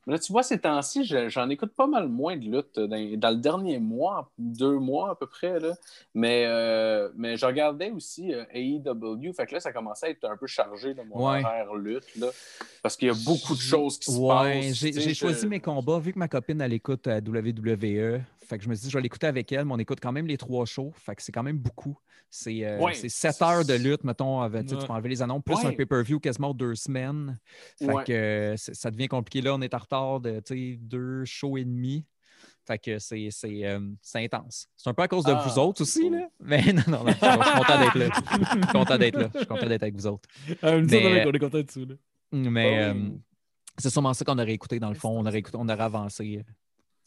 Mais 0.09 0.15
Là, 0.15 0.19
tu 0.19 0.31
vois, 0.31 0.41
ces 0.41 0.57
temps-ci, 0.59 1.05
je- 1.05 1.29
j'en 1.29 1.47
écoute 1.49 1.71
pas 1.75 1.85
mal 1.85 2.07
moins 2.09 2.35
de 2.35 2.43
lutte 2.45 2.79
dans, 2.79 3.17
dans 3.19 3.29
le 3.29 3.35
dernier 3.35 3.77
mois, 3.77 4.31
deux 4.39 4.79
mois 4.79 5.11
à 5.11 5.15
peu 5.15 5.27
près. 5.27 5.59
Là. 5.59 5.75
Mais, 6.15 6.45
euh, 6.47 7.09
mais 7.15 7.37
je 7.37 7.45
regardais 7.45 7.91
aussi 7.91 8.33
euh, 8.33 8.43
AEW. 8.51 9.31
Fait 9.33 9.45
que 9.45 9.53
là, 9.53 9.59
ça 9.59 9.71
commençait 9.71 10.07
à 10.07 10.09
être 10.09 10.25
un 10.25 10.35
peu 10.35 10.47
chargé 10.47 10.95
de 10.95 11.03
mon 11.03 11.29
Ouais. 11.29 11.43
horaire 11.45 11.75
lutte. 11.75 12.15
Là, 12.17 12.27
parce 12.81 12.97
qu'il 12.97 13.07
y 13.07 13.11
a 13.11 13.17
beaucoup 13.23 13.53
de 13.53 13.59
choses 13.59 13.99
qui 13.99 14.11
se 14.11 14.17
Ouais, 14.17 14.61
passent. 14.61 14.73
j'ai 14.73 14.91
je- 14.93 15.13
choisi 15.13 15.45
mes 15.45 15.59
combats 15.59 15.99
vu 15.99 16.11
que 16.11 16.17
ma 16.19 16.27
copine 16.27 16.59
elle 16.61 16.73
écoute 16.73 17.05
à 17.07 17.21
WWE. 17.21 18.21
Fait 18.47 18.57
que 18.57 18.63
je 18.63 18.69
me 18.69 18.73
suis 18.73 18.85
dit 18.85 18.89
je 18.89 18.97
vais 18.97 19.03
l'écouter 19.03 19.27
avec 19.27 19.51
elle, 19.51 19.65
mais 19.65 19.73
on 19.75 19.77
écoute 19.77 19.99
quand 20.01 20.11
même 20.11 20.25
les 20.25 20.37
trois 20.37 20.65
shows. 20.65 20.91
Fait 20.95 21.13
que 21.15 21.21
c'est 21.21 21.31
quand 21.31 21.43
même 21.43 21.59
beaucoup. 21.59 21.95
C'est 22.31 22.63
euh, 22.63 22.77
Ouais. 22.79 22.93
c'est 22.93 23.09
7 23.09 23.41
heures 23.41 23.65
de 23.65 23.73
lutte, 23.73 24.03
mettons, 24.03 24.41
avec, 24.41 24.63
tu 24.67 24.69
sais, 24.69 24.77
tu 24.81 24.85
peux 24.85 24.93
enlever 24.93 25.09
les 25.09 25.21
annonces, 25.21 25.41
plus 25.43 25.55
Ouais. 25.55 25.65
un 25.65 25.71
pay-per-view 25.73 26.19
quasiment 26.19 26.53
deux 26.53 26.75
semaines. 26.75 27.39
Fait 27.79 27.87
que 28.05 28.11
euh, 28.11 28.55
ça 28.57 28.91
devient 28.91 29.07
compliqué. 29.07 29.41
Là, 29.41 29.55
on 29.55 29.61
est 29.61 29.73
en 29.73 29.77
retard 29.79 30.19
de 30.19 30.41
deux 30.77 31.25
shows 31.25 31.57
et 31.57 31.65
demi. 31.65 32.05
Fait 32.67 32.77
que 32.77 32.99
c'est 32.99 33.29
euh, 33.65 33.79
c'est 34.01 34.23
intense. 34.23 34.67
C'est 34.77 34.89
un 34.89 34.93
peu 34.93 35.01
à 35.01 35.07
cause 35.07 35.23
de 35.25 35.31
Ah, 35.31 35.43
vous 35.47 35.57
autres 35.59 35.81
aussi, 35.81 36.01
cool. 36.01 36.17
là. 36.19 36.29
Mais 36.39 36.61
non, 36.71 36.83
non, 36.87 37.03
non, 37.03 37.07
je 37.07 37.13
suis 37.13 37.57
content 37.57 37.79
d'être 37.79 37.97
là. 37.97 38.09
Je 38.13 38.45
suis 38.45 38.61
content 38.73 38.97
d'être 38.99 39.17
là. 39.17 39.29
Je 39.33 39.37
suis 39.39 39.47
content 39.47 39.65
d'être 39.67 39.81
avec 39.83 39.95
vous 39.95 40.05
autres. 40.05 40.29
Ah, 40.61 40.77
Mais- 40.77 41.25
on 41.25 41.31
est 41.33 41.39
contents 41.39 41.61
dessus. 41.61 41.85
Là. 41.85 41.95
Mais 42.31 42.77
Ah 42.83 42.89
euh, 42.89 43.09
c'est 43.79 43.89
sûrement 43.89 44.13
ça 44.13 44.23
qu'on 44.23 44.37
aurait 44.37 44.53
écouté 44.53 44.79
dans 44.79 44.89
le 44.89 44.95
fond. 44.95 45.09
On 45.19 45.25
aurait, 45.25 45.39
écouté- 45.39 45.57
on 45.59 45.67
aurait 45.67 45.81
avancé. 45.81 46.43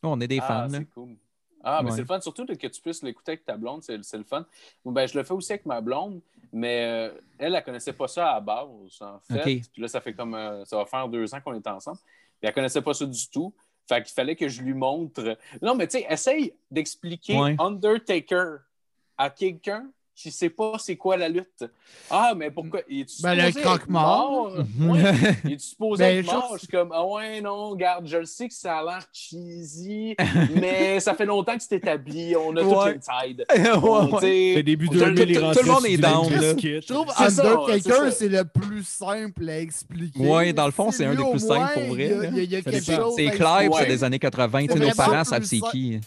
Oh, 0.02 0.08
on 0.08 0.20
est 0.20 0.26
des 0.26 0.40
Ah, 0.42 0.66
fans. 0.68 0.68
c'est 0.68 0.84
cool. 0.86 1.16
Ah, 1.64 1.80
mais 1.82 1.90
Ouais. 1.90 1.96
c'est 1.96 2.02
le 2.02 2.06
fun, 2.06 2.20
surtout 2.20 2.44
que 2.46 2.66
tu 2.66 2.80
puisses 2.80 3.02
l'écouter 3.02 3.32
avec 3.32 3.44
ta 3.44 3.56
blonde, 3.56 3.82
c'est 3.82 4.02
c'est 4.04 4.18
le 4.18 4.24
fun. 4.24 4.44
Ben, 4.84 5.06
je 5.06 5.16
le 5.16 5.24
fais 5.24 5.32
aussi 5.34 5.52
avec 5.52 5.64
ma 5.66 5.80
blonde, 5.80 6.20
mais 6.52 6.84
euh, 6.84 7.20
elle, 7.38 7.54
elle 7.54 7.64
connaissait 7.64 7.92
pas 7.92 8.08
ça 8.08 8.30
à 8.30 8.34
la 8.34 8.40
base, 8.40 8.68
en 9.00 9.18
fait. 9.20 9.42
Puis 9.72 9.80
là, 9.82 9.88
ça 9.88 10.00
fait 10.00 10.12
comme, 10.12 10.34
euh, 10.34 10.64
ça 10.64 10.76
va 10.76 10.84
faire 10.86 11.08
deux 11.08 11.32
ans 11.34 11.40
qu'on 11.40 11.54
est 11.54 11.66
ensemble. 11.66 11.98
Puis 11.98 12.48
elle 12.48 12.52
connaissait 12.54 12.82
pas 12.82 12.94
ça 12.94 13.06
du 13.06 13.28
tout. 13.28 13.52
Fait 13.88 14.02
qu'il 14.02 14.12
fallait 14.14 14.36
que 14.36 14.48
je 14.48 14.62
lui 14.62 14.74
montre. 14.74 15.36
Non, 15.60 15.74
mais 15.74 15.86
tu 15.86 15.98
sais, 15.98 16.06
essaye 16.08 16.54
d'expliquer 16.70 17.38
Ouais. 17.38 17.56
Undertaker 17.58 18.58
à 19.18 19.30
quelqu'un 19.30 19.88
qui 20.14 20.30
sait 20.30 20.50
pas 20.50 20.74
c'est 20.78 20.96
quoi 20.96 21.16
la 21.16 21.28
lutte. 21.28 21.64
Ah, 22.10 22.34
mais 22.36 22.50
pourquoi? 22.50 22.80
Il 22.88 23.00
est 23.00 23.22
Ben, 23.22 23.34
le 23.34 23.40
supposé 23.46 23.58
être 23.60 23.60
croque-mort. 23.66 24.52
Il 25.44 25.52
est 25.52 25.58
supposé 25.60 26.04
Ben, 26.04 26.18
être 26.18 26.26
je- 26.26 26.30
mort? 26.30 26.50
Je 26.54 26.58
suis 26.58 26.68
comme, 26.68 26.90
ah 26.92 27.04
ouais, 27.06 27.40
non, 27.40 27.70
regarde, 27.70 28.06
je 28.06 28.18
le 28.18 28.26
sais 28.26 28.46
que 28.48 28.54
ça 28.54 28.78
a 28.78 28.84
l'air 28.84 29.06
cheesy, 29.12 30.14
mais 30.60 31.00
ça 31.00 31.14
fait 31.14 31.24
longtemps 31.26 31.56
que 31.56 31.62
c'est 31.62 31.76
établi. 31.76 32.34
On 32.36 32.54
a 32.56 32.62
Ouais. 32.62 32.94
tout 32.94 32.98
inside. 33.10 33.44
Ouais, 33.52 33.70
On, 33.82 34.14
ouais. 34.18 34.62
début 34.62 34.88
tout- 34.88 34.98
2000, 34.98 35.14
tout- 35.14 35.22
il 35.30 35.34
tout- 35.40 35.60
tout 35.60 35.66
le 35.66 35.72
monde 35.72 35.86
est 35.86 35.96
down, 35.96 36.30
là. 36.30 36.54
Je 36.56 36.86
trouve 36.92 37.06
Undertaker, 37.16 38.10
c'est 38.12 38.28
le 38.28 38.44
plus 38.44 38.86
simple 38.86 39.48
à 39.48 39.58
expliquer. 39.60 40.20
Ouais, 40.20 40.52
dans 40.52 40.66
le 40.66 40.72
fond, 40.72 40.90
c'est 40.90 41.04
un 41.06 41.14
des 41.14 41.24
plus 41.30 41.38
simples 41.40 41.72
pour 41.74 41.94
vrai. 41.94 42.30
C'est 43.16 43.30
clair, 43.30 43.70
c'est 43.78 43.86
des 43.86 44.04
années 44.04 44.18
80. 44.18 44.60
tu 44.62 44.66
sais, 44.66 44.78
C'est 44.78 44.84
Nos 44.86 44.94
parents 44.94 45.24
savent 45.24 45.44
c'est 45.44 45.60
qui. 45.70 46.00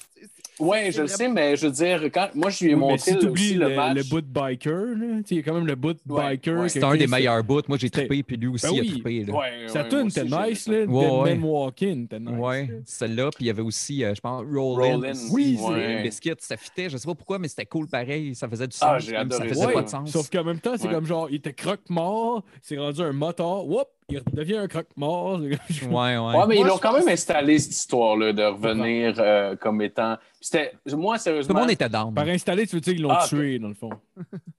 Ouais, 0.59 0.91
je 0.91 1.01
le 1.01 1.07
sais, 1.07 1.27
mais 1.27 1.55
je 1.57 1.65
veux 1.67 1.71
dire, 1.73 2.01
quand 2.13 2.29
moi 2.33 2.49
je 2.49 2.63
lui 2.63 2.71
ai 2.71 2.75
Oui, 2.75 2.79
montré 2.79 3.11
si 3.11 3.27
aussi 3.27 3.53
le, 3.55 3.69
le, 3.69 3.75
match. 3.75 3.95
le 3.97 4.03
bout 4.03 4.21
de 4.21 4.27
biker, 4.27 4.71
là, 4.71 5.05
tu 5.17 5.17
sais, 5.17 5.23
il 5.31 5.37
y 5.37 5.39
a 5.39 5.43
quand 5.43 5.53
même 5.53 5.67
le 5.67 5.75
bout 5.75 5.93
de 5.93 5.99
Ouais, 6.07 6.29
biker. 6.31 6.59
ouais. 6.59 6.69
C'est 6.69 6.83
un 6.83 6.95
des 6.95 7.07
meilleurs 7.07 7.43
bouts. 7.43 7.61
Moi, 7.67 7.77
j'ai 7.77 7.87
c'était- 7.87 8.05
trippé, 8.07 8.23
puis 8.23 8.37
lui 8.37 8.47
aussi 8.47 8.65
Ben 8.67 8.77
a 8.77 8.79
oui. 8.81 8.87
trippé. 8.91 9.23
là. 9.25 9.33
Ouais, 9.33 9.49
Sa 9.67 9.81
ouais, 9.83 9.89
tune 9.89 9.97
moi 9.99 10.07
était 10.09 10.21
aussi, 10.21 10.29
j'ai 10.43 10.49
nice, 10.49 10.63
ça. 10.63 10.71
là. 10.71 10.77
Ouais, 10.85 10.85
Dead 10.85 11.11
ouais. 11.13 11.35
Man 11.35 11.43
Walking 11.43 12.03
était 12.05 12.19
nice. 12.19 12.29
Ouais, 12.39 12.61
là. 12.67 12.73
celle-là, 12.85 13.29
puis 13.35 13.43
il 13.43 13.47
y 13.47 13.49
avait 13.49 13.61
aussi, 13.61 14.03
euh, 14.03 14.13
je 14.15 14.21
pense, 14.21 14.43
Rollin. 14.53 14.95
Rollin, 14.95 15.11
Oui, 15.31 15.57
c'est 15.59 15.71
ouais. 15.73 16.03
Biscuit, 16.03 16.31
ça 16.39 16.57
fitait, 16.57 16.89
je 16.89 16.97
sais 16.97 17.07
pas 17.07 17.15
pourquoi, 17.15 17.37
mais 17.39 17.47
c'était 17.49 17.65
cool 17.65 17.87
pareil, 17.87 18.33
ça 18.35 18.47
faisait 18.47 18.67
du 18.67 18.77
sens. 18.77 18.87
Ah, 18.89 18.99
j'ai 18.99 19.11
même 19.11 19.21
adoré 19.21 19.49
ça 19.49 19.55
ça. 19.55 19.61
faisait 19.61 19.73
pas 19.73 19.81
de 19.83 19.89
sens. 19.89 20.09
Sauf 20.11 20.29
qu'en 20.29 20.43
même 20.45 20.59
temps, 20.59 20.75
c'est 20.77 20.87
comme 20.87 21.05
genre, 21.05 21.27
il 21.29 21.35
était 21.35 21.53
croque-mort, 21.53 22.43
c'est 22.61 22.77
rendu 22.77 23.01
un 23.01 23.11
moteur, 23.11 23.67
whoop, 23.67 23.87
il 24.09 24.21
devient 24.33 24.57
un 24.57 24.67
croque-mort. 24.67 25.39
Ouais, 25.41 25.49
ouais. 25.81 26.17
Ouais, 26.17 26.47
mais 26.47 26.55
ils 26.55 26.59
Moi, 26.59 26.67
l'ont 26.67 26.77
quand 26.77 26.91
pense- 26.91 26.99
même 27.05 27.13
installé 27.13 27.57
cette 27.59 27.71
histoire-là 27.71 28.33
de 28.33 28.43
revenir 28.43 29.15
euh, 29.17 29.55
comme 29.55 29.81
étant. 29.81 30.17
C'était 30.39 30.73
moi 30.93 31.17
Tout 31.17 31.23
sérieusement. 31.23 31.55
le 31.55 31.59
monde 31.61 31.71
était 31.71 31.89
down. 31.89 32.13
Par 32.13 32.27
installer, 32.27 32.67
tu 32.67 32.75
veux 32.75 32.81
dire 32.81 32.93
qu'ils 32.93 33.01
l'ont 33.01 33.09
Ah, 33.11 33.25
tué, 33.27 33.57
dans 33.57 33.69
le 33.69 33.73
fond. 33.73 33.89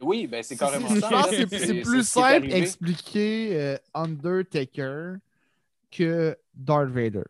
Oui, 0.01 0.27
ben 0.27 0.43
c'est 0.43 0.57
carrément 0.57 0.89
c'est- 0.89 1.01
ça. 1.01 1.09
Je 1.09 1.15
pense 1.15 1.27
que 1.29 1.47
c'est- 1.49 1.67
c'est 1.67 1.81
plus 1.83 2.07
simple 2.07 2.49
d'expliquer 2.49 3.51
euh, 3.53 3.77
Undertaker 3.95 5.15
que 5.91 6.37
Darth 6.55 6.89
Vader. 6.89 7.23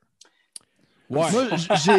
Ouais. 1.08 1.20
Moi, 1.30 1.44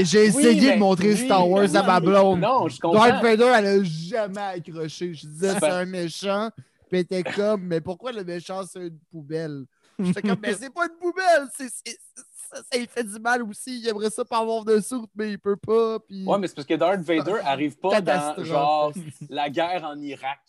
j'ai 0.03 0.26
essayé 0.26 0.68
mais- 0.69 0.73
de 0.76 0.80
montrer 0.80 1.11
oui, 1.14 1.18
Star 1.26 1.48
Wars 1.49 1.73
à 1.76 1.84
ma 1.84 1.99
blonde. 1.99 2.41
Non, 2.41 2.68
je 2.68 2.77
comprends. 2.80 3.07
Darth 3.07 3.23
Vader, 3.23 3.52
elle 3.57 3.65
a 3.65 3.84
jamais 3.84 4.41
accroché. 4.41 5.14
Je 5.14 5.27
disais, 5.27 5.53
C'est 5.53 5.60
c'est 5.60 5.69
un 5.69 5.85
méchant. 5.85 6.49
Puis 6.89 6.99
elle 6.99 6.99
était 6.99 7.23
comme, 7.23 7.61
mais 7.64 7.80
pourquoi 7.81 8.11
le 8.11 8.23
méchant, 8.23 8.64
c'est 8.69 8.88
une 8.88 8.98
poubelle? 9.11 9.64
J'étais 9.99 10.22
comme, 10.22 10.40
mais 10.41 10.53
c'est 10.60 10.74
pas 10.74 10.86
une 10.86 10.98
poubelle! 10.99 11.48
c'est 11.56 11.69
ça, 12.49 12.61
ça 12.72 12.78
lui 12.78 12.88
fait 12.88 13.03
du 13.03 13.19
mal 13.19 13.44
aussi. 13.44 13.80
Il 13.80 13.88
aimerait 13.88 14.10
ça 14.10 14.26
pas 14.26 14.40
avoir 14.40 14.64
de 14.64 14.80
soute, 14.80 15.10
mais 15.15 15.32
il 15.32 15.40
peut 15.40 15.57
pas. 15.57 15.99
Puis... 15.99 16.26
Ouais, 16.26 16.38
mais 16.38 16.48
c'est 16.48 16.56
parce 16.56 16.68
que 16.68 16.76
Darth 16.76 17.02
Vader 17.02 17.40
arrive 17.44 17.78
pas 17.78 18.02
dans 18.02 18.44
genre 18.44 18.94
la 19.30 19.49
guerre 19.49 19.84
en 19.84 19.99
Irak. 19.99 20.40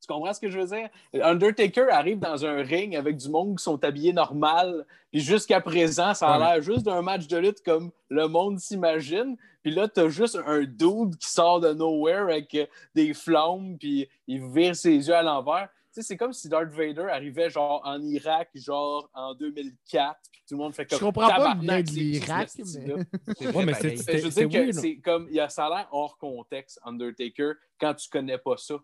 Tu 0.00 0.12
comprends 0.12 0.32
ce 0.32 0.40
que 0.40 0.50
je 0.50 0.60
veux 0.60 0.66
dire? 0.66 0.88
Undertaker 1.14 1.88
arrive 1.90 2.20
dans 2.20 2.44
un 2.44 2.62
ring 2.62 2.94
avec 2.94 3.16
du 3.16 3.28
monde 3.28 3.58
qui 3.58 3.64
sont 3.64 3.82
habillés 3.82 4.12
normal. 4.12 4.86
Puis 5.10 5.20
jusqu'à 5.20 5.60
présent, 5.60 6.14
ça 6.14 6.28
a 6.28 6.38
l'air 6.38 6.62
juste 6.62 6.84
d'un 6.84 7.02
match 7.02 7.26
de 7.26 7.38
lutte 7.38 7.62
comme 7.64 7.90
le 8.08 8.28
monde 8.28 8.60
s'imagine. 8.60 9.36
Puis 9.62 9.74
là, 9.74 9.88
t'as 9.88 10.08
juste 10.08 10.38
un 10.46 10.60
dude 10.60 11.16
qui 11.18 11.28
sort 11.28 11.58
de 11.58 11.72
nowhere 11.72 12.30
avec 12.30 12.56
des 12.94 13.14
flammes, 13.14 13.76
puis 13.80 14.08
il 14.28 14.46
vire 14.46 14.76
ses 14.76 15.08
yeux 15.08 15.14
à 15.14 15.22
l'envers. 15.22 15.68
C'est 16.02 16.16
comme 16.16 16.32
si 16.32 16.48
Darth 16.48 16.72
Vader 16.72 17.06
arrivait 17.10 17.48
genre 17.50 17.80
en 17.84 18.02
Irak, 18.02 18.50
genre 18.54 19.10
en 19.14 19.34
2004, 19.34 20.18
puis 20.32 20.42
tout 20.48 20.54
le 20.54 20.58
monde 20.58 20.74
fait 20.74 20.86
comme 20.86 20.98
Je 20.98 21.04
comprends 21.04 21.28
pas 21.28 21.54
de 21.54 21.90
l'Irak, 21.92 22.50
mais- 22.58 22.92
Ouais, 23.54 23.64
mais 23.64 23.74
c'est- 23.74 24.18
je 24.18 24.24
veux 24.28 24.46
dire 24.46 24.66
que 24.66 24.72
c'est 24.72 24.96
comme, 24.98 25.26
il 25.30 25.36
y 25.36 25.40
a, 25.40 25.48
ça 25.48 25.66
a 25.66 25.70
l'air 25.70 25.88
hors 25.92 26.18
contexte, 26.18 26.78
Undertaker, 26.84 27.52
quand 27.80 27.94
tu 27.94 28.08
connais 28.08 28.38
pas 28.38 28.56
ça. 28.56 28.74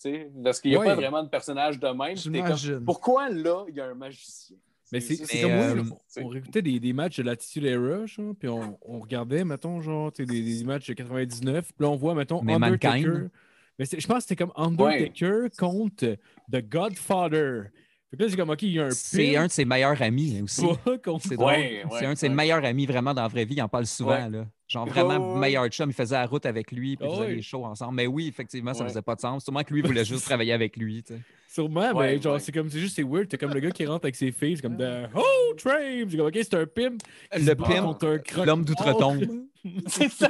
tu 0.00 0.10
sais, 0.10 0.30
Parce 0.44 0.60
qu'il 0.60 0.70
n'y 0.70 0.76
a 0.76 0.80
Ouais. 0.80 0.86
pas 0.86 0.94
vraiment 0.94 1.22
de 1.24 1.28
personnage 1.28 1.78
de 1.80 1.88
même. 1.88 2.16
t'es 2.16 2.42
comme, 2.74 2.84
pourquoi 2.84 3.28
là, 3.30 3.64
il 3.68 3.74
y 3.74 3.80
a 3.80 3.86
un 3.86 3.94
magicien? 3.94 4.56
Mais 4.92 5.00
c'est 5.00 5.16
comme 5.42 5.50
euh, 5.50 5.82
on, 6.16 6.22
on 6.24 6.28
réécoutait 6.28 6.62
des, 6.62 6.78
des 6.80 6.92
matchs 6.94 7.18
de 7.18 7.22
l'Attitude 7.24 7.64
Era, 7.64 8.06
genre, 8.06 8.32
puis 8.38 8.48
on, 8.48 8.78
on 8.82 9.00
regardait, 9.00 9.44
mettons, 9.44 9.80
genre, 9.82 10.10
des, 10.12 10.24
des 10.24 10.64
matchs 10.64 10.86
de 10.86 10.94
99, 10.94 11.66
puis 11.66 11.84
là, 11.84 11.90
on 11.90 11.96
voit, 11.96 12.14
mettons, 12.14 12.40
Mais 12.42 12.54
Undertaker. 12.54 13.06
Mankind. 13.06 13.30
Mais 13.78 13.84
c'est- 13.86 14.00
je 14.00 14.06
pense 14.06 14.18
que 14.24 14.28
c'était 14.28 14.36
comme 14.44 14.52
Undertaker 14.56 15.48
contre 15.58 16.16
The 16.52 16.68
Godfather. 16.68 17.70
Fait 18.10 18.16
que 18.16 18.22
là, 18.22 18.28
j'ai 18.30 18.36
comme, 18.36 18.48
OK, 18.50 18.62
il 18.62 18.72
y 18.72 18.80
a 18.80 18.86
un 18.86 18.90
C'est 18.90 19.36
un 19.36 19.46
de 19.48 19.50
ses 19.52 19.66
meilleurs 19.66 20.00
amis 20.00 20.40
aussi. 20.42 20.62
pas 20.82 20.96
contre- 20.96 21.26
C'est. 21.28 21.36
Ouais, 21.36 21.84
ouais, 21.90 22.06
un 22.06 22.14
de 22.14 22.18
ses 22.18 22.28
ouais. 22.28 22.34
meilleurs 22.34 22.64
amis 22.64 22.86
vraiment 22.86 23.12
dans 23.12 23.20
la 23.22 23.28
vraie 23.28 23.44
vie. 23.44 23.56
Il 23.56 23.62
en 23.62 23.68
parle 23.68 23.84
souvent. 23.84 24.12
Ouais. 24.12 24.30
Là. 24.30 24.46
Genre 24.66 24.86
vraiment 24.86 25.18
Ouais, 25.18 25.34
ouais. 25.34 25.40
meilleur 25.40 25.66
chum. 25.68 25.90
Il 25.90 25.92
faisait 25.92 26.14
la 26.14 26.24
route 26.26 26.46
avec 26.46 26.72
lui, 26.72 26.96
puis 26.96 27.06
ils 27.06 27.10
faisaient 27.14 27.26
ouais. 27.26 27.34
les 27.34 27.42
shows 27.42 27.64
ensemble. 27.66 27.94
Mais 27.96 28.06
oui, 28.06 28.28
effectivement, 28.28 28.72
ça 28.72 28.82
Ouais. 28.82 28.88
faisait 28.88 29.02
pas 29.02 29.14
de 29.14 29.20
sens. 29.20 29.44
Sûrement 29.44 29.62
que 29.62 29.74
lui 29.74 29.82
voulait 29.82 30.06
juste 30.06 30.24
travailler 30.24 30.52
avec 30.54 30.76
lui. 30.78 31.02
tu 31.02 31.14
sais. 31.14 31.20
Sûrement, 31.50 31.92
Ouais, 31.92 32.16
mais 32.16 32.22
genre, 32.22 32.34
ouais. 32.34 32.40
c'est 32.40 32.52
comme, 32.52 32.70
c'est 32.70 32.78
juste, 32.80 32.96
c'est 32.96 33.02
weird. 33.02 33.28
T'as 33.28 33.36
comme 33.36 33.52
le 33.52 33.60
gars 33.60 33.70
qui 33.70 33.84
rentre 33.84 34.04
avec 34.06 34.16
ses 34.16 34.32
filles, 34.32 34.56
c'est 34.56 34.62
comme 34.62 34.76
de 34.76 35.04
Oh, 35.14 35.22
Train! 35.58 36.04
C'est 36.08 36.16
comme, 36.16 36.26
ok, 36.28 36.34
c'est 36.34 36.54
un 36.54 36.66
pimp. 36.66 37.02
Le 37.34 37.54
pimp, 37.54 37.82
contre 37.84 38.06
un 38.06 38.18
croque- 38.18 38.46
L'homme 38.46 38.64
d'outre-tombe. 38.64 39.24
C'est 39.86 40.10
ça. 40.10 40.28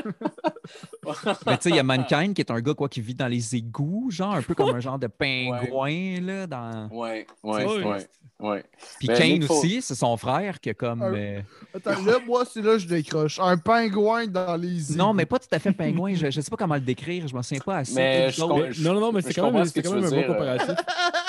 Mais 1.47 1.57
tu 1.57 1.63
sais, 1.63 1.71
il 1.71 1.77
y 1.77 1.79
a 1.79 1.83
Mankind 1.83 2.35
qui 2.35 2.41
est 2.41 2.51
un 2.51 2.61
gars 2.61 2.75
quoi, 2.75 2.89
qui 2.89 3.01
vit 3.01 3.15
dans 3.15 3.29
les 3.29 3.57
égouts, 3.57 4.11
genre 4.11 4.35
un 4.35 4.43
peu 4.43 4.55
comme 4.55 4.75
un 4.75 4.81
genre 4.81 4.99
de 4.99 5.07
pingouin. 5.07 6.21
Là, 6.21 6.47
dans... 6.47 6.89
Ouais, 6.91 7.27
ouais, 7.43 7.65
Ouais. 7.65 7.85
ouais, 7.85 8.07
ouais. 8.41 8.65
Puis 8.99 9.09
Ben, 9.09 9.19
Kane 9.19 9.45
aussi, 9.49 9.83
c'est 9.83 9.95
son 9.95 10.17
frère 10.17 10.61
qui 10.61 10.71
a 10.71 10.75
comme. 10.75 11.03
Un- 11.03 11.15
euh, 11.15 11.41
Attends, 11.75 12.03
là, 12.05 12.19
moi, 12.27 12.45
c'est 12.45 12.63
là 12.63 12.73
que 12.75 12.79
je 12.79 12.87
décroche. 12.89 13.41
Un 13.41 13.57
pingouin 13.57 14.27
dans 14.27 14.57
les 14.57 14.93
îles. 14.93 14.97
Non, 14.97 15.13
mais 15.13 15.27
pas 15.27 15.39
tout 15.39 15.49
à 15.53 15.59
fait 15.59 15.73
pingouin. 15.73 16.15
Je, 16.15 16.31
je 16.31 16.41
sais 16.41 16.51
pas 16.51 16.57
comment 16.57 16.75
le 16.77 16.81
décrire. 16.81 17.27
Je 17.27 17.35
m'en 17.35 17.43
souviens 17.43 17.63
pas 17.65 17.79
assez. 17.79 17.95
Mais 17.95 18.31
je 18.31 18.41
non, 18.41 18.95
non, 18.95 19.01
non, 19.01 19.13
mais 19.13 19.23
c'est 19.23 19.35
quand 19.35 19.51
même, 19.51 19.67
quand 19.69 19.93
même 19.95 20.05
un 20.05 20.09
bon 20.09 20.17
dire, 20.17 20.31
euh, 20.31 20.33
comparatif. 20.35 20.75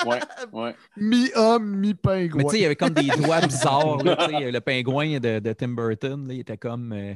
Ouais, 0.06 0.20
ouais. 0.52 0.74
Mi-homme, 0.96 1.76
mi-pingouin. 1.76 2.36
Mais 2.38 2.44
tu 2.44 2.50
sais, 2.50 2.58
il 2.58 2.62
y 2.62 2.66
avait 2.66 2.76
comme 2.76 2.90
des 2.90 3.08
doigts 3.08 3.40
bizarres. 3.40 4.02
là, 4.04 4.16
tu 4.16 4.24
sais, 4.38 4.50
le 4.50 4.60
pingouin 4.60 5.18
de, 5.18 5.38
de 5.40 5.52
Tim 5.52 5.68
Burton, 5.68 6.28
là, 6.28 6.34
il 6.34 6.40
était 6.40 6.56
comme. 6.56 6.92
euh, 6.92 7.14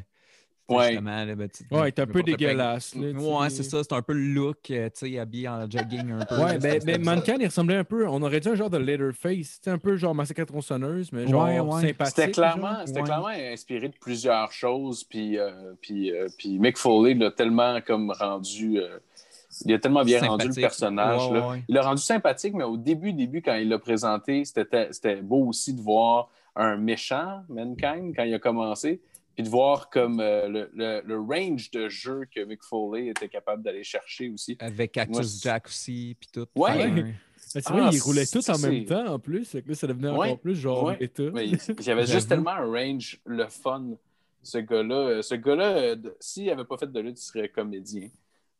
Ouais. 0.68 0.98
ben, 0.98 1.48
Ouais, 1.70 1.88
est 1.88 1.98
un 1.98 2.06
peu 2.06 2.22
dégueulasse. 2.22 2.94
là, 2.94 3.10
Ouais, 3.12 3.50
c'est 3.50 3.62
ça. 3.62 3.82
C'est 3.82 3.92
un 3.92 4.00
peu 4.00 4.14
le 4.14 4.20
look, 4.32 4.70
euh, 4.70 4.88
tu 4.98 5.10
sais, 5.12 5.18
habillé 5.18 5.46
en 5.48 5.68
jogging 5.70 6.12
un 6.12 6.24
peu. 6.24 6.36
Ouais, 6.38 6.58
ben, 6.58 6.78
bizarre. 6.78 7.00
Mankind, 7.16 7.36
il 7.40 7.46
ressemblait 7.46 7.76
un 7.76 7.84
peu. 7.84 8.06
On 8.08 8.22
aurait 8.22 8.40
dit 8.40 8.48
un 8.48 8.54
genre 8.54 8.70
de 8.70 8.78
Leatherface. 8.78 9.46
C'était 9.56 9.70
un 9.70 9.78
peu 9.78 9.96
genre 9.96 10.14
massacre 10.14 10.40
à 10.40 10.46
tronçonneuse, 10.46 11.12
mais 11.12 11.26
genre 11.26 11.44
Ouais, 11.44 11.60
ouais. 11.60 11.80
sympathique. 11.88 12.14
C'était 12.16 12.30
clairement, 12.30 12.70
genre. 12.78 12.82
c'était 12.86 13.00
Ouais. 13.00 13.04
clairement 13.04 13.26
inspiré 13.28 13.88
de 13.88 13.94
plusieurs 14.00 14.50
choses. 14.52 15.04
Puis, 15.04 15.38
euh, 15.38 15.50
puis, 15.82 16.10
euh, 16.12 16.28
puis 16.38 16.58
Mick 16.58 16.78
Foley 16.78 17.12
l'a 17.14 17.30
tellement 17.30 17.78
comme 17.86 18.10
rendu. 18.10 18.78
euh, 18.78 18.98
il 19.66 19.72
a 19.74 19.78
tellement 19.78 20.02
bien 20.02 20.20
rendu 20.20 20.48
le 20.48 20.54
personnage. 20.54 21.28
Ouais, 21.28 21.38
là. 21.38 21.48
ouais. 21.50 21.62
Il 21.68 21.74
l'a 21.74 21.82
rendu 21.82 22.02
sympathique, 22.02 22.54
mais 22.54 22.64
au 22.64 22.76
début, 22.76 23.12
début, 23.12 23.40
quand 23.42 23.54
il 23.54 23.68
l'a 23.68 23.78
présenté, 23.78 24.44
c'était 24.46 24.88
c'était 24.90 25.16
beau 25.16 25.46
aussi 25.46 25.74
de 25.74 25.80
voir 25.80 26.28
un 26.56 26.76
méchant, 26.76 27.42
Mankind, 27.48 28.14
quand 28.16 28.24
il 28.24 28.34
a 28.34 28.38
commencé. 28.38 29.00
Puis 29.34 29.42
de 29.42 29.48
voir 29.48 29.90
comme 29.90 30.20
euh, 30.20 30.48
le, 30.48 30.70
le- 30.74 31.02
le 31.04 31.18
range 31.20 31.70
de 31.72 31.88
jeu 31.88 32.26
que 32.32 32.44
Mick 32.44 32.62
Foley 32.62 33.08
était 33.08 33.28
capable 33.28 33.62
d'aller 33.62 33.82
chercher 33.84 34.28
aussi. 34.30 34.56
Avec 34.60 34.92
Cactus 34.92 35.16
Moi, 35.16 35.24
Jack 35.42 35.66
aussi, 35.66 36.16
puis 36.20 36.28
tout. 36.32 36.46
Ouais. 36.54 36.82
Un- 36.84 36.90
Ben, 36.94 37.14
c'est 37.36 37.68
vrai, 37.68 37.82
Ah, 37.84 37.90
ils 37.92 38.00
roulaient 38.00 38.26
tous 38.26 38.48
en 38.48 38.58
même 38.58 38.84
temps 38.84 39.06
en 39.06 39.18
plus. 39.18 39.44
Fait 39.44 39.62
que 39.62 39.68
là, 39.68 39.74
ça 39.74 39.86
devenait 39.86 40.10
Ouais, 40.10 40.28
encore 40.28 40.38
plus 40.40 40.56
genre 40.56 40.84
ouais. 40.84 40.96
méta. 41.00 41.22
Mais 41.32 41.46
il 41.48 41.58
y 41.86 41.90
avait 41.90 42.06
juste 42.06 42.28
tellement 42.28 42.50
un 42.52 42.66
range, 42.66 43.20
le 43.26 43.46
fun, 43.48 43.90
ce 44.42 44.58
gars-là. 44.58 44.94
Euh, 44.94 45.22
Ce 45.22 45.34
gars-là, 45.34 45.76
euh, 45.78 45.96
s'il 46.20 46.46
n'avait 46.46 46.64
pas 46.64 46.76
fait 46.78 46.90
de 46.90 47.00
lutte, 47.00 47.20
il 47.20 47.24
serait 47.24 47.48
comédien. 47.48 48.08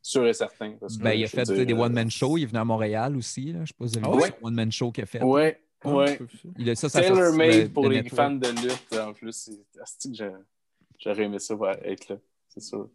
Sûr 0.01 0.27
et 0.27 0.33
certain. 0.33 0.73
parce 0.79 0.97
que, 0.97 1.03
Ben, 1.03 1.13
il 1.13 1.23
a 1.23 1.27
fait 1.27 1.43
dire, 1.43 1.65
des 1.65 1.73
one-man 1.73 2.11
shows. 2.11 2.37
Il 2.37 2.43
est 2.43 2.45
venu 2.47 2.59
à 2.59 2.63
Montréal 2.65 3.17
aussi. 3.17 3.51
Là. 3.53 3.61
Je 3.63 3.69
sais 3.69 3.73
pas 3.77 3.87
si 3.87 3.93
vous 3.93 3.97
avez 3.97 4.07
Ah 4.07 4.15
vu 4.17 4.21
ouais? 4.23 4.37
son 4.39 4.47
one-man 4.47 4.71
show 4.71 4.91
qu'il 4.91 5.03
a 5.03 5.07
fait. 5.07 5.23
Ouais, 5.23 5.59
ouais. 5.83 6.19
Il 6.59 6.69
a 6.69 6.75
ça, 6.75 6.89
ça 6.89 7.01
Tailor 7.01 7.17
sorti 7.17 7.31
de- 7.31 7.37
made 7.37 7.73
pour 7.73 7.87
les 7.89 8.03
fans 8.09 8.31
de 8.31 8.47
lutte, 8.49 8.99
en 8.99 9.13
plus. 9.13 9.31
c'est- 9.33 10.09
que 10.09 10.15
j'ai- 10.15 10.29
J'aurais 10.99 11.23
aimé 11.23 11.39
ça 11.39 11.55
ouais, 11.55 11.79
être 11.83 12.09
là, 12.09 12.15
c'est 12.47 12.61
sûr. 12.61 12.89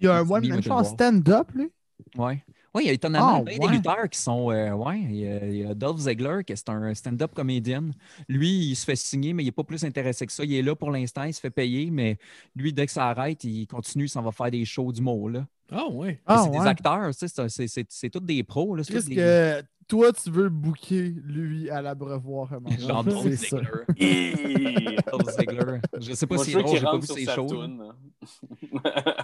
Il 0.00 0.06
y 0.06 0.08
a 0.08 0.16
un 0.18 0.28
one 0.28 0.46
man 0.48 0.60
en 0.70 0.84
stand-up, 0.84 1.50
lui? 1.54 1.70
Ouais. 2.16 2.42
Oui, 2.74 2.82
il 2.84 2.86
y 2.88 2.90
a 2.90 2.92
étonnamment 2.92 3.38
Ah, 3.38 3.42
bien 3.42 3.58
ouais. 3.58 3.68
des 3.68 3.76
lutteurs 3.76 4.08
qui 4.10 4.18
sont. 4.18 4.50
euh, 4.50 4.72
ouais, 4.72 5.00
il 5.00 5.16
y, 5.16 5.26
a, 5.26 5.46
il 5.46 5.56
y 5.56 5.64
a 5.64 5.74
Dolph 5.74 5.98
Ziggler, 5.98 6.42
qui 6.46 6.52
est 6.52 6.68
un 6.68 6.92
stand-up 6.94 7.32
comédien. 7.34 7.90
Lui, 8.28 8.50
il 8.70 8.74
se 8.76 8.84
fait 8.84 8.96
signer, 8.96 9.32
mais 9.32 9.42
il 9.42 9.46
n'est 9.46 9.52
pas 9.52 9.64
plus 9.64 9.82
intéressé 9.82 10.26
que 10.26 10.32
ça. 10.32 10.44
Il 10.44 10.52
est 10.54 10.60
là 10.62 10.74
pour 10.76 10.90
l'instant, 10.90 11.22
il 11.24 11.32
se 11.32 11.40
fait 11.40 11.50
payer, 11.50 11.90
mais 11.90 12.18
lui, 12.54 12.74
dès 12.74 12.84
que 12.84 12.92
ça 12.92 13.08
arrête, 13.08 13.42
il 13.44 13.66
continue, 13.66 14.04
il 14.04 14.08
s'en 14.10 14.20
va 14.22 14.30
faire 14.30 14.50
des 14.50 14.64
shows 14.66 14.92
d'humour. 14.92 15.30
là. 15.30 15.46
Ah 15.72 15.88
ouais. 15.88 16.06
Mais 16.12 16.20
Ah, 16.26 16.42
c'est 16.44 16.50
des 16.58 16.66
acteurs, 16.66 17.06
tu 17.08 17.18
sais, 17.18 17.28
c'est- 17.28 17.48
c'est- 17.48 17.66
c'est 17.68 17.86
c'est 17.88 18.10
tous 18.10 18.20
des 18.20 18.42
pros. 18.44 18.76
là, 18.76 18.84
tous 18.84 18.92
Qu'est-ce 18.92 19.08
des- 19.08 19.16
que 19.16 19.62
toi, 19.88 20.12
tu 20.12 20.30
veux 20.30 20.48
booker, 20.48 21.14
lui, 21.24 21.70
à 21.70 21.80
l'abreuvoir? 21.82 22.52
à 22.52 22.60
manger? 22.60 22.78
Genre 22.78 23.04
Dolph. 23.04 23.26
Ziggler. 23.26 23.62
Dolph 25.12 25.30
Ziggler. 25.38 25.78
Je 26.00 26.12
sais 26.14 26.26
pas 26.26 26.38
si 26.38 26.52
c'est 26.52 26.66
j'ai 26.66 26.80
pas 26.80 26.98
vu 26.98 27.06
ses 27.06 27.24
shows. 27.26 27.48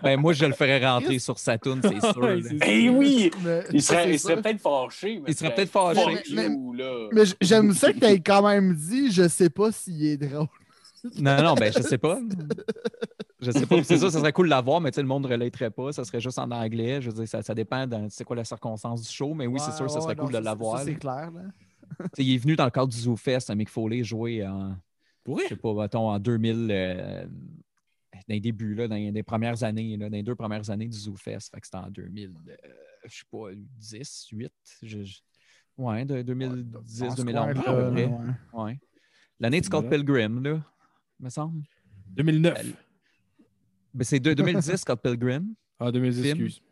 Ben, 0.02 0.16
moi, 0.20 0.32
je 0.32 0.44
le 0.46 0.52
ferais 0.52 0.84
rentrer 0.84 1.18
sur 1.18 1.38
sa 1.38 1.58
toune, 1.58 1.80
c'est 1.82 2.00
sûr. 2.00 2.28
Eh 2.66 2.88
oui! 2.88 3.30
Mais- 3.44 3.64
Il 3.72 3.82
serait, 3.82 4.16
peut-être 4.42 4.60
fâché. 4.60 5.20
Mais 5.22 5.30
Il 5.30 5.34
serait 5.36 5.54
peut-être 5.54 5.70
fâché. 5.70 6.00
Mais-. 6.32 6.48
Mais 7.12 7.26
j- 7.26 7.34
j'aime 7.40 7.72
ça 7.74 7.92
que 7.92 7.98
tu 7.98 8.22
quand 8.22 8.46
même 8.46 8.74
dit, 8.74 9.10
je 9.10 9.28
sais 9.28 9.50
pas 9.50 9.72
s'il 9.72 10.04
est 10.06 10.16
drôle. 10.16 10.46
Non, 11.18 11.42
non, 11.42 11.54
ben, 11.54 11.72
je 11.76 11.82
sais 11.82 11.98
pas. 11.98 12.18
Je 13.40 13.50
sais 13.50 13.66
pas. 13.66 13.82
C'est 13.82 13.98
ça, 13.98 14.10
ça 14.10 14.18
serait 14.20 14.32
cool 14.32 14.46
de 14.46 14.50
l'avoir, 14.50 14.80
mais 14.80 14.90
tu 14.92 14.96
sais, 14.96 15.02
le 15.02 15.08
monde 15.08 15.24
ne 15.24 15.28
relaterait 15.28 15.70
pas. 15.70 15.92
Ça 15.92 16.04
serait 16.04 16.20
juste 16.20 16.38
en 16.38 16.50
anglais. 16.50 17.00
Je 17.02 17.10
veux 17.10 17.16
dire, 17.16 17.28
ça, 17.28 17.42
ça 17.42 17.54
dépend 17.54 17.86
de 17.86 17.96
c'est 18.08 18.24
quoi 18.24 18.36
la 18.36 18.44
circonstance 18.44 19.02
du 19.02 19.08
show, 19.08 19.34
mais 19.34 19.46
oui, 19.46 19.58
c'est 19.58 19.70
Ouais, 19.70 19.76
sûr, 19.78 19.90
ça 19.90 19.96
ouais, 19.96 20.02
serait 20.02 20.14
non, 20.14 20.24
cool 20.24 20.32
de 20.32 20.38
l'avoir. 20.38 20.80
C'est 20.80 20.94
clair, 20.94 21.30
là. 21.32 21.42
Il 22.18 22.32
est 22.34 22.38
venu 22.38 22.54
dans 22.56 22.64
le 22.64 22.70
cadre 22.70 22.88
du 22.88 22.96
Zoo 22.96 23.16
Fest 23.16 23.50
à 23.50 23.54
Mick 23.54 23.68
Foley 23.68 24.02
jouer 24.04 24.46
en, 24.46 24.76
Pour 25.24 25.40
je 25.40 25.48
sais 25.48 25.56
pas, 25.56 25.74
mettons, 25.74 26.08
en 26.10 26.18
2000, 26.18 26.68
euh, 26.70 27.24
dans 27.24 28.20
les 28.28 28.40
débuts, 28.40 28.74
là, 28.74 28.86
dans 28.88 28.94
les 28.94 29.22
premières 29.24 29.62
années, 29.64 29.96
là, 29.96 30.08
dans 30.08 30.16
les 30.16 30.22
deux 30.22 30.34
premières 30.36 30.70
années 30.70 30.86
du 30.88 30.96
Zoo 30.96 31.16
Fest. 31.16 31.50
Fait 31.52 31.60
que 31.60 31.66
c'était 31.66 31.78
en 31.78 31.90
2000, 31.90 32.30
euh, 32.48 32.56
je 33.06 33.16
sais 33.16 33.24
pas, 33.30 33.48
10, 33.54 34.28
8. 34.32 34.52
Je, 34.82 35.02
je- 35.02 35.18
Ouais, 35.78 36.04
de 36.04 36.20
2010, 36.22 37.00
Dans 37.00 37.10
ce 37.10 37.16
2011, 37.16 37.48
à 37.50 37.54
peu 37.54 37.60
près. 37.62 38.04
ouais. 38.04 38.10
Ouais. 38.52 38.78
L'année 39.40 39.60
de 39.60 39.64
Scott. 39.66 39.88
Pilgrim, 39.88 40.42
là, 40.42 40.60
me 41.22 41.30
semble. 41.30 41.62
2009. 42.10 42.64
Ben, 43.94 44.04
c'est 44.04 44.20
de- 44.20 44.34
2010, 44.34 44.76
Scott 44.76 45.00
Pilgrim, 45.02 45.54
Ah, 45.78 45.90
2010, 45.92 46.22
Film. 46.22 46.40
excuse. 46.46 46.62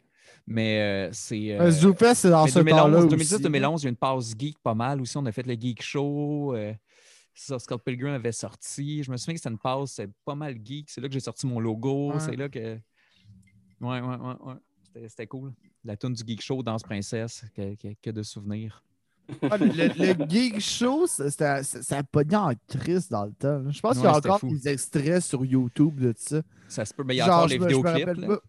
mais 0.47 0.81
euh, 0.81 1.11
c'est. 1.13 1.59
Euh, 1.59 1.71
Zoufest, 1.71 2.15
c'est 2.23 2.31
dans 2.31 2.47
ce 2.47 2.59
temps-là 2.61 2.87
2011, 3.01 3.05
aussi. 3.15 3.35
2010-2011, 3.43 3.83
il 3.83 3.85
y 3.85 3.87
a 3.87 3.91
une 3.91 3.97
passe 3.97 4.35
geek 4.39 4.59
pas 4.59 4.75
mal 4.75 5.01
aussi. 5.01 5.17
On 5.17 5.27
a 5.27 5.33
fait 5.33 5.47
le 5.47 5.55
Geek 5.55 5.83
Show. 5.83 6.55
euh, 6.55 6.73
ça, 7.35 7.59
Scott 7.59 7.83
Pilgrim 7.85 8.13
avait 8.13 8.33
sorti. 8.33 9.03
Je 9.03 9.11
me 9.11 9.17
souviens 9.17 9.35
que 9.35 9.41
c'était 9.41 9.51
une 9.51 9.59
passe 9.59 9.93
c'est 9.93 10.09
pas 10.25 10.35
mal 10.35 10.57
geek. 10.65 10.89
C'est 10.91 11.01
là 11.01 11.09
que 11.09 11.15
j'ai 11.15 11.21
sorti 11.21 11.47
mon 11.47 11.61
logo. 11.61 12.13
Ouais. 12.13 12.21
C'est 12.21 12.37
là 12.37 12.49
que. 12.49 12.59
Ouais, 13.81 14.01
ouais, 14.01 14.01
ouais. 14.01 14.35
ouais. 14.41 14.55
C'était- 14.83 15.09
C'était 15.09 15.27
cool. 15.27 15.53
La 15.85 15.97
tune 15.97 16.13
du 16.15 16.23
Geek 16.27 16.43
Show, 16.43 16.63
Danse 16.63 16.83
Princesse, 16.83 17.45
que, 17.55 17.75
que- 17.77 17.95
que 18.03 18.11
de 18.11 18.23
souvenirs. 18.23 18.83
Ah, 19.51 19.57
le, 19.59 19.67
le 19.67 20.29
Geek 20.29 20.61
Show, 20.61 21.07
ça- 21.07 21.31
ça 21.31 21.63
ça 21.63 21.99
a 21.99 22.03
pogné 22.03 22.37
en 22.37 22.53
crise 22.69 23.09
dans 23.09 23.25
le 23.27 23.33
temps. 23.33 23.71
Je 23.71 23.81
pense 23.81 23.95
qu'il 23.97 24.05
y 24.05 24.07
a 24.07 24.17
encore 24.17 24.41
fou. 24.41 24.49
des 24.51 24.69
extraits 24.69 25.23
sur 25.23 25.45
YouTube 25.45 26.01
de 26.01 26.15
ça. 26.17 26.43
Ça 26.69 26.85
se 26.85 26.93
peut, 26.95 27.05
mais 27.05 27.15
il 27.15 27.19
y 27.19 27.21
a 27.21 27.27
Genre, 27.27 27.37
encore 27.37 27.49
les 27.49 27.59
vidéoclips. 27.59 28.41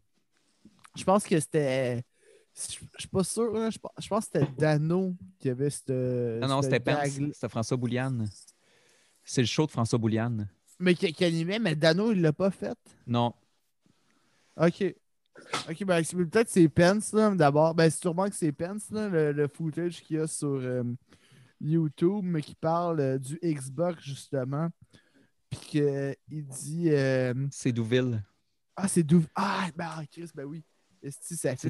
Je 0.97 1.03
pense 1.03 1.23
que 1.25 1.39
c'était. 1.39 2.03
Je 2.53 2.61
suis 2.99 3.07
pas 3.07 3.23
sûr. 3.23 3.71
Je 3.71 3.77
pense 3.79 3.91
je 3.97 4.07
pense 4.09 4.25
que 4.27 4.39
c'était 4.39 4.51
Dano 4.57 5.15
qui 5.39 5.49
avait 5.49 5.69
cette. 5.69 5.89
Non, 5.89 6.47
non, 6.47 6.61
c'était 6.61 6.79
Pence. 6.81 7.07
C'était 7.33 7.49
François 7.49 7.77
Bouliane. 7.77 8.27
C'est 9.23 9.41
le 9.41 9.47
show 9.47 9.65
de 9.65 9.71
François 9.71 9.97
Bouliane. 9.99 10.49
Mais 10.79 10.95
qui, 10.95 11.13
qui 11.13 11.23
animait, 11.23 11.59
mais 11.59 11.75
Dano, 11.75 12.11
il 12.11 12.21
l'a 12.21 12.33
pas 12.33 12.49
fait? 12.51 12.77
Non. 13.07 13.33
Ok. 14.57 14.83
Ok, 15.69 15.83
ben 15.85 16.03
c'est- 16.03 16.15
peut-être 16.15 16.49
c'est 16.49 16.67
Pence, 16.69 17.13
là, 17.13 17.33
d'abord. 17.35 17.73
Ben, 17.73 17.89
c'est 17.89 18.01
sûrement 18.01 18.27
que 18.29 18.35
c'est 18.35 18.51
Pence, 18.51 18.89
là, 18.91 19.07
le, 19.09 19.31
le 19.31 19.47
footage 19.47 20.01
qu'il 20.01 20.17
y 20.17 20.19
a 20.19 20.27
sur 20.27 20.47
euh, 20.55 20.83
YouTube, 21.59 22.21
mais 22.23 22.41
qui 22.41 22.55
parle 22.55 22.99
euh, 22.99 23.17
du 23.17 23.39
Xbox, 23.43 24.03
justement. 24.03 24.69
Puis 25.49 25.59
qu'il 25.59 26.45
dit. 26.45 26.89
euh, 26.91 27.33
C'est 27.51 27.71
Douville. 27.71 28.23
Ah, 28.75 28.87
c'est 28.87 29.03
Douville. 29.03 29.29
Ah, 29.35 29.67
ben, 29.75 29.87
ah, 29.89 30.01
Chris, 30.11 30.29
ben 30.35 30.45
oui. 30.45 30.63
Esti, 31.03 31.35
ça 31.35 31.55
C'est 31.57 31.69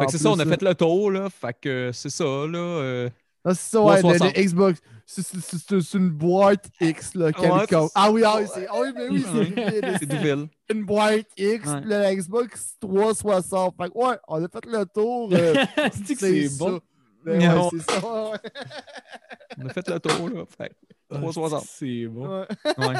fait 0.00 0.06
que 0.06 0.12
c'est 0.12 0.18
ça, 0.18 0.30
on 0.30 0.38
a 0.38 0.44
fait 0.46 0.62
le 0.62 0.74
tour, 0.74 1.10
là. 1.10 1.28
Fait 1.28 1.56
que 1.60 1.90
c'est 1.92 2.10
ça, 2.10 2.24
là. 2.24 3.08
Euh, 3.46 3.50
Ah, 3.50 3.54
c'est 3.54 3.70
ça, 3.70 3.82
ouais, 3.82 3.96
le, 3.96 4.00
360. 4.02 4.36
le 4.36 4.42
Xbox. 4.42 4.80
C'est- 5.06 5.22
C'est 5.22 5.58
c'est- 5.58 5.80
c'est 5.82 5.98
une 5.98 6.08
boîte 6.10 6.70
X, 6.80 7.14
là, 7.14 7.26
Ouais, 7.26 7.32
quelconque. 7.34 7.66
c'est- 7.68 7.92
Ah 7.94 8.10
oui, 8.10 8.22
ah 8.24 8.36
oui, 8.40 8.46
c'est 8.52 8.66
ah 8.68 8.80
oui, 8.80 8.88
mais 8.94 9.08
oui, 9.10 9.22
c'est 9.22 10.00
Ouais. 10.00 10.06
Douville. 10.06 10.48
une 10.70 10.84
boîte 10.86 11.26
X, 11.36 11.66
Ouais. 11.68 11.80
puis 11.82 11.90
le 11.90 12.14
Xbox 12.16 12.76
360. 12.80 13.74
Fait 13.76 13.90
que, 13.90 13.98
ouais, 13.98 14.16
on 14.28 14.42
a 14.42 14.48
fait 14.48 14.64
le 14.66 14.84
tour. 14.86 15.28
euh, 15.32 15.54
C'est 16.18 16.58
bon? 16.58 16.80
Ben 17.24 17.38
ouais, 17.40 17.48
Non. 17.54 17.70
c'est 17.70 17.90
ça. 17.90 18.30
ouais. 18.30 18.38
On 19.58 19.66
a 19.66 19.72
fait 19.72 19.88
le 19.88 20.00
tour, 20.00 20.28
là. 20.30 20.44
Fait 20.46 20.68
que 20.70 20.74
Ah, 21.10 21.18
360. 21.18 21.64
C'est 21.68 22.06
bon? 22.06 22.40
Ouais. 22.40 22.46
Ouais. 22.78 22.94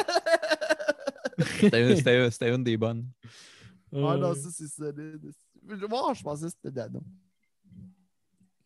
C'était- 1.60 2.30
c'était 2.30 2.54
une 2.54 2.64
des 2.64 2.76
bonnes. 2.76 3.06
Ah 3.92 4.16
non, 4.16 4.34
ça, 4.34 4.48
c'est 4.52 4.68
solide. 4.68 5.32
Moi, 5.88 6.12
je 6.14 6.22
pensais 6.22 6.46
que 6.46 6.52
c'était 6.52 6.70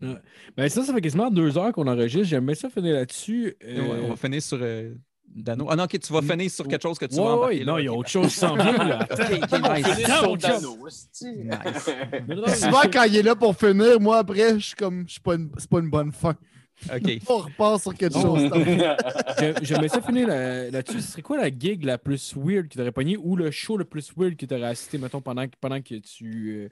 Ben 0.00 0.68
ça, 0.68 0.82
ça 0.84 0.94
fait 0.94 1.00
quasiment 1.00 1.30
deux 1.30 1.56
heures 1.58 1.72
qu'on 1.72 1.86
enregistre. 1.86 2.28
J'aime 2.28 2.46
bien 2.46 2.54
ça 2.54 2.68
finir 2.70 2.94
là-dessus. 2.94 3.56
Euh, 3.64 3.80
Ouais, 3.80 3.98
on 4.04 4.08
va 4.10 4.16
finir 4.16 4.40
sur. 4.42 4.58
euh, 4.60 4.94
Dano. 5.34 5.66
Ah 5.68 5.76
non, 5.76 5.84
ok, 5.84 5.98
tu 6.00 6.12
vas 6.12 6.22
finir 6.22 6.50
sur 6.50 6.66
quelque 6.66 6.82
chose 6.82 6.98
que 6.98 7.04
tu 7.04 7.16
Ouais, 7.16 7.20
vas 7.20 7.26
ouais, 7.32 7.36
embarquer. 7.36 7.58
là, 7.64 7.72
non, 7.72 7.78
il 7.78 7.84
y 7.84 7.88
a 7.88 7.92
autre 7.92 8.08
chose 8.08 8.28
qui 8.28 8.34
s'en 8.38 8.54
vient, 8.56 8.72
là. 8.72 9.06
Nice. 9.76 10.06
Sur. 10.06 10.36
Dano. 10.38 10.78
Nice. 10.86 11.10
Souvent, 12.60 12.80
quand 12.92 13.02
il 13.04 13.16
est 13.16 13.22
là 13.22 13.36
pour 13.36 13.54
finir, 13.56 14.00
moi, 14.00 14.18
après, 14.18 14.54
je 14.58 14.64
suis 14.66 14.74
comme, 14.74 15.04
je 15.06 15.12
suis 15.12 15.20
pas 15.20 15.34
une- 15.34 15.50
c'est 15.58 15.68
pas 15.68 15.80
une 15.80 15.90
bonne 15.90 16.12
fin. 16.12 16.34
Ok. 16.94 17.18
On 17.28 17.36
repart 17.38 17.82
sur 17.82 17.94
quelque 17.94 18.14
chose. 18.18 18.48
J'ai- 19.38 19.54
J'aimerais 19.62 19.88
ça 19.88 20.00
finir 20.00 20.28
là- 20.28 20.70
là-dessus. 20.70 21.00
Ce 21.02 21.12
serait 21.12 21.22
quoi 21.22 21.36
la 21.36 21.50
gig 21.50 21.84
la 21.84 21.98
plus 21.98 22.34
weird 22.36 22.68
que 22.68 22.74
tu 22.74 22.80
aurais 22.80 22.92
pogné 22.92 23.16
ou 23.16 23.36
le 23.36 23.50
show 23.50 23.76
le 23.76 23.84
plus 23.84 24.10
weird 24.16 24.36
que 24.36 24.46
tu 24.46 24.54
aurais 24.54 24.68
assisté, 24.68 24.96
mettons, 24.96 25.20
pendant, 25.20 25.46
que- 25.46 25.56
pendant 25.60 25.80
que 25.82 25.94
tu 25.96 26.50
euh, 26.56 26.68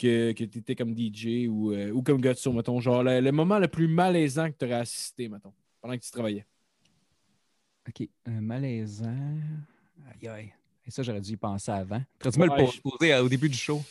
que, 0.00 0.32
que 0.32 0.44
étais 0.44 0.74
comme 0.74 0.94
DJ 0.96 1.46
ou, 1.48 1.72
euh, 1.72 1.90
ou 1.90 2.02
comme 2.02 2.20
Gotso, 2.20 2.52
mettons. 2.52 2.80
Genre 2.80 3.02
le, 3.02 3.20
le 3.20 3.32
moment 3.32 3.58
le 3.58 3.68
plus 3.68 3.86
malaisant 3.88 4.50
que 4.50 4.56
tu 4.58 4.64
aurais 4.64 4.74
assisté, 4.80 5.28
mettons, 5.28 5.52
pendant 5.80 5.96
que 5.96 6.02
tu 6.02 6.10
travaillais. 6.10 6.46
OK. 7.88 8.08
Un 8.26 8.40
malaisant. 8.40 9.14
Aïe, 10.20 10.28
aïe. 10.28 10.52
Et 10.86 10.90
ça, 10.90 11.02
j'aurais 11.02 11.20
dû 11.20 11.32
y 11.32 11.36
penser 11.36 11.70
avant. 11.70 12.00
T'aurais 12.18 12.32
dû 12.32 12.38
me 12.40 12.46
le 12.46 12.80
poser 12.82 13.12
euh, 13.12 13.22
au 13.24 13.28
début 13.28 13.48
du 13.48 13.56
show. 13.56 13.82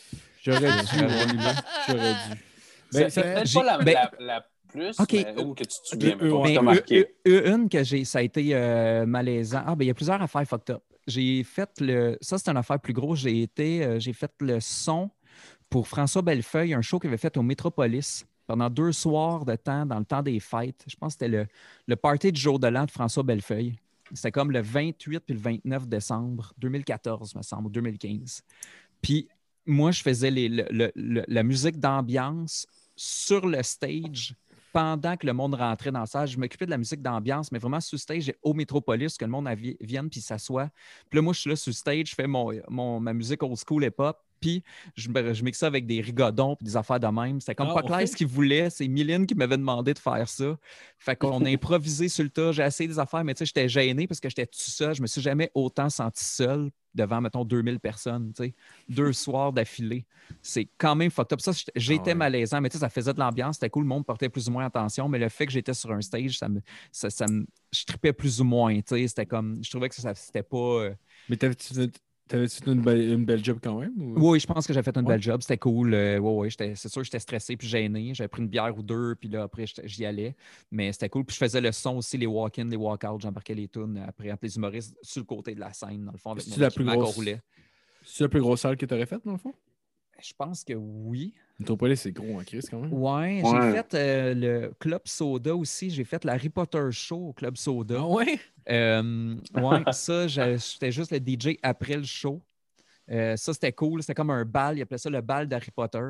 J'aurais 0.42 0.60
dû, 0.82 0.86
j'aurais 1.88 2.14
dû. 2.14 2.40
C'est 2.90 3.00
Ben, 3.02 3.10
ça- 3.10 3.22
peut-être 3.22 3.46
j'ai- 3.46 3.58
pas 3.60 3.64
la, 3.64 3.78
ben- 3.78 3.94
la, 3.94 4.10
la 4.18 4.46
plus, 4.68 4.98
Ok. 5.00 5.12
mais 5.12 5.34
une 5.38 5.54
que 5.54 5.62
tu 5.64 5.68
te 5.68 5.86
souviens, 5.86 6.18
Euh, 6.20 6.62
marqué. 6.62 7.06
euh, 7.28 7.42
euh, 7.46 7.54
une 7.56 7.68
que 7.68 7.84
j'ai, 7.84 8.04
ça 8.04 8.18
a 8.18 8.22
été 8.22 8.54
euh, 8.54 9.06
malaisant. 9.06 9.62
Ah, 9.66 9.74
ben 9.76 9.84
il 9.84 9.88
y 9.88 9.90
a 9.90 9.94
plusieurs 9.94 10.20
affaires 10.20 10.46
fucked 10.46 10.74
up. 10.74 10.82
J'ai 11.06 11.42
fait 11.44 11.70
le. 11.80 12.18
Ça, 12.20 12.38
c'est 12.38 12.50
une 12.50 12.56
affaire 12.56 12.78
plus 12.80 12.92
grosse. 12.92 13.20
J'ai 13.20 13.42
été. 13.42 13.84
euh, 13.84 13.98
j'ai 13.98 14.12
fait 14.12 14.32
le 14.40 14.60
son 14.60 15.10
pour 15.70 15.86
François 15.88 16.22
Bellefeuille, 16.22 16.74
un 16.74 16.82
show 16.82 16.98
qu'il 16.98 17.08
avait 17.08 17.16
fait 17.16 17.36
au 17.36 17.42
Métropolis 17.42 18.26
pendant 18.46 18.68
deux 18.68 18.90
soirs 18.92 19.44
de 19.44 19.54
temps, 19.54 19.86
dans 19.86 19.98
le 20.00 20.04
temps 20.04 20.22
des 20.22 20.40
fêtes. 20.40 20.84
Je 20.88 20.96
pense 20.96 21.14
que 21.14 21.20
c'était 21.24 21.28
le, 21.28 21.46
le 21.86 21.96
party 21.96 22.32
du 22.32 22.40
jour 22.40 22.58
de 22.58 22.66
l'an 22.66 22.84
de 22.84 22.90
François 22.90 23.22
Bellefeuille. 23.22 23.76
C'était 24.12 24.32
comme 24.32 24.50
le 24.50 24.60
28 24.60 25.20
puis 25.20 25.34
le 25.34 25.40
29 25.40 25.86
décembre 25.86 26.52
2014, 26.58 27.36
me 27.36 27.42
semble, 27.42 27.68
ou 27.68 27.70
2015. 27.70 28.42
Puis 29.00 29.28
moi, 29.66 29.92
je 29.92 30.02
faisais 30.02 30.32
le- 30.32 30.66
le- 30.96 31.24
la 31.28 31.42
musique 31.44 31.78
d'ambiance 31.78 32.66
sur 32.96 33.46
le 33.46 33.62
stage 33.62 34.34
pendant 34.72 35.16
que 35.16 35.26
le 35.26 35.32
monde 35.32 35.54
rentrait 35.54 35.92
dans 35.92 36.00
la 36.00 36.06
salle. 36.06 36.26
Je 36.26 36.38
m'occupais 36.38 36.66
de 36.66 36.70
la 36.70 36.78
musique 36.78 37.02
d'ambiance, 37.02 37.52
mais 37.52 37.58
vraiment 37.60 37.80
sur 37.80 37.98
stage 37.98 38.32
au 38.42 38.52
Métropolis, 38.52 39.16
que 39.16 39.24
le 39.24 39.30
monde 39.30 39.48
vienne 39.80 40.10
puis 40.10 40.20
s'assoit. 40.20 40.68
Puis 41.08 41.18
là, 41.18 41.22
moi, 41.22 41.32
je 41.32 41.40
suis 41.40 41.50
là 41.50 41.56
sur 41.56 41.72
stage, 41.72 42.10
je 42.10 42.14
fais 42.16 42.26
mon, 42.26 42.52
mon- 42.68 42.98
ma 43.00 43.12
musique 43.12 43.42
old 43.44 43.56
school 43.56 43.84
hip-hop, 43.84 44.18
puis 44.40 44.62
je, 44.96 45.08
je 45.32 45.44
mixe 45.44 45.58
ça 45.58 45.66
avec 45.66 45.86
des 45.86 46.00
rigodons 46.00 46.56
puis 46.56 46.64
des 46.64 46.76
affaires 46.76 47.00
de 47.00 47.06
même. 47.06 47.40
C'était 47.40 47.54
comme 47.54 47.68
Ah, 47.70 47.74
pas 47.74 47.82
clair 47.82 48.08
ce 48.08 48.16
qu'ils 48.16 48.26
voulaient. 48.26 48.70
C'est 48.70 48.88
Mylène 48.88 49.26
qui 49.26 49.34
m'avait 49.34 49.56
demandé 49.58 49.94
de 49.94 49.98
faire 49.98 50.28
ça. 50.28 50.56
Fait 50.98 51.16
qu'on 51.16 51.44
a 51.44 51.48
improvisé 51.50 52.08
sur 52.08 52.24
le 52.24 52.30
tas. 52.30 52.52
J'ai 52.52 52.62
essayé 52.62 52.88
des 52.88 52.98
affaires, 52.98 53.24
mais 53.24 53.34
tu 53.34 53.38
sais, 53.40 53.46
j'étais 53.46 53.68
gêné 53.68 54.06
parce 54.06 54.20
que 54.20 54.28
j'étais 54.28 54.46
tout 54.46 54.58
seul. 54.58 54.94
Je 54.94 55.02
me 55.02 55.06
suis 55.06 55.20
jamais 55.20 55.50
autant 55.54 55.90
senti 55.90 56.24
seul 56.24 56.70
devant, 56.94 57.20
mettons, 57.20 57.44
2000 57.44 57.78
personnes, 57.78 58.32
tu 58.34 58.44
sais. 58.44 58.54
Deux 58.88 59.12
soirs 59.12 59.52
d'affilée. 59.52 60.06
C'est 60.42 60.68
quand 60.78 60.94
même 60.96 61.10
fucked 61.10 61.32
up. 61.34 61.40
Ça, 61.40 61.52
j'étais- 61.76 62.10
ouais. 62.10 62.14
malaisant, 62.14 62.60
mais 62.60 62.68
tu 62.68 62.74
sais, 62.74 62.80
ça 62.80 62.88
faisait 62.90 63.14
de 63.14 63.20
l'ambiance. 63.20 63.56
C'était 63.56 63.70
cool. 63.70 63.84
Le 63.84 63.88
monde 63.88 64.04
portait 64.06 64.28
plus 64.28 64.48
ou 64.48 64.52
moins 64.52 64.64
attention, 64.66 65.08
mais 65.08 65.18
le 65.18 65.28
fait 65.28 65.46
que 65.46 65.52
j'étais 65.52 65.74
sur 65.74 65.92
un 65.92 66.00
stage, 66.00 66.38
ça 66.38 66.48
me, 66.48 66.60
ça, 66.92 67.10
ça 67.10 67.26
me- 67.28 67.46
je 67.72 67.84
tripais 67.84 68.12
plus 68.12 68.40
ou 68.40 68.44
moins, 68.44 68.74
tu 68.76 68.82
sais. 68.96 69.08
C'était 69.08 69.26
comme, 69.26 69.62
je 69.62 69.70
trouvais 69.70 69.88
que 69.88 69.94
ça, 69.94 70.14
c'était 70.14 70.42
pas... 70.42 70.56
euh, 70.56 70.94
Mais 71.28 71.36
t'avais-tu 72.30 72.56
fait 72.64 72.70
une 72.72 72.80
belle, 72.80 73.12
une 73.12 73.24
belle 73.24 73.44
job 73.44 73.58
quand 73.62 73.78
même? 73.80 73.92
ou- 74.00 74.30
oui, 74.30 74.40
je 74.40 74.46
pense 74.46 74.66
que 74.66 74.72
j'ai 74.72 74.82
fait 74.82 74.96
une 74.96 75.02
Ouais. 75.06 75.14
belle 75.14 75.22
job. 75.22 75.42
C'était 75.42 75.58
cool. 75.58 75.92
Euh, 75.92 76.18
ouais, 76.18 76.48
c'est 76.50 76.88
sûr 76.88 77.00
que 77.00 77.04
j'étais 77.04 77.18
stressé 77.18 77.56
puis 77.56 77.68
gêné. 77.68 78.14
J'avais 78.14 78.28
pris 78.28 78.40
une 78.42 78.48
bière 78.48 78.76
ou 78.76 78.82
deux, 78.82 79.14
puis 79.16 79.28
là, 79.28 79.42
après, 79.42 79.64
j'y 79.84 80.06
allais. 80.06 80.34
Mais 80.70 80.92
c'était 80.92 81.08
cool. 81.08 81.24
Puis 81.24 81.34
je 81.34 81.44
faisais 81.44 81.60
le 81.60 81.72
son 81.72 81.96
aussi, 81.98 82.16
les 82.16 82.26
walk-in, 82.26 82.64
les 82.64 82.76
walk-out. 82.76 83.20
J'embarquais 83.20 83.54
les 83.54 83.68
tunes 83.68 84.02
après 84.06 84.30
entre 84.32 84.44
les 84.44 84.56
humoristes 84.56 84.96
sur 85.02 85.20
le 85.20 85.26
côté 85.26 85.54
de 85.54 85.60
la 85.60 85.72
scène, 85.72 86.04
dans 86.06 86.12
le 86.12 86.18
fond, 86.18 86.30
avec 86.32 86.44
C'est 86.44 86.50
mon 86.56 86.62
la 86.62 86.70
plus 86.70 86.84
grosse- 86.84 87.14
roulait. 87.16 87.42
C'est 88.04 88.24
la 88.24 88.28
plus 88.28 88.40
grosse 88.40 88.60
salle 88.60 88.76
que 88.76 88.86
tu 88.86 88.94
aurais 88.94 89.06
faite, 89.06 89.20
dans 89.24 89.32
le 89.32 89.38
fond? 89.38 89.52
Je 90.22 90.32
pense 90.36 90.64
que 90.64 90.74
oui. 90.74 91.34
Métropolis, 91.58 92.00
c'est 92.00 92.12
gros 92.12 92.38
en 92.40 92.42
crise 92.44 92.68
quand 92.70 92.80
même. 92.80 92.92
Ouais, 92.92 93.42
Ouais. 93.42 93.60
j'ai 93.72 93.76
fait 93.76 93.94
euh, 93.94 94.34
le 94.34 94.72
Club 94.78 95.02
Soda 95.04 95.54
aussi. 95.54 95.90
J'ai 95.90 96.04
fait 96.04 96.24
l'Harry 96.24 96.48
Potter 96.48 96.86
Show 96.90 97.28
au 97.28 97.32
Club 97.32 97.56
Soda. 97.56 97.96
Ah 97.98 98.06
ouais? 98.06 98.38
Euh, 98.70 99.36
ouais, 99.54 99.82
ça, 99.92 100.26
j'étais 100.28 100.90
juste 100.92 101.10
le 101.12 101.18
DJ 101.18 101.56
après 101.62 101.96
le 101.96 102.04
show. 102.04 102.40
Euh, 103.10 103.36
ça, 103.36 103.52
c'était 103.52 103.72
cool. 103.72 104.02
C'était 104.02 104.14
comme 104.14 104.30
un 104.30 104.44
bal. 104.44 104.78
Ils 104.78 104.82
appelaient 104.82 104.98
ça 104.98 105.10
le 105.10 105.20
bal 105.20 105.48
d'Harry 105.48 105.70
Potter. 105.74 106.00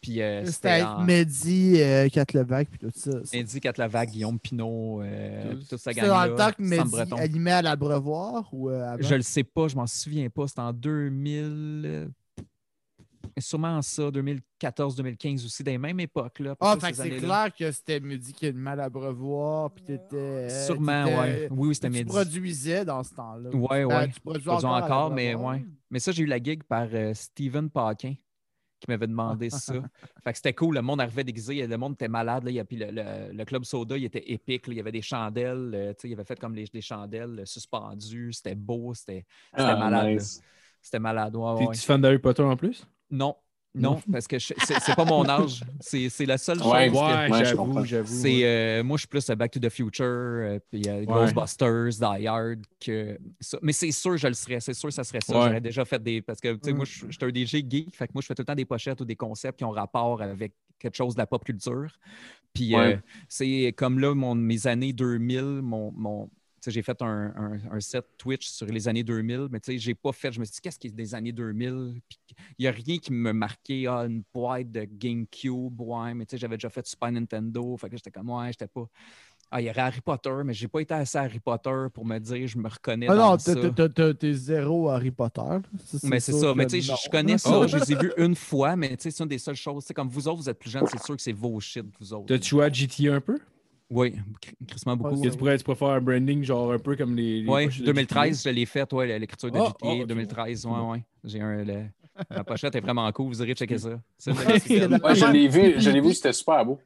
Puis 0.00 0.22
euh, 0.22 0.44
C'était 0.46 0.82
en... 0.82 1.00
Mehdi, 1.00 1.82
euh, 1.82 2.08
puis 2.08 2.78
tout 2.78 2.90
ça. 2.94 3.10
ça. 3.24 3.36
Mehdi 3.36 3.60
Catlavac, 3.60 4.08
Guillaume 4.10 4.38
Pinot, 4.38 5.02
euh, 5.02 5.54
toute 5.68 5.76
sa 5.80 5.92
C'était 5.92 6.06
dans 6.06 6.24
le 6.24 6.36
temps 6.36 6.52
que 6.52 6.62
Mehdi 6.62 6.88
Breton. 6.88 7.16
animait 7.16 7.50
à 7.50 7.62
l'Abreuvoir 7.62 8.48
ou 8.52 8.70
euh, 8.70 8.92
avant? 8.92 9.02
Je 9.02 9.16
le 9.16 9.22
sais 9.22 9.42
pas, 9.42 9.66
je 9.66 9.74
m'en 9.74 9.88
souviens 9.88 10.28
pas. 10.30 10.46
C'était 10.46 10.60
en 10.60 10.72
2000. 10.72 12.10
Sûrement 13.40 13.80
ça, 13.82 14.10
2014-2015 14.10 15.44
aussi, 15.44 15.62
des 15.62 15.78
mêmes 15.78 16.00
époques. 16.00 16.38
Là, 16.40 16.54
Ah, 16.60 16.76
fait 16.80 16.92
c'est 16.94 17.10
clair 17.10 17.48
que 17.56 17.70
c'était 17.72 17.94
animait 18.42 18.70
à 18.70 18.76
l'Abreuvoir, 18.76 19.70
puis 19.70 19.84
t'étais... 19.84 20.48
Sûrement, 20.66 21.04
ouais. 21.04 21.48
Oui, 21.50 21.68
oui, 21.68 21.74
c'était 21.74 21.88
Tu 21.88 21.92
Mehdi. 21.94 22.04
produisais 22.10 22.84
dans 22.84 23.02
ce 23.02 23.14
temps-là. 23.14 23.50
Ouais, 23.50 23.84
Ben, 23.86 23.98
ouais. 23.98 24.08
tu 24.08 24.20
produis 24.20 24.42
Produis 24.44 24.66
encore, 24.66 25.10
mais 25.10 25.34
ouais. 25.34 25.64
Mais 25.90 25.98
ça, 25.98 26.12
j'ai 26.12 26.22
eu 26.22 26.26
la 26.26 26.38
gig 26.42 26.62
par 26.64 26.86
euh, 26.92 27.14
Steven 27.14 27.70
Paquin 27.70 28.14
qui 28.80 28.86
m'avait 28.88 29.06
demandé 29.08 29.50
ça. 29.50 29.74
Fait 30.22 30.30
que 30.32 30.36
c'était 30.36 30.52
cool. 30.54 30.74
Le 30.76 30.82
monde 30.82 31.00
arrivait 31.00 31.24
déguisé. 31.24 31.66
Le 31.66 31.76
monde 31.78 31.94
était 31.94 32.06
malade. 32.08 32.44
Là. 32.44 32.50
Il 32.50 32.54
y 32.54 32.60
a- 32.60 32.64
Puis 32.64 32.76
le, 32.76 32.90
le- 32.92 33.32
le 33.32 33.44
Club 33.44 33.64
Soda, 33.64 33.96
il 33.96 34.04
était 34.04 34.30
épique. 34.30 34.66
là. 34.68 34.74
Il 34.74 34.76
y 34.76 34.80
avait 34.80 34.92
des 34.92 35.02
chandelles. 35.02 35.72
euh, 35.74 35.92
tu 35.94 36.02
sais, 36.02 36.08
il 36.10 36.12
avait 36.12 36.24
fait 36.24 36.38
comme 36.38 36.54
les, 36.54 36.66
des 36.66 36.80
chandelles 36.80 37.40
euh, 37.40 37.44
suspendues. 37.44 38.32
C'était 38.32 38.54
beau. 38.54 38.94
C'était 38.94 39.24
c'était 39.56 39.62
Ah, 39.70 39.76
malade. 39.76 40.08
nice. 40.14 40.40
C'était 40.80 41.00
malade. 41.00 41.34
Ouais, 41.34 41.52
ouais. 41.54 41.66
T'es-tu 41.68 41.80
fan 41.80 42.00
d'Harry 42.00 42.18
Potter 42.20 42.42
en 42.44 42.56
plus? 42.56 42.86
Non. 43.10 43.36
Non, 43.74 44.00
parce 44.10 44.26
que 44.26 44.38
c'est 44.40 44.56
pas 44.96 45.04
mon 45.04 45.28
âge. 45.28 45.62
C'est 45.78 46.08
c'est 46.08 46.26
la 46.26 46.38
seule 46.38 46.58
chose. 46.58 46.72
Ouais, 46.72 46.88
que- 46.90 46.94
ouais, 47.30 47.38
je 47.40 47.44
j'avoue, 47.50 47.64
comprends. 47.64 47.84
j'avoue. 47.84 48.12
c'est, 48.12 48.28
ouais. 48.38 48.44
euh, 48.44 48.82
moi, 48.82 48.96
je 48.96 49.00
suis 49.02 49.08
plus 49.08 49.28
euh, 49.30 49.36
Back 49.36 49.52
to 49.52 49.60
the 49.60 49.68
Future, 49.68 50.04
euh, 50.04 50.58
puis 50.70 50.82
euh, 50.88 51.04
Ghostbusters, 51.04 51.90
Die 51.90 52.26
Hard. 52.26 52.60
Que 52.80 53.18
ça. 53.40 53.58
Mais 53.62 53.72
c'est 53.72 53.92
sûr, 53.92 54.16
je 54.16 54.26
le 54.26 54.32
serais. 54.34 54.58
C'est 54.60 54.74
sûr, 54.74 54.92
ça 54.92 55.04
serait 55.04 55.20
ça. 55.24 55.32
Ouais. 55.38 55.44
J'aurais 55.46 55.60
déjà 55.60 55.84
fait 55.84 56.02
des. 56.02 56.22
Parce 56.22 56.40
que, 56.40 56.54
tu 56.54 56.60
sais, 56.64 56.72
Mm. 56.72 56.76
moi, 56.76 56.84
je 56.86 57.06
je 57.08 57.12
suis 57.12 57.24
un 57.24 57.28
DJ 57.28 57.62
geek. 57.70 57.94
Fait 57.94 58.08
que 58.08 58.12
moi, 58.14 58.22
je 58.22 58.26
fais 58.26 58.34
tout 58.34 58.42
le 58.42 58.46
temps 58.46 58.54
des 58.54 58.64
pochettes 58.64 59.00
ou 59.00 59.04
des 59.04 59.16
concepts 59.16 59.58
qui 59.58 59.64
ont 59.64 59.70
rapport 59.70 60.22
avec 60.22 60.54
quelque 60.80 60.96
chose 60.96 61.14
de 61.14 61.20
la 61.20 61.26
pop 61.26 61.44
culture. 61.44 61.86
Puis, 62.54 62.74
Ouais. 62.74 62.94
euh, 62.94 62.96
c'est 63.28 63.74
comme 63.76 64.00
là, 64.00 64.12
mon, 64.14 64.34
mes 64.34 64.66
années 64.66 64.94
2000, 64.94 65.42
mon. 65.62 65.92
mon 65.92 66.30
j'ai 66.66 66.82
fait 66.82 67.00
un, 67.02 67.32
un- 67.36 67.60
un 67.72 67.80
set 67.80 68.04
Twitch 68.18 68.48
sur 68.48 68.66
les 68.66 68.88
années 68.88 69.04
2000, 69.04 69.48
mais 69.50 69.60
tu 69.60 69.72
sais, 69.72 69.78
j'ai 69.78 69.94
pas 69.94 70.12
fait. 70.12 70.32
Je 70.32 70.40
me 70.40 70.44
suis 70.44 70.54
dit, 70.54 70.60
qu'est-ce 70.62 70.78
qui 70.78 70.88
est 70.88 70.90
des 70.90 71.14
années 71.14 71.32
2000? 71.32 72.00
Puis, 72.08 72.18
il 72.58 72.62
n'y 72.62 72.66
a 72.66 72.72
rien 72.72 72.98
qui 72.98 73.12
me 73.12 73.32
marquait. 73.32 73.86
Ah, 73.88 74.06
une 74.06 74.22
boîte 74.34 74.70
de 74.72 74.84
GameCube, 74.84 75.80
ouais, 75.80 76.14
mais 76.14 76.26
tu 76.26 76.32
sais, 76.32 76.38
j'avais 76.38 76.56
déjà 76.56 76.70
fait 76.70 76.86
Super 76.86 77.12
Nintendo. 77.12 77.76
Fait 77.76 77.88
que 77.88 77.96
j'étais 77.96 78.10
comme, 78.10 78.30
ouais, 78.30 78.48
j'étais 78.48 78.66
pas. 78.68 78.86
Ah, 79.50 79.62
il 79.62 79.66
y 79.66 79.70
aurait 79.70 79.80
Harry 79.80 80.00
Potter, 80.02 80.30
mais 80.44 80.52
j'ai 80.52 80.68
pas 80.68 80.80
été 80.80 80.92
assez 80.92 81.16
Harry 81.16 81.40
Potter 81.40 81.86
pour 81.94 82.04
me 82.04 82.18
dire, 82.18 82.46
je 82.46 82.58
me 82.58 82.68
reconnais 82.68 83.06
Ah 83.08 83.14
dans 83.16 83.30
non, 83.32 83.38
ça. 83.38 83.54
t'as- 83.54 83.70
t'as- 83.70 83.88
t'as- 83.88 84.12
t'es 84.12 84.34
zéro 84.34 84.90
Harry 84.90 85.10
Potter. 85.10 85.40
Mais 86.02 86.20
c'est 86.20 86.32
ça. 86.32 86.54
Mais 86.54 86.66
tu 86.66 86.76
sais, 86.76 86.80
je- 86.82 86.90
non. 86.92 86.98
connais 87.10 87.38
ça. 87.38 87.58
Oh. 87.60 87.66
Je 87.66 87.78
les 87.78 87.92
ai 87.92 87.96
vus 87.96 88.12
une 88.18 88.34
fois, 88.34 88.76
mais 88.76 88.90
tu 88.96 89.04
sais, 89.04 89.10
c'est 89.10 89.22
une 89.22 89.28
des 89.30 89.38
seules 89.38 89.56
choses. 89.56 89.84
Tu 89.84 89.88
sais, 89.88 89.94
comme 89.94 90.08
vous 90.10 90.28
autres, 90.28 90.42
vous 90.42 90.50
êtes 90.50 90.58
plus 90.58 90.68
jeunes, 90.68 90.84
c'est 90.90 91.02
sûr 91.02 91.16
que 91.16 91.22
c'est 91.22 91.32
vos 91.32 91.58
shit, 91.60 91.86
vous 91.98 92.12
autres. 92.12 92.26
T'as-tu 92.26 92.48
joué 92.50 92.64
à 92.66 92.70
GTA 92.70 93.14
un 93.14 93.20
peu? 93.22 93.38
Oui, 93.90 94.14
crissement 94.66 94.96
beaucoup. 94.96 95.14
Ah, 95.22 95.26
Que 95.26 95.32
tu 95.32 95.38
pourrais, 95.38 95.56
tu 95.58 95.64
pourrais 95.64 95.76
faire 95.76 95.88
un 95.88 96.00
branding 96.00 96.44
genre 96.44 96.72
un 96.72 96.78
peu 96.78 96.94
comme 96.94 97.16
les. 97.16 97.40
les 97.40 97.50
Oui, 97.50 97.64
pochettes 97.64 97.80
de 97.80 97.86
2013, 97.86 98.42
je 98.44 98.50
l'ai 98.50 98.66
fait, 98.66 98.92
ouais, 98.92 99.18
l'écriture 99.18 99.50
de 99.50 99.58
Ah, 99.58 99.64
GTA, 99.68 99.88
ah, 99.88 99.92
ok, 99.92 100.06
2013, 100.08 100.64
bon. 100.66 100.90
ouais, 100.90 100.92
ouais. 100.92 101.04
J'ai 101.24 101.40
un. 101.40 101.64
le- 101.64 101.84
La 102.30 102.44
pochette 102.44 102.74
est 102.74 102.80
vraiment 102.80 103.10
cool, 103.12 103.28
vous 103.28 103.42
irez 103.42 103.54
checker 103.54 103.78
ça. 103.78 103.90
Ouais, 104.26 104.58
je 105.14 105.32
l'ai 105.32 105.48
vu, 105.48 105.80
je 105.80 105.90
l'ai 105.90 106.00
vu, 106.00 106.12
c'était 106.12 106.32
super 106.32 106.64
beau. 106.66 106.78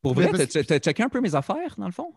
Pour 0.00 0.14
vrai, 0.14 0.30
t'as 0.32 0.78
checké 0.78 1.02
un 1.02 1.08
peu 1.08 1.20
mes 1.20 1.34
affaires, 1.34 1.74
dans 1.76 1.86
le 1.86 1.92
fond? 1.92 2.12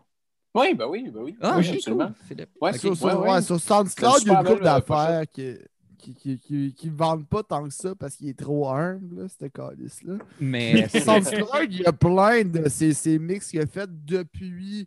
Oui, 0.54 0.74
ben 0.74 0.86
oui, 0.88 1.10
ben 1.12 1.20
oui. 1.22 1.36
Ah, 1.40 1.56
oui, 1.58 1.68
absolument. 1.68 2.06
cool, 2.06 2.14
Philippe. 2.26 2.50
Ouais, 2.60 2.70
Ok. 2.70 2.78
Sur, 2.78 2.96
sur- 2.96 3.06
Ouais, 3.20 3.30
ouais, 3.34 3.42
sur 3.42 3.60
SoundCloud, 3.60 4.22
il 4.22 4.26
y 4.26 4.30
a 4.30 4.40
une 4.40 4.44
couple 4.46 4.62
euh, 4.62 4.64
d'affaires 4.64 5.28
qui 5.28 5.56
qui, 6.00 6.14
qui, 6.14 6.38
qui, 6.38 6.74
qui 6.74 6.88
vendent 6.88 7.26
pas 7.26 7.42
tant 7.42 7.64
que 7.64 7.72
ça 7.72 7.94
parce 7.94 8.16
qu'il 8.16 8.28
est 8.28 8.38
trop 8.38 8.68
humble, 8.68 9.28
ce 9.28 9.46
calice-là. 9.46 10.18
Mais 10.40 10.88
SoundCloud, 10.88 11.72
il 11.72 11.80
y 11.80 11.86
a 11.86 11.92
plein 11.92 12.44
de 12.44 12.68
ces, 12.68 12.92
ces 12.94 13.18
mix 13.18 13.50
qu'il 13.50 13.60
a 13.60 13.66
fait 13.66 13.88
depuis 14.04 14.86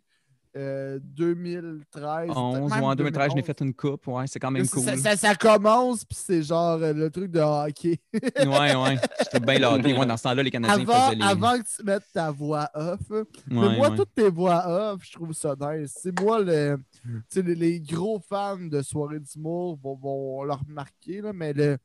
euh, 0.56 0.98
2013. 1.02 2.30
11 2.30 2.70
même 2.72 2.82
ou 2.82 2.86
en 2.86 2.94
2013, 2.94 3.30
je 3.30 3.34
n'ai 3.36 3.42
2011. 3.42 3.46
fait 3.46 3.60
une 3.64 3.74
coupe, 3.74 4.06
ouais, 4.08 4.26
c'est 4.26 4.38
quand 4.38 4.50
même 4.50 4.68
cool. 4.68 4.82
Ça, 4.84 4.96
ça- 4.96 5.16
ça 5.16 5.34
commence, 5.34 6.04
puis 6.04 6.16
c'est 6.20 6.42
genre 6.42 6.78
euh, 6.82 6.92
le 6.92 7.10
truc 7.10 7.30
de 7.30 7.40
hockey. 7.40 7.98
Ouais, 8.12 8.74
ouais. 8.74 8.96
J'étais 9.18 9.40
bien 9.40 9.58
locké. 9.58 9.96
Ouais, 9.98 10.06
dans 10.06 10.16
ce 10.16 10.22
temps-là, 10.22 10.42
les 10.42 10.50
Canadiens 10.50 10.82
Avant, 10.82 11.06
faisaient 11.06 11.16
les. 11.16 11.22
avant 11.24 11.58
que 11.58 11.62
tu 11.76 11.84
mettes 11.84 12.04
ta 12.12 12.30
voix 12.30 12.70
off. 12.74 13.00
Mais 13.48 13.58
Ouais, 13.58 13.76
moi, 13.76 13.90
ouais. 13.90 13.96
toutes 13.96 14.14
tes 14.14 14.30
voix 14.30 14.92
off, 14.92 15.00
je 15.04 15.12
trouve 15.12 15.32
ça 15.32 15.54
nice. 15.60 15.94
C'est 16.00 16.18
moi, 16.20 16.40
le, 16.40 16.78
tu 17.02 17.10
sais, 17.28 17.42
les, 17.42 17.54
les 17.54 17.80
gros 17.80 18.20
fans 18.28 18.56
de 18.58 18.80
Soirée 18.82 19.20
d'humour 19.20 19.78
vont, 19.82 19.96
vont 19.96 20.44
le 20.44 20.52
remarquer, 20.52 21.20
là, 21.20 21.32
mais 21.32 21.52
le- 21.52 21.78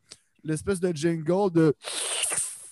l'espèce 0.44 0.80
de 0.80 0.96
jingle 0.96 1.52
de 1.52 1.74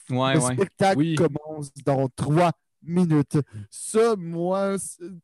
Ouais, 0.09 0.35
le 0.35 0.39
ouais. 0.39 0.53
spectacle 0.53 0.99
Oui. 0.99 1.15
commence 1.15 1.69
dans 1.85 2.07
trois 2.15 2.51
minutes. 2.81 3.37
Ça, 3.69 4.15
moi, 4.15 4.75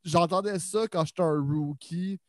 j'entendais 0.04 0.60
ça 0.60 0.88
quand 0.88 1.06
j'étais 1.06 1.24
un 1.24 1.40
rookie. 1.40 2.20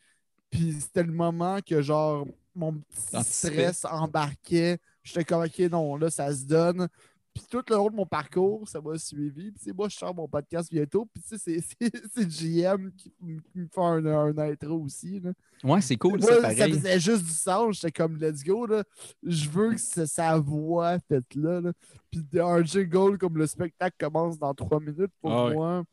Puis 0.50 0.80
c'était 0.80 1.02
le 1.02 1.12
moment 1.12 1.58
que, 1.66 1.82
genre, 1.82 2.26
mon 2.54 2.72
petit 2.74 3.24
stress 3.24 3.84
embarquait. 3.84 4.78
J'étais 5.02 5.24
comme, 5.24 5.44
OK, 5.44 5.58
non, 5.70 5.96
là, 5.96 6.10
ça 6.10 6.34
se 6.34 6.44
donne. 6.44 6.88
Puis 7.34 7.42
tout 7.50 7.62
le 7.68 7.74
long 7.74 7.90
de 7.90 7.96
mon 7.96 8.06
parcours, 8.06 8.68
ça 8.68 8.80
m'a 8.80 8.96
suivi. 8.96 9.50
Puis 9.50 9.72
moi, 9.72 9.88
je 9.88 9.96
sors 9.96 10.14
mon 10.14 10.28
podcast 10.28 10.70
bientôt. 10.70 11.06
Puis 11.12 11.20
tu 11.22 11.36
sais, 11.36 11.60
c'est- 11.60 11.76
c'est 11.80 12.02
c'est 12.14 12.30
JM 12.30 12.92
qui, 12.96 13.12
me 13.20 13.40
fait 13.66 13.80
un, 13.80 14.06
un 14.06 14.38
intro 14.38 14.76
aussi. 14.80 15.18
Là. 15.20 15.32
Ouais, 15.64 15.80
c'est 15.80 15.96
cool, 15.96 16.20
Moi, 16.20 16.28
ça, 16.30 16.54
ça 16.54 16.68
faisait 16.68 17.00
juste 17.00 17.24
du 17.24 17.30
sens. 17.32 17.76
J'étais 17.80 17.90
comme, 17.90 18.16
let's 18.18 18.44
go. 18.44 18.66
Là. 18.66 18.84
Je 19.24 19.48
veux 19.50 19.72
que 19.72 19.80
ça- 19.80 20.06
sa 20.06 20.38
voix 20.38 20.98
faite 21.00 21.34
là, 21.34 21.60
là. 21.60 21.72
Puis 22.10 22.22
un 22.40 22.62
jingle 22.62 23.18
comme 23.18 23.36
le 23.36 23.46
spectacle 23.48 23.96
commence 23.98 24.38
dans 24.38 24.54
trois 24.54 24.78
minutes, 24.78 25.10
pour 25.20 25.32
Ah 25.32 25.46
ouais. 25.46 25.54
moi, 25.54 25.84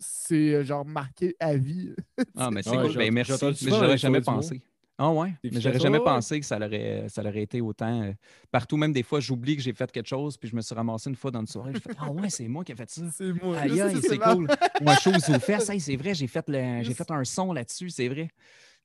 c'est 0.00 0.54
euh, 0.54 0.64
genre 0.64 0.84
marqué 0.84 1.36
à 1.38 1.54
vie. 1.54 1.92
Ah, 2.36 2.50
mais 2.50 2.62
c'est 2.64 2.70
Ouais, 2.70 2.88
cool. 2.88 2.96
Ben, 2.96 3.14
merci. 3.14 3.32
Mais 3.44 3.70
j'aurais 3.70 3.98
jamais 3.98 4.20
pensé. 4.20 4.60
Ah 5.04 5.10
ouais, 5.10 5.34
mais 5.42 5.60
j'aurais 5.60 5.80
jamais 5.80 5.98
ouais, 5.98 6.04
pensé 6.04 6.38
que 6.38 6.46
ça 6.46 6.56
aurait, 6.56 7.06
ça 7.08 7.22
aurait 7.22 7.42
été 7.42 7.60
autant 7.60 8.02
euh, 8.02 8.12
partout. 8.52 8.76
Même 8.76 8.92
des 8.92 9.02
fois, 9.02 9.18
j'oublie 9.18 9.56
que 9.56 9.62
j'ai 9.62 9.72
fait 9.72 9.90
quelque 9.90 10.06
chose, 10.06 10.36
puis 10.36 10.48
je 10.48 10.54
me 10.54 10.60
suis 10.60 10.76
ramassé 10.76 11.10
une 11.10 11.16
fois 11.16 11.32
dans 11.32 11.40
une 11.40 11.48
soirée. 11.48 11.72
J'ai 11.74 11.80
fait 11.80 11.96
Ah 11.98 12.08
ouais, 12.08 12.30
c'est 12.30 12.46
moi 12.46 12.62
qui 12.62 12.70
ai 12.70 12.76
fait 12.76 12.88
ça. 12.88 13.02
C'est 13.10 13.32
moi. 13.32 13.58
Aïe, 13.58 13.80
aïe, 13.80 14.00
c'est 14.00 14.18
cool. 14.18 14.46
Un 14.80 14.94
chose 14.94 15.28
aux 15.28 15.40
fesses, 15.40 15.68
hey, 15.70 15.80
c'est 15.80 15.96
vrai, 15.96 16.14
j'ai 16.14 16.28
fait, 16.28 16.48
le- 16.48 16.82
j'ai 16.84 16.94
fait 16.94 17.10
un 17.10 17.24
son 17.24 17.52
là-dessus, 17.52 17.90
c'est 17.90 18.06
vrai. 18.06 18.28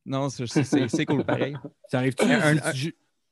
Non, 0.07 0.29
c'est- 0.29 0.47
c'est 0.47 0.63
c'est- 0.63 0.87
c'est 0.87 1.05
cool 1.05 1.23
pareil. 1.23 1.55
Ça 1.87 1.99
arrive-tu? 1.99 2.25
Un- 2.25 2.57
un- 2.57 2.71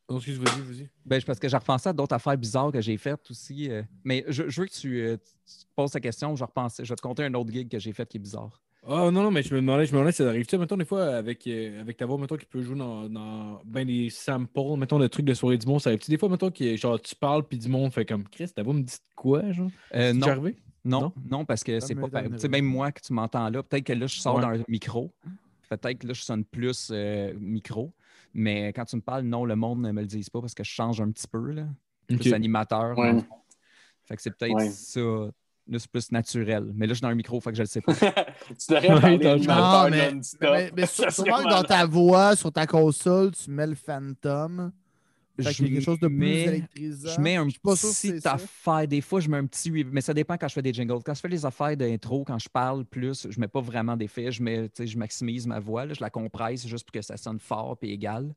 Oh, 0.07 0.17
excuse, 0.17 0.37
vas-y, 0.37 0.61
vas-y. 0.61 0.89
Ben, 1.03 1.19
parce 1.23 1.39
que 1.39 1.49
j'ai 1.49 1.57
repensé 1.57 1.89
à 1.89 1.93
d'autres 1.93 2.13
affaires 2.13 2.37
bizarres 2.37 2.71
que 2.71 2.79
j'ai 2.81 2.95
faites 2.97 3.31
aussi. 3.31 3.71
euh, 3.71 3.81
mais 4.03 4.23
je, 4.27 4.47
je 4.47 4.61
veux 4.61 4.67
que 4.67 4.73
tu, 4.73 5.01
euh, 5.01 5.17
tu 5.17 5.65
poses 5.75 5.89
ta 5.89 5.99
question. 5.99 6.35
Je, 6.35 6.43
repense, 6.43 6.75
je 6.83 6.87
vais 6.87 6.95
te 6.95 7.01
compter 7.01 7.23
un 7.23 7.33
autre 7.33 7.51
gig 7.51 7.67
que 7.67 7.79
j'ai 7.79 7.91
fait 7.91 8.07
qui 8.07 8.17
est 8.17 8.19
bizarre. 8.19 8.61
Ah 8.87 9.09
non, 9.11 9.23
non, 9.23 9.31
mais 9.31 9.41
je 9.41 9.51
me 9.53 9.61
demandais, 9.61 9.85
je 9.87 9.91
me 9.91 9.97
demandais 9.97 10.11
si 10.11 10.17
ça 10.21 10.29
arrive. 10.29 10.45
Tu 10.45 10.51
sais, 10.51 10.57
mettons, 10.59 10.77
des 10.77 10.85
fois, 10.85 11.15
avec, 11.15 11.47
euh, 11.47 11.81
avec 11.81 11.97
ta 11.97 12.05
voix, 12.05 12.19
mettons, 12.19 12.37
qui 12.37 12.45
peut 12.45 12.61
jouer 12.61 12.77
dans, 12.77 13.09
dans 13.09 13.61
ben 13.65 13.85
des 13.87 14.11
samples, 14.11 14.77
mettons, 14.77 14.99
des 14.99 15.09
trucs 15.09 15.25
de 15.25 15.33
soirée 15.33 15.57
du 15.57 15.65
monde, 15.65 15.81
ça 15.81 15.89
arrive-tu 15.89 16.11
des 16.11 16.17
fois, 16.19 16.29
mettons, 16.29 16.51
qui, 16.51 16.77
genre, 16.77 17.01
tu 17.01 17.15
parles, 17.15 17.47
puis 17.47 17.57
du 17.57 17.67
monde 17.67 17.91
fait 17.91 18.05
comme, 18.05 18.27
Chris, 18.29 18.49
ta 18.49 18.61
voix 18.61 18.75
me 18.75 18.81
dit 18.83 18.93
de 18.93 19.15
quoi, 19.15 19.51
genre? 19.51 19.71
Euh, 19.95 20.13
non, 20.13 20.27
arrivé? 20.27 20.55
non, 20.83 21.01
Non? 21.01 21.13
non, 21.31 21.45
parce 21.45 21.63
que 21.63 21.79
c'est 21.79 21.95
pas. 21.95 22.09
Tu 22.09 22.37
sais, 22.37 22.47
même 22.47 22.65
moi 22.65 22.91
que 22.91 23.01
tu 23.01 23.11
m'entends 23.11 23.49
là, 23.49 23.63
peut-être 23.63 23.85
que 23.85 23.93
là, 23.93 24.05
je 24.05 24.19
sors 24.19 24.35
Ouais. 24.35 24.41
d'un 24.41 24.63
micro. 24.67 25.11
Peut-être 25.67 25.97
que 25.97 26.07
là, 26.07 26.13
je 26.13 26.21
sonne 26.21 26.45
plus 26.45 26.89
euh, 26.91 27.33
micro. 27.39 27.91
Mais 28.35 28.71
quand 28.73 28.85
tu 28.85 28.97
me 28.97 29.01
parles, 29.01 29.23
non, 29.23 29.45
le 29.45 29.55
monde 29.55 29.81
ne 29.81 29.91
me 29.91 30.01
le 30.01 30.07
dise 30.07 30.29
pas 30.29 30.41
parce 30.41 30.53
que 30.53 30.63
je 30.63 30.69
change 30.69 31.01
un 31.01 31.09
petit 31.09 31.27
peu, 31.27 31.51
là. 31.53 31.65
Plus 32.07 32.19
Ok. 32.27 32.33
animateur. 32.33 32.95
Ouais. 32.99 33.13
dans. 33.13 33.25
Fait 34.05 34.15
que 34.15 34.21
c'est 34.21 34.29
peut-être 34.37 34.53
Ouais. 34.53 34.69
ça. 34.69 35.01
Là, 35.67 35.79
c'est 35.79 35.89
plus 35.89 36.11
naturel. 36.11 36.71
Mais 36.75 36.85
là, 36.85 36.93
je 36.93 36.97
suis 36.97 37.01
dans 37.01 37.07
un 37.09 37.15
micro, 37.15 37.39
fait 37.41 37.49
que 37.51 37.57
je 37.57 37.63
le 37.63 37.67
sais 37.67 37.81
pas. 37.81 37.93
tu 37.95 38.03
devrais 38.69 38.87
parler 39.01 39.17
Non, 39.47 39.89
mais- 39.89 40.11
non-stop. 40.11 40.39
Mais, 40.41 40.71
mais 40.75 40.85
sûrement 40.85 41.37
que 41.43 41.49
dans 41.49 41.63
ta 41.63 41.85
voix, 41.87 42.35
sur 42.35 42.51
ta 42.51 42.67
console, 42.67 43.31
tu 43.31 43.49
mets 43.49 43.65
le 43.67 43.75
Phantom. 43.75 44.71
Fait 45.37 45.43
Je 45.43 45.49
a 45.49 45.67
quelque 45.67 45.81
chose 45.81 45.99
de 45.99 46.07
plus 46.07 46.15
mets- 46.15 46.43
électrisant. 46.43 47.09
Je 47.13 47.19
mets 47.19 47.35
un 47.35 47.49
Je 47.49 47.57
que 47.57 47.81
petit 48.13 48.21
ça. 48.21 48.33
affaire. 48.35 48.87
Des 48.87 49.01
fois, 49.01 49.19
je 49.19 49.27
mets 49.27 49.35
un 49.37 49.45
petit. 49.45 49.69
reverb, 49.69 49.89
Mais 49.91 49.99
ça 49.99 50.13
dépend 50.13 50.37
quand 50.37 50.47
je 50.47 50.53
fais 50.53 50.61
des 50.61 50.71
jingles. 50.71 50.99
Quand 51.03 51.13
je 51.13 51.19
fais 51.19 51.27
les 51.27 51.45
affaires 51.45 51.75
d'intro, 51.75 52.23
quand 52.23 52.39
je 52.39 52.47
parle 52.47 52.85
plus, 52.85 53.27
je 53.29 53.37
mets 53.39 53.49
pas 53.49 53.59
vraiment 53.59 53.97
d'effets. 53.97 54.31
Je, 54.31 54.41
mets, 54.41 54.69
tu 54.69 54.83
sais, 54.83 54.87
je 54.87 54.97
maximise 54.97 55.45
ma 55.45 55.59
voix. 55.59 55.85
là, 55.85 55.93
je 55.93 55.99
la 55.99 56.09
compresse 56.09 56.65
juste 56.67 56.85
pour 56.85 56.93
que 56.93 57.01
ça 57.01 57.17
sonne 57.17 57.39
fort 57.39 57.77
et 57.81 57.91
égal. 57.91 58.33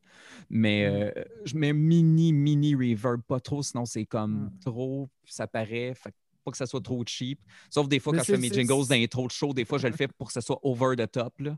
Mais 0.49 0.89
Mm. 0.89 0.93
euh, 1.19 1.23
je 1.45 1.55
mets 1.55 1.71
mini, 1.73 2.33
mini 2.33 2.75
reverb. 2.75 3.21
Pas 3.21 3.39
trop, 3.39 3.61
sinon 3.63 3.85
c'est 3.85 4.05
comme 4.05 4.45
Mm. 4.47 4.51
trop. 4.65 5.07
puis 5.23 5.31
Ça 5.33 5.47
paraît. 5.47 5.93
Fait 5.95 6.09
que 6.09 6.15
pas 6.43 6.51
que 6.51 6.57
ça 6.57 6.65
soit 6.65 6.81
trop 6.81 7.03
cheap. 7.05 7.39
Sauf 7.69 7.87
des 7.87 7.99
fois, 7.99 8.13
Mais 8.13 8.19
quand 8.19 8.23
je 8.25 8.31
fais 8.33 8.37
mes 8.37 8.49
jingles 8.67 8.87
d'intro 8.87 9.27
de 9.27 9.31
show, 9.31 9.53
des 9.53 9.65
fois, 9.65 9.77
je 9.77 9.87
le 9.87 9.93
fais 9.93 10.07
pour 10.07 10.27
que 10.27 10.33
ça 10.33 10.41
soit 10.41 10.59
over 10.63 10.95
the 10.95 11.09
top. 11.11 11.39
Là. 11.39 11.57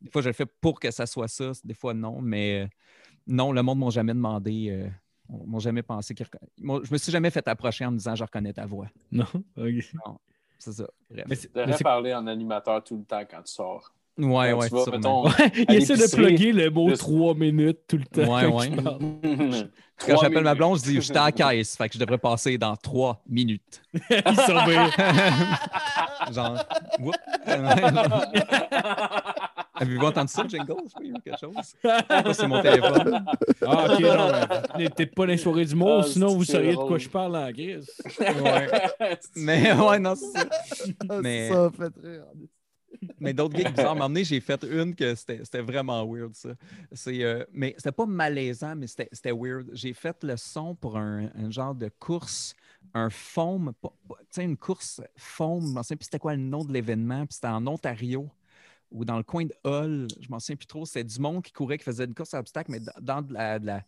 Des 0.00 0.10
fois, 0.10 0.22
je 0.22 0.28
le 0.28 0.32
fais 0.34 0.46
pour 0.46 0.78
que 0.80 0.90
ça 0.90 1.06
soit 1.06 1.28
ça. 1.28 1.52
Des 1.64 1.74
fois, 1.74 1.94
non. 1.94 2.20
Mais 2.20 2.62
euh, 2.62 2.68
non, 3.26 3.52
le 3.52 3.62
monde 3.62 3.78
ne 3.78 3.84
m'a 3.84 3.90
jamais 3.90 4.14
demandé. 4.14 4.68
euh, 4.70 4.88
m'ont 5.28 5.58
jamais 5.60 5.82
pensé 5.82 6.14
qu'ils 6.14 6.26
reconna- 6.26 6.84
Je 6.84 6.92
me 6.92 6.98
suis 6.98 7.10
jamais 7.12 7.30
fait 7.30 7.46
approcher 7.48 7.86
en 7.86 7.90
me 7.92 7.96
disant 7.96 8.14
je 8.14 8.22
reconnais 8.24 8.52
ta 8.52 8.66
voix. 8.66 8.88
Non? 9.10 9.24
Ok. 9.56 9.92
C'est 10.58 10.72
ça. 10.72 10.86
Bref. 11.10 11.24
Mais 11.28 11.34
c'est- 11.34 11.48
Tu 11.48 11.54
devrais 11.54 11.78
parler 11.82 12.14
en 12.14 12.26
animateur 12.26 12.84
tout 12.84 12.96
le 12.98 13.04
temps 13.04 13.22
quand 13.28 13.42
tu 13.42 13.52
sors. 13.52 13.92
Ouais, 14.18 14.50
Quand 14.52 14.58
ouais, 14.58 14.68
tu 14.68 14.74
vas, 14.74 14.84
mettons, 14.98 15.24
Ouais, 15.24 15.30
il 15.68 15.74
essaie 15.76 15.96
de 15.96 16.14
plugger 16.14 16.52
le 16.52 16.68
mot 16.70 16.88
juste- 16.90 17.00
3 17.00 17.34
minutes 17.34 17.78
tout 17.88 17.96
le 17.96 18.04
temps. 18.04 18.34
Ouais, 18.34 18.42
quand 18.44 18.58
ouais. 18.58 18.70
Quand 19.98 20.14
Trois 20.14 20.24
j'appelle 20.24 20.42
ma 20.42 20.54
blonde, 20.56 20.78
je 20.78 20.82
dis 20.82 21.00
j'étais 21.00 21.16
à 21.18 21.26
la 21.26 21.32
caisse. 21.32 21.76
Fait 21.76 21.88
que 21.88 21.94
je 21.94 21.98
devrais 22.00 22.18
passer 22.18 22.58
dans 22.58 22.74
trois 22.76 23.22
minutes. 23.28 23.80
il 24.10 24.40
surveille. 24.40 24.90
Genre, 26.32 26.56
whoop. 26.98 27.14
Avez-vous 29.74 30.04
entendu 30.06 30.32
ça, 30.32 30.44
jingle? 30.48 30.74
Oui, 31.00 31.12
ou 31.14 31.18
quelque 31.20 31.38
chose? 31.40 32.34
C'est 32.34 32.46
mon 32.48 32.60
téléphone. 32.62 33.24
Ah, 33.64 33.86
ok, 33.94 34.00
non, 34.00 34.28
mais 34.78 34.88
t'es 34.90 35.06
pas 35.06 35.22
dans 35.22 35.28
les 35.32 35.36
soirées 35.38 35.64
du 35.64 35.74
monde, 35.74 36.02
Ah, 36.04 36.08
sinon 36.08 36.28
vous 36.36 36.44
sauriez 36.44 36.72
de 36.72 36.76
quoi 36.76 36.98
je 36.98 37.08
parle 37.08 37.36
en 37.36 37.50
grise. 37.50 37.90
Ouais. 38.18 38.68
Mais 39.36 39.72
ouais, 39.72 39.98
non, 39.98 40.14
c'est 40.16 40.38
ça. 40.38 40.46
Mais- 41.22 41.48
Ça 41.48 41.70
fait 41.76 41.92
rire. 42.02 42.24
Mais 43.20 43.32
d'autres 43.32 43.56
gigs 43.56 43.70
bizarres, 43.70 43.96
donné, 43.96 44.24
j'ai 44.24 44.40
fait 44.40 44.62
une 44.64 44.94
que 44.94 45.14
c'était 45.14 45.60
vraiment 45.60 46.04
weird, 46.06 46.34
ça. 46.34 46.50
Euh, 47.08 47.44
mais 47.52 47.74
c'était 47.78 47.92
pas 47.92 48.06
malaisant, 48.06 48.74
mais 48.76 48.86
c'était 48.86 49.32
weird. 49.32 49.70
J'ai 49.72 49.92
fait 49.92 50.22
le 50.24 50.36
son 50.36 50.74
pour 50.74 50.96
un, 50.98 51.30
un 51.34 51.50
genre 51.50 51.74
de 51.74 51.88
course, 51.98 52.54
un 52.94 53.10
foam, 53.10 53.72
tu 53.82 53.88
sais, 54.30 54.44
une 54.44 54.56
course 54.56 55.00
foam, 55.16 55.68
je 55.68 55.72
m'en 55.72 55.82
souviens 55.82 55.96
plus 55.96 56.04
c'était 56.04 56.18
quoi 56.18 56.34
le 56.34 56.42
nom 56.42 56.64
de 56.64 56.72
l'événement, 56.72 57.24
puis 57.26 57.34
c'était 57.34 57.48
en 57.48 57.66
Ontario 57.66 58.28
ou 58.90 59.04
dans 59.04 59.16
le 59.16 59.22
coin 59.22 59.46
de 59.46 59.54
Hull, 59.64 60.06
je 60.20 60.28
m'en 60.28 60.38
souviens 60.38 60.56
plus 60.56 60.66
trop. 60.66 60.84
C'était 60.84 61.04
du 61.04 61.18
monde 61.18 61.42
qui 61.42 61.52
courait, 61.52 61.78
qui 61.78 61.84
faisait 61.84 62.04
une 62.04 62.14
course 62.14 62.34
à 62.34 62.40
obstacles, 62.40 62.70
mais 62.72 62.80
dans- 63.00 63.22
de 63.22 63.32
la. 63.32 63.58
de 63.58 63.66
la- 63.66 63.84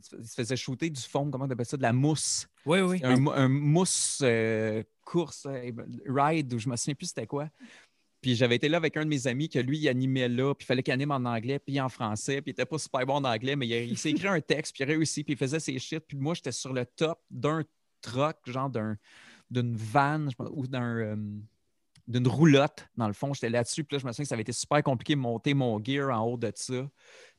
il 0.00 0.24
se 0.24 0.34
faisait 0.34 0.54
shooter 0.54 0.88
du 0.90 1.00
foam, 1.02 1.28
comment 1.28 1.44
on 1.44 1.50
appelle 1.50 1.66
ça, 1.66 1.76
de 1.76 1.82
la 1.82 1.92
mousse. 1.92 2.46
Oui, 2.64 2.80
oui. 2.82 3.00
Un 3.02 3.48
mousse 3.48 4.20
euh, 4.22 4.84
course, 5.04 5.44
euh, 5.50 5.72
ride, 6.06 6.54
ou 6.54 6.58
je 6.60 6.68
me 6.68 6.76
souviens 6.76 6.94
plus 6.94 7.06
c'était 7.08 7.26
quoi. 7.26 7.50
Puis 8.20 8.34
j'avais 8.34 8.56
été 8.56 8.68
là 8.68 8.78
avec 8.78 8.96
un 8.96 9.04
de 9.04 9.08
mes 9.08 9.26
amis 9.26 9.48
que 9.48 9.58
lui, 9.58 9.78
il 9.78 9.88
animait 9.88 10.28
là, 10.28 10.54
puis 10.54 10.64
il 10.64 10.66
fallait 10.66 10.82
qu'il 10.82 10.92
anime 10.92 11.12
en 11.12 11.24
anglais, 11.24 11.58
puis 11.58 11.80
en 11.80 11.88
français, 11.88 12.42
puis 12.42 12.50
il 12.50 12.52
était 12.52 12.66
pas 12.66 12.78
super 12.78 13.06
bon 13.06 13.14
en 13.14 13.24
anglais, 13.24 13.54
mais 13.54 13.66
il, 13.66 13.96
s'est 13.96 14.10
écrit 14.10 14.28
un 14.28 14.40
texte, 14.40 14.74
puis 14.74 14.84
il 14.84 14.86
réussi, 14.88 15.22
puis 15.22 15.34
il 15.34 15.36
faisait 15.36 15.60
ses 15.60 15.78
shit. 15.78 16.00
Puis 16.00 16.16
moi, 16.16 16.34
j'étais 16.34 16.52
sur 16.52 16.72
le 16.72 16.84
top 16.84 17.20
d'un 17.30 17.62
truck, 18.00 18.36
genre 18.46 18.70
d'un, 18.70 18.96
d'une 19.50 19.76
vanne, 19.76 20.30
ou 20.50 20.66
d'un, 20.66 20.96
euh, 20.96 21.16
d'une 22.08 22.26
roulotte, 22.26 22.88
dans 22.96 23.06
le 23.06 23.12
fond. 23.12 23.32
J'étais 23.34 23.50
là-dessus, 23.50 23.84
puis 23.84 23.96
là, 23.96 24.00
je 24.00 24.06
me 24.06 24.12
souviens 24.12 24.24
que 24.24 24.28
ça 24.28 24.34
avait 24.34 24.42
été 24.42 24.52
super 24.52 24.82
compliqué 24.82 25.14
de 25.14 25.20
monter 25.20 25.54
mon 25.54 25.82
gear 25.82 26.10
en 26.10 26.24
haut 26.24 26.36
de 26.36 26.50
ça. 26.54 26.88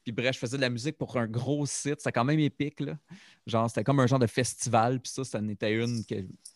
Puis 0.04 0.12
bref, 0.12 0.34
je 0.36 0.40
faisais 0.40 0.58
de 0.58 0.62
la 0.62 0.70
musique 0.70 0.98
pour 0.98 1.16
un 1.18 1.28
gros 1.28 1.66
site. 1.66 1.96
C'était 2.00 2.12
quand 2.12 2.24
même 2.26 2.40
épique, 2.40 2.80
là. 2.80 2.98
Genre, 3.46 3.70
c'était 3.70 3.84
comme 3.84 4.00
un 4.00 4.08
genre 4.08 4.20
de 4.20 4.28
festival. 4.28 5.00
Puis 5.00 5.12
ça, 5.12 5.24
ça 5.24 5.40
en 5.40 5.48
était 5.50 5.74
une, 5.74 6.04
que, 6.06 6.16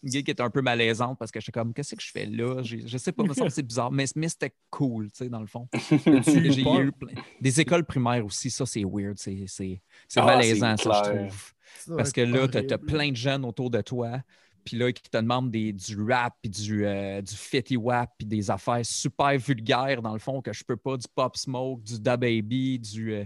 qui 0.10 0.18
était 0.18 0.42
un 0.42 0.50
peu 0.50 0.62
malaisante 0.62 1.18
parce 1.20 1.32
que 1.32 1.40
j'étais 1.40 1.52
comme, 1.52 1.74
qu'est-ce 1.74 1.96
que 1.96 2.02
je 2.02 2.12
fais 2.12 2.26
là? 2.26 2.62
Je 2.64 2.98
sais 2.98 3.12
pas, 3.12 3.24
me 3.24 3.34
semble 3.34 3.48
que 3.50 3.54
c'est 3.54 3.64
bizarre. 3.68 3.92
Mais, 3.92 4.06
mais 4.16 4.30
c'était 4.30 4.54
cool, 4.70 5.12
tu 5.12 5.18
sais, 5.18 5.30
dans 5.30 5.42
le 5.42 5.48
fond. 5.48 5.68
J'ai 6.26 6.62
eu 6.62 6.92
plein- 6.92 7.14
Des 7.42 7.60
écoles 7.62 7.86
primaires 7.86 8.26
aussi, 8.26 8.50
ça, 8.50 8.66
c'est 8.66 8.84
weird. 8.86 9.18
C'est 9.18 9.46
c'est- 9.48 9.82
c'est 10.08 10.20
Ah, 10.20 10.26
malaisant, 10.26 10.78
ça, 10.78 11.02
je 11.06 11.10
trouve. 11.10 11.54
Parce 11.98 12.12
que 12.12 12.22
là, 12.22 12.48
tu 12.48 12.58
as, 12.74 12.78
plein 12.78 13.10
de 13.12 13.16
jeunes 13.16 13.46
autour 13.46 13.70
de 13.70 13.82
toi, 13.82 14.22
puis 14.64 14.78
là, 14.78 14.92
qui 14.92 15.04
te 15.04 15.18
demandent 15.18 15.52
des, 15.52 15.74
du 15.74 16.02
rap, 16.02 16.36
puis 16.42 16.50
du, 16.50 16.86
euh, 16.86 17.22
du 17.22 17.36
fetty 17.36 17.78
wap, 17.78 18.12
puis 18.18 18.26
des 18.28 18.50
affaires 18.52 18.86
super 18.86 19.38
vulgaires, 19.38 20.02
dans 20.02 20.14
le 20.14 20.20
fond, 20.20 20.42
que 20.42 20.54
je 20.54 20.64
peux 20.64 20.78
pas, 20.78 20.98
du 20.98 21.08
pop 21.14 21.36
smoke, 21.38 21.84
du 21.84 22.00
da 22.00 22.18
baby, 22.18 22.80
du 22.80 23.14
euh, 23.14 23.26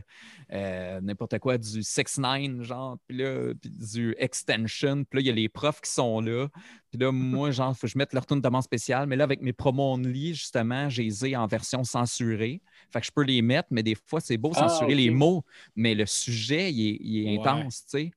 euh, 0.54 1.02
n'importe 1.02 1.40
quoi, 1.40 1.58
du 1.58 1.84
6 1.84 2.18
9 2.20 2.64
genre, 2.64 2.98
puis 3.08 3.18
là, 3.18 3.54
puis 3.62 3.70
du 3.70 4.16
extension, 4.18 5.04
puis 5.04 5.18
là, 5.18 5.22
il 5.22 5.28
y 5.28 5.30
a 5.30 5.34
les 5.34 5.50
profs 5.50 5.82
qui 5.82 5.92
sont 5.92 6.22
là, 6.22 6.48
puis 6.92 7.00
là, 7.00 7.12
moi, 7.12 7.52
genre, 7.52 7.76
faut 7.76 7.88
que 7.88 7.92
je 7.92 7.98
mette 7.98 8.14
leur 8.14 8.26
tune 8.26 8.38
de 8.38 8.42
demande 8.42 8.64
spéciale, 8.64 9.08
mais 9.08 9.16
là, 9.16 9.24
avec 9.26 9.42
mes 9.42 9.54
promos 9.54 9.94
only, 9.94 10.34
justement, 10.34 10.90
j'ai 10.90 11.04
les 11.04 11.26
ai 11.26 11.36
en 11.36 11.48
version 11.48 11.84
censurée, 11.84 12.62
fait 12.92 13.00
que 13.02 13.06
je 13.06 13.12
peux 13.12 13.24
les 13.24 13.42
mettre, 13.42 13.68
mais 13.72 13.84
des 13.84 13.96
fois, 13.96 14.20
c'est 14.22 14.38
beau 14.38 14.54
Ah, 14.54 14.68
censurer 14.70 14.96
les 14.96 15.10
mots, 15.10 15.44
mais 15.76 15.96
le 15.96 16.06
sujet, 16.06 16.72
il 16.72 16.90
est, 16.90 16.98
il 17.02 17.28
est 17.28 17.38
Ouais. 17.38 17.46
intense, 17.46 17.84
tu 17.86 17.90
sais. 18.00 18.12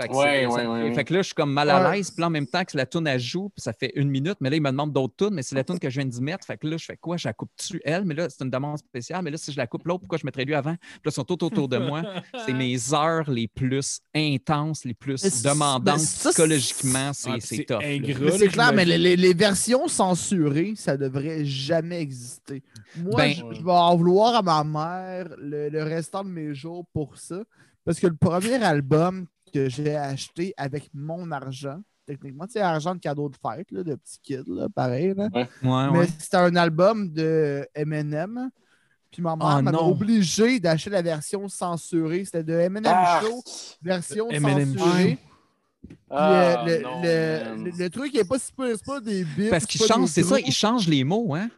Fait 0.00 0.08
que, 0.08 0.14
Ouais, 0.14 0.24
c'est- 0.24 0.46
ouais, 0.46 0.62
ça- 0.62 0.70
ouais, 0.70 0.82
ouais. 0.84 0.94
fait 0.94 1.04
que 1.04 1.14
là, 1.14 1.20
je 1.22 1.26
suis 1.26 1.34
comme 1.34 1.52
mal 1.52 1.68
à 1.70 1.92
l'aise. 1.92 2.10
Puis 2.10 2.20
là, 2.20 2.26
en 2.28 2.30
même 2.30 2.46
temps 2.46 2.64
que 2.64 2.76
la 2.76 2.86
toune, 2.86 3.06
elle 3.06 3.20
joue, 3.20 3.48
puis 3.50 3.62
ça 3.62 3.72
fait 3.72 3.92
une 3.96 4.08
minute. 4.10 4.36
Mais 4.40 4.50
là, 4.50 4.56
il 4.56 4.62
me 4.62 4.70
demande 4.70 4.92
d'autres 4.92 5.14
tunes, 5.16 5.34
mais 5.34 5.42
c'est 5.42 5.54
la 5.54 5.64
toune 5.64 5.78
que 5.78 5.90
je 5.90 6.00
viens 6.00 6.08
d'y 6.08 6.20
mettre. 6.22 6.46
Fait 6.46 6.56
que 6.56 6.66
là, 6.66 6.76
je 6.76 6.84
fais 6.84 6.96
quoi? 6.96 7.16
Je 7.16 7.28
la 7.28 7.32
coupe-tu, 7.32 7.80
elle? 7.84 8.04
Mais 8.04 8.14
là, 8.14 8.28
c'est 8.28 8.42
une 8.44 8.50
demande 8.50 8.78
spéciale. 8.78 9.22
Mais 9.22 9.30
là, 9.30 9.36
si 9.36 9.52
je 9.52 9.56
la 9.56 9.66
coupe 9.66 9.86
l'autre, 9.86 10.00
pourquoi 10.00 10.18
je 10.18 10.26
mettrais 10.26 10.44
lui 10.44 10.54
avant? 10.54 10.74
Puis 10.74 10.90
là, 11.04 11.10
ils 11.10 11.12
sont 11.12 11.24
tout 11.24 11.42
autour 11.44 11.68
de 11.68 11.78
moi. 11.78 12.02
C'est 12.46 12.52
mes 12.52 12.94
heures 12.94 13.30
les 13.30 13.48
plus 13.48 14.00
intenses, 14.14 14.84
les 14.84 14.94
plus 14.94 15.22
demandantes 15.42 15.98
ça, 16.00 16.30
psychologiquement. 16.30 17.12
C'est 17.12 17.30
Ah, 17.30 17.36
c'est 17.40 17.56
c'est 17.56 17.64
tough. 17.64 17.80
c'est 18.38 18.48
clair, 18.48 18.72
mais 18.72 18.84
les 18.84 19.34
versions 19.34 19.86
censurées, 19.88 20.72
ça 20.76 20.96
devrait 20.96 21.44
jamais 21.44 22.00
exister. 22.00 22.62
Moi, 22.96 23.16
Ben- 23.16 23.32
je, 23.34 23.58
je 23.58 23.64
vais 23.64 23.70
en 23.72 23.96
vouloir 23.96 24.34
à 24.34 24.42
ma 24.42 24.64
mère 24.64 25.28
le, 25.38 25.68
le 25.68 25.82
restant 25.82 26.24
de 26.24 26.28
mes 26.30 26.54
jours 26.54 26.84
pour 26.92 27.16
ça. 27.16 27.42
Parce 27.84 27.98
que 27.98 28.06
le 28.06 28.14
premier 28.16 28.54
album 28.62 29.26
que 29.50 29.68
j'ai 29.68 29.96
acheté 29.96 30.54
avec 30.56 30.90
mon 30.94 31.30
argent, 31.30 31.80
techniquement, 32.06 32.46
c'est 32.48 32.60
argent 32.60 32.94
de 32.94 33.00
cadeau 33.00 33.28
de 33.28 33.36
fête, 33.36 33.70
là, 33.70 33.82
de 33.84 33.94
petit 33.94 34.18
kid, 34.22 34.44
là, 34.48 34.68
pareil. 34.74 35.14
là. 35.16 35.28
Ouais, 35.32 35.46
Mais 35.62 35.98
ouais. 35.98 36.06
c'était 36.18 36.36
un 36.38 36.56
album 36.56 37.08
de 37.12 37.66
Eminem 37.74 38.50
Puis 39.12 39.22
ma 39.22 39.34
mère 39.36 39.56
Oh, 39.58 39.62
m'avait 39.62 39.76
non. 39.76 39.88
obligé 39.90 40.60
d'acheter 40.60 40.90
la 40.90 41.02
version 41.02 41.48
censurée. 41.48 42.24
C'était 42.24 42.44
de 42.44 42.52
M&M 42.54 42.82
Ah! 42.86 43.20
Show, 43.22 43.42
version 43.82 44.28
M&M 44.30 44.76
censurée. 44.78 45.18
Puis, 45.86 45.96
Ah, 46.10 46.64
euh, 46.64 46.76
le, 46.78 46.82
non, 46.82 47.02
le- 47.02 47.64
le- 47.70 47.76
le 47.76 47.90
truc, 47.90 48.10
il 48.12 48.18
n'est 48.18 48.24
pas 48.24 48.38
si 48.38 48.52
peu, 48.52 48.70
c'est 48.76 48.84
pas 48.84 49.00
des 49.00 49.24
bits. 49.24 49.48
Parce 49.48 49.64
qu'il 49.66 49.80
change, 49.82 50.08
c'est 50.10 50.22
ça, 50.22 50.38
il 50.38 50.52
change 50.52 50.86
les 50.88 51.02
mots, 51.04 51.34
hein? 51.34 51.48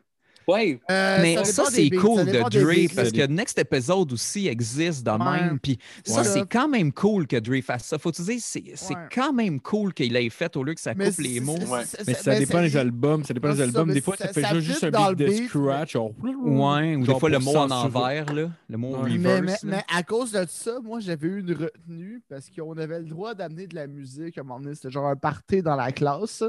Ouais. 0.49 0.81
Euh, 0.91 1.19
Mais 1.23 1.45
ça, 1.45 1.65
c'est 1.71 1.91
cool 1.91 2.19
ça 2.19 2.25
de 2.25 2.33
Dre 2.33 2.95
parce 2.95 3.13
que 3.13 3.27
Next 3.27 3.59
Episode 3.59 4.13
aussi 4.13 4.49
existe 4.49 5.05
de 5.05 5.11
Ouais. 5.11 5.19
même. 5.41 5.59
Puis 5.61 5.79
ça, 6.05 6.23
Ouais. 6.23 6.25
c'est 6.27 6.49
quand 6.49 6.69
même 6.69 6.93
cool 6.93 7.27
que 7.27 7.37
Dre 7.37 7.63
fasse 7.63 7.85
ça. 7.85 7.99
Faut 7.99 8.11
te 8.13 8.23
dire, 8.23 8.39
c'est 8.41 8.63
Ouais. 8.63 8.97
quand 9.15 9.33
même 9.33 9.61
cool 9.61 9.93
qu'il 9.95 10.13
l'ait 10.13 10.31
fait 10.31 10.57
au 10.57 10.63
lieu 10.65 10.75
que 10.75 10.81
ça 10.81 10.95
Mais 10.95 11.11
coupe 11.11 11.19
les 11.21 11.41
mots. 11.41 11.57
Mais 11.59 11.85
ça 12.15 12.33
mais 12.33 12.39
dépend 12.41 12.61
des 12.63 12.77
albums. 12.77 13.25
Ça 13.25 13.35
dépend 13.35 13.53
des 13.53 13.61
albums. 13.61 13.93
Des 13.93 14.01
fois, 14.01 14.17
ça 14.17 14.29
fait 14.29 14.43
ça 14.43 14.59
juste 14.61 14.85
un 14.85 14.91
dans 14.91 15.13
beat 15.13 15.19
de 15.29 15.33
scratch. 15.47 15.97
Ouais, 15.97 16.97
ou 16.97 17.07
des 17.07 17.15
fois 17.19 17.31
le 17.31 17.39
mot 17.39 17.57
en 17.57 17.71
envers, 17.71 18.33
là, 18.33 18.51
le 18.69 18.77
mot 18.77 18.93
reverse. 18.93 19.65
mais 19.65 19.83
à 19.95 20.03
cause 20.03 20.33
de 20.33 20.45
ça, 20.49 20.79
moi, 20.83 21.01
j'avais 21.01 21.27
eu 21.29 21.41
une 21.41 21.53
retenue 21.53 22.23
parce 22.29 22.49
qu'on 22.51 22.77
avait 22.77 23.01
le 23.01 23.07
droit 23.07 23.35
d'amener 23.35 23.67
de 23.67 23.75
la 23.75 23.87
musique 23.87 24.39
à 24.39 24.41
un 24.41 24.45
moment 24.45 24.61
donné. 24.61 24.75
C'était 24.75 24.91
genre 24.91 25.07
un 25.07 25.17
party 25.17 25.63
dans 25.63 25.77
la 25.77 25.93
classe. 25.93 26.43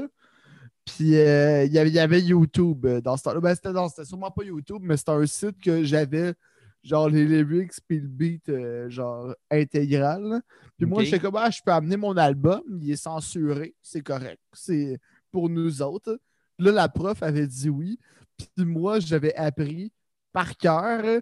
Puis 0.84 1.16
euh, 1.16 1.64
il 1.64 1.72
y 1.72 1.78
avait- 1.78 1.88
il 1.90 1.94
y 1.94 1.98
avait 1.98 2.20
YouTube 2.20 2.84
euh, 2.86 3.00
dans 3.00 3.16
ce 3.16 3.22
temps-là. 3.24 3.40
Ben, 3.40 3.54
c'était, 3.54 4.04
sûrement 4.04 4.30
pas 4.30 4.44
YouTube, 4.44 4.80
mais 4.82 4.96
c'était 4.96 5.12
un 5.12 5.26
site 5.26 5.58
que 5.60 5.82
j'avais 5.82 6.34
genre 6.82 7.08
les 7.08 7.24
lyrics 7.24 7.72
puis 7.88 7.98
le 8.00 8.06
beat 8.06 8.48
euh, 8.50 8.90
genre 8.90 9.34
intégral. 9.50 10.42
Puis 10.76 10.86
moi, 10.86 10.98
Ok. 10.98 11.04
j'étais 11.06 11.18
comme, 11.20 11.36
ah, 11.36 11.48
je 11.50 11.60
peux 11.64 11.72
amener 11.72 11.96
mon 11.96 12.14
album, 12.16 12.60
il 12.82 12.90
est 12.90 12.96
censuré, 12.96 13.74
c'est 13.80 14.02
correct, 14.02 14.40
c'est 14.52 14.98
pour 15.32 15.48
nous 15.48 15.80
autres. 15.80 16.18
Là, 16.58 16.70
la 16.72 16.88
prof 16.88 17.22
avait 17.22 17.46
dit 17.46 17.70
oui. 17.70 17.98
Puis 18.36 18.64
moi, 18.66 19.00
j'avais 19.00 19.34
appris 19.36 19.90
par 20.32 20.56
cœur 20.56 21.20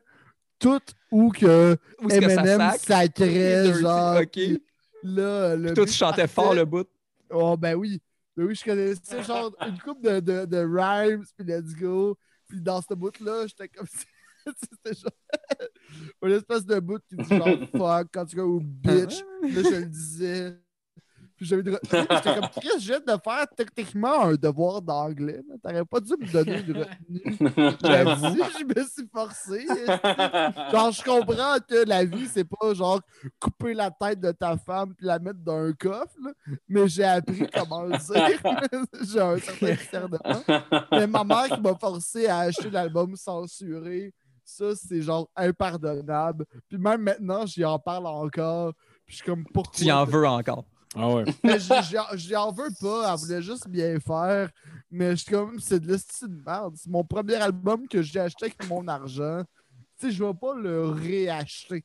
tout 0.59 0.81
où 1.11 1.31
que 1.31 1.77
Où 2.03 2.09
est-ce 2.09 2.21
que 2.21 2.29
ça 2.29 2.41
Eminem 2.41 2.59
sac? 2.59 2.81
sacrait, 2.81 3.75
genre. 3.75 4.17
ok. 4.21 4.29
puis 4.33 4.63
Là, 5.05 5.55
le 5.57 5.67
Puis 5.67 5.75
toi, 5.75 5.87
tu 5.87 5.93
chantais 5.93 6.17
partait. 6.23 6.29
fort 6.29 6.55
le 6.55 6.65
bout. 6.65 6.87
Oh, 7.31 7.57
ben 7.57 7.75
oui. 7.75 8.01
Ben 8.37 8.47
oui, 8.47 8.55
je 8.55 8.65
connaissais 8.65 9.23
genre 9.23 9.55
une 9.61 9.79
couple 9.79 10.03
de, 10.03 10.21
de, 10.21 10.45
de 10.47 10.59
rhymes, 10.59 11.25
puis 11.37 11.47
let's 11.47 11.75
go. 11.75 12.17
Puis 12.49 12.61
dans 12.61 12.81
ce 12.81 12.95
bout-là, 12.95 13.47
j'étais 13.47 13.69
comme 13.69 13.87
si. 13.87 14.07
C'était 14.47 14.99
genre. 14.99 15.69
une 16.23 16.33
espèce 16.33 16.65
de 16.65 16.81
bout 16.81 17.01
qui 17.09 17.17
dit 17.17 17.29
genre 17.29 17.47
fuck, 17.77 18.09
quand 18.13 18.25
tu 18.25 18.37
vas 18.37 18.45
ou 18.45 18.61
bitch. 18.61 19.21
Là, 19.43 19.49
je 19.63 19.81
le 19.81 19.87
disais. 19.87 20.59
Puis 21.43 21.49
j'avais 21.49 21.73
retenue. 21.73 22.07
J'étais 22.09 22.35
comme 22.37 22.49
Chris, 22.51 22.69
je 22.79 22.87
viens 22.87 23.01
de 23.01 23.21
faire 23.21 23.47
techniquement 23.57 24.23
un 24.27 24.35
devoir 24.35 24.81
d'anglais. 24.81 25.41
T'aurais 25.61 25.85
pas 25.85 25.99
dû 25.99 26.13
me 26.13 26.33
donner 26.33 26.61
une 26.61 26.79
retenue. 26.79 27.77
J'avoue. 27.83 28.37
Je 28.59 28.65
me 28.65 28.87
suis 28.87 29.09
forcé. 29.13 29.67
Genre, 30.71 30.93
je 30.93 31.03
comprends 31.03 31.57
que 31.69 31.85
la 31.85 32.05
vie, 32.05 32.29
c'est 32.29 32.45
pas 32.45 32.75
genre 32.75 33.01
couper 33.41 33.75
la 33.75 33.91
tête 33.91 34.21
de 34.21 34.31
ta 34.31 34.57
femme 34.57 34.95
puis 34.95 35.05
la 35.05 35.19
mettre 35.19 35.41
dans 35.41 35.67
un 35.67 35.73
coffre, 35.73 36.15
là, 36.23 36.31
mais 36.69 36.87
j'ai 36.87 37.03
appris 37.03 37.45
comment 37.53 37.83
le 37.83 37.99
dire. 37.99 38.87
j'ai 39.13 39.21
un 39.21 39.39
certain 39.39 39.75
discernement. 39.75 40.43
Mais 40.93 41.09
ma 41.09 41.25
mère 41.25 41.47
qui 41.57 41.61
m'a 41.61 41.75
forcé 41.75 42.29
à 42.29 42.39
acheter 42.39 42.71
l'album 42.71 43.17
censuré, 43.17 44.15
ça, 44.45 44.77
c'est 44.77 45.03
genre 45.03 45.29
impardonnable. 45.35 46.47
Puis 46.69 46.79
même 46.79 47.03
maintenant, 47.03 47.47
j'y 47.47 47.65
en 47.65 47.81
parle 47.81 48.07
encore. 48.07 48.75
Puis 49.05 49.17
je 49.17 49.17
suis 49.17 49.25
comme, 49.25 49.45
pourquoi? 49.53 49.73
Tu 49.75 49.91
en 49.91 50.05
veux 50.05 50.27
encore. 50.27 50.65
Ah 50.95 51.09
ouais. 51.09 51.25
Mais 51.45 51.59
j'y- 51.59 51.83
j'y- 51.85 52.19
j'y 52.19 52.37
en 52.37 52.53
veux 52.53 52.69
pas, 52.81 53.13
elle 53.15 53.19
voulait 53.21 53.43
juste 53.43 53.69
bien 53.69 53.99
faire. 54.01 54.51
Mais 54.91 55.13
je 55.13 55.17
suis 55.23 55.31
comme, 55.33 55.59
c'est 55.59 55.81
de 55.81 55.89
l'estime 55.91 56.29
de 56.39 56.43
merde. 56.45 56.75
C'est 56.77 56.91
mon 56.91 57.05
premier 57.05 57.37
album 57.37 57.87
que 57.89 58.03
j'ai 58.03 58.21
acheté 58.21 58.47
avec 58.47 58.69
mon 58.69 58.87
argent. 58.89 59.43
Tu 59.99 60.07
sais, 60.09 60.13
je 60.13 60.23
vais 60.25 60.35
pas 60.35 60.55
le 60.55 60.87
réacheter 60.89 61.83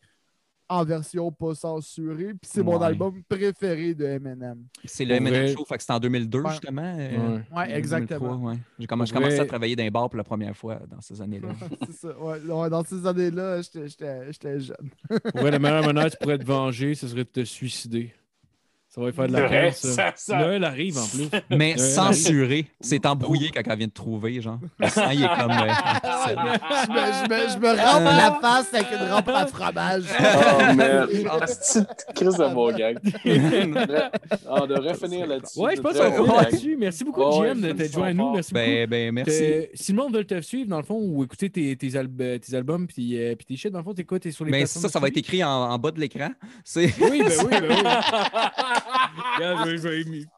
en 0.70 0.84
version 0.84 1.32
pas 1.32 1.56
censurée. 1.56 2.34
Puis 2.34 2.50
c'est 2.52 2.62
mon 2.64 2.78
Ouais. 2.78 2.88
album 2.88 3.24
préféré 3.30 3.94
de 3.96 4.04
Eminem. 4.06 4.66
C'est 4.84 5.06
le 5.06 5.16
M&M 5.16 5.34
vrai. 5.34 5.54
Show, 5.54 5.64
fait 5.64 5.76
que 5.78 5.82
c'était 5.84 5.94
en 5.94 6.00
2002, 6.02 6.42
Ouais. 6.42 6.52
justement. 6.52 6.82
euh, 7.00 7.38
Ouais. 7.38 7.44
Ouais, 7.56 7.78
exactement. 7.78 8.20
2003, 8.36 8.52
ouais. 8.52 8.60
J'ai 8.80 8.88
commencé 8.88 9.40
à 9.40 9.46
travailler 9.46 9.78
dans 9.78 9.84
les 9.84 9.90
bars 9.92 10.10
pour 10.10 10.18
la 10.18 10.26
première 10.26 10.58
fois 10.58 10.82
dans 10.90 11.00
ces 11.00 11.22
années-là. 11.22 11.48
c'est 11.88 11.94
ça. 11.94 12.20
Ouais, 12.20 12.42
ouais, 12.42 12.70
dans 12.70 12.84
ces 12.84 13.06
années-là, 13.08 13.62
j'étais- 13.62 14.60
jeune. 14.60 14.90
Pour 15.32 15.40
vrai, 15.42 15.52
la 15.52 15.60
meilleure 15.60 15.86
manière 15.94 16.12
tu 16.12 16.18
pourrais 16.20 16.38
te 16.40 16.46
venger, 16.46 16.96
ce 16.96 17.08
serait 17.08 17.24
de 17.24 17.30
te 17.30 17.46
suicider. 17.46 18.14
Ça 18.98 19.02
va 19.04 19.08
lui 19.10 19.14
faire 19.16 19.28
de 19.28 19.34
la 19.34 19.48
peine, 19.48 19.72
ça. 19.74 19.88
ça- 19.94 20.14
ça- 20.16 20.40
Là, 20.40 20.48
elle 20.54 20.64
arrive 20.64 20.98
en 20.98 21.06
plus. 21.06 21.28
Mais 21.52 21.78
censuré, 21.78 22.66
c'est 22.82 23.06
embrouillé 23.06 23.52
quand 23.54 23.62
elle 23.64 23.78
vient 23.78 23.86
de 23.86 23.92
trouver, 23.92 24.42
genre. 24.42 24.58
Le 24.80 24.90
sang, 24.90 25.10
il 25.12 25.24
est 25.24 25.28
comme. 25.28 25.52
euh, 25.52 25.68
je, 26.04 26.90
me, 26.90 26.98
je, 27.14 27.30
me, 27.30 27.50
je 27.54 27.58
me 27.60 27.68
rampe 27.80 28.04
la 28.04 28.40
face 28.42 28.74
avec 28.74 28.88
une 29.00 29.08
rampe 29.12 29.28
à 29.30 29.46
fromage. 29.46 30.04
Oh, 30.20 30.74
man. 30.74 31.08
Ah, 31.30 31.46
c'est 31.46 31.80
une 31.80 31.86
crise 32.16 32.38
de 32.38 32.54
bon 32.54 32.76
gag. 32.76 32.98
Ah, 34.50 34.62
On 34.64 34.66
devrait 34.66 34.96
finir 34.96 35.28
là-dessus. 35.28 35.60
Ouais, 35.60 35.76
je 35.76 35.82
pense 35.82 35.94
C'est 35.94 36.16
qu'on 36.16 36.24
gag. 36.26 36.36
là-dessus. 36.46 36.76
Merci 36.80 37.04
beaucoup, 37.04 37.22
GM, 37.22 37.40
ouais, 37.42 37.74
d'être 37.74 37.90
ils 37.90 37.92
joint 37.94 38.08
à 38.08 38.14
nous. 38.14 38.34
Merci 38.34 38.54
beaucoup. 38.54 38.66
ben, 38.66 38.90
ben, 38.90 39.12
merci. 39.12 39.44
Euh, 39.44 39.62
si 39.76 39.92
le 39.92 39.98
monde 40.02 40.16
veut 40.16 40.24
te 40.26 40.42
suivre, 40.42 40.70
dans 40.70 40.78
le 40.78 40.84
fond, 40.84 40.98
ou 41.00 41.24
écouter 41.24 41.50
tes, 41.52 41.76
tes, 41.76 41.90
alb- 41.90 42.40
tes 42.40 42.56
albums 42.56 42.88
puis, 42.88 43.16
euh, 43.22 43.36
puis 43.36 43.46
tes 43.46 43.56
shit, 43.58 43.72
dans 43.72 43.80
le 43.80 43.84
fond, 43.84 43.94
t'es 43.94 44.06
quoi? 44.06 44.20
T'es 44.20 44.32
sur 44.32 44.46
les 44.46 44.52
Mais 44.52 44.60
plateformes 44.62 44.82
ça, 44.84 44.90
ça 44.90 45.00
va 45.00 45.08
de 45.08 45.12
être 45.12 45.18
écrit 45.18 45.44
en, 45.44 45.50
en 45.50 45.78
bas 45.78 45.92
de 45.92 46.00
l'écran. 46.00 46.30
Oui, 46.76 46.92
ben 47.00 47.14
oui, 47.20 47.48
ben 47.52 47.64
oui. 47.70 47.76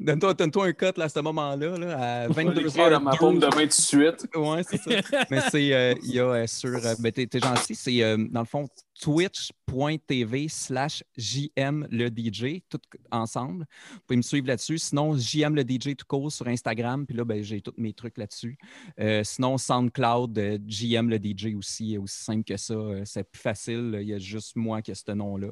Donne-toi 0.00 0.64
un 0.64 0.72
cut 0.72 0.92
là, 0.96 1.04
à 1.04 1.08
ce 1.10 1.20
moment-là, 1.20 1.76
là, 1.76 1.98
à 1.98 2.28
Je 2.28 2.32
vais 2.32 2.44
l'écrire 2.44 2.90
dans 2.90 3.00
ma 3.00 3.10
22h02. 3.10 3.18
paume 3.18 3.38
de 3.38 3.46
main 3.46 3.52
tout 3.52 3.66
de 3.66 3.72
suite. 3.72 4.26
Ouais, 4.34 4.62
c'est 4.62 4.78
ça. 4.78 5.26
Mais 5.30 5.40
c'est, 5.50 5.74
euh, 5.74 5.94
il 6.02 6.14
y 6.14 6.20
a 6.20 6.24
euh, 6.24 6.46
sur, 6.46 6.70
euh, 6.70 6.94
ben, 7.00 7.12
t'es, 7.12 7.28
gentil, 7.38 7.74
c'est 7.74 8.02
euh, 8.02 8.16
dans 8.30 8.40
le 8.40 8.46
fond 8.46 8.66
twitch.tv 8.98 10.48
slash 10.48 11.04
JM 11.18 11.86
le 11.90 12.08
DJ, 12.08 12.62
tout 12.70 12.80
ensemble. 13.10 13.66
Vous 13.92 14.00
pouvez 14.06 14.16
me 14.16 14.22
suivre 14.22 14.46
là-dessus. 14.46 14.78
Sinon, 14.78 15.16
JM 15.16 15.54
le 15.54 15.62
DJ 15.62 15.96
tout 15.96 16.06
court 16.06 16.32
sur 16.32 16.48
Instagram, 16.48 17.06
puis 17.06 17.16
là, 17.16 17.24
ben, 17.24 17.42
j'ai 17.42 17.60
tous 17.60 17.74
mes 17.76 17.92
trucs 17.92 18.16
là-dessus. 18.16 18.56
Euh, 18.98 19.22
sinon, 19.22 19.58
SoundCloud, 19.58 20.38
euh, 20.38 20.58
JM 20.66 21.10
le 21.10 21.18
DJ 21.18 21.54
aussi, 21.54 21.98
aussi 21.98 22.22
simple 22.22 22.44
que 22.44 22.56
ça. 22.56 22.74
Euh, 22.74 23.02
c'est 23.04 23.24
plus 23.24 23.40
facile, 23.40 23.98
il 24.00 24.08
y 24.08 24.14
a 24.14 24.18
juste 24.18 24.56
moi 24.56 24.80
qui 24.80 24.92
ai 24.92 24.94
ce 24.94 25.12
nom-là 25.12 25.50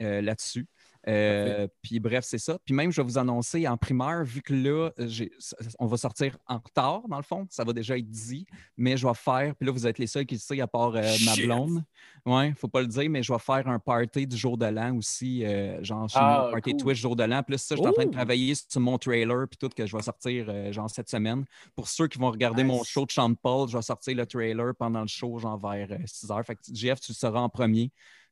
euh, 0.00 0.20
là-dessus. 0.20 0.66
Euh, 1.08 1.66
puis 1.82 1.98
bref, 1.98 2.24
c'est 2.26 2.38
ça. 2.38 2.58
Puis 2.64 2.74
même, 2.74 2.90
je 2.90 3.00
vais 3.00 3.06
vous 3.06 3.18
annoncer 3.18 3.66
en 3.66 3.76
primeur, 3.76 4.22
vu 4.24 4.42
que 4.42 4.52
là, 4.52 4.90
on 5.78 5.86
va 5.86 5.96
sortir 5.96 6.36
en 6.46 6.58
retard, 6.58 7.02
dans 7.08 7.16
le 7.16 7.22
fond, 7.22 7.46
ça 7.50 7.64
va 7.64 7.72
déjà 7.72 7.96
être 7.96 8.08
dit, 8.10 8.46
mais 8.76 8.96
je 8.96 9.06
vais 9.06 9.14
faire, 9.14 9.54
puis 9.56 9.66
là, 9.66 9.72
vous 9.72 9.86
êtes 9.86 9.98
les 9.98 10.06
seuls 10.06 10.26
qui 10.26 10.34
le 10.34 10.40
savent, 10.40 10.60
à 10.60 10.66
part 10.66 10.94
euh, 10.94 11.02
ma 11.24 11.34
blonde. 11.36 11.82
Ouais, 12.26 12.52
faut 12.56 12.68
pas 12.68 12.82
le 12.82 12.86
dire, 12.86 13.08
mais 13.08 13.22
je 13.22 13.32
vais 13.32 13.38
faire 13.38 13.66
un 13.66 13.78
party 13.78 14.26
du 14.26 14.36
jour 14.36 14.58
de 14.58 14.66
l'an 14.66 14.94
aussi, 14.96 15.44
euh, 15.44 15.82
genre 15.82 16.08
chez 16.08 16.18
Ah, 16.20 16.40
nous, 16.42 16.48
un 16.48 16.52
party 16.52 16.72
cool. 16.72 16.80
Twitch 16.80 16.98
jour 17.00 17.16
de 17.16 17.24
l'an. 17.24 17.42
Puis 17.42 17.52
là, 17.52 17.58
ça, 17.58 17.74
je 17.76 17.80
suis 17.80 17.88
en 17.88 17.92
train 17.92 18.04
de 18.04 18.08
Oh! 18.10 18.12
travailler 18.12 18.54
sur 18.54 18.80
mon 18.80 18.98
trailer, 18.98 19.48
puis 19.48 19.56
tout, 19.58 19.70
que 19.70 19.86
je 19.86 19.96
vais 19.96 20.02
sortir, 20.02 20.72
genre, 20.72 20.90
cette 20.90 21.08
semaine. 21.08 21.44
Pour 21.74 21.88
ceux 21.88 22.08
qui 22.08 22.18
vont 22.18 22.30
regarder 22.30 22.62
mon 22.62 22.84
show 22.84 23.06
de 23.06 23.12
Sean 23.12 23.34
Paul, 23.34 23.68
je 23.68 23.76
vais 23.76 23.82
sortir 23.82 24.14
le 24.16 24.26
trailer 24.26 24.74
pendant 24.78 25.00
le 25.00 25.08
show, 25.08 25.38
genre 25.38 25.58
vers 25.58 25.88
6 26.04 26.26
h. 26.28 26.44
Fait 26.44 26.56
que, 26.56 26.60
Jeff, 26.72 27.00
tu 27.00 27.12
le 27.12 27.16
sauras 27.16 27.40
en 27.40 27.48
premier. 27.48 27.90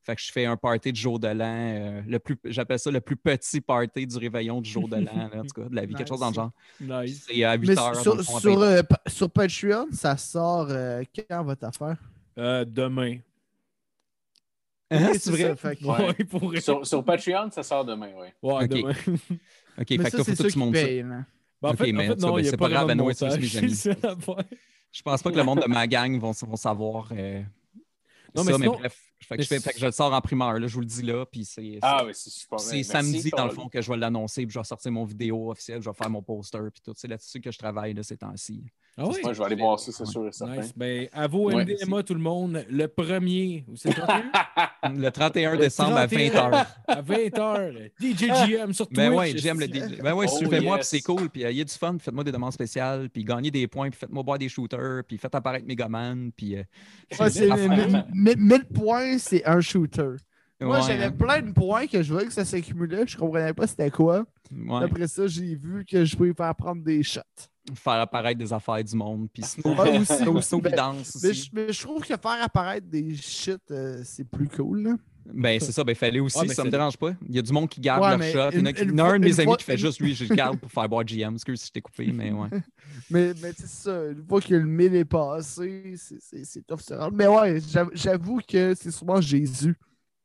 Fait 0.08 0.16
que 0.16 0.22
je 0.22 0.32
fais 0.32 0.46
un 0.46 0.56
party 0.56 0.90
du 0.90 0.98
jour 0.98 1.18
de 1.20 1.28
l'an. 1.28 1.44
euh, 1.44 2.00
le 2.06 2.18
plus, 2.18 2.38
j'appelle 2.46 2.78
ça 2.78 2.90
le 2.90 3.02
plus 3.02 3.14
petit 3.16 3.60
party 3.60 4.06
du 4.06 4.16
réveillon 4.16 4.62
du 4.62 4.70
jour 4.70 4.88
de 4.88 4.96
l'an, 4.96 5.28
en 5.34 5.42
tout 5.42 5.60
cas, 5.62 5.68
de 5.68 5.74
la 5.76 5.84
vie, 5.84 5.94
quelque 5.94 6.08
chose 6.08 6.20
dans 6.20 6.30
le 6.30 6.34
genre. 6.34 6.50
Nice. 6.80 7.26
C'est 7.28 7.44
à 7.44 7.54
8 7.56 7.68
Mais 7.68 7.78
heures. 7.78 7.94
sur, 8.00 8.16
le 8.16 8.22
fond, 8.22 8.36
à 8.36 8.40
sur, 8.40 8.58
20. 8.58 8.66
euh, 8.66 8.82
sur 9.06 9.30
Patreon, 9.30 9.86
ça 9.92 10.16
sort 10.16 10.68
euh, 10.70 11.02
quand 11.28 11.44
votre 11.44 11.64
affaire? 11.66 11.98
Euh, 12.38 12.64
demain. 12.64 13.18
Hein, 14.90 15.12
c'est 15.18 15.30
vrai? 15.30 15.42
ça, 15.42 15.56
fait 15.56 15.76
que- 15.76 15.84
Ouais. 15.84 16.06
Ouais, 16.06 16.24
pour 16.24 16.46
vrai. 16.46 16.60
Sur, 16.62 16.86
sur 16.86 17.04
Patreon, 17.04 17.50
ça 17.50 17.62
sort 17.62 17.84
demain, 17.84 18.08
oui. 18.18 18.28
Ouais, 18.42 18.64
Ok. 18.64 18.68
demain. 18.68 18.92
OK, 18.92 19.86
Mais 19.90 19.96
fait 19.98 20.10
que 20.10 20.10
ça, 20.10 20.24
faut 20.24 20.42
que 20.44 20.50
ça. 20.50 20.70
payent. 20.72 21.02
là. 21.02 21.24
Ben, 21.60 21.68
en 21.68 21.72
Ok, 21.72 21.76
fait, 21.78 21.92
en 21.92 22.14
tout 22.14 22.20
non, 22.20 22.34
ben, 22.34 22.44
c'est 22.44 22.50
pas 22.56 22.64
pas 22.64 22.68
grave, 22.70 22.86
de 22.86 22.92
c'est 23.12 23.26
montage. 23.26 23.40
mes 23.40 23.56
amis. 23.58 23.82
Je 24.90 25.02
pense 25.02 25.22
pas 25.22 25.30
que 25.30 25.36
le 25.36 25.44
monde 25.44 25.60
de 25.60 25.68
ma 25.68 25.86
gang 25.86 26.18
vont, 26.18 26.30
vont 26.32 26.56
savoir 26.56 27.10
euh, 27.12 27.42
Non, 28.34 28.44
ça, 28.44 28.58
mais 28.58 28.66
bref. 28.66 28.96
Fait 29.20 29.36
que, 29.36 29.40
mais 29.40 29.42
je 29.42 29.48
fais, 29.48 29.60
fait 29.60 29.72
que 29.72 29.80
je 29.80 29.86
le 29.86 29.92
sors 29.92 30.12
en 30.12 30.20
primeur, 30.20 30.58
là, 30.58 30.66
je 30.66 30.74
vous 30.74 30.80
le 30.80 30.86
dis 30.86 31.02
là, 31.02 31.26
puis 31.26 31.44
c'est... 31.44 31.78
Ah 31.82 32.04
oui, 32.04 32.12
c'est 32.14 32.30
super. 32.30 32.60
C'est 32.60 32.82
samedi, 32.82 33.30
dans 33.30 33.46
le 33.46 33.50
fond, 33.50 33.68
que 33.68 33.80
je 33.80 33.90
vais 33.90 33.96
l'annoncer, 33.96 34.46
puis 34.46 34.52
je 34.52 34.58
vais 34.58 34.64
sortir 34.64 34.92
mon 34.92 35.04
vidéo 35.04 35.50
officielle, 35.50 35.82
je 35.82 35.90
vais 35.90 35.96
faire 35.96 36.10
mon 36.10 36.22
poster, 36.22 36.60
puis 36.72 36.80
tout. 36.82 36.94
C'est 36.96 37.08
là-dessus 37.08 37.40
que 37.40 37.50
je 37.50 37.58
travaille 37.58 37.94
de 37.94 38.02
ces 38.02 38.16
temps-ci. 38.16 38.64
Ah 39.00 39.04
oui? 39.06 39.14
Moi, 39.22 39.32
je 39.32 39.38
vais 39.38 39.44
aller 39.44 39.54
voir 39.54 39.78
ça, 39.78 39.92
c'est 39.92 40.04
sûr 40.06 40.26
et 40.26 40.32
certain. 40.32 40.56
Nice. 40.56 40.72
Ben, 40.76 41.06
à 41.12 41.26
vos 41.28 41.50
Ouais. 41.52 41.64
MDMA, 41.64 42.02
tout 42.02 42.14
le 42.14 42.20
monde, 42.20 42.64
le 42.68 42.88
premier, 42.88 43.64
ou 43.68 43.76
c'est 43.76 43.90
le 43.90 43.94
31? 43.94 44.22
Le 44.94 45.10
31 45.10 45.52
Le 45.52 45.58
décembre 45.58 45.96
à 45.96 46.06
31, 46.08 46.50
20h. 46.50 46.66
À 46.88 47.02
20h. 47.02 47.90
DJ 48.00 48.26
GM 48.48 48.72
sur 48.72 48.86
Twitch. 48.86 48.96
Ben 48.96 49.12
ouais, 49.14 49.32
j'aime 49.36 49.60
le 49.60 49.66
DJ. 49.66 50.00
Ben 50.02 50.14
ouais, 50.14 50.26
Oh, 50.28 50.36
suivez-moi, 50.36 50.76
yes. 50.78 50.88
puis 50.90 50.98
c'est 50.98 51.04
cool, 51.04 51.28
puis 51.30 51.44
euh, 51.44 51.50
il 51.50 51.58
y 51.58 51.60
a 51.60 51.64
du 51.64 51.72
fun, 51.72 51.92
puis 51.92 52.00
faites-moi 52.04 52.24
des 52.24 52.32
demandes 52.32 52.52
spéciales, 52.52 53.08
puis 53.10 53.24
gagnez 53.24 53.50
des 53.50 53.66
points, 53.68 53.88
puis 53.90 53.98
faites-moi 53.98 54.22
boire 54.22 54.38
des 54.38 54.48
shooters, 54.48 55.02
puis 55.06 55.16
faites 55.18 55.34
apparaître 55.34 55.66
Megaman, 55.66 56.30
puis... 56.36 56.56
euh, 56.56 56.62
Ouais, 57.20 57.30
c'est- 57.30 57.50
affaires. 57.50 57.88
mi- 57.88 58.34
mi- 58.34 58.36
1000 58.36 58.64
points, 58.66 59.18
c'est 59.18 59.44
un 59.46 59.60
shooter. 59.60 60.16
Moi, 60.60 60.78
Ouais, 60.80 60.86
j'avais 60.88 61.04
hein. 61.04 61.12
plein 61.12 61.40
de 61.42 61.52
points 61.52 61.86
que 61.86 62.02
je 62.02 62.12
voyais 62.12 62.26
que 62.26 62.32
ça 62.32 62.44
s'accumulait. 62.44 63.06
Je 63.06 63.16
comprenais 63.16 63.52
pas 63.54 63.68
c'était 63.68 63.90
quoi. 63.90 64.24
Ouais. 64.52 64.84
Après 64.84 65.06
ça, 65.06 65.28
j'ai 65.28 65.54
vu 65.54 65.84
que 65.84 66.04
je 66.04 66.16
pouvais 66.16 66.34
faire 66.34 66.52
prendre 66.56 66.82
des 66.82 67.02
shots. 67.04 67.20
Faire 67.76 67.94
apparaître 67.94 68.38
des 68.38 68.52
affaires 68.52 68.82
du 68.82 68.96
monde. 68.96 69.28
Puis 69.32 69.42
Snow, 69.44 69.74
Ouais, 69.74 69.98
aussi, 69.98 70.14
Snow. 70.16 70.40
Snow, 70.40 70.60
Mais 70.62 71.32
je, 71.34 71.50
mais 71.52 71.72
je 71.72 71.82
trouve 71.82 72.00
que 72.02 72.16
faire 72.16 72.42
apparaître 72.42 72.86
des 72.88 73.14
shit, 73.16 73.60
euh, 73.70 74.00
c'est 74.04 74.24
plus 74.28 74.48
cool. 74.48 74.82
Là. 74.82 74.94
Ben, 75.30 75.60
c'est 75.60 75.72
ça, 75.72 75.84
ben, 75.84 75.94
fallait 75.94 76.20
aussi, 76.20 76.38
Ouais, 76.38 76.48
ça 76.48 76.64
me 76.64 76.70
dérange 76.70 76.96
pas. 76.96 77.12
Il 77.28 77.36
y 77.36 77.38
a 77.38 77.42
du 77.42 77.52
monde 77.52 77.68
qui 77.68 77.82
garde 77.82 78.02
Ouais, 78.02 78.32
leur 78.32 78.50
shot. 78.50 78.56
Il 78.56 78.60
y 78.60 78.62
en 78.62 78.66
a, 78.66 78.70
une- 78.70 78.74
qui- 78.74 78.82
une 78.84 78.88
il 78.94 78.98
y 78.98 79.02
en 79.02 79.04
a 79.04 79.08
un 79.10 79.18
de 79.18 79.24
mes 79.26 79.40
amis 79.40 79.44
fois- 79.48 79.56
qui 79.58 79.64
fait 79.64 79.72
une- 79.74 79.78
juste 79.78 80.00
lui, 80.00 80.14
je 80.14 80.24
le 80.24 80.34
garde 80.34 80.58
pour 80.58 80.70
faire 80.72 80.88
boire 80.88 81.04
GM. 81.04 81.34
Excuse 81.34 81.60
si 81.60 81.66
je 81.66 81.72
t'ai 81.72 81.82
coupé, 81.82 82.06
mais 82.14 82.32
ouais. 82.32 82.48
Mais, 83.10 83.34
mais 83.42 83.52
c'est 83.54 83.66
ça, 83.68 84.06
une 84.06 84.24
fois 84.26 84.40
que 84.40 84.54
le 84.54 84.64
1000 84.64 84.94
est 84.94 85.04
passé, 85.04 85.94
c'est- 85.98 86.16
c'est 86.20 86.44
c'est 86.46 86.66
tough 86.66 86.78
de 86.78 86.82
se 86.82 86.94
rendre. 86.94 87.12
Mais 87.14 87.26
ouais, 87.26 87.60
j'av- 87.60 87.90
j'avoue 87.92 88.40
que 88.48 88.74
c'est 88.74 88.90
souvent 88.90 89.20
Jésus 89.20 89.76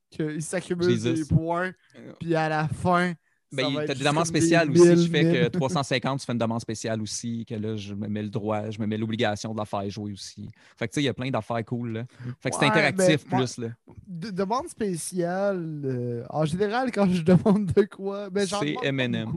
qu'il 0.09 0.41
s'accumule 0.41 0.97
des 1.01 1.25
points, 1.25 1.73
puis 2.21 2.33
à 2.35 2.47
la 2.47 2.67
fin. 2.69 3.13
Ben, 3.55 3.67
il- 3.69 3.85
t'as 3.85 3.93
des 3.93 4.03
demandes 4.03 4.25
spéciales 4.25 4.69
des 4.69 4.79
aussi. 4.79 4.89
Je 4.89 4.95
1000, 4.95 5.11
fais 5.11 5.23
que 5.23 5.41
1000. 5.41 5.49
350, 5.51 6.19
tu 6.19 6.25
fais 6.25 6.31
une 6.33 6.37
demande 6.39 6.59
spéciale 6.61 7.01
aussi, 7.01 7.45
que 7.47 7.55
là, 7.55 7.75
je 7.75 7.93
me 7.93 8.07
mets 8.07 8.23
le 8.23 8.29
droit, 8.29 8.69
je 8.69 8.79
me 8.79 8.85
mets 8.87 8.97
l'obligation 8.97 9.53
de 9.53 9.59
la 9.59 9.65
faire 9.65 9.89
jouer 9.89 10.11
aussi. 10.13 10.49
Fait 10.77 10.87
que 10.87 10.93
tu 10.93 10.95
sais, 10.95 11.01
il 11.01 11.05
y 11.05 11.09
a 11.09 11.13
plein 11.13 11.29
d'affaires 11.29 11.63
cool. 11.65 11.91
Là. 11.93 12.03
Fait 12.39 12.49
que 12.49 12.55
c'est 12.59 12.65
interactif 12.65 13.23
ben, 13.29 13.37
moi- 13.37 13.45
plus. 13.45 13.57
Là. 13.59 13.67
De- 14.07 14.29
demande 14.31 14.67
spéciale, 14.67 15.81
euh, 15.85 16.23
en 16.29 16.45
général, 16.45 16.91
quand 16.91 17.07
je 17.11 17.21
demande 17.21 17.71
de 17.73 17.83
quoi, 17.83 18.29
ben 18.29 18.47
j'en 18.47 18.59
C'est 18.59 18.73
pas 18.73 18.81
M&M. 18.87 19.29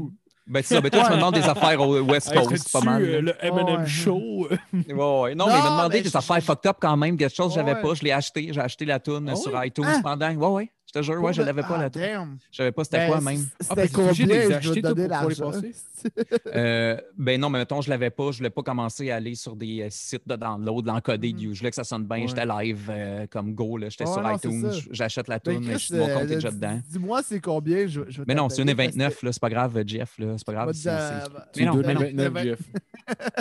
Ben, 0.48 0.62
c'est 0.62 0.76
ça. 0.76 0.80
Ben, 0.80 0.90
toi, 0.90 1.02
tu 1.06 1.10
me 1.10 1.16
demandes 1.16 1.34
des 1.34 1.42
affaires 1.42 1.80
au 1.80 2.00
West 2.02 2.30
Hey, 2.32 2.38
Coast, 2.46 2.70
pas 2.72 2.78
fais-tu, 2.78 2.84
mal. 2.86 3.02
euh, 3.02 3.20
le 3.20 3.34
M&M 3.40 3.80
Ouais. 3.80 3.86
Show? 3.86 4.48
Ouais, 4.72 4.94
ouais. 4.94 5.34
Non, 5.34 5.46
Non, 5.46 5.52
mais 5.52 5.58
il 5.58 5.62
m'a 5.64 5.70
demandé 5.70 6.02
des 6.02 6.08
je- 6.08 6.16
affaires 6.16 6.40
fucked 6.40 6.70
up 6.70 6.76
quand 6.80 6.96
même, 6.96 7.16
quelque 7.16 7.34
chose 7.34 7.48
que 7.48 7.54
j'avais 7.56 7.74
Ouais. 7.74 7.82
pas. 7.82 7.94
Je 7.94 8.02
l'ai 8.04 8.12
acheté. 8.12 8.50
J'ai 8.52 8.60
acheté 8.60 8.84
la 8.84 9.00
toune 9.00 9.28
Ah 9.28 9.34
sur 9.34 9.64
iTunes 9.64 9.84
Ah! 9.88 10.00
pendant. 10.02 10.32
Ouais, 10.32 10.46
ouais. 10.46 10.70
Je 10.96 11.00
te 11.00 11.04
jure, 11.04 11.22
ouais, 11.22 11.32
je 11.34 11.42
l'avais 11.42 11.62
pas 11.62 11.76
la 11.76 11.90
toune. 11.90 12.00
damn. 12.02 12.38
Je 12.50 12.56
savais 12.56 12.72
pas 12.72 12.84
c'était 12.84 12.98
Ben, 12.98 13.06
quoi 13.08 13.20
même. 13.20 13.40
Ah, 13.52 13.56
C'était 13.60 13.74
ben, 13.82 13.88
combien? 13.92 14.26
les 14.26 14.60
Je 14.62 14.72
vais 14.72 14.80
donner 14.80 15.08
pour 15.08 15.18
pouvoir 15.18 15.28
les 15.28 15.34
l'argent. 15.36 15.50
passer? 15.50 15.74
Euh, 16.54 16.96
ben 17.18 17.40
non, 17.40 17.50
mais 17.50 17.58
mettons, 17.58 17.80
je 17.80 17.90
l'avais 17.90 18.10
pas. 18.10 18.30
Je 18.30 18.38
voulais 18.38 18.50
pas 18.50 18.62
commencer 18.62 19.10
à 19.10 19.16
aller 19.16 19.34
sur 19.34 19.56
des 19.56 19.82
euh, 19.82 19.86
sites 19.90 20.26
de 20.26 20.36
download, 20.36 20.86
l'encoder. 20.86 21.32
Mhm. 21.32 21.52
Je 21.54 21.58
voulais 21.58 21.70
que 21.70 21.76
ça 21.76 21.84
sonne 21.84 22.04
bien. 22.04 22.26
J'étais 22.26 22.46
live 22.46 22.86
euh, 22.90 23.26
comme 23.28 23.54
go. 23.54 23.76
là. 23.76 23.88
J'étais 23.88 24.06
sur 24.06 24.22
iTunes. 24.30 24.70
J'achète 24.90 25.26
la 25.28 25.38
Ben, 25.38 25.78
suis 25.78 25.94
mon 25.96 26.06
compte 26.06 26.22
est 26.22 26.26
déjà 26.26 26.50
dedans. 26.50 26.80
Dis-moi 26.88 27.22
c'est 27.24 27.40
combien, 27.40 27.86
je, 27.86 28.00
Mais 28.26 28.34
non, 28.34 28.48
c'est 28.48 28.62
une 28.62 28.68
t'abonner, 28.68 28.88
29, 28.88 29.22
là, 29.22 29.32
c'est 29.32 29.40
pas 29.40 29.50
grave, 29.50 29.82
Jeff. 29.86 30.18
là, 30.18 30.34
C'est 30.38 30.46
pas 30.46 30.52
grave. 30.52 30.72
Mais 31.56 31.64
non, 31.64 31.74
mais 31.76 31.94
non. 31.94 32.00
29, 32.00 32.32
mais- 32.32 32.42
Jeff. 32.44 32.58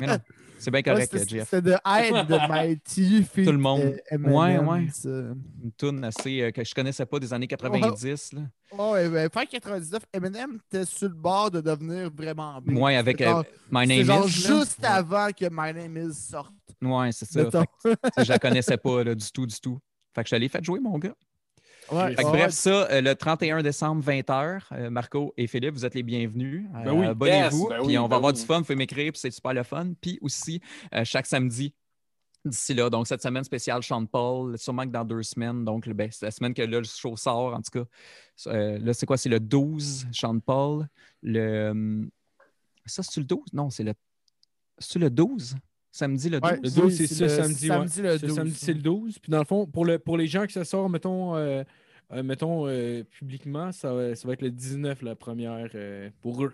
mais 0.01 0.07
non, 0.07 0.17
C'est 0.57 0.71
bien 0.71 0.79
Ouais, 0.79 0.83
correct, 0.83 1.09
c'était- 1.11 1.27
Jeff. 1.37 1.49
C'était 1.49 1.61
de 1.71 1.75
Hide 1.85 2.27
de 2.27 2.47
Mighty 2.47 3.23
feat, 3.23 3.45
Tout 3.45 3.51
le 3.51 3.57
monde. 3.57 3.97
Ouais, 4.11 4.57
ouais. 4.57 4.87
Une 5.05 5.71
toune 5.77 6.03
assez 6.03 6.41
euh, 6.41 6.51
que 6.51 6.63
je 6.63 6.73
connaissais 6.73 7.05
pas 7.05 7.19
des 7.19 7.33
années 7.33 7.47
90. 7.47 8.33
Là. 8.33 8.41
Ouais, 8.77 9.09
ben, 9.09 9.29
fin 9.31 9.45
99, 9.45 10.03
Eminem 10.13 10.59
était 10.67 10.85
sur 10.85 11.07
le 11.09 11.13
bord 11.15 11.51
de 11.51 11.61
devenir 11.61 12.09
vraiment 12.15 12.59
bien. 12.61 12.75
Ouais, 12.81 12.95
avec 12.95 13.21
euh, 13.21 13.25
genre- 13.25 13.43
My 13.71 13.85
Name 13.87 14.03
genre 14.03 14.27
Is. 14.27 14.47
là. 14.47 14.57
juste 14.59 14.83
avant 14.83 15.27
que 15.31 15.45
My 15.51 15.73
Name 15.73 16.09
Is 16.09 16.13
sorte. 16.13 16.51
Ouais, 16.81 17.11
c'est 17.11 17.25
ça. 17.25 17.49
Fait 17.81 18.23
je 18.23 18.29
la 18.29 18.39
connaissais 18.39 18.77
pas 18.77 19.03
là, 19.03 19.15
du 19.15 19.31
tout, 19.31 19.45
du 19.45 19.59
tout. 19.59 19.79
Fait 20.13 20.23
que 20.23 20.29
je 20.29 20.35
l'ai 20.35 20.47
fait 20.49 20.63
jouer, 20.63 20.79
mon 20.79 20.97
gars. 20.97 21.13
Ouais, 21.91 22.15
Fait 22.15 22.23
que 22.23 22.27
ouais. 22.27 22.31
bref, 22.31 22.51
ça, 22.51 22.89
euh, 22.91 23.01
le 23.01 23.15
31 23.15 23.61
décembre, 23.61 24.03
20h, 24.03 24.89
Marco 24.89 25.33
et 25.37 25.47
Philippe, 25.47 25.73
vous 25.75 25.85
êtes 25.85 25.93
les 25.95 26.03
bienvenus. 26.03 26.65
Euh, 26.75 26.83
Ben 26.83 26.91
oui. 26.93 27.05
Abonnez-vous, 27.05 27.67
ben 27.69 27.83
puis 27.85 27.97
on 27.97 28.03
va 28.03 28.07
ben 28.09 28.15
avoir 28.17 28.33
du 28.33 28.41
fun, 28.41 28.57
vous 28.57 28.63
pouvez 28.63 28.75
m'écrire, 28.75 29.11
puis 29.11 29.19
c'est 29.19 29.31
super 29.31 29.53
le 29.53 29.63
fun. 29.63 29.93
Puis 30.01 30.17
aussi, 30.21 30.61
euh, 30.93 31.03
chaque 31.03 31.25
samedi, 31.27 31.73
d'ici 32.43 32.73
là, 32.73 32.89
donc 32.89 33.07
cette 33.07 33.21
semaine 33.21 33.43
spéciale 33.43 33.81
Sean 33.83 34.05
Paul, 34.05 34.57
sûrement 34.57 34.83
que 34.83 34.89
dans 34.91 35.03
deux 35.05 35.23
semaines, 35.23 35.63
donc 35.65 35.87
ben, 35.89 36.09
c'est 36.11 36.25
la 36.25 36.31
semaine 36.31 36.53
que 36.53 36.61
là, 36.61 36.79
le 36.79 36.83
show 36.83 37.15
sort, 37.17 37.53
en 37.53 37.61
tout 37.61 37.79
cas. 37.79 37.85
Euh, 38.51 38.77
là, 38.79 38.93
c'est 38.93 39.05
quoi? 39.05 39.17
C'est 39.17 39.29
le 39.29 39.39
12, 39.39 40.07
Sean 40.11 40.39
Paul. 40.39 40.87
Le... 41.21 41.69
hum, 41.69 42.09
Ça, 42.85 43.03
c'est-tu 43.03 43.19
le 43.21 43.25
12? 43.25 43.45
Non, 43.53 43.69
c'est 43.69 43.83
le... 43.83 43.93
C'est-tu 44.77 44.99
le 44.99 45.09
12? 45.09 45.55
Samedi 45.95 46.29
le 46.29 46.41
12? 46.41 46.51
Ouais, 46.51 46.59
Le 46.61 46.69
12, 46.69 46.93
c'est 46.97 47.07
ce 47.07 47.27
samedi. 47.29 47.67
ouais. 47.71 47.77
le 48.01 48.17
Ce 48.17 48.25
12, 48.25 48.35
samedi, 48.35 48.55
c'est 48.55 48.73
le 48.73 48.81
12. 48.81 49.19
Puis 49.19 49.29
dans 49.31 49.39
le 49.39 49.45
fond, 49.45 49.65
pour, 49.65 49.85
le, 49.85 49.97
pour 49.97 50.17
les 50.17 50.27
gens 50.27 50.45
que 50.45 50.51
ça 50.51 50.65
sort, 50.65 50.89
mettons, 50.89 51.37
euh, 51.37 51.63
euh, 52.11 52.21
mettons 52.21 52.67
euh, 52.67 53.03
publiquement, 53.05 53.71
ça, 53.71 53.93
va- 53.93 54.13
ça 54.13 54.27
va 54.27 54.33
être 54.33 54.41
le 54.41 54.51
19, 54.51 55.01
la 55.03 55.15
première, 55.15 55.69
euh, 55.73 56.09
pour 56.21 56.43
eux. 56.43 56.51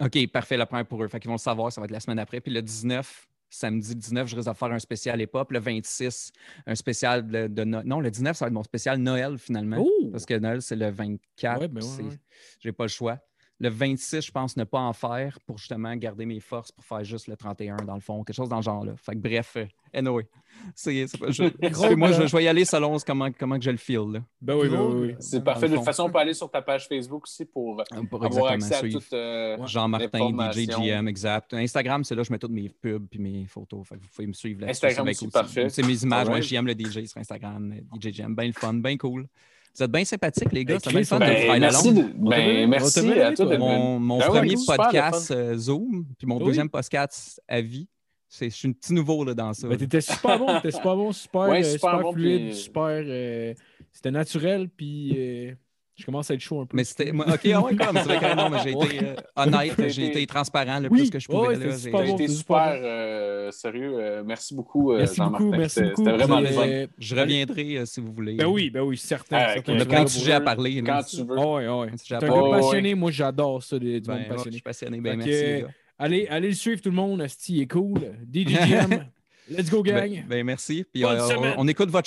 OK, 0.00 0.26
parfait, 0.32 0.56
la 0.56 0.64
première 0.64 0.86
pour 0.86 1.02
eux. 1.04 1.08
Fait 1.08 1.20
qu'ils 1.20 1.28
vont 1.28 1.34
le 1.34 1.38
savoir, 1.38 1.70
ça 1.70 1.82
va 1.82 1.84
être 1.84 1.90
la 1.90 2.00
semaine 2.00 2.18
après. 2.18 2.40
Puis 2.40 2.50
le 2.50 2.62
19, 2.62 3.28
samedi 3.50 3.90
le 3.90 3.94
19, 4.00 4.26
je 4.28 4.36
risque 4.36 4.48
de 4.48 4.54
faire 4.54 4.72
un 4.72 4.78
spécial 4.78 5.20
hip-hop. 5.20 5.52
Le 5.52 5.58
26, 5.60 6.32
un 6.66 6.74
spécial 6.74 7.26
de, 7.26 7.48
de 7.48 7.64
No- 7.64 7.82
Non, 7.84 8.00
le 8.00 8.10
19, 8.10 8.34
ça 8.34 8.46
va 8.46 8.48
être 8.48 8.54
mon 8.54 8.62
spécial 8.62 8.96
Noël 8.96 9.36
finalement. 9.36 9.76
Oh! 9.80 10.08
Parce 10.10 10.24
que 10.24 10.32
Noël, 10.38 10.62
c'est 10.62 10.76
le 10.76 10.90
24. 10.90 11.60
Ouais, 11.60 11.68
ben 11.68 11.82
ouais, 11.82 12.04
ouais. 12.04 12.18
J'ai 12.58 12.72
pas 12.72 12.84
le 12.84 12.88
choix. 12.88 13.18
Le 13.62 13.68
26, 13.68 14.26
je 14.26 14.30
pense 14.32 14.56
ne 14.56 14.64
pas 14.64 14.80
en 14.80 14.92
faire 14.92 15.38
pour 15.46 15.56
justement 15.56 15.94
garder 15.94 16.26
mes 16.26 16.40
forces 16.40 16.72
pour 16.72 16.84
faire 16.84 17.04
juste 17.04 17.28
le 17.28 17.36
31 17.36 17.76
dans 17.76 17.94
le 17.94 18.00
fond, 18.00 18.24
quelque 18.24 18.34
chose 18.34 18.48
dans 18.48 18.56
le 18.56 18.62
genre 18.62 18.84
là. 18.84 18.94
Fait 18.96 19.12
que 19.12 19.18
bref, 19.18 19.52
euh, 19.56 19.66
anyway, 19.94 20.26
c'est, 20.74 21.06
je- 21.28 21.94
moi, 21.94 22.10
je, 22.10 22.26
je 22.26 22.36
vais 22.36 22.42
y 22.42 22.48
aller 22.48 22.64
selon 22.64 22.96
comment, 23.06 23.30
comment 23.30 23.56
que 23.58 23.64
je 23.64 23.70
le 23.70 23.76
feel. 23.76 24.00
Là, 24.14 24.20
Ben 24.40 24.56
oui, 24.56 24.68
ben 24.68 24.80
oui, 24.82 25.06
oui. 25.10 25.14
C'est 25.20 25.44
parfait. 25.44 25.68
De 25.68 25.76
toute 25.76 25.84
façon, 25.84 26.06
on 26.06 26.10
peut 26.10 26.18
aller 26.18 26.34
sur 26.34 26.50
ta 26.50 26.60
page 26.60 26.88
Facebook 26.88 27.22
aussi 27.22 27.44
pour 27.44 27.80
pour 28.10 28.24
avoir 28.24 28.52
exactement 28.54 28.88
accès 28.88 28.96
à 28.96 29.00
toute. 29.00 29.12
euh. 29.12 29.66
Jean-Martin, 29.66 30.08
DJ 30.08 30.12
L'information. 30.22 30.82
GM, 30.82 31.06
exact. 31.08 31.54
Instagram, 31.54 32.02
c'est 32.02 32.16
là 32.16 32.22
que 32.22 32.26
je 32.26 32.32
mets 32.32 32.38
toutes 32.40 32.50
mes 32.50 32.68
pubs 32.68 33.06
puis 33.08 33.20
mes 33.20 33.46
photos. 33.46 33.86
Fait 33.86 33.94
que 33.94 34.00
vous 34.02 34.08
pouvez 34.08 34.26
me 34.26 34.32
suivre 34.32 34.62
là 34.62 34.70
Instagram 34.70 35.06
c'est 35.14 35.30
parfait. 35.32 35.68
C'est 35.68 35.86
mes 35.86 36.02
images. 36.02 36.26
Moi. 36.28 36.40
JM 36.40 36.66
le 36.66 36.72
DJ 36.74 37.06
sur 37.06 37.18
Instagram. 37.20 37.72
euh, 37.72 37.96
DJ 38.00 38.08
GM, 38.12 38.34
bien 38.34 38.46
le 38.48 38.52
fun, 38.52 38.74
bien 38.74 38.96
cool. 38.96 39.28
Vous 39.74 39.82
êtes 39.82 39.90
bien 39.90 40.04
sympathiques, 40.04 40.52
les 40.52 40.64
gars. 40.64 40.74
Ben, 40.74 40.80
C'est 40.84 40.90
bien 40.90 41.04
fun 41.04 41.18
de 41.18 41.24
Ben, 41.24 41.48
la 41.48 41.58
merci, 41.58 41.90
longue. 41.92 42.12
de- 42.12 42.28
ben, 42.28 42.68
merci 42.68 43.00
vu, 43.00 43.20
à 43.20 43.32
toi. 43.32 43.46
toi? 43.46 43.54
de- 43.56 43.58
Mon, 43.60 44.18
Ben 44.18 44.26
premier 44.26 44.54
podcast 44.66 45.30
euh, 45.30 45.56
Zoom, 45.56 46.04
puis 46.18 46.26
mon 46.26 46.38
Oui. 46.38 46.44
deuxième 46.44 46.68
podcast 46.68 47.40
à 47.48 47.60
vie. 47.60 47.88
C'est, 48.28 48.48
je 48.50 48.54
suis 48.54 48.68
un 48.68 48.72
petit 48.72 48.92
nouveau 48.94 49.24
là, 49.24 49.34
dans 49.34 49.52
ça. 49.54 49.68
Ben, 49.68 49.76
t'étais 49.76 50.00
super 50.00 50.38
bon, 50.38 50.46
t'étais 50.56 50.70
super 50.72 50.96
bon, 50.96 51.12
super, 51.12 51.40
Ouais, 51.42 51.60
euh, 51.60 51.64
super 51.64 51.90
super 51.90 52.00
bon, 52.02 52.12
fluide, 52.12 52.50
puis- 52.50 52.54
super. 52.56 53.02
euh, 53.06 53.54
c'était 53.92 54.10
naturel, 54.10 54.68
puis 54.68 55.12
euh, 55.16 55.54
je 55.96 56.04
commence 56.06 56.30
à 56.30 56.34
être 56.34 56.40
chaud 56.40 56.60
un 56.60 56.66
peu. 56.66 56.76
mais 56.76 56.84
c'était. 56.84 57.12
moi, 57.12 57.26
Ok, 57.28 57.40
ah 57.54 57.60
ouais, 57.60 57.76
comme. 57.76 57.96
C'est 57.96 58.02
vrai 58.04 58.18
que 58.18 58.36
non, 58.36 58.48
mais 58.50 58.58
j'ai 58.64 58.70
été 58.72 59.04
euh, 59.06 59.14
honnête, 59.36 59.88
j'ai 59.90 60.06
été- 60.06 60.26
transparent 60.26 60.80
le 60.80 60.88
Oui. 60.90 61.00
plus 61.00 61.10
que 61.10 61.18
je 61.18 61.28
pouvais. 61.28 61.56
Ouais, 61.56 61.76
J'ai- 61.78 61.90
bon, 61.90 62.14
été 62.16 62.28
super 62.28 62.72
euh, 62.82 63.50
sérieux. 63.50 63.92
Euh, 63.98 64.22
merci 64.24 64.54
beaucoup, 64.54 64.94
Merci 64.94 65.16
Jean-Martin. 65.16 65.44
beaucoup, 65.44 65.56
merci 65.58 65.74
C'était- 65.74 65.88
beaucoup. 65.90 66.04
C'était 66.04 66.16
vraiment 66.16 66.42
euh, 66.64 66.86
Je 66.98 67.14
reviendrai 67.16 67.76
euh, 67.78 67.84
si 67.86 68.00
vous 68.00 68.12
voulez. 68.12 68.34
Ben 68.36 68.46
oui, 68.46 68.70
ben 68.70 68.80
oui, 68.82 68.96
certain. 68.96 69.36
Ah, 69.40 69.54
certain. 69.54 69.72
On 69.74 69.76
a 69.76 69.84
Quand 69.84 69.88
plein 69.90 70.04
de 70.04 70.08
tu 70.08 70.18
sujets 70.18 70.32
à 70.32 70.40
parler. 70.40 70.82
Quand 70.82 71.02
tu 71.02 71.16
veux. 71.18 71.36
Ouais, 71.38 71.66
ah 71.66 71.78
ouais. 71.80 71.88
Si 71.96 72.06
j'ai 72.08 72.18
T'es 72.18 72.24
un 72.26 72.28
gars 72.28 72.50
passionné, 72.58 72.94
moi 72.94 73.10
j'adore 73.10 73.62
ça, 73.62 73.78
des, 73.78 74.00
du 74.00 74.06
Ben, 74.08 74.14
monde 74.14 74.20
ouais, 74.22 74.26
je 74.28 74.34
passionné. 74.34 74.52
suis 74.56 74.62
passionné. 74.62 75.00
Ben, 75.00 75.16
merci. 75.16 75.64
Allez, 75.98 76.26
allez 76.28 76.48
le 76.48 76.54
suivre 76.54 76.80
tout 76.80 76.88
le 76.88 76.96
monde, 76.96 77.20
Asti 77.20 77.56
il 77.58 77.60
est 77.62 77.66
cool. 77.70 77.98
DJ 78.32 78.54
GM, 78.54 79.04
let's 79.50 79.70
go 79.70 79.82
gang. 79.82 80.10
Ben, 80.10 80.24
ben, 80.28 80.44
merci. 80.46 80.84
Puis, 80.92 81.04
on 81.04 81.68
écoute 81.68 81.90
votre 81.90 82.00